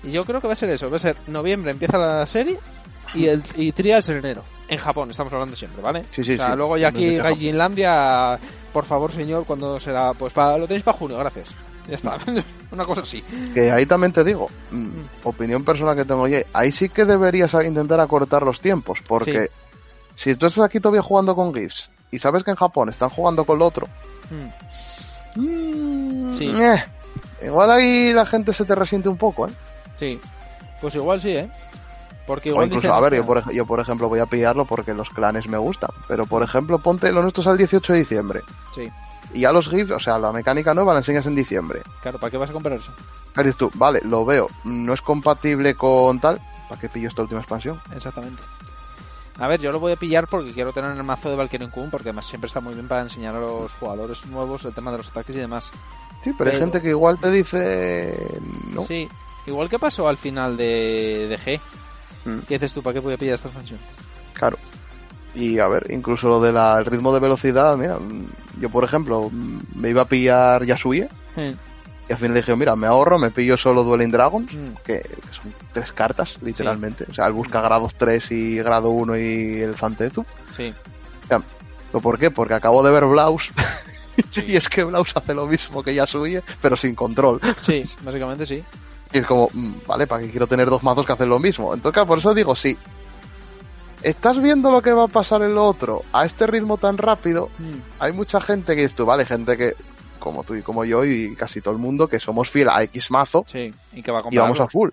Y 0.02 0.10
yo 0.10 0.24
creo 0.24 0.40
que 0.40 0.46
va 0.46 0.52
a 0.52 0.56
ser 0.56 0.70
eso. 0.70 0.90
Va 0.90 0.96
a 0.96 1.00
ser 1.00 1.16
noviembre 1.28 1.70
empieza 1.70 1.98
la 1.98 2.26
serie 2.26 2.58
y 3.14 3.26
el 3.26 3.42
y 3.56 3.72
trials 3.72 4.08
en 4.08 4.18
enero. 4.18 4.42
En 4.68 4.78
Japón, 4.78 5.10
estamos 5.10 5.32
hablando 5.32 5.54
siempre, 5.56 5.82
¿vale? 5.82 6.04
Sí, 6.14 6.24
sí, 6.24 6.34
O 6.34 6.36
sea, 6.36 6.50
sí. 6.52 6.56
luego 6.56 6.76
ya 6.76 6.88
aquí. 6.88 7.16
Gaijinlandia, 7.16 8.38
por 8.72 8.84
favor, 8.86 9.12
señor, 9.12 9.44
cuando 9.44 9.78
será? 9.78 10.12
Pues 10.14 10.32
para, 10.32 10.56
lo 10.58 10.66
tenéis 10.66 10.84
para 10.84 10.96
junio, 10.98 11.18
gracias. 11.18 11.50
Ya 11.88 11.94
está. 11.96 12.18
Una 12.72 12.84
cosa 12.84 13.02
así. 13.02 13.22
Que 13.52 13.70
ahí 13.70 13.86
también 13.86 14.12
te 14.12 14.24
digo, 14.24 14.48
mm, 14.70 15.00
opinión 15.24 15.64
personal 15.64 15.94
que 15.96 16.04
tengo, 16.04 16.22
oye, 16.22 16.46
ahí 16.52 16.72
sí 16.72 16.88
que 16.88 17.04
deberías 17.04 17.52
intentar 17.54 18.00
acortar 18.00 18.42
los 18.42 18.60
tiempos, 18.60 18.98
porque 19.06 19.50
si 20.14 20.34
tú 20.36 20.46
estás 20.46 20.64
aquí 20.64 20.80
todavía 20.80 21.02
jugando 21.02 21.34
con 21.36 21.52
GIFs 21.54 21.90
y 22.10 22.18
sabes 22.18 22.42
que 22.44 22.50
en 22.50 22.56
Japón 22.56 22.88
están 22.88 23.10
jugando 23.10 23.44
con 23.44 23.58
lo 23.58 23.66
otro, 23.66 23.86
Mm, 25.36 25.40
mm, 25.40 26.38
Sí. 26.38 26.50
eh, 26.56 26.84
igual 27.42 27.70
ahí 27.70 28.12
la 28.12 28.24
gente 28.24 28.52
se 28.52 28.64
te 28.64 28.74
resiente 28.74 29.08
un 29.08 29.16
poco, 29.16 29.46
¿eh? 29.48 29.50
Sí. 29.96 30.20
Pues 30.80 30.94
igual 30.94 31.20
sí, 31.20 31.30
¿eh? 31.36 31.50
Porque 32.26 32.48
O 32.50 32.52
igual 32.52 32.66
incluso, 32.68 32.86
dicen, 32.88 32.96
a 32.96 33.00
ver, 33.00 33.14
yo 33.16 33.26
por, 33.26 33.52
yo 33.52 33.66
por 33.66 33.80
ejemplo 33.80 34.08
voy 34.08 34.20
a 34.20 34.26
pillarlo 34.26 34.64
porque 34.64 34.94
los 34.94 35.10
clanes 35.10 35.46
me 35.46 35.58
gustan, 35.58 35.90
pero 36.08 36.24
por 36.26 36.42
ejemplo 36.42 36.78
ponte 36.78 37.12
lo 37.12 37.20
nuestro 37.22 37.42
es 37.42 37.46
al 37.48 37.58
18 37.58 37.92
de 37.92 37.98
diciembre 37.98 38.40
Sí, 38.74 38.88
y 39.34 39.40
ya 39.40 39.52
los 39.52 39.68
GIFs, 39.68 39.90
o 39.90 39.98
sea, 39.98 40.18
la 40.18 40.32
mecánica 40.32 40.72
nueva 40.72 40.92
la 40.92 41.00
enseñas 41.00 41.26
en 41.26 41.34
diciembre. 41.34 41.82
claro, 42.00 42.18
¿para 42.18 42.30
qué 42.30 42.36
vas 42.36 42.50
a 42.50 42.52
comprar 42.52 42.78
eso? 42.78 42.92
Dices 43.36 43.56
tú, 43.56 43.70
vale, 43.74 44.00
lo 44.04 44.24
veo, 44.24 44.48
no 44.64 44.94
es 44.94 45.02
compatible 45.02 45.74
con 45.74 46.20
tal, 46.20 46.40
¿para 46.68 46.80
qué 46.80 46.88
pillo 46.88 47.08
esta 47.08 47.22
última 47.22 47.40
expansión? 47.40 47.80
Exactamente. 47.94 48.40
A 49.38 49.48
ver, 49.48 49.60
yo 49.60 49.72
lo 49.72 49.80
voy 49.80 49.92
a 49.92 49.96
pillar 49.96 50.28
porque 50.28 50.52
quiero 50.52 50.72
tener 50.72 50.92
el 50.92 51.02
mazo 51.02 51.28
de 51.28 51.34
Valkyrie 51.34 51.68
Kun, 51.68 51.90
porque 51.90 52.10
además 52.10 52.26
siempre 52.26 52.46
está 52.46 52.60
muy 52.60 52.74
bien 52.74 52.86
para 52.86 53.02
enseñar 53.02 53.34
a 53.34 53.40
los 53.40 53.74
jugadores 53.74 54.24
nuevos 54.26 54.64
el 54.64 54.72
tema 54.72 54.92
de 54.92 54.98
los 54.98 55.08
ataques 55.08 55.34
y 55.34 55.40
demás. 55.40 55.72
Sí, 56.22 56.32
pero, 56.38 56.50
hay 56.50 56.58
gente 56.58 56.80
que 56.80 56.90
igual 56.90 57.18
te 57.18 57.30
dice, 57.30 58.16
no, 58.72 58.82
Sí, 58.82 59.08
igual 59.46 59.68
que 59.68 59.78
pasó 59.80 60.08
al 60.08 60.16
final 60.16 60.56
de, 60.56 61.26
de 61.28 61.38
G. 61.38 61.60
Mm. 62.24 62.38
¿Qué 62.46 62.54
dices 62.54 62.72
tú? 62.72 62.82
¿Para 62.82 62.94
qué 62.94 63.00
voy 63.00 63.14
a 63.14 63.18
pillar 63.18 63.34
esta 63.34 63.48
expansión? 63.48 63.80
Claro. 64.34 64.56
Y 65.34 65.58
a 65.58 65.66
ver, 65.68 65.86
incluso 65.90 66.28
lo 66.28 66.40
del 66.40 66.84
ritmo 66.86 67.12
de 67.12 67.20
velocidad, 67.20 67.76
mira, 67.76 67.98
yo 68.60 68.68
por 68.70 68.84
ejemplo 68.84 69.30
me 69.74 69.90
iba 69.90 70.02
a 70.02 70.08
pillar 70.08 70.64
Yasuie 70.64 71.08
y 71.36 72.12
al 72.12 72.18
final 72.18 72.34
dije, 72.36 72.54
mira, 72.54 72.76
me 72.76 72.86
ahorro, 72.86 73.18
me 73.18 73.30
pillo 73.30 73.56
solo 73.56 73.82
Dueling 73.82 74.10
Dragons, 74.12 74.52
Mm. 74.52 74.74
que, 74.84 75.00
que 75.00 75.34
son 75.34 75.52
tres 75.72 75.90
cartas, 75.92 76.38
literalmente. 76.42 77.04
O 77.10 77.14
sea, 77.14 77.26
el 77.26 77.32
busca 77.32 77.60
grados 77.62 77.94
3 77.96 78.30
y 78.30 78.56
grado 78.58 78.90
1 78.90 79.16
y 79.18 79.60
el 79.62 79.74
Zantetsu. 79.74 80.24
Sí, 80.56 80.72
¿Pero 81.28 82.00
por 82.02 82.18
qué? 82.18 82.30
Porque 82.30 82.54
acabo 82.54 82.82
de 82.82 82.92
ver 82.92 83.04
Blaus 83.06 83.50
y 84.46 84.56
es 84.56 84.68
que 84.68 84.84
Blaus 84.84 85.16
hace 85.16 85.32
lo 85.34 85.46
mismo 85.46 85.82
que 85.82 85.94
Yasuie, 85.94 86.42
pero 86.60 86.76
sin 86.76 86.94
control. 86.94 87.40
sí, 87.60 87.84
básicamente 88.02 88.46
sí. 88.46 88.62
Y 89.12 89.18
es 89.18 89.26
como, 89.26 89.48
mm, 89.52 89.72
vale, 89.86 90.08
¿para 90.08 90.22
qué 90.24 90.30
quiero 90.30 90.48
tener 90.48 90.68
dos 90.68 90.82
mazos 90.82 91.06
que 91.06 91.12
hacen 91.12 91.28
lo 91.28 91.38
mismo? 91.38 91.72
Entonces, 91.72 92.02
por 92.04 92.18
eso 92.18 92.34
digo, 92.34 92.56
sí. 92.56 92.76
¿Estás 94.04 94.40
viendo 94.40 94.70
lo 94.70 94.82
que 94.82 94.92
va 94.92 95.04
a 95.04 95.08
pasar 95.08 95.42
en 95.42 95.54
lo 95.54 95.64
otro? 95.66 96.02
A 96.12 96.24
este 96.26 96.46
ritmo 96.46 96.76
tan 96.76 96.98
rápido, 96.98 97.48
hay 97.98 98.12
mucha 98.12 98.40
gente 98.40 98.74
que 98.76 98.82
dices 98.82 98.94
tú, 98.94 99.06
vale, 99.06 99.24
gente 99.24 99.56
que, 99.56 99.74
como 100.18 100.44
tú 100.44 100.54
y 100.54 100.62
como 100.62 100.84
yo 100.84 101.04
y 101.04 101.34
casi 101.34 101.60
todo 101.62 101.72
el 101.74 101.80
mundo, 101.80 102.06
que 102.06 102.20
somos 102.20 102.50
fiel 102.50 102.68
a 102.68 102.82
X 102.82 103.10
mazo 103.10 103.44
Sí, 103.50 103.72
y 103.94 104.02
que 104.02 104.12
va 104.12 104.18
a 104.18 104.20
y 104.20 104.24
comprar. 104.24 104.42
vamos 104.44 104.60
a 104.60 104.68
full. 104.68 104.90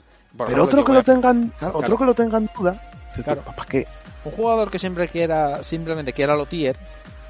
Pero 0.47 0.63
otro 0.63 0.85
que 0.85 0.93
lo 0.93 1.03
tengan, 1.03 1.53
claro, 1.59 1.73
otro 1.77 1.79
Claro. 1.87 1.97
que 1.97 2.05
lo 2.05 2.13
tenga 2.13 2.37
en 2.37 2.49
duda, 2.57 2.81
Claro. 3.23 3.41
¿Para 3.41 3.65
qué? 3.67 3.85
Un 4.23 4.31
jugador 4.31 4.71
que 4.71 4.79
siempre 4.79 5.09
quiera, 5.09 5.61
simplemente 5.61 6.13
quiera 6.13 6.37
lo 6.37 6.45
tier, 6.45 6.77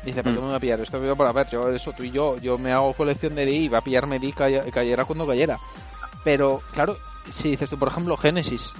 dice, 0.06 0.22
¿para 0.22 0.36
qué 0.36 0.40
Mm. 0.40 0.44
me 0.44 0.48
voy 0.50 0.56
a 0.58 0.60
pillar 0.60 0.80
esto? 0.82 1.00
Voy 1.00 1.28
a 1.28 1.32
ver, 1.32 1.50
yo, 1.50 1.68
eso, 1.70 1.94
tú 1.94 2.04
y 2.04 2.12
yo, 2.12 2.38
yo 2.38 2.60
me 2.60 2.72
hago 2.74 2.94
colección 2.94 3.34
de 3.34 3.46
DI, 3.48 3.70
va 3.70 3.80
a 3.80 3.82
pillarme 3.82 4.20
cay- 4.34 4.70
cayera 4.72 5.06
cuando 5.06 5.26
cayera. 5.26 5.58
Pero, 6.24 6.62
claro, 6.74 6.98
si 7.32 7.50
dices 7.50 7.68
tú, 7.72 7.80
por 7.80 7.88
ejemplo, 7.88 8.16
Genesis, 8.18 8.72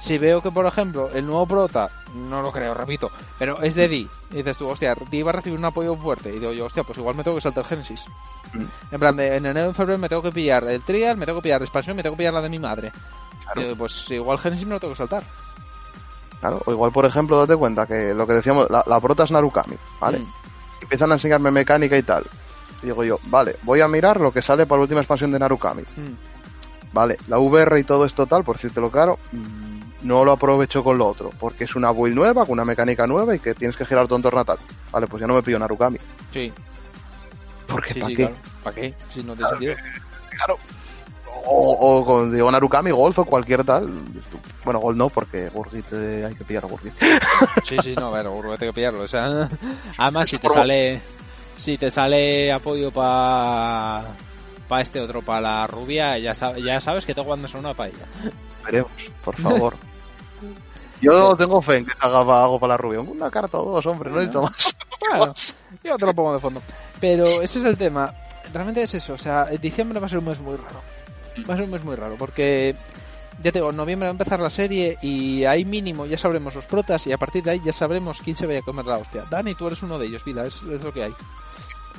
si 0.00 0.16
veo 0.16 0.42
que, 0.42 0.50
por 0.50 0.64
ejemplo, 0.64 1.10
el 1.12 1.26
nuevo 1.26 1.46
prota, 1.46 1.90
no 2.14 2.40
lo 2.40 2.50
creo, 2.50 2.72
repito, 2.72 3.10
pero 3.38 3.60
es 3.62 3.74
de 3.74 3.86
Di, 3.86 4.08
y 4.30 4.34
dices 4.34 4.56
tú, 4.56 4.66
hostia, 4.66 4.96
Di 5.10 5.22
va 5.22 5.30
a 5.30 5.34
recibir 5.34 5.58
un 5.58 5.64
apoyo 5.64 5.94
fuerte, 5.94 6.30
y 6.30 6.38
digo 6.38 6.52
yo, 6.52 6.64
hostia, 6.64 6.82
pues 6.84 6.98
igual 6.98 7.14
me 7.14 7.22
tengo 7.22 7.36
que 7.36 7.42
saltar 7.42 7.66
Genesis. 7.66 8.06
Mm. 8.54 8.64
En 8.92 8.98
plan, 8.98 9.16
de, 9.16 9.36
en 9.36 9.44
enero 9.44 9.70
y 9.70 9.74
febrero 9.74 9.98
me 9.98 10.08
tengo 10.08 10.22
que 10.22 10.32
pillar 10.32 10.64
el 10.64 10.82
trial, 10.82 11.18
me 11.18 11.26
tengo 11.26 11.38
que 11.38 11.44
pillar 11.44 11.60
la 11.60 11.66
expansión, 11.66 11.96
me 11.96 12.02
tengo 12.02 12.16
que 12.16 12.20
pillar 12.20 12.34
la 12.34 12.40
de 12.40 12.48
mi 12.48 12.58
madre. 12.58 12.92
Claro. 13.44 13.60
Y 13.60 13.64
digo, 13.64 13.76
pues 13.76 14.10
igual 14.10 14.38
Genesis 14.38 14.66
me 14.66 14.72
lo 14.72 14.80
tengo 14.80 14.94
que 14.94 14.98
saltar. 14.98 15.22
Claro, 16.40 16.62
o 16.64 16.72
igual, 16.72 16.90
por 16.90 17.04
ejemplo, 17.04 17.38
date 17.38 17.54
cuenta 17.54 17.86
que 17.86 18.14
lo 18.14 18.26
que 18.26 18.32
decíamos, 18.32 18.70
la, 18.70 18.82
la 18.86 18.98
prota 19.00 19.24
es 19.24 19.30
Narukami, 19.30 19.76
¿vale? 20.00 20.20
Mm. 20.20 20.26
Empiezan 20.80 21.10
a 21.10 21.14
enseñarme 21.14 21.50
mecánica 21.50 21.98
y 21.98 22.02
tal. 22.02 22.24
Y 22.82 22.86
digo 22.86 23.04
yo, 23.04 23.18
vale, 23.26 23.56
voy 23.64 23.82
a 23.82 23.88
mirar 23.88 24.18
lo 24.18 24.32
que 24.32 24.40
sale 24.40 24.64
para 24.64 24.78
la 24.78 24.82
última 24.82 25.00
expansión 25.00 25.30
de 25.30 25.38
Narukami. 25.38 25.82
Mm. 25.82 26.40
Vale, 26.92 27.18
la 27.28 27.38
VR 27.38 27.78
y 27.78 27.84
todo 27.84 28.04
esto 28.04 28.26
tal, 28.26 28.42
por 28.42 28.56
decírtelo 28.56 28.90
claro, 28.90 29.18
mm, 29.32 29.69
no 30.02 30.24
lo 30.24 30.32
aprovecho 30.32 30.82
con 30.82 30.98
lo 30.98 31.08
otro, 31.08 31.30
porque 31.38 31.64
es 31.64 31.74
una 31.76 31.90
build 31.90 32.14
nueva, 32.16 32.42
con 32.44 32.52
una 32.52 32.64
mecánica 32.64 33.06
nueva 33.06 33.34
y 33.34 33.38
que 33.38 33.54
tienes 33.54 33.76
que 33.76 33.84
girar 33.84 34.06
todo 34.06 34.16
en 34.16 34.22
torno 34.22 34.40
a 34.40 34.44
tal. 34.44 34.58
Vale, 34.90 35.06
pues 35.06 35.20
ya 35.20 35.26
no 35.26 35.34
me 35.34 35.42
pillo 35.42 35.58
Narukami. 35.58 35.98
Sí, 36.32 36.52
Porque 37.66 37.94
sí, 37.94 38.00
¿para 38.00 38.10
sí, 38.10 38.16
qué? 38.16 38.22
claro. 38.24 38.36
¿Para 38.62 38.76
qué? 38.76 38.94
Si 39.12 39.22
no 39.22 39.34
tiene 39.34 39.50
sentido. 39.50 39.74
Claro. 40.30 40.58
O, 41.46 41.72
o 42.00 42.04
con 42.04 42.32
digo 42.34 42.50
Narukami, 42.50 42.90
Golf 42.90 43.18
o 43.18 43.24
cualquier 43.24 43.64
tal. 43.64 43.88
Bueno, 44.64 44.78
Gol 44.80 44.96
no, 44.96 45.08
porque 45.08 45.48
Gurgit 45.48 45.86
eh, 45.92 46.26
hay 46.28 46.34
que 46.34 46.44
pillar 46.44 46.64
a 46.64 46.68
Gurgit. 46.68 46.92
Sí, 47.64 47.76
sí, 47.82 47.94
no, 47.94 48.08
a 48.08 48.10
ver, 48.18 48.28
urbo, 48.28 48.56
tengo 48.58 48.72
que 48.72 48.76
pillarlo. 48.76 49.02
O 49.02 49.08
sea, 49.08 49.48
además, 49.98 50.28
si 50.28 50.38
te 50.38 50.48
sale. 50.48 51.00
Si 51.56 51.78
te 51.78 51.90
sale 51.90 52.52
apoyo 52.52 52.90
para. 52.90 54.04
Para 54.68 54.82
este 54.82 55.00
otro, 55.00 55.20
para 55.22 55.40
la 55.40 55.66
rubia, 55.66 56.16
ya, 56.18 56.32
ya 56.58 56.80
sabes 56.80 57.04
que 57.04 57.12
tengo 57.14 57.26
cuando 57.26 57.48
son 57.48 57.60
una 57.60 57.74
paella. 57.74 58.06
Veremos, 58.64 58.92
por 59.24 59.34
favor. 59.36 59.74
Yo 61.00 61.34
tengo 61.36 61.62
fe 61.62 61.78
en 61.78 61.86
que 61.86 61.92
haga 61.98 62.18
algo 62.18 62.60
para 62.60 62.74
la 62.74 62.76
rubia. 62.76 63.00
Una 63.00 63.30
carta 63.30 63.58
o 63.58 63.70
dos, 63.70 63.86
hombre, 63.86 64.10
no 64.10 64.16
necesito 64.16 64.42
más. 64.42 64.76
Bueno, 65.10 65.34
yo 65.82 65.96
te 65.96 66.06
lo 66.06 66.14
pongo 66.14 66.34
de 66.34 66.38
fondo. 66.38 66.62
Pero 67.00 67.24
ese 67.24 67.58
es 67.58 67.64
el 67.64 67.76
tema. 67.78 68.14
Realmente 68.52 68.82
es 68.82 68.94
eso. 68.94 69.14
O 69.14 69.18
sea, 69.18 69.46
diciembre 69.46 69.98
va 69.98 70.06
a 70.06 70.08
ser 70.08 70.18
un 70.18 70.26
mes 70.26 70.38
muy 70.38 70.56
raro. 70.56 70.82
Va 71.48 71.54
a 71.54 71.56
ser 71.56 71.64
un 71.64 71.70
mes 71.70 71.82
muy 71.82 71.96
raro 71.96 72.16
porque. 72.16 72.76
Ya 73.42 73.50
te 73.50 73.58
digo, 73.58 73.70
en 73.70 73.76
noviembre 73.76 74.06
va 74.06 74.10
a 74.10 74.12
empezar 74.12 74.38
la 74.38 74.50
serie 74.50 74.98
y 75.00 75.44
ahí 75.44 75.64
mínimo 75.64 76.04
ya 76.04 76.18
sabremos 76.18 76.54
los 76.54 76.66
protas 76.66 77.06
y 77.06 77.12
a 77.12 77.16
partir 77.16 77.42
de 77.42 77.52
ahí 77.52 77.60
ya 77.64 77.72
sabremos 77.72 78.20
quién 78.20 78.36
se 78.36 78.46
vaya 78.46 78.58
a 78.58 78.62
comer 78.62 78.84
la 78.84 78.98
hostia. 78.98 79.24
Dani, 79.30 79.54
tú 79.54 79.66
eres 79.66 79.82
uno 79.82 79.98
de 79.98 80.06
ellos, 80.06 80.22
vida, 80.22 80.44
es, 80.44 80.62
es 80.62 80.82
lo 80.82 80.92
que 80.92 81.04
hay. 81.04 81.14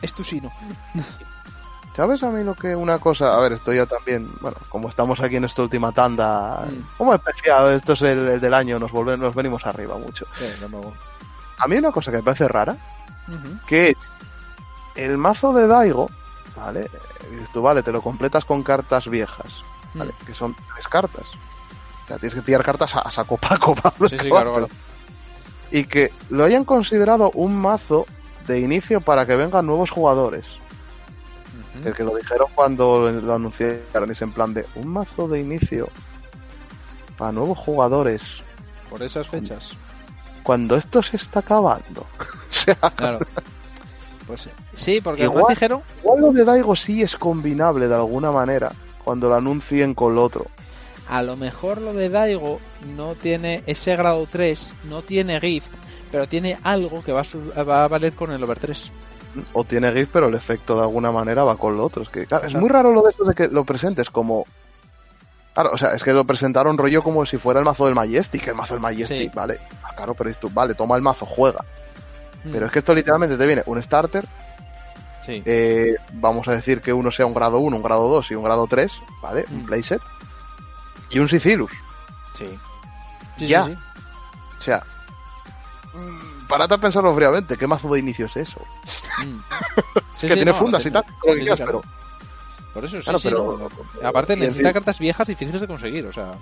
Es 0.03 0.13
tu 0.13 0.23
sino. 0.23 0.51
¿Sabes 1.95 2.23
a 2.23 2.29
mí 2.29 2.43
lo 2.43 2.55
que 2.55 2.75
una 2.75 2.99
cosa? 2.99 3.35
A 3.35 3.39
ver, 3.39 3.51
esto 3.53 3.73
ya 3.73 3.85
también, 3.85 4.29
bueno, 4.39 4.57
como 4.69 4.87
estamos 4.87 5.19
aquí 5.19 5.35
en 5.35 5.43
esta 5.45 5.61
última 5.61 5.91
tanda, 5.91 6.65
Mm. 6.65 6.97
como 6.97 7.13
especial, 7.13 7.73
esto 7.73 7.93
es 7.93 8.01
el, 8.03 8.27
el 8.27 8.39
del 8.41 8.53
año, 8.53 8.79
nos 8.79 8.91
volvemos, 8.91 9.19
nos 9.19 9.35
venimos 9.35 9.65
arriba 9.65 9.97
mucho. 9.97 10.25
No. 10.69 10.93
A 11.57 11.67
mí 11.67 11.75
una 11.77 11.91
cosa 11.91 12.09
que 12.11 12.17
me 12.17 12.23
parece 12.23 12.47
rara, 12.47 12.77
que 13.67 13.89
es 13.89 13.97
el 14.95 15.17
mazo 15.17 15.53
de 15.53 15.67
Daigo, 15.67 16.09
¿vale? 16.55 16.89
Dices 17.29 17.49
tú, 17.51 17.61
vale, 17.61 17.83
te 17.83 17.91
lo 17.91 18.01
completas 18.01 18.45
con 18.45 18.63
cartas 18.63 19.07
viejas, 19.09 19.61
¿vale? 19.93 20.13
Que 20.25 20.33
son 20.33 20.55
tres 20.73 20.87
cartas. 20.87 21.25
O 22.03 22.07
sea, 22.07 22.17
tienes 22.17 22.33
que 22.35 22.41
pillar 22.41 22.63
cartas 22.63 22.95
a, 22.95 22.99
a 22.99 23.11
saco 23.11 23.35
paco. 23.37 23.75
¿vale? 23.83 24.09
Sí, 24.09 24.17
sí, 24.17 24.29
claro, 24.29 24.51
claro. 24.53 24.69
Y 25.71 25.83
que 25.85 26.11
lo 26.29 26.43
hayan 26.45 26.63
considerado 26.65 27.31
un 27.35 27.61
mazo 27.61 28.05
de 28.47 28.59
inicio 28.59 29.01
para 29.01 29.25
que 29.25 29.35
vengan 29.35 29.65
nuevos 29.65 29.91
jugadores. 29.91 30.45
Ujú. 31.75 31.83
Que, 31.83 31.93
que 31.93 32.03
lo 32.03 32.15
dijeron 32.15 32.47
cuando 32.55 33.09
lo 33.11 33.33
anunciaron, 33.33 34.09
y 34.09 34.11
es 34.11 34.21
en 34.21 34.31
plan 34.31 34.53
de 34.53 34.65
un 34.75 34.87
mazo 34.87 35.27
de 35.27 35.39
inicio 35.39 35.87
para 37.17 37.31
nuevos 37.31 37.57
jugadores. 37.57 38.21
Por 38.89 39.01
esas 39.03 39.27
fechas. 39.27 39.71
Cuando 40.43 40.75
esto 40.75 41.01
se 41.03 41.17
está 41.17 41.39
acabando. 41.39 42.01
o 42.49 42.53
sea, 42.53 42.75
Claro. 42.95 43.19
Pues 44.27 44.47
sí, 44.75 45.01
porque 45.01 45.23
Igual- 45.23 45.39
además 45.43 45.49
dijeron 45.49 45.81
igual 45.99 46.21
lo 46.21 46.31
de 46.31 46.45
Daigo 46.45 46.75
sí 46.75 47.01
es 47.01 47.15
combinable 47.17 47.87
de 47.87 47.95
alguna 47.95 48.31
manera 48.31 48.71
cuando 49.03 49.27
lo 49.27 49.35
anuncien 49.35 49.93
con 49.93 50.15
lo 50.15 50.23
otro. 50.23 50.45
a 51.09 51.21
lo 51.21 51.35
mejor 51.35 51.81
lo 51.81 51.91
de 51.93 52.07
Daigo 52.09 52.59
no 52.95 53.15
tiene 53.15 53.63
ese 53.65 53.95
grado 53.97 54.25
3, 54.31 54.73
no 54.85 55.01
tiene 55.01 55.41
GIF, 55.41 55.65
pero 56.11 56.27
tiene 56.27 56.57
algo 56.63 57.03
que 57.03 57.11
va 57.11 57.23
a, 57.55 57.63
va 57.63 57.83
a 57.83 57.87
valer 57.89 58.13
con 58.13 58.31
el 58.31 58.41
over 58.43 58.59
3. 58.59 58.91
O 59.53 59.63
tiene 59.63 59.91
GIF, 59.93 60.09
pero 60.11 60.27
el 60.27 60.35
efecto 60.35 60.75
de 60.75 60.81
alguna 60.81 61.11
manera 61.11 61.43
va 61.43 61.55
con 61.57 61.77
lo 61.77 61.85
otro. 61.85 62.03
Es 62.03 62.09
que, 62.09 62.25
claro, 62.25 62.45
es 62.47 62.53
muy 62.53 62.69
raro 62.69 62.91
lo 62.91 63.01
de 63.03 63.11
eso 63.11 63.23
de 63.23 63.33
que 63.33 63.47
lo 63.47 63.63
presentes 63.63 64.09
como. 64.09 64.45
Claro, 65.53 65.71
o 65.73 65.77
sea, 65.77 65.93
es 65.93 66.03
que 66.03 66.13
lo 66.13 66.23
presentaron 66.25 66.77
rollo 66.77 67.03
como 67.03 67.25
si 67.25 67.37
fuera 67.37 67.59
el 67.59 67.65
mazo 67.65 67.85
del 67.85 67.95
Majestic, 67.95 68.47
el 68.47 68.55
mazo 68.55 68.73
del 68.73 68.81
Majestic, 68.81 69.17
Sí. 69.19 69.31
vale. 69.33 69.59
Ah, 69.83 69.93
claro, 69.95 70.13
pero 70.13 70.29
esto, 70.29 70.49
vale, 70.49 70.73
toma 70.75 70.95
el 70.95 71.01
mazo, 71.01 71.25
juega. 71.25 71.63
Mm. 72.45 72.51
Pero 72.51 72.65
es 72.67 72.71
que 72.71 72.79
esto 72.79 72.93
literalmente 72.95 73.37
te 73.37 73.45
viene 73.45 73.63
un 73.65 73.81
starter, 73.83 74.25
Sí. 75.25 75.43
eh, 75.45 75.95
vamos 76.13 76.47
a 76.47 76.53
decir 76.53 76.81
que 76.81 76.93
uno 76.93 77.11
sea 77.11 77.25
un 77.25 77.33
grado 77.33 77.59
1, 77.59 77.75
un 77.77 77.83
grado 77.83 78.07
2 78.07 78.31
y 78.31 78.35
un 78.35 78.43
grado 78.43 78.65
3, 78.67 78.91
¿vale? 79.21 79.45
Un 79.51 79.63
Mm. 79.63 79.65
playset. 79.65 80.01
Y 81.09 81.19
un 81.19 81.27
Sicilus. 81.29 81.71
sí. 82.37 82.57
Sí, 83.37 83.47
ya. 83.47 83.65
sí, 83.65 83.73
sí. 83.75 83.81
O 84.59 84.63
sea, 84.63 84.83
mm, 85.93 86.30
parate 86.51 86.73
a 86.73 86.77
pensarlo 86.77 87.15
fríamente, 87.15 87.57
¿qué 87.57 87.65
mazo 87.65 87.91
de 87.93 87.99
inicio 87.99 88.25
es 88.25 88.37
eso? 88.37 88.59
Mm. 89.25 89.37
Sí, 90.21 90.27
que 90.27 90.33
sí, 90.33 90.33
tiene 90.35 90.51
no, 90.51 90.57
fundas 90.57 90.85
y 90.85 90.91
tal, 90.91 91.03
lo 91.25 91.33
que 91.33 91.39
quieras, 91.39 91.57
claro. 91.61 91.81
pero 91.81 92.73
Por 92.75 92.85
eso, 92.85 92.97
sí, 92.97 93.03
Claro, 93.03 93.19
pero- 93.23 93.69
no. 94.01 94.07
Aparte 94.07 94.35
necesita 94.35 94.71
cartas 94.71 94.99
viejas 94.99 95.27
difíciles 95.27 95.59
de 95.61 95.67
conseguir, 95.67 96.05
o 96.05 96.13
sea... 96.13 96.33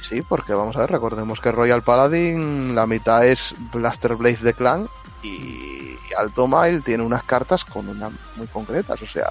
Sí, 0.00 0.20
porque 0.22 0.52
vamos 0.52 0.74
a 0.76 0.80
ver, 0.80 0.90
recordemos 0.90 1.40
que 1.40 1.52
Royal 1.52 1.82
Paladin, 1.84 2.74
la 2.74 2.86
mitad 2.88 3.24
es 3.24 3.54
Blaster 3.72 4.16
Blaze 4.16 4.42
de 4.44 4.54
Clan 4.54 4.88
y 5.22 5.94
Alto 6.18 6.48
Mile 6.48 6.80
tiene 6.80 7.04
unas 7.04 7.22
cartas 7.22 7.64
con 7.64 7.86
una 7.86 8.10
muy 8.34 8.46
concretas, 8.48 9.00
o 9.00 9.06
sea, 9.06 9.30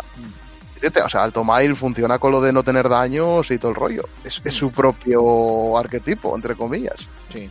fíjate, 0.75 1.01
o 1.01 1.09
sea, 1.09 1.23
Alto 1.23 1.43
Mile 1.43 1.75
funciona 1.75 2.19
con 2.19 2.31
lo 2.31 2.39
de 2.39 2.53
no 2.53 2.63
tener 2.63 2.87
daños 2.87 3.51
y 3.51 3.57
todo 3.57 3.71
el 3.71 3.75
rollo. 3.75 4.03
Es, 4.23 4.39
es 4.45 4.53
su 4.53 4.71
propio 4.71 5.77
arquetipo, 5.77 6.33
entre 6.35 6.55
comillas. 6.55 6.95
Sí. 7.33 7.49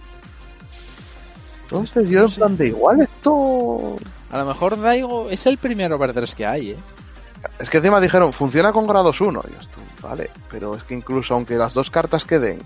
Entonces 1.70 2.08
yo 2.08 2.24
en 2.24 2.30
plan 2.30 2.56
de 2.56 2.66
igual 2.68 3.00
esto... 3.00 3.97
A 4.30 4.38
lo 4.38 4.44
mejor 4.47 4.80
Daigo 4.80 5.28
es 5.30 5.47
el 5.47 5.58
primer 5.58 5.92
over 5.92 6.12
3 6.12 6.34
que 6.34 6.47
hay, 6.47 6.70
¿eh? 6.72 6.76
Es 7.58 7.70
que 7.70 7.76
encima 7.78 8.00
dijeron, 8.00 8.32
funciona 8.32 8.72
con 8.72 8.86
grados 8.86 9.20
1. 9.20 9.42
Y 9.48 9.60
esto, 9.60 9.78
vale, 10.02 10.30
pero 10.50 10.74
es 10.74 10.82
que 10.84 10.94
incluso 10.94 11.34
aunque 11.34 11.55
las 11.56 11.72
dos 11.74 11.90
cartas 11.90 12.24
que 12.24 12.38
den, 12.38 12.60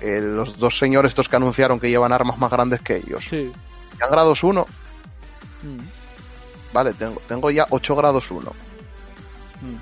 eh, 0.00 0.20
los 0.22 0.58
dos 0.58 0.78
señores 0.78 1.10
estos 1.12 1.28
que 1.28 1.36
anunciaron 1.36 1.78
que 1.80 1.88
llevan 1.90 2.12
armas 2.12 2.38
más 2.38 2.50
grandes 2.50 2.80
que 2.80 2.96
ellos, 2.96 3.24
Sí. 3.28 3.50
sean 3.98 4.10
grados 4.10 4.42
1, 4.44 4.66
Mm. 5.62 5.78
Vale, 6.72 6.92
tengo, 6.94 7.20
tengo 7.28 7.50
ya 7.50 7.66
8 7.70 7.94
grados 7.94 8.30
1. 8.30 8.52
Mm. 9.60 9.74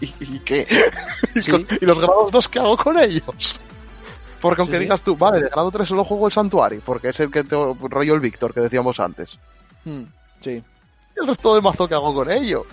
¿Y, 0.00 0.14
y 0.34 0.38
qué? 0.40 0.66
¿Y, 1.34 1.42
Sí. 1.42 1.50
con- 1.50 1.66
y 1.80 1.84
los 1.84 1.98
grados 1.98 2.32
2 2.32 2.48
qué 2.48 2.58
hago 2.58 2.76
con 2.76 2.98
ellos? 2.98 3.60
Porque 4.40 4.62
aunque 4.62 4.76
Sí, 4.78 4.82
digas 4.84 5.02
tú, 5.02 5.16
vale, 5.16 5.42
de 5.42 5.48
grado 5.50 5.70
3 5.70 5.86
solo 5.86 6.04
juego 6.04 6.26
el 6.26 6.32
Santuari, 6.32 6.78
porque 6.78 7.10
es 7.10 7.20
el 7.20 7.30
que 7.30 7.44
te 7.44 7.54
rollo 7.56 8.14
el 8.14 8.20
Víctor 8.20 8.54
que 8.54 8.60
decíamos 8.60 8.98
antes. 9.00 9.38
Mm. 9.84 10.02
Sí. 10.42 10.50
Y 11.16 11.20
el 11.20 11.26
resto 11.26 11.52
del 11.54 11.62
mazo 11.62 11.86
que 11.86 11.94
hago 11.94 12.14
con 12.14 12.30
ello. 12.30 12.64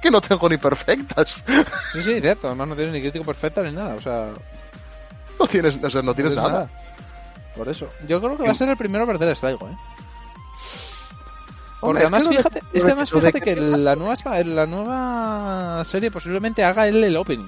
Que 0.00 0.10
no 0.12 0.20
tengo 0.20 0.48
ni 0.48 0.56
perfectas. 0.58 1.44
Sí, 1.92 2.02
sí, 2.02 2.20
cierto. 2.20 2.46
Además 2.48 2.68
no 2.68 2.76
tienes 2.76 2.92
ni 2.94 3.00
crítico 3.00 3.24
perfecto 3.24 3.62
ni 3.64 3.72
nada, 3.72 3.94
o 3.96 4.00
sea... 4.00 4.28
No 5.40 5.46
tienes, 5.46 5.78
o 5.82 5.90
sea, 5.90 6.02
no 6.02 6.14
tienes 6.14 6.34
nada. 6.34 6.68
Por 7.56 7.68
eso. 7.68 7.88
Yo 8.06 8.20
creo 8.20 8.36
que 8.36 8.44
va 8.44 8.50
a 8.50 8.54
ser 8.54 8.68
el 8.68 8.76
primero 8.76 9.04
a 9.04 9.06
perder 9.06 9.36
Daigo, 9.40 9.68
¿eh? 9.68 9.76
Porque 11.80 12.02
Hombre, 12.02 12.04
es 12.04 12.06
además, 12.12 12.22
que 12.22 12.24
lo 12.24 12.30
de- 12.30 12.36
fíjate, 12.38 12.58
es 12.58 12.64
que 12.72 12.78
de- 12.80 12.86
además 12.92 13.10
fíjate 13.10 13.40
que 13.40 13.56
la 13.56 13.96
nueva, 13.96 14.14
la 14.44 14.66
nueva 14.66 15.84
serie 15.84 16.10
posiblemente 16.10 16.64
haga 16.64 16.88
él 16.88 17.02
el 17.04 17.16
opening. 17.16 17.46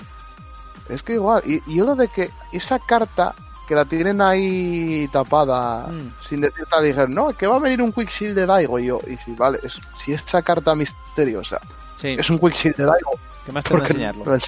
Es 0.89 1.03
que 1.03 1.15
igual, 1.15 1.43
y, 1.47 1.61
y 1.67 1.79
lo 1.79 1.95
de 1.97 2.09
que 2.09 2.31
esa 2.53 2.79
carta 2.79 3.35
que 3.71 3.77
la 3.77 3.85
tienen 3.85 4.21
ahí 4.21 5.07
tapada 5.13 5.87
Mm. 5.87 6.13
sin 6.29 6.41
decir 6.41 6.65
tal, 6.69 6.83
dijeron, 6.85 7.15
no, 7.15 7.29
que 7.29 7.47
va 7.47 7.55
a 7.55 7.59
venir 7.61 7.81
un 7.81 7.93
Quickshield 7.93 8.35
de 8.35 8.45
Daigo. 8.45 8.81
Y 8.81 8.87
yo, 8.87 9.01
y 9.07 9.17
si 9.17 9.33
vale, 9.37 9.61
es- 9.63 9.79
si 9.97 10.13
esa 10.13 10.43
carta 10.43 10.75
misteriosa 10.75 11.61
Sí, 11.97 12.17
es 12.19 12.29
un 12.31 12.39
Quickshield 12.41 12.75
de 12.77 12.85
Daigo, 12.87 13.13
que 13.47 13.53
más 13.53 13.63
te 13.63 13.71
¿por 13.71 13.83
qué, 13.85 13.93
enseñarlo. 13.93 14.25
no 14.25 14.39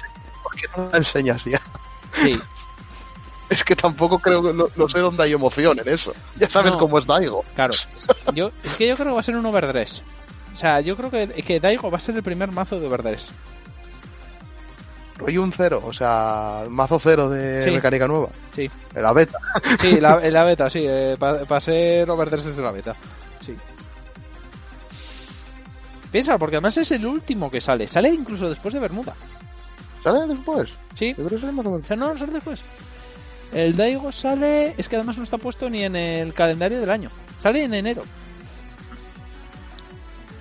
por 0.43 0.55
qué 0.57 0.65
no 0.75 0.89
la 0.91 0.97
enseñas 0.97 1.45
ya? 1.45 1.61
Sí, 2.21 2.37
Es 3.49 3.63
que 3.63 3.75
tampoco 3.77 4.19
creo 4.19 4.43
que, 4.43 4.51
no, 4.53 4.67
no 4.75 4.89
sé 4.89 4.99
dónde 4.99 5.23
hay 5.23 5.31
emoción 5.33 5.79
en 5.79 5.87
eso. 5.87 6.11
Ya 6.37 6.49
sabes 6.49 6.73
No. 6.73 6.79
cómo 6.79 6.99
es 6.99 7.05
Daigo. 7.05 7.45
claro. 7.55 7.73
Yo, 8.35 8.51
es 8.63 8.73
que 8.75 8.87
yo 8.87 8.95
creo 8.95 9.07
que 9.09 9.13
va 9.13 9.19
a 9.21 9.23
ser 9.23 9.37
un 9.37 9.45
over 9.45 9.71
3. 9.71 10.03
O 10.53 10.57
sea, 10.57 10.81
yo 10.81 10.97
creo 10.97 11.09
que, 11.09 11.27
que 11.43 11.59
Daigo 11.61 11.89
va 11.89 11.97
a 11.97 12.01
ser 12.01 12.15
el 12.15 12.23
primer 12.23 12.51
mazo 12.51 12.77
de 12.79 12.87
over 12.87 13.03
3. 13.03 13.29
Rollo 15.25 15.43
un 15.43 15.51
cero, 15.51 15.81
o 15.85 15.93
sea, 15.93 16.63
mazo 16.69 16.99
cero 16.99 17.29
de 17.29 17.61
Sí. 17.63 17.71
mecánica 17.71 18.07
nueva. 18.07 18.29
Sí. 18.55 18.69
En 18.95 19.01
la 19.03 19.13
beta. 19.13 19.39
Sí, 19.81 19.99
la, 19.99 20.19
en 20.25 20.33
la 20.33 20.43
beta, 20.43 20.69
sí. 20.69 20.85
Para 21.19 21.59
ser 21.59 22.09
over 22.09 22.29
3 22.29 22.45
desde 22.45 22.61
la 22.61 22.71
beta. 22.71 22.95
Sí. 23.45 23.55
Piensa, 26.11 26.37
porque 26.37 26.57
además 26.57 26.77
es 26.77 26.91
el 26.91 27.05
último 27.05 27.49
que 27.49 27.59
sale. 27.59 27.87
Sale 27.87 28.09
incluso 28.09 28.47
después 28.49 28.73
de 28.73 28.79
Bermuda. 28.79 29.15
¿Sale 30.03 30.27
después? 30.27 30.69
Sí. 30.95 31.15
O 31.17 31.81
sea, 31.83 31.95
no, 31.95 32.15
sale 32.17 32.33
después. 32.33 32.61
El 33.51 33.75
Daigo 33.75 34.11
sale. 34.11 34.75
Es 34.77 34.89
que 34.89 34.95
además 34.95 35.17
no 35.17 35.23
está 35.23 35.37
puesto 35.37 35.69
ni 35.69 35.83
en 35.83 35.95
el 35.95 36.33
calendario 36.33 36.79
del 36.79 36.89
año. 36.89 37.09
Sale 37.39 37.63
en 37.63 37.73
enero. 37.73 38.03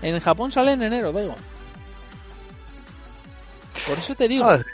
En 0.03 0.19
Japón 0.21 0.51
sale 0.51 0.73
en 0.73 0.83
enero, 0.83 1.13
Daigo. 1.13 1.37
Por 3.87 3.99
eso 3.99 4.15
te 4.15 4.29
digo. 4.29 4.45
Joder, 4.45 4.67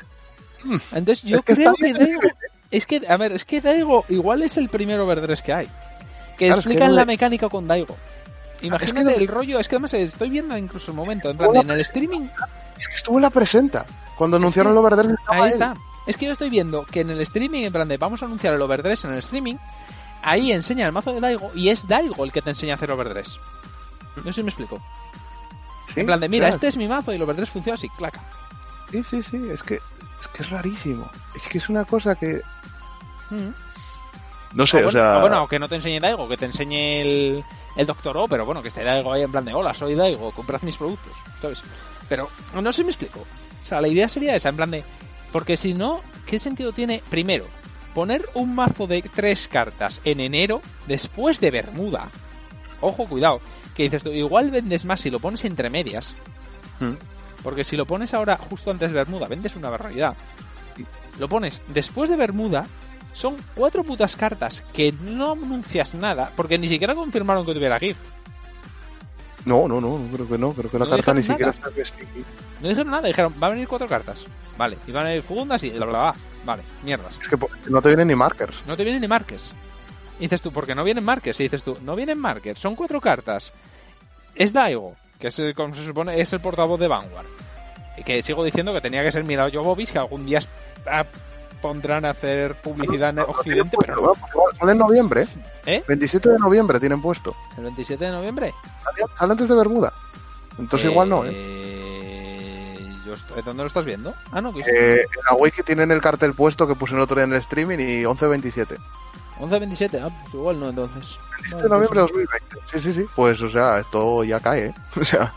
Entonces 0.92 1.22
yo 1.22 1.38
Es 1.38 1.44
que 1.44 1.54
creo 1.54 1.74
que. 1.74 1.92
Daigo. 1.92 2.20
Es 2.70 2.86
que, 2.86 3.02
a 3.08 3.16
ver, 3.16 3.32
es 3.32 3.44
que 3.44 3.60
Daigo 3.60 4.04
igual 4.08 4.42
es 4.42 4.56
el 4.56 4.68
primer 4.68 5.00
overdress 5.00 5.42
que 5.42 5.52
hay. 5.52 5.66
Que 6.36 6.46
Claro, 6.46 6.52
es 6.52 6.54
que 6.54 6.70
explican 6.70 6.90
no 6.90 6.96
la 6.96 7.04
mecánica 7.04 7.48
con 7.48 7.66
Daigo. 7.66 7.96
Imagínate 8.60 9.16
el 9.16 9.28
rollo, 9.28 9.58
es 9.60 9.68
que 9.68 9.76
además 9.76 9.94
estoy 9.94 10.30
viendo 10.30 10.56
incluso 10.56 10.90
el 10.90 10.96
momento, 10.96 11.30
en 11.30 11.36
plan, 11.36 11.52
de, 11.52 11.60
en 11.60 11.70
el 11.70 11.80
streaming, 11.80 12.28
Es 12.76 12.88
que 12.88 12.94
estuvo 12.94 13.16
en 13.16 13.22
la 13.22 13.30
presenta. 13.30 13.86
Cuando 14.16 14.36
anunciaron 14.36 14.72
el 14.72 14.78
Overdress 14.78 15.14
ahí 15.28 15.42
él. 15.42 15.48
está. 15.48 15.76
Es 16.06 16.16
que 16.16 16.26
yo 16.26 16.32
estoy 16.32 16.50
viendo 16.50 16.84
que 16.84 17.00
en 17.00 17.10
el 17.10 17.20
streaming, 17.20 17.62
en 17.64 17.72
plan 17.72 17.86
de 17.86 17.98
vamos 17.98 18.22
a 18.22 18.26
anunciar 18.26 18.54
el 18.54 18.62
overdress 18.62 19.04
en 19.04 19.12
el 19.12 19.18
streaming, 19.18 19.56
ahí 20.22 20.52
enseña 20.52 20.86
el 20.86 20.92
mazo 20.92 21.12
de 21.12 21.20
Daigo 21.20 21.52
y 21.54 21.68
es 21.68 21.86
Daigo 21.86 22.24
el 22.24 22.32
que 22.32 22.42
te 22.42 22.50
enseña 22.50 22.72
a 22.72 22.76
hacer 22.76 22.90
overdress. 22.90 23.38
No 24.16 24.24
sé 24.24 24.32
si 24.32 24.42
me 24.42 24.48
explico. 24.48 24.82
Sí, 25.94 26.00
En 26.00 26.06
plan 26.06 26.18
de, 26.18 26.28
mira, 26.28 26.46
claro. 26.46 26.54
este 26.54 26.68
es 26.68 26.76
mi 26.76 26.88
mazo 26.88 27.12
y 27.12 27.16
el 27.16 27.22
overdress 27.22 27.50
funciona 27.50 27.74
así, 27.74 27.88
claca. 27.90 28.20
Sí, 28.90 29.02
sí, 29.04 29.22
sí. 29.22 29.40
Es 29.50 29.62
que, 29.62 29.74
es 29.74 30.28
que 30.28 30.42
es 30.42 30.50
rarísimo. 30.50 31.10
Es 31.36 31.42
que 31.48 31.58
es 31.58 31.68
una 31.68 31.84
cosa 31.84 32.14
que... 32.14 32.40
Mm. 33.30 33.48
No 34.54 34.66
sé, 34.66 34.78
o 34.78 34.80
o 34.80 34.82
bueno, 34.84 34.98
sea... 34.98 35.18
o 35.18 35.20
bueno, 35.20 35.46
que 35.46 35.58
no 35.58 35.68
te 35.68 35.74
enseñe 35.74 36.00
Daigo, 36.00 36.28
que 36.28 36.36
te 36.38 36.46
enseñe 36.46 37.00
el, 37.02 37.44
el 37.76 37.86
Doctor 37.86 38.16
O, 38.16 38.28
pero 38.28 38.46
bueno, 38.46 38.62
que 38.62 38.68
esté 38.68 38.82
Daigo 38.82 39.12
ahí 39.12 39.22
en 39.22 39.30
plan 39.30 39.44
de, 39.44 39.52
hola, 39.52 39.74
soy 39.74 39.94
Daigo, 39.94 40.30
comprad 40.32 40.62
mis 40.62 40.76
productos, 40.78 41.12
¿sabes? 41.42 41.62
Pero 42.08 42.30
no 42.54 42.72
sé 42.72 42.78
si 42.78 42.84
me 42.84 42.90
explico. 42.90 43.20
O 43.20 43.66
sea, 43.66 43.82
la 43.82 43.88
idea 43.88 44.08
sería 44.08 44.34
esa, 44.34 44.48
en 44.48 44.56
plan 44.56 44.70
de, 44.70 44.82
porque 45.32 45.58
si 45.58 45.74
no, 45.74 46.00
¿qué 46.24 46.40
sentido 46.40 46.72
tiene, 46.72 47.02
primero, 47.10 47.44
poner 47.94 48.26
un 48.32 48.54
mazo 48.54 48.86
de 48.86 49.02
tres 49.02 49.48
cartas 49.48 50.00
en 50.04 50.20
enero 50.20 50.62
después 50.86 51.40
de 51.40 51.50
Bermuda? 51.50 52.08
Ojo, 52.80 53.04
cuidado, 53.06 53.42
que 53.74 53.82
dices 53.82 54.02
tú, 54.02 54.10
igual 54.12 54.50
vendes 54.50 54.86
más 54.86 55.00
si 55.00 55.10
lo 55.10 55.20
pones 55.20 55.44
entre 55.44 55.68
medias, 55.68 56.08
Mm. 56.80 56.92
Porque 57.42 57.64
si 57.64 57.76
lo 57.76 57.86
pones 57.86 58.14
ahora 58.14 58.36
justo 58.36 58.70
antes 58.70 58.90
de 58.90 58.94
Bermuda, 58.94 59.28
vendes 59.28 59.56
una 59.56 59.70
barbaridad. 59.70 60.16
Lo 61.18 61.28
pones 61.28 61.62
después 61.68 62.08
de 62.10 62.16
Bermuda, 62.16 62.66
son 63.12 63.36
cuatro 63.54 63.82
putas 63.84 64.16
cartas 64.16 64.62
que 64.72 64.92
no 64.92 65.32
anuncias 65.32 65.94
nada, 65.94 66.30
porque 66.36 66.58
ni 66.58 66.68
siquiera 66.68 66.94
confirmaron 66.94 67.44
que 67.44 67.54
tuviera 67.54 67.78
GIF. 67.78 67.96
No, 69.44 69.66
no, 69.66 69.80
no, 69.80 69.98
creo 70.12 70.28
que 70.28 70.38
no. 70.38 70.52
Creo 70.52 70.70
que 70.70 70.78
la 70.78 70.84
No 70.84 70.90
carta 70.90 71.14
ni 71.14 71.22
siquiera 71.22 71.52
está. 71.52 71.70
No 72.60 72.68
dijeron 72.68 72.90
nada, 72.90 73.08
dijeron, 73.08 73.32
va 73.42 73.46
a 73.46 73.50
venir 73.50 73.66
cuatro 73.66 73.88
cartas. 73.88 74.24
Vale, 74.56 74.76
y 74.86 74.92
van 74.92 75.06
a 75.06 75.08
venir 75.08 75.22
fundas 75.22 75.62
y 75.62 75.70
bla 75.70 75.86
bla 75.86 75.98
bla. 75.98 76.14
Vale, 76.44 76.62
mierdas. 76.82 77.18
Es 77.20 77.28
que 77.28 77.38
no 77.68 77.80
te 77.80 77.88
vienen 77.88 78.08
ni 78.08 78.14
markers. 78.14 78.62
No 78.66 78.76
te 78.76 78.84
vienen 78.84 79.00
ni 79.00 79.08
marques. 79.08 79.54
Y 80.18 80.22
dices 80.22 80.42
tú, 80.42 80.52
porque 80.52 80.74
no 80.74 80.84
vienen 80.84 81.04
marques. 81.04 81.38
Y 81.40 81.44
dices 81.44 81.62
tú, 81.62 81.78
no 81.82 81.94
vienen 81.94 82.18
markers, 82.18 82.58
son 82.58 82.74
cuatro 82.74 83.00
cartas. 83.00 83.52
Es 84.34 84.52
Daigo, 84.52 84.94
que 85.18 85.28
es 85.28 85.38
el, 85.38 85.54
como 85.54 85.74
se 85.74 85.84
supone, 85.84 86.20
es 86.20 86.32
el 86.32 86.40
portavoz 86.40 86.78
de 86.80 86.88
Vanguard. 86.88 87.26
Y 87.96 88.04
que 88.04 88.22
sigo 88.22 88.44
diciendo 88.44 88.72
que 88.72 88.80
tenía 88.80 89.02
que 89.02 89.10
ser 89.12 89.24
Mila 89.24 89.50
Jovovich, 89.52 89.90
que 89.92 89.98
algún 89.98 90.24
día 90.24 90.38
ah, 90.86 91.04
pondrán 91.60 92.04
a 92.04 92.10
hacer 92.10 92.54
publicidad 92.54 93.10
en 93.10 93.18
Occidente, 93.20 93.76
pero 93.80 94.00
no. 94.00 94.12
Sale 94.58 94.72
en 94.72 94.78
noviembre. 94.78 95.26
¿Eh? 95.66 95.82
27 95.88 96.28
de 96.30 96.38
noviembre 96.38 96.78
tienen 96.78 97.02
puesto. 97.02 97.34
El 97.56 97.64
27 97.64 98.04
de 98.04 98.10
noviembre. 98.12 98.54
Sale- 98.84 99.32
antes 99.32 99.48
de 99.48 99.54
Bermuda. 99.56 99.92
Entonces 100.58 100.90
igual 100.90 101.08
no, 101.08 101.24
¿eh? 101.24 101.32
Eh, 101.34 102.78
¿Dónde 103.44 103.62
lo 103.62 103.66
estás 103.66 103.84
viendo? 103.84 104.12
Ah, 104.32 104.40
no, 104.40 104.52
que 104.52 104.60
Eh, 104.60 105.00
en 105.00 105.06
la 105.30 105.36
wiki 105.36 105.62
tienen 105.62 105.90
el 105.90 106.00
cartel 106.00 106.34
puesto 106.34 106.66
que 106.68 106.74
puse 106.74 106.94
el 106.94 107.00
otro 107.00 107.16
día 107.16 107.24
en 107.24 107.32
el 107.32 107.38
streaming 107.40 107.78
y 107.78 108.02
11-27. 108.04 108.76
11-27. 109.40 110.00
Ah, 110.02 110.10
pues 110.22 110.34
igual 110.34 110.60
no, 110.60 110.68
entonces. 110.68 111.18
27 111.42 111.54
Vale, 111.56 111.62
de 111.62 111.68
noviembre 111.68 112.00
de 112.00 112.08
pues, 112.08 112.40
2020. 112.42 112.56
Sí, 112.72 112.80
sí, 112.80 112.94
sí. 112.94 113.06
Pues, 113.14 113.40
o 113.42 113.50
sea, 113.50 113.78
esto 113.78 114.24
ya 114.24 114.40
cae, 114.40 114.66
¿eh? 114.66 114.74
O 115.00 115.04
sea, 115.04 115.32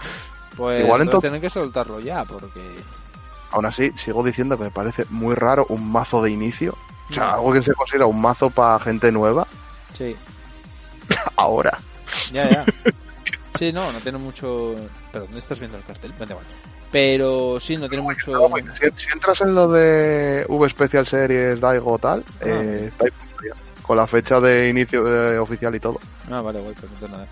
pues 0.57 0.83
igual 0.83 1.01
entonces 1.01 1.21
tienen 1.21 1.41
que 1.41 1.49
soltarlo 1.49 1.99
ya, 1.99 2.23
porque. 2.25 2.61
aún 3.51 3.65
así, 3.65 3.91
sigo 3.95 4.23
diciendo 4.23 4.57
que 4.57 4.65
me 4.65 4.71
parece 4.71 5.05
muy 5.09 5.35
raro 5.35 5.65
un 5.69 5.91
mazo 5.91 6.21
de 6.21 6.31
inicio. 6.31 6.75
O 7.09 7.13
sea, 7.13 7.27
Mm. 7.27 7.33
algo 7.35 7.53
que 7.53 7.63
se 7.63 7.73
considera 7.73 8.05
un 8.05 8.21
mazo 8.21 8.49
para 8.49 8.79
gente 8.79 9.11
nueva. 9.11 9.45
Sí, 9.93 10.15
Ahora. 11.35 11.77
ya, 12.31 12.49
ya. 12.49 12.65
Sí, 13.57 13.71
no, 13.73 13.91
no 13.91 13.99
tiene 13.99 14.17
mucho. 14.17 14.73
Pero 15.11 15.25
¿dónde 15.25 15.39
estás 15.39 15.59
viendo 15.59 15.77
el 15.77 15.83
cartel? 15.83 16.13
Vente, 16.17 16.33
vale. 16.33 16.47
Pero 16.91 17.57
sí, 17.59 17.77
no 17.77 17.87
tiene 17.87 18.03
mucho. 18.03 18.31
No, 18.31 18.49
pues, 18.49 18.65
si, 18.79 18.85
si 19.05 19.11
entras 19.13 19.39
en 19.41 19.53
lo 19.55 19.67
de 19.69 20.45
V 20.49 20.69
Special 20.69 21.05
Series, 21.07 21.59
Daigo 21.61 21.97
tal, 21.99 22.23
Ah. 22.41 22.45
eh, 22.45 22.85
está 22.87 23.05
ahí 23.05 23.11
con 23.81 23.97
la 23.97 24.07
fecha 24.07 24.39
de 24.39 24.69
inicio 24.69 25.05
eh, 25.07 25.37
oficial 25.39 25.73
y 25.75 25.79
todo. 25.79 25.99
Ah, 26.31 26.41
vale, 26.41 26.59
guay, 26.59 26.73
perfecto, 26.75 27.07
nada. 27.07 27.27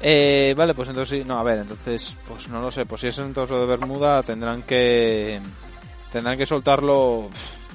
Eh, 0.00 0.54
vale, 0.56 0.74
pues 0.74 0.88
entonces 0.88 1.18
sí, 1.20 1.24
no, 1.26 1.38
a 1.38 1.42
ver, 1.42 1.58
entonces, 1.60 2.16
pues 2.28 2.48
no 2.48 2.60
lo 2.60 2.70
sé, 2.70 2.84
pues 2.84 3.00
si 3.00 3.06
es 3.08 3.18
entonces 3.18 3.50
lo 3.50 3.60
de 3.60 3.66
Bermuda, 3.66 4.22
tendrán 4.22 4.62
que 4.62 5.40
tendrán 6.12 6.36
que 6.36 6.46
soltarlo 6.46 7.30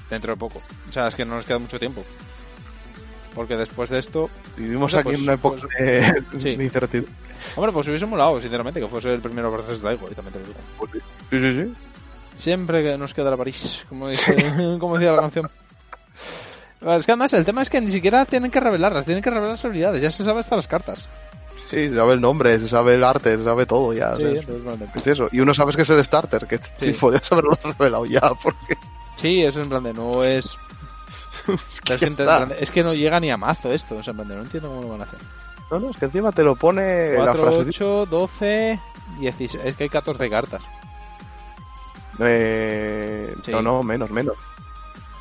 dentro 0.09 0.33
de 0.33 0.37
poco. 0.39 0.61
O 0.89 0.91
sea, 0.93 1.07
es 1.07 1.15
que 1.15 1.25
no 1.25 1.35
nos 1.35 1.45
queda 1.45 1.59
mucho 1.59 1.79
tiempo. 1.79 2.03
Porque 3.35 3.55
después 3.55 3.89
de 3.89 3.99
esto, 3.99 4.29
Vivimos 4.57 4.93
aquí 4.93 5.03
pues- 5.03 5.17
en 5.17 5.23
una 5.23 5.33
época 5.33 5.61
pues- 5.61 5.85
de, 5.85 6.23
sí. 6.39 6.55
de 6.55 6.63
incertidumbre. 6.63 7.13
hombre, 7.55 7.71
pues 7.71 7.87
hubiese 7.87 8.05
molado, 8.05 8.39
sinceramente, 8.41 8.79
que 8.79 8.87
fuese 8.87 9.13
el 9.13 9.21
primero 9.21 9.51
versus 9.51 9.81
Daigo, 9.81 10.07
y 10.11 10.15
también 10.15 10.33
te 10.33 10.39
lo 10.39 10.45
digo. 10.45 10.59
Pues 10.77 10.91
sí, 11.29 11.39
sí, 11.39 11.63
sí. 11.63 11.73
Siempre 12.35 12.83
que 12.83 12.97
nos 12.97 13.13
queda 13.13 13.29
la 13.31 13.37
París, 13.37 13.85
como, 13.89 14.07
dice, 14.07 14.33
como 14.79 14.97
decía 14.97 15.13
la 15.13 15.21
canción. 15.21 15.49
Es 16.81 17.05
que 17.05 17.11
además 17.11 17.33
el 17.33 17.45
tema 17.45 17.61
es 17.61 17.69
que 17.69 17.81
ni 17.81 17.91
siquiera 17.91 18.25
tienen 18.25 18.51
que 18.51 18.59
revelarlas, 18.59 19.05
tienen 19.05 19.23
que 19.23 19.29
revelar 19.29 19.51
las 19.51 19.65
habilidades, 19.65 20.01
ya 20.01 20.11
se 20.11 20.23
sabe 20.23 20.39
hasta 20.39 20.55
las 20.55 20.67
cartas. 20.67 21.07
Sí, 21.69 21.89
se 21.89 21.95
sabe 21.95 22.13
el 22.13 22.21
nombre, 22.21 22.59
se 22.59 22.67
sabe 22.67 22.95
el 22.95 23.03
arte, 23.03 23.37
se 23.37 23.43
sabe 23.43 23.65
todo 23.65 23.93
ya. 23.93 24.15
Sí, 24.15 24.23
o 24.23 24.31
sea, 24.31 24.87
es 24.95 25.07
eso. 25.07 25.27
Y 25.31 25.39
uno 25.39 25.53
sabes 25.53 25.75
que 25.75 25.83
es 25.83 25.89
el 25.89 26.03
starter, 26.03 26.47
que 26.47 26.57
sí. 26.57 26.91
podías 26.93 27.31
haberlo 27.31 27.57
revelado 27.63 28.05
ya, 28.05 28.21
porque 28.41 28.75
Sí, 29.17 29.43
eso 29.43 29.61
en 29.61 29.69
plan 29.69 29.83
de 29.83 29.93
no 29.93 30.23
es. 30.23 30.57
es 31.47 31.81
que, 31.81 32.05
Es 32.59 32.75
no 32.77 32.93
llega 32.93 33.19
ni 33.19 33.29
a 33.29 33.37
mazo 33.37 33.71
esto, 33.71 33.97
o 33.97 34.03
sea, 34.03 34.11
en 34.11 34.17
plan 34.17 34.29
de 34.29 34.35
no 34.35 34.41
entiendo 34.41 34.69
cómo 34.69 34.81
lo 34.81 34.89
van 34.89 35.01
a 35.01 35.03
hacer. 35.03 35.19
No, 35.69 35.79
no, 35.79 35.89
es 35.91 35.97
que 35.97 36.05
encima 36.05 36.31
te 36.31 36.41
lo 36.41 36.55
pone 36.55 37.11
la 37.13 37.33
4, 37.33 37.41
frase. 37.41 37.57
8, 37.69 38.05
12, 38.09 38.79
16. 39.19 39.65
Es 39.65 39.75
que 39.75 39.83
hay 39.83 39.89
14 39.89 40.29
cartas. 40.29 40.63
Eh, 42.19 43.33
Sí. 43.45 43.51
No, 43.51 43.61
no, 43.61 43.83
menos, 43.83 44.09
menos. 44.09 44.35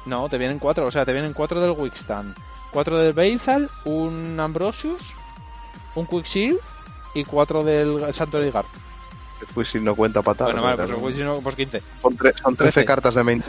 No, 0.08 0.28
te 0.28 0.38
vienen 0.38 0.58
4, 0.58 0.86
o 0.86 0.90
sea, 0.90 1.04
te 1.04 1.12
vienen 1.12 1.32
4 1.34 1.60
del 1.60 1.70
Wickstand, 1.72 2.34
4 2.72 2.98
del 2.98 3.12
Beizal, 3.12 3.68
un 3.84 4.38
Ambrosius, 4.40 5.14
un 5.94 6.06
Quicksilver 6.06 6.58
y 7.14 7.24
4 7.24 7.62
del 7.64 8.14
Santori 8.14 8.50
Garth. 8.50 8.68
Pues 9.54 9.68
si 9.68 9.78
no 9.80 9.94
cuenta 9.94 10.22
patada. 10.22 10.50
Bueno, 10.50 10.62
vale, 10.64 10.78
pues, 10.78 10.90
el 10.90 10.96
Quicksilver, 10.96 11.42
pues 11.42 11.54
15. 11.56 11.82
son, 12.02 12.16
tre- 12.16 12.34
son 12.42 12.56
13 12.56 12.72
13. 12.72 12.84
cartas 12.86 13.14
de 13.14 13.24
main. 13.24 13.44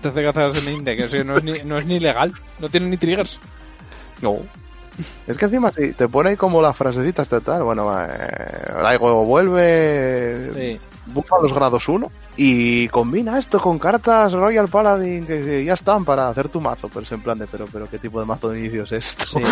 13 0.00 0.22
cartas 0.24 0.54
de 0.54 0.62
main 0.62 0.82
deck, 0.84 1.00
eso 1.00 1.22
no 1.24 1.36
es, 1.36 1.44
ni, 1.44 1.52
no 1.64 1.78
es 1.78 1.84
ni 1.86 2.00
legal, 2.00 2.32
no 2.58 2.68
tiene 2.68 2.86
ni 2.88 2.96
triggers. 2.96 3.38
No. 4.22 4.36
Es 5.26 5.36
que 5.36 5.44
encima 5.44 5.70
sí, 5.72 5.92
te 5.92 6.08
pone 6.08 6.30
ahí 6.30 6.36
como 6.36 6.62
las 6.62 6.74
frasecitas 6.74 7.28
de 7.28 7.42
tal. 7.42 7.64
Bueno, 7.64 7.92
eh, 8.02 8.72
Daigo 8.82 9.24
vuelve, 9.24 10.52
Sí. 10.54 10.80
Busca 11.06 11.36
los 11.40 11.52
grados 11.52 11.88
1 11.88 12.10
y 12.36 12.88
combina 12.88 13.38
esto 13.38 13.60
con 13.60 13.78
cartas 13.78 14.32
Royal 14.32 14.68
Paladin 14.68 15.26
que, 15.26 15.64
ya 15.64 15.74
están 15.74 16.04
para 16.04 16.28
hacer 16.28 16.48
tu 16.48 16.60
mazo. 16.60 16.88
Pero 16.88 17.04
es 17.04 17.12
en 17.12 17.20
plan 17.20 17.38
de, 17.38 17.46
pero, 17.46 17.66
pero 17.72 17.88
¿qué 17.88 17.98
tipo 17.98 18.20
de 18.20 18.26
mazo 18.26 18.50
de 18.50 18.60
inicio 18.60 18.84
es 18.84 18.92
esto? 18.92 19.26
Sí. 19.26 19.42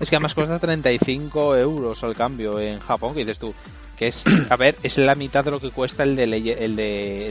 Es 0.00 0.10
que 0.10 0.16
además 0.16 0.34
cuesta 0.34 0.58
35 0.58 1.56
euros 1.56 2.02
al 2.04 2.14
cambio 2.14 2.58
en 2.58 2.80
Japón, 2.80 3.14
que 3.14 3.20
dices 3.20 3.38
tú, 3.38 3.54
que 3.96 4.08
es, 4.08 4.24
a 4.50 4.56
ver, 4.56 4.76
es 4.82 4.98
la 4.98 5.14
mitad 5.14 5.44
de 5.44 5.50
lo 5.50 5.60
que 5.60 5.70
cuesta 5.70 6.02
el 6.02 6.16
de, 6.16 6.24
el 6.24 6.30
de, 6.30 6.64
el 6.64 6.76
de, 6.76 7.28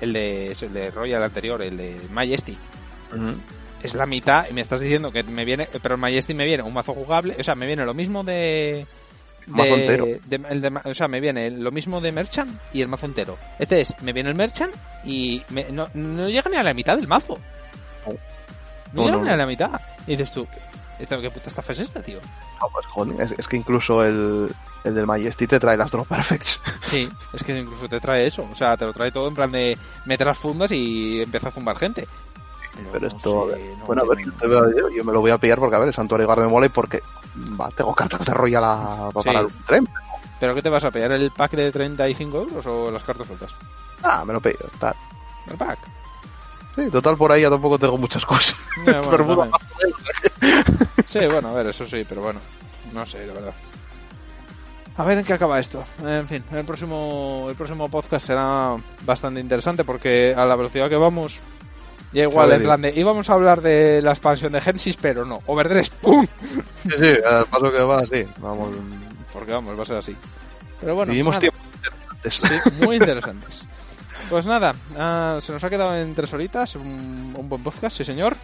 el 0.00 0.12
de, 0.12 0.52
el 0.52 0.72
de 0.72 0.90
Royal 0.90 1.22
anterior, 1.22 1.62
el 1.62 1.76
de 1.76 2.00
Majesty. 2.12 2.56
Es 3.82 3.94
la 3.94 4.06
mitad 4.06 4.46
y 4.48 4.52
me 4.52 4.60
estás 4.60 4.80
diciendo 4.80 5.10
que 5.10 5.24
me 5.24 5.44
viene, 5.44 5.68
pero 5.82 5.96
el 5.96 6.00
Majesty 6.00 6.34
me 6.34 6.44
viene 6.44 6.62
un 6.62 6.72
mazo 6.72 6.94
jugable, 6.94 7.36
o 7.38 7.42
sea, 7.42 7.54
me 7.54 7.66
viene 7.66 7.84
lo 7.84 7.94
mismo 7.94 8.22
de... 8.24 8.86
Mazo 9.46 9.74
entero. 9.74 10.06
de- 10.06 10.40
el 10.50 10.60
de- 10.60 10.80
o 10.84 10.94
sea, 10.94 11.08
me 11.08 11.20
viene 11.20 11.50
lo 11.50 11.70
mismo 11.70 12.00
de 12.00 12.12
Merchant 12.12 12.50
y 12.72 12.80
el 12.82 12.88
mazo 12.88 13.06
entero. 13.06 13.36
Este 13.58 13.80
es, 13.80 13.94
me 14.02 14.12
viene 14.12 14.28
el 14.30 14.34
Merchant 14.36 14.74
y 15.04 15.42
me- 15.50 15.70
no, 15.70 15.88
no 15.94 16.28
llega 16.28 16.50
ni 16.50 16.56
a 16.56 16.62
la 16.62 16.74
mitad 16.74 16.96
del 16.96 17.08
mazo. 17.08 17.38
No, 18.06 18.12
No, 18.92 19.04
llega 19.04 19.16
no, 19.16 19.24
ni 19.24 19.30
a 19.30 19.36
la 19.36 19.46
mitad. 19.46 19.80
Y 20.06 20.12
dices 20.12 20.32
tú, 20.32 20.46
¿Esta, 20.98 21.20
¿Qué 21.20 21.30
puta 21.30 21.48
estafa 21.48 21.72
es 21.72 21.80
esta, 21.80 22.00
tío? 22.00 22.20
No, 22.60 22.68
pues, 22.72 22.86
joder, 22.86 23.20
es, 23.22 23.34
es 23.36 23.48
que 23.48 23.56
incluso 23.56 24.04
el, 24.04 24.54
el 24.84 24.94
del 24.94 25.06
Majesty 25.06 25.48
te 25.48 25.58
trae 25.58 25.76
las 25.76 25.90
Drop 25.90 26.06
Perfects. 26.06 26.60
Sí, 26.82 27.08
es 27.32 27.42
que 27.42 27.58
incluso 27.58 27.88
te 27.88 27.98
trae 27.98 28.26
eso. 28.26 28.46
O 28.52 28.54
sea, 28.54 28.76
te 28.76 28.84
lo 28.84 28.92
trae 28.92 29.10
todo 29.10 29.26
en 29.26 29.34
plan 29.34 29.50
de 29.50 29.76
meter 30.04 30.26
las 30.26 30.38
fundas 30.38 30.70
y 30.70 31.22
empieza 31.22 31.48
a 31.48 31.50
zumbar 31.50 31.76
gente. 31.78 32.06
Pero 32.92 33.08
no 33.08 33.16
esto, 33.16 33.48
sé, 33.48 33.54
a 33.54 33.56
ver, 33.58 33.78
no 33.78 33.84
bueno, 33.86 34.02
a 34.02 34.14
ver, 34.14 34.24
yo, 34.24 34.32
te 34.32 34.46
veo- 34.46 34.70
yo- 34.76 34.88
yo 34.90 35.04
me 35.04 35.12
lo 35.12 35.20
voy 35.20 35.30
a 35.30 35.38
pillar 35.38 35.58
porque, 35.58 35.76
a 35.76 35.78
ver, 35.78 35.88
el 35.88 35.94
Santuario 35.94 36.26
Gar 36.26 36.40
me 36.40 36.46
mola 36.48 36.66
y 36.66 36.70
porque 36.70 37.02
va, 37.60 37.68
tengo 37.70 37.94
cartas 37.94 38.24
de 38.26 38.32
Royal 38.34 38.64
a, 38.64 39.10
para 39.12 39.40
Sí. 39.40 39.44
un 39.46 39.64
tren. 39.64 39.88
¿Pero 40.40 40.54
qué 40.54 40.62
te 40.62 40.70
vas 40.70 40.84
a 40.84 40.90
pillar? 40.90 41.12
¿El 41.12 41.30
pack 41.30 41.52
de 41.52 41.70
35 41.70 42.38
euros 42.42 42.66
o 42.66 42.90
las 42.90 43.02
cartas 43.02 43.26
sueltas? 43.26 43.50
Ah, 44.02 44.24
me 44.24 44.32
lo 44.32 44.40
pillo, 44.40 44.58
tal. 44.80 44.94
El 45.50 45.56
pack. 45.56 45.78
Sí, 46.74 46.88
total, 46.90 47.16
por 47.18 47.30
ahí 47.30 47.42
ya 47.42 47.50
tampoco 47.50 47.78
tengo 47.78 47.98
muchas 47.98 48.24
cosas. 48.24 48.56
Bueno, 48.84 49.10
Bermuda 49.10 49.48
también. 49.50 50.64
Sí, 51.06 51.18
bueno, 51.26 51.48
a 51.48 51.52
ver, 51.52 51.66
eso 51.66 51.86
sí, 51.86 52.04
pero 52.08 52.22
bueno, 52.22 52.40
no 52.94 53.04
sé, 53.06 53.26
la 53.26 53.34
verdad. 53.34 53.54
A 54.96 55.04
ver 55.04 55.18
en 55.18 55.24
qué 55.24 55.32
acaba 55.34 55.58
esto. 55.60 55.84
En 56.04 56.26
fin, 56.28 56.44
el 56.52 56.64
próximo, 56.64 57.46
el 57.48 57.54
próximo 57.54 57.88
podcast 57.88 58.26
será 58.26 58.76
bastante 59.06 59.40
interesante 59.40 59.84
porque 59.84 60.34
a 60.36 60.44
la 60.44 60.54
velocidad 60.56 60.88
que 60.90 60.96
vamos, 60.96 61.38
ya 62.12 62.24
igual, 62.24 62.52
en 62.52 62.62
plan 62.62 62.82
de, 62.82 62.92
íbamos 62.94 63.30
a 63.30 63.34
hablar 63.34 63.62
de 63.62 64.02
la 64.02 64.10
expansión 64.10 64.52
de 64.52 64.60
Genesis, 64.60 64.96
pero 65.00 65.24
no, 65.24 65.40
Overdress, 65.46 65.90
¡pum! 65.90 66.26
Sí, 66.82 66.90
sí, 66.98 67.10
al 67.28 67.46
paso 67.46 67.72
que 67.72 67.82
va, 67.82 68.04
sí. 68.06 68.24
Vamos, 68.38 68.70
Porque 69.32 69.52
vamos, 69.52 69.78
va 69.78 69.82
a 69.82 69.86
ser 69.86 69.96
así. 69.96 70.16
Pero 70.80 70.94
bueno, 70.94 71.12
vivimos 71.12 71.38
tiempos 71.38 71.60
interesantes. 72.24 72.62
Sí, 72.64 72.84
muy 72.84 72.96
interesantes. 72.96 73.66
Pues 74.28 74.46
nada, 74.46 74.74
ah, 74.98 75.38
se 75.40 75.52
nos 75.52 75.62
ha 75.64 75.70
quedado 75.70 75.96
en 75.96 76.14
tres 76.14 76.32
horitas, 76.32 76.76
un, 76.76 77.34
un 77.36 77.48
buen 77.48 77.62
podcast, 77.62 77.96
sí 77.96 78.04
señor. 78.04 78.36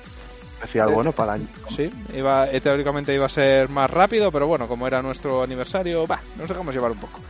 Especial 0.54 0.90
bueno 0.92 1.12
para 1.12 1.36
el 1.36 1.42
año. 1.42 1.48
Sí, 1.74 1.90
iba, 2.16 2.50
eh, 2.50 2.60
teóricamente 2.60 3.14
iba 3.14 3.26
a 3.26 3.28
ser 3.28 3.68
más 3.68 3.88
rápido, 3.88 4.32
pero 4.32 4.48
bueno, 4.48 4.66
como 4.66 4.86
era 4.86 5.00
nuestro 5.02 5.42
aniversario, 5.42 6.06
va, 6.06 6.20
nos 6.36 6.48
dejamos 6.48 6.74
llevar 6.74 6.90
un 6.90 6.98
poco. 6.98 7.20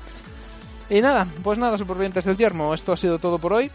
Y 0.89 1.02
nada, 1.02 1.26
pues 1.42 1.58
nada, 1.58 1.76
supervivientes 1.76 2.25
del 2.25 2.39
yermo, 2.39 2.73
esto 2.73 2.92
ha 2.92 2.97
sido 2.97 3.18
todo 3.18 3.39
por 3.39 3.52
hoy. 3.52 3.70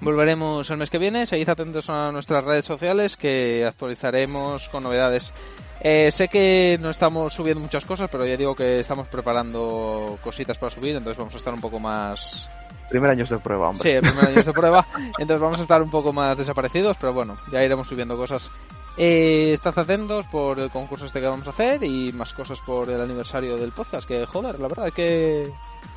Volveremos 0.00 0.68
el 0.70 0.76
mes 0.76 0.90
que 0.90 0.98
viene, 0.98 1.26
seguid 1.26 1.48
atentos 1.48 1.88
a 1.88 2.12
nuestras 2.12 2.44
redes 2.44 2.64
sociales 2.64 3.16
que 3.16 3.64
actualizaremos 3.66 4.68
con 4.68 4.82
novedades. 4.82 5.32
Eh, 5.80 6.10
sé 6.10 6.28
que 6.28 6.78
no 6.80 6.90
estamos 6.90 7.32
subiendo 7.32 7.60
muchas 7.60 7.84
cosas, 7.84 8.08
pero 8.10 8.26
ya 8.26 8.36
digo 8.36 8.54
que 8.54 8.80
estamos 8.80 9.08
preparando 9.08 10.18
cositas 10.22 10.58
para 10.58 10.70
subir, 10.70 10.96
entonces 10.96 11.18
vamos 11.18 11.34
a 11.34 11.38
estar 11.38 11.54
un 11.54 11.60
poco 11.60 11.78
más... 11.78 12.48
Primer 12.88 13.10
año 13.10 13.24
de 13.24 13.38
prueba, 13.38 13.70
hombre. 13.70 13.90
Sí, 13.90 13.96
el 13.96 14.02
primer 14.02 14.26
año 14.26 14.42
de 14.42 14.52
prueba, 14.52 14.86
entonces 15.18 15.40
vamos 15.40 15.58
a 15.58 15.62
estar 15.62 15.82
un 15.82 15.90
poco 15.90 16.12
más 16.12 16.36
desaparecidos, 16.36 16.96
pero 17.00 17.12
bueno, 17.12 17.36
ya 17.50 17.64
iremos 17.64 17.88
subiendo 17.88 18.16
cosas. 18.16 18.50
Eh, 18.96 19.50
estad 19.52 19.78
atentos 19.78 20.26
por 20.26 20.58
el 20.58 20.70
concurso 20.70 21.04
este 21.04 21.20
que 21.20 21.26
vamos 21.26 21.46
a 21.46 21.50
hacer 21.50 21.82
y 21.84 22.12
más 22.12 22.32
cosas 22.32 22.60
por 22.60 22.88
el 22.88 23.00
aniversario 23.00 23.56
del 23.56 23.72
podcast, 23.72 24.06
que 24.06 24.24
joder, 24.26 24.60
la 24.60 24.68
verdad 24.68 24.88
es 24.88 24.94
que... 24.94 25.52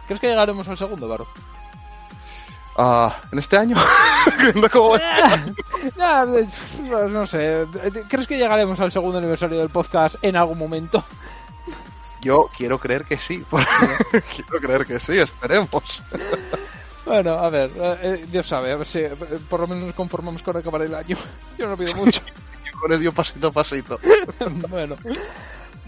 ¿Crees 0.08 0.20
que 0.20 0.28
llegaremos 0.28 0.68
al 0.68 0.78
segundo, 0.78 1.08
Baro? 1.08 1.28
Ah, 2.82 3.14
¿En 3.30 3.40
este 3.40 3.58
año? 3.58 3.76
No, 4.56 4.70
¿cómo? 4.70 4.96
Ah, 6.00 6.26
pues 6.26 6.48
no 7.10 7.26
sé, 7.26 7.66
¿crees 8.08 8.26
que 8.26 8.38
llegaremos 8.38 8.80
al 8.80 8.92
segundo 8.92 9.18
aniversario 9.18 9.60
del 9.60 9.70
podcast 9.70 10.16
en 10.22 10.38
algún 10.38 10.58
momento? 10.58 11.04
Yo 12.22 12.50
quiero 12.56 12.80
creer 12.80 13.04
que 13.04 13.18
sí. 13.18 13.44
quiero 14.36 14.62
creer 14.62 14.86
que 14.86 15.00
sí, 15.00 15.18
esperemos. 15.18 16.04
Bueno, 17.06 17.32
a 17.32 17.50
ver, 17.50 17.70
eh, 17.76 17.98
eh, 18.02 18.26
Dios 18.32 18.48
sabe, 18.48 18.72
a 18.72 18.78
ver 18.78 18.88
si 18.88 19.02
por 19.50 19.62
lo 19.62 19.68
menos 19.68 19.86
nos 19.86 19.96
conformamos 19.96 20.42
con 20.42 20.56
acabar 20.56 20.82
el 20.82 20.96
año. 20.96 21.18
Yo 21.58 21.68
no 21.68 21.76
pido 21.76 21.96
mucho. 21.96 22.22
Y 22.66 22.72
con 22.72 22.94
ello 22.94 23.12
pasito 23.12 23.48
a 23.48 23.52
pasito. 23.52 24.00
bueno, 24.70 24.96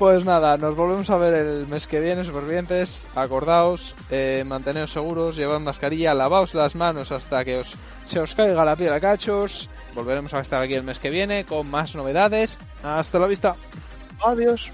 pues 0.02 0.26
nada, 0.26 0.58
nos 0.58 0.76
volvemos 0.76 1.12
a 1.12 1.18
ver 1.18 1.32
el 1.36 1.68
mes 1.68 1.86
que 1.86 2.00
viene, 2.00 2.26
supervivientes. 2.26 3.06
Acordaos, 3.14 3.94
eh, 4.10 4.44
seguros, 4.88 5.36
llevad 5.36 5.60
mascarilla, 5.60 6.16
lavaos 6.16 6.56
las 6.56 6.74
manos 6.74 7.12
hasta 7.12 7.46
que 7.46 7.60
os, 7.60 7.76
se 8.08 8.20
os 8.20 8.34
caiga 8.34 8.66
la 8.66 8.76
piel 8.76 8.94
a 8.94 9.00
cachos. 9.00 9.70
Volveremos 9.94 10.34
a 10.34 10.40
estar 10.40 10.60
aquí 10.60 10.74
el 10.74 10.82
mes 10.82 10.98
que 10.98 11.12
viene 11.12 11.46
con 11.46 11.70
más 11.70 11.94
novedades. 11.94 12.58
Hasta 12.84 13.20
la 13.20 13.28
vista. 13.28 13.54
Adiós. 14.26 14.72